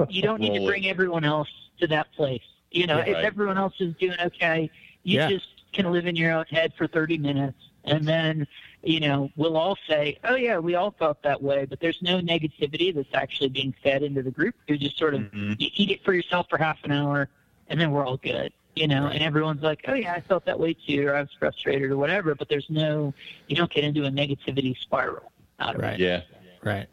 you 0.10 0.22
don't 0.22 0.40
need 0.40 0.60
to 0.60 0.66
bring 0.66 0.88
everyone 0.88 1.24
else 1.24 1.50
to 1.80 1.88
that 1.88 2.12
place. 2.14 2.44
You 2.72 2.86
know, 2.86 2.98
yeah, 2.98 3.06
if 3.06 3.14
right. 3.16 3.26
everyone 3.26 3.58
else 3.58 3.74
is 3.80 3.96
doing 3.96 4.18
okay, 4.24 4.70
you 5.04 5.20
yeah. 5.20 5.30
just 5.30 5.48
can 5.74 5.92
live 5.92 6.06
in 6.06 6.16
your 6.16 6.32
own 6.32 6.46
head 6.50 6.74
for 6.78 6.86
30 6.86 7.18
minutes. 7.18 7.58
And 7.88 8.06
then, 8.06 8.48
you 8.84 9.00
know, 9.00 9.32
we'll 9.36 9.58
all 9.58 9.78
say, 9.88 10.20
oh, 10.24 10.36
yeah, 10.36 10.60
we 10.60 10.76
all 10.76 10.92
felt 10.92 11.22
that 11.24 11.42
way, 11.42 11.66
but 11.66 11.80
there's 11.80 12.02
no 12.02 12.20
negativity 12.20 12.94
that's 12.94 13.14
actually 13.14 13.50
being 13.50 13.74
fed 13.84 14.04
into 14.04 14.22
the 14.22 14.32
group. 14.32 14.56
You 14.68 14.78
just 14.78 14.98
sort 14.98 15.14
of 15.14 15.22
mm-hmm. 15.22 15.54
you 15.58 15.70
eat 15.76 15.92
it 15.92 16.04
for 16.04 16.14
yourself 16.14 16.48
for 16.50 16.58
half 16.58 16.78
an 16.84 16.92
hour, 16.92 17.30
and 17.70 17.80
then 17.80 17.92
we're 17.92 18.06
all 18.06 18.18
good, 18.18 18.54
you 18.76 18.88
know, 18.88 19.06
right. 19.06 19.16
and 19.16 19.24
everyone's 19.24 19.62
like, 19.62 19.86
oh, 19.88 19.94
yeah, 19.94 20.14
I 20.14 20.22
felt 20.22 20.46
that 20.46 20.60
way 20.60 20.74
too, 20.74 21.08
or 21.08 21.16
I 21.16 21.22
was 21.22 21.30
frustrated 21.40 21.92
or 21.92 21.98
whatever, 21.98 22.36
but 22.36 22.50
there's 22.50 22.68
no, 22.70 23.14
you 23.48 23.56
don't 23.56 23.72
get 23.72 23.84
into 23.84 24.06
a 24.06 24.10
negativity 24.10 24.78
spiral 24.78 25.32
out 25.60 25.76
of 25.76 25.82
right. 25.82 26.00
it. 26.00 26.00
Yeah. 26.00 26.22
Right. 26.64 26.88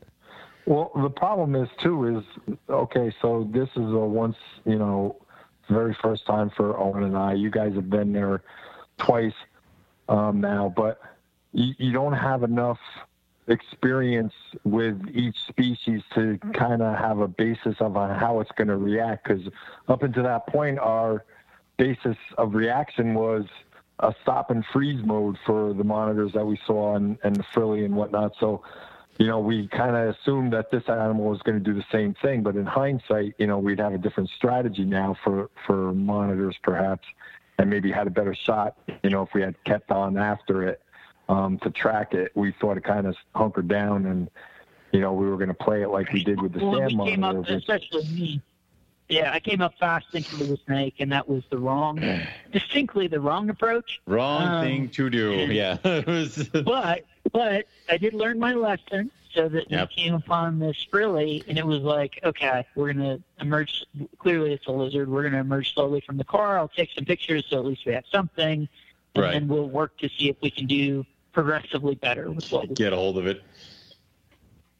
Well, 0.67 0.91
the 0.95 1.11
problem 1.11 1.55
is 1.57 1.69
too 1.83 2.19
is 2.19 2.57
okay. 2.71 3.13
So 3.21 3.49
this 3.53 3.69
is 3.77 3.93
a 3.93 3.99
once 3.99 4.37
you 4.65 4.79
know 4.79 5.17
very 5.69 5.95
first 6.01 6.27
time 6.27 6.51
for 6.57 6.79
Owen 6.79 7.03
and 7.03 7.17
I. 7.17 7.35
You 7.35 7.51
guys 7.51 7.75
have 7.75 7.91
been 7.91 8.13
there 8.13 8.43
twice 8.99 9.35
um, 10.09 10.41
now, 10.41 10.73
but 10.75 11.01
you, 11.53 11.75
you 11.79 11.93
don't 11.93 12.13
have 12.13 12.43
enough 12.43 12.79
experience 13.47 14.33
with 14.65 15.01
each 15.13 15.37
species 15.49 16.03
to 16.15 16.39
kind 16.55 16.83
of 16.83 16.97
have 16.97 17.19
a 17.19 17.29
basis 17.29 17.77
of 17.81 17.95
how 17.95 18.41
it's 18.41 18.51
going 18.53 18.69
to 18.69 18.77
react. 18.77 19.29
Because 19.29 19.49
up 19.89 20.03
until 20.03 20.25
that 20.25 20.47
point, 20.47 20.79
our 20.79 21.25
basis 21.77 22.17
of 22.39 22.55
reaction 22.55 23.15
was 23.15 23.45
a 23.99 24.15
stop 24.23 24.51
and 24.51 24.65
freeze 24.73 25.05
mode 25.05 25.37
for 25.47 25.73
the 25.75 25.85
monitors 25.85 26.33
that 26.33 26.45
we 26.45 26.59
saw 26.67 26.97
and, 26.97 27.19
and 27.23 27.37
the 27.37 27.45
frilly 27.53 27.85
and 27.85 27.95
whatnot. 27.95 28.33
So 28.41 28.63
you 29.19 29.27
know, 29.27 29.39
we 29.39 29.69
kind 29.69 29.95
of 29.95 30.15
assumed 30.15 30.53
that 30.53 30.71
this 30.71 30.83
animal 30.89 31.27
was 31.27 31.41
going 31.43 31.63
to 31.63 31.65
do 31.65 31.75
the 31.75 31.85
same 31.93 32.15
thing, 32.21 32.43
but 32.43 32.57
in 32.57 32.67
hindsight, 32.67 33.35
you 33.39 33.47
know, 33.47 33.59
we'd 33.59 33.79
have 33.79 33.95
a 33.95 33.99
different 33.99 34.29
strategy 34.31 34.85
now 34.85 35.17
for 35.23 35.51
for 35.67 35.93
monitors, 35.93 36.57
perhaps, 36.63 37.07
and 37.59 37.71
maybe 37.71 37.91
had 37.91 38.07
a 38.07 38.11
better 38.11 38.35
shot. 38.35 38.77
You 39.03 39.11
know, 39.11 39.23
if 39.23 39.35
we 39.35 39.43
had 39.43 39.63
kept 39.65 39.91
on 39.91 40.17
after 40.17 40.67
it 40.67 40.81
um, 41.29 41.59
to 41.61 41.71
track 41.71 42.15
it, 42.15 42.33
we 42.35 42.55
sort 42.61 42.77
of 42.77 42.83
kind 42.83 43.07
of 43.07 43.17
hunkered 43.35 43.69
down, 43.69 44.07
and 44.07 44.31
you 44.93 45.01
know, 45.01 45.13
we 45.13 45.27
were 45.27 45.37
going 45.37 45.49
to 45.49 45.55
play 45.55 45.83
it 45.83 45.89
like 45.89 46.13
we 46.13 46.25
did 46.25 46.41
with 46.41 46.53
the 46.53 46.65
well, 46.65 46.89
came 47.07 47.25
Up, 47.25 47.49
especially 47.49 48.05
me. 48.05 48.43
Yeah, 49.09 49.33
I 49.33 49.41
came 49.41 49.61
up 49.61 49.75
fast 49.79 50.07
thinking 50.13 50.41
it 50.41 50.49
was 50.49 50.61
snake, 50.67 50.95
and 50.99 51.13
that 51.13 51.29
was 51.29 51.43
the 51.51 51.59
wrong, 51.59 52.01
distinctly 52.53 53.07
the 53.07 53.21
wrong 53.21 53.51
approach. 53.51 54.01
Wrong 54.07 54.43
um, 54.43 54.65
thing 54.65 54.89
to 54.91 55.11
do. 55.11 55.33
Yeah. 55.55 55.77
but 56.65 57.05
but 57.33 57.67
I 57.89 57.97
did 57.99 58.15
learn 58.15 58.39
my 58.39 58.55
lesson 58.55 59.11
so 59.35 59.49
that 59.49 59.71
yep. 59.71 59.89
we 59.89 60.03
came 60.03 60.15
upon 60.15 60.59
this 60.59 60.87
frilly, 60.91 61.45
and 61.49 61.59
it 61.59 61.67
was 61.67 61.81
like, 61.81 62.21
okay, 62.25 62.67
we're 62.75 62.93
going 62.93 63.19
to 63.19 63.23
emerge. 63.41 63.85
Clearly, 64.19 64.53
it's 64.53 64.67
a 64.67 64.73
lizard. 64.73 65.09
We're 65.09 65.23
going 65.23 65.35
to 65.35 65.41
emerge 65.41 65.75
slowly 65.75 66.01
from 66.01 66.17
the 66.17 66.25
car. 66.25 66.59
I'll 66.59 66.69
take 66.69 66.91
some 66.95 67.05
pictures 67.05 67.45
so 67.49 67.59
at 67.59 67.65
least 67.65 67.85
we 67.85 67.93
have 67.93 68.05
something, 68.11 68.69
and 69.15 69.25
right. 69.25 69.33
then 69.33 69.49
we'll 69.49 69.69
work 69.69 69.97
to 69.99 70.09
see 70.09 70.29
if 70.31 70.37
we 70.41 70.51
can 70.51 70.67
do 70.67 71.05
progressively 71.33 71.97
better 71.97 72.31
with 72.31 72.51
what 72.51 72.69
we 72.69 72.75
get 72.75 72.93
a 72.93 72.97
hold 72.97 73.19
of 73.19 73.27
it. 73.27 73.43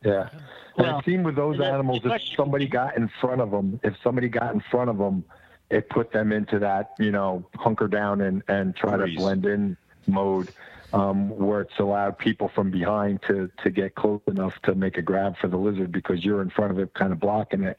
Yeah. 0.05 0.29
Well, 0.77 0.97
and 0.97 0.99
it 0.99 1.05
seemed 1.05 1.25
with 1.25 1.37
those 1.37 1.61
animals, 1.61 2.01
if 2.05 2.23
somebody 2.37 2.67
got 2.67 2.97
in 2.97 3.09
front 3.21 3.41
of 3.41 3.51
them, 3.51 3.81
if 3.83 3.95
somebody 4.03 4.29
got 4.29 4.55
in 4.55 4.61
front 4.61 4.91
of 4.91 4.99
them, 4.99 5.25
it 5.71 5.89
put 5.89 6.13
them 6.13 6.33
into 6.33 6.59
that, 6.59 6.95
you 6.99 7.11
know, 7.11 7.47
hunker 7.55 7.89
down 7.89 8.21
and, 8.21 8.43
and 8.49 8.75
try 8.77 8.97
Freeze. 8.97 9.15
to 9.15 9.21
blend 9.21 9.47
in 9.47 9.77
mode 10.07 10.53
um, 10.95 11.31
where 11.37 11.61
it's 11.63 11.79
allowed 11.79 12.19
people 12.19 12.51
from 12.55 12.71
behind 12.71 13.21
to, 13.27 13.51
to 13.63 13.71
get 13.71 13.95
close 13.95 14.21
enough 14.29 14.55
to 14.63 14.75
make 14.75 14.97
a 14.97 15.03
grab 15.03 15.37
for 15.39 15.49
the 15.49 15.57
lizard 15.57 15.91
because 15.91 16.25
you're 16.25 16.41
in 16.41 16.51
front 16.51 16.71
of 16.71 16.79
it, 16.79 16.95
kind 16.95 17.13
of 17.13 17.19
blocking 17.19 17.65
it, 17.65 17.77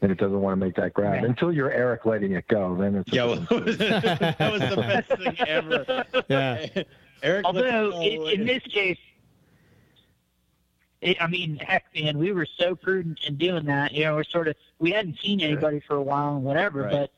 and 0.00 0.12
it 0.12 0.18
doesn't 0.18 0.40
want 0.40 0.52
to 0.52 0.64
make 0.64 0.76
that 0.76 0.94
grab 0.94 1.24
until 1.24 1.52
you're 1.52 1.72
Eric 1.72 2.06
letting 2.06 2.32
it 2.32 2.46
go. 2.48 2.76
Then 2.76 2.96
it's 2.96 3.12
yeah, 3.12 3.24
well, 3.24 3.36
that 3.50 4.52
was 4.52 4.60
the 4.60 4.76
best 4.76 5.20
thing 5.20 5.36
ever. 5.48 6.04
Yeah, 6.28 6.66
Eric. 7.22 7.44
Although 7.44 8.00
in, 8.00 8.40
in 8.40 8.46
this 8.46 8.62
case, 8.64 8.98
it, 11.02 11.20
I 11.20 11.26
mean, 11.26 11.56
heck, 11.56 11.84
man, 11.94 12.16
we 12.16 12.32
were 12.32 12.46
so 12.46 12.76
prudent 12.76 13.18
in 13.26 13.36
doing 13.36 13.66
that. 13.66 13.92
You 13.92 14.04
know, 14.04 14.14
we're 14.14 14.24
sort 14.24 14.48
of 14.48 14.54
we 14.78 14.92
hadn't 14.92 15.18
seen 15.18 15.40
anybody 15.40 15.80
for 15.80 15.96
a 15.96 16.02
while 16.02 16.36
and 16.36 16.44
whatever, 16.44 16.82
right. 16.82 16.92
but 16.92 17.10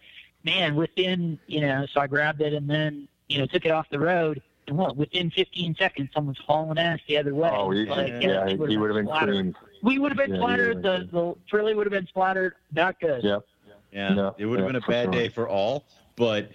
man, 0.42 0.74
within 0.74 1.38
you 1.46 1.60
know, 1.60 1.86
so 1.92 2.00
I 2.00 2.06
grabbed 2.06 2.40
it 2.40 2.54
and 2.54 2.68
then 2.68 3.06
you 3.28 3.38
know 3.38 3.46
took 3.46 3.64
it 3.66 3.70
off 3.70 3.88
the 3.90 4.00
road. 4.00 4.42
And 4.66 4.78
what? 4.78 4.96
Within 4.96 5.30
15 5.30 5.76
seconds, 5.76 6.08
someone's 6.14 6.38
hauling 6.38 6.78
ass 6.78 6.98
the 7.06 7.18
other 7.18 7.34
way. 7.34 7.50
Oh, 7.52 7.70
he, 7.70 7.84
like, 7.84 8.08
yeah, 8.22 8.46
yeah, 8.46 8.48
he 8.48 8.78
would 8.78 8.90
have 8.90 9.04
been 9.04 9.14
creamed. 9.14 9.56
We 9.82 9.98
would 9.98 10.10
have 10.10 10.16
been 10.16 10.34
yeah, 10.34 10.40
splattered. 10.40 10.82
The 10.82 11.08
the 11.12 11.34
Frilly 11.50 11.74
would 11.74 11.84
have 11.84 11.92
been 11.92 12.06
splattered. 12.06 12.54
Not 12.72 12.98
good. 12.98 13.22
Yep. 13.22 13.46
Yeah, 13.92 14.14
yeah 14.14 14.30
it 14.38 14.46
would 14.46 14.58
have 14.60 14.66
been 14.66 14.76
a 14.76 14.80
bad 14.80 15.04
sure. 15.04 15.12
day 15.12 15.28
for 15.28 15.46
all. 15.46 15.84
But 16.16 16.50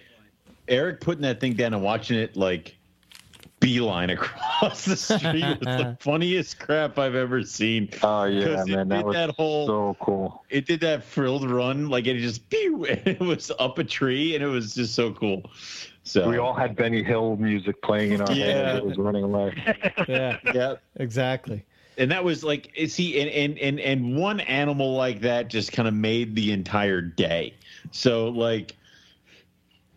Eric 0.66 1.00
putting 1.00 1.22
that 1.22 1.38
thing 1.38 1.52
down 1.52 1.74
and 1.74 1.82
watching 1.84 2.18
it 2.18 2.36
like 2.36 2.76
beeline 3.60 4.10
across 4.10 4.86
the 4.86 4.96
street 4.96 5.44
was 5.44 5.58
the 5.60 5.96
funniest 6.00 6.58
crap 6.58 6.98
I've 6.98 7.14
ever 7.14 7.44
seen. 7.44 7.90
Oh 8.02 8.24
yeah, 8.24 8.64
man, 8.66 8.88
that 8.88 9.04
was 9.04 9.14
that 9.14 9.30
whole, 9.30 9.66
so 9.66 9.96
cool. 10.00 10.44
It 10.48 10.66
did 10.66 10.80
that 10.80 11.04
frilled 11.04 11.48
run, 11.48 11.88
like 11.88 12.06
it 12.06 12.18
just 12.18 12.48
pew, 12.48 12.84
and 12.86 13.06
it 13.06 13.20
was 13.20 13.52
up 13.58 13.78
a 13.78 13.84
tree, 13.84 14.34
and 14.34 14.42
it 14.42 14.48
was 14.48 14.74
just 14.74 14.94
so 14.94 15.12
cool. 15.12 15.50
So 16.02 16.28
we 16.28 16.38
all 16.38 16.54
had 16.54 16.74
Benny 16.74 17.02
Hill 17.02 17.36
music 17.36 17.82
playing 17.82 18.12
in 18.12 18.22
our 18.22 18.32
yeah. 18.32 18.44
heads. 18.46 18.78
It 18.78 18.86
was 18.86 18.96
running 18.96 19.22
away. 19.22 19.54
yeah, 20.08 20.38
yeah, 20.54 20.74
exactly. 20.96 21.64
And 21.98 22.10
that 22.10 22.24
was 22.24 22.42
like, 22.42 22.72
eh, 22.76 22.86
see, 22.86 23.20
and 23.20 23.30
and 23.30 23.58
and 23.58 23.78
and 23.78 24.16
one 24.16 24.40
animal 24.40 24.94
like 24.94 25.20
that 25.20 25.48
just 25.48 25.72
kind 25.72 25.86
of 25.86 25.92
made 25.92 26.34
the 26.34 26.50
entire 26.52 27.02
day. 27.02 27.54
So 27.90 28.28
like 28.28 28.74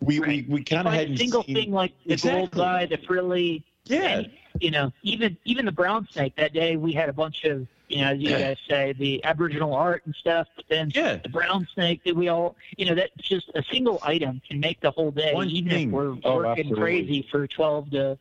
we 0.00 0.18
right. 0.18 0.28
we, 0.48 0.54
we 0.56 0.64
kind 0.64 0.86
of 0.86 0.94
had 0.94 1.10
a 1.10 1.16
single 1.16 1.42
seen... 1.44 1.54
thing 1.54 1.72
like 1.72 1.92
the 2.06 2.14
exactly. 2.14 2.40
gold 2.40 2.60
eye, 2.60 2.86
the 2.86 2.98
frilly. 2.98 3.64
Yeah. 3.86 4.18
And, 4.18 4.30
you 4.60 4.70
know, 4.70 4.92
even 5.02 5.36
even 5.44 5.66
the 5.66 5.72
brown 5.72 6.08
snake 6.10 6.36
that 6.36 6.52
day 6.52 6.76
we 6.76 6.92
had 6.92 7.08
a 7.08 7.12
bunch 7.12 7.44
of 7.44 7.66
you 7.88 8.00
know, 8.00 8.12
as 8.12 8.18
you 8.18 8.30
guys 8.30 8.56
say, 8.68 8.94
the 8.94 9.22
Aboriginal 9.24 9.74
art 9.74 10.02
and 10.06 10.14
stuff, 10.14 10.48
but 10.56 10.64
then 10.70 10.90
yeah. 10.94 11.16
the 11.16 11.28
brown 11.28 11.68
snake 11.74 12.02
that 12.04 12.16
we 12.16 12.28
all 12.28 12.56
you 12.76 12.86
know, 12.86 12.94
that 12.94 13.10
just 13.18 13.50
a 13.54 13.62
single 13.70 13.98
item 14.02 14.40
can 14.48 14.58
make 14.58 14.80
the 14.80 14.90
whole 14.90 15.10
day, 15.10 15.34
One 15.34 15.50
even 15.50 15.70
thing. 15.70 15.88
if 15.88 15.92
we're 15.92 16.16
oh, 16.24 16.36
working 16.36 16.66
absolutely. 16.66 16.80
crazy 16.80 17.28
for 17.30 17.46
twelve 17.46 17.90
to 17.90 18.18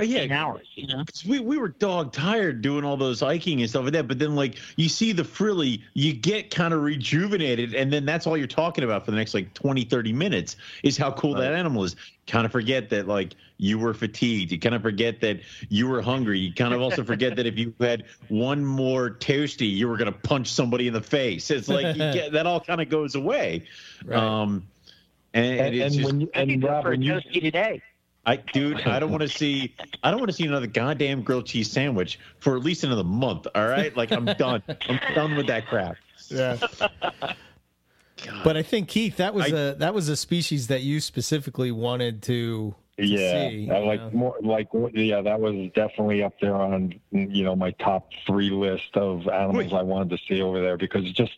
16 0.00 0.28
yeah, 0.28 0.42
hours, 0.42 0.66
you 0.74 0.86
know? 0.86 1.04
We, 1.28 1.40
we 1.40 1.58
were 1.58 1.68
dog 1.68 2.12
tired 2.12 2.62
doing 2.62 2.84
all 2.84 2.96
those 2.96 3.20
hiking 3.20 3.60
and 3.60 3.68
stuff 3.70 3.84
like 3.84 3.92
that. 3.94 4.08
But 4.08 4.18
then, 4.18 4.34
like, 4.34 4.56
you 4.76 4.88
see 4.88 5.12
the 5.12 5.24
frilly, 5.24 5.82
you 5.94 6.12
get 6.12 6.50
kind 6.50 6.74
of 6.74 6.82
rejuvenated. 6.82 7.74
And 7.74 7.92
then 7.92 8.04
that's 8.04 8.26
all 8.26 8.36
you're 8.36 8.46
talking 8.46 8.84
about 8.84 9.04
for 9.04 9.10
the 9.10 9.16
next, 9.16 9.34
like, 9.34 9.52
20, 9.54 9.84
30 9.84 10.12
minutes 10.12 10.56
is 10.82 10.96
how 10.96 11.12
cool 11.12 11.34
right. 11.34 11.40
that 11.40 11.54
animal 11.54 11.84
is. 11.84 11.96
Kind 12.26 12.44
of 12.44 12.52
forget 12.52 12.90
that, 12.90 13.06
like, 13.06 13.34
you 13.58 13.78
were 13.78 13.94
fatigued. 13.94 14.52
You 14.52 14.58
kind 14.58 14.74
of 14.74 14.82
forget 14.82 15.20
that 15.20 15.40
you 15.68 15.88
were 15.88 16.02
hungry. 16.02 16.38
You 16.38 16.52
kind 16.52 16.74
of 16.74 16.82
also 16.82 17.04
forget 17.04 17.36
that 17.36 17.46
if 17.46 17.56
you 17.56 17.72
had 17.80 18.04
one 18.28 18.64
more 18.64 19.10
toasty, 19.10 19.70
you 19.70 19.88
were 19.88 19.96
going 19.96 20.12
to 20.12 20.18
punch 20.18 20.52
somebody 20.52 20.88
in 20.88 20.92
the 20.92 21.00
face. 21.00 21.50
It's 21.50 21.68
like 21.68 21.96
get, 21.96 22.32
that 22.32 22.46
all 22.46 22.60
kind 22.60 22.80
of 22.80 22.88
goes 22.88 23.14
away. 23.14 23.64
Right. 24.04 24.18
Um, 24.18 24.66
and, 25.34 25.60
and, 25.60 25.76
and, 25.76 25.94
just, 25.94 26.06
when 26.06 26.20
you, 26.22 26.30
and 26.34 26.62
Rob, 26.62 26.84
for 26.84 26.92
a 26.92 26.96
toasty 26.96 27.40
today. 27.40 27.82
I, 28.26 28.36
dude, 28.36 28.80
I 28.82 28.98
don't 28.98 29.10
want 29.10 29.22
to 29.22 29.28
see. 29.28 29.74
I 30.02 30.10
don't 30.10 30.18
want 30.18 30.30
to 30.30 30.36
see 30.36 30.46
another 30.46 30.66
goddamn 30.66 31.22
grilled 31.22 31.46
cheese 31.46 31.70
sandwich 31.70 32.18
for 32.40 32.56
at 32.56 32.62
least 32.64 32.82
another 32.82 33.04
month. 33.04 33.46
All 33.54 33.68
right, 33.68 33.96
like 33.96 34.10
I'm 34.10 34.24
done. 34.24 34.62
I'm 34.88 35.00
done 35.14 35.36
with 35.36 35.46
that 35.46 35.66
crap. 35.68 35.96
Yeah. 36.28 36.58
God. 38.24 38.44
But 38.44 38.56
I 38.56 38.62
think 38.62 38.88
Keith, 38.88 39.16
that 39.16 39.34
was 39.34 39.52
I, 39.52 39.56
a 39.56 39.74
that 39.74 39.94
was 39.94 40.08
a 40.08 40.16
species 40.16 40.66
that 40.68 40.82
you 40.82 41.00
specifically 41.00 41.70
wanted 41.70 42.22
to 42.24 42.74
yeah, 42.98 43.48
see, 43.48 43.70
I 43.70 43.78
like 43.80 44.00
know? 44.00 44.10
more 44.18 44.36
like 44.40 44.68
yeah, 44.94 45.20
that 45.20 45.38
was 45.38 45.70
definitely 45.74 46.22
up 46.22 46.40
there 46.40 46.54
on 46.54 46.98
you 47.10 47.44
know 47.44 47.54
my 47.54 47.72
top 47.72 48.10
three 48.26 48.48
list 48.48 48.96
of 48.96 49.28
animals 49.28 49.72
Wait. 49.72 49.78
I 49.78 49.82
wanted 49.82 50.16
to 50.16 50.18
see 50.26 50.40
over 50.40 50.62
there 50.62 50.78
because 50.78 51.10
just 51.12 51.32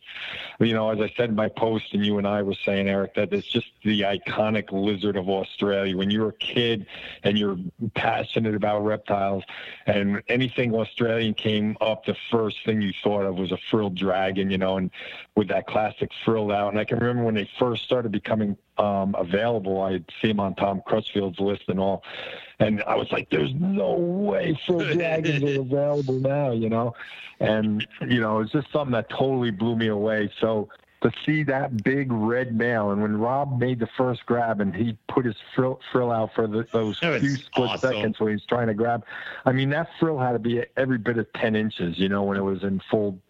you 0.61 0.73
know 0.73 0.91
as 0.91 1.01
I 1.01 1.13
said 1.17 1.31
in 1.31 1.35
my 1.35 1.49
post 1.49 1.93
and 1.95 2.07
you 2.07 2.19
and 2.19 2.29
I 2.29 2.43
were 2.43 2.55
saying 2.65 2.89
Eric 2.89 3.17
that 3.17 3.33
it's 3.33 3.47
just 3.47 3.67
the 3.83 4.03
iconic 4.03 4.71
lizard 4.71 5.17
of 5.17 5.29
Australia. 5.29 5.97
When 5.97 6.13
you're 6.13 6.29
a 6.29 6.35
kid 6.35 6.87
and 7.25 7.37
you're 7.37 7.59
passionate 7.95 8.55
about 8.55 8.85
reptiles 8.85 9.43
and 9.87 10.23
anything 10.29 10.73
Australian 10.75 11.35
came 11.35 11.77
up, 11.81 12.05
the 12.05 12.17
first 12.31 12.65
thing 12.65 12.81
you 12.81 12.93
thought 13.03 13.23
of 13.23 13.37
was 13.37 13.51
a 13.51 13.59
frilled 13.71 13.97
dragon, 13.97 14.51
you 14.51 14.59
know, 14.59 14.77
and 14.77 14.91
with 15.39 15.47
that 15.47 15.69
classic 15.69 16.11
frill 16.25 16.51
out. 16.51 16.73
And 16.73 16.81
I 16.81 16.85
can 16.85 16.99
remember 16.99 17.23
when 17.23 17.37
they 17.37 17.49
first 17.61 17.85
started 17.85 18.11
becoming 18.11 18.57
um, 18.77 19.15
available. 19.17 19.81
I'd 19.83 20.05
see 20.21 20.27
them 20.27 20.41
on 20.41 20.57
Tom 20.57 20.83
Crutchfield's 20.85 21.39
list 21.39 21.63
and 21.69 21.79
all. 21.79 22.03
And 22.59 22.83
I 22.89 22.97
was 22.97 23.07
like, 23.13 23.31
there's 23.31 23.55
no 23.55 23.93
way 23.93 24.59
frill 24.67 24.81
Dragons 24.93 25.45
are 25.45 25.61
available 25.61 26.15
now, 26.15 26.51
you 26.51 26.69
know? 26.69 26.93
And, 27.39 27.87
you 28.01 28.21
know, 28.21 28.41
it's 28.41 28.51
just 28.51 28.67
something 28.73 28.91
that 28.91 29.11
totally 29.11 29.53
blew 29.53 29.77
me 29.77 29.87
away. 29.87 30.29
So 30.41 30.71
to 31.03 31.13
see 31.25 31.45
that 31.45 31.85
big 31.85 32.11
red 32.11 32.57
male, 32.57 32.91
and 32.91 33.01
when 33.01 33.17
Rob 33.17 33.61
made 33.61 33.79
the 33.79 33.89
first 33.97 34.27
grab 34.27 34.61
and 34.61 34.75
he 34.75 34.99
put 35.07 35.25
his 35.25 35.37
frill, 35.55 35.79
frill 35.93 36.11
out 36.11 36.35
for 36.35 36.49
the, 36.49 36.67
those 36.73 36.99
few 36.99 37.37
split 37.37 37.71
awesome. 37.71 37.93
seconds 37.93 38.19
when 38.19 38.33
he's 38.33 38.45
trying 38.45 38.67
to 38.67 38.75
grab, 38.75 39.05
I 39.47 39.53
mean, 39.53 39.71
that 39.71 39.89
frill 40.01 40.19
had 40.19 40.33
to 40.33 40.41
be 40.41 40.65
every 40.77 40.99
bit 40.99 41.17
of 41.17 41.33
10 41.35 41.55
inches, 41.55 41.97
you 41.97 42.09
know, 42.09 42.25
when 42.25 42.37
it 42.37 42.43
was 42.43 42.65
in 42.65 42.83
full 42.91 43.21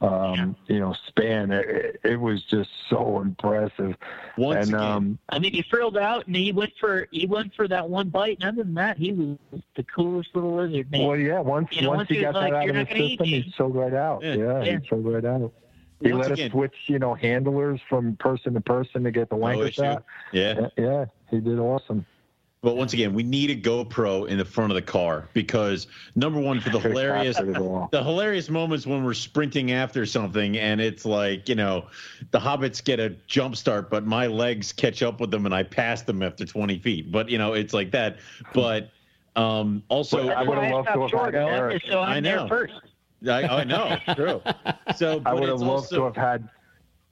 um, 0.00 0.56
yeah. 0.66 0.74
you 0.74 0.80
know, 0.80 0.94
span. 1.08 1.50
It, 1.50 2.00
it, 2.02 2.18
was 2.18 2.42
just 2.44 2.70
so 2.88 3.20
impressive. 3.20 3.96
Once 4.38 4.66
and, 4.66 4.74
again, 4.74 4.80
um, 4.80 5.18
I 5.28 5.38
mean, 5.38 5.52
he 5.52 5.62
frilled 5.62 5.98
out 5.98 6.26
and 6.26 6.34
he 6.34 6.52
went 6.52 6.72
for 6.80 7.06
he 7.10 7.26
went 7.26 7.54
for 7.54 7.68
that 7.68 7.88
one 7.88 8.08
bite. 8.08 8.38
And 8.40 8.48
other 8.48 8.64
than 8.64 8.74
that, 8.74 8.96
he 8.96 9.12
was 9.12 9.36
the 9.76 9.82
coolest 9.84 10.30
little 10.34 10.56
lizard. 10.56 10.90
Man. 10.90 11.06
Well, 11.06 11.18
yeah. 11.18 11.40
Once 11.40 11.68
you 11.72 11.82
know, 11.82 11.90
once, 11.90 11.98
once 11.98 12.08
he 12.08 12.20
got 12.20 12.34
like, 12.34 12.52
that 12.52 12.56
out 12.56 12.68
of 12.70 12.88
the 12.88 13.08
system, 13.08 13.26
he 13.26 13.54
sold 13.56 13.74
right 13.74 13.94
out. 13.94 14.22
Yeah, 14.22 14.34
yeah, 14.34 14.62
yeah. 14.62 14.78
he 14.78 14.88
sold 14.88 15.06
right 15.06 15.24
out. 15.24 15.52
He 16.02 16.12
once 16.12 16.28
let 16.28 16.32
again, 16.32 16.46
us 16.46 16.52
switch, 16.52 16.74
you 16.86 16.98
know, 16.98 17.14
handlers 17.14 17.80
from 17.88 18.16
person 18.16 18.54
to 18.54 18.60
person 18.62 19.04
to 19.04 19.10
get 19.10 19.28
the 19.28 19.36
wanker 19.36 19.64
no 19.64 19.70
shot. 19.70 20.04
Yeah. 20.32 20.68
yeah, 20.78 21.04
he 21.30 21.40
did 21.40 21.58
awesome. 21.58 22.06
But 22.62 22.76
once 22.76 22.92
again, 22.92 23.14
we 23.14 23.22
need 23.22 23.50
a 23.50 23.56
GoPro 23.56 24.28
in 24.28 24.36
the 24.36 24.44
front 24.44 24.70
of 24.70 24.74
the 24.74 24.82
car 24.82 25.30
because 25.32 25.86
number 26.14 26.38
one, 26.38 26.60
for 26.60 26.68
the 26.68 26.78
hilarious, 26.78 27.38
the 27.38 28.02
hilarious 28.02 28.50
moments 28.50 28.86
when 28.86 29.02
we're 29.02 29.14
sprinting 29.14 29.72
after 29.72 30.04
something 30.04 30.58
and 30.58 30.78
it's 30.78 31.06
like 31.06 31.48
you 31.48 31.54
know, 31.54 31.86
the 32.32 32.38
hobbits 32.38 32.84
get 32.84 33.00
a 33.00 33.10
jump 33.26 33.56
start, 33.56 33.88
but 33.88 34.04
my 34.04 34.26
legs 34.26 34.74
catch 34.74 35.02
up 35.02 35.20
with 35.20 35.30
them 35.30 35.46
and 35.46 35.54
I 35.54 35.62
pass 35.62 36.02
them 36.02 36.22
after 36.22 36.44
20 36.44 36.78
feet. 36.80 37.10
But 37.10 37.30
you 37.30 37.38
know, 37.38 37.54
it's 37.54 37.72
like 37.72 37.90
that. 37.92 38.18
But 38.52 38.90
um, 39.36 39.82
also, 39.88 40.28
I 40.28 40.42
would 40.42 40.58
have 40.58 40.70
loved 40.70 40.88
to 40.88 41.16
have 41.16 41.34
had 41.34 41.34
Eric. 41.34 41.82
So 41.88 42.00
i 42.00 42.20
know. 42.20 42.46
First. 42.46 42.74
I, 43.26 43.42
I 43.42 43.64
know, 43.64 43.98
true. 44.14 44.42
So 44.96 45.22
I 45.24 45.34
would 45.34 45.48
have 45.48 45.60
loved 45.60 45.92
also, 45.92 45.96
to 45.96 46.04
have 46.04 46.16
had 46.16 46.48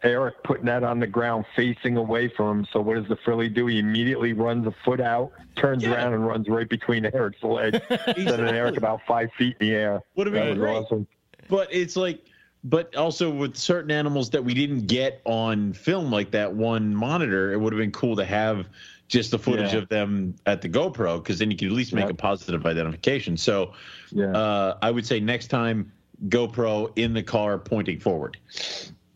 Eric 0.03 0.43
putting 0.45 0.67
that 0.67 0.85
on 0.85 1.01
the 1.01 1.07
ground 1.07 1.45
facing 1.57 1.97
away 1.97 2.29
from 2.29 2.61
him. 2.61 2.67
So 2.73 2.81
what 2.81 2.97
does 2.97 3.09
the 3.09 3.17
Frilly 3.17 3.49
do? 3.49 3.67
He 3.67 3.79
immediately 3.79 4.33
runs 4.33 4.67
a 4.67 4.75
foot 4.85 5.01
out, 5.01 5.33
turns 5.57 5.83
yeah. 5.83 5.93
around, 5.93 6.15
and 6.15 6.27
runs 6.27 6.49
right 6.49 6.69
between 6.69 7.07
Eric's 7.15 7.43
legs, 7.43 7.79
exactly. 7.91 8.27
sending 8.27 8.55
Eric 8.55 8.77
about 8.77 9.01
five 9.07 9.31
feet 9.37 9.57
in 9.61 9.69
the 9.69 9.75
air. 9.75 10.03
Would 10.15 10.29
have 10.29 10.35
been 10.35 10.57
great. 10.57 10.77
Awesome. 10.77 11.07
But 11.49 11.69
it's 11.73 11.97
like, 11.97 12.25
but 12.65 12.95
also 12.95 13.31
with 13.31 13.57
certain 13.57 13.91
animals 13.91 14.31
that 14.31 14.45
we 14.45 14.55
didn't 14.55 14.87
get 14.87 15.21
on 15.25 15.73
film, 15.73 16.11
like 16.13 16.31
that 16.33 16.53
one 16.53 16.95
monitor, 16.95 17.53
it 17.53 17.59
would 17.59 17.73
have 17.73 17.81
been 17.81 17.93
cool 17.93 18.15
to 18.17 18.25
have 18.25 18.67
just 19.09 19.31
the 19.31 19.39
footage 19.39 19.73
yeah. 19.73 19.79
of 19.79 19.89
them 19.89 20.35
at 20.47 20.61
the 20.61 20.69
GoPro 20.69 21.23
because 21.23 21.39
then 21.39 21.51
you 21.51 21.57
could 21.57 21.69
at 21.69 21.73
least 21.73 21.95
make 21.95 22.05
yep. 22.05 22.11
a 22.11 22.15
positive 22.15 22.67
identification. 22.67 23.37
So 23.37 23.73
yeah. 24.11 24.31
uh, 24.33 24.79
I 24.83 24.91
would 24.91 25.07
say 25.07 25.19
next 25.19 25.49
time 25.49 25.91
GoPro 26.29 26.93
in 26.97 27.15
the 27.15 27.23
car 27.23 27.59
pointing 27.59 27.99
forward. 27.99 28.37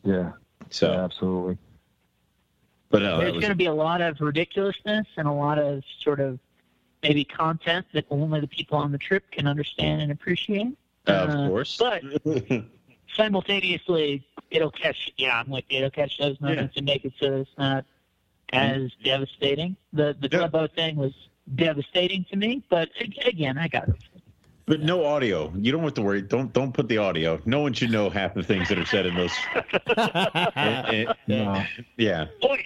Yeah. 0.03 0.33
So 0.73 0.93
yeah, 0.93 1.05
absolutely. 1.05 1.59
But 2.91 3.03
uh, 3.03 3.19
there's 3.19 3.33
was... 3.35 3.41
going 3.41 3.53
to 3.53 3.57
be 3.57 3.67
a 3.67 3.75
lot 3.75 4.01
of 4.01 4.21
ridiculousness 4.21 5.07
and 5.17 5.29
a 5.29 5.33
lot 5.33 5.59
of 5.59 5.83
sort 6.01 6.21
of 6.21 6.39
maybe 7.03 7.25
content 7.25 7.87
that 7.93 8.05
only 8.11 8.41
the 8.41 8.47
people 8.47 8.79
on 8.79 8.93
the 8.93 8.99
trip 8.99 9.31
can 9.31 9.47
understand 9.47 10.03
and 10.03 10.13
appreciate. 10.13 10.77
Uh, 11.07 11.13
of 11.13 11.49
course. 11.49 11.77
But 11.79 12.03
simultaneously, 13.15 14.27
it'll 14.51 14.71
catch. 14.71 15.11
Yeah, 15.17 15.39
I'm 15.39 15.51
like 15.51 15.67
it'll 15.69 15.91
catch 15.91 16.19
those 16.19 16.41
moments 16.41 16.75
yeah. 16.75 16.81
and 16.81 16.87
make 16.87 17.05
it 17.05 17.13
so 17.21 17.37
it's 17.37 17.51
not 17.59 17.85
as 18.53 18.77
mm-hmm. 18.77 19.05
devastating. 19.05 19.77
The 19.93 20.17
the 20.21 20.29
yeah. 20.31 20.67
thing 20.69 20.97
was 20.97 21.13
devastating 21.55 22.25
to 22.31 22.37
me, 22.37 22.63
but 22.69 22.91
again, 23.25 23.59
I 23.59 23.69
got 23.69 23.89
it. 23.89 23.97
But 24.67 24.81
no 24.81 25.05
audio. 25.05 25.53
You 25.57 25.73
don't 25.73 25.83
have 25.83 25.95
to 25.95 26.03
worry. 26.03 26.23
Don't 26.23 26.53
don't 26.53 26.73
put 26.73 26.89
the 26.89 26.99
audio. 26.99 27.41
No 27.45 27.61
one 27.61 27.73
should 27.73 27.91
know 27.91 28.11
half 28.11 28.35
the 28.35 28.43
things 28.43 28.69
that 28.69 28.79
are 28.79 28.87
said 28.87 29.07
in 29.07 29.15
those. 29.15 29.33
and, 30.55 30.57
and, 30.57 31.15
no. 31.27 31.65
Yeah. 31.97 32.27
Oi. 32.45 32.65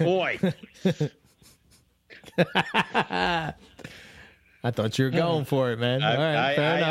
Oi. 0.00 0.38
I 4.64 4.70
thought 4.70 4.98
you 4.98 5.06
were 5.06 5.10
going 5.10 5.44
for 5.44 5.70
it, 5.70 5.78
man. 5.78 6.02
I, 6.02 6.10
All 6.10 6.20
right, 6.20 6.36
I, 6.36 6.56
fair 6.56 6.72
I, 6.72 6.76
enough. 6.76 6.90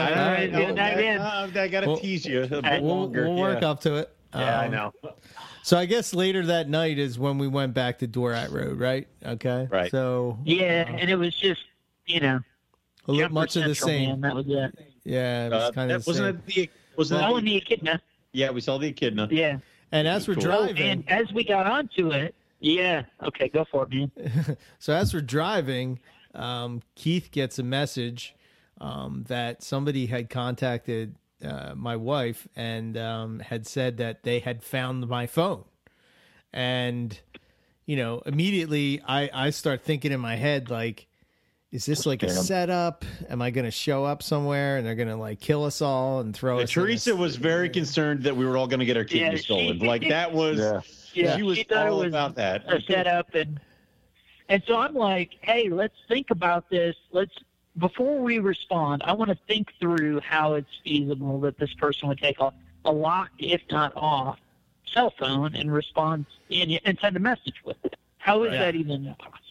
I, 0.79 0.81
I, 0.81 1.61
I, 1.61 1.63
I 1.63 1.67
got 1.67 1.81
to 1.81 1.97
tease 1.97 2.25
you 2.25 2.43
a 2.43 2.47
bit 2.47 2.63
we'll, 2.81 2.81
longer. 2.81 3.27
We'll 3.27 3.35
work 3.35 3.61
yeah. 3.61 3.69
up 3.69 3.81
to 3.81 3.97
it. 3.97 4.15
Yeah, 4.33 4.59
um, 4.59 4.63
I 4.63 4.67
know. 4.67 4.93
So 5.63 5.77
I 5.77 5.85
guess 5.85 6.13
later 6.13 6.45
that 6.45 6.69
night 6.69 6.97
is 6.97 7.19
when 7.19 7.37
we 7.37 7.47
went 7.47 7.73
back 7.73 7.99
to 7.99 8.07
Dorat 8.07 8.51
Road, 8.51 8.79
right? 8.79 9.07
Okay. 9.25 9.67
Right. 9.69 9.91
So 9.91 10.37
yeah, 10.45 10.85
uh, 10.87 10.95
and 10.95 11.09
it 11.09 11.17
was 11.17 11.35
just 11.35 11.61
you 12.05 12.21
know 12.21 12.39
a 13.07 13.11
little 13.11 13.31
much 13.31 13.55
of 13.55 13.65
the 13.65 13.75
same. 13.75 14.09
Man, 14.09 14.21
that 14.21 14.35
was 14.35 14.45
it. 14.47 14.93
Yeah, 15.03 15.47
it 15.47 15.51
was 15.51 15.63
uh, 15.63 15.71
kind 15.71 15.91
of 15.91 16.05
wasn't 16.05 16.27
it 16.27 16.45
the 16.45 16.69
wasn't 16.97 17.21
well, 17.21 17.41
the 17.41 17.55
echidna. 17.55 18.01
Yeah, 18.33 18.51
we 18.51 18.61
saw 18.61 18.77
the 18.77 18.87
echidna. 18.87 19.27
Yeah. 19.31 19.59
And 19.91 20.07
as 20.07 20.27
we're 20.27 20.35
cool. 20.35 20.43
driving, 20.43 20.83
oh, 20.83 20.91
and 20.91 21.09
as 21.09 21.31
we 21.31 21.45
got 21.45 21.65
onto 21.65 22.11
it, 22.11 22.35
yeah, 22.59 23.03
okay, 23.23 23.47
go 23.47 23.65
for 23.71 23.87
it, 23.89 23.89
man. 23.89 24.57
so 24.79 24.93
as 24.93 25.13
we're 25.13 25.21
driving, 25.21 25.99
um, 26.35 26.81
Keith 26.95 27.31
gets 27.31 27.57
a 27.57 27.63
message 27.63 28.35
um, 28.81 29.23
that 29.27 29.63
somebody 29.63 30.07
had 30.07 30.29
contacted 30.29 31.15
uh, 31.43 31.73
my 31.75 31.95
wife 31.95 32.47
and 32.55 32.97
um, 32.97 33.39
had 33.39 33.65
said 33.65 33.97
that 33.97 34.23
they 34.23 34.39
had 34.39 34.63
found 34.63 35.07
my 35.07 35.25
phone, 35.27 35.63
and 36.51 37.19
you 37.85 37.95
know, 37.95 38.21
immediately 38.25 39.01
I 39.07 39.29
I 39.33 39.49
start 39.51 39.83
thinking 39.83 40.11
in 40.11 40.19
my 40.19 40.35
head 40.35 40.69
like, 40.69 41.07
is 41.71 41.85
this 41.85 42.05
like 42.05 42.23
a 42.23 42.29
setup? 42.29 43.03
Am 43.29 43.41
I 43.41 43.51
going 43.51 43.65
to 43.65 43.71
show 43.71 44.05
up 44.05 44.23
somewhere 44.23 44.77
and 44.77 44.87
they're 44.87 44.95
going 44.95 45.09
to 45.09 45.15
like 45.15 45.39
kill 45.39 45.65
us 45.65 45.81
all 45.81 46.21
and 46.21 46.35
throw 46.35 46.59
us? 46.59 46.71
Teresa 46.71 47.15
was 47.15 47.35
very 47.35 47.69
concerned 47.69 48.23
that 48.23 48.35
we 48.35 48.45
were 48.45 48.57
all 48.57 48.67
going 48.67 48.79
to 48.79 48.85
get 48.85 48.95
our 48.95 49.03
kidneys 49.03 49.41
yeah, 49.41 49.43
stolen. 49.43 49.79
She, 49.79 49.85
like 49.85 50.07
that 50.07 50.31
was. 50.31 50.59
Yeah. 50.59 50.81
Yeah, 51.13 51.35
she 51.35 51.43
was 51.43 51.57
she 51.57 51.65
all 51.71 51.99
was 51.99 52.07
about 52.07 52.35
that. 52.35 52.71
A 52.71 52.79
setup 52.81 53.33
and 53.33 53.59
and 54.49 54.61
so 54.67 54.77
I'm 54.77 54.93
like, 54.93 55.31
hey, 55.41 55.69
let's 55.69 55.95
think 56.07 56.29
about 56.29 56.69
this. 56.69 56.95
Let's 57.11 57.33
before 57.77 58.19
we 58.19 58.39
respond, 58.39 59.03
I 59.03 59.13
want 59.13 59.29
to 59.29 59.37
think 59.47 59.73
through 59.79 60.19
how 60.21 60.53
it's 60.53 60.69
feasible 60.83 61.39
that 61.41 61.57
this 61.57 61.73
person 61.73 62.07
would 62.07 62.19
take 62.19 62.39
a, 62.39 62.53
a 62.85 62.91
locked, 62.91 63.39
if 63.39 63.61
not 63.71 63.93
off, 63.95 64.39
cell 64.85 65.13
phone 65.17 65.55
and 65.55 65.71
respond 65.71 66.25
and, 66.49 66.79
and 66.85 66.97
send 66.99 67.15
a 67.15 67.19
message 67.19 67.61
with 67.63 67.77
it. 67.83 67.95
How 68.17 68.43
is 68.43 68.51
right. 68.51 68.59
that 68.59 68.75
even 68.75 69.13
possible? 69.19 69.46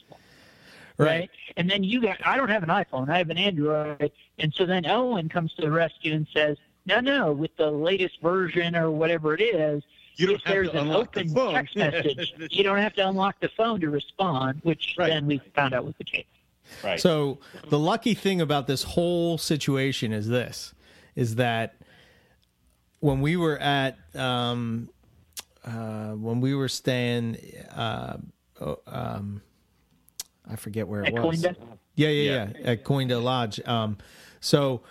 Right. 0.98 1.06
right. 1.08 1.30
And 1.56 1.70
then 1.70 1.84
you 1.84 2.00
got, 2.00 2.24
I 2.24 2.36
don't 2.36 2.48
have 2.48 2.62
an 2.62 2.68
iPhone, 2.70 3.08
I 3.10 3.18
have 3.18 3.30
an 3.30 3.38
Android. 3.38 4.12
And 4.38 4.52
so 4.54 4.64
then 4.64 4.86
Owen 4.86 5.28
comes 5.28 5.52
to 5.54 5.62
the 5.62 5.70
rescue 5.70 6.14
and 6.14 6.26
says, 6.32 6.56
no, 6.86 7.00
no, 7.00 7.32
with 7.32 7.54
the 7.56 7.70
latest 7.70 8.20
version 8.22 8.76
or 8.76 8.90
whatever 8.90 9.34
it 9.34 9.40
is, 9.40 9.82
you 10.16 10.26
don't 10.26 10.36
if 10.36 10.44
there's 10.44 10.68
an 10.70 10.90
open 10.90 11.32
the 11.32 11.50
text 11.52 11.76
message, 11.76 12.34
you 12.50 12.62
don't 12.62 12.78
have 12.78 12.94
to 12.94 13.06
unlock 13.06 13.38
the 13.40 13.50
phone 13.50 13.80
to 13.80 13.90
respond, 13.90 14.60
which 14.62 14.94
right. 14.96 15.08
then 15.08 15.26
we 15.26 15.40
found 15.54 15.74
out 15.74 15.84
was 15.84 15.94
the 15.98 16.04
case. 16.04 16.24
Right. 16.82 16.98
So 16.98 17.38
the 17.68 17.78
lucky 17.78 18.14
thing 18.14 18.40
about 18.40 18.66
this 18.66 18.82
whole 18.82 19.36
situation 19.38 20.12
is 20.12 20.26
this: 20.26 20.74
is 21.14 21.36
that 21.36 21.76
when 23.00 23.20
we 23.20 23.36
were 23.36 23.58
at 23.58 23.98
um, 24.14 24.88
uh, 25.64 26.12
when 26.12 26.40
we 26.40 26.54
were 26.54 26.68
staying, 26.68 27.36
uh, 27.74 28.16
oh, 28.60 28.80
um, 28.86 29.42
I 30.48 30.56
forget 30.56 30.88
where 30.88 31.02
it 31.02 31.14
at 31.14 31.22
was. 31.22 31.42
Cooinda? 31.42 31.56
Yeah, 31.94 32.08
yeah, 32.08 32.32
yeah, 32.32 32.52
yeah, 32.58 32.70
at 32.70 32.84
Cooinda 32.84 33.22
Lodge. 33.22 33.60
Um, 33.66 33.98
so 34.40 34.82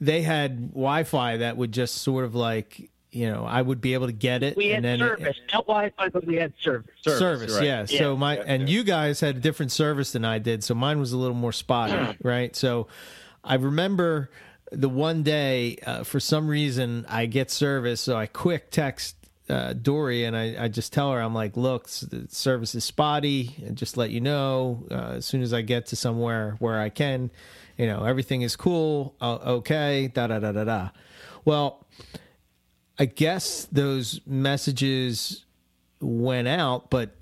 they 0.00 0.22
had 0.22 0.70
Wi-Fi 0.70 1.38
that 1.38 1.56
would 1.56 1.72
just 1.72 1.96
sort 1.96 2.24
of 2.24 2.34
like 2.34 2.90
you 3.10 3.30
know, 3.30 3.44
I 3.44 3.62
would 3.62 3.80
be 3.80 3.94
able 3.94 4.06
to 4.06 4.12
get 4.12 4.42
it. 4.42 4.56
We 4.56 4.68
had 4.68 4.84
then 4.84 4.98
service, 4.98 5.36
it, 5.36 5.52
not 5.52 5.66
Wi-Fi, 5.66 6.08
but 6.10 6.26
we 6.26 6.36
had 6.36 6.52
service. 6.62 6.90
Service, 7.02 7.18
service 7.18 7.54
right. 7.54 7.64
yeah. 7.64 7.86
yeah. 7.88 7.98
So 7.98 8.16
my 8.16 8.36
yeah, 8.36 8.44
and 8.46 8.68
yeah. 8.68 8.74
you 8.76 8.84
guys 8.84 9.20
had 9.20 9.36
a 9.36 9.40
different 9.40 9.72
service 9.72 10.12
than 10.12 10.24
I 10.24 10.38
did, 10.38 10.62
so 10.62 10.74
mine 10.74 10.98
was 10.98 11.12
a 11.12 11.16
little 11.16 11.36
more 11.36 11.52
spotty, 11.52 12.16
right? 12.22 12.54
So 12.54 12.88
I 13.42 13.54
remember 13.54 14.30
the 14.70 14.88
one 14.88 15.22
day, 15.22 15.78
uh, 15.86 16.04
for 16.04 16.20
some 16.20 16.48
reason, 16.48 17.06
I 17.08 17.26
get 17.26 17.50
service, 17.50 18.00
so 18.00 18.16
I 18.16 18.26
quick 18.26 18.70
text 18.70 19.16
uh, 19.48 19.72
Dory 19.72 20.24
and 20.24 20.36
I, 20.36 20.64
I 20.64 20.68
just 20.68 20.92
tell 20.92 21.12
her, 21.12 21.20
I'm 21.20 21.34
like, 21.34 21.56
look, 21.56 21.88
the 21.88 22.26
service 22.28 22.74
is 22.74 22.84
spotty, 22.84 23.54
and 23.64 23.76
just 23.76 23.96
let 23.96 24.10
you 24.10 24.20
know 24.20 24.86
uh, 24.90 25.14
as 25.16 25.26
soon 25.26 25.42
as 25.42 25.52
I 25.52 25.62
get 25.62 25.86
to 25.86 25.96
somewhere 25.96 26.56
where 26.58 26.80
I 26.80 26.88
can, 26.88 27.30
you 27.76 27.86
know, 27.86 28.04
everything 28.04 28.42
is 28.42 28.56
cool, 28.56 29.14
uh, 29.20 29.38
okay, 29.58 30.10
da 30.12 30.26
da 30.26 30.38
da 30.38 30.52
da 30.52 30.64
da. 30.64 30.88
Well 31.44 31.84
I 32.98 33.04
guess 33.04 33.66
those 33.70 34.20
messages 34.26 35.44
went 36.00 36.48
out, 36.48 36.90
but 36.90 37.14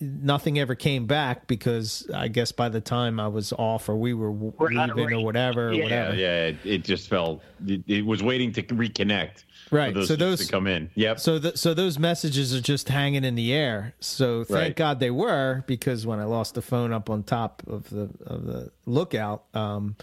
nothing 0.00 0.58
ever 0.58 0.74
came 0.74 1.06
back 1.06 1.46
because 1.46 2.08
I 2.14 2.28
guess 2.28 2.52
by 2.52 2.68
the 2.68 2.80
time 2.80 3.18
I 3.18 3.28
was 3.28 3.52
off 3.54 3.88
or 3.88 3.96
we 3.96 4.12
were 4.12 4.30
we're 4.30 4.68
leaving 4.68 5.14
or 5.14 5.24
whatever, 5.24 5.72
yeah. 5.72 5.82
whatever. 5.82 6.14
Yeah, 6.14 6.46
it, 6.46 6.56
it 6.64 6.84
just 6.84 7.08
felt 7.08 7.42
It, 7.66 7.82
it, 7.86 8.04
was 8.04 8.22
waiting 8.22 8.52
to 8.52 8.62
reconnect. 8.62 9.44
Right. 9.70 9.94
Those 9.94 10.08
so 10.08 10.16
those 10.16 10.46
to 10.46 10.52
come 10.52 10.66
in. 10.66 10.90
Yep. 10.94 11.20
So 11.20 11.38
the, 11.38 11.56
so 11.56 11.74
those 11.74 11.98
messages 11.98 12.54
are 12.54 12.60
just 12.60 12.88
hanging 12.88 13.24
in 13.24 13.34
the 13.34 13.52
air. 13.52 13.94
So 14.00 14.44
thank 14.44 14.58
right. 14.58 14.76
God 14.76 15.00
they 15.00 15.10
were 15.10 15.64
because 15.66 16.06
when 16.06 16.18
I 16.18 16.24
lost 16.24 16.54
the 16.54 16.62
phone 16.62 16.92
up 16.92 17.10
on 17.10 17.22
top 17.22 17.62
of 17.66 17.88
the 17.90 18.10
of 18.26 18.44
the 18.44 18.70
lookout, 18.86 19.44
um, 19.54 19.96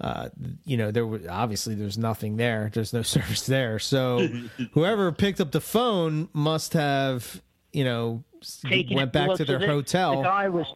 uh, 0.00 0.28
you 0.64 0.76
know, 0.76 0.90
there 0.90 1.06
was 1.06 1.26
obviously 1.26 1.74
there's 1.74 1.98
nothing 1.98 2.36
there. 2.36 2.70
There's 2.72 2.92
no 2.92 3.02
service 3.02 3.46
there. 3.46 3.78
So 3.78 4.26
whoever 4.72 5.12
picked 5.12 5.40
up 5.40 5.52
the 5.52 5.60
phone 5.60 6.28
must 6.32 6.72
have, 6.72 7.40
you 7.72 7.84
know, 7.84 8.24
taking 8.68 8.96
went 8.96 9.12
back 9.12 9.34
to 9.34 9.44
their 9.44 9.58
the, 9.58 9.66
hotel. 9.66 10.16
The 10.16 10.22
guy 10.22 10.48
was 10.48 10.66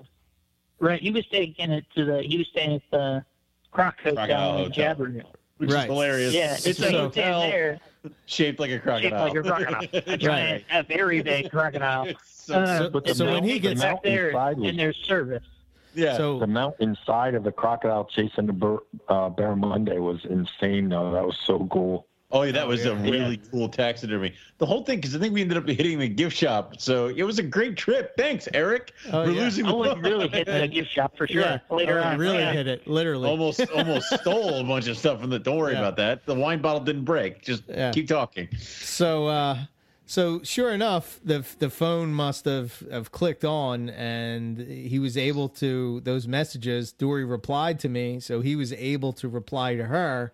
right. 0.79 1.01
He 1.01 1.11
was 1.11 1.27
taking 1.27 1.71
it 1.73 1.85
to 1.95 2.05
the. 2.05 2.23
He 2.23 2.39
was 2.39 2.47
staying 2.49 2.77
at 2.77 2.83
the 2.91 3.25
Croc 3.71 4.01
Hotel 4.01 4.65
in 4.65 4.73
Jabiru. 4.73 5.25
Which 5.59 5.73
right. 5.73 5.81
is 5.81 5.85
hilarious. 5.87 6.35
Yeah, 6.35 6.57
it's 6.65 6.81
a 6.81 6.93
hotel 6.93 7.41
there, 7.41 7.81
shaped 8.27 8.61
like 8.61 8.71
a 8.71 8.79
crocodile. 8.79 9.33
Shaped 9.33 9.47
like 9.47 9.63
a 9.63 9.65
crocodile. 9.65 10.03
A 10.15 10.17
giant, 10.17 10.65
right. 10.71 10.81
a 10.81 10.83
very 10.83 11.23
big 11.23 11.51
crocodile. 11.51 12.07
so, 12.27 12.55
uh, 12.55 12.91
so, 12.91 13.13
so 13.13 13.33
when 13.33 13.45
he 13.45 13.59
gets 13.59 13.81
back 13.81 14.03
there, 14.03 14.37
and 14.37 14.79
their 14.79 14.93
service. 14.93 15.45
Yeah. 15.95 16.17
So 16.17 16.39
the 16.39 16.47
mount 16.47 16.77
inside 16.81 17.35
of 17.35 17.45
the 17.45 17.53
crocodile 17.53 18.05
chasing 18.05 18.47
the 18.47 18.53
bear, 18.53 18.79
uh, 19.09 19.31
Barramundi 19.31 19.99
was 19.99 20.25
insane. 20.25 20.91
Though 20.91 21.13
that 21.13 21.25
was 21.25 21.39
so 21.45 21.67
cool. 21.71 22.07
Oh, 22.31 22.43
yeah, 22.43 22.53
that 22.53 22.69
was 22.69 22.85
oh, 22.85 22.93
yeah. 22.93 22.99
a 22.99 23.11
really 23.11 23.41
yeah. 23.43 23.51
cool 23.51 23.69
taxidermy. 23.71 24.35
The 24.59 24.67
whole 24.67 24.85
thing, 24.85 24.99
because 24.99 25.17
I 25.17 25.19
think 25.19 25.33
we 25.33 25.41
ended 25.41 25.57
up 25.57 25.67
hitting 25.67 25.99
the 25.99 26.09
gift 26.09 26.37
shop, 26.37 26.79
so 26.79 27.07
it 27.07 27.23
was 27.23 27.39
a 27.39 27.43
great 27.43 27.77
trip. 27.77 28.15
Thanks, 28.19 28.47
Eric, 28.53 28.93
oh, 29.07 29.25
for 29.25 29.31
yeah. 29.31 29.41
losing 29.41 29.65
the 29.65 29.73
oh, 29.73 29.97
really 29.97 30.29
hit 30.29 30.47
the 30.47 30.69
gift 30.73 30.91
shop 30.93 31.17
for 31.17 31.27
sure. 31.27 31.41
Yeah. 31.41 31.59
Later 31.71 32.01
oh, 32.01 32.05
on, 32.05 32.19
really 32.19 32.45
hit 32.45 32.67
it, 32.67 32.87
literally. 32.87 33.27
Almost, 33.27 33.71
almost 33.71 34.13
stole 34.21 34.61
a 34.61 34.65
bunch 34.65 34.89
of 34.89 34.99
stuff 34.99 35.21
from 35.23 35.31
the. 35.31 35.39
Don't 35.39 35.57
worry 35.57 35.75
about 35.75 35.97
that. 35.97 36.27
The 36.27 36.35
wine 36.35 36.61
bottle 36.61 36.81
didn't 36.81 37.05
break. 37.05 37.43
Just 37.43 37.63
keep 37.93 38.09
talking. 38.09 38.49
So, 38.59 39.29
uh, 39.29 39.61
so 40.05 40.43
sure 40.43 40.73
enough, 40.73 41.21
the 41.25 41.47
the 41.59 41.71
phone 41.71 42.13
must 42.13 42.45
have, 42.45 42.83
have 42.91 43.11
clicked 43.11 43.45
on, 43.45 43.89
and 43.89 44.59
he 44.59 44.99
was 44.99 45.17
able 45.17 45.49
to 45.51 46.01
those 46.01 46.27
messages. 46.27 46.93
Dory 46.93 47.25
replied 47.25 47.79
to 47.81 47.89
me, 47.89 48.21
so 48.21 48.43
he 48.43 48.55
was 48.55 48.75
able 48.75 49.15
to 49.15 49.29
reply 49.29 49.77
to 49.77 49.85
her, 49.85 50.33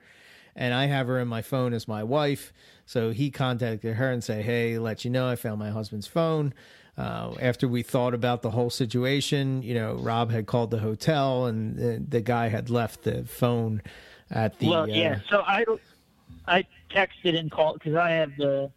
and 0.57 0.75
I 0.75 0.87
have 0.87 1.07
her 1.07 1.19
in 1.19 1.29
my 1.29 1.43
phone 1.43 1.73
as 1.73 1.89
my 1.89 2.03
wife. 2.03 2.53
So 2.87 3.11
he 3.11 3.31
contacted 3.31 3.97
her 3.97 4.11
and 4.11 4.23
say, 4.23 4.43
"Hey, 4.43 4.79
let 4.79 5.05
you 5.05 5.11
know 5.11 5.29
I 5.29 5.37
found 5.37 5.59
my 5.59 5.71
husband's 5.71 6.07
phone." 6.07 6.55
Uh, 6.97 7.35
after 7.41 7.67
we 7.67 7.83
thought 7.83 8.15
about 8.15 8.43
the 8.43 8.51
whole 8.51 8.71
situation, 8.71 9.63
you 9.63 9.75
know, 9.75 9.95
Rob 9.95 10.31
had 10.31 10.47
called 10.47 10.71
the 10.71 10.79
hotel, 10.79 11.47
and 11.47 11.77
the, 11.77 12.05
the 12.09 12.21
guy 12.21 12.49
had 12.49 12.71
left 12.71 13.03
the 13.03 13.25
phone 13.25 13.83
at 14.31 14.59
the. 14.59 14.69
Well, 14.69 14.89
yeah. 14.89 15.17
Uh, 15.27 15.31
so 15.31 15.43
I 15.47 15.65
I 16.47 16.65
texted 16.91 17.37
and 17.37 17.51
called 17.51 17.81
because 17.81 17.97
I 17.97 18.11
have 18.11 18.37
the 18.37 18.71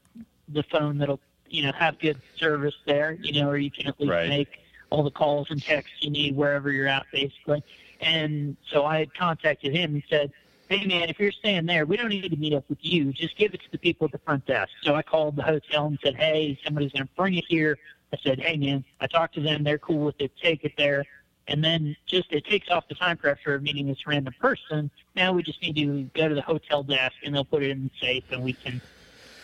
the 0.49 0.63
phone 0.63 0.97
that'll 0.97 1.19
you 1.49 1.63
know 1.63 1.71
have 1.73 1.99
good 1.99 2.19
service 2.37 2.75
there, 2.85 3.17
you 3.21 3.39
know, 3.39 3.49
or 3.49 3.57
you 3.57 3.69
can 3.69 3.87
at 3.87 3.99
least 3.99 4.11
right. 4.11 4.29
make 4.29 4.61
all 4.89 5.03
the 5.03 5.11
calls 5.11 5.51
and 5.51 5.61
texts 5.61 5.97
you 5.99 6.09
need 6.09 6.35
wherever 6.35 6.71
you're 6.71 6.87
at, 6.87 7.05
basically. 7.11 7.63
And 7.99 8.55
so 8.71 8.85
I 8.85 8.99
had 8.99 9.13
contacted 9.13 9.75
him 9.75 9.95
and 9.95 10.03
said, 10.09 10.31
"Hey 10.69 10.85
man, 10.85 11.09
if 11.09 11.19
you're 11.19 11.31
staying 11.31 11.65
there, 11.65 11.85
we 11.85 11.97
don't 11.97 12.09
need 12.09 12.29
to 12.29 12.35
meet 12.35 12.53
up 12.53 12.67
with 12.69 12.79
you. 12.81 13.13
Just 13.13 13.37
give 13.37 13.53
it 13.53 13.61
to 13.61 13.71
the 13.71 13.77
people 13.77 14.05
at 14.05 14.11
the 14.11 14.19
front 14.19 14.45
desk." 14.45 14.71
So 14.83 14.95
I 14.95 15.01
called 15.01 15.35
the 15.35 15.43
hotel 15.43 15.87
and 15.87 15.99
said, 16.03 16.15
"Hey, 16.15 16.59
somebody's 16.63 16.91
going 16.91 17.07
to 17.07 17.13
bring 17.15 17.35
it 17.35 17.45
here." 17.47 17.77
I 18.13 18.17
said, 18.17 18.39
"Hey 18.39 18.57
man, 18.57 18.83
I 19.01 19.07
talked 19.07 19.35
to 19.35 19.41
them. 19.41 19.63
They're 19.63 19.77
cool 19.77 20.05
with 20.05 20.19
it. 20.19 20.31
Take 20.41 20.63
it 20.63 20.73
there." 20.77 21.05
And 21.49 21.63
then 21.63 21.95
just 22.05 22.31
it 22.31 22.45
takes 22.45 22.69
off 22.69 22.87
the 22.87 22.95
time 22.95 23.17
pressure 23.17 23.55
of 23.55 23.63
meeting 23.63 23.87
this 23.87 24.05
random 24.05 24.33
person. 24.39 24.91
Now 25.15 25.31
we 25.31 25.43
just 25.43 25.61
need 25.61 25.75
to 25.77 26.03
go 26.13 26.27
to 26.27 26.35
the 26.35 26.41
hotel 26.41 26.83
desk 26.83 27.15
and 27.23 27.33
they'll 27.33 27.45
put 27.45 27.63
it 27.63 27.71
in 27.71 27.83
the 27.85 28.05
safe 28.05 28.25
and 28.31 28.43
we 28.43 28.53
can 28.53 28.81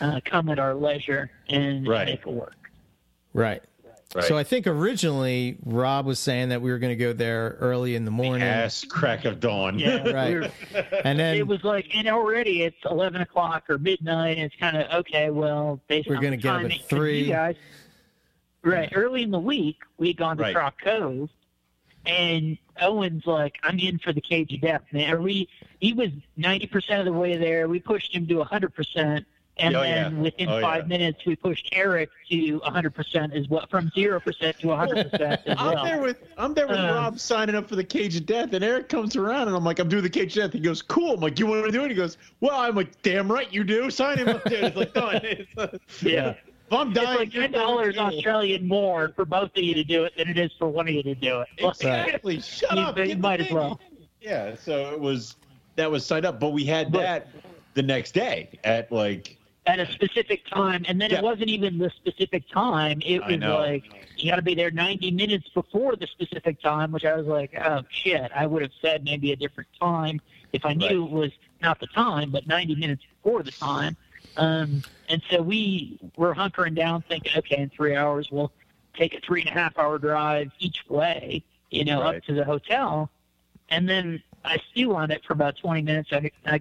uh, 0.00 0.20
come 0.24 0.50
at 0.50 0.58
our 0.58 0.74
leisure 0.74 1.30
and 1.48 1.86
right. 1.86 2.06
make 2.06 2.20
it 2.20 2.32
work. 2.32 2.56
Right. 3.32 3.62
Right. 4.14 4.24
So 4.24 4.38
I 4.38 4.44
think 4.44 4.68
originally 4.68 5.58
Rob 5.64 6.06
was 6.06 6.20
saying 6.20 6.50
that 6.50 6.62
we 6.62 6.70
were 6.70 6.78
going 6.78 6.92
to 6.92 6.96
go 6.96 7.12
there 7.12 7.56
early 7.60 7.96
in 7.96 8.04
the 8.04 8.12
morning. 8.12 8.46
Ass 8.46 8.84
crack 8.84 9.24
of 9.24 9.40
dawn. 9.40 9.78
Yeah, 9.78 10.08
right. 10.12 10.52
and 11.04 11.18
then 11.18 11.36
it 11.36 11.46
was 11.46 11.64
like, 11.64 11.94
and 11.96 12.06
already 12.06 12.62
it's 12.62 12.76
eleven 12.88 13.22
o'clock 13.22 13.68
or 13.68 13.76
midnight. 13.76 14.36
And 14.36 14.46
it's 14.46 14.56
kind 14.56 14.76
of 14.76 14.90
okay. 15.00 15.30
Well, 15.30 15.80
based 15.88 16.08
we're 16.08 16.20
going 16.20 16.30
to 16.30 16.36
get 16.36 16.54
up 16.54 16.62
at 16.62 16.82
three. 16.82 17.26
Guys, 17.26 17.56
right. 18.62 18.88
Early 18.94 19.24
in 19.24 19.32
the 19.32 19.40
week, 19.40 19.78
we 19.98 20.08
had 20.08 20.16
gone 20.16 20.36
to 20.36 20.44
right. 20.44 20.54
Croc 20.54 20.80
Cove, 20.80 21.28
and 22.06 22.56
Owen's 22.80 23.26
like, 23.26 23.56
"I'm 23.64 23.80
in 23.80 23.98
for 23.98 24.12
the 24.12 24.20
cage 24.20 24.52
of 24.52 24.60
death, 24.60 24.82
man." 24.92 25.24
We 25.24 25.48
he 25.80 25.92
was 25.92 26.10
ninety 26.36 26.68
percent 26.68 27.00
of 27.00 27.06
the 27.06 27.12
way 27.12 27.36
there. 27.36 27.66
We 27.66 27.80
pushed 27.80 28.14
him 28.14 28.28
to 28.28 28.44
hundred 28.44 28.76
percent 28.76 29.26
and 29.58 29.76
oh, 29.76 29.82
then 29.82 30.16
yeah. 30.16 30.22
within 30.22 30.48
oh, 30.48 30.60
five 30.60 30.84
yeah. 30.84 30.98
minutes, 30.98 31.24
we 31.24 31.36
pushed 31.36 31.68
Eric 31.72 32.10
to 32.30 32.60
100% 32.60 33.36
as 33.36 33.48
well, 33.48 33.64
from 33.70 33.90
0% 33.90 34.22
to 34.22 34.66
100% 34.66 35.20
as 35.20 35.38
well. 35.46 35.78
I'm 35.78 35.84
there 35.84 36.00
with 36.00 36.16
I'm 36.36 36.54
there 36.54 36.66
with 36.66 36.78
um, 36.78 36.86
Rob 36.86 37.20
signing 37.20 37.54
up 37.54 37.68
for 37.68 37.76
the 37.76 37.84
Cage 37.84 38.16
of 38.16 38.26
Death, 38.26 38.52
and 38.52 38.64
Eric 38.64 38.88
comes 38.88 39.14
around, 39.14 39.46
and 39.46 39.56
I'm 39.56 39.64
like, 39.64 39.78
I'm 39.78 39.88
doing 39.88 40.02
the 40.02 40.10
Cage 40.10 40.36
of 40.36 40.44
Death. 40.44 40.52
He 40.52 40.60
goes, 40.60 40.82
Cool. 40.82 41.14
I'm 41.14 41.20
like, 41.20 41.38
You 41.38 41.46
want 41.46 41.64
to 41.66 41.70
do 41.70 41.84
it? 41.84 41.90
He 41.90 41.94
goes, 41.94 42.18
Well, 42.40 42.56
I'm 42.56 42.74
like, 42.74 43.00
Damn 43.02 43.30
right 43.30 43.52
you 43.52 43.62
do. 43.62 43.90
Sign 43.90 44.18
him 44.18 44.28
up 44.28 44.44
there. 44.44 44.64
It's 44.64 44.76
like, 44.76 44.94
done. 44.94 45.20
yeah. 46.02 46.30
If 46.30 46.36
I'm 46.72 46.92
dying, 46.92 47.08
it's 47.10 47.18
like 47.18 47.30
ten 47.32 47.52
dollars 47.52 47.96
Australian 47.96 48.66
more 48.66 49.12
for 49.14 49.24
both 49.24 49.50
of 49.56 49.62
you 49.62 49.74
to 49.74 49.84
do 49.84 50.04
it 50.04 50.14
than 50.16 50.28
it 50.28 50.38
is 50.38 50.50
for 50.58 50.68
one 50.68 50.88
of 50.88 50.94
you 50.94 51.02
to 51.04 51.14
do 51.14 51.42
it. 51.42 51.48
Exactly. 51.58 52.40
Shut 52.40 52.76
up. 52.76 52.98
You, 52.98 53.16
might 53.16 53.40
as 53.40 53.50
well. 53.52 53.78
Yeah. 54.20 54.56
So 54.56 54.92
it 54.92 54.98
was 54.98 55.36
that 55.76 55.90
was 55.90 56.04
signed 56.04 56.24
up, 56.24 56.40
but 56.40 56.50
we 56.50 56.64
had 56.64 56.90
but, 56.90 57.00
that 57.00 57.28
the 57.74 57.82
next 57.82 58.12
day 58.12 58.58
at 58.64 58.90
like 58.90 59.36
at 59.66 59.80
a 59.80 59.90
specific 59.92 60.46
time, 60.46 60.84
and 60.88 61.00
then 61.00 61.10
it 61.10 61.22
wasn't 61.22 61.48
even 61.48 61.78
the 61.78 61.90
specific 61.90 62.48
time. 62.50 63.00
It 63.04 63.24
was 63.24 63.38
like 63.38 63.84
you 64.16 64.30
got 64.30 64.36
to 64.36 64.42
be 64.42 64.54
there 64.54 64.70
90 64.70 65.10
minutes 65.12 65.48
before 65.48 65.96
the 65.96 66.06
specific 66.06 66.60
time, 66.60 66.92
which 66.92 67.04
I 67.04 67.14
was 67.16 67.26
like, 67.26 67.54
oh 67.64 67.82
shit, 67.90 68.30
I 68.34 68.46
would 68.46 68.62
have 68.62 68.72
said 68.82 69.04
maybe 69.04 69.32
a 69.32 69.36
different 69.36 69.68
time 69.80 70.20
if 70.52 70.64
I 70.64 70.74
knew 70.74 70.86
right. 70.86 71.10
it 71.10 71.10
was 71.10 71.32
not 71.62 71.80
the 71.80 71.86
time, 71.88 72.30
but 72.30 72.46
90 72.46 72.74
minutes 72.76 73.02
before 73.22 73.42
the 73.42 73.52
time. 73.52 73.96
Um, 74.36 74.82
and 75.08 75.22
so 75.30 75.40
we 75.40 75.98
were 76.16 76.34
hunkering 76.34 76.74
down, 76.74 77.02
thinking, 77.08 77.32
okay, 77.36 77.58
in 77.58 77.70
three 77.70 77.96
hours 77.96 78.30
we'll 78.30 78.52
take 78.94 79.14
a 79.14 79.20
three 79.20 79.40
and 79.40 79.50
a 79.50 79.52
half 79.52 79.78
hour 79.78 79.98
drive 79.98 80.50
each 80.58 80.84
way, 80.88 81.42
you 81.70 81.84
know, 81.84 82.02
right. 82.02 82.16
up 82.16 82.24
to 82.24 82.34
the 82.34 82.44
hotel, 82.44 83.10
and 83.70 83.88
then 83.88 84.22
I 84.44 84.58
stew 84.70 84.94
on 84.94 85.10
it 85.10 85.24
for 85.24 85.32
about 85.32 85.56
20 85.56 85.82
minutes. 85.82 86.10
I, 86.12 86.30
I 86.46 86.60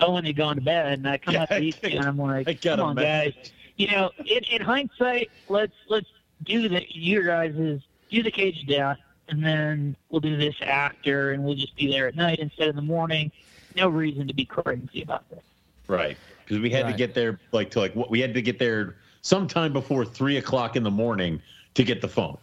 Oh, 0.00 0.12
Owen 0.12 0.24
had 0.24 0.36
gone 0.36 0.56
to 0.56 0.62
bed, 0.62 0.92
and 0.92 1.08
I 1.08 1.18
come 1.18 1.34
yeah, 1.34 1.42
out 1.42 1.48
to 1.48 1.60
eat, 1.60 1.78
and 1.82 2.04
I'm 2.04 2.18
like, 2.18 2.60
"Come 2.62 2.80
on, 2.80 2.96
guys! 2.96 3.34
You 3.76 3.88
know, 3.88 4.10
in, 4.18 4.44
in 4.44 4.60
hindsight, 4.60 5.30
let's 5.48 5.74
let's 5.88 6.08
do 6.44 6.68
the 6.68 6.84
you 6.88 7.22
guys 7.24 7.54
is 7.56 7.82
do 8.10 8.22
the 8.22 8.30
cage 8.30 8.66
death, 8.66 8.98
and 9.28 9.44
then 9.44 9.96
we'll 10.10 10.20
do 10.20 10.36
this 10.36 10.56
after, 10.62 11.32
and 11.32 11.44
we'll 11.44 11.54
just 11.54 11.76
be 11.76 11.90
there 11.90 12.08
at 12.08 12.16
night 12.16 12.38
instead 12.38 12.68
of 12.68 12.76
the 12.76 12.82
morning. 12.82 13.30
No 13.74 13.88
reason 13.88 14.26
to 14.28 14.34
be 14.34 14.44
crazy 14.44 15.02
about 15.02 15.28
this. 15.30 15.42
Right, 15.88 16.16
because 16.44 16.60
we 16.60 16.70
had 16.70 16.84
right. 16.84 16.92
to 16.92 16.96
get 16.96 17.14
there 17.14 17.38
like 17.52 17.70
to 17.70 17.80
like 17.80 17.94
what 17.94 18.10
we 18.10 18.20
had 18.20 18.34
to 18.34 18.42
get 18.42 18.58
there 18.58 18.96
sometime 19.22 19.72
before 19.72 20.04
three 20.04 20.36
o'clock 20.36 20.76
in 20.76 20.82
the 20.82 20.90
morning 20.90 21.40
to 21.74 21.84
get 21.84 22.00
the 22.00 22.08
phone. 22.08 22.38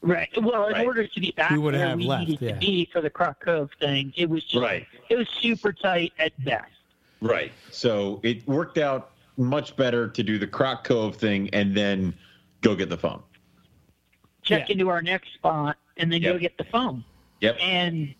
Right. 0.00 0.28
Well, 0.40 0.68
in 0.68 0.74
right. 0.74 0.86
order 0.86 1.06
to 1.06 1.20
be 1.20 1.32
back 1.32 1.50
we 1.50 1.58
where 1.58 1.96
we 1.96 2.04
left, 2.04 2.28
needed 2.28 2.42
yeah. 2.42 2.54
to 2.54 2.58
be 2.60 2.88
for 2.92 3.00
the 3.00 3.10
Croc 3.10 3.40
Cove 3.44 3.70
thing, 3.80 4.12
it 4.16 4.30
was 4.30 4.44
just, 4.44 4.62
right. 4.62 4.86
It 5.08 5.16
was 5.16 5.28
super 5.28 5.72
tight 5.72 6.12
at 6.18 6.32
best. 6.44 6.70
Right. 7.20 7.52
So 7.70 8.20
it 8.22 8.46
worked 8.46 8.78
out 8.78 9.10
much 9.36 9.76
better 9.76 10.08
to 10.08 10.22
do 10.22 10.38
the 10.38 10.46
Croc 10.46 10.84
Cove 10.84 11.16
thing 11.16 11.50
and 11.52 11.76
then 11.76 12.14
go 12.60 12.76
get 12.76 12.90
the 12.90 12.96
phone. 12.96 13.22
Check 14.42 14.68
yeah. 14.68 14.74
into 14.74 14.88
our 14.88 15.02
next 15.02 15.34
spot 15.34 15.76
and 15.96 16.12
then 16.12 16.22
yep. 16.22 16.34
go 16.34 16.38
get 16.38 16.56
the 16.58 16.64
phone. 16.64 17.04
Yep. 17.40 17.56
And 17.60 18.14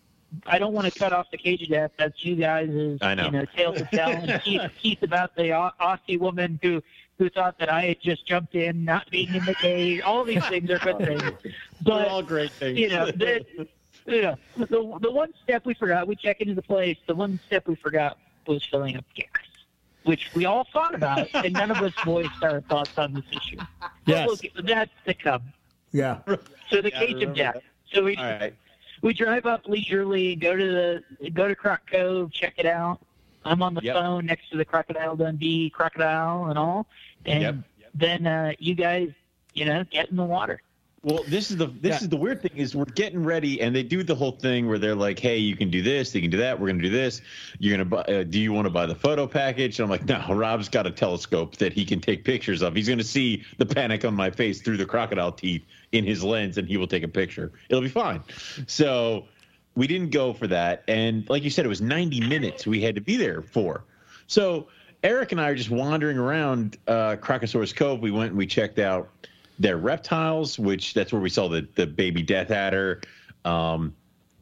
I 0.45 0.59
don't 0.59 0.73
want 0.73 0.91
to 0.91 0.97
cut 0.97 1.13
off 1.13 1.31
the 1.31 1.37
cage 1.37 1.61
of 1.63 1.69
death. 1.69 1.91
That's 1.97 2.23
you 2.23 2.35
guys' 2.35 2.97
I 3.01 3.15
know. 3.15 3.25
you 3.25 3.31
know 3.31 3.45
tale 3.55 3.73
to 3.73 3.85
tell. 3.85 4.09
And 4.09 4.41
Keith, 4.43 4.69
Keith 4.77 5.01
about 5.01 5.35
the 5.35 5.43
Aussie 5.79 6.19
woman 6.19 6.59
who 6.61 6.83
who 7.19 7.29
thought 7.29 7.59
that 7.59 7.69
I 7.69 7.83
had 7.83 7.99
just 7.99 8.25
jumped 8.25 8.55
in, 8.55 8.85
not 8.85 9.11
being 9.11 9.35
in 9.35 9.43
the 9.43 9.53
cage. 9.53 10.01
All 10.01 10.23
these 10.23 10.43
things 10.47 10.71
are 10.71 10.79
good 10.79 10.97
things. 10.97 11.21
But, 11.81 11.99
They're 11.99 12.09
all 12.09 12.23
great 12.23 12.51
things. 12.51 12.77
You 12.77 12.89
know, 12.89 13.05
the, 13.05 13.45
you 14.05 14.21
know, 14.21 14.35
the, 14.57 14.99
the 15.01 15.09
one 15.09 15.33
step 15.43 15.65
we 15.65 15.73
forgot, 15.73 16.09
we 16.09 16.17
check 16.17 16.41
into 16.41 16.53
the 16.53 16.61
place, 16.61 16.97
the 17.07 17.15
one 17.15 17.39
step 17.47 17.69
we 17.69 17.75
forgot 17.75 18.17
was 18.47 18.65
filling 18.65 18.97
up 18.97 19.05
gas, 19.15 19.27
which 20.03 20.29
we 20.35 20.43
all 20.43 20.67
thought 20.73 20.93
about, 20.93 21.29
and 21.33 21.53
none 21.53 21.71
of 21.71 21.77
us 21.77 21.93
voiced 22.03 22.43
our 22.43 22.59
thoughts 22.59 22.97
on 22.97 23.13
this 23.13 23.23
issue. 23.31 23.57
Yes. 24.05 24.27
Look, 24.27 24.41
that's 24.65 24.91
to 25.05 25.13
come. 25.13 25.43
Yeah. 25.93 26.19
So 26.69 26.81
the 26.81 26.89
yeah, 26.89 26.99
cage 26.99 27.23
of 27.23 27.33
death. 27.33 27.61
So 27.93 28.03
we, 28.03 28.19
we 29.01 29.13
drive 29.13 29.45
up 29.45 29.65
leisurely, 29.65 30.35
go 30.35 30.57
to 30.57 31.01
the 31.21 31.29
go 31.29 31.47
to 31.47 31.55
Croc 31.55 31.89
Cove, 31.89 32.33
check 32.33 32.55
it 32.57 32.65
out. 32.65 32.99
I'm 33.45 33.61
on 33.61 33.73
the 33.73 33.81
yep. 33.81 33.95
phone 33.95 34.25
next 34.25 34.49
to 34.51 34.57
the 34.57 34.65
Crocodile 34.65 35.15
Dundee 35.15 35.69
crocodile 35.69 36.45
and 36.45 36.57
all, 36.57 36.87
and 37.25 37.41
yep. 37.41 37.55
then 37.93 38.27
uh, 38.27 38.53
you 38.59 38.75
guys, 38.75 39.09
you 39.53 39.65
know, 39.65 39.83
get 39.85 40.09
in 40.09 40.15
the 40.15 40.25
water. 40.25 40.61
Well, 41.01 41.23
this 41.27 41.49
is 41.49 41.55
the 41.55 41.67
this 41.67 41.91
yeah. 41.91 42.01
is 42.01 42.09
the 42.09 42.17
weird 42.17 42.41
thing 42.41 42.57
is 42.57 42.75
we're 42.75 42.83
getting 42.83 43.23
ready, 43.23 43.61
and 43.61 43.73
they 43.73 43.83
do 43.83 44.03
the 44.03 44.15
whole 44.15 44.33
thing 44.33 44.67
where 44.67 44.77
they're 44.77 44.95
like, 44.95 45.17
"Hey, 45.17 45.37
you 45.37 45.55
can 45.55 45.69
do 45.69 45.81
this, 45.81 46.13
you 46.13 46.19
can 46.19 46.29
do 46.29 46.37
that. 46.37 46.59
We're 46.59 46.67
gonna 46.67 46.81
do 46.81 46.89
this. 46.89 47.21
You're 47.57 47.77
gonna 47.77 47.85
buy. 47.85 48.01
Uh, 48.01 48.23
do 48.23 48.37
you 48.37 48.51
want 48.51 48.65
to 48.65 48.69
buy 48.69 48.85
the 48.85 48.95
photo 48.95 49.25
package?" 49.25 49.79
And 49.79 49.85
I'm 49.85 49.89
like, 49.89 50.05
"No, 50.05 50.35
Rob's 50.35 50.67
got 50.67 50.85
a 50.85 50.91
telescope 50.91 51.55
that 51.57 51.71
he 51.71 51.85
can 51.85 52.01
take 52.01 52.25
pictures 52.25 52.61
of. 52.61 52.75
He's 52.75 52.89
gonna 52.89 53.03
see 53.03 53.43
the 53.57 53.65
panic 53.65 54.03
on 54.03 54.13
my 54.13 54.29
face 54.29 54.61
through 54.61 54.75
the 54.75 54.85
crocodile 54.85 55.31
teeth 55.31 55.63
in 55.93 56.03
his 56.03 56.21
lens, 56.21 56.57
and 56.57 56.67
he 56.67 56.75
will 56.75 56.87
take 56.87 57.03
a 57.03 57.07
picture. 57.07 57.53
It'll 57.69 57.81
be 57.81 57.87
fine." 57.87 58.21
So 58.67 59.25
we 59.75 59.87
didn't 59.87 60.09
go 60.09 60.33
for 60.33 60.47
that, 60.47 60.83
and 60.87 61.29
like 61.29 61.43
you 61.43 61.49
said, 61.49 61.65
it 61.65 61.69
was 61.69 61.81
90 61.81 62.21
minutes 62.27 62.67
we 62.67 62.81
had 62.81 62.95
to 62.95 63.01
be 63.01 63.17
there 63.17 63.41
for. 63.41 63.83
So 64.27 64.67
Eric 65.03 65.31
and 65.31 65.39
I 65.39 65.49
are 65.49 65.55
just 65.55 65.69
wandering 65.69 66.17
around 66.17 66.77
uh, 66.87 67.15
Crocosaurus 67.21 67.75
Cove. 67.75 68.01
We 68.01 68.11
went 68.11 68.29
and 68.29 68.37
we 68.37 68.45
checked 68.45 68.79
out 68.79 69.09
their 69.57 69.77
reptiles, 69.77 70.59
which 70.59 70.93
that's 70.93 71.11
where 71.11 71.21
we 71.21 71.29
saw 71.29 71.47
the 71.47 71.67
the 71.75 71.87
baby 71.87 72.21
death 72.21 72.51
adder. 72.51 73.01
Um, 73.45 73.95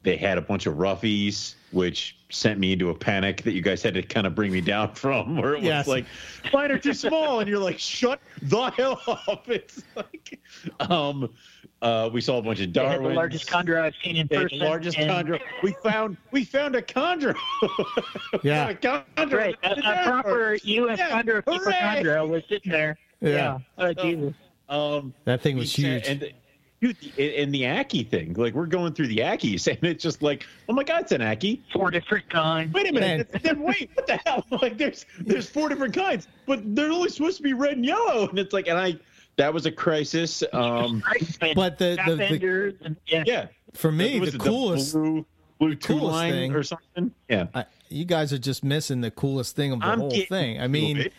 they 0.03 0.17
had 0.17 0.37
a 0.37 0.41
bunch 0.41 0.65
of 0.65 0.75
roughies, 0.75 1.55
which 1.71 2.16
sent 2.29 2.59
me 2.59 2.73
into 2.73 2.89
a 2.89 2.95
panic 2.95 3.41
that 3.43 3.53
you 3.53 3.61
guys 3.61 3.81
had 3.81 3.93
to 3.93 4.01
kind 4.01 4.27
of 4.27 4.35
bring 4.35 4.51
me 4.51 4.61
down 4.61 4.91
from, 4.95 5.37
where 5.37 5.55
it 5.55 5.63
yes. 5.63 5.87
was 5.87 5.95
like, 5.95 6.05
mine 6.53 6.71
are 6.71 6.79
too 6.79 6.93
small, 6.93 7.39
and 7.39 7.49
you're 7.49 7.59
like, 7.59 7.79
shut 7.79 8.19
the 8.41 8.69
hell 8.71 9.01
up. 9.05 9.47
It's 9.57 9.83
like, 9.95 10.39
um, 10.79 11.29
uh, 11.81 12.09
we 12.11 12.21
saw 12.21 12.37
a 12.37 12.41
bunch 12.41 12.59
of 12.59 12.73
Darwin. 12.73 13.03
The 13.03 13.09
largest 13.09 13.47
chondro 13.47 13.81
I've 13.81 13.93
seen 14.03 14.17
in 14.17 14.27
person. 14.27 14.59
The 14.59 14.65
largest 14.65 14.97
and... 14.97 15.09
chondro. 15.09 15.39
We 15.63 15.73
found 15.83 16.17
we 16.31 16.43
found 16.43 16.75
a 16.75 16.81
chondro. 16.81 17.35
yeah, 18.43 18.69
a 18.69 18.75
chondro. 18.75 19.37
Right, 19.37 19.55
a, 19.63 19.71
a 19.71 20.03
proper 20.03 20.57
U.S. 20.63 20.97
Yeah. 20.97 21.09
chondro 21.09 21.45
keeper 21.45 21.71
chondro 21.71 22.27
was 22.27 22.43
sitting 22.49 22.71
there. 22.71 22.97
Yeah. 23.21 23.29
yeah. 23.29 23.59
Oh 23.77 23.93
Jesus. 23.93 24.33
Um, 24.69 25.13
that 25.25 25.41
thing 25.41 25.57
was 25.57 25.73
huge. 25.73 26.07
And, 26.07 26.33
dude, 26.81 26.97
and 27.17 27.53
the 27.53 27.63
Ackie 27.63 28.07
thing, 28.07 28.33
like 28.33 28.53
we're 28.53 28.65
going 28.65 28.93
through 28.93 29.07
the 29.07 29.17
Ackies, 29.17 29.67
and 29.81 29.83
it's 29.83 30.03
just 30.03 30.21
like, 30.21 30.45
oh 30.69 30.73
my 30.73 30.83
God, 30.83 31.01
it's 31.01 31.11
an 31.11 31.21
Ackie. 31.21 31.61
Four 31.71 31.91
different 31.91 32.29
kinds. 32.29 32.73
Wait 32.73 32.89
a 32.89 32.93
minute. 32.93 33.29
then 33.43 33.61
wait, 33.61 33.89
what 33.93 34.07
the 34.07 34.17
hell? 34.25 34.45
Like 34.61 34.77
there's 34.77 35.05
there's 35.19 35.49
four 35.49 35.69
different 35.69 35.93
kinds, 35.93 36.27
but 36.45 36.75
they're 36.75 36.91
only 36.91 37.09
supposed 37.09 37.37
to 37.37 37.43
be 37.43 37.53
red 37.53 37.73
and 37.73 37.85
yellow, 37.85 38.27
and 38.27 38.39
it's 38.39 38.53
like, 38.53 38.67
and 38.67 38.77
I 38.77 38.97
that 39.37 39.53
was 39.53 39.65
a 39.65 39.71
crisis. 39.71 40.43
Um, 40.51 41.03
but 41.55 41.77
the, 41.77 41.97
the, 42.05 42.15
the 42.15 42.75
and, 42.81 42.95
yeah. 43.05 43.23
yeah. 43.25 43.47
for 43.73 43.91
me 43.91 44.19
the 44.19 44.37
coolest 44.37 44.93
the 44.93 44.99
blue, 44.99 45.25
blue 45.59 45.75
coolest 45.75 46.19
thing 46.21 46.53
or 46.53 46.63
something. 46.63 47.11
Yeah, 47.29 47.47
I, 47.53 47.65
you 47.89 48.05
guys 48.05 48.33
are 48.33 48.39
just 48.39 48.63
missing 48.63 49.01
the 49.01 49.11
coolest 49.11 49.55
thing 49.55 49.71
of 49.71 49.79
the 49.79 49.85
I'm 49.85 49.99
whole 49.99 50.09
thing. 50.09 50.59
I 50.59 50.67
mean. 50.67 51.09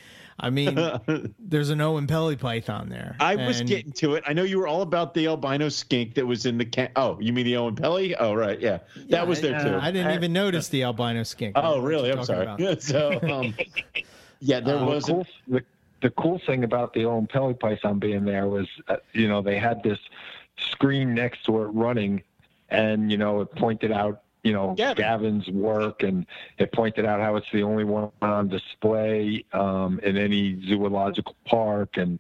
I 0.40 0.50
mean, 0.50 0.74
there's 1.38 1.70
an 1.70 1.78
Oenpelli 1.78 2.38
python 2.38 2.88
there. 2.88 3.16
I 3.20 3.34
and... 3.34 3.46
was 3.46 3.60
getting 3.62 3.92
to 3.92 4.14
it. 4.14 4.24
I 4.26 4.32
know 4.32 4.44
you 4.44 4.58
were 4.58 4.66
all 4.66 4.82
about 4.82 5.14
the 5.14 5.26
albino 5.26 5.68
skink 5.68 6.14
that 6.14 6.26
was 6.26 6.46
in 6.46 6.58
the 6.58 6.64
can. 6.64 6.90
Oh, 6.96 7.18
you 7.20 7.32
mean 7.32 7.44
the 7.44 7.54
Oenpelli? 7.54 8.14
Oh, 8.18 8.34
right, 8.34 8.60
yeah, 8.60 8.78
that 8.94 9.04
yeah, 9.08 9.22
was 9.24 9.40
there 9.40 9.60
too. 9.62 9.78
I 9.80 9.90
didn't 9.90 10.14
even 10.14 10.32
notice 10.44 10.68
the 10.68 10.84
albino 10.84 11.22
skink. 11.24 11.56
Oh, 11.56 11.80
really? 11.80 12.12
I'm 12.12 12.24
sorry. 12.24 12.76
so, 12.80 13.18
um, 13.22 13.54
yeah, 14.40 14.60
there 14.60 14.76
uh, 14.76 14.84
was. 14.84 15.04
Cool, 15.06 15.26
the, 15.48 15.62
the 16.02 16.10
cool 16.10 16.40
thing 16.46 16.62
about 16.62 16.92
the 16.92 17.00
Oenpelli 17.00 17.58
python 17.58 17.98
being 17.98 18.24
there 18.24 18.46
was, 18.46 18.68
uh, 18.86 18.96
you 19.12 19.28
know, 19.28 19.42
they 19.42 19.58
had 19.58 19.82
this 19.82 19.98
screen 20.56 21.14
next 21.14 21.44
to 21.46 21.62
it 21.62 21.66
running, 21.66 22.22
and 22.68 23.10
you 23.10 23.18
know, 23.18 23.40
it 23.40 23.52
pointed 23.56 23.90
out 23.90 24.22
you 24.42 24.52
know 24.52 24.74
Gavin. 24.74 24.96
Gavin's 24.96 25.48
work, 25.48 26.02
and 26.02 26.26
it 26.58 26.72
pointed 26.72 27.04
out 27.04 27.20
how 27.20 27.36
it's 27.36 27.50
the 27.52 27.62
only 27.62 27.84
one 27.84 28.10
on 28.22 28.48
display 28.48 29.44
um, 29.52 30.00
in 30.02 30.16
any 30.16 30.60
zoological 30.66 31.36
park, 31.44 31.96
and 31.96 32.18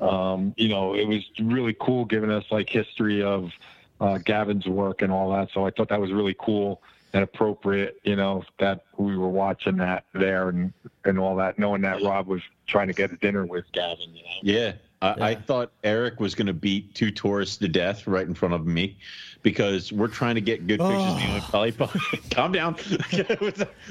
um, 0.00 0.54
you 0.56 0.68
know 0.68 0.94
it 0.94 1.06
was 1.06 1.28
really 1.40 1.76
cool, 1.80 2.04
giving 2.04 2.30
us 2.30 2.44
like 2.50 2.68
history 2.68 3.22
of 3.22 3.52
uh, 4.00 4.18
Gavin's 4.18 4.66
work 4.66 5.02
and 5.02 5.12
all 5.12 5.30
that. 5.32 5.50
So 5.52 5.66
I 5.66 5.70
thought 5.70 5.88
that 5.88 6.00
was 6.00 6.12
really 6.12 6.36
cool 6.38 6.82
and 7.12 7.24
appropriate, 7.24 7.98
you 8.04 8.16
know, 8.16 8.44
that 8.58 8.84
we 8.96 9.16
were 9.16 9.28
watching 9.28 9.76
that 9.78 10.04
there 10.12 10.48
and 10.48 10.72
and 11.04 11.18
all 11.18 11.36
that, 11.36 11.58
knowing 11.58 11.82
that 11.82 12.02
Rob 12.02 12.26
was 12.26 12.42
trying 12.66 12.86
to 12.86 12.92
get 12.92 13.12
a 13.12 13.16
dinner 13.16 13.44
with 13.44 13.70
Gavin. 13.72 14.14
You 14.14 14.22
know? 14.22 14.30
Yeah, 14.42 14.72
I, 15.02 15.08
yeah. 15.16 15.24
I 15.24 15.34
thought 15.34 15.72
Eric 15.82 16.20
was 16.20 16.34
going 16.34 16.46
to 16.46 16.52
beat 16.52 16.94
two 16.94 17.10
tourists 17.10 17.56
to 17.58 17.68
death 17.68 18.06
right 18.06 18.26
in 18.26 18.34
front 18.34 18.54
of 18.54 18.66
me 18.66 18.98
because 19.42 19.92
we're 19.92 20.08
trying 20.08 20.34
to 20.34 20.40
get 20.40 20.66
good 20.66 20.80
pictures 20.80 20.98
oh. 20.98 21.36
of 21.36 21.42
Pelly. 21.50 21.72
Calm 22.30 22.52
down. 22.52 22.76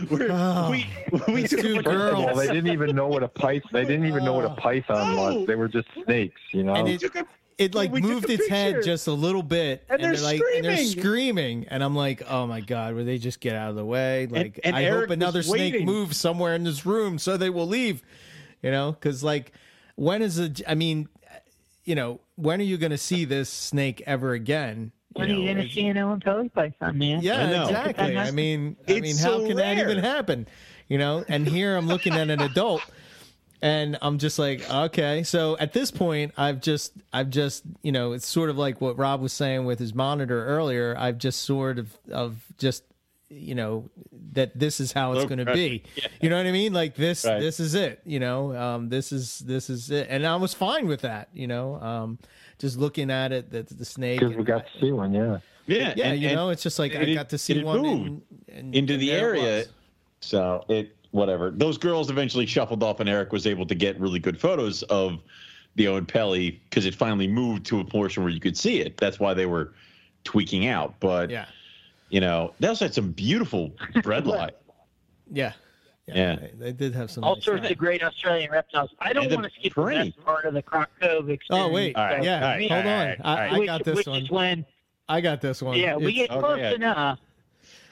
we're, 0.10 0.28
oh. 0.30 0.70
we 0.70 0.88
we 1.28 1.48
two 1.48 1.82
girls. 1.82 2.26
Well, 2.26 2.36
they 2.36 2.48
didn't 2.48 2.72
even 2.72 2.96
know 2.96 3.08
what 3.08 3.24
a 3.24 3.28
python. 3.28 3.70
They 3.74 3.86
didn't 3.86 4.06
even 4.06 4.24
know 4.24 4.34
what 4.34 4.46
a 4.46 4.54
python 4.56 5.16
was. 5.16 5.36
Oh. 5.38 5.46
They 5.46 5.56
were 5.56 5.68
just 5.68 5.88
snakes, 6.04 6.40
you 6.52 6.64
know. 6.64 6.76
And 6.76 6.88
it, 6.88 7.04
it 7.58 7.76
like 7.76 7.92
moved 7.92 8.30
its 8.30 8.48
head 8.48 8.84
just 8.84 9.08
a 9.08 9.12
little 9.12 9.44
bit, 9.44 9.84
and, 9.90 10.02
and 10.02 10.16
they're, 10.16 10.24
like 10.24 10.42
and 10.56 10.64
they're 10.64 10.78
screaming, 10.78 11.66
and 11.70 11.84
I'm 11.84 11.96
like, 11.96 12.24
oh 12.30 12.46
my 12.48 12.62
god, 12.62 12.94
will 12.94 13.06
they 13.06 13.18
just 13.18 13.40
get 13.40 13.56
out 13.56 13.72
of 13.72 13.76
the 13.76 13.86
way? 13.86 14.28
Like, 14.28 14.60
and, 14.64 14.68
and 14.68 14.76
I 14.76 14.84
Eric 14.84 15.10
hope 15.10 15.10
another 15.12 15.44
snake 15.44 15.74
waiting. 15.74 15.86
moves 15.86 16.18
somewhere 16.18 16.56
in 16.56 16.64
this 16.64 16.86
room 16.86 17.20
so 17.20 17.36
they 17.36 17.50
will 17.50 17.68
leave. 17.68 18.04
You 18.62 18.72
know, 18.72 18.92
because 18.92 19.24
like, 19.24 19.54
when 20.00 20.22
is 20.22 20.40
it? 20.40 20.62
I 20.66 20.76
mean, 20.76 21.10
you 21.84 21.94
know, 21.94 22.22
when 22.36 22.62
are 22.62 22.64
you 22.64 22.78
going 22.78 22.92
to 22.92 22.98
see 22.98 23.26
this 23.26 23.50
snake 23.50 24.02
ever 24.06 24.32
again? 24.34 24.94
When 25.14 25.30
are 25.30 25.34
you 25.34 25.54
going 25.54 25.68
to 25.68 25.74
see 25.74 25.88
an 25.88 25.98
Oenpelli 25.98 26.54
python, 26.54 26.98
man? 26.98 27.22
Yeah, 27.22 27.64
exactly. 27.64 28.18
I 28.18 28.32
mean, 28.32 28.78
I 28.88 29.02
mean, 29.02 29.18
how 29.18 29.24
so 29.24 29.48
can 29.48 29.58
rare. 29.58 29.76
that 29.76 29.78
even 29.78 29.98
happen? 29.98 30.48
You 30.88 31.00
know, 31.00 31.26
and 31.28 31.46
here 31.46 31.76
I'm 31.76 31.88
looking 31.88 32.14
at 32.14 32.30
an 32.30 32.42
adult 32.42 32.82
and 33.62 33.98
I'm 34.02 34.20
just 34.20 34.40
like, 34.40 34.68
okay. 34.72 35.24
So 35.24 35.58
at 35.58 35.74
this 35.74 35.92
point, 35.92 36.34
I've 36.38 36.62
just, 36.62 36.94
I've 37.12 37.30
just, 37.30 37.64
you 37.82 37.92
know, 37.92 38.14
it's 38.14 38.28
sort 38.28 38.50
of 38.50 38.58
like 38.58 38.80
what 38.80 38.98
Rob 38.98 39.22
was 39.22 39.34
saying 39.34 39.66
with 39.66 39.80
his 39.80 39.94
monitor 39.94 40.46
earlier. 40.46 40.96
I've 40.98 41.18
just 41.18 41.42
sort 41.42 41.78
of, 41.78 41.98
of 42.10 42.42
just, 42.58 42.84
you 43.30 43.56
know, 43.56 43.90
that 44.34 44.58
this 44.58 44.80
is 44.80 44.92
how 44.92 45.14
it's 45.14 45.26
going 45.26 45.46
to 45.46 45.54
be. 45.54 45.84
Yeah. 45.96 46.08
You 46.22 46.30
know 46.30 46.38
what 46.38 46.46
I 46.46 46.52
mean? 46.52 46.74
Like 46.74 46.96
this, 46.96 47.26
right. 47.26 47.40
this 47.40 47.60
is 47.60 47.74
it. 47.74 48.02
You 48.06 48.20
know, 48.20 48.56
um, 48.56 48.90
this 48.90 49.12
is, 49.12 49.40
this 49.40 49.70
is 49.70 49.92
it. 49.92 50.08
And 50.10 50.26
I 50.26 50.36
was 50.36 50.54
fine 50.54 50.88
with 50.88 51.02
that. 51.02 51.30
You 51.34 51.48
know, 51.48 51.76
um, 51.82 52.20
just 52.58 52.78
looking 52.78 53.12
at 53.12 53.32
it, 53.32 53.52
that 53.52 53.70
the 53.70 53.86
snake. 53.86 54.20
Because 54.20 54.36
we 54.36 54.44
got 54.44 54.66
to 54.66 54.80
see 54.80 54.92
one, 54.92 55.14
yeah. 55.14 55.40
Yeah, 55.66 55.94
yeah. 55.96 56.12
And, 56.12 56.22
you 56.22 56.34
know, 56.34 56.50
it's 56.50 56.64
just 56.64 56.80
like 56.80 56.96
I 56.96 57.14
got 57.14 57.30
to 57.30 57.38
see 57.38 57.64
one 57.64 57.86
in, 57.86 58.22
in, 58.48 58.74
into 58.74 58.98
the 58.98 59.12
area. 59.12 59.66
So 60.22 60.66
it 60.70 60.96
whatever. 61.12 61.52
Those 61.52 61.78
girls 61.78 62.10
eventually 62.10 62.46
shuffled 62.46 62.84
off, 62.84 63.00
and 63.00 63.10
Eric 63.10 63.32
was 63.32 63.48
able 63.48 63.66
to 63.68 63.76
get 63.76 64.00
really 64.00 64.20
good 64.20 64.40
photos 64.40 64.84
of 64.84 65.22
the 65.76 65.86
Oenpelli 65.86 66.60
because 66.70 66.86
it 66.86 66.96
finally 66.96 67.28
moved 67.28 67.66
to 67.68 67.80
a 67.80 67.86
portion 67.86 68.24
where 68.24 68.32
you 68.32 68.40
could 68.40 68.58
see 68.58 68.80
it. 68.80 68.98
That's 68.98 69.20
why 69.20 69.34
they 69.34 69.46
were 69.46 69.74
tweaking 70.24 70.68
out. 70.68 70.96
But 71.00 71.30
yeah, 71.30 71.46
you 72.10 72.20
know, 72.20 72.54
they 72.60 72.68
also 72.68 72.86
had 72.86 72.94
some 72.94 73.12
beautiful 73.12 73.72
bredli. 73.96 74.52
Yeah. 75.32 75.54
Yeah, 76.08 76.16
yeah. 76.16 76.36
They, 76.36 76.52
they, 76.58 76.72
did 76.72 76.96
have 76.96 77.12
some. 77.12 77.24
All 77.24 77.36
nice 77.36 77.46
sorts 77.46 77.70
of 77.70 77.78
great 77.78 78.04
Australian 78.04 78.52
reptiles. 78.52 78.90
I 79.00 79.14
don't 79.14 79.32
want 79.32 79.44
to 79.44 79.52
skip 79.52 79.76
the 79.76 79.84
best 79.84 80.26
part 80.26 80.46
of 80.46 80.56
the 80.56 80.62
Croc 80.64 80.90
Cove 81.00 81.30
experience. 81.30 81.70
Oh 81.70 81.72
wait, 81.72 81.96
all 81.96 82.04
right, 82.04 82.24
yeah, 82.24 82.42
right, 82.42 82.72
hold 82.72 82.86
on. 82.86 83.16
I, 83.24 83.50
I, 83.50 83.66
got 83.66 83.84
this 83.84 84.08
one. 84.08 84.26
when, 84.28 84.66
I 85.08 85.22
got 85.22 85.40
this 85.40 85.62
one. 85.62 85.78
Yeah, 85.78 85.98
we 85.98 86.14
get 86.14 86.32
close 86.32 86.58
okay. 86.58 86.74
enough, 86.74 87.20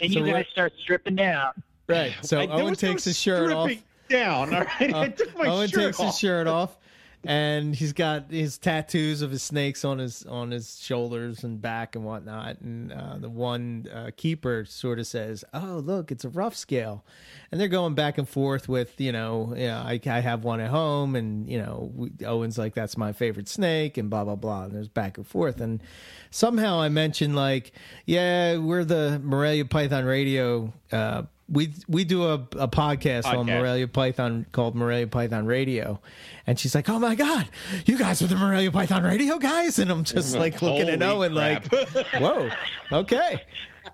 and 0.02 0.12
so 0.12 0.26
you 0.26 0.32
guys 0.32 0.48
start 0.52 0.74
stripping 0.82 1.16
down. 1.16 1.52
Right. 1.88 2.14
So 2.22 2.40
Owen 2.40 2.76
takes 2.76 3.04
his 3.04 3.18
shirt 3.18 3.52
off. 3.52 3.72
Down. 4.10 4.54
All 4.54 4.64
right. 4.80 5.16
Uh, 5.38 5.44
Owen 5.44 5.70
takes 5.70 6.00
off. 6.00 6.08
his 6.08 6.18
shirt 6.18 6.48
off, 6.48 6.78
and 7.24 7.76
he's 7.76 7.94
got 7.94 8.32
his 8.32 8.58
tattoos 8.58 9.22
of 9.22 9.32
his 9.32 9.42
snakes 9.42 9.84
on 9.84 9.98
his 9.98 10.26
on 10.26 10.52
his 10.52 10.80
shoulders 10.80 11.44
and 11.44 11.62
back 11.62 11.96
and 11.96 12.06
whatnot. 12.06 12.62
And 12.62 12.92
uh, 12.92 13.18
the 13.18 13.30
one 13.30 13.88
uh, 13.94 14.12
keeper 14.16 14.66
sort 14.66 15.00
of 15.00 15.08
says, 15.08 15.44
"Oh, 15.54 15.82
look, 15.84 16.12
it's 16.12 16.26
a 16.26 16.30
rough 16.30 16.56
scale," 16.56 17.04
and 17.52 17.60
they're 17.60 17.68
going 17.68 17.96
back 17.96 18.18
and 18.18 18.28
forth 18.28 18.70
with, 18.70 19.00
you 19.02 19.12
know, 19.12 19.54
yeah, 19.58 19.82
I, 19.82 20.00
I 20.06 20.20
have 20.20 20.44
one 20.44 20.60
at 20.60 20.70
home, 20.70 21.16
and 21.16 21.50
you 21.50 21.58
know, 21.58 21.92
we, 21.94 22.12
Owen's 22.26 22.58
like, 22.58 22.76
"That's 22.76 22.98
my 22.98 23.14
favorite 23.14 23.50
snake," 23.50 23.98
and 23.98 24.10
blah 24.10 24.24
blah 24.24 24.36
blah. 24.36 24.66
And 24.66 24.74
there's 24.74 24.90
back 24.90 25.18
and 25.18 25.26
forth, 25.26 25.60
and 25.60 25.82
somehow 26.30 26.80
I 26.80 26.90
mentioned 26.90 27.36
like, 27.36 27.72
"Yeah, 28.06 28.58
we're 28.58 28.86
the 28.86 29.20
Morelia 29.24 29.66
Python 29.66 30.06
Radio." 30.06 30.74
Uh, 30.92 31.24
we 31.50 31.74
we 31.88 32.04
do 32.04 32.26
a, 32.26 32.34
a 32.34 32.68
podcast, 32.68 33.24
podcast, 33.24 33.38
on 33.38 33.46
Morelia 33.46 33.88
Python 33.88 34.46
called 34.52 34.76
Morelia 34.76 35.08
Python 35.08 35.46
Radio, 35.46 36.00
and 36.46 36.60
she's 36.60 36.76
like, 36.76 36.90
"Oh 36.90 37.00
my 37.00 37.16
god, 37.16 37.48
you 37.86 37.98
guys 37.98 38.22
are 38.22 38.28
the 38.28 38.36
Morelia 38.36 38.72
Python 38.72 39.04
Radio 39.04 39.38
guys!" 39.38 39.80
And 39.80 39.90
I'm 39.90 40.04
just 40.04 40.36
like 40.38 40.62
looking 40.62 40.90
at 40.90 41.02
Owen 41.02 41.34
crap. 41.34 41.72
like, 41.72 42.06
"Whoa, 42.22 42.50
okay, 42.92 43.44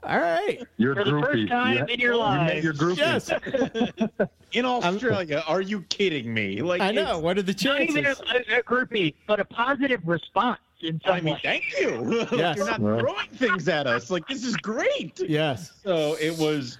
all 0.02 0.20
right." 0.20 0.64
You're 0.78 0.96
For 0.96 1.04
the 1.04 1.22
first 1.22 1.48
time 1.48 1.76
yeah. 1.76 1.94
in 1.94 2.00
your 2.00 2.16
life, 2.16 2.64
you're 2.64 2.74
groupie. 2.74 2.98
Yes. 2.98 3.30
in 4.52 4.66
Australia, 4.66 5.44
I'm, 5.48 5.54
are 5.54 5.62
you 5.62 5.82
kidding 5.84 6.34
me? 6.34 6.62
Like, 6.62 6.82
I 6.82 6.92
know. 6.92 7.20
What 7.20 7.38
are 7.38 7.44
the 7.44 7.54
chances? 7.54 7.96
Not 7.96 8.36
even 8.36 8.54
a, 8.54 8.60
a 8.60 8.64
groupie, 8.64 9.14
but 9.28 9.40
a 9.40 9.46
positive 9.46 10.02
response. 10.08 10.60
I 11.06 11.22
mean, 11.22 11.38
thank 11.42 11.64
you. 11.80 12.28
Yes. 12.34 12.58
You're 12.58 12.66
not 12.66 12.80
throwing 12.80 13.30
things 13.36 13.68
at 13.68 13.88
us. 13.88 14.10
Like 14.10 14.28
this 14.28 14.44
is 14.44 14.58
great. 14.58 15.20
Yes. 15.20 15.74
So 15.84 16.16
it 16.20 16.38
was 16.38 16.78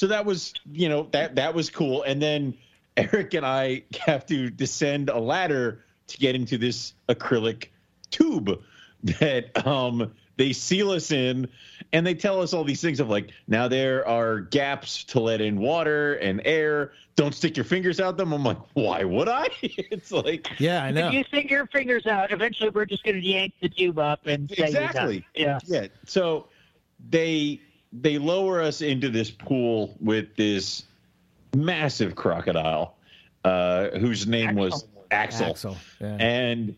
so 0.00 0.06
that 0.06 0.24
was 0.24 0.54
you 0.72 0.88
know 0.88 1.08
that 1.12 1.34
that 1.34 1.52
was 1.54 1.68
cool. 1.68 2.02
And 2.04 2.22
then 2.22 2.56
eric 2.96 3.34
and 3.34 3.44
i 3.44 3.82
have 4.06 4.24
to 4.26 4.48
descend 4.48 5.10
a 5.10 5.18
ladder 5.18 5.84
to 6.06 6.16
get 6.16 6.34
into 6.34 6.56
this 6.56 6.94
acrylic 7.08 7.66
tube 8.10 8.62
that 9.04 9.66
um 9.66 10.10
they 10.38 10.54
seal 10.54 10.90
us 10.90 11.10
in. 11.12 11.48
And 11.92 12.06
they 12.06 12.14
tell 12.14 12.40
us 12.40 12.54
all 12.54 12.64
these 12.64 12.80
things 12.80 12.98
of 12.98 13.10
like 13.10 13.30
now 13.46 13.68
there 13.68 14.08
are 14.08 14.40
gaps 14.40 15.04
to 15.04 15.20
let 15.20 15.42
in 15.42 15.60
water 15.60 16.14
and 16.14 16.40
air. 16.46 16.92
Don't 17.14 17.34
stick 17.34 17.58
your 17.58 17.64
fingers 17.64 18.00
out 18.00 18.16
them. 18.16 18.32
I'm 18.32 18.42
like 18.42 18.56
why 18.72 19.04
would 19.04 19.28
i? 19.28 19.48
It's 19.60 20.10
like 20.10 20.48
yeah 20.58 20.82
i 20.82 20.90
know. 20.90 21.08
if 21.08 21.12
you 21.12 21.24
stick 21.24 21.50
your 21.50 21.66
fingers 21.66 22.06
out 22.06 22.32
eventually 22.32 22.70
we're 22.70 22.86
just 22.86 23.04
going 23.04 23.20
to 23.20 23.26
yank 23.26 23.52
the 23.60 23.68
tube 23.68 23.98
up 23.98 24.26
and 24.26 24.50
exactly. 24.50 25.26
Yeah. 25.34 25.58
Yeah. 25.66 25.88
So 26.06 26.48
they 27.10 27.60
they 27.92 28.18
lower 28.18 28.60
us 28.60 28.82
into 28.82 29.08
this 29.08 29.30
pool 29.30 29.96
with 30.00 30.36
this 30.36 30.84
massive 31.54 32.14
crocodile, 32.14 32.96
uh, 33.44 33.90
whose 33.98 34.26
name 34.26 34.50
Axel. 34.50 34.64
was 34.64 34.84
Axel, 35.10 35.46
Axel 35.50 35.76
yeah. 36.00 36.16
and 36.20 36.76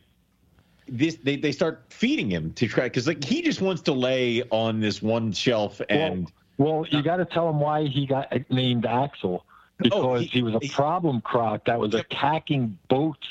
this 0.89 1.16
they, 1.16 1.36
they 1.36 1.52
start 1.52 1.84
feeding 1.91 2.31
him 2.31 2.52
to 2.55 2.66
try 2.66 2.84
because 2.84 3.07
like 3.07 3.23
he 3.23 3.42
just 3.42 3.60
wants 3.60 3.82
to 3.82 3.92
lay 3.92 4.42
on 4.50 4.81
this 4.81 5.02
one 5.02 5.32
shelf 5.32 5.81
and. 5.89 6.31
Well, 6.58 6.81
well 6.81 6.86
you 6.89 7.02
got 7.02 7.16
to 7.16 7.24
tell 7.24 7.49
him 7.49 7.60
why 7.60 7.86
he 7.86 8.07
got 8.07 8.28
named 8.50 8.86
Axel 8.86 9.44
oh, 9.44 9.82
because 9.82 10.05
oh, 10.05 10.15
he, 10.16 10.26
he, 10.26 10.42
was 10.42 10.55
a 10.55 10.68
problem 10.68 11.20
croc 11.20 11.65
that 11.66 11.78
was 11.78 11.94
attacking 11.94 12.78
boats 12.89 13.26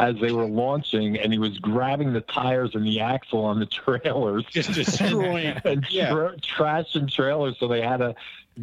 as 0.00 0.16
they 0.18 0.32
were 0.32 0.46
launching, 0.46 1.18
and 1.18 1.30
he 1.30 1.38
was 1.38 1.58
grabbing 1.58 2.14
the 2.14 2.22
tires 2.22 2.74
and 2.74 2.86
the 2.86 3.00
axle 3.00 3.44
on 3.44 3.60
the 3.60 3.66
trailers, 3.66 4.44
just 4.50 4.72
destroying 4.72 5.60
and 5.64 5.86
yeah. 5.90 6.10
tra- 6.10 6.36
trashing 6.38 7.12
trailers. 7.12 7.56
So 7.60 7.68
they 7.68 7.82
had 7.82 7.98
to 7.98 8.14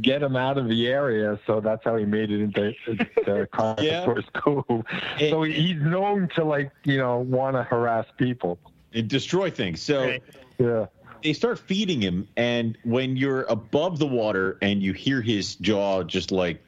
get 0.02 0.24
him 0.24 0.36
out 0.36 0.58
of 0.58 0.68
the 0.68 0.88
area. 0.88 1.40
So 1.46 1.62
that's 1.62 1.84
how 1.84 1.96
he 1.96 2.06
made 2.06 2.32
it 2.32 2.42
into 2.42 2.74
the 2.88 3.06
Crocosaurus 3.54 4.24
yeah. 4.34 4.42
Cove. 4.42 4.84
It, 5.20 5.30
so 5.30 5.44
he's 5.44 5.80
known 5.80 6.28
to 6.36 6.44
like 6.44 6.72
you 6.84 6.98
know 6.98 7.20
want 7.20 7.56
to 7.56 7.62
harass 7.64 8.08
people 8.18 8.58
and 8.92 9.08
destroy 9.08 9.52
things. 9.52 9.80
So 9.82 10.18
yeah. 10.58 10.88
They 11.24 11.34
start 11.34 11.58
feeding 11.58 12.00
him, 12.00 12.28
and 12.38 12.78
when 12.84 13.18
you're 13.18 13.44
above 13.44 13.98
the 13.98 14.06
water 14.06 14.58
and 14.62 14.84
you 14.84 14.94
hear 14.94 15.20
his 15.20 15.56
jaw 15.56 16.04
just 16.04 16.32
like 16.32 16.62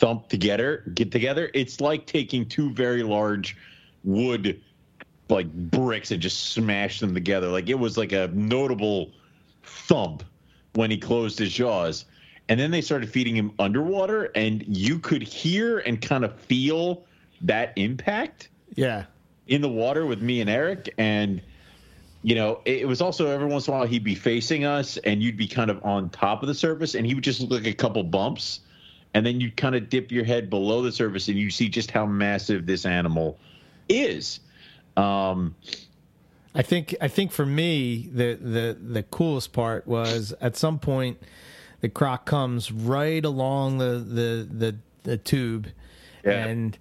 thump 0.00 0.28
together, 0.28 0.82
get 0.94 1.12
together, 1.12 1.50
it's 1.54 1.80
like 1.80 2.06
taking 2.06 2.46
two 2.46 2.72
very 2.72 3.02
large 3.02 3.56
wood 4.02 4.60
like 5.28 5.52
bricks 5.52 6.10
and 6.10 6.20
just 6.20 6.50
smashed 6.50 7.00
them 7.00 7.14
together. 7.14 7.48
Like 7.48 7.68
it 7.68 7.78
was 7.78 7.96
like 7.96 8.12
a 8.12 8.28
notable 8.32 9.12
thump 9.62 10.24
when 10.74 10.90
he 10.90 10.98
closed 10.98 11.38
his 11.38 11.52
jaws. 11.52 12.06
And 12.48 12.58
then 12.58 12.72
they 12.72 12.80
started 12.80 13.08
feeding 13.08 13.36
him 13.36 13.52
underwater, 13.60 14.24
and 14.34 14.64
you 14.66 14.98
could 14.98 15.22
hear 15.22 15.78
and 15.78 16.00
kind 16.02 16.24
of 16.24 16.36
feel 16.40 17.04
that 17.42 17.72
impact. 17.76 18.48
Yeah. 18.74 19.04
In 19.46 19.60
the 19.60 19.68
water 19.68 20.04
with 20.04 20.20
me 20.20 20.40
and 20.40 20.50
Eric. 20.50 20.92
And, 20.98 21.40
you 22.24 22.34
know, 22.34 22.60
it 22.64 22.88
was 22.88 23.00
also 23.00 23.28
every 23.28 23.46
once 23.46 23.68
in 23.68 23.74
a 23.74 23.76
while 23.76 23.86
he'd 23.86 24.02
be 24.02 24.16
facing 24.16 24.64
us, 24.64 24.96
and 24.96 25.22
you'd 25.22 25.36
be 25.36 25.46
kind 25.46 25.70
of 25.70 25.84
on 25.84 26.10
top 26.10 26.42
of 26.42 26.48
the 26.48 26.54
surface, 26.54 26.96
and 26.96 27.06
he 27.06 27.14
would 27.14 27.22
just 27.22 27.40
look 27.40 27.62
like 27.62 27.72
a 27.72 27.76
couple 27.76 28.02
bumps. 28.02 28.60
And 29.12 29.26
then 29.26 29.40
you'd 29.40 29.56
kind 29.56 29.74
of 29.74 29.88
dip 29.88 30.12
your 30.12 30.24
head 30.24 30.50
below 30.50 30.82
the 30.82 30.92
surface, 30.92 31.28
and 31.28 31.36
you 31.36 31.50
see 31.50 31.68
just 31.68 31.90
how 31.90 32.06
massive 32.06 32.66
this 32.66 32.86
animal 32.86 33.38
is. 33.88 34.40
Um, 34.96 35.54
I 36.54 36.62
think 36.62 36.96
I 37.00 37.08
think 37.08 37.30
for 37.30 37.46
me 37.46 38.08
the 38.12 38.34
the 38.34 38.76
the 38.80 39.02
coolest 39.04 39.52
part 39.52 39.86
was 39.86 40.34
at 40.40 40.56
some 40.56 40.78
point 40.78 41.22
the 41.80 41.88
croc 41.88 42.26
comes 42.26 42.72
right 42.72 43.24
along 43.24 43.78
the 43.78 44.04
the 44.06 44.48
the, 44.50 44.76
the 45.04 45.16
tube 45.16 45.68
yeah. 46.24 46.46
and 46.46 46.76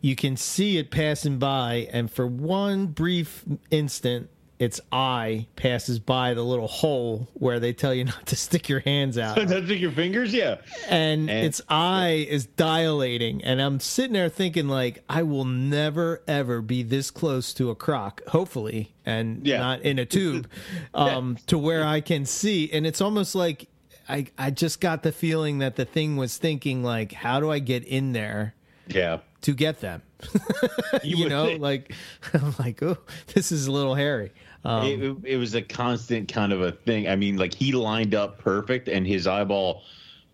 you 0.00 0.16
can 0.16 0.36
see 0.36 0.78
it 0.78 0.90
passing 0.90 1.38
by 1.38 1.88
and 1.92 2.10
for 2.10 2.26
one 2.26 2.86
brief 2.88 3.44
instant 3.70 4.28
its 4.58 4.80
eye 4.90 5.46
passes 5.56 5.98
by 5.98 6.32
the 6.34 6.42
little 6.42 6.66
hole 6.66 7.28
where 7.34 7.60
they 7.60 7.72
tell 7.72 7.92
you 7.92 8.04
not 8.04 8.26
to 8.26 8.36
stick 8.36 8.68
your 8.68 8.80
hands 8.80 9.18
out. 9.18 9.36
not 9.48 9.64
stick 9.64 9.80
your 9.80 9.92
fingers, 9.92 10.32
yeah. 10.32 10.56
And, 10.88 11.28
and 11.28 11.46
its 11.46 11.60
eye 11.68 12.26
is 12.28 12.46
dilating, 12.46 13.44
and 13.44 13.60
I'm 13.60 13.80
sitting 13.80 14.14
there 14.14 14.28
thinking, 14.28 14.68
like, 14.68 15.02
I 15.08 15.22
will 15.22 15.44
never 15.44 16.22
ever 16.26 16.62
be 16.62 16.82
this 16.82 17.10
close 17.10 17.52
to 17.54 17.70
a 17.70 17.74
croc, 17.74 18.24
hopefully, 18.28 18.94
and 19.04 19.46
yeah. 19.46 19.58
not 19.58 19.82
in 19.82 19.98
a 19.98 20.06
tube, 20.06 20.48
um, 20.94 21.36
yeah. 21.38 21.42
to 21.48 21.58
where 21.58 21.84
I 21.84 22.00
can 22.00 22.24
see. 22.24 22.70
And 22.72 22.86
it's 22.86 23.00
almost 23.00 23.34
like 23.34 23.68
I 24.08 24.26
I 24.38 24.50
just 24.50 24.80
got 24.80 25.02
the 25.02 25.12
feeling 25.12 25.58
that 25.58 25.76
the 25.76 25.84
thing 25.84 26.16
was 26.16 26.36
thinking, 26.36 26.82
like, 26.82 27.12
how 27.12 27.40
do 27.40 27.50
I 27.50 27.58
get 27.58 27.84
in 27.84 28.12
there? 28.12 28.54
Yeah. 28.88 29.18
To 29.42 29.54
get 29.54 29.80
them, 29.80 30.02
you, 31.04 31.18
you 31.18 31.28
know, 31.28 31.46
think. 31.46 31.60
like 31.60 31.92
I'm 32.32 32.54
like, 32.58 32.82
oh, 32.82 32.98
this 33.34 33.52
is 33.52 33.66
a 33.66 33.72
little 33.72 33.94
hairy. 33.94 34.32
Um, 34.66 34.84
it, 34.84 35.16
it, 35.32 35.36
was 35.36 35.54
a 35.54 35.62
constant 35.62 36.32
kind 36.32 36.52
of 36.52 36.60
a 36.60 36.72
thing. 36.72 37.08
I 37.08 37.14
mean, 37.14 37.36
like 37.36 37.54
he 37.54 37.72
lined 37.72 38.14
up 38.14 38.38
perfect, 38.38 38.88
and 38.88 39.06
his 39.06 39.26
eyeball 39.26 39.82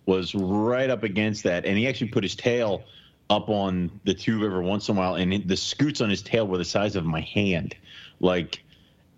was 0.07 0.35
right 0.35 0.89
up 0.89 1.03
against 1.03 1.43
that, 1.45 1.67
and 1.67 1.77
he 1.77 1.87
actually 1.87 2.09
put 2.09 2.23
his 2.23 2.35
tail 2.35 2.83
up 3.29 3.49
on 3.51 3.91
the 4.05 4.15
tube 4.15 4.43
every 4.43 4.65
once 4.65 4.89
in 4.89 4.97
a 4.97 4.99
while, 4.99 5.17
and 5.17 5.47
the 5.47 5.57
scutes 5.57 6.01
on 6.01 6.09
his 6.09 6.23
tail 6.23 6.47
were 6.47 6.59
the 6.59 6.65
size 6.65 6.97
of 6.97 7.05
my 7.05 7.21
hand. 7.21 7.75
Like 8.21 8.63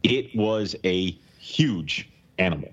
it 0.03 0.35
was 0.35 0.75
a 0.85 1.13
huge 1.39 2.11
animal. 2.39 2.73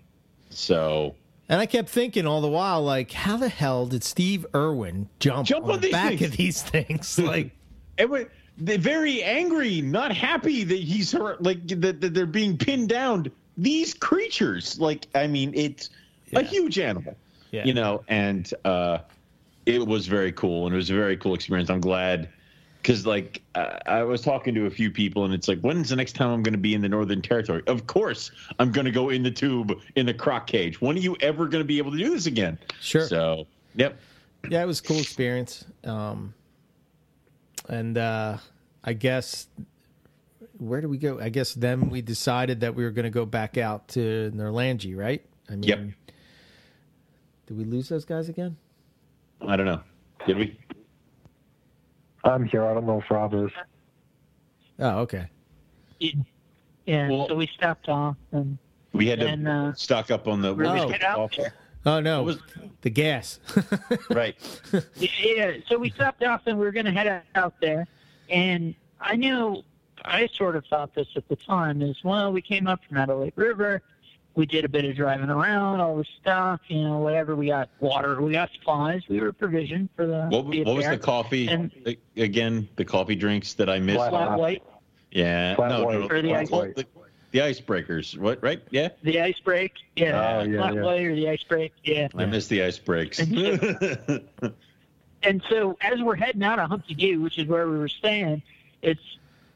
So 0.49 1.15
and 1.51 1.59
I 1.59 1.65
kept 1.65 1.89
thinking 1.89 2.25
all 2.25 2.39
the 2.39 2.47
while, 2.47 2.81
like, 2.81 3.11
how 3.11 3.35
the 3.35 3.49
hell 3.49 3.85
did 3.85 4.05
Steve 4.05 4.45
Irwin 4.55 5.09
jump, 5.19 5.45
jump 5.45 5.65
on, 5.65 5.71
on 5.71 5.81
the 5.81 5.91
back 5.91 6.19
things? 6.19 6.21
of 6.21 6.37
these 6.37 6.61
things? 6.61 7.19
Like, 7.19 7.51
it 7.97 8.09
was, 8.09 8.25
very 8.57 9.23
angry, 9.23 9.81
not 9.81 10.11
happy 10.11 10.63
that 10.63 10.79
he's 10.79 11.11
hurt, 11.11 11.41
like 11.41 11.67
that, 11.67 12.01
that 12.01 12.13
they're 12.13 12.25
being 12.25 12.57
pinned 12.57 12.89
down. 12.89 13.31
These 13.57 13.93
creatures, 13.93 14.79
like 14.79 15.07
I 15.15 15.27
mean, 15.27 15.51
it's 15.55 15.89
yeah. 16.27 16.39
a 16.39 16.43
huge 16.43 16.79
animal, 16.79 17.15
yeah. 17.51 17.65
you 17.65 17.73
know, 17.73 18.03
and 18.07 18.51
uh, 18.65 18.99
it 19.65 19.85
was 19.85 20.07
very 20.07 20.31
cool, 20.31 20.65
and 20.65 20.73
it 20.73 20.77
was 20.77 20.89
a 20.89 20.95
very 20.95 21.17
cool 21.17 21.33
experience. 21.33 21.69
I'm 21.69 21.81
glad 21.81 22.29
because 22.81 23.05
like 23.05 23.41
I, 23.55 23.79
I 23.85 24.03
was 24.03 24.21
talking 24.21 24.55
to 24.55 24.65
a 24.65 24.69
few 24.69 24.89
people, 24.89 25.25
and 25.25 25.33
it's 25.33 25.47
like, 25.47 25.59
when's 25.59 25.89
the 25.89 25.95
next 25.95 26.13
time 26.13 26.29
I'm 26.29 26.43
going 26.43 26.53
to 26.53 26.59
be 26.59 26.73
in 26.73 26.81
the 26.81 26.89
Northern 26.89 27.21
Territory? 27.21 27.63
Of 27.67 27.87
course, 27.87 28.31
I'm 28.59 28.71
going 28.71 28.85
to 28.85 28.91
go 28.91 29.09
in 29.09 29.23
the 29.23 29.31
tube 29.31 29.79
in 29.95 30.05
the 30.05 30.13
croc 30.13 30.47
cage. 30.47 30.81
When 30.81 30.95
are 30.95 30.99
you 31.01 31.15
ever 31.21 31.47
going 31.47 31.61
to 31.61 31.67
be 31.67 31.77
able 31.77 31.91
to 31.91 31.97
do 31.97 32.09
this 32.09 32.25
again? 32.25 32.57
Sure. 32.79 33.07
So, 33.07 33.47
yep. 33.75 33.99
Yeah, 34.49 34.63
it 34.63 34.65
was 34.65 34.79
a 34.79 34.83
cool 34.83 34.99
experience. 34.99 35.65
Um, 35.83 36.33
and 37.71 37.97
uh, 37.97 38.37
I 38.83 38.93
guess 38.93 39.47
where 40.59 40.81
do 40.81 40.89
we 40.89 40.97
go? 40.97 41.19
I 41.19 41.29
guess 41.29 41.53
then 41.53 41.89
we 41.89 42.01
decided 42.01 42.59
that 42.59 42.75
we 42.75 42.83
were 42.83 42.91
going 42.91 43.05
to 43.05 43.09
go 43.09 43.25
back 43.25 43.57
out 43.57 43.87
to 43.89 44.31
Nourlangie, 44.35 44.95
right? 44.95 45.25
I 45.49 45.53
mean, 45.53 45.63
yep. 45.63 45.79
Did 47.47 47.57
we 47.57 47.63
lose 47.63 47.89
those 47.89 48.05
guys 48.05 48.29
again? 48.29 48.57
I 49.47 49.55
don't 49.55 49.65
know. 49.65 49.81
Did 50.27 50.37
we? 50.37 50.59
I'm 52.23 52.45
here. 52.45 52.65
I 52.65 52.73
don't 52.73 52.85
know 52.85 52.99
if 52.99 53.09
Rob 53.09 53.33
is. 53.33 53.49
Oh, 54.77 54.99
okay. 54.99 55.27
Yeah. 55.99 57.09
Well, 57.09 57.27
so 57.27 57.35
we 57.35 57.47
stopped 57.47 57.89
off 57.89 58.17
and 58.31 58.57
we 58.93 59.07
had 59.07 59.19
and, 59.21 59.45
to 59.45 59.51
uh, 59.51 59.73
stock 59.73 60.11
up 60.11 60.27
on 60.27 60.41
the. 60.41 60.53
We 60.53 60.67
oh. 60.67 60.91
Oh 61.85 61.99
no, 61.99 62.21
it 62.21 62.23
was, 62.23 62.39
the 62.81 62.89
gas. 62.89 63.39
right. 64.09 64.35
Yeah. 64.95 65.57
So 65.67 65.77
we 65.77 65.89
stopped 65.91 66.23
off 66.23 66.41
and 66.45 66.57
we 66.57 66.65
were 66.65 66.71
going 66.71 66.85
to 66.85 66.91
head 66.91 67.23
out 67.35 67.53
there, 67.61 67.87
and 68.29 68.75
I 68.99 69.15
knew 69.15 69.63
I 70.03 70.27
sort 70.33 70.55
of 70.55 70.65
thought 70.65 70.93
this 70.95 71.07
at 71.15 71.27
the 71.27 71.35
time 71.35 71.81
is 71.81 72.03
well, 72.03 72.31
we 72.31 72.41
came 72.41 72.67
up 72.67 72.81
from 72.87 72.97
Adelaide 72.97 73.33
River, 73.35 73.81
we 74.35 74.45
did 74.45 74.65
a 74.65 74.69
bit 74.69 74.85
of 74.85 74.95
driving 74.95 75.29
around, 75.29 75.81
all 75.81 75.97
the 75.97 76.05
stuff, 76.21 76.61
you 76.67 76.83
know, 76.83 76.99
whatever. 76.99 77.35
We 77.35 77.47
got 77.47 77.69
water, 77.79 78.21
we 78.21 78.31
got 78.33 78.51
supplies, 78.53 79.03
we 79.09 79.19
were 79.19 79.33
provisioned 79.33 79.89
for 79.95 80.07
the. 80.07 80.27
What, 80.29 80.45
what 80.45 80.75
was 80.75 80.85
the 80.87 80.97
coffee 80.97 81.47
and, 81.47 81.71
again? 82.15 82.69
The 82.75 82.85
coffee 82.85 83.15
drinks 83.15 83.53
that 83.55 83.69
I 83.69 83.79
missed. 83.79 83.97
Flat 83.97 84.37
white. 84.37 84.63
Yeah, 85.11 85.55
flat 85.55 85.69
no, 85.69 85.85
white. 85.85 85.99
no, 85.99 86.07
or 86.07 86.21
the, 86.21 86.33
ice, 86.33 86.49
the, 87.31 87.39
the, 87.39 87.45
icebreakers. 87.45 88.17
What? 88.17 88.41
Right? 88.43 88.61
Yeah. 88.69 88.89
The 89.03 89.21
ice 89.21 89.39
break. 89.39 89.73
Yeah. 89.95 90.39
Oh, 90.39 90.43
yeah 90.43 90.57
flat 90.57 90.75
yeah. 90.75 90.81
white 90.81 91.01
or 91.05 91.15
the 91.15 91.29
ice 91.29 91.43
break. 91.43 91.73
Yeah. 91.83 92.07
I 92.15 92.25
missed 92.25 92.49
the 92.49 92.63
ice 92.63 92.77
breaks. 92.77 93.19
And, 93.19 93.37
and 95.23 95.43
so 95.49 95.77
as 95.81 96.01
we're 96.01 96.15
heading 96.15 96.43
out 96.43 96.59
of 96.59 96.69
Humpty 96.69 96.95
Doo, 96.95 97.21
which 97.21 97.37
is 97.37 97.47
where 97.47 97.67
we 97.69 97.77
were 97.77 97.87
staying, 97.87 98.41
it's 98.81 99.01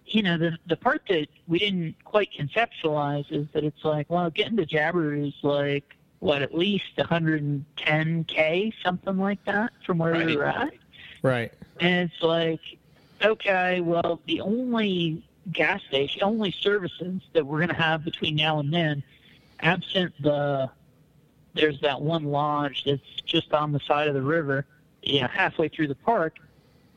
you 0.08 0.22
know, 0.22 0.38
the 0.38 0.58
the 0.68 0.78
part 0.78 1.02
that 1.10 1.28
we 1.48 1.60
didn't 1.60 1.96
quite 2.04 2.30
conceptualize 2.38 3.32
is 3.32 3.48
that 3.54 3.64
it's 3.64 3.84
like, 3.84 4.10
well, 4.10 4.30
getting 4.30 4.58
to 4.58 4.66
Jabiru 4.66 5.28
is 5.28 5.34
like 5.42 5.96
what 6.20 6.42
at 6.42 6.54
least 6.54 6.96
110k, 6.98 8.74
something 8.84 9.18
like 9.18 9.44
that, 9.46 9.72
from 9.86 9.98
where 9.98 10.14
right. 10.14 10.26
we 10.26 10.38
were 10.38 10.46
at. 10.46 10.74
Right. 11.22 11.52
And 11.80 12.10
it's 12.10 12.24
like, 12.24 12.62
okay, 13.24 13.82
well, 13.82 14.22
the 14.26 14.42
only 14.42 15.24
gas 15.52 15.82
station, 15.88 16.24
only 16.24 16.52
services 16.52 17.22
that 17.34 17.46
we're 17.46 17.58
going 17.58 17.70
to 17.70 17.76
have 17.76 18.04
between 18.04 18.36
now 18.36 18.60
and 18.60 18.74
then, 18.74 19.04
absent 19.60 20.14
the, 20.22 20.70
there's 21.54 21.80
that 21.82 22.02
one 22.02 22.26
lodge 22.26 22.84
that's 22.86 23.22
just 23.26 23.54
on 23.54 23.72
the 23.72 23.80
side 23.80 24.08
of 24.08 24.14
the 24.14 24.22
river, 24.22 24.66
you 25.02 25.22
know, 25.22 25.28
halfway 25.28 25.68
through 25.68 25.88
the 25.88 25.96
park, 25.96 26.38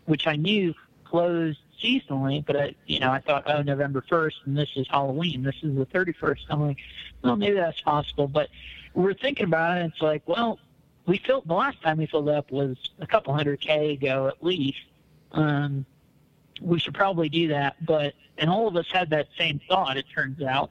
which 0.07 0.27
I 0.27 0.37
knew 0.37 0.75
closed 1.05 1.59
seasonally, 1.83 2.45
but 2.45 2.57
I, 2.57 2.75
you 2.87 3.01
know, 3.01 3.11
I 3.11 3.21
thought, 3.21 3.45
oh, 3.47 3.63
November 3.63 4.03
1st, 4.11 4.35
and 4.47 4.57
this 4.57 4.71
is 4.77 4.87
Halloween. 4.89 5.43
This 5.43 5.57
is 5.63 5.77
the 5.77 5.87
31st. 5.87 6.41
I'm 6.51 6.61
like, 6.61 6.79
well, 7.23 7.37
maybe 7.37 7.57
that's 7.57 7.81
possible. 7.81 8.27
But 8.27 8.49
we're 8.95 9.15
thinking 9.15 9.45
about 9.45 9.79
it. 9.79 9.87
It's 9.93 10.03
like, 10.03 10.23
well, 10.27 10.59
we 11.07 11.19
filled 11.19 11.47
the 11.47 11.55
last 11.55 11.81
time 11.83 11.99
we 11.99 12.07
filled 12.07 12.29
up 12.29 12.51
was 12.51 12.77
a 13.01 13.07
couple 13.07 13.35
hundred 13.35 13.61
k 13.61 13.93
ago 13.93 14.29
at 14.29 14.43
least. 14.45 14.83
Um, 15.33 15.87
we 16.61 16.79
should 16.79 16.95
probably 16.95 17.29
do 17.29 17.49
that. 17.49 17.77
But 17.85 18.15
and 18.37 18.51
all 18.51 18.69
of 18.69 18.77
us 18.77 18.87
had 18.93 19.11
that 19.11 19.29
same 19.37 19.61
thought. 19.69 19.97
It 19.97 20.07
turns 20.15 20.43
out, 20.43 20.71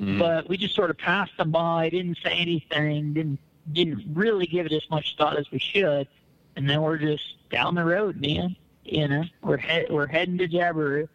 mm-hmm. 0.00 0.18
but 0.18 0.48
we 0.48 0.56
just 0.56 0.74
sort 0.74 0.90
of 0.90 0.98
passed 0.98 1.36
them 1.36 1.50
by, 1.50 1.88
didn't 1.90 2.18
say 2.22 2.32
anything, 2.32 3.12
didn't 3.14 3.38
didn't 3.72 4.04
really 4.12 4.46
give 4.46 4.66
it 4.66 4.72
as 4.72 4.88
much 4.90 5.16
thought 5.16 5.36
as 5.36 5.50
we 5.50 5.58
should, 5.58 6.08
and 6.56 6.68
then 6.68 6.82
we're 6.82 6.98
just 6.98 7.36
down 7.50 7.74
the 7.74 7.84
road, 7.84 8.20
man. 8.20 8.56
You 8.84 9.08
know, 9.08 9.24
we're 9.42 9.58
he- 9.58 9.86
we're 9.88 10.06
heading 10.08 10.38
to 10.38 10.48
Jabiru, 10.48 11.08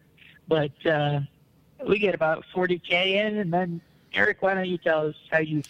but 0.46 0.86
uh, 0.86 1.20
we 1.86 1.98
get 1.98 2.14
about 2.14 2.44
40k 2.54 2.92
in, 2.92 3.38
and 3.38 3.52
then 3.52 3.80
Eric, 4.14 4.40
why 4.40 4.54
don't 4.54 4.68
you 4.68 4.78
tell 4.78 5.08
us 5.08 5.16
how 5.30 5.38
you? 5.38 5.62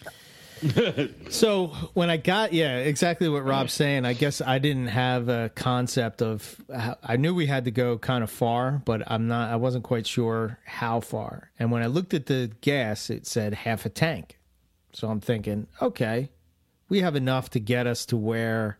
so 1.29 1.67
when 1.93 2.09
I 2.09 2.17
got 2.17 2.53
yeah, 2.53 2.77
exactly 2.77 3.29
what 3.29 3.45
Rob's 3.45 3.73
saying. 3.73 4.05
I 4.05 4.13
guess 4.13 4.41
I 4.41 4.59
didn't 4.59 4.87
have 4.87 5.29
a 5.29 5.49
concept 5.55 6.21
of. 6.21 6.59
I 7.03 7.17
knew 7.17 7.33
we 7.33 7.45
had 7.45 7.65
to 7.65 7.71
go 7.71 7.97
kind 7.97 8.23
of 8.23 8.29
far, 8.29 8.81
but 8.85 9.03
I'm 9.07 9.27
not. 9.27 9.51
I 9.51 9.55
wasn't 9.55 9.83
quite 9.83 10.07
sure 10.07 10.59
how 10.65 10.99
far. 10.99 11.51
And 11.59 11.71
when 11.71 11.83
I 11.83 11.87
looked 11.87 12.13
at 12.13 12.25
the 12.25 12.51
gas, 12.61 13.09
it 13.09 13.27
said 13.27 13.53
half 13.53 13.85
a 13.85 13.89
tank. 13.89 14.37
So 14.93 15.09
I'm 15.09 15.19
thinking, 15.19 15.67
okay, 15.81 16.29
we 16.89 17.01
have 17.01 17.15
enough 17.15 17.49
to 17.51 17.59
get 17.59 17.87
us 17.87 18.05
to 18.07 18.17
where 18.17 18.79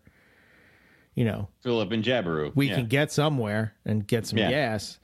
you 1.19 1.25
know, 1.25 1.49
fill 1.61 1.81
up 1.81 1.91
in 1.91 2.01
Jabiru. 2.01 2.55
We 2.55 2.69
yeah. 2.69 2.75
can 2.75 2.85
get 2.85 3.11
somewhere 3.11 3.73
and 3.83 4.07
get 4.07 4.25
some 4.25 4.37
yeah. 4.37 4.49
gas. 4.49 4.99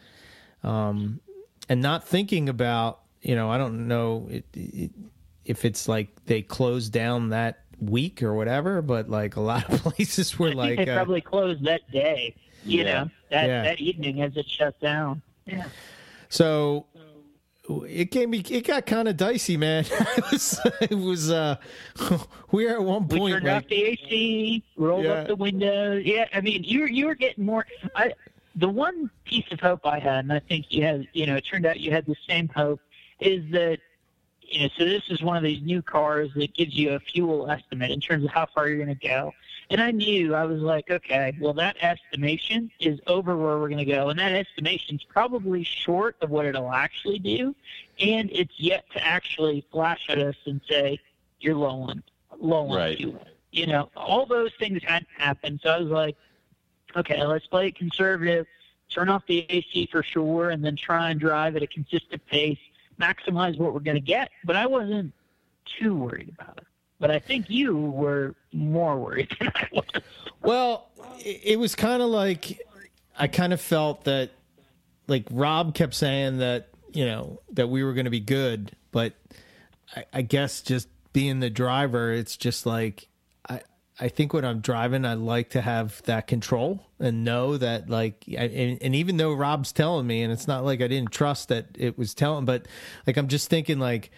Um, 0.63 1.19
and 1.67 1.81
not 1.81 2.07
thinking 2.07 2.47
about, 2.47 3.01
you 3.21 3.35
know, 3.35 3.49
I 3.49 3.57
don't 3.57 3.89
know 3.89 4.27
it, 4.31 4.45
it, 4.53 4.91
if 5.45 5.65
it's 5.65 5.87
like 5.87 6.09
they 6.25 6.41
closed 6.41 6.91
down 6.91 7.29
that 7.29 7.59
week 7.79 8.23
or 8.23 8.33
whatever, 8.33 8.81
but 8.81 9.09
like 9.09 9.35
a 9.35 9.41
lot 9.41 9.69
of 9.71 9.81
places 9.83 10.37
were 10.37 10.49
I 10.49 10.53
like 10.53 10.77
they 10.77 10.89
uh, 10.89 10.95
probably 10.95 11.21
closed 11.21 11.63
that 11.65 11.89
day. 11.91 12.35
You 12.63 12.83
yeah. 12.83 13.03
know, 13.03 13.09
that 13.29 13.47
that 13.47 13.79
evening 13.79 14.21
as 14.21 14.35
it 14.35 14.49
shut 14.49 14.79
down. 14.79 15.21
Yeah. 15.45 15.65
So 16.29 16.87
it 17.87 18.11
came 18.11 18.33
it 18.33 18.67
got 18.67 18.85
kind 18.85 19.07
of 19.07 19.17
dicey 19.17 19.57
man 19.57 19.85
it 20.17 20.31
was 20.31 20.59
it 20.81 20.95
was 20.95 21.31
uh 21.31 21.55
we 22.51 22.65
were 22.65 22.73
at 22.73 22.83
one 22.83 23.07
point 23.07 23.23
we 23.23 23.31
turned 23.31 23.45
like, 23.45 23.63
off 23.63 23.69
the 23.69 23.83
ac 23.83 24.63
rolled 24.77 25.05
yeah. 25.05 25.11
up 25.13 25.27
the 25.27 25.35
window 25.35 25.93
yeah 25.93 26.27
i 26.33 26.41
mean 26.41 26.63
you 26.63 26.85
you 26.85 27.07
were 27.07 27.15
getting 27.15 27.43
more 27.43 27.65
i 27.95 28.13
the 28.55 28.69
one 28.69 29.09
piece 29.23 29.45
of 29.51 29.59
hope 29.59 29.85
i 29.85 29.97
had 29.97 30.25
and 30.25 30.33
i 30.33 30.39
think 30.39 30.67
you 30.69 30.83
had 30.83 31.07
you 31.13 31.25
know 31.25 31.35
it 31.37 31.41
turned 31.41 31.65
out 31.65 31.79
you 31.79 31.91
had 31.91 32.05
the 32.05 32.15
same 32.27 32.47
hope 32.49 32.79
is 33.19 33.43
that 33.51 33.79
you 34.47 34.61
know 34.61 34.69
so 34.77 34.85
this 34.85 35.03
is 35.09 35.21
one 35.21 35.37
of 35.37 35.43
these 35.43 35.61
new 35.61 35.81
cars 35.81 36.29
that 36.35 36.53
gives 36.53 36.75
you 36.75 36.93
a 36.93 36.99
fuel 36.99 37.49
estimate 37.49 37.91
in 37.91 37.99
terms 37.99 38.23
of 38.23 38.31
how 38.31 38.45
far 38.45 38.67
you're 38.67 38.83
going 38.83 38.97
to 38.97 39.07
go 39.07 39.33
and 39.69 39.81
I 39.81 39.91
knew, 39.91 40.35
I 40.35 40.45
was 40.45 40.61
like, 40.61 40.91
okay, 40.91 41.35
well, 41.39 41.53
that 41.53 41.77
estimation 41.81 42.71
is 42.79 42.99
over 43.07 43.35
where 43.35 43.57
we're 43.57 43.69
going 43.69 43.85
to 43.85 43.85
go. 43.85 44.09
And 44.09 44.19
that 44.19 44.31
estimation 44.31 44.95
is 44.95 45.03
probably 45.03 45.63
short 45.63 46.15
of 46.21 46.29
what 46.29 46.45
it'll 46.45 46.71
actually 46.71 47.19
do. 47.19 47.55
And 47.99 48.29
it's 48.31 48.59
yet 48.59 48.85
to 48.91 49.03
actually 49.03 49.65
flash 49.71 50.05
at 50.09 50.19
us 50.19 50.35
and 50.45 50.61
say, 50.69 50.99
you're 51.39 51.55
low 51.55 51.81
on, 51.81 52.03
low 52.39 52.67
on 52.69 52.77
right. 52.77 52.97
fuel. 52.97 53.25
You 53.51 53.67
know, 53.67 53.89
all 53.95 54.25
those 54.25 54.51
things 54.59 54.83
hadn't 54.83 55.09
happened. 55.17 55.61
So 55.63 55.69
I 55.69 55.79
was 55.79 55.89
like, 55.89 56.15
okay, 56.95 57.23
let's 57.23 57.47
play 57.47 57.67
it 57.67 57.75
conservative, 57.75 58.45
turn 58.89 59.09
off 59.09 59.23
the 59.27 59.45
AC 59.49 59.87
for 59.91 60.03
sure, 60.03 60.51
and 60.51 60.63
then 60.63 60.75
try 60.75 61.09
and 61.09 61.19
drive 61.19 61.55
at 61.55 61.63
a 61.63 61.67
consistent 61.67 62.23
pace 62.27 62.59
maximize 62.99 63.57
what 63.57 63.73
we're 63.73 63.79
going 63.79 63.95
to 63.95 64.01
get. 64.01 64.29
But 64.43 64.55
I 64.55 64.65
wasn't 64.65 65.13
too 65.79 65.95
worried 65.95 66.33
about 66.37 66.57
it. 66.57 66.65
But 66.99 67.11
I 67.11 67.19
think 67.19 67.49
you 67.49 67.77
were 67.77 68.35
more 68.53 68.97
worried 68.97 69.35
than 69.39 69.51
I 69.53 69.67
was. 69.71 70.03
Well, 70.41 70.89
it 71.19 71.59
was 71.59 71.75
kind 71.75 72.01
of 72.01 72.09
like 72.09 72.59
I 73.17 73.27
kind 73.27 73.53
of 73.53 73.61
felt 73.61 74.03
that, 74.05 74.31
like 75.07 75.25
Rob 75.31 75.75
kept 75.75 75.93
saying 75.93 76.37
that 76.39 76.69
you 76.93 77.05
know 77.05 77.41
that 77.51 77.67
we 77.67 77.83
were 77.83 77.93
going 77.93 78.05
to 78.05 78.11
be 78.11 78.19
good, 78.19 78.71
but 78.91 79.13
I, 79.95 80.05
I 80.13 80.21
guess 80.21 80.61
just 80.61 80.87
being 81.13 81.39
the 81.39 81.49
driver, 81.49 82.11
it's 82.11 82.37
just 82.37 82.65
like 82.65 83.07
I 83.99 84.05
I 84.05 84.09
think 84.09 84.33
when 84.33 84.45
I'm 84.45 84.59
driving, 84.59 85.05
I 85.05 85.13
like 85.13 85.51
to 85.51 85.61
have 85.61 86.01
that 86.03 86.27
control 86.27 86.85
and 86.99 87.23
know 87.23 87.57
that 87.57 87.89
like 87.89 88.25
and, 88.27 88.77
and 88.81 88.95
even 88.95 89.17
though 89.17 89.33
Rob's 89.33 89.71
telling 89.71 90.07
me, 90.07 90.21
and 90.21 90.31
it's 90.31 90.47
not 90.47 90.63
like 90.63 90.81
I 90.81 90.87
didn't 90.87 91.11
trust 91.11 91.49
that 91.49 91.67
it 91.75 91.97
was 91.97 92.13
telling, 92.13 92.45
but 92.45 92.67
like 93.07 93.17
I'm 93.17 93.27
just 93.27 93.49
thinking 93.49 93.79
like 93.79 94.11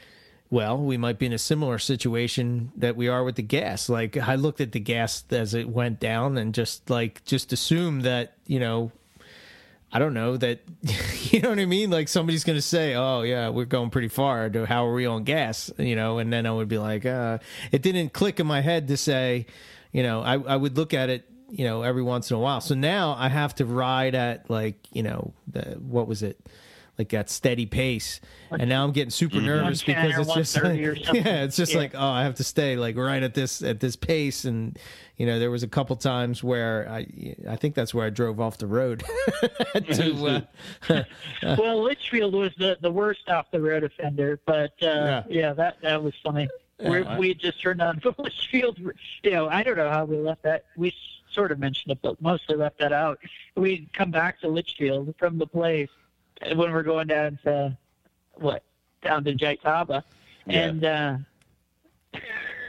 well, 0.49 0.77
we 0.77 0.95
might 0.95 1.19
be 1.19 1.25
in 1.25 1.33
a 1.33 1.37
similar 1.37 1.77
situation 1.77 2.71
that 2.77 2.95
we 2.95 3.09
are 3.09 3.23
with 3.23 3.35
the 3.35 3.41
gas. 3.41 3.89
Like 3.89 4.15
I 4.15 4.35
looked 4.35 4.61
at 4.61 4.71
the 4.71 4.79
gas 4.79 5.23
as 5.29 5.53
it 5.53 5.69
went 5.69 5.99
down 5.99 6.37
and 6.37 6.53
just 6.53 6.89
like 6.89 7.23
just 7.25 7.51
assumed 7.51 8.03
that, 8.03 8.35
you 8.45 8.59
know, 8.59 8.91
I 9.91 9.99
don't 9.99 10.13
know 10.13 10.35
that 10.37 10.59
you 11.31 11.41
know 11.41 11.49
what 11.49 11.59
I 11.59 11.65
mean? 11.65 11.89
Like 11.89 12.07
somebody's 12.07 12.43
going 12.43 12.57
to 12.57 12.61
say, 12.61 12.95
"Oh, 12.95 13.21
yeah, 13.21 13.49
we're 13.49 13.65
going 13.65 13.89
pretty 13.89 14.09
far. 14.09 14.49
How 14.65 14.85
are 14.87 14.93
we 14.93 15.05
on 15.05 15.23
gas?" 15.23 15.71
you 15.77 15.95
know, 15.95 16.17
and 16.19 16.31
then 16.31 16.45
I 16.45 16.51
would 16.51 16.67
be 16.67 16.77
like, 16.77 17.05
uh, 17.05 17.39
it 17.71 17.81
didn't 17.81 18.13
click 18.13 18.39
in 18.39 18.47
my 18.47 18.61
head 18.61 18.87
to 18.89 18.97
say, 18.97 19.45
you 19.91 20.03
know, 20.03 20.21
I 20.21 20.33
I 20.33 20.55
would 20.55 20.75
look 20.77 20.93
at 20.93 21.09
it, 21.09 21.29
you 21.49 21.63
know, 21.65 21.83
every 21.83 22.03
once 22.03 22.29
in 22.29 22.37
a 22.37 22.39
while. 22.39 22.61
So 22.61 22.75
now 22.75 23.15
I 23.17 23.29
have 23.29 23.55
to 23.55 23.65
ride 23.65 24.13
at 24.13 24.49
like, 24.49 24.75
you 24.91 25.03
know, 25.03 25.33
the 25.47 25.77
what 25.79 26.07
was 26.07 26.21
it? 26.21 26.39
Like 26.97 27.09
that 27.09 27.29
steady 27.29 27.65
pace. 27.65 28.19
And 28.49 28.69
now 28.69 28.83
I'm 28.83 28.91
getting 28.91 29.11
super 29.11 29.37
mm-hmm. 29.37 29.45
nervous 29.45 29.83
because 29.83 30.17
it's 30.17 30.33
just 30.33 30.63
like, 30.63 30.79
yeah, 31.13 31.43
it's 31.43 31.55
just 31.55 31.73
yeah. 31.73 31.79
like 31.79 31.91
oh, 31.95 32.07
I 32.07 32.23
have 32.23 32.35
to 32.35 32.43
stay 32.43 32.75
like 32.75 32.97
right 32.97 33.21
at 33.21 33.33
this 33.33 33.61
at 33.61 33.79
this 33.79 33.95
pace. 33.95 34.45
And 34.45 34.77
you 35.17 35.25
know, 35.25 35.37
there 35.37 35.51
was 35.51 35.63
a 35.63 35.67
couple 35.67 35.95
times 35.95 36.43
where 36.43 36.87
I 36.89 37.35
I 37.47 37.55
think 37.55 37.75
that's 37.75 37.93
where 37.93 38.05
I 38.05 38.09
drove 38.09 38.39
off 38.39 38.57
the 38.57 38.67
road. 38.67 39.03
to, 39.75 40.47
uh, 40.89 41.03
well, 41.57 41.83
Litchfield 41.83 42.33
was 42.33 42.53
the 42.57 42.77
the 42.81 42.91
worst 42.91 43.29
off 43.29 43.51
the 43.51 43.61
road 43.61 43.83
offender, 43.83 44.39
but 44.45 44.71
uh, 44.81 44.85
yeah. 44.85 45.23
yeah, 45.29 45.53
that 45.53 45.77
that 45.81 46.01
was 46.01 46.13
funny. 46.23 46.47
Yeah, 46.79 47.17
we 47.17 47.33
just 47.33 47.61
turned 47.61 47.81
on 47.81 48.01
Litchfield. 48.17 48.79
You 49.23 49.31
know, 49.31 49.49
I 49.49 49.63
don't 49.63 49.77
know 49.77 49.89
how 49.89 50.05
we 50.05 50.17
left 50.17 50.43
that. 50.43 50.65
We 50.75 50.93
sort 51.31 51.51
of 51.51 51.59
mentioned 51.59 51.91
it, 51.91 51.99
but 52.01 52.21
mostly 52.21 52.55
left 52.55 52.79
that 52.79 52.93
out. 52.93 53.19
We'd 53.55 53.91
come 53.93 54.11
back 54.11 54.39
to 54.41 54.47
Litchfield 54.47 55.15
from 55.17 55.37
the 55.37 55.47
place 55.47 55.89
when 56.41 56.71
we're 56.71 56.83
going 56.83 57.07
down 57.07 57.39
to 57.43 57.77
what 58.35 58.63
down 59.01 59.23
to 59.23 59.33
Tjaetaba, 59.33 60.03
yeah. 60.45 60.59
and 60.59 60.85
uh, 60.85 61.17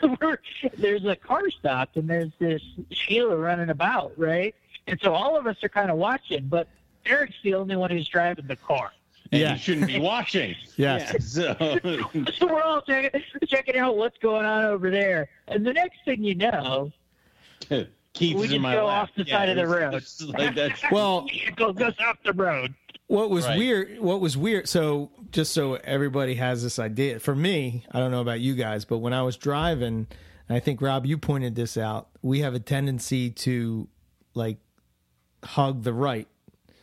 there's 0.76 1.04
a 1.04 1.16
car 1.16 1.50
stopped 1.50 1.96
and 1.96 2.08
there's 2.08 2.32
this 2.38 2.62
Sheila 2.90 3.36
running 3.36 3.70
about, 3.70 4.12
right? 4.16 4.54
And 4.86 4.98
so 5.02 5.14
all 5.14 5.36
of 5.36 5.46
us 5.46 5.62
are 5.62 5.68
kind 5.68 5.90
of 5.90 5.98
watching, 5.98 6.48
but 6.48 6.68
Eric's 7.04 7.36
the 7.42 7.54
only 7.54 7.76
one 7.76 7.90
who's 7.90 8.08
driving 8.08 8.46
the 8.46 8.56
car. 8.56 8.92
And 9.30 9.40
yeah. 9.40 9.52
you 9.52 9.58
shouldn't 9.58 9.86
be 9.86 9.98
watching. 10.00 10.54
yes. 10.76 11.36
Yeah. 11.36 11.54
So. 11.58 11.78
so 12.34 12.46
we're 12.46 12.62
all 12.62 12.80
checking, 12.82 13.22
checking 13.46 13.76
out 13.76 13.96
what's 13.96 14.18
going 14.18 14.46
on 14.46 14.64
over 14.64 14.90
there. 14.90 15.28
And 15.46 15.66
the 15.66 15.72
next 15.72 15.98
thing 16.04 16.24
you 16.24 16.34
know, 16.34 16.92
Keith's 18.18 18.40
we 18.40 18.48
just 18.48 18.60
go 18.60 18.86
lap. 18.86 19.02
off 19.02 19.10
the 19.16 19.22
yeah, 19.24 19.38
side 19.38 19.48
of 19.48 19.56
the 19.56 19.66
road. 19.66 20.04
Like 20.26 20.82
well, 20.90 21.26
it 21.28 21.54
goes 21.54 21.94
off 22.00 22.18
the 22.24 22.32
road. 22.32 22.74
What 23.06 23.30
was 23.30 23.46
right. 23.46 23.56
weird? 23.56 24.00
What 24.00 24.20
was 24.20 24.36
weird? 24.36 24.68
So 24.68 25.10
just 25.30 25.52
so 25.52 25.74
everybody 25.74 26.34
has 26.34 26.62
this 26.62 26.80
idea, 26.80 27.20
for 27.20 27.36
me, 27.36 27.84
I 27.92 28.00
don't 28.00 28.10
know 28.10 28.20
about 28.20 28.40
you 28.40 28.56
guys, 28.56 28.84
but 28.84 28.98
when 28.98 29.12
I 29.12 29.22
was 29.22 29.36
driving, 29.36 30.08
I 30.48 30.58
think 30.58 30.82
Rob, 30.82 31.06
you 31.06 31.16
pointed 31.16 31.54
this 31.54 31.76
out. 31.76 32.08
We 32.20 32.40
have 32.40 32.54
a 32.54 32.58
tendency 32.58 33.30
to 33.30 33.86
like 34.34 34.58
hug 35.44 35.84
the 35.84 35.92
right, 35.92 36.26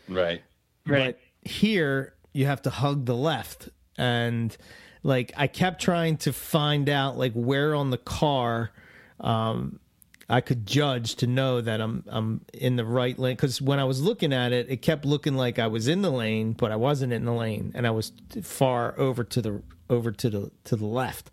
right, 0.07 0.41
right. 0.87 1.17
But 1.17 1.49
here, 1.49 2.13
you 2.31 2.45
have 2.45 2.61
to 2.61 2.69
hug 2.69 3.05
the 3.05 3.15
left, 3.15 3.67
and 3.97 4.55
like 5.03 5.33
I 5.35 5.47
kept 5.47 5.81
trying 5.81 6.15
to 6.17 6.31
find 6.31 6.87
out 6.87 7.17
like 7.17 7.33
where 7.33 7.75
on 7.75 7.89
the 7.89 7.97
car 7.97 8.71
um, 9.19 9.79
I 10.27 10.41
could 10.41 10.65
judge 10.65 11.15
to 11.15 11.27
know 11.27 11.61
that 11.61 11.79
I'm 11.79 12.03
I'm 12.07 12.41
in 12.53 12.77
the 12.77 12.85
right 12.85 13.17
lane 13.17 13.35
because 13.35 13.61
when 13.61 13.79
I 13.79 13.83
was 13.83 14.01
looking 14.01 14.33
at 14.33 14.51
it, 14.51 14.69
it 14.69 14.81
kept 14.81 15.05
looking 15.05 15.35
like 15.35 15.59
I 15.59 15.67
was 15.67 15.87
in 15.87 16.01
the 16.01 16.09
lane, 16.09 16.53
but 16.53 16.71
I 16.71 16.77
wasn't 16.77 17.13
in 17.13 17.25
the 17.25 17.33
lane, 17.33 17.71
and 17.75 17.85
I 17.85 17.91
was 17.91 18.11
far 18.41 18.97
over 18.97 19.23
to 19.23 19.41
the 19.41 19.61
over 19.87 20.11
to 20.11 20.29
the 20.29 20.51
to 20.63 20.75
the 20.75 20.85
left, 20.85 21.29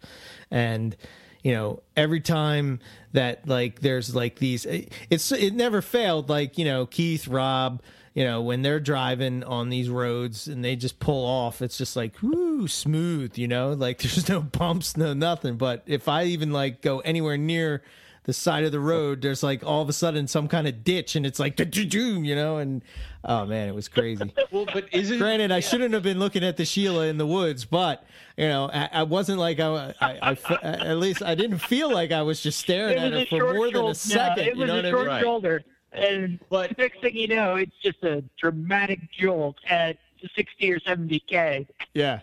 and 0.51 0.95
you 1.43 1.53
know 1.53 1.83
every 1.97 2.21
time 2.21 2.81
that 3.13 3.49
like 3.49 3.81
there's 3.81 4.15
like 4.15 4.37
these, 4.37 4.67
it's 5.09 5.33
it 5.33 5.55
never 5.55 5.81
failed. 5.81 6.29
Like 6.29 6.59
you 6.59 6.67
know 6.67 6.85
Keith, 6.85 7.27
Rob, 7.27 7.81
you 8.13 8.25
know 8.25 8.43
when 8.43 8.61
they're 8.61 8.81
driving 8.81 9.43
on 9.43 9.71
these 9.71 9.89
roads 9.89 10.49
and 10.49 10.63
they 10.63 10.77
just 10.77 10.99
pull 11.01 11.25
off, 11.25 11.63
it's 11.63 11.79
just 11.79 11.97
like 11.97 12.23
whoo 12.23 12.69
smooth, 12.69 13.39
you 13.39 13.49
know, 13.49 13.73
like 13.73 13.99
there's 14.03 14.29
no 14.29 14.43
bumps, 14.43 14.99
no 14.99 15.15
nothing. 15.15 15.57
But 15.57 15.83
if 15.87 16.09
I 16.09 16.25
even 16.25 16.53
like 16.53 16.83
go 16.83 17.01
anywhere 17.01 17.39
near 17.39 17.83
the 18.25 18.33
side 18.33 18.65
of 18.65 18.71
the 18.71 18.81
road, 18.81 19.21
there's 19.21 19.43
like 19.43 19.65
all 19.65 19.83
of 19.83 19.89
a 19.89 19.93
sudden 19.93 20.29
some 20.29 20.47
kind 20.47 20.69
of 20.69 20.85
ditch, 20.85 21.17
and 21.17 21.27
it's 21.27 21.41
like 21.41 21.59
you 21.59 22.35
know, 22.35 22.59
and 22.59 22.83
oh 23.25 23.47
man, 23.47 23.69
it 23.69 23.75
was 23.75 23.89
crazy. 23.89 24.33
well, 24.53 24.67
but 24.73 24.87
isn't 24.93 25.19
granted, 25.19 25.51
I 25.51 25.61
shouldn't 25.61 25.93
have 25.95 26.05
been 26.05 26.19
looking 26.19 26.45
at 26.45 26.57
the 26.57 26.65
Sheila 26.65 27.07
in 27.07 27.19
the 27.19 27.27
woods, 27.27 27.65
but 27.65 28.05
you 28.37 28.47
know, 28.47 28.71
I, 28.73 28.89
I 28.93 29.03
wasn't 29.03 29.39
like 29.39 29.59
I, 29.59 29.95
I, 30.01 30.37
I, 30.45 30.57
at 30.63 30.99
least 30.99 31.23
I 31.23 31.35
didn't 31.35 31.59
feel 31.59 31.93
like 31.93 32.13
I 32.13 32.23
was 32.23 32.41
just 32.41 32.61
staring 32.61 32.97
at 32.97 33.13
her 33.13 33.27
for 33.27 33.55
more 33.55 33.71
than 33.71 33.87
a 33.87 33.95
second. 33.95 34.47
it 34.47 34.57
was 34.57 34.69
you 34.69 34.75
know 34.75 34.79
a 34.79 34.91
short 34.91 35.09
I 35.09 35.15
mean? 35.15 35.23
shoulder, 35.23 35.65
and 35.93 36.39
but 36.49 36.79
next 36.79 37.01
thing 37.01 37.17
you 37.17 37.29
know, 37.29 37.57
it's 37.57 37.77
just 37.83 38.03
a 38.05 38.23
dramatic 38.39 39.01
jolt 39.11 39.57
at 39.69 39.97
60 40.37 40.73
or 40.73 40.79
70 40.79 41.19
k. 41.21 41.67
Yeah. 41.95 42.21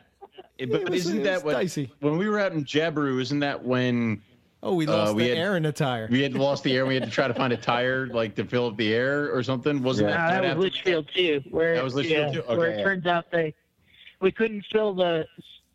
But, 0.58 0.90
was, 0.90 1.06
isn't 1.06 1.24
that 1.24 1.44
what 1.44 1.54
dicey. 1.54 1.92
when 2.00 2.18
we 2.18 2.28
were 2.28 2.40
out 2.40 2.52
in 2.52 2.66
Jabiru? 2.66 3.22
Isn't 3.22 3.40
that 3.40 3.64
when 3.64 4.22
Oh, 4.62 4.74
we 4.74 4.86
lost 4.86 5.12
uh, 5.12 5.16
we 5.16 5.24
the 5.24 5.30
had, 5.30 5.38
air 5.38 5.58
in 5.58 5.64
the 5.64 5.72
tire. 5.72 6.08
We 6.12 6.22
had 6.22 6.34
lost 6.34 6.64
the 6.64 6.76
air. 6.76 6.86
We 6.86 6.94
had 6.94 7.06
to 7.06 7.10
try 7.10 7.30
to 7.30 7.34
find 7.34 7.54
a 7.54 7.58
tire, 7.58 8.08
like 8.08 8.36
to 8.36 8.46
fill 8.46 8.68
up 8.68 8.76
the 8.76 8.94
air 8.94 9.34
or 9.34 9.42
something. 9.42 9.82
Wasn't 9.82 10.10
yeah. 10.10 10.32
that? 10.32 10.42
that 10.42 10.58
was 10.58 10.66
Litchfield 10.66 11.10
too. 11.16 11.42
Where 11.50 11.76
that 11.76 11.84
was 11.84 11.96
Litchfield 11.96 12.34
yeah, 12.36 12.42
too. 12.42 12.48
Okay, 12.48 12.58
where 12.58 12.72
it 12.72 12.84
turns 12.84 13.06
out 13.06 13.32
they 13.32 13.54
we 14.20 14.32
couldn't 14.32 14.66
fill 14.72 14.94
the. 14.94 15.26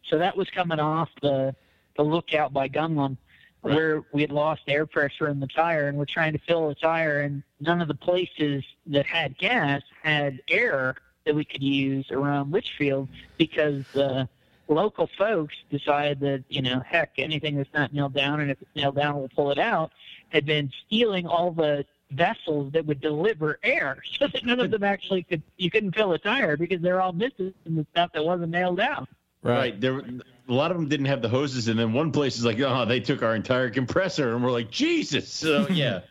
So 0.09 0.19
that 0.19 0.37
was 0.37 0.51
coming 0.51 0.81
off 0.81 1.09
the 1.23 1.55
the 1.97 2.03
lookout 2.03 2.53
by 2.53 2.69
Gunlom, 2.69 3.17
right. 3.63 3.75
where 3.75 4.03
we 4.13 4.21
had 4.21 4.33
lost 4.33 4.63
air 4.69 4.85
pressure 4.85 5.29
in 5.29 5.41
the 5.41 5.47
tire, 5.47 5.89
and 5.89 5.97
we're 5.97 6.05
trying 6.05 6.35
to 6.35 6.41
fill 6.41 6.69
the 6.69 6.75
tire, 6.75 7.23
and 7.23 7.43
none 7.61 7.81
of 7.81 7.89
the 7.89 7.95
places 7.95 8.63
that 8.87 9.07
had 9.07 9.39
gas 9.39 9.81
had 10.03 10.43
air 10.51 10.97
that 11.25 11.35
we 11.35 11.43
could 11.47 11.63
use 11.63 12.11
around 12.11 12.53
Litchfield 12.53 13.09
because. 13.39 13.85
Uh, 13.97 14.27
local 14.69 15.09
folks 15.19 15.55
decided 15.71 16.21
that, 16.21 16.45
you 16.49 16.63
know, 16.63 16.81
heck, 16.81 17.13
anything 17.19 17.57
that's 17.57 17.73
not 17.75 17.93
nailed 17.93 18.15
down, 18.15 18.41
and 18.41 18.51
if 18.51 18.61
it's 18.61 18.71
nailed 18.75 18.97
down, 18.97 19.17
we'll 19.17 19.29
pull 19.29 19.51
it 19.51 19.59
out, 19.59 19.93
had 20.31 20.47
been 20.47 20.73
stealing 20.87 21.27
all 21.27 21.51
the 21.51 21.85
vessels 22.11 22.73
that 22.73 22.85
would 22.87 23.01
deliver 23.01 23.59
air 23.63 23.99
so 24.19 24.27
that 24.29 24.45
none 24.45 24.61
of 24.61 24.71
them 24.71 24.85
actually 24.85 25.23
could, 25.23 25.43
you 25.57 25.71
couldn't 25.71 25.95
fill 25.95 26.13
a 26.13 26.19
tire 26.19 26.57
because 26.57 26.81
they're 26.81 27.01
all 27.01 27.13
missing 27.13 27.53
the 27.67 27.87
stuff 27.93 28.11
that 28.13 28.25
wasn't 28.25 28.51
nailed 28.51 28.77
down. 28.77 29.07
Right. 29.43 29.57
right. 29.57 29.81
There, 29.81 29.99
a 29.99 30.53
lot 30.53 30.71
of 30.71 30.77
them 30.77 30.89
didn't 30.89 31.07
have 31.07 31.23
the 31.23 31.29
hoses, 31.29 31.69
and 31.69 31.79
then 31.79 31.93
one 31.93 32.13
place 32.13 32.39
is 32.39 32.45
like, 32.45 32.61
oh, 32.61 32.85
they 32.85 33.01
took 33.01 33.23
our 33.23 33.35
entire 33.35 33.71
compressor, 33.71 34.35
and 34.35 34.45
we're 34.45 34.53
like, 34.53 34.71
Jesus. 34.71 35.33
So 35.33 35.69
yeah. 35.69 36.01
yeah. 36.01 36.01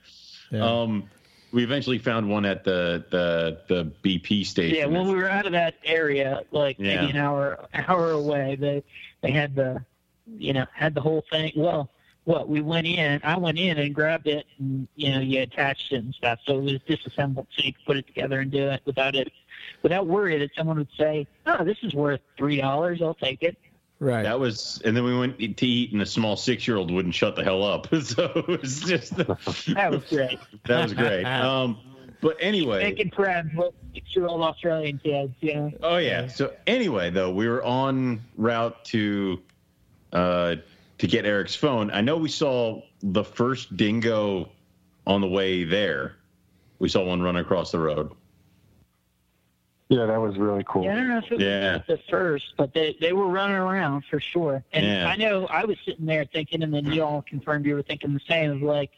Um, 0.53 1.09
we 1.53 1.64
eventually 1.64 1.99
found 1.99 2.27
one 2.30 2.45
at 2.45 2.64
the 2.64 3.06
the 3.11 3.59
the 3.67 3.91
BP 4.03 4.45
station. 4.45 4.75
Yeah, 4.75 4.88
when 4.88 5.07
we 5.07 5.15
were 5.15 5.30
out 5.30 5.45
of 5.45 5.51
that 5.51 5.75
area, 5.85 6.41
like 6.51 6.77
yeah. 6.80 7.01
maybe 7.01 7.11
an 7.11 7.17
hour 7.17 7.67
hour 7.73 8.11
away, 8.11 8.57
they 8.59 8.83
they 9.22 9.32
had 9.32 9.56
the 9.56 9.85
you 10.27 10.51
know 10.51 10.65
had 10.73 10.95
the 10.95 11.01
whole 11.01 11.23
thing. 11.30 11.53
Well, 11.56 11.91
what 12.25 12.49
we 12.49 12.61
went 12.61 12.88
in, 12.88 13.22
I 13.23 13.38
went 13.38 13.59
in 13.59 13.77
and 13.77 13.93
grabbed 13.93 14.27
it, 14.27 14.45
and 14.57 14.88
you 14.95 15.11
know 15.11 15.19
you 15.19 15.43
attached 15.43 15.91
it 15.91 16.03
and 16.03 16.14
stuff, 16.15 16.40
so 16.45 16.57
it 16.57 16.64
was 16.64 16.82
disassembled, 16.88 17.48
so 17.56 17.64
you 17.64 17.73
could 17.73 17.85
put 17.85 17.98
it 17.98 18.07
together 18.07 18.40
and 18.40 18.51
do 18.51 18.69
it 18.69 18.82
without 18.85 19.15
it 19.15 19.32
without 19.83 20.07
worry 20.07 20.40
that 20.40 20.49
someone 20.57 20.77
would 20.80 20.91
say, 20.98 21.27
"Oh, 21.45 21.64
this 21.64 21.77
is 21.83 21.93
worth 21.93 22.22
three 22.35 22.57
dollars. 22.57 23.01
I'll 23.01 23.14
take 23.14 23.43
it." 23.43 23.57
Right. 24.03 24.23
That 24.23 24.38
was, 24.38 24.82
and 24.83 24.98
then 24.98 25.06
we 25.06 25.17
went 25.17 25.40
to 25.40 25.65
eat, 25.65 25.93
and 25.93 26.01
a 26.01 26.06
small 26.06 26.35
six-year-old 26.35 26.91
wouldn't 26.91 27.15
shut 27.15 27.38
the 27.38 27.43
hell 27.43 27.64
up. 27.64 27.88
So 28.03 28.32
it 28.35 28.61
was 28.61 28.82
just 28.82 29.15
that 29.15 29.91
was 29.91 30.03
great. 30.09 30.40
That 30.65 30.83
was 30.83 30.93
great. 30.93 31.23
Um, 31.43 31.77
but 32.19 32.35
anyway, 32.41 32.83
making 32.83 33.11
friends 33.11 33.51
with 33.56 33.73
six-year-old 33.93 34.41
Australian 34.41 34.98
kids. 34.98 35.33
Yeah. 35.40 35.69
Oh 35.82 35.98
yeah. 35.98 36.27
So 36.27 36.53
anyway, 36.67 37.11
though, 37.11 37.32
we 37.32 37.48
were 37.48 37.64
on 37.64 38.22
route 38.35 38.83
to 38.85 39.40
uh, 40.11 40.56
to 40.98 41.07
get 41.07 41.25
Eric's 41.25 41.56
phone. 41.56 41.90
I 41.91 42.01
know 42.01 42.17
we 42.17 42.30
saw 42.30 42.82
the 43.01 43.23
first 43.23 43.75
dingo 43.77 44.49
on 45.07 45.22
the 45.22 45.27
way 45.27 45.64
there. 45.64 46.17
We 46.80 46.90
saw 46.90 47.06
one 47.06 47.22
run 47.22 47.38
across 47.38 47.72
the 47.72 47.80
road. 47.80 48.11
Yeah, 49.93 50.07
that 50.07 50.19
was 50.19 50.38
really 50.38 50.63
cool. 50.67 50.85
Yeah, 50.85 50.93
I 50.93 50.95
don't 50.95 51.07
know 51.09 51.17
if 51.19 51.31
it 51.31 51.39
yeah. 51.39 51.73
was 51.73 51.81
the 51.88 51.99
first, 52.09 52.53
but 52.57 52.73
they 52.73 52.97
they 52.99 53.13
were 53.13 53.27
running 53.27 53.57
around 53.57 54.05
for 54.09 54.19
sure. 54.19 54.63
And 54.73 54.85
yeah. 54.85 55.07
I 55.07 55.15
know 55.15 55.45
I 55.45 55.65
was 55.65 55.77
sitting 55.85 56.07
there 56.07 56.25
thinking, 56.25 56.63
and 56.63 56.73
then 56.73 56.85
you 56.91 57.03
all 57.03 57.22
confirmed 57.22 57.67
you 57.67 57.75
were 57.75 57.83
thinking 57.83 58.11
the 58.11 58.19
same. 58.27 58.49
Of 58.51 58.61
like, 58.63 58.89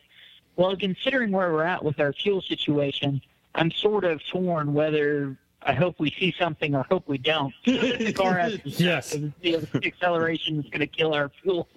well, 0.56 0.74
considering 0.77 1.32
where 1.32 1.51
we're 1.51 1.65
at 1.65 1.83
with 1.83 1.99
our 1.99 2.14
fuel 2.14 2.41
situation, 2.41 3.22
I'm 3.56 3.72
sort 3.72 4.06
of 4.06 4.25
torn 4.25 4.74
whether 4.74 5.38
I 5.64 5.74
hope 5.74 5.99
we 5.99 6.11
see 6.11 6.33
something 6.40 6.74
or 6.74 6.83
hope 6.83 7.09
we 7.09 7.17
don't. 7.17 7.53
the 7.65 8.14
car 8.15 8.38
has 8.38 8.53
to 8.53 8.61
yes. 8.69 9.17
the 9.41 9.67
acceleration 9.83 10.59
is 10.59 10.69
going 10.69 10.80
to 10.80 10.88
kill 10.88 11.14
our 11.14 11.30
fuel 11.41 11.67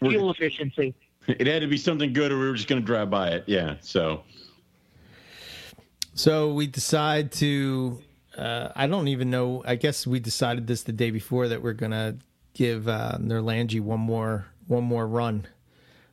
fuel 0.00 0.32
efficiency. 0.32 0.94
It 1.28 1.46
had 1.46 1.62
to 1.62 1.68
be 1.68 1.76
something 1.76 2.12
good, 2.12 2.32
or 2.32 2.40
we 2.40 2.48
were 2.48 2.54
just 2.54 2.68
going 2.68 2.82
to 2.82 2.86
drive 2.86 3.08
by 3.08 3.28
it. 3.28 3.44
Yeah. 3.46 3.76
So. 3.80 4.24
So 6.14 6.52
we 6.52 6.66
decide 6.66 7.30
to. 7.32 8.00
Uh, 8.36 8.70
I 8.74 8.86
don't 8.86 9.08
even 9.08 9.30
know. 9.30 9.62
I 9.66 9.76
guess 9.76 10.06
we 10.06 10.20
decided 10.20 10.66
this 10.66 10.82
the 10.82 10.92
day 10.92 11.10
before 11.10 11.48
that 11.48 11.62
we're 11.62 11.72
going 11.72 11.92
to 11.92 12.16
give 12.54 12.88
uh, 12.88 13.18
Nourlangie 13.20 13.80
one 13.80 14.00
more 14.00 14.46
one 14.66 14.84
more 14.84 15.06
run. 15.06 15.46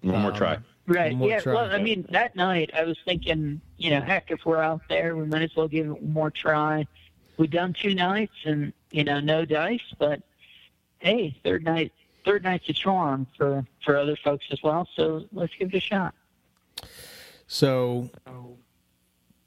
One 0.02 0.16
um, 0.16 0.22
more 0.22 0.32
try. 0.32 0.60
Right. 0.88 1.16
Yeah. 1.16 1.40
Try. 1.40 1.54
Well, 1.54 1.72
I 1.72 1.78
mean, 1.78 2.06
that 2.10 2.36
night 2.36 2.72
I 2.74 2.84
was 2.84 2.98
thinking, 3.06 3.62
you 3.78 3.92
know, 3.92 4.02
heck, 4.02 4.32
if 4.32 4.46
we're 4.46 4.62
out 4.62 4.82
there, 4.90 5.16
we 5.16 5.26
might 5.26 5.44
as 5.44 5.56
well 5.56 5.68
give 5.68 5.86
it 5.86 6.02
one 6.02 6.14
more 6.14 6.32
try. 6.32 6.86
We've 7.38 7.50
done 7.50 7.74
two 7.74 7.96
nights, 7.96 8.34
and 8.46 8.74
you 8.92 9.04
know, 9.04 9.20
no 9.20 9.46
dice, 9.46 9.80
but 9.98 10.22
hey, 11.00 11.38
third 11.44 11.64
night, 11.64 11.94
third 12.26 12.44
night's 12.44 12.68
a 12.70 12.74
charm 12.74 13.26
for 13.38 13.66
for 13.84 13.98
other 13.98 14.18
folks 14.18 14.46
as 14.52 14.62
well. 14.62 14.88
So 14.96 15.26
let's 15.32 15.54
give 15.58 15.74
it 15.74 15.78
a 15.78 15.80
shot. 15.80 16.14
So 17.48 18.10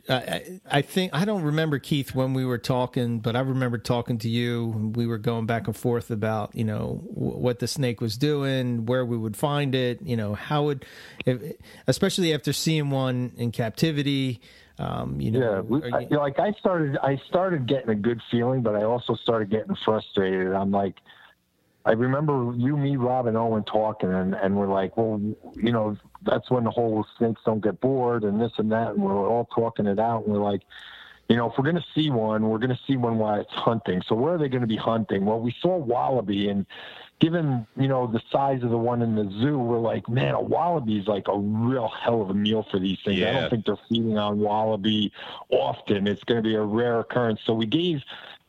I, 0.09 0.61
I 0.71 0.83
think 0.83 1.15
I 1.15 1.25
don't 1.25 1.43
remember 1.43 1.79
Keith 1.79 2.15
when 2.15 2.35
we 2.35 2.45
were 2.45 2.59
talking, 2.59 3.21
but 3.21 3.37
I 3.37 3.41
remember 3.41 3.79
talking 3.79 4.19
to 4.19 4.29
you. 4.29 4.93
We 4.95 5.07
were 5.07 5.19
going 5.19 5.47
back 5.47 5.67
and 5.67 5.77
forth 5.77 6.11
about 6.11 6.55
you 6.55 6.65
know 6.65 7.01
what 7.07 7.59
the 7.59 7.67
snake 7.67 8.01
was 8.01 8.17
doing, 8.17 8.87
where 8.87 9.05
we 9.05 9.17
would 9.17 9.37
find 9.37 9.75
it, 9.75 10.03
you 10.03 10.17
know 10.17 10.35
how 10.35 10.65
would, 10.65 10.85
if, 11.25 11.41
especially 11.87 12.35
after 12.35 12.53
seeing 12.53 12.91
one 12.91 13.33
in 13.37 13.51
captivity. 13.51 14.41
Um, 14.79 15.21
you 15.21 15.31
know, 15.31 15.39
yeah, 15.39 15.61
we, 15.61 15.79
you, 15.85 16.19
I, 16.19 16.23
like 16.23 16.39
I 16.41 16.53
started, 16.59 16.99
I 17.01 17.21
started 17.29 17.69
getting 17.69 17.91
a 17.91 17.95
good 17.95 18.21
feeling, 18.31 18.61
but 18.61 18.75
I 18.75 18.83
also 18.83 19.15
started 19.15 19.49
getting 19.49 19.77
frustrated. 19.85 20.53
I'm 20.53 20.73
like, 20.73 20.97
I 21.87 21.93
remember 21.93 22.55
you, 22.57 22.77
me, 22.77 22.97
Rob, 22.97 23.27
and 23.27 23.37
Owen 23.37 23.65
talking, 23.65 24.13
and, 24.13 24.35
and 24.35 24.57
we're 24.57 24.73
like, 24.73 24.97
well, 24.97 25.21
you 25.55 25.71
know, 25.71 25.97
that's 26.23 26.51
when 26.51 26.65
the 26.65 26.71
whole 26.71 27.07
snakes 27.19 27.43
don't 27.45 27.63
get 27.63 27.81
bored 27.81 28.25
and 28.25 28.41
this 28.41 28.53
and 28.57 28.73
that. 28.73 28.93
And 28.93 29.03
we're 29.03 29.29
all 29.29 29.47
talking 29.55 29.87
it 29.87 29.99
out. 29.99 30.25
And 30.25 30.33
we're 30.33 30.43
like, 30.43 30.63
you 31.29 31.37
know, 31.37 31.51
if 31.51 31.59
we're 31.59 31.65
going 31.65 31.77
to 31.77 31.85
see 31.95 32.11
one, 32.11 32.49
we're 32.49 32.59
going 32.59 32.75
to 32.75 32.81
see 32.87 32.97
one 32.97 33.19
while 33.19 33.41
it's 33.41 33.53
hunting. 33.53 34.03
So 34.07 34.15
where 34.15 34.35
are 34.35 34.39
they 34.39 34.49
going 34.49 34.63
to 34.63 34.67
be 34.67 34.77
hunting? 34.77 35.25
Well, 35.27 35.41
we 35.41 35.55
saw 35.61 35.77
wallaby, 35.77 36.49
and 36.49 36.67
given 37.21 37.67
you 37.77 37.89
know 37.89 38.07
the 38.07 38.21
size 38.31 38.63
of 38.63 38.71
the 38.71 38.79
one 38.79 39.01
in 39.01 39.15
the 39.15 39.31
zoo, 39.41 39.59
we're 39.59 39.79
like, 39.79 40.09
man, 40.09 40.35
a 40.35 40.41
wallaby 40.41 40.99
is 40.99 41.07
like 41.07 41.29
a 41.29 41.39
real 41.39 41.89
hell 41.89 42.21
of 42.23 42.31
a 42.31 42.35
meal 42.35 42.67
for 42.71 42.79
these 42.79 42.99
things. 43.05 43.19
Yeah. 43.19 43.31
I 43.31 43.41
don't 43.41 43.51
think 43.51 43.67
they're 43.67 43.79
feeding 43.89 44.19
on 44.19 44.41
wallaby 44.41 45.13
often. 45.51 46.07
It's 46.07 46.25
going 46.25 46.43
to 46.43 46.49
be 46.49 46.55
a 46.55 46.63
rare 46.63 47.01
occurrence. 47.01 47.41
So 47.45 47.55
we 47.55 47.67
gave 47.67 48.03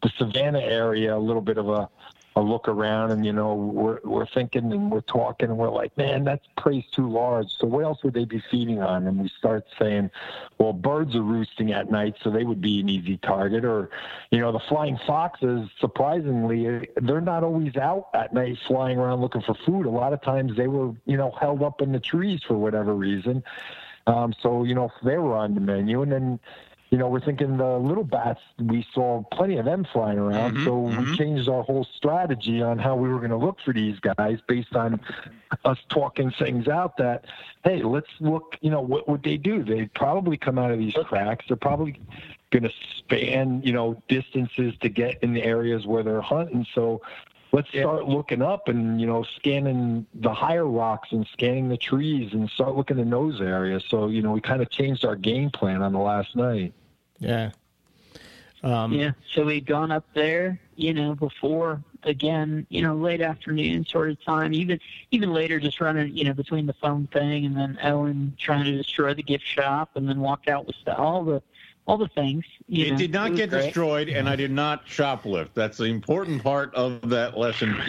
the 0.04 0.12
savannah 0.18 0.60
area 0.60 1.16
a 1.16 1.20
little 1.20 1.42
bit 1.42 1.58
of 1.58 1.70
a 1.70 1.90
a 2.38 2.42
look 2.42 2.68
around 2.68 3.12
and 3.12 3.26
you 3.26 3.32
know 3.32 3.56
we're 3.56 4.00
we're 4.04 4.26
thinking 4.26 4.72
and 4.74 4.92
we're 4.92 5.00
talking 5.02 5.50
and 5.50 5.58
we're 5.58 5.70
like 5.70 5.98
man 5.98 6.26
that's 6.26 6.46
praise 6.58 6.84
too 6.92 7.10
large. 7.10 7.50
So 7.50 7.66
what 7.66 7.86
else 7.86 8.04
would 8.04 8.14
they 8.14 8.26
be 8.26 8.44
feeding 8.52 8.82
on? 8.82 9.08
And 9.08 9.22
we 9.22 9.30
start 9.30 9.66
saying 9.80 10.12
well 10.58 10.74
birds 10.74 11.16
are 11.16 11.22
roosting 11.22 11.72
at 11.72 11.90
night 11.90 12.16
so 12.22 12.30
they 12.30 12.44
would 12.44 12.60
be 12.60 12.82
an 12.82 12.90
easy 12.90 13.18
target. 13.18 13.64
Or 13.64 13.90
you 14.32 14.40
know 14.40 14.52
the 14.52 14.60
flying 14.60 15.00
foxes 15.08 15.70
surprisingly 15.80 16.90
they're 16.98 17.22
not 17.22 17.44
always 17.44 17.78
out 17.78 18.10
at 18.14 18.34
night 18.34 18.58
flying 18.68 18.98
around 18.98 19.22
looking 19.22 19.42
for 19.42 19.56
food. 19.66 19.86
A 19.86 19.90
lot 19.90 20.12
of 20.12 20.22
times 20.22 20.58
they 20.58 20.68
were 20.68 20.94
you 21.06 21.16
know 21.16 21.32
held 21.32 21.64
up 21.64 21.82
in 21.82 21.94
the 21.94 22.02
trees 22.02 22.42
for 22.44 22.58
whatever 22.58 22.94
reason. 22.94 23.44
Um, 24.08 24.34
so 24.42 24.66
you 24.66 24.76
know 24.76 24.92
they 25.04 25.18
were 25.18 25.36
on 25.36 25.56
the 25.56 25.62
menu. 25.62 26.02
And 26.02 26.12
then 26.12 26.40
you 26.90 26.98
know, 26.98 27.08
we're 27.08 27.20
thinking 27.20 27.58
the 27.58 27.78
little 27.78 28.04
bats, 28.04 28.42
we 28.60 28.86
saw 28.94 29.24
plenty 29.32 29.58
of 29.58 29.66
them 29.66 29.86
flying 29.92 30.20
around. 30.20 30.54
Mm-hmm, 30.54 30.66
so 30.66 30.72
mm-hmm. 30.72 31.12
we 31.12 31.18
changed 31.18 31.50
our 31.50 31.64
whole 31.64 31.88
strategy 31.96 32.62
on 32.62 32.78
how 32.78 32.96
we 32.96 33.10
were 33.10 33.18
going 33.18 33.32
to 33.32 33.38
look 33.38 33.58
for 33.66 33.74
these 33.74 34.00
guys 34.00 34.40
based 34.48 34.76
on 34.76 35.00
us 35.66 35.78
talking 35.90 36.32
things 36.32 36.68
out 36.68 36.98
that, 36.98 37.26
hey, 37.64 37.82
let's 37.82 38.10
look, 38.20 38.56
you 38.62 38.70
know, 38.70 38.82
what 38.82 39.10
would 39.10 39.24
they 39.24 39.38
do? 39.38 39.64
They'd 39.64 39.94
probably 39.94 40.38
come 40.38 40.60
out 40.60 40.72
of 40.72 40.78
these 40.78 40.96
cracks. 41.06 41.46
They're 41.48 41.58
probably 41.58 42.00
going 42.52 42.64
to 42.64 42.72
span, 42.98 43.62
you 43.64 43.74
know, 43.74 44.02
distances 44.08 44.74
to 44.82 44.90
get 44.90 45.22
in 45.24 45.34
the 45.34 45.44
areas 45.44 45.86
where 45.86 46.04
they're 46.04 46.22
hunting. 46.22 46.66
So 46.74 47.02
let's 47.51 47.69
start 47.69 48.07
looking 48.07 48.41
up 48.41 48.67
and 48.67 48.99
you 48.99 49.07
know 49.07 49.24
scanning 49.24 50.06
the 50.14 50.33
higher 50.33 50.65
rocks 50.65 51.09
and 51.11 51.25
scanning 51.33 51.69
the 51.69 51.77
trees 51.77 52.33
and 52.33 52.49
start 52.49 52.75
looking 52.75 52.99
in 52.99 53.09
those 53.09 53.41
areas. 53.41 53.83
So 53.88 54.07
you 54.07 54.22
know 54.22 54.32
we 54.32 54.41
kind 54.41 54.61
of 54.61 54.69
changed 54.69 55.06
our 55.06 55.15
game 55.15 55.49
plan 55.49 55.82
on 55.82 55.93
the 55.93 55.99
last 55.99 56.35
night. 56.35 56.74
Yeah. 57.19 57.51
Um, 58.64 58.93
yeah. 58.93 59.11
So 59.33 59.45
we'd 59.45 59.65
gone 59.65 59.91
up 59.91 60.06
there 60.14 60.59
you 60.75 60.93
know 60.93 61.15
before 61.15 61.82
again 62.03 62.65
you 62.69 62.82
know 62.82 62.95
late 62.95 63.22
afternoon 63.22 63.85
sort 63.85 64.09
of 64.09 64.24
time 64.24 64.53
even 64.53 64.80
even 65.11 65.33
later 65.33 65.59
just 65.59 65.80
running 65.80 66.15
you 66.15 66.24
know 66.24 66.33
between 66.33 66.65
the 66.65 66.74
phone 66.74 67.07
thing 67.07 67.45
and 67.45 67.56
then 67.56 67.77
ellen 67.82 68.35
trying 68.38 68.64
to 68.64 68.72
destroy 68.72 69.14
the 69.14 69.24
gift 69.24 69.45
shop 69.45 69.91
and 69.95 70.07
then 70.07 70.19
walked 70.19 70.48
out 70.48 70.67
with 70.67 70.75
all 70.98 71.24
the 71.24 71.41
all 71.88 71.98
the 71.98 72.08
things. 72.10 72.44
it 72.68 72.92
know, 72.92 72.98
did 72.98 73.12
not 73.12 73.32
it 73.32 73.38
get 73.38 73.50
great. 73.50 73.66
destroyed, 73.66 74.10
and 74.10 74.28
I 74.28 74.36
did 74.36 74.52
not 74.52 74.86
shoplift. 74.86 75.50
That's 75.54 75.78
the 75.78 75.86
important 75.86 76.44
part 76.44 76.74
of 76.76 77.10
that 77.10 77.38
lesson. 77.38 77.80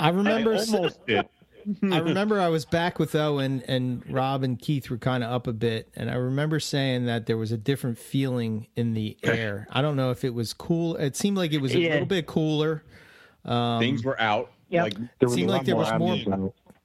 I 0.00 0.08
remember 0.08 0.54
I 0.54 0.58
almost 0.58 1.06
did. 1.06 1.28
I 1.90 1.98
remember 1.98 2.40
I 2.40 2.48
was 2.48 2.64
back 2.64 3.00
with 3.00 3.16
Owen 3.16 3.62
and 3.66 4.08
Rob 4.08 4.44
and 4.44 4.56
Keith 4.58 4.88
were 4.88 4.98
kind 4.98 5.24
of 5.24 5.32
up 5.32 5.46
a 5.46 5.52
bit, 5.52 5.88
and 5.96 6.10
I 6.10 6.14
remember 6.14 6.60
saying 6.60 7.06
that 7.06 7.26
there 7.26 7.36
was 7.36 7.50
a 7.50 7.56
different 7.56 7.98
feeling 7.98 8.68
in 8.76 8.94
the 8.94 9.16
air. 9.22 9.66
I 9.70 9.82
don't 9.82 9.96
know 9.96 10.10
if 10.10 10.24
it 10.24 10.32
was 10.32 10.52
cool. 10.52 10.96
It 10.96 11.16
seemed 11.16 11.36
like 11.36 11.52
it 11.52 11.60
was 11.60 11.74
a 11.74 11.80
yeah. 11.80 11.90
little 11.92 12.06
bit 12.06 12.26
cooler. 12.26 12.84
Um, 13.44 13.80
Things 13.80 14.04
were 14.04 14.20
out. 14.20 14.52
Yeah, 14.68 14.84
like, 14.84 14.94
it 15.20 15.30
seemed 15.30 15.50
like 15.50 15.64
there 15.64 15.76
was 15.76 15.92
more. 15.98 16.16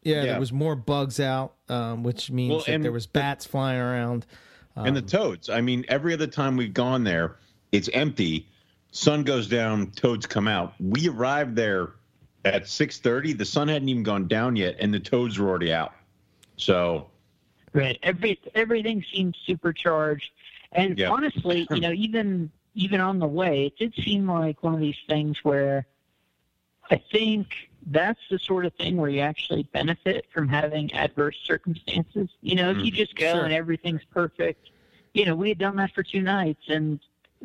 Yeah, 0.03 0.15
yeah, 0.15 0.23
there 0.23 0.39
was 0.39 0.51
more 0.51 0.75
bugs 0.75 1.19
out, 1.19 1.53
um, 1.69 2.01
which 2.01 2.31
means 2.31 2.51
well, 2.51 2.63
that 2.65 2.81
there 2.81 2.91
was 2.91 3.05
bats 3.05 3.45
flying 3.45 3.79
around. 3.79 4.25
Um, 4.75 4.87
and 4.87 4.95
the 4.95 5.01
toads. 5.01 5.49
I 5.49 5.61
mean, 5.61 5.85
every 5.87 6.13
other 6.13 6.27
time 6.27 6.55
we've 6.55 6.73
gone 6.73 7.03
there, 7.03 7.37
it's 7.71 7.89
empty. 7.93 8.47
Sun 8.91 9.23
goes 9.23 9.47
down, 9.47 9.91
toads 9.91 10.25
come 10.25 10.47
out. 10.47 10.73
We 10.79 11.07
arrived 11.09 11.55
there 11.55 11.93
at 12.45 12.67
6:30. 12.67 13.37
The 13.37 13.45
sun 13.45 13.67
hadn't 13.67 13.89
even 13.89 14.03
gone 14.03 14.27
down 14.27 14.55
yet, 14.55 14.77
and 14.79 14.93
the 14.93 14.99
toads 14.99 15.39
were 15.39 15.49
already 15.49 15.73
out. 15.73 15.93
So, 16.57 17.09
right, 17.73 17.97
every 18.03 18.39
everything 18.55 19.03
seemed 19.13 19.37
supercharged. 19.45 20.31
And 20.73 20.97
yep. 20.97 21.11
honestly, 21.11 21.67
you 21.71 21.79
know, 21.79 21.91
even 21.95 22.51
even 22.75 23.01
on 23.01 23.19
the 23.19 23.27
way, 23.27 23.65
it 23.65 23.77
did 23.77 23.93
seem 24.03 24.29
like 24.29 24.63
one 24.63 24.73
of 24.73 24.79
these 24.79 24.99
things 25.07 25.43
where 25.43 25.85
I 26.89 27.01
think 27.11 27.70
that's 27.87 28.19
the 28.29 28.39
sort 28.39 28.65
of 28.65 28.73
thing 28.75 28.97
where 28.97 29.09
you 29.09 29.21
actually 29.21 29.63
benefit 29.63 30.25
from 30.33 30.47
having 30.47 30.93
adverse 30.93 31.37
circumstances. 31.43 32.29
You 32.41 32.55
know, 32.55 32.69
if 32.71 32.77
you 32.77 32.85
mm-hmm. 32.85 32.95
just 32.95 33.15
go 33.15 33.33
sure. 33.33 33.43
and 33.43 33.53
everything's 33.53 34.03
perfect, 34.11 34.69
you 35.13 35.25
know, 35.25 35.35
we 35.35 35.49
had 35.49 35.57
done 35.57 35.75
that 35.77 35.91
for 35.93 36.03
two 36.03 36.21
nights, 36.21 36.63
and 36.67 36.99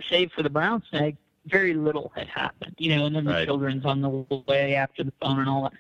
save 0.08 0.32
for 0.32 0.42
the 0.42 0.50
brown 0.50 0.82
snake, 0.90 1.16
very 1.46 1.74
little 1.74 2.12
had 2.14 2.28
happened. 2.28 2.74
You 2.78 2.96
know, 2.96 3.06
and 3.06 3.16
then 3.16 3.24
the 3.24 3.32
right. 3.32 3.46
children's 3.46 3.84
on 3.84 4.00
the 4.00 4.42
way 4.46 4.74
after 4.74 5.04
the 5.04 5.12
phone 5.20 5.40
and 5.40 5.48
all 5.48 5.64
that, 5.64 5.72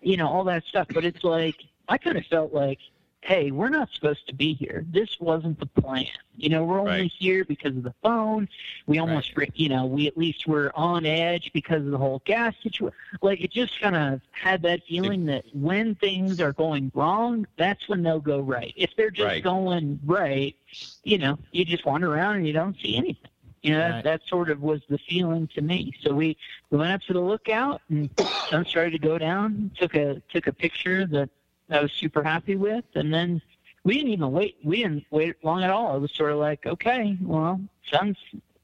you 0.00 0.16
know, 0.16 0.28
all 0.28 0.44
that 0.44 0.64
stuff. 0.64 0.86
But 0.92 1.04
it's 1.04 1.24
like 1.24 1.56
I 1.88 1.98
kind 1.98 2.16
of 2.16 2.24
felt 2.26 2.52
like 2.52 2.78
hey, 3.26 3.50
we're 3.50 3.68
not 3.68 3.88
supposed 3.92 4.24
to 4.28 4.34
be 4.34 4.54
here. 4.54 4.86
This 4.88 5.18
wasn't 5.18 5.58
the 5.58 5.66
plan. 5.66 6.06
You 6.36 6.48
know, 6.48 6.62
we're 6.62 6.78
only 6.78 6.92
right. 6.92 7.12
here 7.18 7.44
because 7.44 7.76
of 7.76 7.82
the 7.82 7.94
phone. 8.00 8.48
We 8.86 9.00
almost, 9.00 9.36
right. 9.36 9.50
you 9.56 9.68
know, 9.68 9.84
we 9.84 10.06
at 10.06 10.16
least 10.16 10.46
were 10.46 10.70
on 10.76 11.04
edge 11.04 11.50
because 11.52 11.84
of 11.84 11.90
the 11.90 11.98
whole 11.98 12.22
gas 12.24 12.54
situation. 12.62 12.96
Like 13.22 13.40
it 13.40 13.50
just 13.50 13.80
kind 13.80 13.96
of 13.96 14.20
had 14.30 14.62
that 14.62 14.82
feeling 14.88 15.26
that 15.26 15.44
when 15.52 15.96
things 15.96 16.40
are 16.40 16.52
going 16.52 16.92
wrong, 16.94 17.48
that's 17.56 17.88
when 17.88 18.04
they'll 18.04 18.20
go 18.20 18.38
right. 18.38 18.72
If 18.76 18.90
they're 18.96 19.10
just 19.10 19.26
right. 19.26 19.42
going 19.42 19.98
right, 20.04 20.54
you 21.02 21.18
know, 21.18 21.36
you 21.50 21.64
just 21.64 21.84
wander 21.84 22.14
around 22.14 22.36
and 22.36 22.46
you 22.46 22.52
don't 22.52 22.78
see 22.80 22.96
anything. 22.96 23.30
You 23.62 23.72
know, 23.72 23.78
that, 23.78 24.04
that 24.04 24.20
sort 24.28 24.50
of 24.50 24.62
was 24.62 24.82
the 24.88 24.98
feeling 24.98 25.48
to 25.56 25.62
me. 25.62 25.92
So 26.02 26.14
we, 26.14 26.36
we 26.70 26.78
went 26.78 26.92
up 26.92 27.00
to 27.08 27.12
the 27.12 27.20
lookout 27.20 27.82
and 27.88 28.08
sun 28.48 28.64
started 28.66 28.92
to 28.92 29.00
go 29.00 29.18
down. 29.18 29.72
Took 29.76 29.96
a 29.96 30.22
took 30.30 30.46
a 30.46 30.52
picture 30.52 31.04
that 31.06 31.28
I 31.70 31.80
was 31.80 31.92
super 31.92 32.22
happy 32.22 32.56
with. 32.56 32.84
And 32.94 33.12
then 33.12 33.42
we 33.84 33.94
didn't 33.94 34.12
even 34.12 34.32
wait. 34.32 34.56
We 34.64 34.78
didn't 34.82 35.04
wait 35.10 35.36
long 35.42 35.62
at 35.62 35.70
all. 35.70 35.96
It 35.96 36.00
was 36.00 36.12
sort 36.12 36.32
of 36.32 36.38
like, 36.38 36.66
okay, 36.66 37.16
well, 37.20 37.60
sun's 37.90 38.18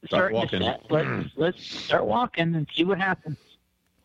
starting 0.05 0.47
to 0.47 0.59
set. 0.59 0.83
Let's 0.89 1.07
mm. 1.07 1.31
let's 1.35 1.65
start 1.65 2.05
walking 2.05 2.55
and 2.55 2.67
see 2.73 2.83
what 2.83 2.99
happens. 2.99 3.37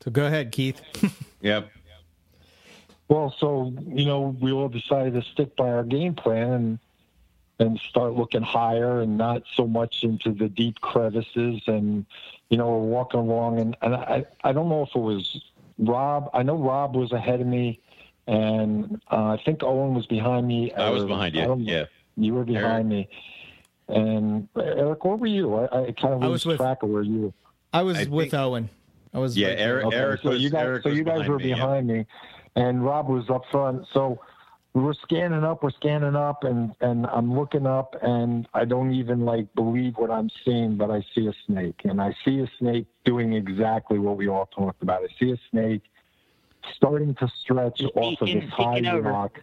So 0.03 0.11
go 0.11 0.27
ahead, 0.27 0.53
Keith. 0.53 0.81
yep. 1.41 1.71
Well, 3.09 3.35
so 3.39 3.73
you 3.89 4.05
know, 4.05 4.37
we 4.41 4.53
all 4.53 4.69
decided 4.69 5.15
to 5.15 5.23
stick 5.23 5.57
by 5.57 5.71
our 5.71 5.85
game 5.85 6.15
plan 6.15 6.53
and 6.53 6.79
and 7.61 7.81
start 7.81 8.15
looking 8.15 8.43
higher 8.43 9.01
and 9.01 9.19
not 9.19 9.43
so 9.55 9.67
much 9.67 10.05
into 10.05 10.31
the 10.33 10.49
deep 10.49 10.81
crevices 10.81 11.61
and 11.67 12.07
you 12.49 12.57
know, 12.57 12.69
we're 12.69 12.79
walking 12.79 13.21
along, 13.21 13.61
and, 13.61 13.77
and 13.83 13.95
I, 13.95 14.25
I 14.43 14.53
don't 14.53 14.69
know 14.69 14.83
if 14.83 14.95
it 14.95 15.01
was 15.01 15.41
Rob. 15.79 16.31
I 16.33 16.43
know 16.43 16.57
Rob 16.57 16.97
was 16.97 17.13
ahead 17.13 17.41
of 17.41 17.47
me, 17.47 17.81
and 18.29 19.01
uh, 19.11 19.37
I 19.37 19.43
think 19.45 19.63
Owen 19.63 19.95
was 19.95 20.07
behind 20.07 20.47
me. 20.47 20.71
I 20.73 20.91
was 20.91 21.05
behind 21.05 21.35
you. 21.35 21.57
Yeah, 21.61 21.87
you 22.17 22.35
were 22.35 22.45
behind 22.45 22.93
Eric. 22.93 23.09
me. 23.09 23.09
And 23.89 24.49
Eric, 24.55 25.03
where 25.03 25.17
were 25.17 25.27
you? 25.27 25.55
I, 25.57 25.87
I 25.87 25.93
kind 25.93 26.13
of 26.13 26.23
lose 26.23 26.43
track 26.43 26.83
of 26.83 26.91
where 26.91 27.03
you. 27.03 27.21
were. 27.21 27.33
I 27.73 27.83
was 27.83 27.97
I 27.97 28.05
with 28.05 28.31
think, 28.31 28.35
Owen. 28.35 28.71
I 29.15 29.19
was. 29.19 29.37
Yeah, 29.37 29.49
Eric. 29.49 29.87
Okay, 29.87 29.97
Eric 29.97 30.21
so 30.23 30.31
was, 30.31 30.43
you 30.43 30.51
guys, 30.51 30.63
Eric 30.63 30.83
so 30.83 30.91
you 30.91 31.05
guys 31.05 31.27
were 31.27 31.39
me, 31.39 31.45
behind 31.45 31.89
yeah. 31.89 31.97
me, 31.97 32.07
and 32.55 32.85
Rob 32.85 33.09
was 33.09 33.25
up 33.31 33.45
front. 33.51 33.87
So 33.95 34.21
we're 34.75 34.93
scanning 34.93 35.43
up, 35.43 35.63
we're 35.63 35.71
scanning 35.71 36.15
up, 36.15 36.45
and 36.45 36.75
and 36.83 37.07
I'm 37.07 37.35
looking 37.35 37.67
up, 37.67 37.97
and 38.03 38.47
I 38.53 38.67
don't 38.67 38.93
even 38.93 39.25
like 39.25 39.47
believe 39.55 39.95
what 39.97 40.11
I'm 40.11 40.29
seeing, 40.45 40.77
but 40.77 40.91
I 40.91 41.03
see 41.15 41.27
a 41.29 41.35
snake, 41.47 41.81
and 41.85 41.99
I 41.99 42.15
see 42.27 42.41
a 42.41 42.51
snake 42.59 42.89
doing 43.07 43.33
exactly 43.33 43.99
what 43.99 44.19
we 44.19 44.29
all 44.29 44.51
talked 44.55 44.83
about. 44.83 45.01
I 45.01 45.09
see 45.19 45.33
a 45.33 45.39
snake 45.51 45.85
starting 46.75 47.15
to 47.17 47.29
stretch 47.41 47.83
off 47.95 48.21
of 48.21 48.29
this 48.29 48.49
high 48.51 48.81
rock. 48.99 49.41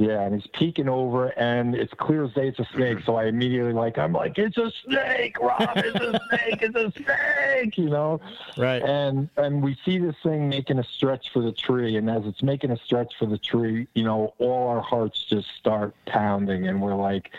Yeah, 0.00 0.20
and 0.20 0.32
he's 0.32 0.48
peeking 0.52 0.88
over, 0.88 1.30
and 1.30 1.74
it's 1.74 1.92
clear 1.92 2.22
as 2.22 2.32
day 2.32 2.46
it's 2.46 2.60
a 2.60 2.68
snake. 2.72 2.98
So 3.04 3.16
I 3.16 3.24
immediately 3.24 3.72
like, 3.72 3.98
I'm 3.98 4.12
like, 4.12 4.38
it's 4.38 4.56
a 4.56 4.70
snake, 4.84 5.36
Rob, 5.40 5.72
it's 5.74 5.98
a 5.98 6.20
snake, 6.28 6.62
it's 6.62 6.76
a 6.76 6.92
snake, 6.92 7.76
you 7.76 7.90
know. 7.90 8.20
Right. 8.56 8.80
And 8.80 9.28
and 9.36 9.60
we 9.60 9.76
see 9.84 9.98
this 9.98 10.14
thing 10.22 10.48
making 10.48 10.78
a 10.78 10.84
stretch 10.84 11.32
for 11.32 11.42
the 11.42 11.50
tree, 11.50 11.96
and 11.96 12.08
as 12.08 12.26
it's 12.26 12.44
making 12.44 12.70
a 12.70 12.76
stretch 12.76 13.12
for 13.18 13.26
the 13.26 13.38
tree, 13.38 13.88
you 13.94 14.04
know, 14.04 14.34
all 14.38 14.68
our 14.68 14.80
hearts 14.80 15.24
just 15.24 15.48
start 15.58 15.96
pounding, 16.06 16.68
and 16.68 16.80
we're 16.80 16.94
like, 16.94 17.32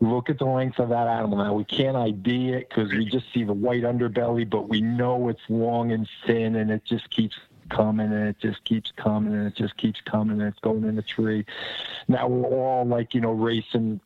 look 0.00 0.28
at 0.28 0.38
the 0.38 0.44
length 0.44 0.78
of 0.78 0.90
that 0.90 1.06
animal. 1.06 1.38
Now 1.38 1.54
we 1.54 1.64
can't 1.64 1.96
ID 1.96 2.50
it 2.50 2.68
because 2.68 2.92
we 2.92 3.06
just 3.06 3.32
see 3.32 3.44
the 3.44 3.54
white 3.54 3.84
underbelly, 3.84 4.46
but 4.48 4.68
we 4.68 4.82
know 4.82 5.30
it's 5.30 5.40
long 5.48 5.92
and 5.92 6.06
thin, 6.26 6.56
and 6.56 6.70
it 6.70 6.84
just 6.84 7.08
keeps 7.08 7.36
coming 7.68 8.12
and 8.12 8.28
it 8.28 8.38
just 8.38 8.64
keeps 8.64 8.92
coming 8.92 9.34
and 9.34 9.46
it 9.46 9.54
just 9.54 9.76
keeps 9.76 10.00
coming 10.00 10.40
and 10.40 10.48
it's 10.48 10.60
going 10.60 10.84
in 10.84 10.96
the 10.96 11.02
tree. 11.02 11.44
Now 12.08 12.28
we're 12.28 12.48
all 12.48 12.84
like, 12.84 13.14
you 13.14 13.20
know, 13.20 13.32
racing 13.32 14.00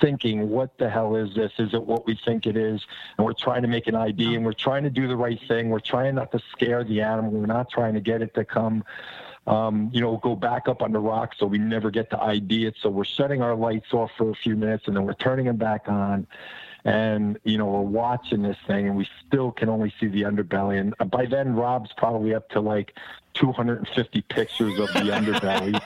thinking, 0.00 0.48
what 0.50 0.76
the 0.78 0.88
hell 0.90 1.16
is 1.16 1.34
this? 1.34 1.52
Is 1.58 1.72
it 1.72 1.82
what 1.82 2.06
we 2.06 2.18
think 2.24 2.46
it 2.46 2.56
is? 2.56 2.80
And 3.16 3.24
we're 3.24 3.32
trying 3.32 3.62
to 3.62 3.68
make 3.68 3.86
an 3.86 3.94
ID 3.94 4.34
and 4.34 4.44
we're 4.44 4.52
trying 4.52 4.84
to 4.84 4.90
do 4.90 5.08
the 5.08 5.16
right 5.16 5.38
thing. 5.48 5.70
We're 5.70 5.80
trying 5.80 6.14
not 6.14 6.32
to 6.32 6.40
scare 6.52 6.84
the 6.84 7.00
animal. 7.00 7.30
We're 7.30 7.46
not 7.46 7.70
trying 7.70 7.94
to 7.94 8.00
get 8.00 8.22
it 8.22 8.34
to 8.34 8.44
come, 8.44 8.84
um, 9.46 9.90
you 9.92 10.00
know, 10.00 10.16
go 10.18 10.34
back 10.34 10.68
up 10.68 10.82
on 10.82 10.92
the 10.92 10.98
rock 10.98 11.34
so 11.38 11.46
we 11.46 11.58
never 11.58 11.90
get 11.90 12.10
to 12.10 12.22
ID 12.22 12.66
it. 12.66 12.74
So 12.80 12.90
we're 12.90 13.04
shutting 13.04 13.42
our 13.42 13.54
lights 13.54 13.92
off 13.92 14.10
for 14.16 14.30
a 14.30 14.34
few 14.34 14.56
minutes 14.56 14.84
and 14.86 14.96
then 14.96 15.04
we're 15.04 15.14
turning 15.14 15.46
them 15.46 15.56
back 15.56 15.88
on 15.88 16.26
and 16.86 17.36
you 17.42 17.58
know 17.58 17.66
we're 17.66 17.80
watching 17.80 18.42
this 18.42 18.56
thing 18.68 18.86
and 18.86 18.96
we 18.96 19.08
still 19.26 19.50
can 19.50 19.68
only 19.68 19.92
see 19.98 20.06
the 20.06 20.22
underbelly. 20.22 20.78
And 20.78 21.10
by 21.10 21.26
then 21.26 21.54
rob's 21.54 21.90
probably 21.96 22.32
up 22.32 22.48
to 22.50 22.60
like 22.60 22.96
250 23.34 24.22
pictures 24.22 24.78
of 24.78 24.86
the 24.92 25.00
underbelly. 25.10 25.80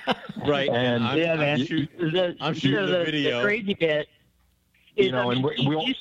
Right. 0.46 0.68
And 0.68 1.02
I'm, 1.02 1.18
yeah 1.18 1.36
man. 1.36 1.60
I'm, 1.60 1.66
shoot, 1.66 1.90
the, 1.98 2.36
I'm 2.38 2.54
shooting 2.54 2.86
the, 2.86 2.98
the, 2.98 3.04
video. 3.04 3.38
the 3.38 3.44
crazy 3.44 3.74
bit 3.74 4.08
is, 4.96 5.06
you 5.06 5.12
know 5.12 5.30
I 5.30 5.34
mean, 5.34 5.44
and 5.44 5.58
we, 5.58 5.68
we 5.68 5.74
all... 5.74 5.88
you, 5.88 5.94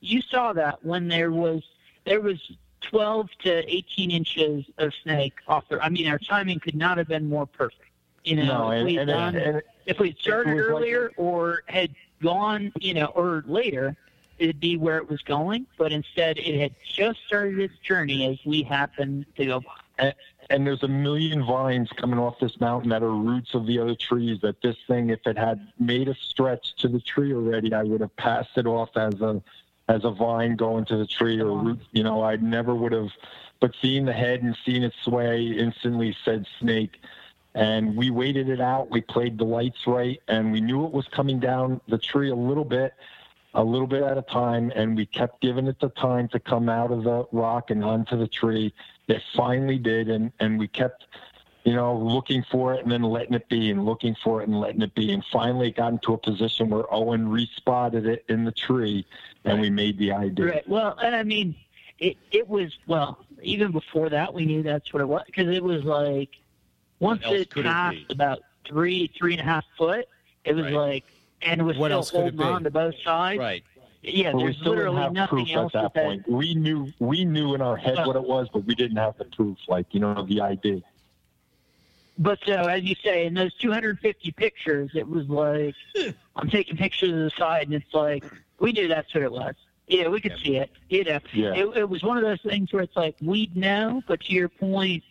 you 0.00 0.22
saw 0.22 0.54
that 0.54 0.82
when 0.82 1.06
there 1.06 1.30
was 1.30 1.62
there 2.06 2.22
was 2.22 2.40
12 2.80 3.28
to 3.40 3.74
18 3.74 4.10
inches 4.10 4.64
of 4.78 4.94
snake 5.02 5.34
off 5.46 5.64
there 5.68 5.82
i 5.82 5.90
mean 5.90 6.08
our 6.08 6.18
timing 6.18 6.58
could 6.58 6.74
not 6.74 6.96
have 6.96 7.06
been 7.06 7.28
more 7.28 7.44
perfect. 7.44 7.82
You 8.24 8.36
know 8.36 8.44
no, 8.44 8.70
and, 8.70 8.80
if, 8.80 8.84
we'd 8.86 8.98
and, 8.98 9.08
done, 9.08 9.36
and, 9.36 9.62
if 9.86 9.98
we 9.98 10.16
started 10.18 10.58
earlier 10.58 11.08
like, 11.08 11.18
or 11.18 11.62
had 11.68 11.94
gone, 12.22 12.72
you 12.80 12.94
know, 12.94 13.06
or 13.06 13.44
later, 13.46 13.96
it'd 14.38 14.60
be 14.60 14.76
where 14.76 14.98
it 14.98 15.08
was 15.08 15.22
going. 15.22 15.66
But 15.78 15.92
instead, 15.92 16.38
it 16.38 16.60
had 16.60 16.74
just 16.84 17.20
started 17.26 17.58
its 17.58 17.78
journey 17.78 18.26
as 18.26 18.38
we 18.44 18.62
happened 18.62 19.26
to 19.36 19.46
go 19.46 19.60
by. 19.60 19.72
And, 19.98 20.14
and 20.48 20.66
there's 20.66 20.82
a 20.82 20.88
million 20.88 21.44
vines 21.44 21.90
coming 21.96 22.18
off 22.18 22.38
this 22.40 22.58
mountain 22.60 22.90
that 22.90 23.02
are 23.02 23.14
roots 23.14 23.54
of 23.54 23.66
the 23.66 23.78
other 23.78 23.94
trees. 23.94 24.40
That 24.40 24.60
this 24.62 24.76
thing, 24.88 25.10
if 25.10 25.20
it 25.26 25.38
had 25.38 25.68
made 25.78 26.08
a 26.08 26.14
stretch 26.14 26.74
to 26.76 26.88
the 26.88 27.00
tree 27.00 27.32
already, 27.32 27.72
I 27.74 27.82
would 27.82 28.00
have 28.00 28.16
passed 28.16 28.56
it 28.56 28.66
off 28.66 28.96
as 28.96 29.20
a 29.20 29.42
as 29.88 30.04
a 30.04 30.10
vine 30.10 30.54
going 30.56 30.84
to 30.86 30.96
the 30.96 31.06
tree 31.06 31.40
or 31.40 31.52
uh-huh. 31.52 31.64
root. 31.64 31.80
You 31.92 32.02
know, 32.02 32.22
I 32.22 32.36
never 32.36 32.74
would 32.74 32.92
have. 32.92 33.10
But 33.60 33.74
seeing 33.82 34.06
the 34.06 34.12
head 34.12 34.42
and 34.42 34.56
seeing 34.64 34.82
it 34.82 34.94
sway 35.02 35.48
instantly 35.48 36.16
said 36.24 36.46
snake 36.58 36.98
and 37.54 37.96
we 37.96 38.10
waited 38.10 38.48
it 38.48 38.60
out. 38.60 38.90
We 38.90 39.00
played 39.00 39.38
the 39.38 39.44
lights 39.44 39.86
right, 39.86 40.20
and 40.28 40.52
we 40.52 40.60
knew 40.60 40.84
it 40.86 40.92
was 40.92 41.06
coming 41.08 41.40
down 41.40 41.80
the 41.88 41.98
tree 41.98 42.30
a 42.30 42.34
little 42.34 42.64
bit, 42.64 42.94
a 43.54 43.62
little 43.62 43.86
bit 43.86 44.02
at 44.02 44.16
a 44.16 44.22
time, 44.22 44.72
and 44.74 44.96
we 44.96 45.06
kept 45.06 45.40
giving 45.40 45.66
it 45.66 45.80
the 45.80 45.88
time 45.90 46.28
to 46.28 46.38
come 46.38 46.68
out 46.68 46.92
of 46.92 47.04
the 47.04 47.26
rock 47.32 47.70
and 47.70 47.84
onto 47.84 48.16
the 48.16 48.28
tree. 48.28 48.72
It 49.08 49.22
finally 49.34 49.78
did, 49.78 50.08
and 50.08 50.32
and 50.38 50.58
we 50.58 50.68
kept, 50.68 51.06
you 51.64 51.74
know, 51.74 51.96
looking 51.96 52.44
for 52.50 52.74
it 52.74 52.82
and 52.84 52.92
then 52.92 53.02
letting 53.02 53.34
it 53.34 53.48
be, 53.48 53.70
and 53.70 53.84
looking 53.84 54.14
for 54.22 54.42
it 54.42 54.48
and 54.48 54.60
letting 54.60 54.82
it 54.82 54.94
be, 54.94 55.12
and 55.12 55.24
finally 55.32 55.68
it 55.68 55.76
got 55.76 55.92
into 55.92 56.12
a 56.12 56.18
position 56.18 56.70
where 56.70 56.92
Owen 56.94 57.28
respotted 57.28 58.06
it 58.06 58.24
in 58.28 58.44
the 58.44 58.52
tree, 58.52 59.04
and 59.44 59.54
right. 59.54 59.62
we 59.62 59.70
made 59.70 59.98
the 59.98 60.12
idea. 60.12 60.46
Right. 60.46 60.68
Well, 60.68 60.96
and 61.02 61.16
I 61.16 61.24
mean, 61.24 61.56
it 61.98 62.16
it 62.30 62.48
was 62.48 62.78
well 62.86 63.24
even 63.42 63.72
before 63.72 64.08
that 64.10 64.32
we 64.32 64.44
knew 64.44 64.62
that's 64.62 64.92
what 64.92 65.00
it 65.00 65.06
was 65.06 65.22
because 65.26 65.48
it 65.48 65.64
was 65.64 65.82
like 65.82 66.36
once 67.00 67.22
it 67.24 67.50
passed 67.50 67.96
it 67.96 68.12
about 68.12 68.40
three, 68.66 69.10
three 69.18 69.32
and 69.32 69.40
a 69.40 69.44
half 69.44 69.64
foot, 69.76 70.06
it 70.44 70.54
was 70.54 70.66
right. 70.66 70.74
like, 70.74 71.04
and 71.42 71.60
it 71.60 71.64
was 71.64 71.76
what 71.76 71.88
still 72.04 72.20
holding 72.20 72.40
on 72.40 72.64
to 72.64 72.70
both 72.70 72.94
sides. 73.02 73.38
Right. 73.38 73.64
Yeah, 74.02 74.32
well, 74.32 74.44
there's 74.44 74.60
literally 74.62 75.10
nothing 75.10 75.50
else 75.52 75.74
at 75.74 75.92
that 75.92 75.94
point. 75.94 76.26
We 76.26 76.54
knew 76.54 76.90
we 77.00 77.24
knew 77.24 77.54
in 77.54 77.60
our 77.60 77.76
head 77.76 77.98
what 78.06 78.16
it 78.16 78.22
was, 78.22 78.48
but 78.50 78.64
we 78.64 78.74
didn't 78.74 78.96
have 78.96 79.18
the 79.18 79.26
proof, 79.26 79.58
like 79.68 79.86
you 79.92 80.00
know, 80.00 80.24
the 80.24 80.40
ID. 80.40 80.82
But 82.18 82.38
so, 82.46 82.54
as 82.54 82.82
you 82.82 82.94
say, 83.02 83.26
in 83.26 83.34
those 83.34 83.54
250 83.54 84.30
pictures, 84.32 84.90
it 84.94 85.06
was 85.06 85.28
like 85.28 85.74
I'm 86.36 86.48
taking 86.48 86.78
pictures 86.78 87.10
of 87.10 87.18
the 87.18 87.30
side, 87.30 87.64
and 87.64 87.74
it's 87.74 87.92
like 87.92 88.24
we 88.58 88.72
knew 88.72 88.88
that's 88.88 89.12
what 89.14 89.22
it 89.22 89.32
was. 89.32 89.54
Yeah, 89.86 90.08
we 90.08 90.20
could 90.20 90.32
yeah. 90.32 90.44
see 90.44 90.56
it. 90.56 90.70
You 90.88 91.04
know, 91.04 91.18
yeah. 91.34 91.54
it, 91.54 91.76
it 91.76 91.88
was 91.88 92.02
one 92.02 92.16
of 92.16 92.22
those 92.22 92.40
things 92.40 92.72
where 92.72 92.82
it's 92.82 92.96
like 92.96 93.16
we 93.20 93.50
know, 93.54 94.02
but 94.06 94.20
to 94.22 94.32
your 94.32 94.48
point, 94.48 95.02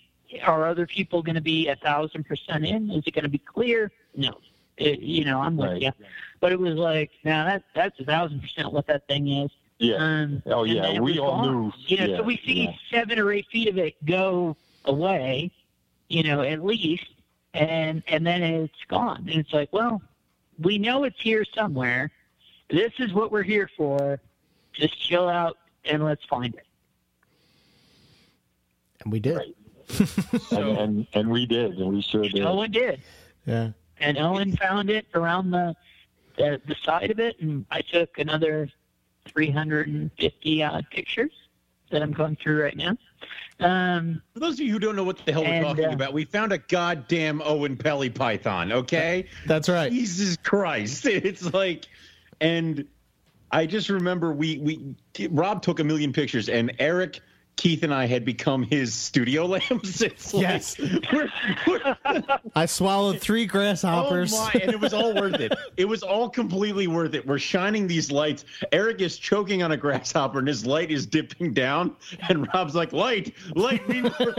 are 0.43 0.67
other 0.67 0.85
people 0.85 1.21
going 1.21 1.35
to 1.35 1.41
be 1.41 1.67
a 1.67 1.75
thousand 1.75 2.25
percent 2.25 2.65
in? 2.65 2.89
Is 2.91 3.03
it 3.05 3.13
going 3.13 3.23
to 3.23 3.29
be 3.29 3.39
clear? 3.39 3.91
No. 4.15 4.39
It, 4.77 4.99
you 4.99 5.25
know, 5.25 5.41
I'm 5.41 5.57
with 5.57 5.71
right. 5.71 5.81
you. 5.81 5.91
But 6.39 6.51
it 6.51 6.59
was 6.59 6.75
like, 6.75 7.11
now 7.23 7.45
that 7.45 7.63
that's 7.75 7.99
a 7.99 8.05
thousand 8.05 8.41
percent 8.41 8.71
what 8.71 8.87
that 8.87 9.07
thing 9.07 9.27
is. 9.27 9.51
Yeah. 9.77 9.95
Um, 9.95 10.43
oh 10.45 10.63
yeah, 10.63 10.99
we 10.99 11.19
all 11.19 11.43
gone. 11.43 11.45
knew. 11.45 11.73
You 11.87 11.97
know, 11.97 12.05
yeah, 12.05 12.17
so 12.17 12.23
we 12.23 12.37
see 12.37 12.65
yeah. 12.65 12.73
seven 12.89 13.19
or 13.19 13.31
eight 13.31 13.47
feet 13.51 13.67
of 13.67 13.77
it 13.77 13.95
go 14.05 14.55
away, 14.85 15.51
you 16.09 16.23
know, 16.23 16.41
at 16.41 16.63
least, 16.63 17.07
and 17.53 18.03
and 18.07 18.25
then 18.25 18.41
it's 18.41 18.85
gone. 18.87 19.25
And 19.29 19.39
it's 19.39 19.53
like, 19.53 19.71
well, 19.71 20.01
we 20.59 20.77
know 20.77 21.03
it's 21.05 21.19
here 21.19 21.45
somewhere. 21.45 22.11
This 22.69 22.91
is 22.99 23.13
what 23.13 23.31
we're 23.31 23.43
here 23.43 23.69
for. 23.75 24.19
Just 24.73 24.99
chill 24.99 25.27
out 25.27 25.57
and 25.85 26.03
let's 26.03 26.23
find 26.25 26.53
it. 26.55 26.65
And 29.01 29.11
we 29.11 29.19
did. 29.19 29.37
Right 29.37 29.55
so, 30.49 30.57
and, 30.57 30.77
and, 30.77 31.07
and 31.13 31.29
we 31.29 31.45
did, 31.45 31.77
and 31.77 31.93
we 31.93 32.01
sure 32.01 32.23
did. 32.23 32.45
Owen 32.45 32.71
did. 32.71 33.01
Yeah. 33.45 33.71
And 33.99 34.17
Owen 34.17 34.55
found 34.55 34.89
it 34.89 35.05
around 35.13 35.51
the, 35.51 35.75
the 36.37 36.61
the 36.65 36.75
side 36.83 37.11
of 37.11 37.19
it, 37.19 37.39
and 37.39 37.65
I 37.71 37.81
took 37.81 38.17
another 38.17 38.69
350 39.27 40.63
odd 40.63 40.85
pictures 40.89 41.31
that 41.91 42.01
I'm 42.01 42.11
going 42.11 42.37
through 42.41 42.63
right 42.63 42.77
now. 42.77 42.97
Um, 43.59 44.21
For 44.33 44.39
those 44.39 44.53
of 44.53 44.61
you 44.61 44.71
who 44.71 44.79
don't 44.79 44.95
know 44.95 45.03
what 45.03 45.17
the 45.25 45.33
hell 45.33 45.43
we're 45.43 45.61
talking 45.61 45.85
uh, 45.85 45.91
about, 45.91 46.13
we 46.13 46.23
found 46.23 46.53
a 46.53 46.57
goddamn 46.57 47.39
Oenpelli 47.41 48.13
python. 48.13 48.71
Okay, 48.71 49.25
that's 49.45 49.67
right. 49.67 49.91
Jesus 49.91 50.37
Christ! 50.37 51.05
It's 51.05 51.53
like, 51.53 51.85
and 52.39 52.87
I 53.51 53.65
just 53.65 53.89
remember 53.89 54.31
we 54.31 54.59
we 54.59 55.27
Rob 55.29 55.61
took 55.61 55.79
a 55.79 55.83
million 55.83 56.13
pictures, 56.13 56.47
and 56.47 56.73
Eric 56.79 57.19
Keith 57.59 57.83
and 57.83 57.93
I 57.93 58.07
had 58.07 58.23
become 58.23 58.63
his 58.63 58.93
studio 58.93 59.45
lamps. 59.45 60.01
It's 60.09 60.33
like, 60.33 60.41
yes. 60.41 60.79
We're, 61.11 61.29
we're, 61.67 61.97
I 62.55 62.65
swallowed 62.65 63.19
three 63.19 63.45
grasshoppers. 63.45 64.33
Oh 64.33 64.45
my, 64.45 64.61
and 64.61 64.71
it 64.71 64.79
was 64.79 64.93
all 64.93 65.13
worth 65.13 65.41
it. 65.41 65.53
It 65.75 65.83
was 65.83 66.01
all 66.01 66.29
completely 66.29 66.87
worth 66.87 67.13
it. 67.15 67.27
We're 67.27 67.37
shining 67.37 67.85
these 67.85 68.11
lights. 68.11 68.45
Eric 68.71 69.01
is 69.01 69.17
choking 69.17 69.61
on 69.61 69.73
a 69.73 69.77
grasshopper 69.77 70.39
and 70.39 70.47
his 70.47 70.65
light 70.65 70.89
is 70.89 71.05
dipping 71.05 71.53
down. 71.53 71.97
And 72.29 72.47
Rob's 72.53 72.75
like, 72.75 72.93
light, 72.93 73.35
light 73.55 73.87
me 73.89 74.03
more. 74.03 74.11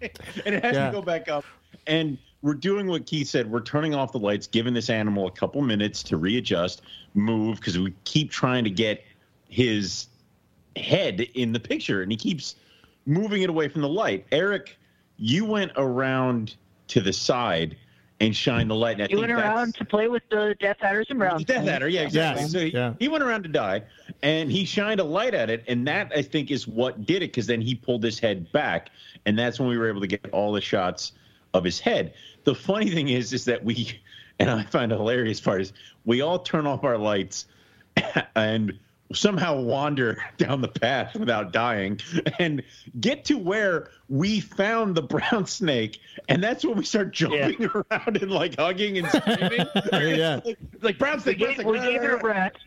and 0.00 0.54
it 0.54 0.64
has 0.64 0.74
yeah. 0.74 0.86
to 0.86 0.92
go 0.92 1.02
back 1.02 1.28
up. 1.28 1.44
And 1.86 2.16
we're 2.40 2.54
doing 2.54 2.86
what 2.86 3.04
Keith 3.04 3.28
said. 3.28 3.50
We're 3.50 3.60
turning 3.60 3.94
off 3.94 4.10
the 4.10 4.18
lights, 4.18 4.46
giving 4.46 4.72
this 4.72 4.88
animal 4.88 5.26
a 5.26 5.32
couple 5.32 5.60
minutes 5.60 6.02
to 6.04 6.16
readjust, 6.16 6.80
move, 7.12 7.58
because 7.58 7.78
we 7.78 7.92
keep 8.04 8.30
trying 8.30 8.64
to 8.64 8.70
get 8.70 9.04
his 9.50 10.06
head 10.76 11.20
in 11.34 11.52
the 11.52 11.60
picture, 11.60 12.02
and 12.02 12.10
he 12.10 12.16
keeps 12.16 12.56
moving 13.06 13.42
it 13.42 13.50
away 13.50 13.68
from 13.68 13.82
the 13.82 13.88
light. 13.88 14.26
Eric, 14.32 14.76
you 15.16 15.44
went 15.44 15.72
around 15.76 16.56
to 16.88 17.00
the 17.00 17.12
side, 17.12 17.76
and 18.22 18.36
shine 18.36 18.68
the 18.68 18.74
light. 18.74 19.00
And 19.00 19.10
he 19.10 19.16
went 19.16 19.32
around 19.32 19.74
to 19.74 19.84
play 19.84 20.06
with 20.06 20.22
the 20.30 20.54
Death 20.60 20.76
Adders 20.80 21.08
and 21.10 21.18
Brown. 21.18 21.42
Death 21.42 21.66
Adder, 21.66 21.88
yeah, 21.88 22.02
exactly. 22.02 22.42
Yes. 22.42 22.52
So 22.52 22.58
he, 22.60 22.66
yeah. 22.68 22.94
he 23.00 23.08
went 23.08 23.24
around 23.24 23.42
to 23.42 23.48
die, 23.48 23.82
and 24.22 24.50
he 24.50 24.64
shined 24.64 25.00
a 25.00 25.04
light 25.04 25.34
at 25.34 25.50
it, 25.50 25.64
and 25.66 25.86
that 25.88 26.12
I 26.14 26.22
think 26.22 26.52
is 26.52 26.68
what 26.68 27.04
did 27.04 27.16
it, 27.16 27.32
because 27.32 27.48
then 27.48 27.60
he 27.60 27.74
pulled 27.74 28.04
his 28.04 28.20
head 28.20 28.50
back, 28.52 28.90
and 29.26 29.36
that's 29.36 29.58
when 29.58 29.68
we 29.68 29.76
were 29.76 29.88
able 29.88 30.00
to 30.00 30.06
get 30.06 30.24
all 30.30 30.52
the 30.52 30.60
shots 30.60 31.12
of 31.52 31.64
his 31.64 31.80
head. 31.80 32.14
The 32.44 32.54
funny 32.54 32.90
thing 32.90 33.08
is, 33.08 33.32
is 33.32 33.44
that 33.46 33.64
we, 33.64 34.00
and 34.38 34.48
I 34.48 34.62
find 34.64 34.92
the 34.92 34.96
hilarious 34.96 35.40
part 35.40 35.60
is 35.60 35.72
we 36.04 36.20
all 36.20 36.38
turn 36.38 36.64
off 36.66 36.84
our 36.84 36.98
lights, 36.98 37.46
and 38.36 38.78
somehow 39.14 39.60
wander 39.60 40.22
down 40.36 40.60
the 40.60 40.68
path 40.68 41.14
without 41.14 41.52
dying 41.52 42.00
and 42.38 42.62
get 42.98 43.24
to 43.26 43.38
where 43.38 43.90
we 44.08 44.40
found 44.40 44.94
the 44.94 45.02
brown 45.02 45.46
snake. 45.46 46.00
And 46.28 46.42
that's 46.42 46.64
when 46.64 46.76
we 46.76 46.84
start 46.84 47.12
jumping 47.12 47.62
yeah. 47.62 47.68
around 47.90 48.16
and 48.22 48.30
like 48.30 48.56
hugging 48.56 48.98
and 48.98 49.08
screaming. 49.08 49.66
Yeah. 49.92 50.40
Like, 50.44 50.58
like, 50.80 50.98
brown 50.98 51.20
snake, 51.20 51.38
we, 51.38 51.44
brown 51.44 51.54
snake, 51.54 51.66
we 51.66 51.78
gave 51.78 52.02
it 52.02 52.10
a 52.10 52.16
rest 52.16 52.58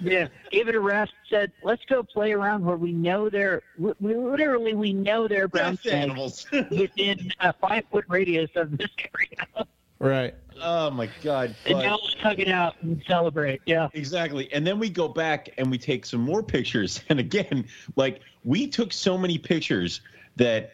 yeah 0.00 0.26
gave 0.50 0.66
it 0.66 0.74
a 0.74 0.80
rest 0.80 1.12
said 1.28 1.52
let's 1.62 1.84
go 1.84 2.02
play 2.02 2.32
around 2.32 2.64
where 2.64 2.76
we 2.76 2.90
know 2.90 3.28
they're 3.28 3.62
we, 3.78 3.92
literally 4.00 4.74
we 4.74 4.92
know 4.92 5.28
they're 5.28 5.46
brown 5.46 5.76
snakes 5.76 5.94
animals. 5.94 6.46
within 6.70 7.30
a 7.40 7.52
five 7.52 7.84
foot 7.92 8.04
radius 8.08 8.50
of 8.56 8.76
this 8.76 8.88
area. 8.98 9.66
Right 9.98 10.34
Oh 10.60 10.90
my 10.90 11.08
god! 11.22 11.54
And 11.66 11.78
now 11.78 11.98
let's 12.02 12.20
hug 12.20 12.40
it 12.40 12.48
out 12.48 12.76
and 12.82 13.02
celebrate. 13.06 13.60
Yeah, 13.66 13.88
exactly. 13.92 14.52
And 14.52 14.66
then 14.66 14.78
we 14.78 14.88
go 14.88 15.08
back 15.08 15.50
and 15.58 15.70
we 15.70 15.78
take 15.78 16.06
some 16.06 16.20
more 16.20 16.42
pictures. 16.42 17.02
And 17.10 17.20
again, 17.20 17.66
like 17.96 18.20
we 18.44 18.66
took 18.66 18.92
so 18.92 19.16
many 19.16 19.38
pictures 19.38 20.00
that 20.36 20.72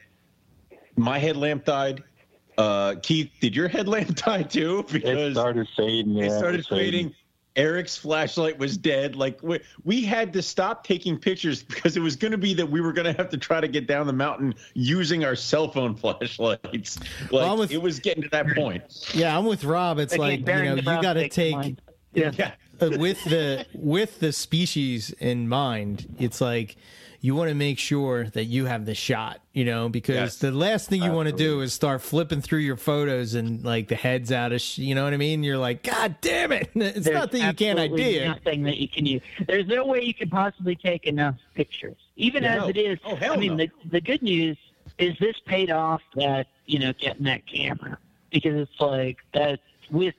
my 0.97 1.18
headlamp 1.18 1.65
died. 1.65 2.02
Uh, 2.57 2.94
Keith, 3.02 3.31
did 3.41 3.57
your 3.57 3.68
headlamp 3.76 4.15
die 4.15 4.42
too? 4.42 4.84
Because 4.91 5.18
it 5.18 5.33
started 5.33 5.68
fading. 5.76 6.15
Yeah, 6.15 6.26
it 6.26 6.39
started 6.39 6.67
fading. 6.67 7.09
fading. 7.09 7.15
Eric's 7.56 7.96
flashlight 7.96 8.58
was 8.58 8.76
dead. 8.76 9.16
Like 9.16 9.42
we, 9.42 9.60
we 9.84 10.02
had 10.02 10.32
to 10.34 10.42
stop 10.42 10.84
taking 10.84 11.18
pictures 11.18 11.62
because 11.62 11.96
it 11.96 12.00
was 12.00 12.16
going 12.16 12.32
to 12.32 12.38
be 12.38 12.54
that 12.54 12.70
we 12.70 12.80
were 12.80 12.92
going 12.92 13.12
to 13.12 13.12
have 13.20 13.28
to 13.30 13.36
try 13.36 13.60
to 13.60 13.68
get 13.68 13.86
down 13.86 14.06
the 14.06 14.12
mountain 14.12 14.54
using 14.74 15.24
our 15.24 15.34
cell 15.34 15.70
phone 15.70 15.94
flashlights. 15.96 16.98
Like 17.22 17.32
well, 17.32 17.56
with, 17.56 17.72
it 17.72 17.82
was 17.82 17.98
getting 17.98 18.22
to 18.22 18.28
that 18.30 18.54
point. 18.54 19.10
Yeah, 19.14 19.36
I'm 19.36 19.46
with 19.46 19.64
Rob. 19.64 19.98
It's 19.98 20.16
like 20.16 20.40
you 20.40 20.46
know 20.46 20.74
you 20.74 20.82
got 20.82 21.14
to 21.14 21.28
take 21.28 21.76
yeah. 22.12 22.32
yeah. 22.36 22.52
with 22.80 23.22
the 23.24 23.66
with 23.74 24.20
the 24.20 24.32
species 24.32 25.10
in 25.18 25.48
mind. 25.48 26.16
It's 26.18 26.40
like 26.40 26.76
you 27.23 27.34
want 27.34 27.50
to 27.50 27.55
make 27.55 27.78
sure 27.78 28.24
that 28.31 28.44
you 28.44 28.65
have 28.65 28.86
the 28.86 28.94
shot, 28.94 29.40
you 29.52 29.65
know, 29.65 29.90
because 29.90 30.15
yes. 30.15 30.36
the 30.36 30.50
last 30.50 30.89
thing 30.89 31.02
you 31.02 31.12
want 31.12 31.28
to 31.28 31.34
do 31.34 31.60
is 31.60 31.73
start 31.73 32.00
flipping 32.00 32.40
through 32.40 32.60
your 32.60 32.76
photos 32.76 33.34
and 33.34 33.62
like 33.62 33.89
the 33.89 33.94
heads 33.94 34.32
out 34.32 34.52
of, 34.52 34.60
sh- 34.60 34.78
you 34.78 34.94
know 34.94 35.05
what 35.05 35.12
I 35.12 35.18
mean? 35.18 35.42
You're 35.42 35.58
like, 35.58 35.82
God 35.82 36.16
damn 36.20 36.52
it! 36.52 36.70
It's 36.81 37.05
There's 37.05 37.15
not 37.15 37.31
that 37.32 37.39
you 37.39 37.52
can't 37.52 37.78
idea. 37.78 38.28
Nothing 38.28 38.62
that 38.65 38.78
you 38.78 38.89
can 38.89 39.05
use. 39.05 39.23
There's 39.47 39.66
no 39.66 39.86
way 39.86 40.02
you 40.02 40.15
can 40.15 40.31
possibly 40.31 40.74
take 40.74 41.07
enough 41.07 41.36
pictures, 41.55 41.97
even 42.16 42.42
yeah, 42.42 42.57
as 42.57 42.62
no. 42.62 42.68
it 42.68 42.76
is. 42.76 42.99
Oh 43.05 43.16
hell 43.16 43.34
I 43.34 43.36
mean, 43.36 43.57
no. 43.57 43.66
the 43.66 43.70
the 43.90 44.00
good 44.00 44.23
news 44.23 44.57
is 44.99 45.16
this 45.18 45.36
paid 45.47 45.70
off 45.70 46.00
that 46.15 46.47
you 46.66 46.78
know 46.78 46.92
getting 46.94 47.24
that 47.24 47.47
camera 47.47 47.99
because 48.31 48.55
it's 48.55 48.81
like 48.81 49.18
that 49.34 49.60
with 49.90 50.15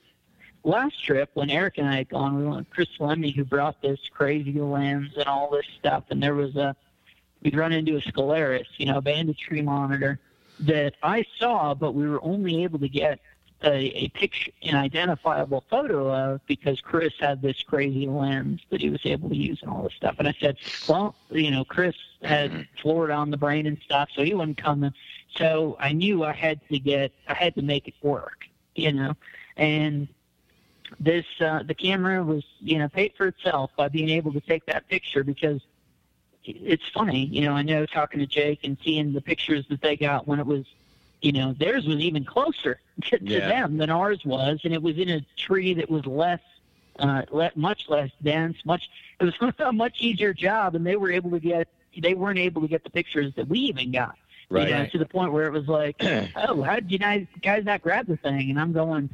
last 0.64 1.02
trip 1.02 1.30
when 1.34 1.50
Eric 1.50 1.78
and 1.78 1.88
I 1.88 1.96
had 1.96 2.08
gone, 2.08 2.36
we 2.36 2.46
went 2.46 2.70
Chris 2.70 2.88
Lemmy 2.98 3.30
who 3.32 3.44
brought 3.44 3.82
this 3.82 3.98
crazy 4.12 4.52
lens 4.52 5.12
and 5.16 5.26
all 5.26 5.50
this 5.50 5.66
stuff, 5.78 6.04
and 6.10 6.22
there 6.22 6.34
was 6.34 6.56
a 6.56 6.76
we'd 7.42 7.56
run 7.56 7.72
into 7.72 7.96
a 7.96 8.00
scalaris, 8.00 8.66
you 8.76 8.86
know, 8.86 9.00
tree 9.38 9.62
monitor 9.62 10.18
that 10.60 10.94
I 11.02 11.24
saw, 11.38 11.74
but 11.74 11.92
we 11.92 12.08
were 12.08 12.22
only 12.22 12.62
able 12.62 12.78
to 12.78 12.88
get 12.88 13.18
a, 13.64 14.04
a 14.04 14.08
picture, 14.08 14.50
an 14.62 14.74
identifiable 14.74 15.64
photo 15.70 16.12
of 16.12 16.40
because 16.46 16.80
Chris 16.80 17.12
had 17.18 17.42
this 17.42 17.62
crazy 17.62 18.06
lens 18.06 18.60
that 18.70 18.80
he 18.80 18.90
was 18.90 19.00
able 19.04 19.28
to 19.28 19.36
use 19.36 19.60
and 19.62 19.70
all 19.70 19.82
this 19.84 19.94
stuff. 19.94 20.16
And 20.18 20.28
I 20.28 20.34
said, 20.40 20.56
well, 20.88 21.14
you 21.30 21.50
know, 21.50 21.64
Chris 21.64 21.94
had 22.22 22.66
Florida 22.80 23.14
on 23.14 23.30
the 23.30 23.36
brain 23.36 23.66
and 23.66 23.78
stuff, 23.84 24.08
so 24.14 24.22
he 24.22 24.34
wasn't 24.34 24.58
coming. 24.58 24.92
So 25.36 25.76
I 25.80 25.92
knew 25.92 26.24
I 26.24 26.32
had 26.32 26.60
to 26.68 26.78
get, 26.78 27.12
I 27.28 27.34
had 27.34 27.54
to 27.54 27.62
make 27.62 27.88
it 27.88 27.94
work, 28.02 28.44
you 28.74 28.92
know, 28.92 29.14
and 29.56 30.08
this, 31.00 31.24
uh, 31.40 31.62
the 31.62 31.74
camera 31.74 32.22
was, 32.22 32.44
you 32.60 32.78
know, 32.78 32.88
paid 32.88 33.14
for 33.16 33.28
itself 33.28 33.70
by 33.76 33.88
being 33.88 34.10
able 34.10 34.32
to 34.32 34.40
take 34.40 34.66
that 34.66 34.88
picture 34.88 35.24
because 35.24 35.60
it's 36.44 36.88
funny, 36.88 37.26
you 37.26 37.42
know. 37.42 37.52
I 37.52 37.62
know 37.62 37.86
talking 37.86 38.20
to 38.20 38.26
Jake 38.26 38.60
and 38.64 38.76
seeing 38.82 39.12
the 39.12 39.20
pictures 39.20 39.66
that 39.68 39.80
they 39.80 39.96
got 39.96 40.26
when 40.26 40.40
it 40.40 40.46
was, 40.46 40.64
you 41.20 41.32
know, 41.32 41.54
theirs 41.58 41.86
was 41.86 41.98
even 41.98 42.24
closer 42.24 42.80
to, 43.04 43.18
to 43.18 43.24
yeah. 43.24 43.48
them 43.48 43.76
than 43.78 43.90
ours 43.90 44.24
was, 44.24 44.60
and 44.64 44.72
it 44.72 44.82
was 44.82 44.98
in 44.98 45.08
a 45.08 45.20
tree 45.36 45.74
that 45.74 45.90
was 45.90 46.04
less, 46.06 46.40
uh, 46.98 47.22
le- 47.30 47.52
much 47.54 47.88
less 47.88 48.10
dense. 48.22 48.56
Much 48.64 48.90
it 49.20 49.24
was 49.24 49.54
a 49.58 49.72
much 49.72 50.00
easier 50.00 50.32
job, 50.32 50.74
and 50.74 50.86
they 50.86 50.96
were 50.96 51.10
able 51.10 51.30
to 51.30 51.40
get. 51.40 51.68
They 51.96 52.14
weren't 52.14 52.38
able 52.38 52.62
to 52.62 52.68
get 52.68 52.84
the 52.84 52.90
pictures 52.90 53.34
that 53.34 53.48
we 53.48 53.58
even 53.60 53.92
got. 53.92 54.16
Right. 54.48 54.68
You 54.68 54.74
know, 54.74 54.86
to 54.86 54.98
the 54.98 55.06
point 55.06 55.32
where 55.32 55.46
it 55.46 55.52
was 55.52 55.68
like, 55.68 55.96
oh, 56.36 56.62
how 56.62 56.74
did 56.76 56.90
you 56.90 56.98
guys 56.98 57.26
guys 57.42 57.64
not 57.64 57.82
grab 57.82 58.06
the 58.06 58.16
thing? 58.16 58.50
And 58.50 58.58
I'm 58.58 58.72
going, 58.72 59.10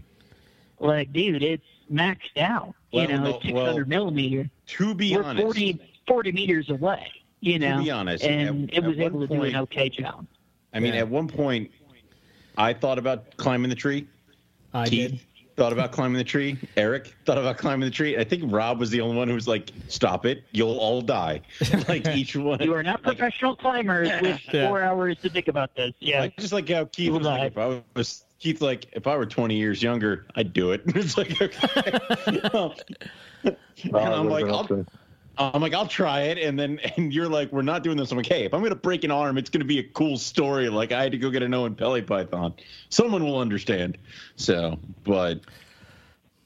like, 0.81 1.13
dude, 1.13 1.43
it's 1.43 1.65
maxed 1.93 2.37
out. 2.37 2.75
Well, 2.93 3.03
you 3.03 3.09
know, 3.09 3.25
no, 3.25 3.31
it's 3.37 3.45
600 3.45 3.55
well, 3.55 3.85
millimeter. 3.87 4.49
To 4.67 4.95
be 4.95 5.15
We're 5.15 5.23
honest, 5.23 5.43
40, 5.43 5.81
40 6.09 6.33
meters 6.33 6.71
away 6.71 7.13
you 7.41 7.59
know, 7.59 7.79
to 7.79 7.85
be 7.85 7.91
honest, 7.91 8.25
and 8.25 8.69
at, 8.71 8.79
it 8.79 8.85
was 8.85 8.99
able 8.99 9.21
to 9.21 9.29
point, 9.29 9.43
do 9.43 9.47
an 9.49 9.57
okay 9.57 9.89
job. 9.89 10.27
I 10.75 10.81
mean, 10.81 10.95
Yeah. 10.95 11.01
at 11.01 11.09
one 11.09 11.29
point, 11.29 11.71
I 12.57 12.73
thought 12.73 12.99
about 12.99 13.37
climbing 13.37 13.71
the 13.71 13.77
tree. 13.77 14.09
I 14.75 14.89
Keith 14.89 15.11
did. 15.13 15.21
thought 15.57 15.73
about 15.73 15.93
climbing 15.93 16.19
the 16.19 16.25
tree. 16.25 16.59
Eric 16.77 17.15
thought 17.25 17.39
about 17.39 17.57
climbing 17.57 17.87
the 17.89 17.95
tree. 17.95 18.17
I 18.19 18.25
think 18.25 18.43
Rob 18.47 18.81
was 18.81 18.91
the 18.91 19.01
only 19.01 19.17
one 19.17 19.29
who 19.29 19.35
was 19.35 19.47
like, 19.47 19.71
"Stop 19.87 20.27
it! 20.27 20.43
You'll 20.51 20.79
all 20.79 21.01
die." 21.01 21.43
like 21.89 22.09
each 22.09 22.35
one. 22.35 22.61
You 22.61 22.75
are 22.75 22.83
not 22.83 23.05
like, 23.07 23.19
professional 23.19 23.55
climbers 23.55 24.11
with 24.21 24.41
Yeah. 24.53 24.67
four 24.67 24.83
hours 24.83 25.17
to 25.23 25.31
think 25.31 25.47
about 25.47 25.77
this. 25.77 25.95
Yeah, 26.01 26.23
like, 26.23 26.37
just 26.39 26.53
like 26.53 26.69
how 26.69 26.87
Keith 26.87 27.13
was 27.13 27.25
like, 27.25 27.53
if 27.53 27.59
I 27.59 27.83
was 27.95 28.25
Keith, 28.41 28.61
like 28.61 28.87
if 28.93 29.07
I 29.07 29.17
were 29.17 29.27
20 29.27 29.55
years 29.55 29.81
younger, 29.81 30.27
I'd 30.35 30.53
do 30.53 30.73
it. 30.73 30.83
it's 30.87 31.17
like, 31.17 31.41
okay. 31.41 31.93
and 33.45 33.97
I'm 33.97 34.29
like, 34.29 34.47
I'll, 34.47 34.85
I'm 35.39 35.63
like, 35.63 35.73
I'll 35.73 35.87
try 35.87 36.23
it, 36.23 36.39
and 36.39 36.59
then 36.59 36.79
and 36.97 37.13
you're 37.13 37.29
like, 37.29 37.53
we're 37.53 37.63
not 37.63 37.83
doing 37.83 37.97
this. 37.97 38.11
I'm 38.11 38.17
like, 38.17 38.27
hey, 38.27 38.45
if 38.45 38.55
I'm 38.55 38.63
gonna 38.63 38.75
break 38.75 39.05
an 39.05 39.11
arm, 39.11 39.39
it's 39.39 39.51
gonna 39.51 39.65
be 39.65 39.79
a 39.79 39.85
cool 39.85 40.19
story. 40.19 40.69
Like 40.69 40.93
I 40.93 41.03
had 41.03 41.13
to 41.13 41.19
go 41.19 41.31
get 41.31 41.43
a 41.43 41.47
Oenpelli 41.47 42.07
python. 42.07 42.55
Someone 42.89 43.25
will 43.25 43.39
understand. 43.39 43.99
So, 44.37 44.79
but 45.05 45.41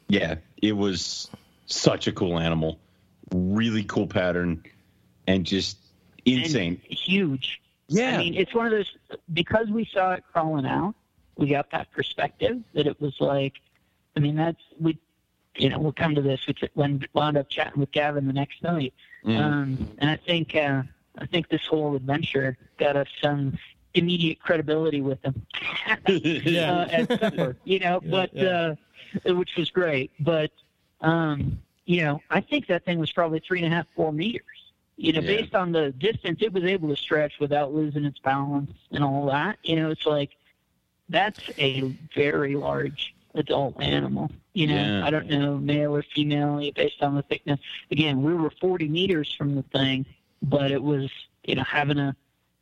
yeah, 0.08 0.36
it 0.60 0.72
was 0.72 1.30
such 1.66 2.06
a 2.06 2.12
cool 2.12 2.38
animal, 2.38 2.78
really 3.32 3.84
cool 3.84 4.06
pattern, 4.06 4.62
and 5.26 5.44
just 5.44 5.78
insane. 6.24 6.80
And 6.88 6.98
huge. 6.98 7.60
Yeah. 7.88 8.14
I 8.14 8.18
mean, 8.18 8.34
it's 8.34 8.54
one 8.54 8.66
of 8.66 8.72
those 8.72 8.96
because 9.32 9.68
we 9.68 9.84
saw 9.84 10.12
it 10.12 10.24
crawling 10.32 10.66
out. 10.66 10.94
We 11.36 11.48
got 11.48 11.70
that 11.70 11.90
perspective 11.92 12.62
that 12.74 12.86
it 12.86 13.00
was 13.00 13.16
like. 13.20 13.54
I 14.14 14.20
mean, 14.20 14.36
that's 14.36 14.60
we. 14.78 14.98
You 15.56 15.68
know, 15.68 15.78
we'll 15.78 15.92
come 15.92 16.14
to 16.14 16.22
this. 16.22 16.46
We 16.46 16.54
when 16.74 17.04
wound 17.12 17.36
up 17.36 17.48
chatting 17.48 17.80
with 17.80 17.92
Gavin 17.92 18.26
the 18.26 18.32
next 18.32 18.62
night, 18.62 18.94
Mhm. 19.24 19.38
um, 19.38 19.88
and 19.98 20.10
I 20.10 20.16
think 20.16 20.54
uh, 20.56 20.82
I 21.18 21.26
think 21.26 21.48
this 21.48 21.66
whole 21.66 21.94
adventure 21.94 22.56
got 22.78 22.96
us 22.96 23.08
some 23.20 23.58
immediate 23.94 24.40
credibility 24.40 25.02
with 25.02 25.22
him. 25.22 25.44
Yeah. 26.08 26.72
uh, 26.72 26.88
at 26.90 27.20
supper, 27.20 27.56
you 27.64 27.78
know, 27.80 28.00
Yeah, 28.02 28.10
but 28.10 28.30
yeah. 28.34 28.74
Uh, 29.28 29.34
which 29.34 29.56
was 29.56 29.68
great. 29.70 30.10
But 30.20 30.50
um, 31.02 31.60
you 31.84 32.02
know, 32.02 32.22
I 32.30 32.40
think 32.40 32.66
that 32.68 32.84
thing 32.86 32.98
was 32.98 33.12
probably 33.12 33.40
three 33.40 33.62
and 33.62 33.70
a 33.70 33.76
half, 33.76 33.86
four 33.94 34.10
meters. 34.12 34.42
You 34.96 35.12
know, 35.12 35.20
Yeah. 35.20 35.36
based 35.42 35.54
on 35.54 35.72
the 35.72 35.90
distance 35.92 36.38
it 36.40 36.52
was 36.52 36.64
able 36.64 36.88
to 36.88 36.96
stretch 36.96 37.38
without 37.40 37.74
losing 37.74 38.04
its 38.06 38.18
balance 38.20 38.72
and 38.90 39.04
all 39.04 39.26
that. 39.26 39.58
You 39.64 39.76
know, 39.76 39.90
it's 39.90 40.06
like 40.06 40.30
that's 41.10 41.40
a 41.58 41.82
very 42.14 42.54
large 42.56 43.14
adult 43.34 43.80
animal. 43.82 44.30
You 44.54 44.66
know, 44.68 44.74
Yeah. 44.74 45.06
I 45.06 45.10
don't 45.10 45.26
know 45.28 45.56
male 45.56 45.96
or 45.96 46.02
female 46.02 46.58
eh, 46.60 46.70
based 46.74 47.02
on 47.02 47.14
the 47.14 47.22
thickness. 47.22 47.60
Again, 47.90 48.22
we 48.22 48.34
were 48.34 48.50
40 48.60 48.88
meters 48.88 49.32
from 49.32 49.54
the 49.54 49.62
thing, 49.62 50.04
but 50.42 50.70
it 50.70 50.82
was 50.82 51.10
you 51.44 51.54
know 51.54 51.64
having 51.64 51.98
a 51.98 52.14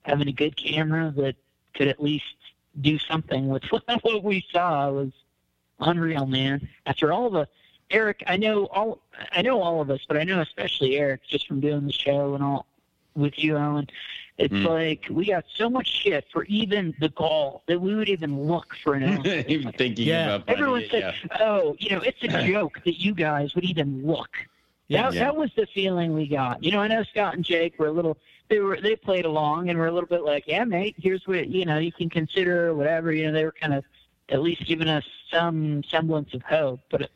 having 0.02 0.28
a 0.28 0.32
good 0.32 0.56
camera 0.56 1.12
that 1.16 1.36
could 1.74 1.88
at 1.88 2.02
least 2.02 2.24
do 2.80 2.98
something 2.98 3.48
with 3.48 3.64
what 4.02 4.22
we 4.22 4.44
saw 4.52 4.90
was 4.90 5.12
unreal, 5.80 6.26
man. 6.26 6.68
After 6.86 7.12
all 7.12 7.30
the 7.30 7.48
Eric, 7.90 8.22
I 8.26 8.36
know 8.36 8.66
all 8.66 9.00
I 9.32 9.42
know 9.42 9.60
all 9.60 9.80
of 9.80 9.90
us, 9.90 10.00
but 10.06 10.16
I 10.16 10.24
know 10.24 10.40
especially 10.40 10.96
Eric 10.96 11.22
just 11.26 11.48
from 11.48 11.60
doing 11.60 11.86
the 11.86 11.92
show 11.92 12.34
and 12.34 12.44
all 12.44 12.66
with 13.14 13.38
you, 13.38 13.56
Alan. 13.56 13.88
It's 14.40 14.54
Mm. 14.54 14.64
like 14.66 15.06
we 15.10 15.26
got 15.26 15.44
so 15.54 15.68
much 15.68 15.86
shit 15.86 16.24
for 16.32 16.44
even 16.44 16.94
the 16.98 17.10
gall 17.10 17.62
that 17.66 17.78
we 17.78 17.94
would 17.94 18.08
even 18.08 18.42
look 18.44 18.74
for 18.82 18.94
an 18.94 19.02
elephant. 19.04 19.48
Even 19.50 19.70
thinking 19.72 20.08
Yeah. 20.08 20.36
about 20.36 20.46
finding 20.46 20.62
Everyone 20.62 20.82
it, 20.82 20.90
said, 20.90 21.14
"Oh, 21.40 21.76
you 21.78 21.90
know, 21.90 21.98
it's 22.00 22.22
a 22.22 22.46
joke 22.50 22.80
that 22.84 22.98
you 22.98 23.12
guys 23.14 23.54
would 23.54 23.64
even 23.64 24.02
look." 24.04 24.30
That, 24.88 25.12
Yeah. 25.12 25.24
that 25.24 25.36
was 25.36 25.50
the 25.56 25.66
feeling 25.66 26.14
we 26.14 26.26
got. 26.26 26.64
You 26.64 26.72
know, 26.72 26.80
I 26.80 26.88
know 26.88 27.02
Scott 27.04 27.34
and 27.34 27.44
Jake 27.44 27.78
were 27.78 27.88
a 27.88 27.92
little. 27.92 28.16
They 28.48 28.60
were 28.60 28.80
they 28.80 28.96
played 28.96 29.26
along 29.26 29.68
and 29.68 29.78
were 29.78 29.86
a 29.88 29.92
little 29.92 30.08
bit 30.08 30.22
like, 30.24 30.44
"Yeah, 30.46 30.64
mate, 30.64 30.94
here's 30.98 31.26
what 31.28 31.48
you 31.48 31.66
know 31.66 31.76
you 31.78 31.92
can 31.92 32.08
consider 32.08 32.74
whatever." 32.74 33.12
You 33.12 33.26
know, 33.26 33.32
they 33.32 33.44
were 33.44 33.52
kind 33.52 33.74
of 33.74 33.84
at 34.30 34.40
least 34.40 34.64
giving 34.64 34.88
us 34.88 35.04
some 35.30 35.84
semblance 35.84 36.32
of 36.32 36.40
hope. 36.42 36.80
But 36.90 37.10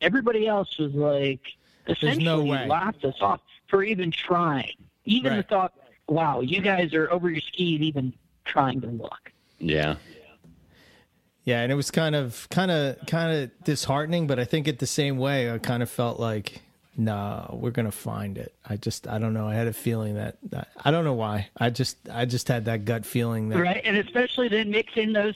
everybody 0.00 0.46
else 0.46 0.78
was 0.78 0.94
like 0.94 1.40
essentially 1.88 2.24
no 2.24 2.42
laughed 2.44 3.04
us 3.04 3.16
off 3.20 3.40
for 3.66 3.82
even 3.82 4.12
trying. 4.12 4.74
Even 5.04 5.32
right. 5.32 5.36
the 5.38 5.42
thought, 5.42 5.74
wow, 6.10 6.40
you 6.40 6.60
guys 6.60 6.92
are 6.92 7.10
over 7.10 7.30
your 7.30 7.40
skis 7.40 7.80
even 7.80 8.12
trying 8.44 8.80
to 8.82 8.88
look. 8.88 9.32
Yeah. 9.58 9.96
Yeah, 11.44 11.62
and 11.62 11.72
it 11.72 11.74
was 11.74 11.90
kind 11.90 12.14
of 12.14 12.46
kind 12.50 12.70
of 12.70 12.98
kind 13.06 13.34
of 13.34 13.64
disheartening, 13.64 14.26
but 14.26 14.38
I 14.38 14.44
think 14.44 14.68
it 14.68 14.78
the 14.78 14.86
same 14.86 15.16
way 15.16 15.50
I 15.50 15.58
kind 15.58 15.82
of 15.82 15.90
felt 15.90 16.20
like 16.20 16.60
no, 16.96 17.58
we're 17.58 17.70
gonna 17.70 17.90
find 17.90 18.36
it. 18.36 18.54
I 18.68 18.76
just 18.76 19.08
I 19.08 19.18
don't 19.18 19.32
know. 19.32 19.48
I 19.48 19.54
had 19.54 19.66
a 19.66 19.72
feeling 19.72 20.16
that, 20.16 20.36
that 20.50 20.68
I 20.84 20.90
don't 20.90 21.04
know 21.04 21.14
why. 21.14 21.48
I 21.56 21.70
just 21.70 21.96
I 22.12 22.26
just 22.26 22.46
had 22.48 22.66
that 22.66 22.84
gut 22.84 23.06
feeling 23.06 23.48
that 23.48 23.58
right, 23.58 23.80
and 23.84 23.96
especially 23.96 24.48
then 24.48 24.70
mixing 24.70 25.14
those 25.14 25.34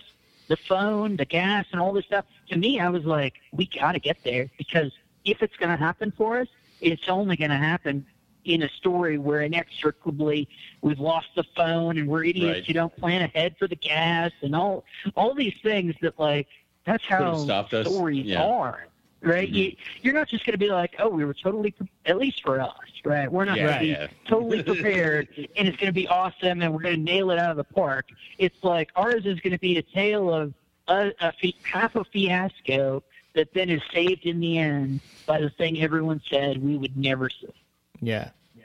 the 0.49 0.57
phone, 0.57 1.17
the 1.17 1.25
gas, 1.25 1.65
and 1.73 1.81
all 1.81 1.93
this 1.93 2.05
stuff. 2.05 2.27
To 2.51 2.59
me, 2.59 2.81
I 2.81 2.91
was 2.91 3.05
like, 3.05 3.35
we 3.53 3.67
got 3.67 3.93
to 3.93 3.99
get 3.99 4.23
there 4.25 4.51
because 4.59 4.93
if 5.25 5.43
it's 5.43 5.57
going 5.57 5.71
to 5.71 5.77
happen 5.83 6.13
for 6.15 6.39
us, 6.39 6.49
it's 6.83 7.09
only 7.09 7.37
going 7.37 7.51
to 7.51 7.57
happen 7.57 8.05
in 8.45 8.63
a 8.63 8.69
story 8.69 9.19
where 9.19 9.43
inextricably 9.43 10.49
we've 10.83 11.01
lost 11.01 11.29
the 11.37 11.45
phone 11.57 11.99
and 11.99 12.09
we're 12.09 12.25
idiots 12.25 12.59
right. 12.59 12.67
who 12.67 12.73
don't 12.73 12.95
plan 12.97 13.23
ahead 13.23 13.57
for 13.59 13.69
the 13.69 13.77
gas 13.77 14.33
and 14.43 14.55
all 14.55 14.85
all 15.17 15.35
these 15.35 15.55
things 15.63 15.95
that 16.03 16.19
like 16.19 16.47
that's 16.85 17.05
how 17.05 17.37
stories 17.67 18.27
yeah. 18.27 18.43
are 18.43 18.87
right? 19.25 19.51
Mm-hmm. 19.51 19.79
You, 20.03 20.11
are 20.11 20.15
not 20.15 20.29
just 20.29 20.45
going 20.45 20.53
to 20.53 20.59
be 20.59 20.69
like, 20.69 20.95
oh, 20.99 21.09
we 21.09 21.25
were 21.25 21.35
totally, 21.35 21.71
pre- 21.71 21.89
at 22.07 22.19
least 22.19 22.43
for 22.43 22.61
us, 22.61 22.73
right? 23.05 23.31
We're 23.31 23.45
not 23.45 23.57
yeah, 23.57 23.65
going 23.65 23.75
to 23.75 23.81
be 23.81 23.87
yeah. 23.87 24.07
totally 24.27 24.63
prepared 24.63 25.29
and 25.57 25.67
it's 25.67 25.77
going 25.77 25.89
to 25.89 25.93
be 25.93 26.07
awesome 26.09 26.63
and 26.63 26.73
we're 26.73 26.83
going 26.83 26.97
to 26.97 27.01
nail 27.01 27.31
it 27.31 27.39
out 27.39 27.51
of 27.51 27.57
the 27.57 27.65
park. 27.65 28.07
It's 28.39 28.63
like 28.63 28.91
ours 28.97 29.27
is 29.27 29.41
going 29.41 29.53
to 29.53 29.59
be 29.59 29.79
a 29.79 29.83
tale 29.83 30.33
of 30.33 30.55
a, 30.89 31.13
a 31.21 31.33
half 31.63 31.97
a 31.97 32.05
fiasco 32.05 33.03
that 33.35 33.53
then 33.53 33.69
is 33.69 33.83
saved 33.93 34.27
in 34.27 34.41
the 34.41 34.59
end 34.59 35.01
by 35.27 35.41
the 35.41 35.51
thing 35.51 35.81
everyone 35.83 36.21
said 36.29 36.63
we 36.63 36.77
would 36.77 36.97
never 36.97 37.29
see. 37.29 37.49
Yeah. 38.07 38.31
Yeah. 38.57 38.65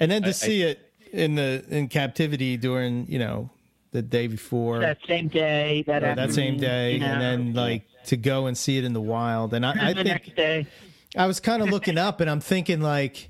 And 0.00 0.10
then 0.10 0.22
to 0.22 0.28
I, 0.28 0.32
see 0.32 0.64
I, 0.64 0.68
it 0.68 0.92
in 1.12 1.34
the 1.34 1.64
in 1.68 1.88
captivity 1.88 2.56
during, 2.56 3.06
you 3.10 3.18
know, 3.18 3.50
the 3.92 4.02
day 4.02 4.26
before 4.26 4.80
that 4.80 4.98
same 5.06 5.28
day, 5.28 5.82
that, 5.86 6.00
that 6.00 6.32
same 6.32 6.58
day, 6.58 6.94
you 6.94 7.00
know, 7.00 7.06
and 7.06 7.20
then 7.20 7.54
like 7.54 7.84
to 8.06 8.16
go 8.16 8.46
and 8.46 8.56
see 8.56 8.78
it 8.78 8.84
in 8.84 8.92
the 8.92 9.00
wild. 9.00 9.54
And 9.54 9.64
I, 9.64 9.90
I 9.90 9.94
think 9.94 10.68
I 11.16 11.26
was 11.26 11.40
kind 11.40 11.62
of 11.62 11.68
looking 11.70 11.98
up 11.98 12.20
and 12.20 12.28
I'm 12.28 12.40
thinking 12.40 12.80
like, 12.80 13.28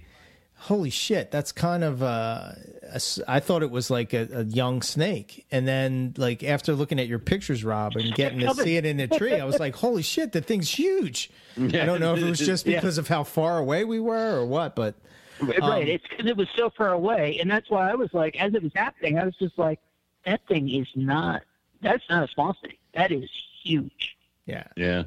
holy 0.57 0.91
shit, 0.91 1.31
that's 1.31 1.53
kind 1.53 1.85
of 1.85 2.03
uh, 2.03 2.53
a, 2.93 3.01
I 3.29 3.41
thought 3.41 3.63
it 3.63 3.71
was 3.71 3.91
like 3.91 4.13
a, 4.13 4.29
a, 4.33 4.45
young 4.45 4.83
snake. 4.83 5.47
And 5.51 5.69
then 5.69 6.15
like 6.17 6.43
after 6.43 6.75
looking 6.75 6.99
at 6.99 7.07
your 7.07 7.19
pictures, 7.19 7.63
Rob, 7.63 7.95
and 7.97 8.15
getting 8.15 8.41
to 8.41 8.55
see 8.63 8.77
it 8.77 8.85
in 8.85 8.97
the 8.97 9.07
tree, 9.07 9.35
I 9.35 9.45
was 9.45 9.59
like, 9.59 9.77
holy 9.77 10.03
shit, 10.03 10.33
the 10.33 10.41
thing's 10.41 10.71
huge. 10.71 11.31
I 11.57 11.69
don't 11.69 12.01
know 12.01 12.15
if 12.15 12.23
it 12.23 12.29
was 12.29 12.39
just 12.47 12.65
because 12.65 12.97
yeah. 12.97 13.03
of 13.03 13.09
how 13.09 13.25
far 13.25 13.59
away 13.59 13.85
we 13.85 14.01
were 14.01 14.37
or 14.37 14.47
what, 14.47 14.75
but. 14.75 14.95
Um, 15.41 15.51
right, 15.61 15.89
it's 15.89 16.07
because 16.09 16.27
it 16.27 16.37
was 16.37 16.49
so 16.57 16.71
far 16.71 16.93
away, 16.93 17.39
and 17.41 17.51
that's 17.51 17.71
why 17.71 17.91
I 17.91 17.95
was 17.95 18.13
like, 18.13 18.37
as 18.41 18.55
it 18.55 18.63
was 18.63 18.73
happening, 18.75 19.19
I 19.19 19.25
was 19.25 19.37
just 19.37 19.59
like, 19.59 19.81
that 20.25 20.41
thing 20.49 20.69
is 20.69 20.89
not. 20.95 21.43
That's 21.83 22.05
not 22.09 22.29
a 22.29 22.33
small 22.33 22.57
thing. 22.63 22.75
That 22.95 23.13
is 23.13 23.29
huge. 23.63 24.17
Yeah. 24.47 24.65
Yeah. 24.77 25.05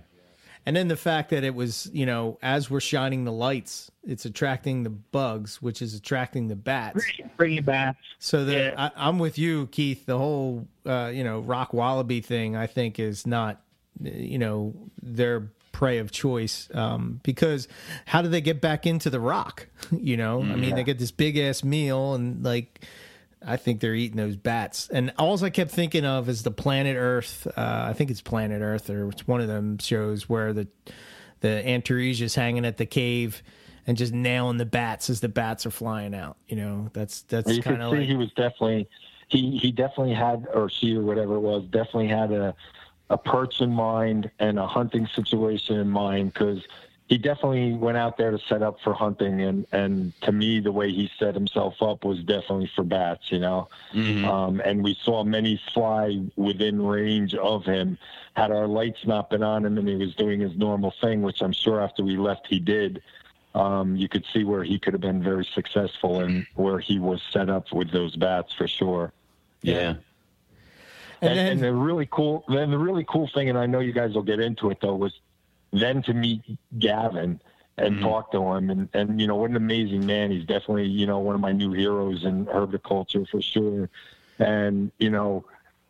And 0.65 0.75
then 0.75 0.87
the 0.87 0.97
fact 0.97 1.31
that 1.31 1.43
it 1.43 1.55
was, 1.55 1.89
you 1.93 2.05
know, 2.05 2.37
as 2.41 2.69
we're 2.69 2.79
shining 2.79 3.23
the 3.23 3.31
lights, 3.31 3.89
it's 4.03 4.25
attracting 4.25 4.83
the 4.83 4.89
bugs, 4.89 5.61
which 5.61 5.81
is 5.81 5.95
attracting 5.95 6.47
the 6.47 6.55
bats. 6.55 7.05
Bringing 7.37 7.63
bats. 7.63 7.97
So 8.19 8.45
that 8.45 8.73
yeah. 8.73 8.89
I, 8.95 9.09
am 9.09 9.19
with 9.19 9.39
you, 9.39 9.67
Keith. 9.67 10.05
The 10.05 10.17
whole, 10.17 10.67
uh, 10.85 11.11
you 11.13 11.23
know, 11.23 11.39
rock 11.39 11.73
wallaby 11.73 12.21
thing, 12.21 12.55
I 12.55 12.67
think, 12.67 12.99
is 12.99 13.25
not, 13.25 13.61
you 14.01 14.37
know, 14.37 14.75
their 15.01 15.49
prey 15.79 15.99
of 15.99 16.11
choice 16.11 16.67
um, 16.73 17.21
because 17.23 17.69
how 18.05 18.21
do 18.21 18.27
they 18.27 18.41
get 18.41 18.59
back 18.59 18.85
into 18.85 19.09
the 19.09 19.19
rock? 19.19 19.67
You 19.91 20.17
know, 20.17 20.41
mm, 20.41 20.51
I 20.51 20.55
mean, 20.55 20.69
yeah. 20.69 20.75
they 20.75 20.83
get 20.83 20.99
this 20.99 21.11
big 21.11 21.37
ass 21.37 21.63
meal 21.63 22.13
and 22.13 22.43
like 22.43 22.85
I 23.45 23.55
think 23.55 23.79
they're 23.79 23.95
eating 23.95 24.17
those 24.17 24.35
bats. 24.35 24.89
And 24.89 25.13
all 25.17 25.41
I 25.43 25.49
kept 25.49 25.71
thinking 25.71 26.05
of 26.05 26.27
is 26.27 26.43
the 26.43 26.51
Planet 26.51 26.97
Earth. 26.97 27.47
Uh, 27.47 27.85
I 27.89 27.93
think 27.93 28.11
it's 28.11 28.21
Planet 28.21 28.61
Earth, 28.61 28.89
or 28.89 29.09
it's 29.09 29.25
one 29.25 29.39
of 29.39 29.47
them 29.47 29.77
shows 29.77 30.27
where 30.27 30.51
the 30.51 30.67
the 31.39 31.63
Antaresia 31.65 32.33
hanging 32.35 32.65
at 32.65 32.77
the 32.77 32.85
cave 32.85 33.41
and 33.87 33.97
just 33.97 34.13
nailing 34.13 34.57
the 34.57 34.65
bats 34.65 35.09
as 35.09 35.21
the 35.21 35.29
bats 35.29 35.65
are 35.65 35.71
flying 35.71 36.13
out. 36.13 36.35
You 36.47 36.57
know, 36.57 36.89
that's 36.91 37.21
that's 37.21 37.57
kind 37.59 37.81
of 37.81 37.93
like 37.93 38.01
he 38.01 38.15
was 38.15 38.29
definitely 38.33 38.87
he 39.29 39.57
he 39.57 39.71
definitely 39.71 40.13
had 40.13 40.45
or 40.53 40.69
she 40.69 40.95
or 40.95 41.01
whatever 41.01 41.35
it 41.35 41.41
was 41.41 41.63
definitely 41.71 42.09
had 42.09 42.31
a 42.31 42.53
a 43.09 43.17
perch 43.17 43.61
in 43.61 43.71
mind 43.71 44.29
and 44.39 44.59
a 44.59 44.67
hunting 44.67 45.07
situation 45.07 45.79
in 45.79 45.89
mind 45.89 46.33
because 46.33 46.63
he 47.09 47.17
definitely 47.17 47.73
went 47.73 47.97
out 47.97 48.17
there 48.17 48.29
to 48.29 48.37
set 48.47 48.61
up 48.61 48.79
for 48.81 48.93
hunting 48.93 49.41
and 49.41 49.65
and 49.71 50.13
to 50.21 50.31
me 50.31 50.59
the 50.59 50.71
way 50.71 50.91
he 50.91 51.09
set 51.17 51.33
himself 51.33 51.81
up 51.81 52.05
was 52.05 52.19
definitely 52.19 52.69
for 52.75 52.83
bats 52.83 53.31
you 53.31 53.39
know 53.39 53.67
mm-hmm. 53.93 54.25
um, 54.25 54.61
and 54.63 54.83
we 54.83 54.97
saw 55.03 55.23
many 55.23 55.59
fly 55.73 56.21
within 56.35 56.81
range 56.81 57.33
of 57.35 57.65
him 57.65 57.97
had 58.35 58.51
our 58.51 58.67
lights 58.67 59.05
not 59.05 59.29
been 59.29 59.43
on 59.43 59.65
him 59.65 59.77
and 59.77 59.89
he 59.89 59.95
was 59.95 60.13
doing 60.15 60.39
his 60.39 60.55
normal 60.55 60.93
thing 61.01 61.21
which 61.23 61.41
i'm 61.41 61.53
sure 61.53 61.81
after 61.81 62.03
we 62.03 62.15
left 62.15 62.47
he 62.47 62.59
did 62.59 63.01
um, 63.55 63.95
you 63.95 64.07
could 64.07 64.23
see 64.31 64.43
where 64.43 64.63
he 64.63 64.77
could 64.77 64.93
have 64.93 65.01
been 65.01 65.23
very 65.23 65.43
successful 65.43 66.19
and 66.19 66.45
where 66.53 66.77
he 66.77 66.99
was 66.99 67.19
set 67.31 67.49
up 67.49 67.73
with 67.73 67.91
those 67.91 68.15
bats 68.15 68.53
for 68.53 68.67
sure 68.67 69.11
yeah, 69.63 69.73
yeah. 69.73 69.93
And, 71.21 71.31
and, 71.31 71.39
then, 71.39 71.47
and 71.51 71.61
the 71.61 71.73
really 71.73 72.07
cool, 72.11 72.45
then 72.47 72.71
the 72.71 72.77
really 72.77 73.05
cool 73.07 73.29
thing, 73.33 73.49
and 73.49 73.57
I 73.57 73.65
know 73.65 73.79
you 73.79 73.91
guys 73.91 74.13
will 74.13 74.23
get 74.23 74.39
into 74.39 74.69
it 74.69 74.79
though, 74.81 74.95
was 74.95 75.19
then 75.71 76.01
to 76.03 76.13
meet 76.13 76.41
Gavin 76.77 77.39
and 77.77 77.95
mm-hmm. 77.95 78.03
talk 78.03 78.31
to 78.31 78.41
him. 78.53 78.69
And, 78.69 78.89
and 78.93 79.19
you 79.19 79.27
know 79.27 79.35
what 79.35 79.49
an 79.49 79.55
amazing 79.55 80.05
man. 80.05 80.31
He's 80.31 80.45
definitely 80.45 80.87
you 80.87 81.05
know 81.05 81.19
one 81.19 81.35
of 81.35 81.41
my 81.41 81.51
new 81.51 81.71
heroes 81.71 82.23
in 82.23 82.45
herbiculture 82.45 83.27
for 83.27 83.41
sure. 83.41 83.89
And 84.39 84.91
you 84.99 85.09
know 85.09 85.45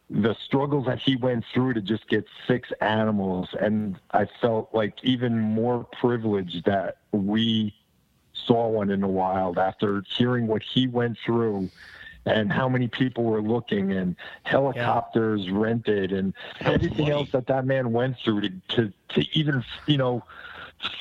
the 0.09 0.35
struggles 0.43 0.88
that 0.88 0.99
he 0.99 1.16
went 1.16 1.45
through 1.53 1.74
to 1.75 1.82
just 1.82 2.08
get 2.08 2.25
six 2.48 2.72
animals. 2.82 3.49
And 3.59 3.99
i 4.11 4.25
felt 4.41 4.74
like 4.74 4.95
even 5.03 5.40
more 5.40 5.85
privileged 5.99 6.66
that 6.66 6.98
we 7.11 7.75
saw 8.33 8.67
one 8.67 8.90
in 8.90 9.01
the 9.01 9.08
wild 9.08 9.58
after 9.59 10.03
hearing 10.08 10.48
what 10.48 10.64
he 10.64 10.88
went 10.88 11.17
through 11.24 11.69
and 12.30 12.51
how 12.51 12.69
many 12.69 12.88
people 12.88 13.24
were 13.24 13.41
looking 13.41 13.91
and 13.91 14.16
helicopters 14.43 15.45
yeah. 15.45 15.51
rented 15.53 16.11
and 16.11 16.33
everything 16.61 17.09
else 17.09 17.32
that 17.32 17.48
that 17.48 17.66
man 17.66 17.91
went 17.91 18.17
through 18.24 18.41
to, 18.41 18.49
to, 18.69 18.93
to 19.09 19.25
even, 19.33 19.64
you 19.88 19.98
know, 19.98 20.24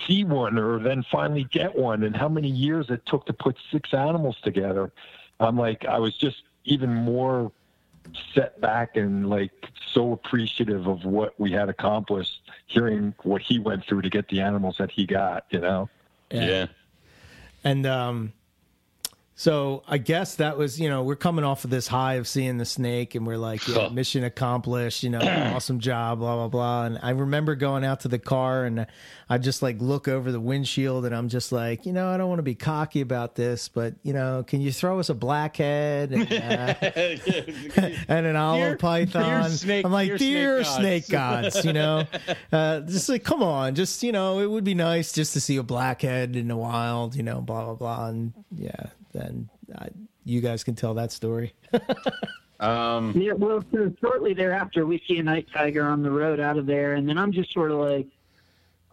see 0.06 0.24
one 0.24 0.58
or 0.58 0.78
then 0.78 1.04
finally 1.10 1.44
get 1.44 1.76
one 1.76 2.02
and 2.02 2.16
how 2.16 2.28
many 2.28 2.48
years 2.48 2.90
it 2.90 3.04
took 3.06 3.26
to 3.26 3.32
put 3.32 3.56
six 3.70 3.94
animals 3.94 4.36
together. 4.42 4.90
I'm 5.38 5.56
like, 5.56 5.84
I 5.84 5.98
was 5.98 6.16
just 6.16 6.42
even 6.64 6.92
more 6.92 7.52
set 8.34 8.60
back 8.60 8.96
and 8.96 9.28
like 9.28 9.52
so 9.92 10.12
appreciative 10.12 10.86
of 10.86 11.04
what 11.04 11.38
we 11.38 11.52
had 11.52 11.68
accomplished 11.68 12.40
hearing 12.66 13.14
what 13.22 13.42
he 13.42 13.58
went 13.58 13.84
through 13.84 14.02
to 14.02 14.10
get 14.10 14.28
the 14.28 14.40
animals 14.40 14.76
that 14.78 14.90
he 14.90 15.06
got, 15.06 15.44
you 15.50 15.60
know? 15.60 15.88
Yeah. 16.30 16.46
yeah. 16.46 16.66
And, 17.64 17.86
um, 17.86 18.32
so 19.38 19.84
I 19.86 19.98
guess 19.98 20.34
that 20.34 20.58
was, 20.58 20.80
you 20.80 20.88
know, 20.88 21.04
we're 21.04 21.14
coming 21.14 21.44
off 21.44 21.62
of 21.62 21.70
this 21.70 21.86
high 21.86 22.14
of 22.14 22.26
seeing 22.26 22.58
the 22.58 22.64
snake 22.64 23.14
and 23.14 23.24
we're 23.24 23.38
like, 23.38 23.68
yeah, 23.68 23.88
mission 23.88 24.24
accomplished, 24.24 25.04
you 25.04 25.10
know, 25.10 25.20
awesome 25.54 25.78
job, 25.78 26.18
blah, 26.18 26.34
blah, 26.34 26.48
blah. 26.48 26.86
And 26.86 26.98
I 27.04 27.10
remember 27.10 27.54
going 27.54 27.84
out 27.84 28.00
to 28.00 28.08
the 28.08 28.18
car 28.18 28.64
and 28.64 28.88
I 29.30 29.38
just 29.38 29.62
like 29.62 29.80
look 29.80 30.08
over 30.08 30.32
the 30.32 30.40
windshield 30.40 31.06
and 31.06 31.14
I'm 31.14 31.28
just 31.28 31.52
like, 31.52 31.86
you 31.86 31.92
know, 31.92 32.08
I 32.08 32.16
don't 32.16 32.28
want 32.28 32.40
to 32.40 32.42
be 32.42 32.56
cocky 32.56 33.00
about 33.00 33.36
this, 33.36 33.68
but, 33.68 33.94
you 34.02 34.12
know, 34.12 34.42
can 34.44 34.60
you 34.60 34.72
throw 34.72 34.98
us 34.98 35.08
a 35.08 35.14
blackhead 35.14 36.10
and, 36.10 36.32
uh, 36.32 36.74
and 38.08 38.26
an 38.26 38.34
olive 38.34 38.60
dear, 38.60 38.76
python? 38.76 39.22
Dear 39.22 39.50
snake, 39.50 39.84
I'm 39.84 39.92
like, 39.92 40.16
dear, 40.16 40.64
snake, 40.64 41.04
snake 41.04 41.08
gods, 41.10 41.64
you 41.64 41.72
know, 41.72 42.02
uh, 42.50 42.80
just 42.80 43.08
like, 43.08 43.22
come 43.22 43.44
on, 43.44 43.76
just, 43.76 44.02
you 44.02 44.10
know, 44.10 44.40
it 44.40 44.50
would 44.50 44.64
be 44.64 44.74
nice 44.74 45.12
just 45.12 45.32
to 45.34 45.40
see 45.40 45.58
a 45.58 45.62
blackhead 45.62 46.34
in 46.34 46.48
the 46.48 46.56
wild, 46.56 47.14
you 47.14 47.22
know, 47.22 47.40
blah, 47.40 47.66
blah, 47.66 47.74
blah. 47.74 48.06
And 48.08 48.32
yeah 48.50 48.86
then 49.12 49.48
I, 49.76 49.88
you 50.24 50.40
guys 50.40 50.64
can 50.64 50.74
tell 50.74 50.94
that 50.94 51.12
story. 51.12 51.54
um, 52.60 53.12
yeah, 53.16 53.32
well, 53.32 53.64
so 53.72 53.92
shortly 54.00 54.34
thereafter, 54.34 54.86
we 54.86 55.02
see 55.06 55.18
a 55.18 55.22
night 55.22 55.48
tiger 55.52 55.86
on 55.86 56.02
the 56.02 56.10
road 56.10 56.40
out 56.40 56.58
of 56.58 56.66
there, 56.66 56.94
and 56.94 57.08
then 57.08 57.18
I'm 57.18 57.32
just 57.32 57.52
sort 57.52 57.70
of 57.70 57.78
like, 57.78 58.06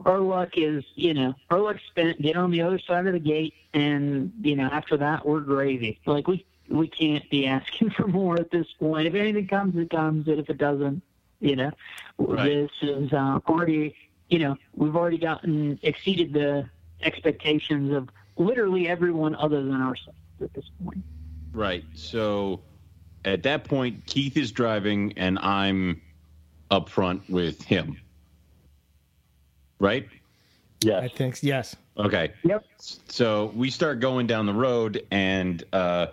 our 0.06 0.19
luck 0.19 0.58
is, 0.58 0.84
you 0.95 1.14
know, 1.14 1.34
our 1.50 1.60
luck 1.60 1.77
spent. 1.90 2.22
Get 2.22 2.35
on 2.35 2.52
the 2.52 2.61
other 2.61 2.80
side 2.80 3.08
of 3.08 3.14
the 3.14 3.19
gate, 3.19 3.53
and 3.74 4.32
you 4.42 4.56
know, 4.56 4.66
after 4.66 4.98
that, 4.98 5.26
we're 5.26 5.40
gravy. 5.40 6.00
Like 6.06 6.27
we 6.27 6.45
we 6.69 6.88
can't 6.88 7.27
be 7.30 7.48
asking 7.48 7.90
for 7.98 8.08
more 8.08 8.40
at 8.40 8.52
this 8.52 8.68
point. 8.80 9.08
If 9.08 9.16
anything 9.16 9.48
comes, 9.48 9.76
it 9.77 9.90
comes. 9.90 10.27
And 10.27 10.40
if 10.40 10.50
it 10.50 10.58
doesn't, 10.58 11.02
you 11.40 11.56
know, 11.56 11.72
right. 12.18 12.45
this 12.45 12.72
is 12.82 13.14
uh, 13.14 13.40
already, 13.48 13.95
you 14.30 14.40
know, 14.40 14.58
we've 14.74 14.95
already 14.95 15.18
gotten 15.18 15.80
exceeded 15.82 16.34
the 16.34 16.69
expectations 17.02 17.94
of 17.94 18.10
literally 18.38 18.88
everyone 18.88 19.36
other 19.36 19.64
than 19.64 19.82
ourselves 19.82 20.20
at 20.42 20.54
this 20.54 20.66
point. 20.84 21.04
Right. 21.54 21.86
So 21.94 22.62
at 23.24 23.44
that 23.44 23.64
point, 23.64 24.06
Keith 24.06 24.38
is 24.38 24.52
driving, 24.52 25.14
and 25.18 25.40
I'm 25.40 26.02
up 26.70 26.90
front 26.90 27.30
with 27.30 27.62
him, 27.64 27.98
right? 29.80 30.08
Yeah, 30.82 31.00
I 31.00 31.08
think 31.08 31.42
yes. 31.42 31.76
Okay. 31.98 32.34
Yep. 32.44 32.66
So 33.08 33.52
we 33.56 33.72
start 33.72 34.00
going 34.00 34.28
down 34.28 34.46
the 34.46 34.54
road, 34.54 35.06
and 35.10 35.64
uh, 35.72 36.08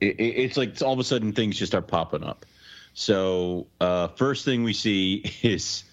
it, 0.00 0.16
it's 0.18 0.56
like 0.56 0.80
all 0.82 0.92
of 0.92 0.98
a 0.98 1.04
sudden 1.04 1.32
things 1.32 1.56
just 1.56 1.70
start 1.70 1.86
popping 1.86 2.24
up. 2.24 2.44
So 2.94 3.66
uh, 3.80 4.08
first 4.08 4.44
thing 4.44 4.64
we 4.64 4.72
see 4.72 5.24
is 5.42 5.84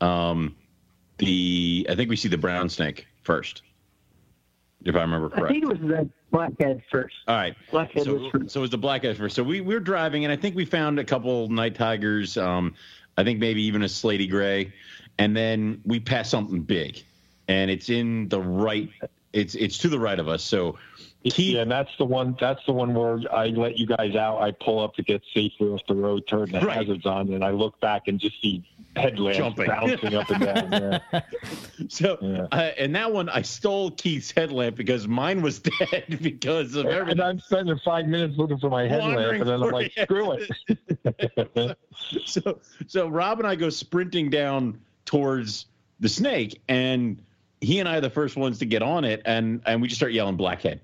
um, 0.00 0.54
the 1.18 1.86
I 1.88 1.94
think 1.94 2.10
we 2.10 2.16
see 2.16 2.28
the 2.28 2.38
brown 2.38 2.68
snake 2.68 3.06
first, 3.22 3.62
if 4.84 4.94
I 4.94 5.00
remember 5.00 5.28
correct. 5.28 5.46
I 5.46 5.48
think 5.48 5.64
it 5.64 5.68
was 5.68 5.78
the 5.78 6.08
blackhead 6.30 6.82
first. 6.90 7.14
All 7.28 7.36
right, 7.36 7.54
blackhead 7.70 8.04
so, 8.04 8.14
was 8.14 8.30
first. 8.32 8.50
So 8.50 8.60
it 8.60 8.62
was 8.62 8.70
the 8.70 8.78
blackhead 8.78 9.16
first. 9.16 9.36
So 9.36 9.42
we, 9.42 9.60
we 9.60 9.74
were 9.74 9.80
driving, 9.80 10.24
and 10.24 10.32
I 10.32 10.36
think 10.36 10.56
we 10.56 10.64
found 10.64 10.98
a 10.98 11.04
couple 11.04 11.48
night 11.48 11.74
tigers. 11.74 12.36
Um, 12.36 12.74
I 13.16 13.24
think 13.24 13.38
maybe 13.38 13.62
even 13.62 13.82
a 13.82 13.86
slaty 13.86 14.28
gray, 14.28 14.72
and 15.18 15.36
then 15.36 15.80
we 15.84 16.00
passed 16.00 16.30
something 16.30 16.62
big, 16.62 17.02
and 17.48 17.70
it's 17.70 17.90
in 17.90 18.28
the 18.28 18.40
right. 18.40 18.88
It's 19.32 19.54
it's 19.54 19.78
to 19.78 19.88
the 19.88 19.98
right 19.98 20.18
of 20.18 20.28
us. 20.28 20.42
So 20.42 20.78
Keith, 21.24 21.54
yeah, 21.56 21.62
and 21.62 21.70
that's 21.70 21.90
the 21.98 22.04
one. 22.06 22.34
That's 22.40 22.64
the 22.64 22.72
one 22.72 22.94
where 22.94 23.20
I 23.30 23.48
let 23.48 23.76
you 23.76 23.86
guys 23.86 24.16
out. 24.16 24.40
I 24.40 24.52
pull 24.52 24.80
up 24.80 24.94
to 24.94 25.02
get 25.02 25.22
safely 25.34 25.68
off 25.68 25.82
the 25.86 25.94
road, 25.94 26.26
turn 26.26 26.50
the 26.50 26.60
right. 26.60 26.78
hazards 26.78 27.04
on, 27.04 27.34
and 27.34 27.44
I 27.44 27.50
look 27.50 27.78
back 27.80 28.08
and 28.08 28.18
just 28.18 28.40
see 28.40 28.64
headlamps 28.96 29.36
Jumping. 29.36 29.66
bouncing 29.66 30.14
up 30.14 30.30
and 30.30 30.44
down. 30.44 30.72
Yeah. 31.12 31.20
So, 31.88 32.18
yeah. 32.20 32.46
Uh, 32.52 32.70
and 32.78 32.94
that 32.94 33.10
one, 33.10 33.28
I 33.30 33.42
stole 33.42 33.90
Keith's 33.90 34.30
headlamp 34.30 34.76
because 34.76 35.08
mine 35.08 35.42
was 35.42 35.58
dead 35.90 36.18
because 36.22 36.74
of 36.74 36.86
everything. 36.86 37.12
And 37.12 37.20
I'm 37.20 37.40
spending 37.40 37.78
five 37.84 38.06
minutes 38.06 38.36
looking 38.36 38.58
for 38.58 38.70
my 38.70 38.86
headlamp, 38.86 39.40
and 39.40 39.48
then 39.48 39.62
I'm 39.62 39.70
like, 39.70 39.92
screw 40.02 40.38
it. 40.38 41.78
so, 42.26 42.58
so 42.86 43.08
Rob 43.08 43.40
and 43.40 43.48
I 43.48 43.56
go 43.56 43.70
sprinting 43.70 44.30
down 44.30 44.80
towards 45.04 45.66
the 46.00 46.08
snake, 46.08 46.60
and 46.68 47.20
he 47.60 47.80
and 47.80 47.88
I 47.88 47.96
are 47.96 48.00
the 48.02 48.10
first 48.10 48.36
ones 48.36 48.58
to 48.60 48.66
get 48.66 48.82
on 48.82 49.04
it, 49.04 49.22
and 49.24 49.62
and 49.66 49.82
we 49.82 49.88
just 49.88 49.98
start 49.98 50.12
yelling 50.12 50.36
blackhead 50.36 50.80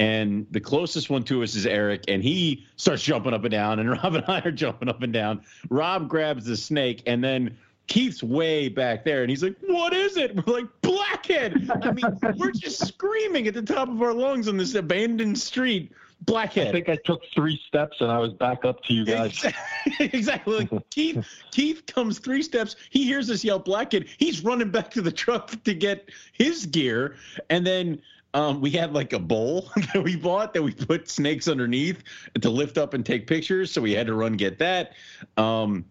and 0.00 0.46
the 0.50 0.60
closest 0.60 1.10
one 1.10 1.22
to 1.24 1.42
us 1.42 1.54
is 1.54 1.66
Eric, 1.66 2.04
and 2.08 2.22
he 2.22 2.66
starts 2.76 3.02
jumping 3.02 3.34
up 3.34 3.44
and 3.44 3.50
down, 3.50 3.78
and 3.80 3.90
Rob 4.02 4.14
and 4.14 4.24
I 4.26 4.40
are 4.40 4.50
jumping 4.50 4.88
up 4.88 5.02
and 5.02 5.12
down. 5.12 5.42
Rob 5.68 6.08
grabs 6.08 6.46
the 6.46 6.56
snake, 6.56 7.02
and 7.06 7.22
then 7.22 7.56
Keith's 7.86 8.22
way 8.22 8.70
back 8.70 9.04
there, 9.04 9.20
and 9.20 9.28
he's 9.28 9.42
like, 9.42 9.56
"What 9.66 9.92
is 9.92 10.16
it?" 10.16 10.34
We're 10.46 10.60
like, 10.60 10.68
"Blackhead!" 10.80 11.70
I 11.82 11.92
mean, 11.92 12.04
we're 12.38 12.50
just 12.50 12.86
screaming 12.86 13.46
at 13.46 13.52
the 13.52 13.62
top 13.62 13.90
of 13.90 14.00
our 14.00 14.14
lungs 14.14 14.48
on 14.48 14.56
this 14.56 14.74
abandoned 14.74 15.38
street. 15.38 15.92
Blackhead. 16.22 16.68
I 16.68 16.72
think 16.72 16.88
I 16.88 16.96
took 16.96 17.22
three 17.34 17.60
steps 17.66 18.00
and 18.00 18.10
I 18.10 18.18
was 18.18 18.34
back 18.34 18.64
up 18.66 18.82
to 18.84 18.94
you 18.94 19.06
guys. 19.06 19.42
exactly. 20.00 20.68
Like 20.70 20.90
Keith, 20.90 21.26
Keith 21.50 21.86
comes 21.86 22.18
three 22.18 22.42
steps. 22.42 22.76
He 22.90 23.04
hears 23.04 23.30
us 23.30 23.44
yell 23.44 23.58
"Blackhead." 23.58 24.06
He's 24.18 24.42
running 24.44 24.70
back 24.70 24.90
to 24.92 25.02
the 25.02 25.12
truck 25.12 25.62
to 25.64 25.74
get 25.74 26.10
his 26.32 26.64
gear, 26.64 27.16
and 27.50 27.66
then 27.66 28.00
um, 28.34 28.60
we 28.60 28.70
had 28.70 28.92
like 28.92 29.12
a 29.12 29.18
bowl 29.18 29.70
that 29.94 30.02
we 30.02 30.16
bought 30.16 30.54
that 30.54 30.62
we 30.62 30.72
put 30.72 31.08
snakes 31.08 31.48
underneath 31.48 32.02
to 32.40 32.50
lift 32.50 32.78
up 32.78 32.94
and 32.94 33.04
take 33.04 33.26
pictures. 33.26 33.72
So 33.72 33.80
we 33.80 33.92
had 33.92 34.06
to 34.06 34.14
run 34.14 34.34
get 34.34 34.58
that. 34.58 34.92
Um, 35.36 35.84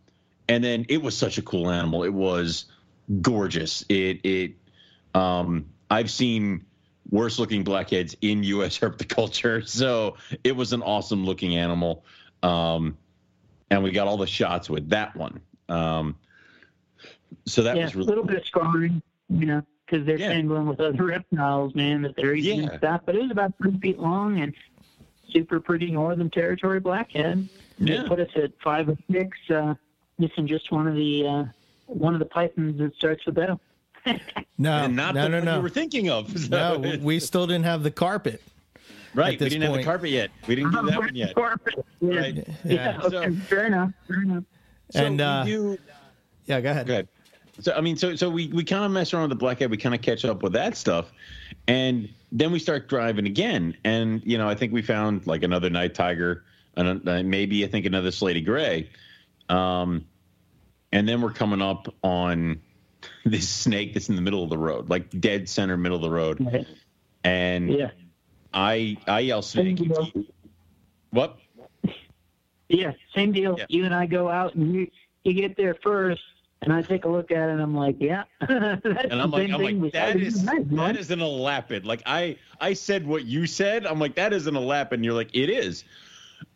and 0.47 0.63
then 0.63 0.85
it 0.89 1.01
was 1.01 1.17
such 1.17 1.37
a 1.37 1.41
cool 1.41 1.69
animal. 1.69 2.03
It 2.03 2.13
was 2.13 2.65
gorgeous. 3.21 3.83
It 3.89 4.19
it 4.23 4.53
um, 5.13 5.65
I've 5.89 6.09
seen 6.09 6.65
worse 7.09 7.39
looking 7.39 7.63
blackheads 7.63 8.15
in 8.21 8.43
U.S. 8.43 8.77
herpetoculture. 8.79 9.67
So 9.67 10.15
it 10.43 10.55
was 10.55 10.73
an 10.73 10.81
awesome 10.81 11.25
looking 11.25 11.55
animal. 11.55 12.05
Um, 12.41 12.97
and 13.69 13.83
we 13.83 13.91
got 13.91 14.07
all 14.07 14.17
the 14.17 14.27
shots 14.27 14.69
with 14.69 14.89
that 14.89 15.15
one. 15.15 15.41
Um, 15.67 16.15
so 17.45 17.61
that 17.63 17.77
yeah, 17.77 17.83
was 17.83 17.95
really 17.95 18.07
a 18.07 18.09
little 18.09 18.23
bit 18.23 18.45
scarring, 18.45 19.03
you 19.29 19.45
know 19.45 19.63
because 19.89 20.05
they're 20.05 20.19
yeah. 20.19 20.29
tangling 20.29 20.67
with 20.67 20.79
other 20.79 21.03
reptiles, 21.05 21.75
man, 21.75 22.01
that 22.03 22.15
they're 22.15 22.35
eating 22.35 22.63
yeah. 22.63 22.69
and 22.69 22.77
stuff. 22.77 23.01
But 23.05 23.15
it 23.15 23.21
was 23.21 23.31
about 23.31 23.53
three 23.57 23.77
feet 23.79 23.99
long 23.99 24.39
and 24.41 24.53
super 25.31 25.59
pretty 25.59 25.91
Northern 25.91 26.29
Territory 26.29 26.79
blackhead. 26.79 27.47
Yeah. 27.77 28.03
They 28.03 28.07
put 28.07 28.19
us 28.19 28.29
at 28.35 28.51
five 28.63 28.89
or 28.89 28.97
six, 29.11 29.37
uh, 29.49 29.75
missing 30.17 30.47
just 30.47 30.71
one 30.71 30.87
of 30.87 30.95
the 30.95 31.27
uh, 31.27 31.43
one 31.87 32.13
of 32.13 32.19
the 32.19 32.25
pythons 32.25 32.77
that 32.79 32.95
starts 32.95 33.25
with 33.25 33.37
O. 33.37 33.59
no, 34.57 34.83
and 34.83 34.95
not 34.95 35.15
no, 35.15 35.23
the 35.23 35.29
no, 35.29 35.39
no. 35.41 35.55
you 35.57 35.61
were 35.61 35.69
thinking 35.69 36.09
of. 36.09 36.29
So. 36.37 36.47
No, 36.79 36.97
we 37.01 37.19
still 37.19 37.47
didn't 37.47 37.65
have 37.65 37.83
the 37.83 37.91
carpet. 37.91 38.41
Right, 39.15 39.39
we 39.39 39.49
didn't 39.49 39.61
point. 39.61 39.71
have 39.71 39.77
the 39.79 39.83
carpet 39.83 40.09
yet. 40.11 40.29
We 40.47 40.55
didn't 40.55 40.71
do 40.71 40.85
that 40.85 40.99
one 40.99 41.15
yet. 41.15 41.33
Carpet. 41.33 41.85
Yeah. 41.99 42.19
Right. 42.19 42.47
Yeah. 42.63 42.73
yeah. 42.73 43.01
Okay. 43.03 43.29
So, 43.29 43.35
fair 43.47 43.65
enough. 43.65 43.91
Fair 44.07 44.21
enough. 44.21 44.43
So 44.91 45.05
and 45.05 45.19
uh, 45.19 45.43
do, 45.45 45.77
yeah, 46.45 46.61
go 46.61 46.71
ahead. 46.71 46.87
Go 46.87 46.93
ahead. 46.93 47.07
So 47.61 47.73
I 47.73 47.81
mean, 47.81 47.97
so 47.97 48.15
so 48.15 48.29
we 48.29 48.47
we 48.47 48.63
kind 48.63 48.85
of 48.85 48.91
mess 48.91 49.13
around 49.13 49.23
with 49.23 49.31
the 49.31 49.35
blackhead. 49.35 49.69
We 49.69 49.77
kind 49.77 49.95
of 49.95 50.01
catch 50.01 50.25
up 50.25 50.41
with 50.43 50.53
that 50.53 50.77
stuff, 50.77 51.11
and 51.67 52.09
then 52.31 52.51
we 52.51 52.59
start 52.59 52.87
driving 52.87 53.25
again. 53.25 53.75
And 53.83 54.21
you 54.25 54.37
know, 54.37 54.47
I 54.47 54.55
think 54.55 54.71
we 54.71 54.81
found 54.81 55.27
like 55.27 55.43
another 55.43 55.69
night 55.69 55.93
tiger, 55.93 56.43
and 56.75 57.07
uh, 57.07 57.23
maybe 57.23 57.65
I 57.65 57.67
think 57.67 57.85
another 57.85 58.09
slaty 58.09 58.45
gray. 58.45 58.89
Um, 59.49 60.05
and 60.91 61.07
then 61.07 61.21
we're 61.21 61.33
coming 61.33 61.61
up 61.61 61.93
on 62.03 62.61
this 63.25 63.49
snake 63.49 63.93
that's 63.93 64.09
in 64.09 64.15
the 64.15 64.21
middle 64.21 64.43
of 64.43 64.49
the 64.49 64.57
road, 64.57 64.89
like 64.89 65.09
dead 65.19 65.49
center 65.49 65.75
middle 65.77 65.97
of 65.97 66.01
the 66.01 66.09
road. 66.09 66.65
And 67.23 67.73
yeah, 67.73 67.91
I 68.53 68.97
I 69.07 69.19
yell 69.19 69.41
snake. 69.41 69.79
What? 71.11 71.37
Yeah, 72.69 72.93
same 73.15 73.31
deal. 73.31 73.55
Yeah. 73.57 73.65
You 73.67 73.85
and 73.85 73.93
I 73.93 74.05
go 74.05 74.29
out, 74.29 74.55
and 74.55 74.73
you 74.73 74.91
you 75.23 75.33
get 75.33 75.57
there 75.57 75.75
first 75.83 76.21
and 76.61 76.73
I 76.73 76.81
take 76.81 77.05
a 77.05 77.09
look 77.09 77.31
at 77.31 77.49
it 77.49 77.53
and 77.53 77.61
I'm 77.61 77.75
like, 77.75 77.95
yeah. 77.99 78.23
and 78.41 79.13
I'm 79.13 79.31
like, 79.31 79.49
I'm 79.49 79.61
like, 79.81 79.93
that 79.93 80.17
is 80.17 80.43
nice, 80.43 80.65
that 80.65 80.97
is 80.97 81.09
an 81.11 81.21
elapid. 81.21 81.85
Like 81.85 82.03
I 82.05 82.37
I 82.59 82.73
said 82.73 83.07
what 83.07 83.25
you 83.25 83.45
said. 83.45 83.85
I'm 83.85 83.99
like, 83.99 84.15
that 84.15 84.33
is 84.33 84.47
an 84.47 84.55
elapid. 84.55 84.99
And 84.99 85.05
you're 85.05 85.13
like, 85.13 85.33
it 85.33 85.49
is. 85.49 85.85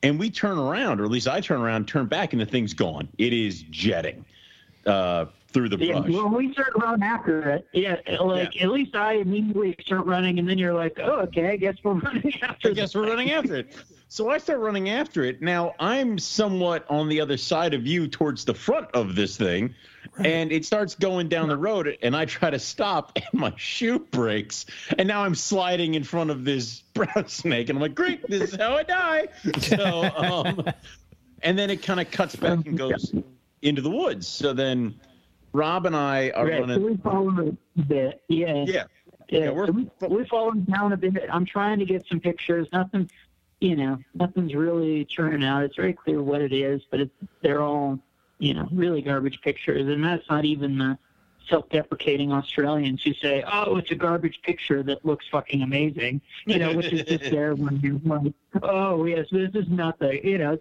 And 0.01 0.19
we 0.19 0.29
turn 0.29 0.57
around, 0.57 0.99
or 0.99 1.05
at 1.05 1.11
least 1.11 1.27
I 1.27 1.39
turn 1.39 1.61
around, 1.61 1.87
turn 1.87 2.07
back, 2.07 2.33
and 2.33 2.41
the 2.41 2.45
thing's 2.45 2.73
gone. 2.73 3.07
It 3.17 3.33
is 3.33 3.63
jetting 3.63 4.25
uh, 4.85 5.25
through 5.49 5.69
the 5.69 5.77
yeah, 5.77 5.99
brush. 5.99 6.11
Well, 6.11 6.29
we 6.29 6.51
start 6.51 6.73
running 6.77 7.03
after 7.03 7.49
it. 7.51 7.67
Yeah, 7.71 7.97
like 8.19 8.55
yeah. 8.55 8.63
at 8.63 8.69
least 8.69 8.95
I 8.95 9.13
immediately 9.13 9.75
start 9.81 10.05
running, 10.05 10.39
and 10.39 10.47
then 10.47 10.57
you're 10.57 10.73
like, 10.73 10.99
oh, 11.01 11.21
okay, 11.21 11.49
I 11.49 11.55
guess 11.55 11.75
we're 11.83 11.93
running 11.99 12.41
after. 12.41 12.69
I 12.69 12.73
guess 12.73 12.95
we're 12.95 13.07
running 13.07 13.31
after 13.31 13.55
it. 13.55 13.73
So 14.09 14.29
I 14.29 14.37
start 14.37 14.59
running 14.59 14.89
after 14.89 15.23
it. 15.23 15.41
Now 15.41 15.73
I'm 15.79 16.19
somewhat 16.19 16.85
on 16.89 17.09
the 17.09 17.19
other 17.21 17.37
side 17.37 17.73
of 17.73 17.87
you, 17.87 18.07
towards 18.07 18.45
the 18.45 18.53
front 18.53 18.87
of 18.93 19.15
this 19.15 19.37
thing, 19.37 19.73
right. 20.17 20.27
and 20.27 20.51
it 20.51 20.65
starts 20.65 20.95
going 20.95 21.29
down 21.29 21.49
the 21.49 21.57
road, 21.57 21.97
and 22.01 22.15
I 22.15 22.25
try 22.25 22.49
to 22.49 22.59
stop, 22.59 23.11
and 23.15 23.25
my 23.33 23.53
shoe 23.55 23.99
breaks, 23.99 24.65
and 24.97 25.07
now 25.07 25.23
I'm 25.23 25.35
sliding 25.35 25.95
in 25.95 26.03
front 26.03 26.29
of 26.29 26.43
this 26.43 26.79
brown 26.93 27.27
snake, 27.27 27.69
and 27.69 27.77
I'm 27.77 27.81
like, 27.81 27.95
great, 27.95 28.27
this 28.29 28.53
is 28.53 28.59
how 28.59 28.75
I 28.75 28.83
die. 28.83 29.27
So, 29.59 30.03
um, 30.15 30.69
and 31.41 31.57
then 31.57 31.69
it 31.69 31.83
kind 31.83 31.99
of 31.99 32.09
cuts 32.11 32.35
back 32.35 32.65
and 32.65 32.77
goes 32.77 33.13
into 33.61 33.81
the 33.81 33.89
woods. 33.89 34.27
So 34.27 34.53
then 34.53 34.99
Rob 35.53 35.85
and 35.85 35.95
I 35.95 36.29
are 36.31 36.45
right, 36.45 36.59
running. 36.61 36.79
So 36.79 36.85
we 36.85 36.97
follow 36.97 37.55
a 37.77 37.81
bit. 37.81 38.21
Yeah. 38.27 38.65
Yeah. 38.65 38.83
Yeah, 39.29 39.39
yeah 39.39 39.49
we're, 39.51 39.71
we, 39.71 39.89
we're 40.01 40.25
following 40.25 40.61
down 40.63 40.93
a 40.93 40.97
bit. 40.97 41.27
I'm 41.31 41.45
trying 41.45 41.79
to 41.79 41.85
get 41.85 42.05
some 42.07 42.19
pictures. 42.19 42.67
Nothing, 42.73 43.09
you 43.61 43.75
know, 43.75 43.97
nothing's 44.13 44.53
really 44.53 45.05
turning 45.05 45.43
out. 45.43 45.63
It's 45.63 45.75
very 45.75 45.93
clear 45.93 46.21
what 46.21 46.41
it 46.41 46.51
is, 46.51 46.81
but 46.89 46.99
it's, 46.99 47.13
they're 47.41 47.61
all, 47.61 47.99
you 48.43 48.53
know, 48.53 48.67
really 48.73 49.01
garbage 49.01 49.39
pictures. 49.41 49.87
And 49.87 50.03
that's 50.03 50.29
not 50.29 50.43
even 50.43 50.77
the 50.77 50.97
self-deprecating 51.47 52.33
Australians 52.33 53.01
who 53.01 53.13
say, 53.13 53.41
"Oh, 53.49 53.77
it's 53.77 53.91
a 53.91 53.95
garbage 53.95 54.41
picture 54.43 54.83
that 54.83 55.05
looks 55.05 55.25
fucking 55.31 55.61
amazing," 55.61 56.19
you 56.45 56.59
know, 56.59 56.73
which 56.73 56.91
is 56.91 57.03
just 57.03 57.23
there 57.31 57.55
when 57.55 57.79
you're 57.79 57.99
like, 58.03 58.33
"Oh, 58.61 59.05
yes, 59.05 59.27
this 59.31 59.51
is 59.53 59.69
nothing," 59.69 60.25
you 60.27 60.37
know. 60.37 60.59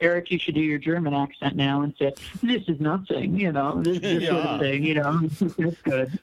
Eric, 0.00 0.30
you 0.30 0.38
should 0.38 0.54
do 0.54 0.60
your 0.60 0.78
German 0.78 1.12
accent 1.12 1.56
now 1.56 1.82
and 1.82 1.92
say, 1.98 2.14
"This 2.42 2.62
is 2.68 2.78
nothing," 2.80 3.38
you 3.38 3.50
know, 3.50 3.82
this, 3.82 3.98
this 3.98 4.22
yeah. 4.22 4.28
sort 4.28 4.44
of 4.44 4.60
thing, 4.60 4.84
you 4.84 4.94
know, 4.94 5.20
it's 5.58 5.82
good. 5.82 6.18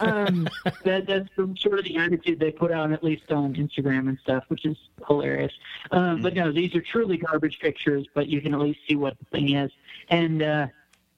Um, 0.00 0.48
that 0.84 1.06
that's 1.06 1.28
sort 1.60 1.78
of 1.78 1.84
the 1.84 1.96
attitude 1.96 2.40
they 2.40 2.50
put 2.50 2.72
out, 2.72 2.92
at 2.92 3.04
least 3.04 3.30
on 3.30 3.54
Instagram 3.54 4.08
and 4.08 4.18
stuff, 4.22 4.44
which 4.48 4.64
is 4.64 4.76
hilarious. 5.06 5.52
Um, 5.90 6.22
But 6.22 6.34
no, 6.34 6.50
these 6.50 6.74
are 6.74 6.80
truly 6.80 7.18
garbage 7.18 7.58
pictures, 7.60 8.06
but 8.14 8.28
you 8.28 8.40
can 8.40 8.54
at 8.54 8.60
least 8.60 8.80
see 8.88 8.96
what 8.96 9.18
the 9.18 9.24
thing 9.26 9.54
is. 9.54 9.70
And 10.08 10.42
uh, 10.42 10.66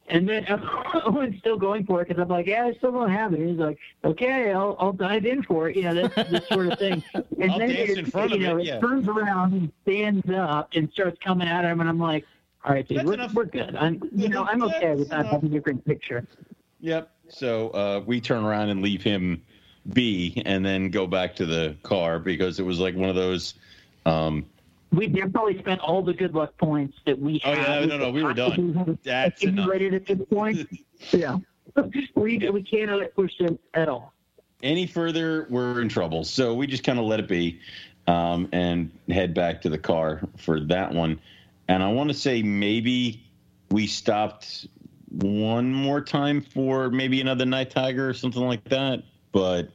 and 0.08 0.28
then 0.28 0.47
Owen's 1.06 1.39
still 1.39 1.56
going 1.56 1.84
for 1.86 2.02
it 2.02 2.08
because 2.08 2.20
I'm 2.20 2.28
like, 2.28 2.47
yeah, 2.47 2.64
I 2.66 2.72
still 2.74 2.92
don't 2.92 3.10
have 3.10 3.32
it. 3.34 3.47
He's 3.47 3.58
like, 3.58 3.78
okay, 4.05 4.52
I'll, 4.52 4.76
I'll 4.78 4.92
dive 4.92 5.24
in 5.24 5.42
for 5.42 5.68
it. 5.68 5.76
You 5.76 5.82
know, 5.82 5.94
that's 5.94 6.31
this 6.31 6.48
sort 6.48 6.68
of 6.68 6.78
thing. 6.78 7.02
And 7.42 7.50
I'll 7.50 7.58
then 7.58 7.70
it, 7.70 8.31
you 8.31 8.39
know, 8.39 8.58
it, 8.58 8.66
yeah. 8.66 8.78
turns 8.78 9.08
around 9.08 9.52
and 9.52 9.72
stands 9.82 10.31
up 10.31 10.68
and 10.74 10.89
starts 10.92 11.18
coming 11.24 11.48
at 11.48 11.64
him, 11.64 11.81
and 11.81 11.89
I'm 11.89 11.98
like, 11.98 12.24
all 12.64 12.72
right, 12.72 12.86
dude, 12.86 13.05
we're, 13.05 13.28
we're 13.34 13.47
good. 13.47 13.74
I'm, 13.74 14.00
you 14.14 14.28
know, 14.28 14.44
I'm 14.44 14.62
okay 14.62 14.94
with 14.94 15.10
not 15.10 15.26
having 15.26 15.48
a 15.48 15.52
different 15.52 15.84
picture. 15.84 16.24
Yep. 16.78 17.10
So 17.28 17.70
uh, 17.70 18.02
we 18.06 18.20
turn 18.20 18.44
around 18.44 18.68
and 18.68 18.81
leave 18.81 19.02
him 19.02 19.42
be, 19.92 20.40
and 20.47 20.64
then 20.64 20.90
go 20.90 21.08
back 21.08 21.34
to 21.36 21.47
the 21.47 21.76
car 21.82 22.20
because 22.20 22.60
it 22.60 22.62
was 22.64 22.78
like 22.78 22.94
one 22.94 23.08
of 23.08 23.16
those. 23.16 23.55
Um, 24.06 24.47
we 24.93 25.09
probably 25.09 25.59
spent 25.59 25.81
all 25.81 26.03
the 26.03 26.12
good 26.12 26.35
luck 26.35 26.57
points 26.59 26.99
that 27.07 27.19
we 27.19 27.39
had. 27.39 27.59
Oh 27.59 27.81
yeah, 27.81 27.85
no, 27.87 27.99
no, 27.99 28.11
we 28.11 28.23
were 28.23 28.35
done. 28.35 28.99
That's 29.03 29.43
enough. 29.43 29.69
Rated 29.69 29.95
at 29.95 30.07
this 30.07 30.29
point. 30.29 30.69
yeah, 31.11 31.39
we 32.15 32.39
we 32.51 32.62
can't 32.62 33.15
push 33.15 33.33
it 33.41 33.59
at 33.75 33.89
all. 33.89 34.12
Any 34.62 34.87
further, 34.87 35.47
we're 35.51 35.81
in 35.81 35.89
trouble. 35.89 36.25
So 36.25 36.55
we 36.55 36.67
just 36.67 36.85
kind 36.85 36.99
of 36.99 37.07
let 37.07 37.19
it 37.19 37.27
be, 37.27 37.59
um, 38.07 38.49
and 38.53 38.91
head 39.09 39.35
back 39.35 39.62
to 39.62 39.69
the 39.69 39.79
car 39.79 40.21
for 40.37 40.61
that 40.61 40.93
one. 40.93 41.21
And 41.69 41.83
I 41.83 41.91
want 41.91 42.11
to 42.11 42.15
say 42.15 42.43
maybe 42.43 43.25
we 43.71 43.87
stopped 43.87 44.69
one 45.09 45.73
more 45.73 46.01
time 46.01 46.41
for 46.41 46.91
maybe 46.91 47.21
another 47.21 47.45
night 47.45 47.71
tiger 47.71 48.09
or 48.09 48.15
something 48.15 48.43
like 48.43 48.65
that, 48.65 49.03
but 49.33 49.71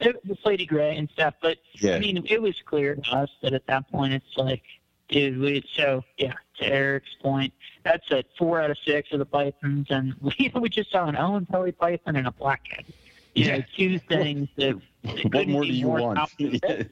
it 0.00 0.26
was 0.26 0.38
slaty 0.38 0.66
gray 0.66 0.96
and 0.96 1.08
stuff. 1.10 1.34
But 1.40 1.58
yeah. 1.74 1.96
I 1.96 1.98
mean, 1.98 2.24
it 2.28 2.40
was 2.40 2.60
clear 2.64 2.94
to 2.94 3.10
us 3.10 3.30
that 3.42 3.52
at 3.52 3.66
that 3.66 3.90
point 3.90 4.12
it's 4.12 4.36
like, 4.36 4.62
dude, 5.08 5.38
we 5.38 5.64
so 5.74 6.04
yeah. 6.18 6.34
To 6.58 6.66
Eric's 6.66 7.14
point, 7.20 7.52
that's 7.84 8.10
at 8.10 8.24
four 8.38 8.62
out 8.62 8.70
of 8.70 8.78
six 8.82 9.12
of 9.12 9.18
the 9.18 9.26
pythons, 9.26 9.88
and 9.90 10.14
we 10.20 10.50
we 10.54 10.68
just 10.68 10.90
saw 10.90 11.06
an 11.06 11.16
Oenpelli 11.16 11.76
python 11.76 12.16
and 12.16 12.26
a 12.26 12.32
blackhead. 12.32 12.86
You 13.34 13.44
yeah. 13.44 13.56
know, 13.58 13.64
two 13.76 13.98
things 13.98 14.48
that. 14.56 14.80
what 15.30 15.46
more 15.46 15.62
do 15.62 15.68
you 15.68 15.86
want? 15.86 16.18
yeah. 16.38 16.82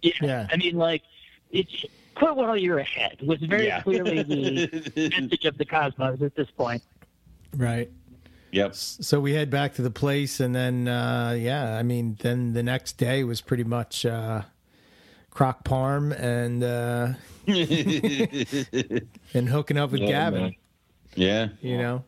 yeah, 0.00 0.46
I 0.50 0.56
mean, 0.56 0.76
like 0.76 1.02
it's 1.50 1.84
put 2.14 2.36
while 2.36 2.56
you're 2.56 2.78
ahead 2.78 3.20
was 3.22 3.40
very 3.40 3.66
yeah. 3.66 3.82
clearly 3.82 4.22
the 4.22 5.10
message 5.10 5.44
of 5.44 5.58
the 5.58 5.64
cosmos 5.64 6.22
at 6.22 6.34
this 6.34 6.50
point. 6.50 6.82
Right. 7.56 7.90
Yep. 8.54 8.74
So 8.76 9.18
we 9.18 9.34
head 9.34 9.50
back 9.50 9.74
to 9.74 9.82
the 9.82 9.90
place, 9.90 10.38
and 10.38 10.54
then 10.54 10.86
uh, 10.86 11.36
yeah, 11.36 11.76
I 11.76 11.82
mean, 11.82 12.16
then 12.20 12.52
the 12.52 12.62
next 12.62 12.98
day 12.98 13.24
was 13.24 13.40
pretty 13.40 13.64
much 13.64 14.06
uh, 14.06 14.42
crock 15.30 15.64
parm 15.64 16.16
and 16.16 16.62
uh, 16.62 17.14
and 19.34 19.48
hooking 19.48 19.76
up 19.76 19.90
with 19.90 20.02
yeah, 20.02 20.06
Gavin. 20.06 20.42
Man. 20.42 20.54
Yeah. 21.16 21.48
You 21.60 21.78
know. 21.78 22.04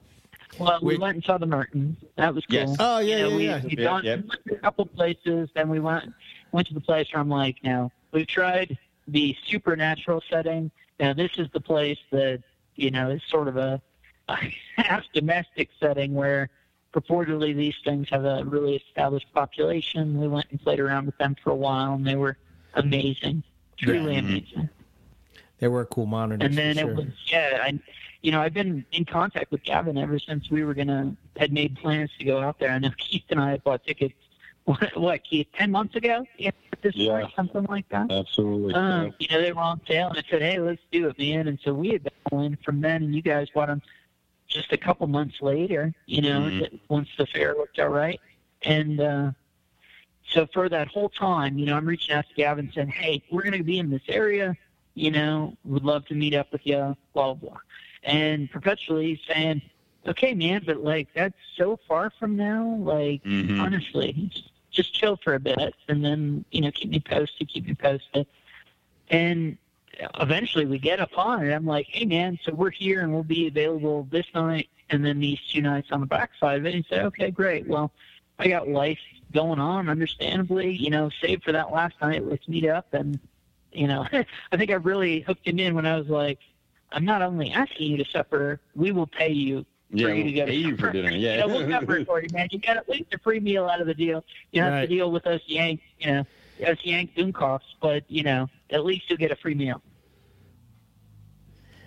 Well, 0.60 0.78
we, 0.80 0.94
we, 0.94 0.98
went 0.98 1.16
and 1.16 1.24
saw 1.24 1.36
the 1.36 1.46
Mertens. 1.46 1.96
That 2.16 2.32
was 2.32 2.46
cool. 2.46 2.60
Yes. 2.60 2.76
Oh 2.78 2.98
yeah, 3.00 3.16
you 3.16 3.22
know, 3.22 3.28
yeah, 3.28 3.36
we, 3.36 3.44
yeah. 3.46 3.60
We 3.64 3.82
yep, 3.82 4.04
yep. 4.04 4.18
went 4.20 4.44
to 4.46 4.54
a 4.54 4.58
couple 4.58 4.86
places, 4.86 5.50
then 5.54 5.68
we 5.68 5.80
went 5.80 6.14
went 6.52 6.68
to 6.68 6.74
the 6.74 6.80
place 6.80 7.08
where 7.12 7.20
I'm 7.20 7.28
like, 7.28 7.56
now 7.64 7.90
we've 8.12 8.26
tried 8.26 8.78
the 9.08 9.36
supernatural 9.48 10.22
setting. 10.30 10.70
Now 11.00 11.12
this 11.12 11.32
is 11.38 11.48
the 11.52 11.60
place 11.60 11.98
that 12.12 12.42
you 12.76 12.92
know 12.92 13.10
is 13.10 13.22
sort 13.28 13.48
of 13.48 13.56
a 13.56 13.82
half 14.76 15.04
domestic 15.12 15.70
setting 15.80 16.14
where 16.14 16.50
purportedly 16.92 17.54
these 17.54 17.76
things 17.84 18.08
have 18.10 18.24
a 18.24 18.44
really 18.44 18.76
established 18.76 19.32
population. 19.34 20.18
We 20.18 20.28
went 20.28 20.46
and 20.50 20.60
played 20.60 20.80
around 20.80 21.06
with 21.06 21.18
them 21.18 21.36
for 21.42 21.50
a 21.50 21.56
while, 21.56 21.94
and 21.94 22.06
they 22.06 22.16
were 22.16 22.36
amazing, 22.74 23.42
truly 23.78 24.14
yeah. 24.14 24.20
amazing. 24.20 24.68
They 25.58 25.68
were 25.68 25.84
cool 25.86 26.06
monitors. 26.06 26.46
And 26.46 26.56
then 26.56 26.76
sure. 26.76 26.90
it 26.90 26.96
was 26.96 27.06
yeah, 27.26 27.58
I, 27.62 27.78
you 28.22 28.32
know, 28.32 28.40
I've 28.40 28.54
been 28.54 28.84
in 28.92 29.04
contact 29.04 29.50
with 29.50 29.62
Gavin 29.62 29.96
ever 29.98 30.18
since 30.18 30.50
we 30.50 30.64
were 30.64 30.74
gonna 30.74 31.16
had 31.36 31.52
made 31.52 31.76
plans 31.76 32.10
to 32.18 32.24
go 32.24 32.40
out 32.40 32.58
there. 32.58 32.70
I 32.70 32.78
know 32.78 32.90
Keith 32.98 33.24
and 33.30 33.40
I 33.40 33.50
had 33.50 33.64
bought 33.64 33.84
tickets. 33.84 34.14
What, 34.66 34.96
what 34.96 35.22
Keith? 35.22 35.46
Ten 35.56 35.70
months 35.70 35.94
ago? 35.94 36.26
Yeah, 36.38 36.50
this 36.82 36.96
yeah. 36.96 37.20
Spring, 37.20 37.32
something 37.36 37.66
like 37.70 37.88
that. 37.90 38.10
Absolutely. 38.10 38.74
Um, 38.74 39.04
yeah. 39.04 39.10
You 39.20 39.28
know, 39.28 39.40
they 39.40 39.52
were 39.52 39.60
on 39.60 39.80
sale, 39.86 40.08
and 40.08 40.18
I 40.18 40.24
said, 40.28 40.42
"Hey, 40.42 40.58
let's 40.58 40.82
do 40.90 41.06
it, 41.06 41.16
man." 41.20 41.46
And 41.46 41.56
so 41.62 41.72
we 41.72 41.90
had 41.90 42.02
been 42.02 42.12
going 42.28 42.58
from 42.64 42.80
then, 42.80 43.04
and 43.04 43.14
you 43.14 43.22
guys 43.22 43.48
bought 43.54 43.68
them 43.68 43.80
just 44.48 44.72
a 44.72 44.76
couple 44.76 45.06
months 45.06 45.42
later, 45.42 45.92
you 46.06 46.22
know, 46.22 46.42
mm-hmm. 46.42 46.76
once 46.88 47.08
the 47.18 47.26
fair 47.26 47.54
looked 47.54 47.78
all 47.78 47.88
right. 47.88 48.20
And 48.62 49.00
uh, 49.00 49.30
so 50.28 50.46
for 50.52 50.68
that 50.68 50.88
whole 50.88 51.08
time, 51.08 51.58
you 51.58 51.66
know, 51.66 51.76
I'm 51.76 51.86
reaching 51.86 52.14
out 52.14 52.28
to 52.28 52.34
Gavin 52.34 52.70
saying, 52.74 52.88
hey, 52.88 53.22
we're 53.30 53.42
going 53.42 53.58
to 53.58 53.62
be 53.62 53.78
in 53.78 53.90
this 53.90 54.02
area, 54.08 54.56
you 54.94 55.10
know, 55.10 55.56
would 55.64 55.84
love 55.84 56.06
to 56.06 56.14
meet 56.14 56.34
up 56.34 56.52
with 56.52 56.66
you, 56.66 56.96
blah, 57.12 57.34
blah, 57.34 57.34
blah. 57.34 57.58
And 58.02 58.50
perpetually 58.50 59.20
saying, 59.28 59.62
okay, 60.06 60.34
man, 60.34 60.62
but 60.64 60.82
like 60.82 61.08
that's 61.14 61.36
so 61.56 61.78
far 61.88 62.12
from 62.18 62.36
now. 62.36 62.76
Like, 62.80 63.22
mm-hmm. 63.24 63.60
honestly, 63.60 64.12
just, 64.32 64.50
just 64.70 64.94
chill 64.94 65.18
for 65.22 65.34
a 65.34 65.40
bit 65.40 65.74
and 65.88 66.04
then, 66.04 66.44
you 66.50 66.60
know, 66.60 66.70
keep 66.70 66.90
me 66.90 67.00
posted, 67.00 67.48
keep 67.48 67.66
me 67.66 67.74
posted. 67.74 68.26
And 69.08 69.58
eventually 70.20 70.66
we 70.66 70.78
get 70.78 71.00
upon 71.00 71.46
it. 71.46 71.52
I'm 71.52 71.66
like, 71.66 71.86
hey 71.88 72.04
man, 72.04 72.38
so 72.44 72.52
we're 72.52 72.70
here 72.70 73.02
and 73.02 73.12
we'll 73.12 73.22
be 73.22 73.46
available 73.46 74.06
this 74.10 74.26
night 74.34 74.68
and 74.90 75.04
then 75.04 75.18
these 75.18 75.40
two 75.52 75.62
nights 75.62 75.88
on 75.90 76.00
the 76.00 76.06
backside 76.06 76.58
of 76.58 76.66
it. 76.66 76.74
And 76.74 76.84
he 76.84 76.86
said, 76.88 77.04
okay, 77.06 77.30
great. 77.30 77.66
Well, 77.66 77.92
I 78.38 78.48
got 78.48 78.68
life 78.68 78.98
going 79.32 79.58
on, 79.58 79.88
understandably. 79.88 80.72
You 80.72 80.90
know, 80.90 81.10
save 81.20 81.42
for 81.42 81.52
that 81.52 81.72
last 81.72 81.94
night. 82.00 82.24
Let's 82.24 82.46
meet 82.48 82.68
up. 82.68 82.92
And 82.92 83.18
you 83.72 83.86
know, 83.86 84.06
I 84.12 84.56
think 84.56 84.70
I 84.70 84.74
really 84.74 85.20
hooked 85.20 85.46
him 85.46 85.58
in 85.58 85.74
when 85.74 85.86
I 85.86 85.96
was 85.98 86.08
like, 86.08 86.38
I'm 86.92 87.04
not 87.04 87.22
only 87.22 87.50
asking 87.50 87.90
you 87.90 87.96
to 87.98 88.10
supper, 88.10 88.60
we 88.74 88.92
will 88.92 89.06
pay 89.06 89.30
you 89.30 89.66
yeah, 89.90 90.06
for 90.06 90.14
you 90.14 90.24
to 90.24 90.32
go 90.32 90.46
pay 90.46 90.54
you 90.54 90.76
for 90.76 90.90
dinner. 90.92 91.10
Yeah, 91.10 91.32
you 91.32 91.40
know, 91.40 91.46
we'll 91.48 91.68
cover 91.68 91.98
it 91.98 92.06
for 92.06 92.22
you, 92.22 92.28
man. 92.32 92.48
You 92.50 92.58
got 92.58 92.76
at 92.76 92.88
least 92.88 93.12
a 93.14 93.18
free 93.18 93.40
meal 93.40 93.68
out 93.68 93.80
of 93.80 93.86
the 93.86 93.94
deal. 93.94 94.24
You 94.52 94.62
don't 94.62 94.72
right. 94.72 94.80
have 94.80 94.88
to 94.88 94.94
deal 94.94 95.10
with 95.10 95.26
us 95.26 95.40
yank, 95.46 95.80
you 95.98 96.12
know, 96.12 96.26
us 96.64 96.78
yank 96.82 97.14
Dummkopfs, 97.14 97.60
but 97.80 98.04
you 98.08 98.22
know, 98.22 98.48
at 98.70 98.84
least 98.84 99.04
you'll 99.08 99.18
get 99.18 99.30
a 99.30 99.36
free 99.36 99.54
meal. 99.54 99.82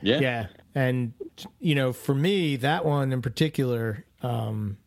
Yeah. 0.01 0.19
Yeah. 0.19 0.47
And, 0.75 1.13
you 1.59 1.75
know, 1.75 1.93
for 1.93 2.13
me, 2.13 2.55
that 2.57 2.85
one 2.85 3.11
in 3.11 3.21
particular, 3.21 4.05
um, 4.21 4.77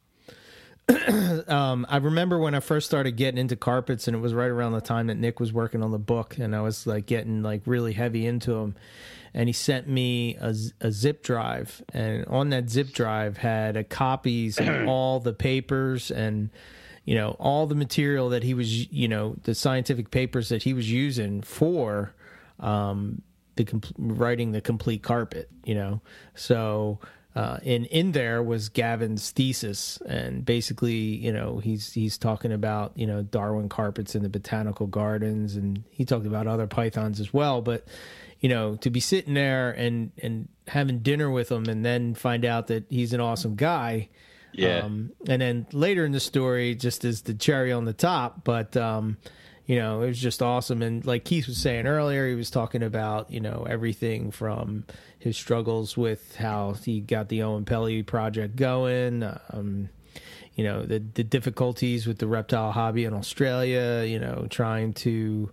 um, 1.49 1.87
I 1.89 1.99
remember 1.99 2.39
when 2.39 2.55
I 2.55 2.61
first 2.61 2.87
started 2.87 3.13
getting 3.13 3.39
into 3.39 3.57
carpets, 3.57 4.09
and 4.09 4.17
it 4.17 4.21
was 4.21 4.35
right 4.35 4.51
around 4.51 4.73
the 4.73 4.81
time 4.81 5.09
that 5.09 5.17
Nick 5.17 5.41
was 5.41 5.53
working 5.53 5.83
on 5.83 5.91
the 5.91 5.99
book, 5.99 6.39
and 6.39 6.55
I 6.55 6.61
was 6.61 6.87
like 6.87 7.07
getting 7.07 7.43
like 7.43 7.63
really 7.67 7.93
heavy 7.93 8.27
into 8.27 8.53
them. 8.55 8.75
And 9.35 9.49
he 9.49 9.53
sent 9.55 9.89
me 9.89 10.37
a, 10.37 10.55
a 10.81 10.91
zip 10.93 11.23
drive, 11.23 11.83
and 11.93 12.27
on 12.27 12.51
that 12.51 12.69
zip 12.69 12.93
drive 12.93 13.39
had 13.39 13.77
a 13.77 13.85
copies 13.85 14.59
of 14.59 14.69
all 14.89 15.21
the 15.21 15.33
papers 15.33 16.11
and 16.11 16.51
you 17.05 17.15
know 17.15 17.37
all 17.39 17.67
the 17.67 17.75
material 17.75 18.29
that 18.31 18.43
he 18.43 18.55
was, 18.55 18.91
you 18.93 19.09
know, 19.09 19.37
the 19.43 19.55
scientific 19.55 20.11
papers 20.11 20.49
that 20.49 20.63
he 20.63 20.73
was 20.73 20.91
using 20.91 21.43
for 21.43 22.15
um, 22.61 23.23
the 23.57 23.65
comp- 23.65 23.95
writing 23.99 24.53
the 24.53 24.61
complete 24.61 25.03
carpet, 25.03 25.51
you 25.65 25.75
know. 25.75 26.01
So 26.35 27.01
uh, 27.35 27.59
in 27.63 27.87
in 27.87 28.13
there 28.13 28.43
was 28.43 28.69
Gavin's 28.69 29.31
thesis, 29.31 29.99
and 30.07 30.45
basically, 30.45 30.93
you 30.95 31.33
know, 31.33 31.59
he's 31.59 31.93
he's 31.93 32.19
talking 32.19 32.53
about 32.53 32.93
you 32.95 33.07
know 33.07 33.23
Darwin 33.23 33.69
carpets 33.69 34.15
in 34.15 34.23
the 34.23 34.29
botanical 34.29 34.87
gardens, 34.87 35.57
and 35.57 35.83
he 35.91 36.05
talked 36.05 36.27
about 36.27 36.47
other 36.47 36.67
pythons 36.67 37.21
as 37.21 37.33
well. 37.33 37.63
But 37.63 37.87
you 38.41 38.49
know, 38.49 38.77
to 38.77 38.91
be 38.91 39.01
sitting 39.01 39.35
there 39.35 39.71
and 39.71 40.13
and 40.23 40.49
having 40.69 40.99
dinner 40.99 41.31
with 41.31 41.51
him, 41.51 41.65
and 41.67 41.85
then 41.85 42.15
find 42.15 42.45
out 42.45 42.67
that 42.67 42.85
he's 42.91 43.15
an 43.15 43.21
awesome 43.21 43.57
guy. 43.57 44.09
Yeah. 44.53 44.81
Um, 44.81 45.13
and 45.27 45.41
then 45.41 45.67
later 45.73 46.05
in 46.05 46.13
the 46.13 46.21
story, 46.21 46.75
just 46.75 47.05
as 47.05 47.23
the 47.23 47.35
cherry 47.35 47.73
on 47.73 47.85
the 47.85 47.93
top, 47.93 48.45
but 48.45 48.77
um, 48.77 49.17
you 49.67 49.77
know, 49.77 50.03
it 50.03 50.09
was 50.09 50.21
just 50.21 50.43
awesome. 50.43 50.83
And 50.83 51.05
like 51.07 51.25
Keith 51.25 51.47
was 51.47 51.59
saying 51.59 51.87
earlier, 51.87 52.29
he 52.29 52.35
was 52.35 52.51
talking 52.51 52.83
about, 52.83 53.31
you 53.31 53.41
know, 53.41 53.67
everything 53.69 54.31
from 54.31 54.85
his 55.19 55.37
struggles 55.37 55.97
with 55.97 56.37
how 56.37 56.73
he 56.73 57.01
got 57.01 57.29
the 57.29 57.41
Oenpelli 57.41 58.05
project 58.05 58.57
going, 58.57 59.23
um, 59.51 59.89
you 60.55 60.65
know, 60.65 60.85
the, 60.85 60.99
the 60.99 61.25
difficulties 61.25 62.07
with 62.07 62.19
the 62.19 62.27
reptile 62.27 62.73
hobby 62.73 63.05
in 63.05 63.15
Australia, 63.15 64.05
you 64.07 64.19
know, 64.19 64.47
trying 64.51 64.93
to, 64.93 65.51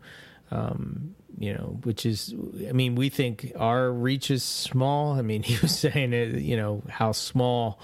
um, 0.51 1.15
you 1.37 1.53
know, 1.53 1.79
which 1.83 2.05
is, 2.05 2.33
I 2.67 2.73
mean, 2.73 2.95
we 2.95 3.09
think 3.09 3.53
our 3.55 3.91
reach 3.91 4.31
is 4.31 4.43
small. 4.43 5.13
I 5.13 5.21
mean, 5.21 5.43
he 5.43 5.57
was 5.61 5.77
saying, 5.77 6.13
it, 6.13 6.41
you 6.41 6.57
know, 6.57 6.83
how 6.89 7.11
small 7.11 7.79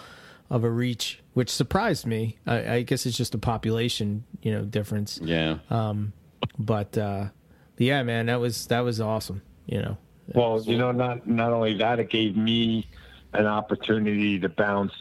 of 0.49 0.63
a 0.63 0.69
reach, 0.69 1.21
which 1.33 1.49
surprised 1.49 2.05
me. 2.05 2.37
I, 2.45 2.75
I, 2.75 2.81
guess 2.83 3.05
it's 3.05 3.17
just 3.17 3.33
a 3.33 3.37
population, 3.37 4.25
you 4.41 4.51
know, 4.51 4.63
difference. 4.63 5.19
Yeah. 5.21 5.57
Um, 5.69 6.13
but 6.57 6.97
uh, 6.97 7.29
yeah, 7.77 8.03
man, 8.03 8.27
that 8.27 8.39
was 8.39 8.67
that 8.67 8.81
was 8.81 9.01
awesome. 9.01 9.41
You 9.65 9.81
know. 9.81 9.97
Well, 10.33 10.61
you 10.61 10.77
know, 10.77 10.91
not 10.91 11.27
not 11.27 11.51
only 11.51 11.77
that, 11.77 11.99
it 11.99 12.09
gave 12.09 12.37
me 12.37 12.87
an 13.33 13.45
opportunity 13.45 14.39
to 14.39 14.49
bounce 14.49 14.93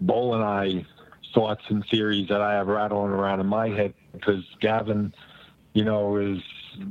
Bull 0.00 0.34
and 0.34 0.44
I 0.44 0.86
thoughts 1.34 1.62
and 1.68 1.84
theories 1.90 2.28
that 2.28 2.40
I 2.40 2.54
have 2.54 2.66
rattling 2.66 3.12
around 3.12 3.40
in 3.40 3.46
my 3.46 3.68
head 3.68 3.92
because 4.12 4.42
Gavin, 4.60 5.12
you 5.74 5.84
know, 5.84 6.16
is 6.16 6.38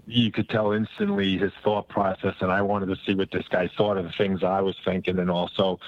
you 0.08 0.32
could 0.32 0.50
tell 0.50 0.72
instantly 0.72 1.38
his 1.38 1.52
thought 1.64 1.88
process, 1.88 2.36
and 2.40 2.52
I 2.52 2.62
wanted 2.62 2.88
to 2.88 2.98
see 3.06 3.16
what 3.16 3.32
this 3.32 3.48
guy 3.48 3.70
thought 3.78 3.98
of 3.98 4.06
the 4.06 4.12
things 4.12 4.44
I 4.44 4.62
was 4.62 4.76
thinking, 4.84 5.20
and 5.20 5.30
also, 5.30 5.80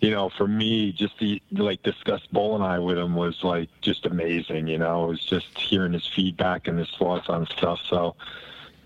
you 0.00 0.10
know, 0.10 0.30
for 0.30 0.46
me, 0.46 0.92
just 0.92 1.18
to 1.18 1.38
like 1.52 1.82
discuss 1.82 2.20
Bull 2.32 2.54
and 2.54 2.64
I 2.64 2.78
with 2.78 2.98
him 2.98 3.14
was 3.14 3.42
like 3.42 3.68
just 3.80 4.06
amazing. 4.06 4.66
You 4.66 4.78
know, 4.78 5.04
it 5.04 5.08
was 5.08 5.24
just 5.24 5.58
hearing 5.58 5.92
his 5.92 6.06
feedback 6.06 6.68
and 6.68 6.78
his 6.78 6.90
thoughts 6.98 7.28
on 7.28 7.46
stuff. 7.46 7.80
So, 7.88 8.16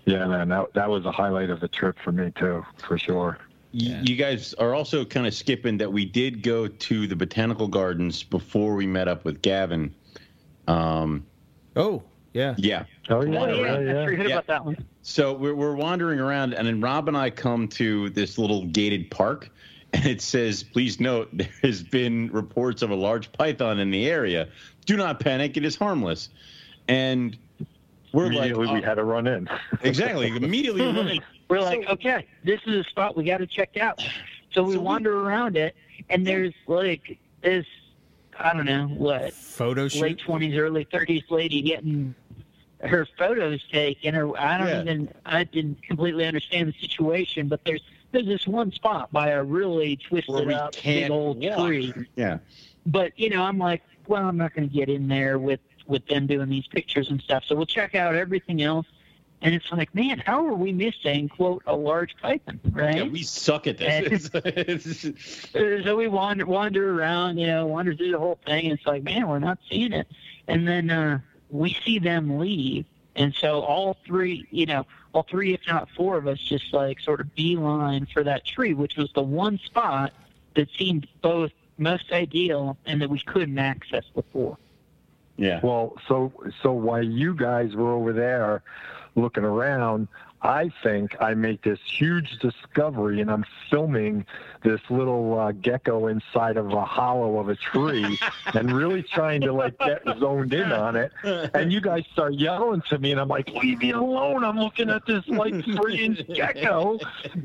yeah, 0.05 0.25
man, 0.27 0.49
that 0.49 0.73
that 0.73 0.89
was 0.89 1.05
a 1.05 1.11
highlight 1.11 1.49
of 1.49 1.59
the 1.59 1.67
trip 1.67 1.97
for 2.03 2.11
me 2.11 2.31
too, 2.35 2.65
for 2.77 2.97
sure. 2.97 3.37
Yeah. 3.71 4.01
You 4.01 4.17
guys 4.17 4.53
are 4.55 4.75
also 4.75 5.05
kind 5.05 5.25
of 5.25 5.33
skipping 5.33 5.77
that 5.77 5.91
we 5.91 6.05
did 6.05 6.43
go 6.43 6.67
to 6.67 7.07
the 7.07 7.15
botanical 7.15 7.67
gardens 7.67 8.21
before 8.21 8.75
we 8.75 8.85
met 8.85 9.07
up 9.07 9.23
with 9.23 9.41
Gavin. 9.41 9.95
Um, 10.67 11.25
oh, 11.75 12.03
Yeah. 12.33 12.55
Yeah. 12.57 12.85
Oh 13.09 13.23
yeah. 13.23 13.39
Oh, 13.39 13.47
yeah. 13.47 13.79
yeah. 13.79 14.09
yeah. 14.09 14.25
about 14.25 14.47
that 14.47 14.65
one. 14.65 14.77
So 15.01 15.33
we're 15.33 15.55
we're 15.55 15.75
wandering 15.75 16.19
around, 16.19 16.53
and 16.53 16.67
then 16.67 16.79
Rob 16.79 17.07
and 17.07 17.17
I 17.17 17.29
come 17.29 17.67
to 17.69 18.09
this 18.11 18.37
little 18.37 18.65
gated 18.67 19.09
park, 19.11 19.49
and 19.93 20.05
it 20.05 20.21
says, 20.21 20.63
"Please 20.63 20.99
note 20.99 21.29
there 21.33 21.49
has 21.63 21.83
been 21.83 22.31
reports 22.31 22.81
of 22.81 22.91
a 22.91 22.95
large 22.95 23.31
python 23.31 23.79
in 23.79 23.91
the 23.91 24.07
area. 24.07 24.47
Do 24.85 24.97
not 24.97 25.19
panic; 25.19 25.57
it 25.57 25.65
is 25.65 25.75
harmless." 25.75 26.29
And 26.87 27.37
we're 28.13 28.25
immediately 28.27 28.65
like, 28.65 28.75
we 28.75 28.83
uh, 28.83 28.85
had 28.85 28.95
to 28.95 29.03
run 29.03 29.27
in. 29.27 29.49
exactly. 29.81 30.27
Immediately, 30.27 30.81
we 30.81 31.21
we're 31.49 31.61
like, 31.61 31.87
okay, 31.89 32.27
this 32.43 32.59
is 32.65 32.85
a 32.85 32.89
spot 32.89 33.15
we 33.15 33.23
got 33.23 33.37
to 33.37 33.47
check 33.47 33.77
out. 33.77 34.01
So 34.51 34.63
we 34.63 34.73
so 34.73 34.81
wander 34.81 35.17
we, 35.17 35.27
around 35.27 35.57
it, 35.57 35.75
and 36.09 36.27
there's 36.27 36.53
like 36.67 37.17
this, 37.41 37.65
I 38.37 38.53
don't 38.53 38.65
know 38.65 38.87
what, 38.87 39.33
photo 39.33 39.87
shoot? 39.87 40.01
late 40.01 40.19
twenties, 40.19 40.57
early 40.57 40.85
thirties 40.91 41.23
lady 41.29 41.61
getting 41.61 42.13
her 42.83 43.07
photos 43.17 43.63
taken, 43.71 44.15
or 44.15 44.37
I 44.39 44.57
don't 44.57 44.67
yeah. 44.67 44.81
even, 44.81 45.09
I 45.25 45.43
didn't 45.43 45.83
completely 45.83 46.25
understand 46.25 46.73
the 46.73 46.79
situation, 46.79 47.47
but 47.47 47.61
there's 47.65 47.81
there's 48.11 48.25
this 48.25 48.47
one 48.47 48.71
spot 48.71 49.11
by 49.11 49.29
a 49.29 49.43
really 49.43 49.95
twisted 49.97 50.51
up 50.51 50.75
big 50.83 51.09
old 51.09 51.41
walk. 51.43 51.65
tree. 51.65 51.93
Yeah. 52.15 52.39
But 52.85 53.17
you 53.17 53.29
know, 53.29 53.43
I'm 53.43 53.57
like, 53.57 53.83
well, 54.07 54.27
I'm 54.27 54.37
not 54.37 54.53
going 54.53 54.67
to 54.67 54.73
get 54.73 54.89
in 54.89 55.07
there 55.07 55.39
with 55.39 55.59
with 55.87 56.05
them 56.07 56.27
doing 56.27 56.49
these 56.49 56.67
pictures 56.67 57.09
and 57.09 57.21
stuff. 57.21 57.43
So 57.45 57.55
we'll 57.55 57.65
check 57.65 57.95
out 57.95 58.15
everything 58.15 58.61
else. 58.61 58.87
And 59.43 59.55
it's 59.55 59.71
like, 59.71 59.93
man, 59.95 60.19
how 60.19 60.45
are 60.45 60.53
we 60.53 60.71
missing 60.71 61.27
quote 61.27 61.63
a 61.65 61.75
large 61.75 62.15
python, 62.21 62.59
right? 62.71 62.97
Yeah, 62.97 63.03
we 63.05 63.23
suck 63.23 63.65
at 63.65 63.79
this. 63.79 64.29
so 65.83 65.95
we 65.95 66.07
wander 66.07 66.45
wander 66.45 66.99
around, 66.99 67.37
you 67.37 67.47
know, 67.47 67.65
wander 67.65 67.95
through 67.95 68.11
the 68.11 68.19
whole 68.19 68.39
thing, 68.45 68.65
and 68.65 68.77
it's 68.77 68.85
like, 68.85 69.03
man, 69.03 69.27
we're 69.27 69.39
not 69.39 69.57
seeing 69.69 69.93
it. 69.93 70.07
And 70.47 70.67
then 70.67 70.91
uh, 70.91 71.19
we 71.51 71.77
see 71.85 71.99
them 71.99 72.39
leave, 72.39 72.85
and 73.15 73.33
so 73.35 73.61
all 73.61 73.97
three, 74.05 74.47
you 74.51 74.65
know, 74.65 74.85
all 75.13 75.23
three, 75.23 75.53
if 75.53 75.61
not 75.67 75.89
four 75.95 76.17
of 76.17 76.27
us, 76.27 76.39
just 76.39 76.73
like 76.73 76.99
sort 76.99 77.19
of 77.19 77.33
beeline 77.35 78.07
for 78.11 78.23
that 78.23 78.45
tree, 78.45 78.73
which 78.73 78.95
was 78.95 79.11
the 79.13 79.21
one 79.21 79.59
spot 79.59 80.13
that 80.55 80.69
seemed 80.77 81.07
both 81.21 81.51
most 81.77 82.11
ideal 82.11 82.77
and 82.85 83.01
that 83.01 83.09
we 83.09 83.19
couldn't 83.19 83.59
access 83.59 84.05
before. 84.13 84.57
Yeah. 85.37 85.59
Well, 85.63 85.97
so 86.07 86.31
so 86.61 86.71
while 86.71 87.03
you 87.03 87.33
guys 87.33 87.75
were 87.75 87.93
over 87.93 88.13
there 88.13 88.63
looking 89.15 89.43
around, 89.43 90.07
I 90.43 90.71
think 90.81 91.15
I 91.19 91.35
make 91.35 91.61
this 91.61 91.79
huge 91.85 92.39
discovery, 92.39 93.21
and 93.21 93.29
I'm 93.29 93.45
filming 93.69 94.25
this 94.63 94.81
little 94.89 95.37
uh, 95.37 95.51
gecko 95.51 96.07
inside 96.07 96.57
of 96.57 96.73
a 96.73 96.83
hollow 96.83 97.37
of 97.39 97.49
a 97.49 97.55
tree, 97.55 98.17
and 98.55 98.71
really 98.71 99.03
trying 99.03 99.41
to 99.41 99.53
like 99.53 99.77
get 99.77 100.01
zoned 100.19 100.53
in 100.53 100.71
on 100.71 100.95
it. 100.95 101.11
And 101.53 101.71
you 101.71 101.79
guys 101.79 102.05
start 102.11 102.33
yelling 102.33 102.81
to 102.89 102.97
me, 102.97 103.11
and 103.11 103.21
I'm 103.21 103.27
like, 103.27 103.49
"Leave 103.49 103.79
me 103.79 103.91
alone! 103.91 104.43
I'm 104.43 104.57
looking 104.57 104.89
at 104.89 105.05
this 105.05 105.27
like 105.27 105.63
three 105.63 106.05
inch 106.05 106.27
gecko," 106.33 106.97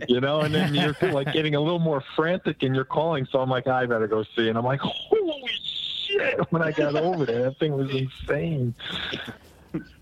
you 0.09 0.21
know. 0.21 0.41
And 0.41 0.55
then 0.55 0.75
you're 0.75 0.97
like 1.13 1.33
getting 1.35 1.55
a 1.55 1.61
little 1.61 1.79
more 1.79 2.03
frantic, 2.15 2.63
and 2.63 2.75
you're 2.75 2.85
calling. 2.85 3.27
So 3.31 3.41
I'm 3.41 3.51
like, 3.51 3.67
"I 3.67 3.85
better 3.85 4.07
go 4.07 4.25
see." 4.35 4.49
And 4.49 4.57
I'm 4.57 4.65
like, 4.65 4.81
"Holy 4.81 5.51
shit!" 5.63 6.41
When 6.51 6.63
I 6.63 6.73
got 6.73 6.95
over 6.95 7.27
there, 7.27 7.43
that 7.43 7.59
thing 7.59 7.77
was 7.77 7.91
insane. 7.91 8.75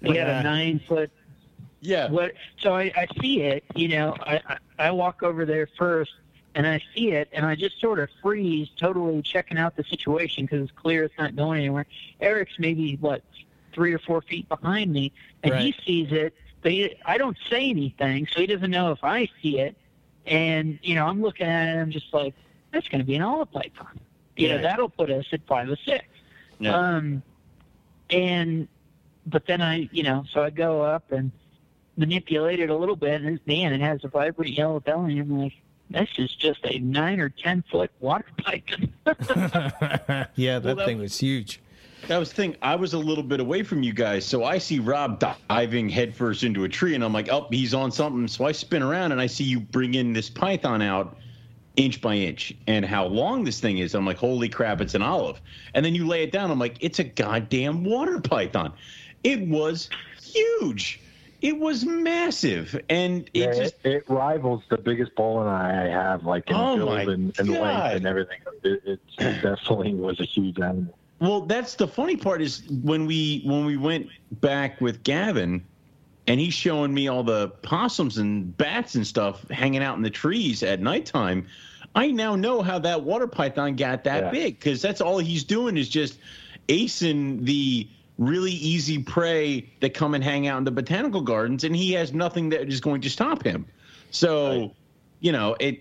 He 0.00 0.16
had 0.16 0.28
a 0.28 0.42
nine 0.44 0.80
foot 0.86 1.10
yeah. 1.84 2.08
What? 2.08 2.32
So 2.60 2.74
I, 2.74 2.92
I 2.96 3.06
see 3.20 3.42
it. 3.42 3.64
You 3.74 3.88
know, 3.88 4.16
I, 4.20 4.40
I 4.46 4.58
I 4.78 4.90
walk 4.90 5.22
over 5.22 5.44
there 5.44 5.68
first, 5.78 6.12
and 6.54 6.66
I 6.66 6.80
see 6.94 7.10
it, 7.10 7.28
and 7.32 7.44
I 7.44 7.54
just 7.54 7.80
sort 7.80 7.98
of 7.98 8.08
freeze, 8.22 8.68
totally 8.76 9.20
checking 9.22 9.58
out 9.58 9.76
the 9.76 9.84
situation 9.84 10.46
because 10.46 10.62
it's 10.62 10.72
clear 10.72 11.04
it's 11.04 11.18
not 11.18 11.36
going 11.36 11.60
anywhere. 11.60 11.86
Eric's 12.20 12.58
maybe 12.58 12.96
what 12.96 13.22
three 13.72 13.92
or 13.92 13.98
four 13.98 14.22
feet 14.22 14.48
behind 14.48 14.92
me, 14.92 15.12
and 15.42 15.52
right. 15.52 15.60
he 15.62 15.74
sees 15.84 16.12
it. 16.12 16.34
But 16.62 16.72
he, 16.72 16.96
I 17.04 17.18
don't 17.18 17.36
say 17.50 17.68
anything, 17.68 18.26
so 18.32 18.40
he 18.40 18.46
doesn't 18.46 18.70
know 18.70 18.90
if 18.90 19.04
I 19.04 19.28
see 19.42 19.60
it. 19.60 19.76
And 20.26 20.78
you 20.82 20.94
know, 20.94 21.06
I'm 21.06 21.20
looking 21.20 21.46
at 21.46 21.68
it, 21.68 21.72
and 21.72 21.80
I'm 21.80 21.90
just 21.90 22.12
like, 22.14 22.34
that's 22.72 22.88
going 22.88 23.00
to 23.00 23.06
be 23.06 23.14
an 23.14 23.22
olive 23.22 23.52
python. 23.52 24.00
You 24.36 24.48
yeah. 24.48 24.56
know, 24.56 24.62
that'll 24.62 24.88
put 24.88 25.10
us 25.10 25.26
at 25.32 25.46
five 25.46 25.68
or 25.68 25.76
six. 25.76 26.04
Yeah. 26.58 26.74
Um, 26.74 27.22
and 28.10 28.68
but 29.26 29.46
then 29.46 29.60
I, 29.60 29.88
you 29.92 30.02
know, 30.02 30.24
so 30.32 30.42
I 30.42 30.50
go 30.50 30.82
up 30.82 31.12
and 31.12 31.30
manipulate 31.96 32.60
it 32.60 32.70
a 32.70 32.76
little 32.76 32.96
bit, 32.96 33.22
and 33.22 33.40
man, 33.46 33.72
it 33.72 33.80
has 33.80 34.04
a 34.04 34.08
vibrant 34.08 34.52
yellow 34.52 34.80
belly. 34.80 35.18
I'm 35.18 35.40
like, 35.40 35.54
this 35.90 36.08
is 36.18 36.34
just 36.34 36.60
a 36.64 36.78
nine 36.78 37.20
or 37.20 37.28
ten 37.28 37.62
foot 37.70 37.90
water 38.00 38.26
python. 38.38 38.92
yeah, 40.34 40.58
that 40.58 40.76
well, 40.76 40.86
thing 40.86 40.98
was 40.98 41.18
huge. 41.18 41.60
That 42.08 42.18
was 42.18 42.30
the 42.30 42.34
thing. 42.34 42.56
I 42.60 42.76
was 42.76 42.92
a 42.92 42.98
little 42.98 43.24
bit 43.24 43.40
away 43.40 43.62
from 43.62 43.82
you 43.82 43.92
guys, 43.92 44.26
so 44.26 44.44
I 44.44 44.58
see 44.58 44.78
Rob 44.78 45.24
diving 45.48 45.88
headfirst 45.88 46.42
into 46.42 46.64
a 46.64 46.68
tree, 46.68 46.94
and 46.94 47.02
I'm 47.02 47.12
like, 47.12 47.28
"Oh, 47.30 47.46
he's 47.50 47.74
on 47.74 47.90
something." 47.90 48.28
So 48.28 48.44
I 48.44 48.52
spin 48.52 48.82
around 48.82 49.12
and 49.12 49.20
I 49.20 49.26
see 49.26 49.44
you 49.44 49.60
bring 49.60 49.94
in 49.94 50.12
this 50.12 50.28
python 50.28 50.82
out 50.82 51.16
inch 51.76 52.00
by 52.00 52.14
inch, 52.14 52.54
and 52.66 52.84
how 52.84 53.06
long 53.06 53.44
this 53.44 53.60
thing 53.60 53.78
is. 53.78 53.94
I'm 53.94 54.06
like, 54.06 54.18
"Holy 54.18 54.48
crap, 54.48 54.80
it's 54.80 54.94
an 54.94 55.02
olive!" 55.02 55.40
And 55.74 55.84
then 55.84 55.94
you 55.94 56.06
lay 56.06 56.22
it 56.22 56.32
down. 56.32 56.50
I'm 56.50 56.58
like, 56.58 56.76
"It's 56.80 56.98
a 56.98 57.04
goddamn 57.04 57.84
water 57.84 58.20
python." 58.20 58.72
It 59.22 59.46
was 59.48 59.88
huge. 60.22 61.00
It 61.44 61.58
was 61.58 61.84
massive, 61.84 62.80
and 62.88 63.28
it 63.34 63.40
yeah, 63.40 63.52
just 63.52 63.74
it, 63.84 63.96
it, 63.96 64.04
rivals 64.08 64.62
the 64.70 64.78
biggest 64.78 65.14
bowling 65.14 65.46
eye 65.46 65.84
I 65.84 65.90
have, 65.90 66.24
like 66.24 66.48
in 66.48 66.56
oh 66.56 66.76
build 66.76 67.08
and, 67.10 67.38
and 67.38 67.48
length 67.50 67.96
and 67.96 68.06
everything. 68.06 68.38
It, 68.62 68.98
it 69.18 69.42
definitely 69.42 69.92
was 69.92 70.20
a 70.20 70.24
huge 70.24 70.58
animal. 70.58 70.96
Well, 71.18 71.42
that's 71.42 71.74
the 71.74 71.86
funny 71.86 72.16
part 72.16 72.40
is 72.40 72.62
when 72.82 73.04
we 73.04 73.42
when 73.44 73.66
we 73.66 73.76
went 73.76 74.08
back 74.40 74.80
with 74.80 75.02
Gavin, 75.02 75.62
and 76.26 76.40
he's 76.40 76.54
showing 76.54 76.94
me 76.94 77.08
all 77.08 77.22
the 77.22 77.48
possums 77.60 78.16
and 78.16 78.56
bats 78.56 78.94
and 78.94 79.06
stuff 79.06 79.46
hanging 79.50 79.82
out 79.82 79.98
in 79.98 80.02
the 80.02 80.08
trees 80.08 80.62
at 80.62 80.80
nighttime. 80.80 81.46
I 81.94 82.10
now 82.10 82.36
know 82.36 82.62
how 82.62 82.78
that 82.78 83.02
water 83.02 83.26
python 83.26 83.76
got 83.76 84.04
that 84.04 84.24
yeah. 84.24 84.30
big 84.30 84.58
because 84.58 84.80
that's 84.80 85.02
all 85.02 85.18
he's 85.18 85.44
doing 85.44 85.76
is 85.76 85.90
just 85.90 86.18
acing 86.68 87.44
the 87.44 87.86
really 88.18 88.52
easy 88.52 88.98
prey 89.02 89.70
that 89.80 89.94
come 89.94 90.14
and 90.14 90.22
hang 90.22 90.46
out 90.46 90.58
in 90.58 90.64
the 90.64 90.70
botanical 90.70 91.20
gardens, 91.20 91.64
and 91.64 91.74
he 91.74 91.92
has 91.92 92.12
nothing 92.12 92.48
that 92.50 92.68
is 92.68 92.80
going 92.80 93.00
to 93.00 93.10
stop 93.10 93.42
him. 93.42 93.66
So, 94.10 94.48
right. 94.48 94.74
you 95.20 95.32
know, 95.32 95.56
it 95.60 95.80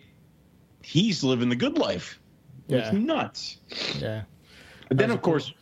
he's 0.81 1.23
living 1.23 1.49
the 1.49 1.55
good 1.55 1.77
life. 1.77 2.19
Yeah. 2.67 2.77
It's 2.79 2.93
nuts. 2.93 3.57
Yeah. 3.99 4.23
And 4.89 4.99
then, 4.99 5.11
of 5.11 5.21
course, 5.21 5.53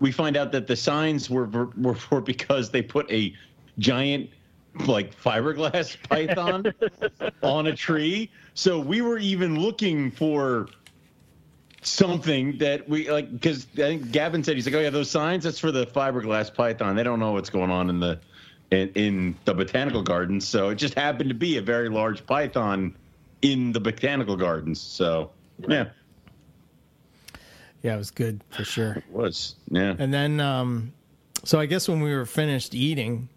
we 0.00 0.10
find 0.10 0.36
out 0.36 0.52
that 0.52 0.66
the 0.66 0.76
signs 0.76 1.30
were 1.30 1.46
were 1.76 1.94
for 1.94 2.20
because 2.20 2.70
they 2.70 2.82
put 2.82 3.10
a 3.10 3.34
giant 3.78 4.30
like 4.86 5.16
fiberglass 5.16 5.96
python 6.08 6.72
on 7.42 7.66
a 7.66 7.74
tree. 7.74 8.30
So 8.54 8.78
we 8.78 9.00
were 9.00 9.18
even 9.18 9.60
looking 9.60 10.10
for 10.10 10.68
something 11.82 12.58
that 12.58 12.88
we 12.88 13.10
like 13.10 13.32
because 13.32 13.66
I 13.74 13.82
think 13.82 14.10
Gavin 14.12 14.44
said 14.44 14.56
he's 14.56 14.66
like, 14.66 14.74
oh 14.74 14.80
yeah, 14.80 14.90
those 14.90 15.10
signs 15.10 15.44
that's 15.44 15.58
for 15.58 15.72
the 15.72 15.86
fiberglass 15.86 16.52
python. 16.52 16.96
They 16.96 17.02
don't 17.02 17.18
know 17.18 17.32
what's 17.32 17.50
going 17.50 17.70
on 17.70 17.88
in 17.88 18.00
the 18.00 18.20
in, 18.70 18.88
in 18.94 19.36
the 19.44 19.54
botanical 19.54 20.02
gardens. 20.02 20.46
So 20.46 20.68
it 20.68 20.76
just 20.76 20.94
happened 20.94 21.30
to 21.30 21.34
be 21.34 21.56
a 21.56 21.62
very 21.62 21.88
large 21.88 22.24
python 22.26 22.94
in 23.42 23.72
the 23.72 23.80
botanical 23.80 24.36
gardens. 24.36 24.80
So 24.80 25.30
yeah. 25.68 25.86
Yeah, 27.82 27.94
it 27.94 27.98
was 27.98 28.10
good 28.10 28.42
for 28.50 28.64
sure. 28.64 28.92
It 28.92 29.10
was. 29.10 29.54
Yeah. 29.70 29.94
And 29.98 30.12
then 30.12 30.40
um 30.40 30.92
so 31.44 31.58
I 31.58 31.66
guess 31.66 31.88
when 31.88 32.02
we 32.02 32.14
were 32.14 32.26
finished 32.26 32.74
eating, 32.74 33.30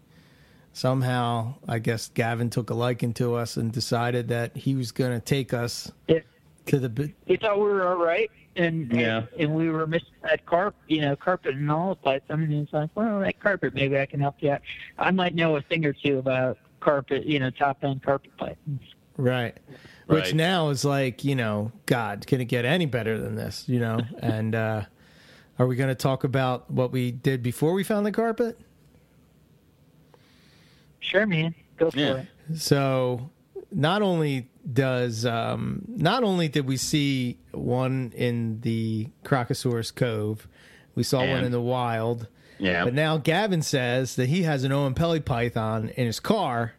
somehow 0.74 1.54
I 1.66 1.78
guess 1.78 2.08
Gavin 2.08 2.50
took 2.50 2.68
a 2.68 2.74
liking 2.74 3.14
to 3.14 3.36
us 3.36 3.56
and 3.56 3.72
decided 3.72 4.28
that 4.28 4.54
he 4.54 4.74
was 4.74 4.92
going 4.92 5.12
to 5.12 5.24
take 5.24 5.54
us 5.54 5.90
yeah 6.08 6.18
to 6.66 6.78
the. 6.78 7.12
He 7.26 7.36
thought 7.36 7.56
we 7.56 7.64
were 7.64 7.86
all 7.86 7.96
right, 7.96 8.30
and 8.56 8.92
yeah, 8.92 9.18
and, 9.18 9.28
and 9.38 9.54
we 9.54 9.70
were 9.70 9.86
missing 9.86 10.08
that 10.22 10.46
carpet, 10.46 10.80
you 10.88 11.00
know, 11.00 11.16
carpet 11.16 11.54
and 11.54 11.70
all 11.70 11.90
the 11.90 11.96
place. 11.96 12.22
I 12.30 12.36
mean, 12.36 12.50
he's 12.50 12.72
like, 12.72 12.90
well, 12.94 13.20
that 13.20 13.40
carpet, 13.40 13.74
maybe 13.74 13.98
I 13.98 14.06
can 14.06 14.20
help 14.20 14.36
you 14.40 14.52
out. 14.52 14.62
I 14.98 15.10
might 15.10 15.34
know 15.34 15.56
a 15.56 15.62
thing 15.62 15.84
or 15.84 15.92
two 15.92 16.18
about 16.18 16.58
carpet, 16.80 17.26
you 17.26 17.38
know, 17.38 17.50
top 17.50 17.82
end 17.82 18.02
carpet 18.02 18.36
pythons. 18.36 18.82
Right. 19.16 19.56
Which 20.06 20.24
right. 20.24 20.34
now 20.34 20.68
is 20.70 20.84
like, 20.84 21.24
you 21.24 21.34
know, 21.34 21.72
God, 21.86 22.26
can 22.26 22.40
it 22.40 22.46
get 22.46 22.64
any 22.64 22.86
better 22.86 23.18
than 23.18 23.36
this? 23.36 23.64
You 23.68 23.80
know, 23.80 24.00
and 24.18 24.54
uh, 24.54 24.82
are 25.58 25.66
we 25.66 25.76
going 25.76 25.88
to 25.88 25.94
talk 25.94 26.24
about 26.24 26.70
what 26.70 26.92
we 26.92 27.10
did 27.10 27.42
before 27.42 27.72
we 27.72 27.84
found 27.84 28.04
the 28.04 28.12
carpet? 28.12 28.58
Sure, 31.00 31.26
man. 31.26 31.54
Go 31.76 31.90
for 31.90 31.98
yeah. 31.98 32.22
it. 32.50 32.58
So, 32.58 33.30
not 33.70 34.02
only 34.02 34.48
does 34.72 35.26
um, 35.26 35.82
not 35.88 36.22
only 36.22 36.48
did 36.48 36.66
we 36.66 36.76
see 36.76 37.38
one 37.52 38.12
in 38.16 38.60
the 38.60 39.08
Crocosaurus 39.24 39.94
Cove, 39.94 40.48
we 40.94 41.02
saw 41.02 41.20
and, 41.20 41.30
one 41.30 41.44
in 41.44 41.52
the 41.52 41.60
wild. 41.60 42.28
Yeah. 42.58 42.84
But 42.84 42.94
now 42.94 43.18
Gavin 43.18 43.62
says 43.62 44.16
that 44.16 44.28
he 44.28 44.42
has 44.42 44.64
an 44.64 44.72
Oenpelli 44.72 45.24
python 45.24 45.90
in 45.96 46.06
his 46.06 46.20
car 46.20 46.74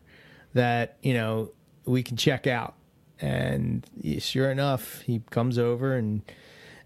that 0.54 0.98
you 1.02 1.14
know 1.14 1.52
we 1.86 2.02
can 2.02 2.18
check 2.18 2.48
out. 2.48 2.76
And 3.20 3.86
sure 4.20 4.52
enough, 4.52 5.02
he 5.02 5.22
comes 5.30 5.58
over 5.58 5.96
and 5.96 6.22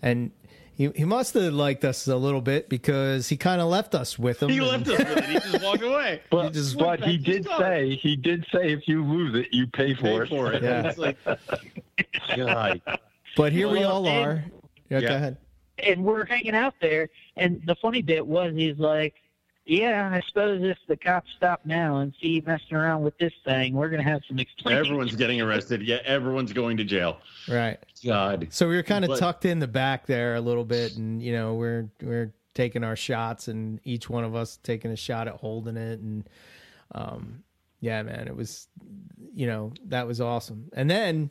and 0.02 0.32
he, 0.80 0.90
he 0.96 1.04
must 1.04 1.34
have 1.34 1.52
liked 1.52 1.84
us 1.84 2.08
a 2.08 2.16
little 2.16 2.40
bit 2.40 2.70
because 2.70 3.28
he 3.28 3.36
kind 3.36 3.60
of 3.60 3.68
left 3.68 3.94
us 3.94 4.18
with 4.18 4.42
him. 4.42 4.48
He 4.48 4.62
left 4.62 4.88
us 4.88 4.98
with 4.98 5.18
it. 5.18 5.26
He 5.26 5.34
just 5.52 5.62
walked 5.62 5.84
away. 5.84 6.22
But 6.32 6.46
he, 6.46 6.52
just, 6.52 6.78
but 6.78 7.02
he 7.02 7.18
did 7.18 7.46
say 7.58 7.96
he 8.02 8.16
did 8.16 8.48
say 8.50 8.72
if 8.72 8.88
you 8.88 9.04
lose 9.04 9.36
it, 9.36 9.54
you 9.54 9.68
pay 9.68 9.94
for 9.94 10.04
pay 10.04 10.16
it. 10.16 10.30
For 10.30 10.54
it. 10.54 10.64
Yeah. 10.64 10.94
like, 10.96 11.18
God. 12.34 12.82
But 13.36 13.52
here 13.52 13.68
we 13.68 13.84
all 13.84 14.08
are. 14.08 14.46
Yeah, 14.90 15.00
yeah, 15.00 15.08
go 15.10 15.16
ahead. 15.16 15.38
And 15.80 16.06
we're 16.06 16.24
hanging 16.26 16.56
out 16.56 16.76
there, 16.80 17.10
and 17.36 17.62
the 17.66 17.76
funny 17.76 18.02
bit 18.02 18.26
was 18.26 18.54
he's 18.56 18.80
like, 18.80 19.16
yeah, 19.70 20.10
I 20.12 20.22
suppose 20.28 20.64
if 20.64 20.78
the 20.88 20.98
cops 20.98 21.30
stop 21.38 21.62
now 21.64 21.98
and 21.98 22.14
see 22.20 22.30
you 22.30 22.42
messing 22.46 22.76
around 22.76 23.04
with 23.04 23.18
this 23.20 23.34
thing, 23.46 23.74
we're 23.74 23.90
going 23.90 24.04
to 24.04 24.10
have 24.10 24.22
some 24.28 24.40
explaining. 24.40 24.80
Everyone's 24.80 25.16
getting 25.16 25.40
arrested. 25.42 25.84
Yeah, 25.84 26.00
everyone's 26.06 26.54
going 26.54 26.78
to 26.78 26.84
jail. 26.84 27.20
Right. 27.48 27.78
God. 28.04 28.48
So 28.50 28.68
we 28.68 28.76
were 28.76 28.84
kind 28.84 29.06
of 29.06 29.10
but, 29.10 29.20
tucked 29.20 29.46
in 29.46 29.60
the 29.60 29.68
back 29.68 30.08
there 30.08 30.36
a 30.36 30.42
little 30.42 30.66
bit, 30.66 30.96
and 30.96 31.22
you 31.22 31.34
know 31.34 31.54
we're 31.54 31.88
we're 32.02 32.34
taking 32.56 32.84
our 32.84 32.96
shots, 32.96 33.48
and 33.48 33.80
each 33.84 34.10
one 34.10 34.24
of 34.24 34.36
us 34.36 34.58
taking 34.64 34.90
a 34.90 34.96
shot 34.96 35.28
at 35.28 35.36
holding 35.36 35.78
it, 35.78 36.00
and 36.00 36.28
um, 36.96 37.44
yeah, 37.80 38.02
man, 38.02 38.28
it 38.28 38.36
was, 38.36 38.68
you 39.36 39.46
know, 39.46 39.72
that 39.86 40.08
was 40.08 40.20
awesome. 40.20 40.70
And 40.74 40.90
then, 40.90 41.30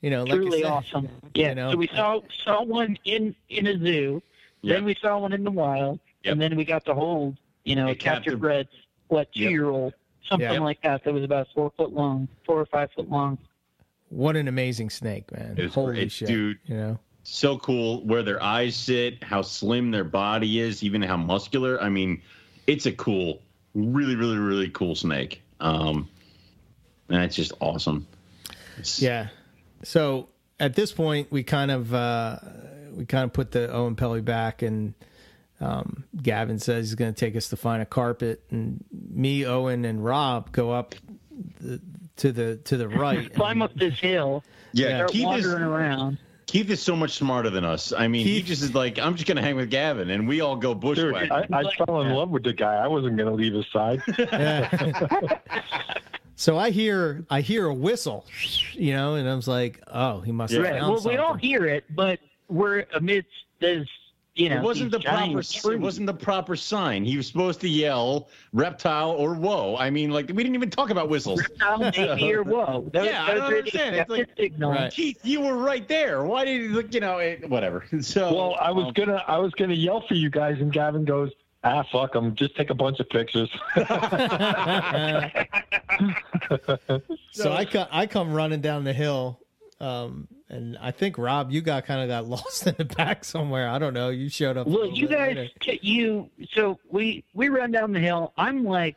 you 0.00 0.08
know, 0.08 0.24
truly 0.24 0.62
like 0.62 0.62
said, 0.62 0.72
awesome. 0.72 1.08
Yeah. 1.34 1.50
You 1.50 1.54
know, 1.56 1.70
so 1.72 1.76
we 1.76 1.88
saw 1.88 2.20
saw 2.42 2.64
one 2.64 2.98
in 3.04 3.34
in 3.50 3.66
a 3.66 3.78
zoo, 3.78 4.22
yeah. 4.62 4.74
then 4.74 4.84
we 4.86 4.94
saw 4.94 5.18
one 5.18 5.34
in 5.34 5.44
the 5.44 5.50
wild, 5.50 6.00
yep. 6.24 6.32
and 6.32 6.40
then 6.40 6.56
we 6.56 6.64
got 6.64 6.86
to 6.86 6.94
hold 6.94 7.36
you 7.66 7.76
know, 7.76 7.88
a 7.88 7.94
capture 7.94 8.36
bred, 8.36 8.68
what, 9.08 9.32
two 9.34 9.42
yep. 9.42 9.50
year 9.50 9.68
old, 9.68 9.92
something 10.28 10.50
yep. 10.50 10.60
like 10.60 10.80
that, 10.82 11.04
that 11.04 11.12
was 11.12 11.24
about 11.24 11.48
four 11.54 11.72
foot 11.76 11.92
long, 11.92 12.28
four 12.46 12.60
or 12.60 12.66
five 12.66 12.90
foot 12.94 13.10
long. 13.10 13.38
What 14.08 14.36
an 14.36 14.46
amazing 14.46 14.90
snake, 14.90 15.30
man. 15.32 15.56
Holy 15.74 15.94
great. 15.94 16.12
shit. 16.12 16.28
Dude, 16.28 16.58
you 16.64 16.76
know? 16.76 16.98
So 17.24 17.58
cool 17.58 18.04
where 18.06 18.22
their 18.22 18.40
eyes 18.40 18.76
sit, 18.76 19.22
how 19.24 19.42
slim 19.42 19.90
their 19.90 20.04
body 20.04 20.60
is, 20.60 20.84
even 20.84 21.02
how 21.02 21.16
muscular. 21.16 21.82
I 21.82 21.88
mean, 21.88 22.22
it's 22.68 22.86
a 22.86 22.92
cool, 22.92 23.42
really, 23.74 24.14
really, 24.14 24.38
really 24.38 24.70
cool 24.70 24.94
snake. 24.94 25.42
Um, 25.58 26.08
and 27.08 27.22
it's 27.22 27.34
just 27.34 27.52
awesome. 27.58 28.06
It's... 28.78 29.02
Yeah. 29.02 29.28
So 29.82 30.28
at 30.60 30.74
this 30.74 30.92
point, 30.92 31.32
we 31.32 31.42
kind 31.42 31.72
of 31.72 31.92
uh, 31.92 32.38
we 32.94 33.06
kind 33.06 33.24
of 33.24 33.32
put 33.32 33.50
the 33.50 33.68
Oenpelli 33.68 34.24
back, 34.24 34.62
and 34.62 34.94
um, 35.60 36.04
Gavin 36.22 36.58
says 36.58 36.88
he's 36.88 36.94
going 36.94 37.14
to 37.14 37.18
take 37.18 37.36
us 37.36 37.48
to 37.48 37.56
find 37.56 37.82
a 37.82 37.86
carpet, 37.86 38.42
and 38.50 38.84
me, 38.92 39.46
Owen, 39.46 39.84
and 39.84 40.04
Rob 40.04 40.52
go 40.52 40.70
up 40.70 40.94
the, 41.60 41.80
to 42.16 42.32
the 42.32 42.56
to 42.56 42.76
the 42.76 42.88
right. 42.88 43.32
Climb 43.34 43.62
up 43.62 43.74
this 43.74 43.98
hill. 43.98 44.44
Yeah, 44.72 44.98
start 44.98 45.10
Keith 45.10 45.24
wandering 45.24 45.62
is, 45.62 45.68
around. 45.68 46.18
Keith 46.46 46.70
is 46.70 46.80
so 46.80 46.94
much 46.94 47.12
smarter 47.12 47.50
than 47.50 47.64
us. 47.64 47.92
I 47.92 48.06
mean, 48.06 48.24
Keith, 48.24 48.44
he 48.44 48.48
just 48.48 48.62
is 48.62 48.74
like, 48.74 48.98
I'm 48.98 49.16
just 49.16 49.26
going 49.26 49.36
to 49.36 49.42
hang 49.42 49.56
with 49.56 49.70
Gavin, 49.70 50.10
and 50.10 50.28
we 50.28 50.40
all 50.42 50.56
go 50.56 50.74
bushwhack. 50.74 51.30
I, 51.30 51.46
I 51.50 51.64
fell 51.74 52.02
in 52.02 52.12
love 52.12 52.30
with 52.30 52.44
the 52.44 52.52
guy. 52.52 52.76
I 52.76 52.86
wasn't 52.86 53.16
going 53.16 53.28
to 53.28 53.34
leave 53.34 53.54
his 53.54 53.66
side. 53.72 54.00
so 56.36 56.56
I 56.56 56.70
hear 56.70 57.24
I 57.30 57.40
hear 57.40 57.66
a 57.66 57.74
whistle, 57.74 58.26
you 58.72 58.92
know, 58.92 59.14
and 59.14 59.28
I 59.28 59.34
was 59.34 59.48
like, 59.48 59.82
oh, 59.88 60.20
he 60.20 60.32
must 60.32 60.52
have 60.52 60.62
right. 60.62 60.74
Well, 60.74 60.96
something. 60.98 61.12
we 61.12 61.18
all 61.18 61.34
hear 61.34 61.64
it, 61.64 61.84
but 61.90 62.20
we're 62.48 62.86
amidst 62.94 63.30
this 63.58 63.88
you 64.36 64.50
know, 64.50 64.56
it 64.56 64.62
wasn't 64.62 64.90
the 64.90 65.00
proper. 65.00 65.40
It 65.40 65.80
wasn't 65.80 66.06
the 66.06 66.14
proper 66.14 66.56
sign. 66.56 67.04
He 67.04 67.16
was 67.16 67.26
supposed 67.26 67.58
to 67.62 67.68
yell 67.68 68.28
reptile 68.52 69.12
or 69.12 69.34
whoa. 69.34 69.76
I 69.78 69.88
mean, 69.88 70.10
like 70.10 70.28
we 70.28 70.42
didn't 70.42 70.54
even 70.54 70.68
talk 70.68 70.90
about 70.90 71.08
whistles. 71.08 71.40
Reptile, 71.40 71.78
maybe 71.78 72.34
or 72.34 72.42
whoa. 72.42 72.88
Those, 72.92 73.06
yeah, 73.06 73.24
those 73.24 73.30
I 73.30 73.34
don't 73.34 73.54
understand. 73.54 73.96
It's 73.96 74.10
like, 74.10 74.28
right. 74.58 74.92
Keith, 74.92 75.18
you 75.22 75.40
were 75.40 75.56
right 75.56 75.88
there. 75.88 76.22
Why 76.24 76.44
did 76.44 76.60
you 76.60 76.68
look? 76.68 76.92
You 76.92 77.00
know, 77.00 77.18
it, 77.18 77.48
whatever. 77.48 77.84
So 78.02 78.32
well, 78.32 78.56
I 78.60 78.70
was 78.70 78.86
um, 78.86 78.92
gonna, 78.92 79.24
I 79.26 79.38
was 79.38 79.52
gonna 79.54 79.74
yell 79.74 80.06
for 80.06 80.14
you 80.14 80.30
guys, 80.30 80.60
and 80.60 80.72
Gavin 80.72 81.04
goes. 81.04 81.32
Ah, 81.64 81.82
fuck 81.90 82.12
them. 82.12 82.36
Just 82.36 82.54
take 82.54 82.70
a 82.70 82.74
bunch 82.74 83.00
of 83.00 83.08
pictures. 83.08 83.50
so 87.32 87.52
I, 87.52 87.64
co- 87.64 87.88
I 87.90 88.06
come 88.06 88.32
running 88.32 88.60
down 88.60 88.84
the 88.84 88.92
hill 88.92 89.40
um, 89.80 90.28
and 90.48 90.78
I 90.80 90.92
think 90.92 91.18
Rob, 91.18 91.50
you 91.50 91.60
got 91.60 91.86
kind 91.86 92.00
of 92.00 92.08
got 92.08 92.26
lost 92.30 92.66
in 92.66 92.74
the 92.78 92.84
back 92.84 93.24
somewhere. 93.24 93.68
I 93.68 93.78
don't 93.78 93.94
know. 93.94 94.10
You 94.10 94.28
showed 94.28 94.56
up. 94.56 94.66
Well, 94.66 94.86
you 94.86 95.08
guys, 95.08 95.36
later. 95.36 95.78
you 95.82 96.30
so 96.52 96.78
we 96.88 97.24
we 97.34 97.48
run 97.48 97.70
down 97.70 97.92
the 97.92 98.00
hill. 98.00 98.32
I'm 98.36 98.64
like, 98.64 98.96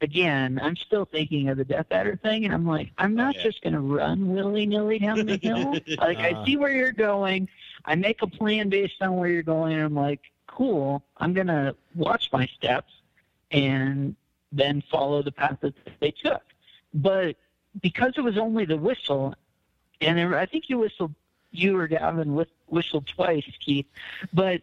again, 0.00 0.60
I'm 0.62 0.76
still 0.76 1.04
thinking 1.04 1.48
of 1.48 1.56
the 1.56 1.64
Death 1.64 1.86
Adder 1.90 2.18
thing, 2.22 2.44
and 2.44 2.54
I'm 2.54 2.66
like, 2.66 2.90
I'm 2.98 3.14
not 3.14 3.34
just 3.36 3.62
going 3.62 3.74
to 3.74 3.80
run 3.80 4.28
willy 4.28 4.66
nilly 4.66 4.98
down 4.98 5.24
the 5.26 5.38
hill. 5.38 5.72
like 5.98 6.18
uh, 6.18 6.20
I 6.20 6.30
uh-huh. 6.32 6.44
see 6.44 6.56
where 6.56 6.72
you're 6.72 6.92
going. 6.92 7.48
I 7.84 7.94
make 7.94 8.22
a 8.22 8.26
plan 8.26 8.68
based 8.68 9.00
on 9.00 9.16
where 9.16 9.28
you're 9.28 9.42
going, 9.42 9.74
and 9.74 9.82
I'm 9.82 9.94
like, 9.94 10.20
cool. 10.46 11.02
I'm 11.16 11.32
going 11.32 11.46
to 11.46 11.74
watch 11.94 12.28
my 12.32 12.46
steps 12.46 12.92
and 13.50 14.14
then 14.52 14.82
follow 14.90 15.22
the 15.22 15.32
path 15.32 15.58
that 15.62 15.74
they 16.00 16.10
took. 16.10 16.42
But 16.92 17.36
because 17.82 18.12
it 18.16 18.20
was 18.22 18.36
only 18.36 18.64
the 18.64 18.76
whistle 18.76 19.34
and 20.00 20.18
there, 20.18 20.38
I 20.38 20.46
think 20.46 20.68
you 20.68 20.78
whistled, 20.78 21.14
you 21.50 21.78
or 21.78 21.86
Gavin 21.86 22.46
whistled 22.68 23.06
twice, 23.06 23.44
Keith. 23.60 23.86
But 24.32 24.62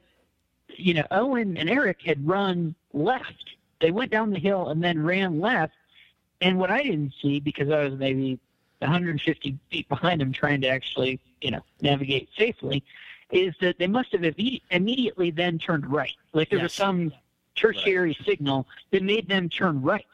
you 0.70 0.94
know, 0.94 1.06
Owen 1.12 1.58
and 1.58 1.70
Eric 1.70 2.02
had 2.04 2.28
run 2.28 2.76
left. 2.94 3.56
They 3.80 3.92
went 3.92 4.12
down 4.12 4.32
the 4.32 4.40
hill 4.40 4.70
and 4.70 4.84
then 4.84 5.04
ran 5.04 5.40
left. 5.40 5.74
And 6.42 6.60
what 6.60 6.72
I 6.72 6.84
didn't 6.84 7.14
see 7.22 7.40
because 7.40 7.70
I 7.70 7.84
was 7.84 7.94
maybe 7.96 8.40
150 8.80 9.58
feet 9.72 9.90
behind 9.90 10.22
them 10.22 10.32
trying 10.32 10.62
to 10.62 10.68
actually, 10.68 11.20
you 11.42 11.52
know, 11.52 11.62
navigate 11.82 12.30
safely, 12.38 12.84
is 13.32 13.56
that 13.62 13.78
they 13.80 13.88
must 13.88 14.12
have 14.14 14.24
immediately 14.70 15.32
then 15.32 15.58
turned 15.58 15.88
right. 15.88 16.16
Like 16.34 16.50
there 16.50 16.60
yes. 16.60 16.66
was 16.66 16.74
some 16.74 17.12
tertiary 17.56 18.10
right. 18.10 18.26
signal 18.26 18.68
that 18.92 19.04
made 19.04 19.28
them 19.28 19.50
turn 19.50 19.82
right. 19.82 20.06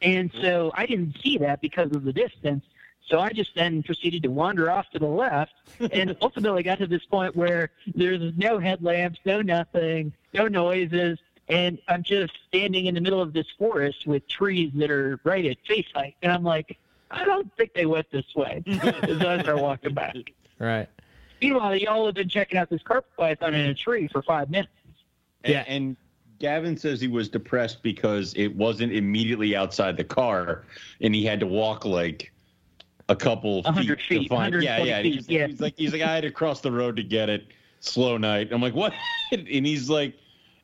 And 0.00 0.32
mm-hmm. 0.32 0.42
so 0.42 0.72
I 0.74 0.86
didn't 0.86 1.16
see 1.22 1.38
that 1.38 1.60
because 1.60 1.90
of 1.92 2.04
the 2.04 2.12
distance. 2.12 2.64
So 3.06 3.20
I 3.20 3.30
just 3.30 3.54
then 3.54 3.82
proceeded 3.82 4.22
to 4.22 4.30
wander 4.30 4.70
off 4.70 4.90
to 4.90 4.98
the 4.98 5.06
left 5.06 5.52
and 5.92 6.16
ultimately 6.22 6.62
got 6.62 6.78
to 6.78 6.86
this 6.86 7.04
point 7.04 7.36
where 7.36 7.70
there's 7.94 8.32
no 8.36 8.58
headlamps, 8.58 9.18
no 9.24 9.42
nothing, 9.42 10.12
no 10.32 10.48
noises, 10.48 11.18
and 11.48 11.78
I'm 11.88 12.02
just 12.02 12.32
standing 12.48 12.86
in 12.86 12.94
the 12.94 13.00
middle 13.00 13.20
of 13.20 13.32
this 13.32 13.46
forest 13.58 14.06
with 14.06 14.26
trees 14.28 14.70
that 14.76 14.90
are 14.90 15.20
right 15.24 15.44
at 15.44 15.58
face 15.66 15.86
height. 15.94 16.16
And 16.22 16.32
I'm 16.32 16.44
like, 16.44 16.78
I 17.10 17.24
don't 17.24 17.54
think 17.56 17.74
they 17.74 17.86
went 17.86 18.10
this 18.10 18.24
way 18.34 18.62
as 18.66 19.20
I 19.20 19.42
start 19.42 19.58
walking 19.58 19.94
back. 19.94 20.16
Right. 20.58 20.88
Meanwhile, 21.40 21.76
y'all 21.76 22.06
have 22.06 22.14
been 22.14 22.28
checking 22.28 22.56
out 22.56 22.70
this 22.70 22.82
carpet 22.82 23.10
python 23.16 23.54
in 23.54 23.68
a 23.68 23.74
tree 23.74 24.08
for 24.08 24.22
five 24.22 24.48
minutes. 24.48 24.72
Yeah, 25.44 25.64
and 25.66 25.96
Gavin 26.38 26.76
says 26.76 27.00
he 27.00 27.08
was 27.08 27.28
depressed 27.28 27.82
because 27.82 28.32
it 28.34 28.54
wasn't 28.54 28.92
immediately 28.92 29.56
outside 29.56 29.96
the 29.96 30.04
car, 30.04 30.64
and 31.00 31.14
he 31.14 31.24
had 31.24 31.40
to 31.40 31.46
walk 31.46 31.84
like 31.84 32.32
a 33.08 33.16
couple 33.16 33.62
feet, 33.62 34.00
feet 34.02 34.22
to 34.22 34.28
find. 34.28 34.62
Yeah, 34.62 34.82
yeah. 34.82 35.02
Feet, 35.02 35.14
he's, 35.14 35.28
yeah. 35.28 35.46
he's 35.46 35.60
like, 35.60 35.74
he's 35.76 35.92
like, 35.92 36.02
I 36.02 36.14
had 36.14 36.22
to 36.22 36.30
cross 36.30 36.60
the 36.60 36.72
road 36.72 36.96
to 36.96 37.02
get 37.02 37.28
it. 37.28 37.46
Slow 37.80 38.16
night. 38.16 38.48
I'm 38.52 38.62
like, 38.62 38.74
what? 38.74 38.92
and 39.32 39.66
he's 39.66 39.90
like, 39.90 40.14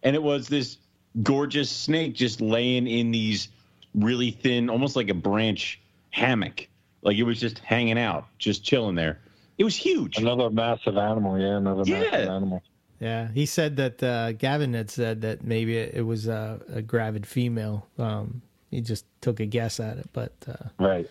and 0.03 0.15
it 0.15 0.23
was 0.23 0.49
this 0.49 0.79
gorgeous 1.23 1.71
snake 1.71 2.15
just 2.15 2.41
laying 2.41 2.87
in 2.87 3.11
these 3.11 3.49
really 3.95 4.31
thin, 4.31 4.71
almost 4.71 4.97
like 4.97 5.09
a 5.09 5.15
branch 5.15 5.81
hammock. 6.11 6.69
Like 7.03 7.17
it 7.17 7.25
was 7.25 7.41
just 7.41 7.59
hanging 7.61 7.99
out, 7.99 8.27
just 8.39 8.65
chilling 8.65 8.95
there. 8.95 9.21
It 9.57 9.65
was 9.65 9.75
huge. 9.75 10.19
Another 10.19 10.51
massive 10.51 10.97
animal. 10.97 11.39
Yeah, 11.39 11.57
another 11.57 11.83
yeah. 11.85 12.01
massive 12.01 12.29
animal. 12.29 12.63
Yeah, 13.01 13.29
he 13.33 13.47
said 13.47 13.77
that 13.77 14.03
uh, 14.03 14.33
Gavin 14.33 14.75
had 14.75 14.91
said 14.91 15.21
that 15.21 15.45
maybe 15.45 15.77
it, 15.77 15.95
it 15.95 16.03
was 16.03 16.27
a, 16.27 16.61
a, 16.69 16.83
gravid 16.83 17.27
female. 17.27 17.87
Um, 17.97 18.43
he 18.71 18.81
just 18.81 19.05
took 19.21 19.39
a 19.39 19.47
guess 19.47 19.79
at 19.79 19.99
it, 19.99 20.09
but 20.13 20.33
uh, 20.49 20.69
right, 20.81 21.09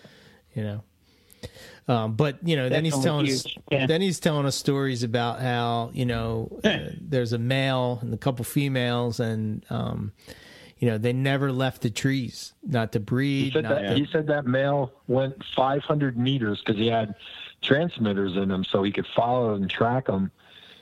you 0.53 0.64
know. 0.64 0.83
Um, 1.88 2.16
but 2.16 2.45
you 2.45 2.56
know, 2.56 2.67
then 2.69 2.84
he's 2.84 2.98
telling 3.00 3.30
us, 3.30 3.45
yeah. 3.72 3.85
then 3.85 4.01
he's 4.01 4.19
telling 4.19 4.45
us 4.45 4.56
stories 4.56 5.03
about 5.03 5.40
how 5.40 5.92
you 5.93 6.06
know 6.06 6.59
uh, 6.64 6.80
there's 7.00 7.34
a 7.34 7.38
male 7.38 8.00
and 8.01 8.14
a 8.14 8.17
couple 8.17 8.43
females, 8.43 9.19
and 9.19 9.66
um, 9.69 10.11
you 10.80 10.90
know 10.90 10.98
they 10.98 11.14
never 11.14 11.51
left 11.51 11.82
the 11.82 11.90
trees, 11.90 12.53
not 12.66 12.92
to 12.92 13.00
breed. 13.00 13.45
He 13.45 13.51
said, 13.51 13.66
that, 13.66 13.82
to... 13.82 13.95
he 13.95 14.08
said 14.11 14.27
that 14.27 14.45
male 14.45 14.92
went 15.08 15.42
500 15.56 16.17
meters 16.17 16.61
because 16.64 16.80
he 16.80 16.88
had 16.88 17.16
transmitters 17.61 18.35
in 18.35 18.51
him, 18.51 18.64
so 18.64 18.84
he 18.84 18.92
could 18.92 19.08
follow 19.16 19.53
and 19.53 19.69
track 19.69 20.08
them. 20.08 20.32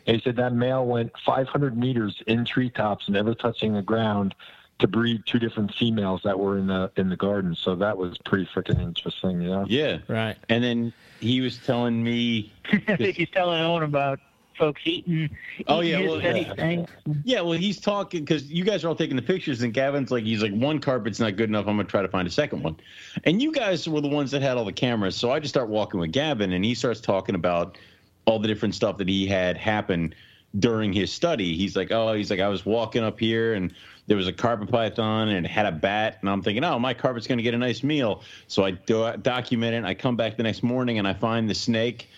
And 0.08 0.18
he 0.18 0.22
said 0.22 0.35
that 0.38 0.53
male 0.53 0.85
went 0.85 1.11
500 1.26 1.77
meters 1.77 2.22
in 2.27 2.45
treetops, 2.45 3.10
never 3.10 3.34
touching 3.34 3.74
the 3.74 3.82
ground, 3.82 4.35
to 4.80 4.88
breed 4.88 5.24
two 5.26 5.40
different 5.40 5.74
females 5.74 6.22
that 6.24 6.38
were 6.38 6.58
in 6.58 6.68
the 6.68 6.92
in 6.98 7.10
the 7.10 7.16
garden. 7.16 7.56
So 7.56 7.76
that 7.76 7.98
was 7.98 8.18
pretty 8.20 8.48
freaking 8.54 8.82
interesting, 8.82 9.42
you 9.42 9.50
know? 9.50 9.66
Yeah, 9.68 10.00
right. 10.08 10.36
And 10.50 10.64
then 10.64 10.94
he 11.20 11.42
was 11.42 11.58
telling 11.58 12.04
me, 12.04 12.52
he's 12.98 13.30
telling 13.30 13.62
Owen 13.62 13.84
about 13.84 14.20
folks 14.58 14.82
eating. 14.86 15.30
Oh 15.68 15.82
yeah, 15.82 16.00
well, 16.00 16.22
yeah. 16.22 16.86
yeah. 17.24 17.42
Well, 17.42 17.58
he's 17.58 17.80
talking 17.80 18.26
because 18.26 18.52
you 18.52 18.64
guys 18.64 18.84
are 18.84 18.90
all 18.90 18.95
taking 18.95 19.16
the 19.16 19.22
pictures, 19.22 19.62
and 19.62 19.74
Gavin's 19.74 20.12
like, 20.12 20.24
he's 20.24 20.42
like, 20.42 20.54
one 20.54 20.80
carpet's 20.80 21.20
not 21.20 21.38
good 21.38 21.50
enough. 21.50 21.68
I'm 21.68 21.78
gonna 21.78 21.88
try 21.88 22.02
to 22.02 22.08
find 22.10 22.28
a 22.28 22.32
second 22.32 22.64
one. 22.64 22.78
And 23.24 23.42
you 23.42 23.52
guys 23.52 23.88
were 23.88 24.02
the 24.02 24.10
ones 24.10 24.32
that 24.32 24.42
had 24.42 24.58
all 24.58 24.66
the 24.66 24.74
cameras, 24.74 25.16
so 25.16 25.32
I 25.32 25.40
just 25.40 25.54
start 25.54 25.70
walking 25.70 26.00
with 26.00 26.12
Gavin, 26.12 26.52
and 26.52 26.66
he 26.66 26.76
starts 26.76 27.00
talking 27.00 27.36
about 27.36 27.78
all 28.26 28.40
the 28.40 28.48
different 28.48 28.76
stuff 28.76 28.98
that 28.98 29.08
he 29.08 29.26
had 29.26 29.56
happen 29.56 30.14
during 30.60 30.94
his 30.94 31.12
study. 31.12 31.56
He's 31.56 31.76
like, 31.76 31.92
oh, 31.92 32.14
he's 32.14 32.32
like, 32.32 32.40
I 32.40 32.48
was 32.48 32.66
walking 32.66 33.04
up 33.04 33.20
here 33.20 33.54
and 33.54 33.74
there 34.08 34.17
was 34.17 34.27
a 34.27 34.34
carpet 34.34 34.69
python 34.69 35.30
and 35.30 35.45
it 35.45 35.50
had 35.50 35.66
a 35.66 35.72
bat, 35.72 36.17
and 36.22 36.30
I'm 36.30 36.42
thinking, 36.42 36.64
oh, 36.64 36.77
my 36.80 36.93
carpet's 36.93 37.27
going 37.27 37.38
to 37.38 37.43
get 37.43 37.53
a 37.53 37.58
nice 37.58 37.84
meal. 37.84 38.22
So 38.48 38.64
I 38.64 38.72
do- 38.72 39.14
document 39.22 39.74
it. 39.75 39.88
I 39.88 39.93
come 39.93 40.16
back 40.16 40.38
the 40.38 40.43
next 40.43 40.64
morning 40.64 41.00
and 41.00 41.08
I 41.08 41.14
find 41.14 41.50
the 41.50 41.56
snake 41.56 42.09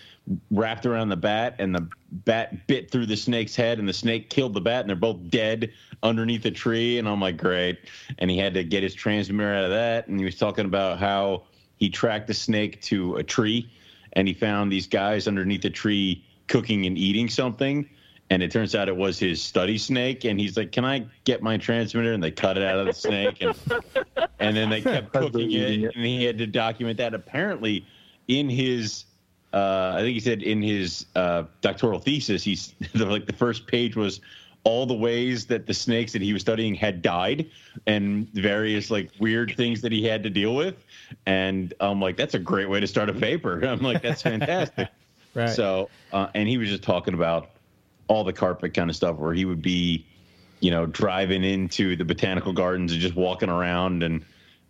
wrapped 0.50 0.84
around 0.86 1.08
the 1.08 1.16
bat, 1.16 1.54
and 1.58 1.74
the 1.74 1.88
bat 2.10 2.66
bit 2.66 2.90
through 2.90 3.06
the 3.06 3.16
snake's 3.16 3.56
head, 3.56 3.78
and 3.78 3.88
the 3.88 3.92
snake 3.92 4.30
killed 4.30 4.54
the 4.54 4.60
bat, 4.60 4.80
and 4.80 4.88
they're 4.88 4.96
both 4.96 5.30
dead 5.30 5.72
underneath 6.02 6.44
a 6.44 6.50
tree. 6.50 6.98
And 6.98 7.08
I'm 7.08 7.20
like, 7.20 7.36
great. 7.36 7.78
And 8.18 8.30
he 8.30 8.36
had 8.36 8.54
to 8.54 8.64
get 8.64 8.82
his 8.82 8.94
transmitter 8.94 9.54
out 9.54 9.64
of 9.64 9.70
that, 9.70 10.08
and 10.08 10.18
he 10.18 10.24
was 10.24 10.36
talking 10.36 10.66
about 10.66 10.98
how 10.98 11.44
he 11.76 11.88
tracked 11.88 12.26
the 12.26 12.34
snake 12.34 12.82
to 12.82 13.16
a 13.16 13.22
tree, 13.22 13.70
and 14.14 14.28
he 14.28 14.34
found 14.34 14.70
these 14.70 14.86
guys 14.86 15.28
underneath 15.28 15.62
the 15.62 15.70
tree 15.70 16.24
cooking 16.46 16.86
and 16.86 16.98
eating 16.98 17.28
something 17.28 17.88
and 18.30 18.42
it 18.42 18.50
turns 18.50 18.74
out 18.74 18.88
it 18.88 18.96
was 18.96 19.18
his 19.18 19.40
study 19.42 19.78
snake. 19.78 20.24
And 20.24 20.38
he's 20.38 20.56
like 20.56 20.72
can 20.72 20.84
i 20.84 21.06
get 21.24 21.42
my 21.42 21.56
transmitter? 21.56 22.12
And 22.12 22.22
they 22.22 22.30
cut 22.30 22.56
it 22.56 22.64
out 22.64 22.78
of 22.78 22.86
the 22.86 22.92
snake. 22.92 23.42
And, 23.42 23.54
and 24.38 24.56
then 24.56 24.70
they 24.70 24.80
kept 24.80 25.12
cooking 25.12 25.52
it. 25.52 25.94
and 25.94 26.04
he 26.04 26.24
had 26.24 26.38
to 26.38 26.46
document 26.46 26.98
that. 26.98 27.14
Apparently 27.14 27.86
in 28.28 28.48
his 28.48 29.04
uh, 29.54 29.94
i 29.96 30.00
think 30.00 30.12
he 30.12 30.20
said 30.20 30.42
in 30.42 30.62
his 30.62 31.06
uh, 31.16 31.44
doctoral 31.62 31.98
thesis 31.98 32.44
he's 32.44 32.74
like 32.94 33.26
the 33.26 33.32
first 33.32 33.66
page 33.66 33.96
was 33.96 34.20
all 34.64 34.84
the 34.84 34.94
ways 34.94 35.46
that 35.46 35.66
the 35.66 35.72
snakes 35.72 36.12
that 36.12 36.20
he 36.20 36.32
was 36.32 36.42
studying 36.42 36.74
had 36.74 37.00
died 37.00 37.48
and 37.86 38.28
various 38.34 38.90
like 38.90 39.10
weird 39.18 39.54
things 39.56 39.80
that 39.80 39.92
he 39.92 40.04
had 40.04 40.22
to 40.22 40.28
deal 40.28 40.54
with. 40.54 40.84
And 41.26 41.72
i'm 41.80 42.00
like 42.00 42.16
that's 42.16 42.34
a 42.34 42.38
great 42.38 42.68
way 42.68 42.80
to 42.80 42.86
start 42.86 43.08
a 43.08 43.14
paper. 43.14 43.60
I'm 43.64 43.80
like 43.80 44.02
that's 44.02 44.22
fantastic. 44.22 44.88
Right. 45.34 45.48
So 45.48 45.88
uh, 46.12 46.28
and 46.34 46.48
he 46.48 46.58
was 46.58 46.68
just 46.68 46.82
talking 46.82 47.14
about 47.14 47.50
all 48.08 48.24
the 48.24 48.32
carpet 48.32 48.74
kind 48.74 48.90
of 48.90 48.96
stuff 48.96 49.16
where 49.16 49.32
he 49.32 49.44
would 49.44 49.62
be, 49.62 50.04
you 50.60 50.70
know, 50.70 50.86
driving 50.86 51.44
into 51.44 51.94
the 51.96 52.04
botanical 52.04 52.52
gardens 52.52 52.92
and 52.92 53.00
just 53.00 53.14
walking 53.14 53.48
around 53.48 54.02
and 54.02 54.24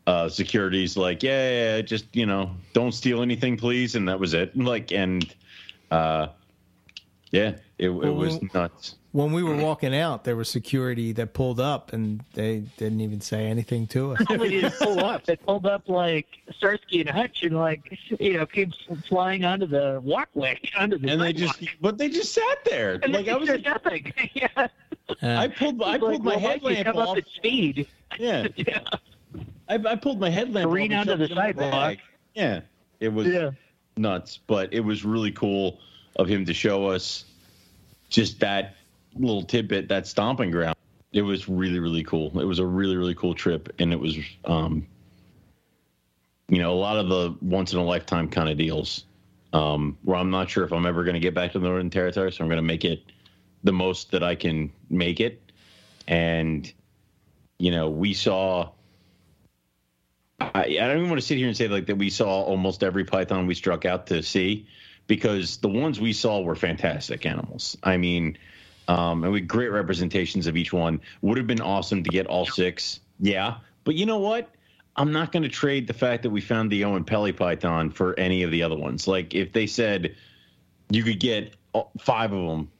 uh, 0.06 0.28
security's 0.28 0.96
like, 0.96 1.22
yeah, 1.22 1.76
yeah, 1.76 1.80
just, 1.80 2.04
you 2.14 2.26
know, 2.26 2.50
don't 2.72 2.92
steal 2.92 3.22
anything, 3.22 3.56
please. 3.56 3.94
And 3.94 4.08
that 4.08 4.18
was 4.18 4.34
it. 4.34 4.56
Like, 4.56 4.92
and, 4.92 5.34
uh, 5.90 6.28
yeah, 7.30 7.56
it, 7.78 7.90
well, 7.90 8.08
it 8.08 8.14
was 8.14 8.40
nuts. 8.54 8.96
When 9.12 9.32
we 9.32 9.42
were 9.42 9.56
walking 9.56 9.94
out, 9.94 10.24
there 10.24 10.36
was 10.36 10.48
security 10.48 11.12
that 11.12 11.32
pulled 11.32 11.60
up, 11.60 11.92
and 11.92 12.22
they 12.34 12.64
didn't 12.76 13.00
even 13.00 13.20
say 13.20 13.46
anything 13.46 13.86
to 13.88 14.12
us. 14.12 14.18
they 14.28 14.36
didn't 14.36 14.74
pull 14.78 15.00
up. 15.00 15.24
They 15.24 15.36
pulled 15.36 15.66
up 15.66 15.88
like 15.88 16.26
Starsky 16.52 17.00
and 17.00 17.10
Hutch, 17.10 17.42
and 17.42 17.56
like 17.56 17.98
you 18.20 18.34
know, 18.34 18.46
came 18.46 18.72
flying 19.06 19.44
onto 19.44 19.66
the 19.66 20.00
walkway, 20.02 20.60
onto 20.78 20.98
the. 20.98 21.08
And 21.08 21.20
they 21.20 21.32
just, 21.32 21.62
but 21.80 21.98
they 21.98 22.08
just 22.08 22.32
sat 22.32 22.64
there. 22.64 22.98
And 23.02 23.12
like 23.12 23.28
I 23.28 23.36
was 23.36 23.48
nothing. 23.62 24.12
yeah. 24.34 24.48
Uh, 24.56 24.66
I 25.22 25.48
pulled, 25.48 25.82
I 25.82 25.98
pulled 25.98 26.12
like, 26.12 26.22
my 26.22 26.30
well, 26.36 26.40
headlamp 26.40 26.84
come 26.84 26.96
off. 26.96 27.08
Up 27.10 27.16
at 27.18 27.28
speed. 27.28 27.88
Yeah. 28.18 28.46
yeah. 28.56 28.80
I, 29.68 29.74
I 29.74 29.96
pulled 29.96 30.20
my 30.20 30.30
headlamp. 30.30 30.70
Green 30.70 30.92
onto 30.92 31.16
the 31.16 31.28
sidewalk. 31.28 31.98
Yeah, 32.34 32.60
it 33.00 33.12
was 33.12 33.26
yeah. 33.26 33.50
nuts, 33.96 34.38
but 34.46 34.72
it 34.72 34.80
was 34.80 35.04
really 35.04 35.32
cool 35.32 35.80
of 36.18 36.28
him 36.28 36.44
to 36.46 36.54
show 36.54 36.88
us 36.88 37.24
just 38.08 38.40
that 38.40 38.74
little 39.14 39.42
tidbit, 39.42 39.88
that 39.88 40.06
stomping 40.06 40.50
ground. 40.50 40.76
It 41.12 41.22
was 41.22 41.48
really, 41.48 41.78
really 41.78 42.04
cool. 42.04 42.38
It 42.38 42.44
was 42.44 42.58
a 42.58 42.66
really, 42.66 42.96
really 42.96 43.14
cool 43.14 43.34
trip, 43.34 43.72
and 43.78 43.92
it 43.92 44.00
was, 44.00 44.18
um, 44.44 44.86
you 46.48 46.58
know, 46.58 46.72
a 46.72 46.76
lot 46.76 46.98
of 46.98 47.08
the 47.08 47.36
once 47.40 47.72
in 47.72 47.78
a 47.78 47.84
lifetime 47.84 48.28
kind 48.28 48.48
of 48.48 48.58
deals. 48.58 49.04
Um, 49.50 49.96
where 50.02 50.18
I'm 50.18 50.30
not 50.30 50.50
sure 50.50 50.64
if 50.64 50.72
I'm 50.72 50.84
ever 50.84 51.04
going 51.04 51.14
to 51.14 51.20
get 51.20 51.32
back 51.32 51.52
to 51.52 51.58
the 51.58 51.66
Northern 51.66 51.88
Territory, 51.88 52.30
so 52.30 52.44
I'm 52.44 52.48
going 52.48 52.58
to 52.58 52.62
make 52.62 52.84
it 52.84 53.02
the 53.64 53.72
most 53.72 54.10
that 54.10 54.22
I 54.22 54.34
can 54.34 54.70
make 54.90 55.20
it. 55.20 55.40
And 56.06 56.70
you 57.58 57.70
know, 57.70 57.88
we 57.88 58.14
saw. 58.14 58.70
I, 60.40 60.64
I 60.64 60.66
don't 60.66 60.98
even 60.98 61.08
want 61.08 61.20
to 61.20 61.26
sit 61.26 61.38
here 61.38 61.48
and 61.48 61.56
say 61.56 61.66
like 61.66 61.86
that 61.86 61.96
we 61.96 62.10
saw 62.10 62.42
almost 62.42 62.84
every 62.84 63.04
python 63.04 63.46
we 63.46 63.54
struck 63.54 63.84
out 63.84 64.06
to 64.08 64.22
see, 64.22 64.68
because 65.08 65.56
the 65.56 65.68
ones 65.68 65.98
we 66.00 66.12
saw 66.12 66.40
were 66.40 66.54
fantastic 66.54 67.26
animals. 67.26 67.76
I 67.82 67.96
mean, 67.96 68.38
um, 68.86 69.24
and 69.24 69.32
we 69.32 69.40
great 69.40 69.70
representations 69.70 70.46
of 70.46 70.56
each 70.56 70.72
one. 70.72 71.00
Would 71.22 71.36
have 71.36 71.48
been 71.48 71.60
awesome 71.60 72.04
to 72.04 72.10
get 72.10 72.26
all 72.28 72.46
six. 72.46 73.00
Yeah, 73.18 73.56
but 73.82 73.96
you 73.96 74.06
know 74.06 74.18
what? 74.18 74.54
I'm 74.94 75.12
not 75.12 75.32
going 75.32 75.42
to 75.42 75.48
trade 75.48 75.86
the 75.86 75.94
fact 75.94 76.22
that 76.22 76.30
we 76.30 76.40
found 76.40 76.70
the 76.70 76.82
Oenpelli 76.82 77.36
Python 77.36 77.90
for 77.90 78.18
any 78.18 78.42
of 78.42 78.50
the 78.50 78.62
other 78.62 78.76
ones. 78.76 79.08
Like 79.08 79.34
if 79.34 79.52
they 79.52 79.66
said 79.66 80.14
you 80.90 81.02
could 81.02 81.20
get 81.20 81.54
five 82.00 82.32
of 82.32 82.48
them, 82.48 82.70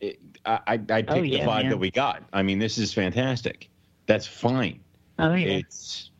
it, 0.00 0.18
I, 0.44 0.60
I'd 0.66 0.88
take 0.88 1.10
oh, 1.10 1.22
yeah, 1.22 1.40
the 1.40 1.44
five 1.46 1.62
man. 1.64 1.70
that 1.70 1.78
we 1.78 1.90
got. 1.90 2.22
I 2.32 2.42
mean, 2.42 2.58
this 2.58 2.78
is 2.78 2.92
fantastic. 2.92 3.68
That's 4.06 4.26
fine. 4.26 4.80
Oh 5.18 5.34
yeah. 5.34 5.58
It's 5.58 6.10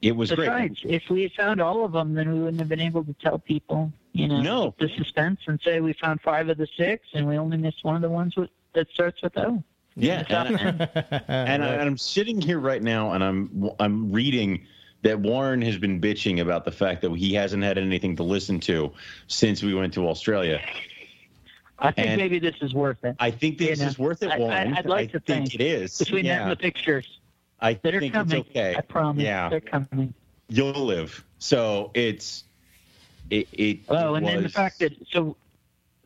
it 0.00 0.16
was 0.16 0.30
Besides, 0.30 0.80
great. 0.80 0.94
if 0.94 1.10
we 1.10 1.22
had 1.22 1.32
found 1.32 1.60
all 1.60 1.84
of 1.84 1.92
them, 1.92 2.14
then 2.14 2.32
we 2.32 2.40
wouldn't 2.40 2.58
have 2.58 2.68
been 2.68 2.80
able 2.80 3.04
to 3.04 3.14
tell 3.14 3.38
people 3.38 3.92
you 4.12 4.28
know, 4.28 4.40
no. 4.40 4.74
the 4.78 4.88
suspense 4.96 5.40
and 5.46 5.60
say 5.64 5.80
we 5.80 5.94
found 5.94 6.20
five 6.20 6.48
of 6.48 6.58
the 6.58 6.68
six 6.76 7.06
and 7.14 7.26
we 7.26 7.38
only 7.38 7.56
missed 7.56 7.82
one 7.82 7.96
of 7.96 8.02
the 8.02 8.10
ones 8.10 8.36
with, 8.36 8.50
that 8.74 8.88
starts 8.90 9.22
with 9.22 9.36
O. 9.38 9.62
Yeah, 9.94 10.24
and, 10.28 10.58
I, 10.58 11.20
and, 11.28 11.64
I, 11.64 11.84
am 11.84 11.98
sitting 11.98 12.40
here 12.40 12.58
right 12.58 12.82
now 12.82 13.12
and 13.12 13.22
I'm 13.22 13.70
I'm 13.78 14.10
reading 14.10 14.66
that 15.02 15.20
Warren 15.20 15.60
has 15.62 15.76
been 15.76 16.00
bitching 16.00 16.40
about 16.40 16.64
the 16.64 16.70
fact 16.72 17.02
that 17.02 17.14
he 17.14 17.34
hasn't 17.34 17.62
had 17.62 17.76
anything 17.76 18.16
to 18.16 18.22
listen 18.22 18.58
to 18.60 18.92
since 19.26 19.62
we 19.62 19.74
went 19.74 19.92
to 19.94 20.08
Australia. 20.08 20.62
I 21.78 21.90
think 21.90 22.08
and 22.08 22.20
maybe 22.20 22.38
this 22.38 22.54
is 22.62 22.72
worth 22.72 23.04
it. 23.04 23.16
I 23.18 23.30
think 23.30 23.58
this 23.58 23.78
you 23.78 23.84
know? 23.84 23.90
is 23.90 23.98
worth 23.98 24.22
it, 24.22 24.38
Warren. 24.38 24.72
I, 24.72 24.80
would 24.80 24.88
like 24.88 25.10
I 25.10 25.12
to 25.12 25.20
think, 25.20 25.50
think, 25.50 25.54
it 25.56 25.60
is. 25.60 25.98
Between 25.98 26.24
yeah. 26.24 26.38
that 26.38 26.42
and 26.42 26.50
the 26.52 26.56
pictures. 26.56 27.18
I 27.60 27.74
that 27.74 27.82
think 27.82 28.14
coming. 28.14 28.38
it's 28.38 28.50
okay. 28.50 28.76
I 28.76 28.80
promise. 28.80 29.22
Yeah. 29.22 29.48
They're 29.48 29.60
coming. 29.60 30.14
You'll 30.48 30.72
live. 30.72 31.24
So 31.38 31.90
it's 31.94 32.44
it, 33.32 33.48
it 33.52 33.88
well, 33.88 34.14
and 34.14 34.24
was... 34.24 34.34
then 34.34 34.42
the 34.42 34.48
fact 34.48 34.78
that 34.80 34.92
so 35.10 35.36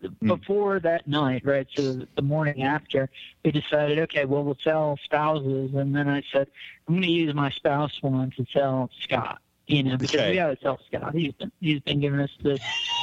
hmm. 0.00 0.28
before 0.28 0.78
that 0.80 1.06
night, 1.08 1.44
right? 1.44 1.66
So 1.74 2.06
the 2.14 2.22
morning 2.22 2.62
after, 2.62 3.10
we 3.44 3.50
decided, 3.50 3.98
okay, 4.00 4.24
well, 4.24 4.44
we'll 4.44 4.58
sell 4.62 4.98
spouses, 5.04 5.74
and 5.74 5.94
then 5.94 6.08
I 6.08 6.22
said, 6.32 6.48
I'm 6.86 6.94
going 6.94 7.02
to 7.02 7.08
use 7.08 7.34
my 7.34 7.50
spouse 7.50 8.00
one 8.00 8.30
to 8.36 8.46
sell 8.52 8.90
Scott. 9.02 9.40
You 9.66 9.82
know, 9.82 9.96
because 9.96 10.14
okay. 10.14 10.30
we 10.30 10.36
got 10.36 10.46
to 10.46 10.58
sell 10.62 10.78
Scott. 10.86 11.12
He's 11.12 11.32
been 11.32 11.50
he's 11.60 11.80
been 11.80 11.98
giving 11.98 12.20
us 12.20 12.30
this 12.40 12.60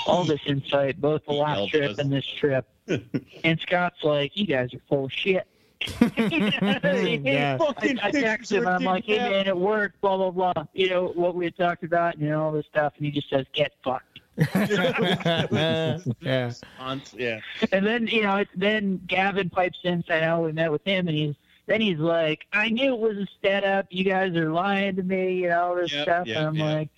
all 0.08 0.24
this 0.24 0.40
insight, 0.46 1.02
both 1.02 1.26
the 1.26 1.34
last 1.34 1.70
trip 1.70 1.92
us. 1.92 1.98
and 1.98 2.12
this 2.12 2.26
trip. 2.26 2.66
and 3.44 3.60
Scott's 3.60 4.02
like, 4.02 4.38
you 4.38 4.48
guys 4.48 4.74
are 4.74 4.82
full 4.88 5.06
of 5.06 5.12
shit. 5.12 5.46
yeah. 6.18 7.58
I, 7.78 7.96
I 8.02 8.12
text 8.12 8.52
him. 8.52 8.68
I'm 8.68 8.84
like, 8.84 9.06
hey 9.06 9.18
man, 9.18 9.48
it 9.48 9.58
worked. 9.58 10.00
Blah 10.02 10.18
blah 10.18 10.32
blah. 10.32 10.66
You 10.74 10.90
know 10.90 11.08
what 11.16 11.36
we 11.36 11.46
had 11.46 11.58
talked 11.58 11.84
about, 11.84 12.20
you 12.20 12.30
know 12.30 12.44
all 12.44 12.52
this 12.52 12.66
stuff, 12.66 12.94
and 12.98 13.06
he 13.06 13.12
just 13.12 13.30
says, 13.30 13.46
"Get 13.54 13.74
fucked." 13.84 14.20
yeah. 14.56 16.00
Yeah. 16.22 17.40
And 17.72 17.86
then 17.86 18.08
you 18.08 18.24
know, 18.24 18.38
it's, 18.38 18.52
then 18.56 19.02
Gavin 19.08 19.50
pipes 19.50 19.80
in, 19.84 20.04
saying, 20.08 20.24
"Oh, 20.24 20.42
we 20.42 20.52
met 20.52 20.72
with 20.72 20.84
him," 20.86 21.08
and 21.08 21.18
he's 21.18 21.36
then 21.66 21.82
he's 21.82 22.00
like, 22.00 22.46
"I 22.52 22.70
knew 22.70 22.94
it 22.94 23.00
was 23.00 23.18
a 23.18 23.28
setup. 23.42 23.88
You 23.90 24.04
guys 24.04 24.36
are 24.36 24.52
lying 24.52 24.96
to 24.96 25.04
me, 25.04 25.34
you 25.34 25.50
know 25.50 25.64
all 25.64 25.76
this 25.76 25.94
yep, 25.94 26.04
stuff." 26.04 26.28
Yep, 26.28 26.38
and 26.38 26.48
I'm 26.48 26.56
yep, 26.56 26.76
like, 26.76 26.90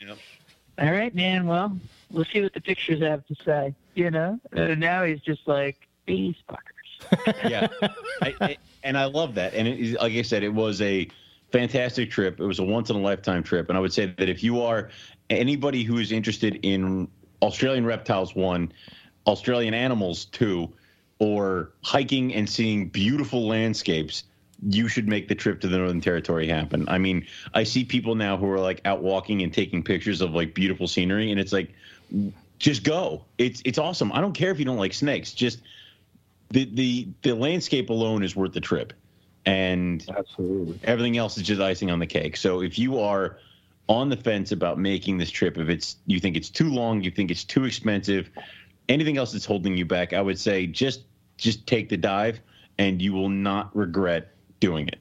"All 0.79 0.91
right, 0.91 1.13
man. 1.13 1.45
Well, 1.45 1.77
we'll 2.11 2.25
see 2.25 2.41
what 2.41 2.53
the 2.53 2.61
pictures 2.61 3.01
have 3.01 3.25
to 3.27 3.35
say." 3.43 3.75
You 3.95 4.11
know. 4.11 4.39
And 4.53 4.79
now 4.79 5.03
he's 5.03 5.21
just 5.21 5.47
like, 5.47 5.87
"These 6.05 6.35
fuckers." 6.49 6.74
yeah. 7.47 7.67
I, 8.21 8.35
I, 8.41 8.57
and 8.83 8.97
I 8.97 9.05
love 9.05 9.35
that. 9.35 9.53
And 9.53 9.67
it, 9.67 10.01
like 10.01 10.13
I 10.13 10.21
said, 10.21 10.43
it 10.43 10.53
was 10.53 10.81
a 10.81 11.07
fantastic 11.51 12.11
trip. 12.11 12.39
It 12.39 12.45
was 12.45 12.59
a 12.59 12.63
once 12.63 12.89
in 12.89 12.95
a 12.95 12.99
lifetime 12.99 13.43
trip. 13.43 13.69
And 13.69 13.77
I 13.77 13.81
would 13.81 13.93
say 13.93 14.07
that 14.17 14.29
if 14.29 14.43
you 14.43 14.61
are 14.61 14.89
anybody 15.29 15.83
who 15.83 15.97
is 15.97 16.11
interested 16.11 16.59
in 16.63 17.07
Australian 17.41 17.85
reptiles, 17.85 18.35
one, 18.35 18.71
Australian 19.27 19.73
animals, 19.73 20.25
two, 20.25 20.71
or 21.19 21.71
hiking 21.83 22.33
and 22.33 22.49
seeing 22.49 22.89
beautiful 22.89 23.47
landscapes, 23.47 24.23
you 24.67 24.87
should 24.87 25.07
make 25.07 25.27
the 25.27 25.35
trip 25.35 25.61
to 25.61 25.67
the 25.67 25.77
Northern 25.77 26.01
Territory 26.01 26.47
happen. 26.47 26.85
I 26.87 26.97
mean, 26.97 27.25
I 27.53 27.63
see 27.63 27.83
people 27.83 28.15
now 28.15 28.37
who 28.37 28.49
are 28.49 28.59
like 28.59 28.81
out 28.85 29.01
walking 29.01 29.41
and 29.41 29.53
taking 29.53 29.83
pictures 29.83 30.21
of 30.21 30.33
like 30.33 30.53
beautiful 30.53 30.87
scenery, 30.87 31.31
and 31.31 31.39
it's 31.39 31.53
like, 31.53 31.73
just 32.59 32.83
go. 32.83 33.23
It's 33.37 33.61
it's 33.65 33.77
awesome. 33.77 34.11
I 34.13 34.21
don't 34.21 34.33
care 34.33 34.51
if 34.51 34.59
you 34.59 34.65
don't 34.65 34.77
like 34.77 34.93
snakes. 34.93 35.33
Just 35.33 35.59
the 36.51 36.65
the 36.73 37.07
the 37.21 37.35
landscape 37.35 37.89
alone 37.89 38.23
is 38.23 38.35
worth 38.35 38.53
the 38.53 38.61
trip, 38.61 38.93
and 39.45 40.05
absolutely 40.15 40.79
everything 40.83 41.17
else 41.17 41.37
is 41.37 41.43
just 41.43 41.61
icing 41.61 41.91
on 41.91 41.99
the 41.99 42.07
cake. 42.07 42.37
So 42.37 42.61
if 42.61 42.77
you 42.77 42.99
are 42.99 43.37
on 43.87 44.09
the 44.09 44.17
fence 44.17 44.51
about 44.51 44.79
making 44.79 45.17
this 45.17 45.29
trip, 45.29 45.57
if 45.57 45.69
it's 45.69 45.97
you 46.05 46.19
think 46.19 46.35
it's 46.35 46.49
too 46.49 46.69
long, 46.69 47.01
you 47.01 47.11
think 47.11 47.31
it's 47.31 47.43
too 47.43 47.65
expensive, 47.65 48.29
anything 48.89 49.17
else 49.17 49.31
that's 49.31 49.45
holding 49.45 49.77
you 49.77 49.85
back, 49.85 50.13
I 50.13 50.21
would 50.21 50.39
say 50.39 50.67
just 50.67 51.01
just 51.37 51.67
take 51.67 51.89
the 51.89 51.97
dive, 51.97 52.39
and 52.77 53.01
you 53.01 53.13
will 53.13 53.29
not 53.29 53.75
regret 53.75 54.31
doing 54.59 54.87
it. 54.87 54.99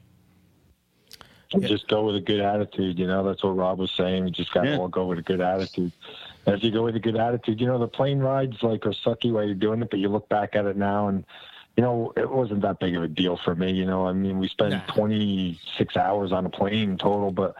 Just 1.61 1.87
go 1.87 2.05
with 2.05 2.15
a 2.15 2.21
good 2.21 2.41
attitude. 2.41 2.99
You 2.99 3.07
know, 3.07 3.23
that's 3.23 3.43
what 3.43 3.55
Rob 3.55 3.79
was 3.79 3.91
saying. 3.91 4.25
You 4.25 4.31
just 4.31 4.53
got 4.53 4.63
to 4.63 4.71
yeah. 4.71 4.77
all 4.77 4.87
go 4.87 5.05
with 5.05 5.19
a 5.19 5.21
good 5.21 5.39
attitude. 5.39 5.91
And 6.45 6.55
if 6.55 6.63
you 6.63 6.71
go 6.71 6.83
with 6.83 6.95
a 6.95 6.99
good 6.99 7.15
attitude, 7.15 7.59
you 7.59 7.67
know, 7.67 7.79
the 7.79 7.87
plane 7.87 8.19
rides 8.19 8.61
like 8.61 8.85
are 8.85 8.91
sucky 8.91 9.31
while 9.31 9.45
you're 9.45 9.55
doing 9.55 9.81
it, 9.81 9.89
but 9.89 9.99
you 9.99 10.09
look 10.09 10.29
back 10.29 10.55
at 10.55 10.65
it 10.65 10.77
now 10.77 11.07
and 11.07 11.25
you 11.75 11.83
know, 11.83 12.13
it 12.15 12.29
wasn't 12.29 12.61
that 12.61 12.79
big 12.79 12.95
of 12.95 13.03
a 13.03 13.07
deal 13.07 13.37
for 13.43 13.53
me. 13.53 13.71
You 13.71 13.85
know, 13.85 14.07
I 14.07 14.13
mean, 14.13 14.39
we 14.39 14.47
spent 14.47 14.71
nah. 14.71 14.93
26 14.93 15.97
hours 15.97 16.31
on 16.31 16.45
a 16.45 16.49
plane 16.49 16.97
total, 16.97 17.31
but 17.31 17.55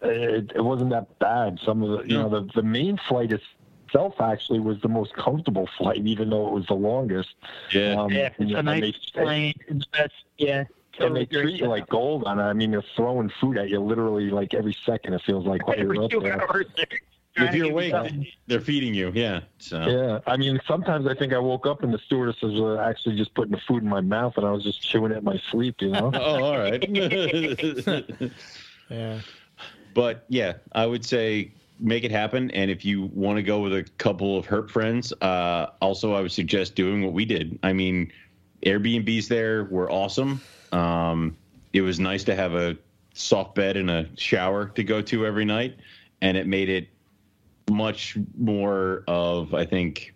it, 0.00 0.52
it 0.54 0.64
wasn't 0.64 0.90
that 0.90 1.18
bad. 1.18 1.58
Some 1.64 1.82
of 1.82 1.90
the, 1.90 2.08
you 2.08 2.18
know, 2.18 2.28
the, 2.28 2.48
the 2.54 2.62
main 2.62 2.98
flight 3.08 3.30
itself 3.30 4.14
actually 4.20 4.60
was 4.60 4.80
the 4.80 4.88
most 4.88 5.12
comfortable 5.14 5.68
flight, 5.76 5.98
even 5.98 6.30
though 6.30 6.48
it 6.48 6.52
was 6.52 6.66
the 6.66 6.74
longest. 6.74 7.34
Yeah, 7.70 8.00
um, 8.00 8.10
yeah, 8.10 8.30
it's 8.38 8.52
a 8.52 8.62
nice 8.62 9.10
plane. 9.12 9.54
It's 9.68 9.84
best, 9.86 10.14
yeah. 10.38 10.64
Totally 10.92 11.22
and 11.22 11.30
they 11.30 11.40
treat 11.40 11.60
you 11.60 11.68
like 11.68 11.88
gold 11.88 12.24
on 12.24 12.38
it. 12.38 12.42
I 12.42 12.52
mean, 12.52 12.70
they're 12.70 12.84
throwing 12.96 13.30
food 13.40 13.56
at 13.56 13.70
you 13.70 13.80
literally 13.80 14.30
like 14.30 14.52
every 14.52 14.76
second. 14.84 15.14
It 15.14 15.22
feels 15.22 15.46
like 15.46 15.66
while 15.66 15.78
you're 15.78 16.04
up 16.04 16.10
there 16.10 16.46
if 17.36 17.54
you're 17.54 17.70
awake, 17.70 17.94
they're 18.46 18.60
feeding 18.60 18.94
you. 18.94 19.10
Yeah. 19.14 19.40
So. 19.58 19.80
Yeah. 19.80 20.20
I 20.26 20.36
mean, 20.36 20.60
sometimes 20.66 21.06
I 21.06 21.14
think 21.14 21.32
I 21.32 21.38
woke 21.38 21.66
up 21.66 21.82
and 21.82 21.92
the 21.92 21.98
stewardesses 21.98 22.60
were 22.60 22.80
actually 22.80 23.16
just 23.16 23.34
putting 23.34 23.52
the 23.52 23.60
food 23.66 23.82
in 23.82 23.88
my 23.88 24.00
mouth 24.00 24.36
and 24.36 24.46
I 24.46 24.50
was 24.50 24.64
just 24.64 24.82
chewing 24.82 25.12
it 25.12 25.18
in 25.18 25.24
my 25.24 25.40
sleep, 25.50 25.80
you 25.80 25.88
know? 25.88 26.10
oh, 26.14 26.44
all 26.44 26.58
right. 26.58 26.86
yeah. 28.90 29.20
But 29.94 30.24
yeah, 30.28 30.54
I 30.72 30.86
would 30.86 31.04
say 31.04 31.52
make 31.78 32.04
it 32.04 32.10
happen. 32.10 32.50
And 32.52 32.70
if 32.70 32.84
you 32.84 33.10
want 33.14 33.36
to 33.36 33.42
go 33.42 33.60
with 33.60 33.72
a 33.72 33.84
couple 33.98 34.36
of 34.36 34.46
hurt 34.46 34.70
friends, 34.70 35.12
uh, 35.20 35.66
also 35.80 36.14
I 36.14 36.20
would 36.20 36.32
suggest 36.32 36.74
doing 36.74 37.02
what 37.02 37.12
we 37.12 37.24
did. 37.24 37.58
I 37.62 37.72
mean, 37.72 38.12
Airbnbs 38.64 39.28
there 39.28 39.64
were 39.64 39.90
awesome. 39.90 40.40
Um, 40.70 41.36
it 41.72 41.80
was 41.80 41.98
nice 41.98 42.24
to 42.24 42.34
have 42.34 42.54
a 42.54 42.76
soft 43.14 43.54
bed 43.54 43.76
and 43.76 43.90
a 43.90 44.08
shower 44.16 44.66
to 44.68 44.84
go 44.84 45.02
to 45.02 45.26
every 45.26 45.44
night, 45.44 45.76
and 46.20 46.36
it 46.36 46.46
made 46.46 46.68
it 46.68 46.88
much 47.70 48.16
more 48.36 49.04
of 49.06 49.54
I 49.54 49.64
think 49.64 50.14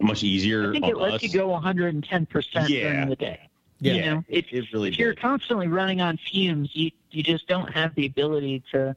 much 0.00 0.22
easier. 0.22 0.70
I 0.70 0.72
think 0.72 0.86
it 0.86 0.96
lets 0.96 1.16
us. 1.16 1.22
you 1.22 1.32
go 1.32 1.48
110 1.48 2.26
percent 2.26 2.68
during 2.68 3.08
the 3.08 3.16
day. 3.16 3.48
Yeah, 3.80 3.92
you 3.94 4.02
know, 4.02 4.24
if, 4.28 4.52
it 4.52 4.72
really 4.72 4.90
if 4.90 4.98
you're 4.98 5.14
constantly 5.14 5.66
running 5.66 6.00
on 6.00 6.16
fumes, 6.16 6.70
you 6.72 6.92
you 7.10 7.22
just 7.22 7.48
don't 7.48 7.72
have 7.72 7.94
the 7.94 8.06
ability 8.06 8.62
to. 8.72 8.96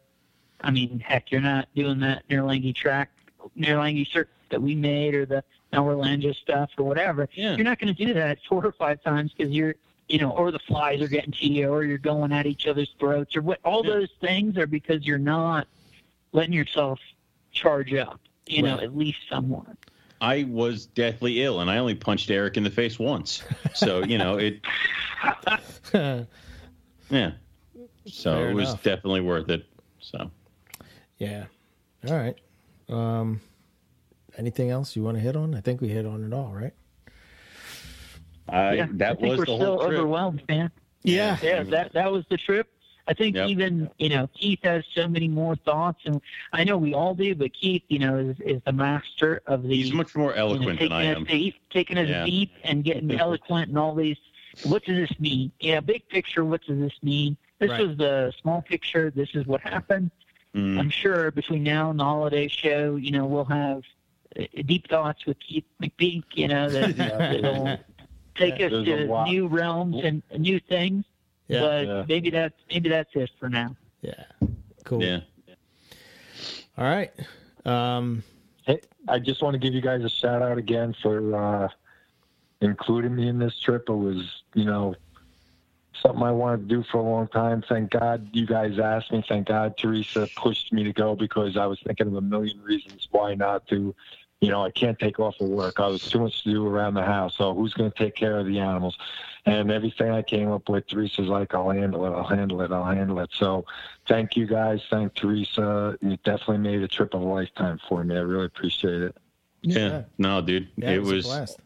I 0.62 0.72
mean, 0.72 1.00
heck, 1.00 1.32
you're 1.32 1.42
not 1.42 1.68
doing 1.76 2.00
that 2.00 2.28
Nourlangie 2.30 2.76
track, 2.76 3.10
Nourlangie 3.58 4.08
circuit 4.08 4.34
that 4.50 4.62
we 4.62 4.76
made, 4.76 5.16
or 5.16 5.26
the 5.26 5.44
Nawurlandja 5.74 6.36
stuff, 6.36 6.70
or 6.78 6.86
whatever. 6.86 7.28
Yeah. 7.34 7.56
You're 7.56 7.66
not 7.66 7.80
going 7.80 7.94
to 7.94 8.06
do 8.06 8.14
that 8.14 8.38
four 8.48 8.66
or 8.66 8.72
five 8.72 9.02
times 9.04 9.34
because 9.36 9.52
you're, 9.52 9.76
you 10.08 10.20
know, 10.20 10.32
or 10.32 10.52
the 10.52 10.60
flies 10.60 11.02
are 11.02 11.08
getting 11.08 11.32
to 11.34 11.48
you, 11.48 11.70
or 11.70 11.84
you're 11.84 11.98
going 11.98 12.32
at 12.32 12.46
each 12.46 12.68
other's 12.68 12.94
throats, 13.00 13.36
or 13.36 13.42
what. 13.42 13.60
All 13.66 13.86
yeah. 13.86 13.94
those 13.94 14.10
things 14.22 14.58
are 14.58 14.68
because 14.68 15.06
you're 15.06 15.18
not 15.18 15.68
letting 16.36 16.54
yourself 16.54 17.00
charge 17.52 17.94
up, 17.94 18.20
you 18.46 18.64
right. 18.64 18.70
know, 18.70 18.80
at 18.80 18.96
least 18.96 19.20
somewhat. 19.30 19.78
I 20.22 20.44
was 20.44 20.86
deathly 20.86 21.44
ill, 21.44 21.62
and 21.62 21.70
I 21.70 21.78
only 21.78 21.96
punched 21.96 22.30
Eric 22.30 22.58
in 22.58 22.64
the 22.64 22.70
face 22.70 23.00
once. 23.00 23.44
So 23.74 24.04
you 24.04 24.18
know 24.18 24.38
it. 24.38 24.62
yeah. 27.10 27.32
So 28.06 28.36
Fair 28.36 28.50
it 28.50 28.54
was 28.54 28.70
enough. 28.70 28.84
definitely 28.84 29.22
worth 29.22 29.50
it. 29.50 29.66
So. 30.00 30.30
Yeah. 31.18 31.46
All 32.08 32.16
right. 32.16 32.38
Um, 32.90 33.42
anything 34.38 34.70
else 34.70 34.96
you 34.96 35.04
want 35.04 35.18
to 35.18 35.22
hit 35.22 35.36
on? 35.36 35.56
I 35.56 35.62
think 35.62 35.82
we 35.82 35.88
hit 35.90 36.06
on 36.06 36.24
it 36.24 36.34
all, 36.34 36.52
right? 36.54 36.74
Uh, 38.48 38.74
yeah, 38.76 38.88
that 38.92 39.12
I 39.12 39.16
think 39.16 39.30
was 39.30 39.40
we're 39.40 39.46
the 39.46 39.56
still 39.56 39.58
whole 39.58 39.80
trip. 39.80 40.00
overwhelmed, 40.00 40.44
man. 40.48 40.72
Yeah. 41.04 41.38
Yeah, 41.42 41.64
that 41.64 41.94
that 41.94 42.12
was 42.12 42.26
the 42.30 42.38
trip. 42.38 42.68
I 43.08 43.14
think 43.14 43.36
yep. 43.36 43.50
even 43.50 43.90
you 43.98 44.10
know 44.10 44.28
Keith 44.34 44.60
has 44.64 44.84
so 44.94 45.08
many 45.08 45.28
more 45.28 45.56
thoughts, 45.56 46.02
and 46.06 46.22
I 46.54 46.64
know 46.64 46.78
we 46.78 46.94
all 46.94 47.14
do. 47.14 47.36
But 47.36 47.54
Keith, 47.54 47.84
you 47.88 48.00
know, 48.00 48.18
is, 48.18 48.38
is 48.40 48.62
the 48.66 48.74
master 48.74 49.42
of 49.46 49.64
the. 49.64 49.76
He's 49.76 49.94
much 49.94 50.16
more 50.16 50.34
eloquent 50.34 50.82
you 50.82 50.90
know, 50.90 50.98
than 50.98 51.06
I 51.06 51.12
am. 51.12 51.24
Deep, 51.26 51.56
taking 51.70 51.98
us 51.98 52.10
yeah. 52.10 52.26
deep 52.26 52.52
and 52.64 52.84
getting 52.84 53.12
eloquent 53.20 53.70
and 53.70 53.78
all 53.78 53.94
these. 53.94 54.18
What 54.64 54.86
does 54.86 54.96
this 55.08 55.20
mean? 55.20 55.52
Yeah, 55.60 55.82
big 55.82 56.08
picture. 56.10 56.46
What 56.46 56.62
does 56.66 56.80
this 56.80 56.94
mean? 57.04 57.38
This 57.60 57.70
right. 57.70 57.82
is 57.82 57.98
the 57.98 58.34
small 58.42 58.62
picture. 58.62 59.12
This 59.12 59.30
is 59.34 59.46
what 59.46 59.62
happened. 59.62 60.12
Mm. 60.56 60.80
I'm 60.80 60.90
sure 60.90 61.32
between 61.32 61.64
now 61.64 61.92
and 61.92 62.00
the 62.00 62.04
holiday 62.04 62.48
show, 62.48 62.96
you 62.96 63.12
know, 63.12 63.26
we'll 63.26 63.46
have 63.46 63.84
uh, 64.40 64.44
deep 64.66 64.88
thoughts 64.88 65.26
with 65.26 65.38
Keith 65.40 65.66
McPeak. 65.82 66.24
You 66.34 66.48
know, 66.48 66.70
that 66.70 67.42
will 67.42 67.78
take 68.36 68.60
yeah, 68.60 68.68
us 68.68 68.72
to 68.72 69.24
new 69.26 69.48
realms 69.48 70.04
and 70.04 70.24
new 70.38 70.60
things. 70.60 71.04
Yeah. 71.48 71.60
But 71.60 71.88
yeah. 71.88 72.06
maybe 72.08 72.30
that's 72.30 72.56
maybe 72.70 72.90
that's 72.90 73.10
it 73.14 73.32
for 73.40 73.50
now. 73.50 73.76
Yeah. 74.02 74.24
Cool. 74.84 75.04
Yeah. 75.04 75.20
All 76.78 76.86
right. 76.86 77.12
Um, 77.66 78.24
hey, 78.66 78.82
I 79.08 79.20
just 79.20 79.42
want 79.42 79.54
to 79.54 79.60
give 79.60 79.74
you 79.74 79.82
guys 79.82 80.04
a 80.04 80.10
shout 80.10 80.42
out 80.42 80.58
again 80.58 80.94
for 81.02 81.36
uh, 81.36 81.70
including 82.62 83.16
me 83.16 83.28
in 83.28 83.40
this 83.40 83.58
trip. 83.60 83.86
It 83.88 83.94
was, 83.94 84.44
you 84.54 84.66
know, 84.66 84.96
something 86.02 86.22
I 86.22 86.32
wanted 86.32 86.68
to 86.68 86.76
do 86.76 86.84
for 86.92 86.98
a 86.98 87.04
long 87.04 87.28
time. 87.30 87.64
Thank 87.68 87.92
God 87.92 88.28
you 88.34 88.46
guys 88.46 88.78
asked 88.78 89.12
me. 89.12 89.24
Thank 89.28 89.48
God 89.48 89.78
Teresa 89.78 90.28
pushed 90.36 90.74
me 90.74 90.84
to 90.84 90.92
go 90.92 91.16
because 91.16 91.56
I 91.56 91.66
was 91.66 91.80
thinking 91.86 92.08
of 92.08 92.16
a 92.16 92.22
million 92.22 92.62
reasons 92.62 93.08
why 93.10 93.36
not 93.36 93.68
to 93.70 93.96
you 94.42 94.50
know, 94.52 94.64
I 94.64 94.72
can't 94.72 95.00
take 95.00 95.20
off 95.20 95.40
of 95.40 95.48
work. 95.48 95.80
I 95.80 95.88
was 95.88 96.02
too 96.02 96.20
much 96.20 96.44
to 96.44 96.52
do 96.52 96.68
around 96.68 96.94
the 96.94 97.04
house. 97.04 97.36
So 97.36 97.54
who's 97.54 97.74
going 97.74 97.92
to 97.92 97.98
take 97.98 98.16
care 98.16 98.38
of 98.38 98.46
the 98.46 98.60
animals? 98.60 98.98
And 99.48 99.70
everything 99.72 100.10
I 100.10 100.24
came 100.24 100.52
up 100.52 100.70
with, 100.70 100.88
Teresa's 100.88 101.28
like, 101.28 101.54
I'll 101.54 101.70
handle 101.70 102.06
it. 102.06 102.10
I'll 102.10 102.24
handle 102.24 102.62
it. 102.62 102.72
I'll 102.72 102.84
handle 102.84 103.20
it. 103.20 103.30
So 103.34 103.66
thank 104.08 104.36
you 104.36 104.48
guys. 104.48 104.82
Thank 104.90 105.14
Teresa. 105.14 105.98
You 106.02 106.18
definitely 106.24 106.58
made 106.58 106.82
a 106.82 106.88
trip 106.88 107.14
of 107.14 107.22
a 107.22 107.26
lifetime 107.26 107.80
for 107.88 108.04
me. 108.04 108.16
I 108.16 108.22
really 108.22 108.46
appreciate 108.46 109.04
it. 109.04 109.18
Yeah. 109.62 109.78
yeah. 109.78 110.02
No, 110.18 110.42
dude. 110.42 110.68
Yeah, 110.78 110.92
it, 110.92 110.98
it 110.98 111.04
was, 111.04 111.26
was 111.26 111.58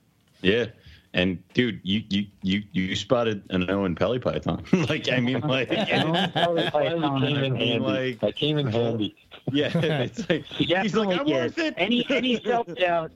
yeah. 0.42 0.66
And 1.14 1.42
dude, 1.54 1.80
you 1.84 2.04
you 2.10 2.28
you 2.44 2.64
you 2.72 2.96
spotted 2.96 3.42
an 3.50 3.66
Oenpelli 3.66 4.22
Python. 4.22 4.64
like 4.88 5.12
I 5.12 5.20
mean, 5.20 5.40
like 5.40 5.72
Owen 5.92 6.32
Pelly 6.32 6.70
Python 6.70 7.22
came 7.22 7.38
in 7.38 7.56
handy. 7.56 7.80
Like, 7.80 8.24
I 8.24 8.32
came 8.32 8.60
in 8.60 8.68
handy. 8.68 9.16
Yeah, 9.52 9.72
it's 9.76 10.30
like 10.30 10.46
he's 10.46 10.94
like 10.94 11.20
I'm 11.20 11.28
yes. 11.28 11.50
worth 11.50 11.58
it. 11.58 11.74
Any 11.78 12.06
any 12.10 12.40
self 12.44 12.68
doubt 12.76 13.12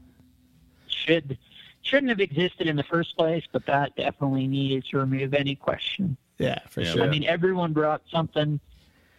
should 0.88 1.38
shouldn't 1.84 2.10
have 2.10 2.20
existed 2.20 2.68
in 2.68 2.76
the 2.76 2.84
first 2.84 3.16
place, 3.16 3.44
but 3.52 3.66
that 3.68 3.95
definitely 3.95 4.48
needed 4.48 4.86
to 4.86 4.98
remove 4.98 5.34
any 5.34 5.56
question. 5.56 6.18
Yeah, 6.40 6.60
for 6.70 6.82
yeah, 6.82 6.92
sure. 6.92 7.03
I 7.03 7.10
mean, 7.10 7.24
everyone 7.26 7.74
brought 7.74 8.02
something 8.10 8.60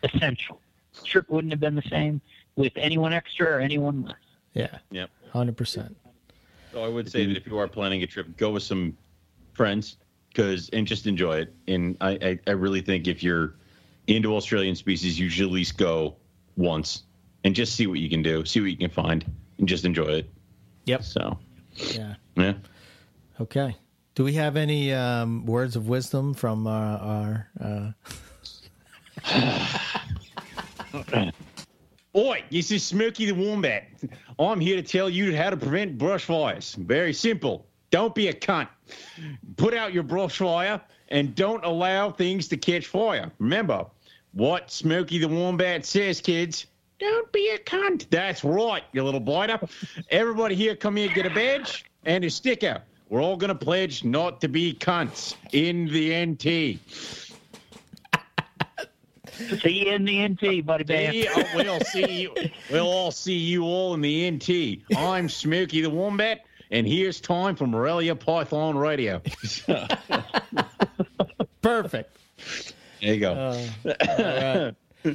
essential. 0.02 0.60
Trip 1.05 1.28
wouldn't 1.31 1.52
have 1.52 1.60
been 1.60 1.75
the 1.75 1.83
same 1.83 2.20
with 2.57 2.73
anyone 2.76 3.12
extra 3.12 3.47
or 3.47 3.60
anyone 3.60 4.02
less. 4.05 4.17
Yeah. 4.55 4.78
Yep. 4.91 5.10
Hundred 5.33 5.57
percent. 5.57 5.97
So 6.73 6.84
I 6.84 6.89
would 6.89 7.10
say 7.10 7.26
that 7.26 7.36
if 7.36 7.47
you 7.47 7.59
are 7.59 7.68
planning 7.68 8.02
a 8.02 8.07
trip, 8.07 8.36
go 8.36 8.51
with 8.51 8.62
some 8.62 8.97
friends 9.52 9.97
because 10.28 10.68
and 10.70 10.86
just 10.86 11.07
enjoy 11.07 11.39
it. 11.39 11.55
And 11.68 11.97
I, 12.01 12.10
I, 12.10 12.39
I 12.49 12.51
really 12.52 12.81
think 12.81 13.07
if 13.07 13.23
you're 13.23 13.55
into 14.07 14.34
Australian 14.34 14.75
species, 14.75 15.18
you 15.18 15.28
should 15.28 15.47
at 15.47 15.52
least 15.52 15.78
go 15.78 16.17
once 16.57 17.05
and 17.44 17.55
just 17.55 17.75
see 17.75 17.86
what 17.86 17.99
you 17.99 18.09
can 18.09 18.23
do, 18.23 18.44
see 18.44 18.60
what 18.60 18.70
you 18.70 18.76
can 18.76 18.91
find, 18.91 19.25
and 19.59 19.68
just 19.68 19.84
enjoy 19.84 20.07
it. 20.07 20.31
Yep. 20.86 21.02
So. 21.05 21.39
Yeah. 21.77 22.15
Yeah. 22.36 22.55
Okay. 23.41 23.77
Do 24.15 24.25
we 24.25 24.33
have 24.35 24.57
any 24.57 24.93
um, 24.93 25.44
words 25.44 25.77
of 25.77 25.89
wisdom 25.89 26.35
from 26.35 26.67
uh, 26.67 26.70
our? 26.70 27.51
Uh... 27.61 27.93
Oi, 32.17 32.44
this 32.49 32.70
is 32.70 32.85
Smokey 32.85 33.27
the 33.27 33.33
Wombat. 33.33 33.89
I'm 34.39 34.61
here 34.61 34.77
to 34.77 34.83
tell 34.83 35.11
you 35.11 35.36
how 35.36 35.51
to 35.51 35.57
prevent 35.57 35.99
brush 35.99 36.25
fires. 36.27 36.77
Very 36.77 37.12
simple. 37.12 37.67
Don't 37.91 38.15
be 38.15 38.28
a 38.28 38.33
cunt. 38.33 38.69
Put 39.57 39.75
out 39.75 39.93
your 39.93 40.05
brush 40.05 40.39
fire 40.39 40.81
and 41.09 41.35
don't 41.35 41.65
allow 41.65 42.11
things 42.11 42.47
to 42.49 42.57
catch 42.57 42.86
fire. 42.86 43.33
Remember 43.39 43.86
what 44.33 44.70
Smokey 44.70 45.19
the 45.19 45.28
Wombat 45.28 45.85
says, 45.85 46.20
kids. 46.20 46.67
Don't 46.98 47.32
be 47.32 47.50
a 47.50 47.58
cunt. 47.58 48.08
That's 48.10 48.44
right, 48.44 48.84
you 48.92 49.02
little 49.02 49.20
biter. 49.20 49.58
Everybody 50.10 50.55
here, 50.55 50.76
come 50.76 50.97
here, 50.97 51.08
get 51.08 51.26
a 51.26 51.31
badge 51.31 51.84
and 52.05 52.24
a 52.24 52.31
sticker. 52.31 52.82
We're 53.08 53.23
all 53.23 53.36
going 53.36 53.48
to 53.48 53.55
pledge 53.55 54.05
not 54.05 54.40
to 54.40 54.48
be 54.48 54.74
cunts 54.74 55.34
in 55.52 55.86
the 55.86 56.24
NT. 56.24 56.78
See 59.60 59.84
you 59.84 59.92
in 59.92 60.05
the 60.05 60.28
NT, 60.28 60.64
buddy 60.64 60.84
bear. 60.84 61.10
See, 61.10 61.26
uh, 61.26 61.44
we'll 61.55 61.81
see 61.81 62.23
you. 62.23 62.34
We'll 62.70 62.86
all 62.86 63.10
see 63.10 63.36
you 63.36 63.64
all 63.64 63.94
in 63.94 64.00
the 64.00 64.31
NT. 64.31 64.97
I'm 64.97 65.28
Smokey 65.28 65.81
the 65.81 65.90
Wombat, 65.90 66.44
and 66.70 66.86
here's 66.86 67.20
time 67.20 67.56
for 67.56 67.66
Morelia 67.66 68.14
Python 68.14 68.78
Radio. 68.78 69.20
Perfect. 71.62 72.16
There 73.00 73.14
you 73.14 73.20
go. 73.20 73.66
Uh, 73.84 74.73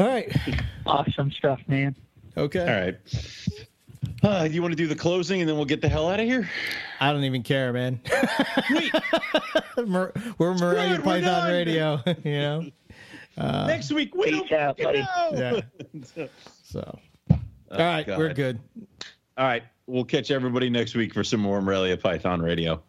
all, 0.00 0.06
right. 0.06 0.36
all 0.46 0.52
right. 0.52 0.62
Awesome 0.86 1.30
stuff, 1.30 1.60
man. 1.68 1.94
Okay. 2.36 2.60
All 2.60 2.66
right. 2.66 2.96
Uh, 4.22 4.48
you 4.50 4.60
want 4.60 4.72
to 4.72 4.76
do 4.76 4.86
the 4.86 4.94
closing 4.94 5.40
and 5.40 5.48
then 5.48 5.56
we'll 5.56 5.64
get 5.64 5.80
the 5.80 5.88
hell 5.88 6.08
out 6.08 6.20
of 6.20 6.26
here? 6.26 6.48
I 7.00 7.12
don't 7.12 7.24
even 7.24 7.42
care, 7.42 7.72
man. 7.72 8.00
we're 9.76 10.54
Morelia 10.54 11.00
Python 11.00 11.50
Radio, 11.50 12.00
you 12.24 12.32
know. 12.32 12.64
Uh, 13.38 13.66
Next 13.66 13.92
week, 13.92 14.14
we 14.14 14.30
don't 14.30 14.52
out, 14.52 14.76
buddy. 14.76 15.06
Yeah. 15.32 15.60
So, 16.62 17.00
oh, 17.32 17.38
all 17.72 17.78
right, 17.78 18.06
God. 18.06 18.16
we're 18.16 18.32
good. 18.32 18.60
All 19.36 19.44
right, 19.44 19.64
we'll 19.88 20.04
catch 20.04 20.30
everybody 20.30 20.70
next 20.70 20.94
week 20.94 21.12
for 21.12 21.24
some 21.24 21.40
more 21.40 21.60
Morelia 21.60 21.96
Python 21.96 22.40
Radio. 22.40 22.80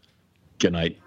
Good 0.60 0.74
night. 0.74 1.00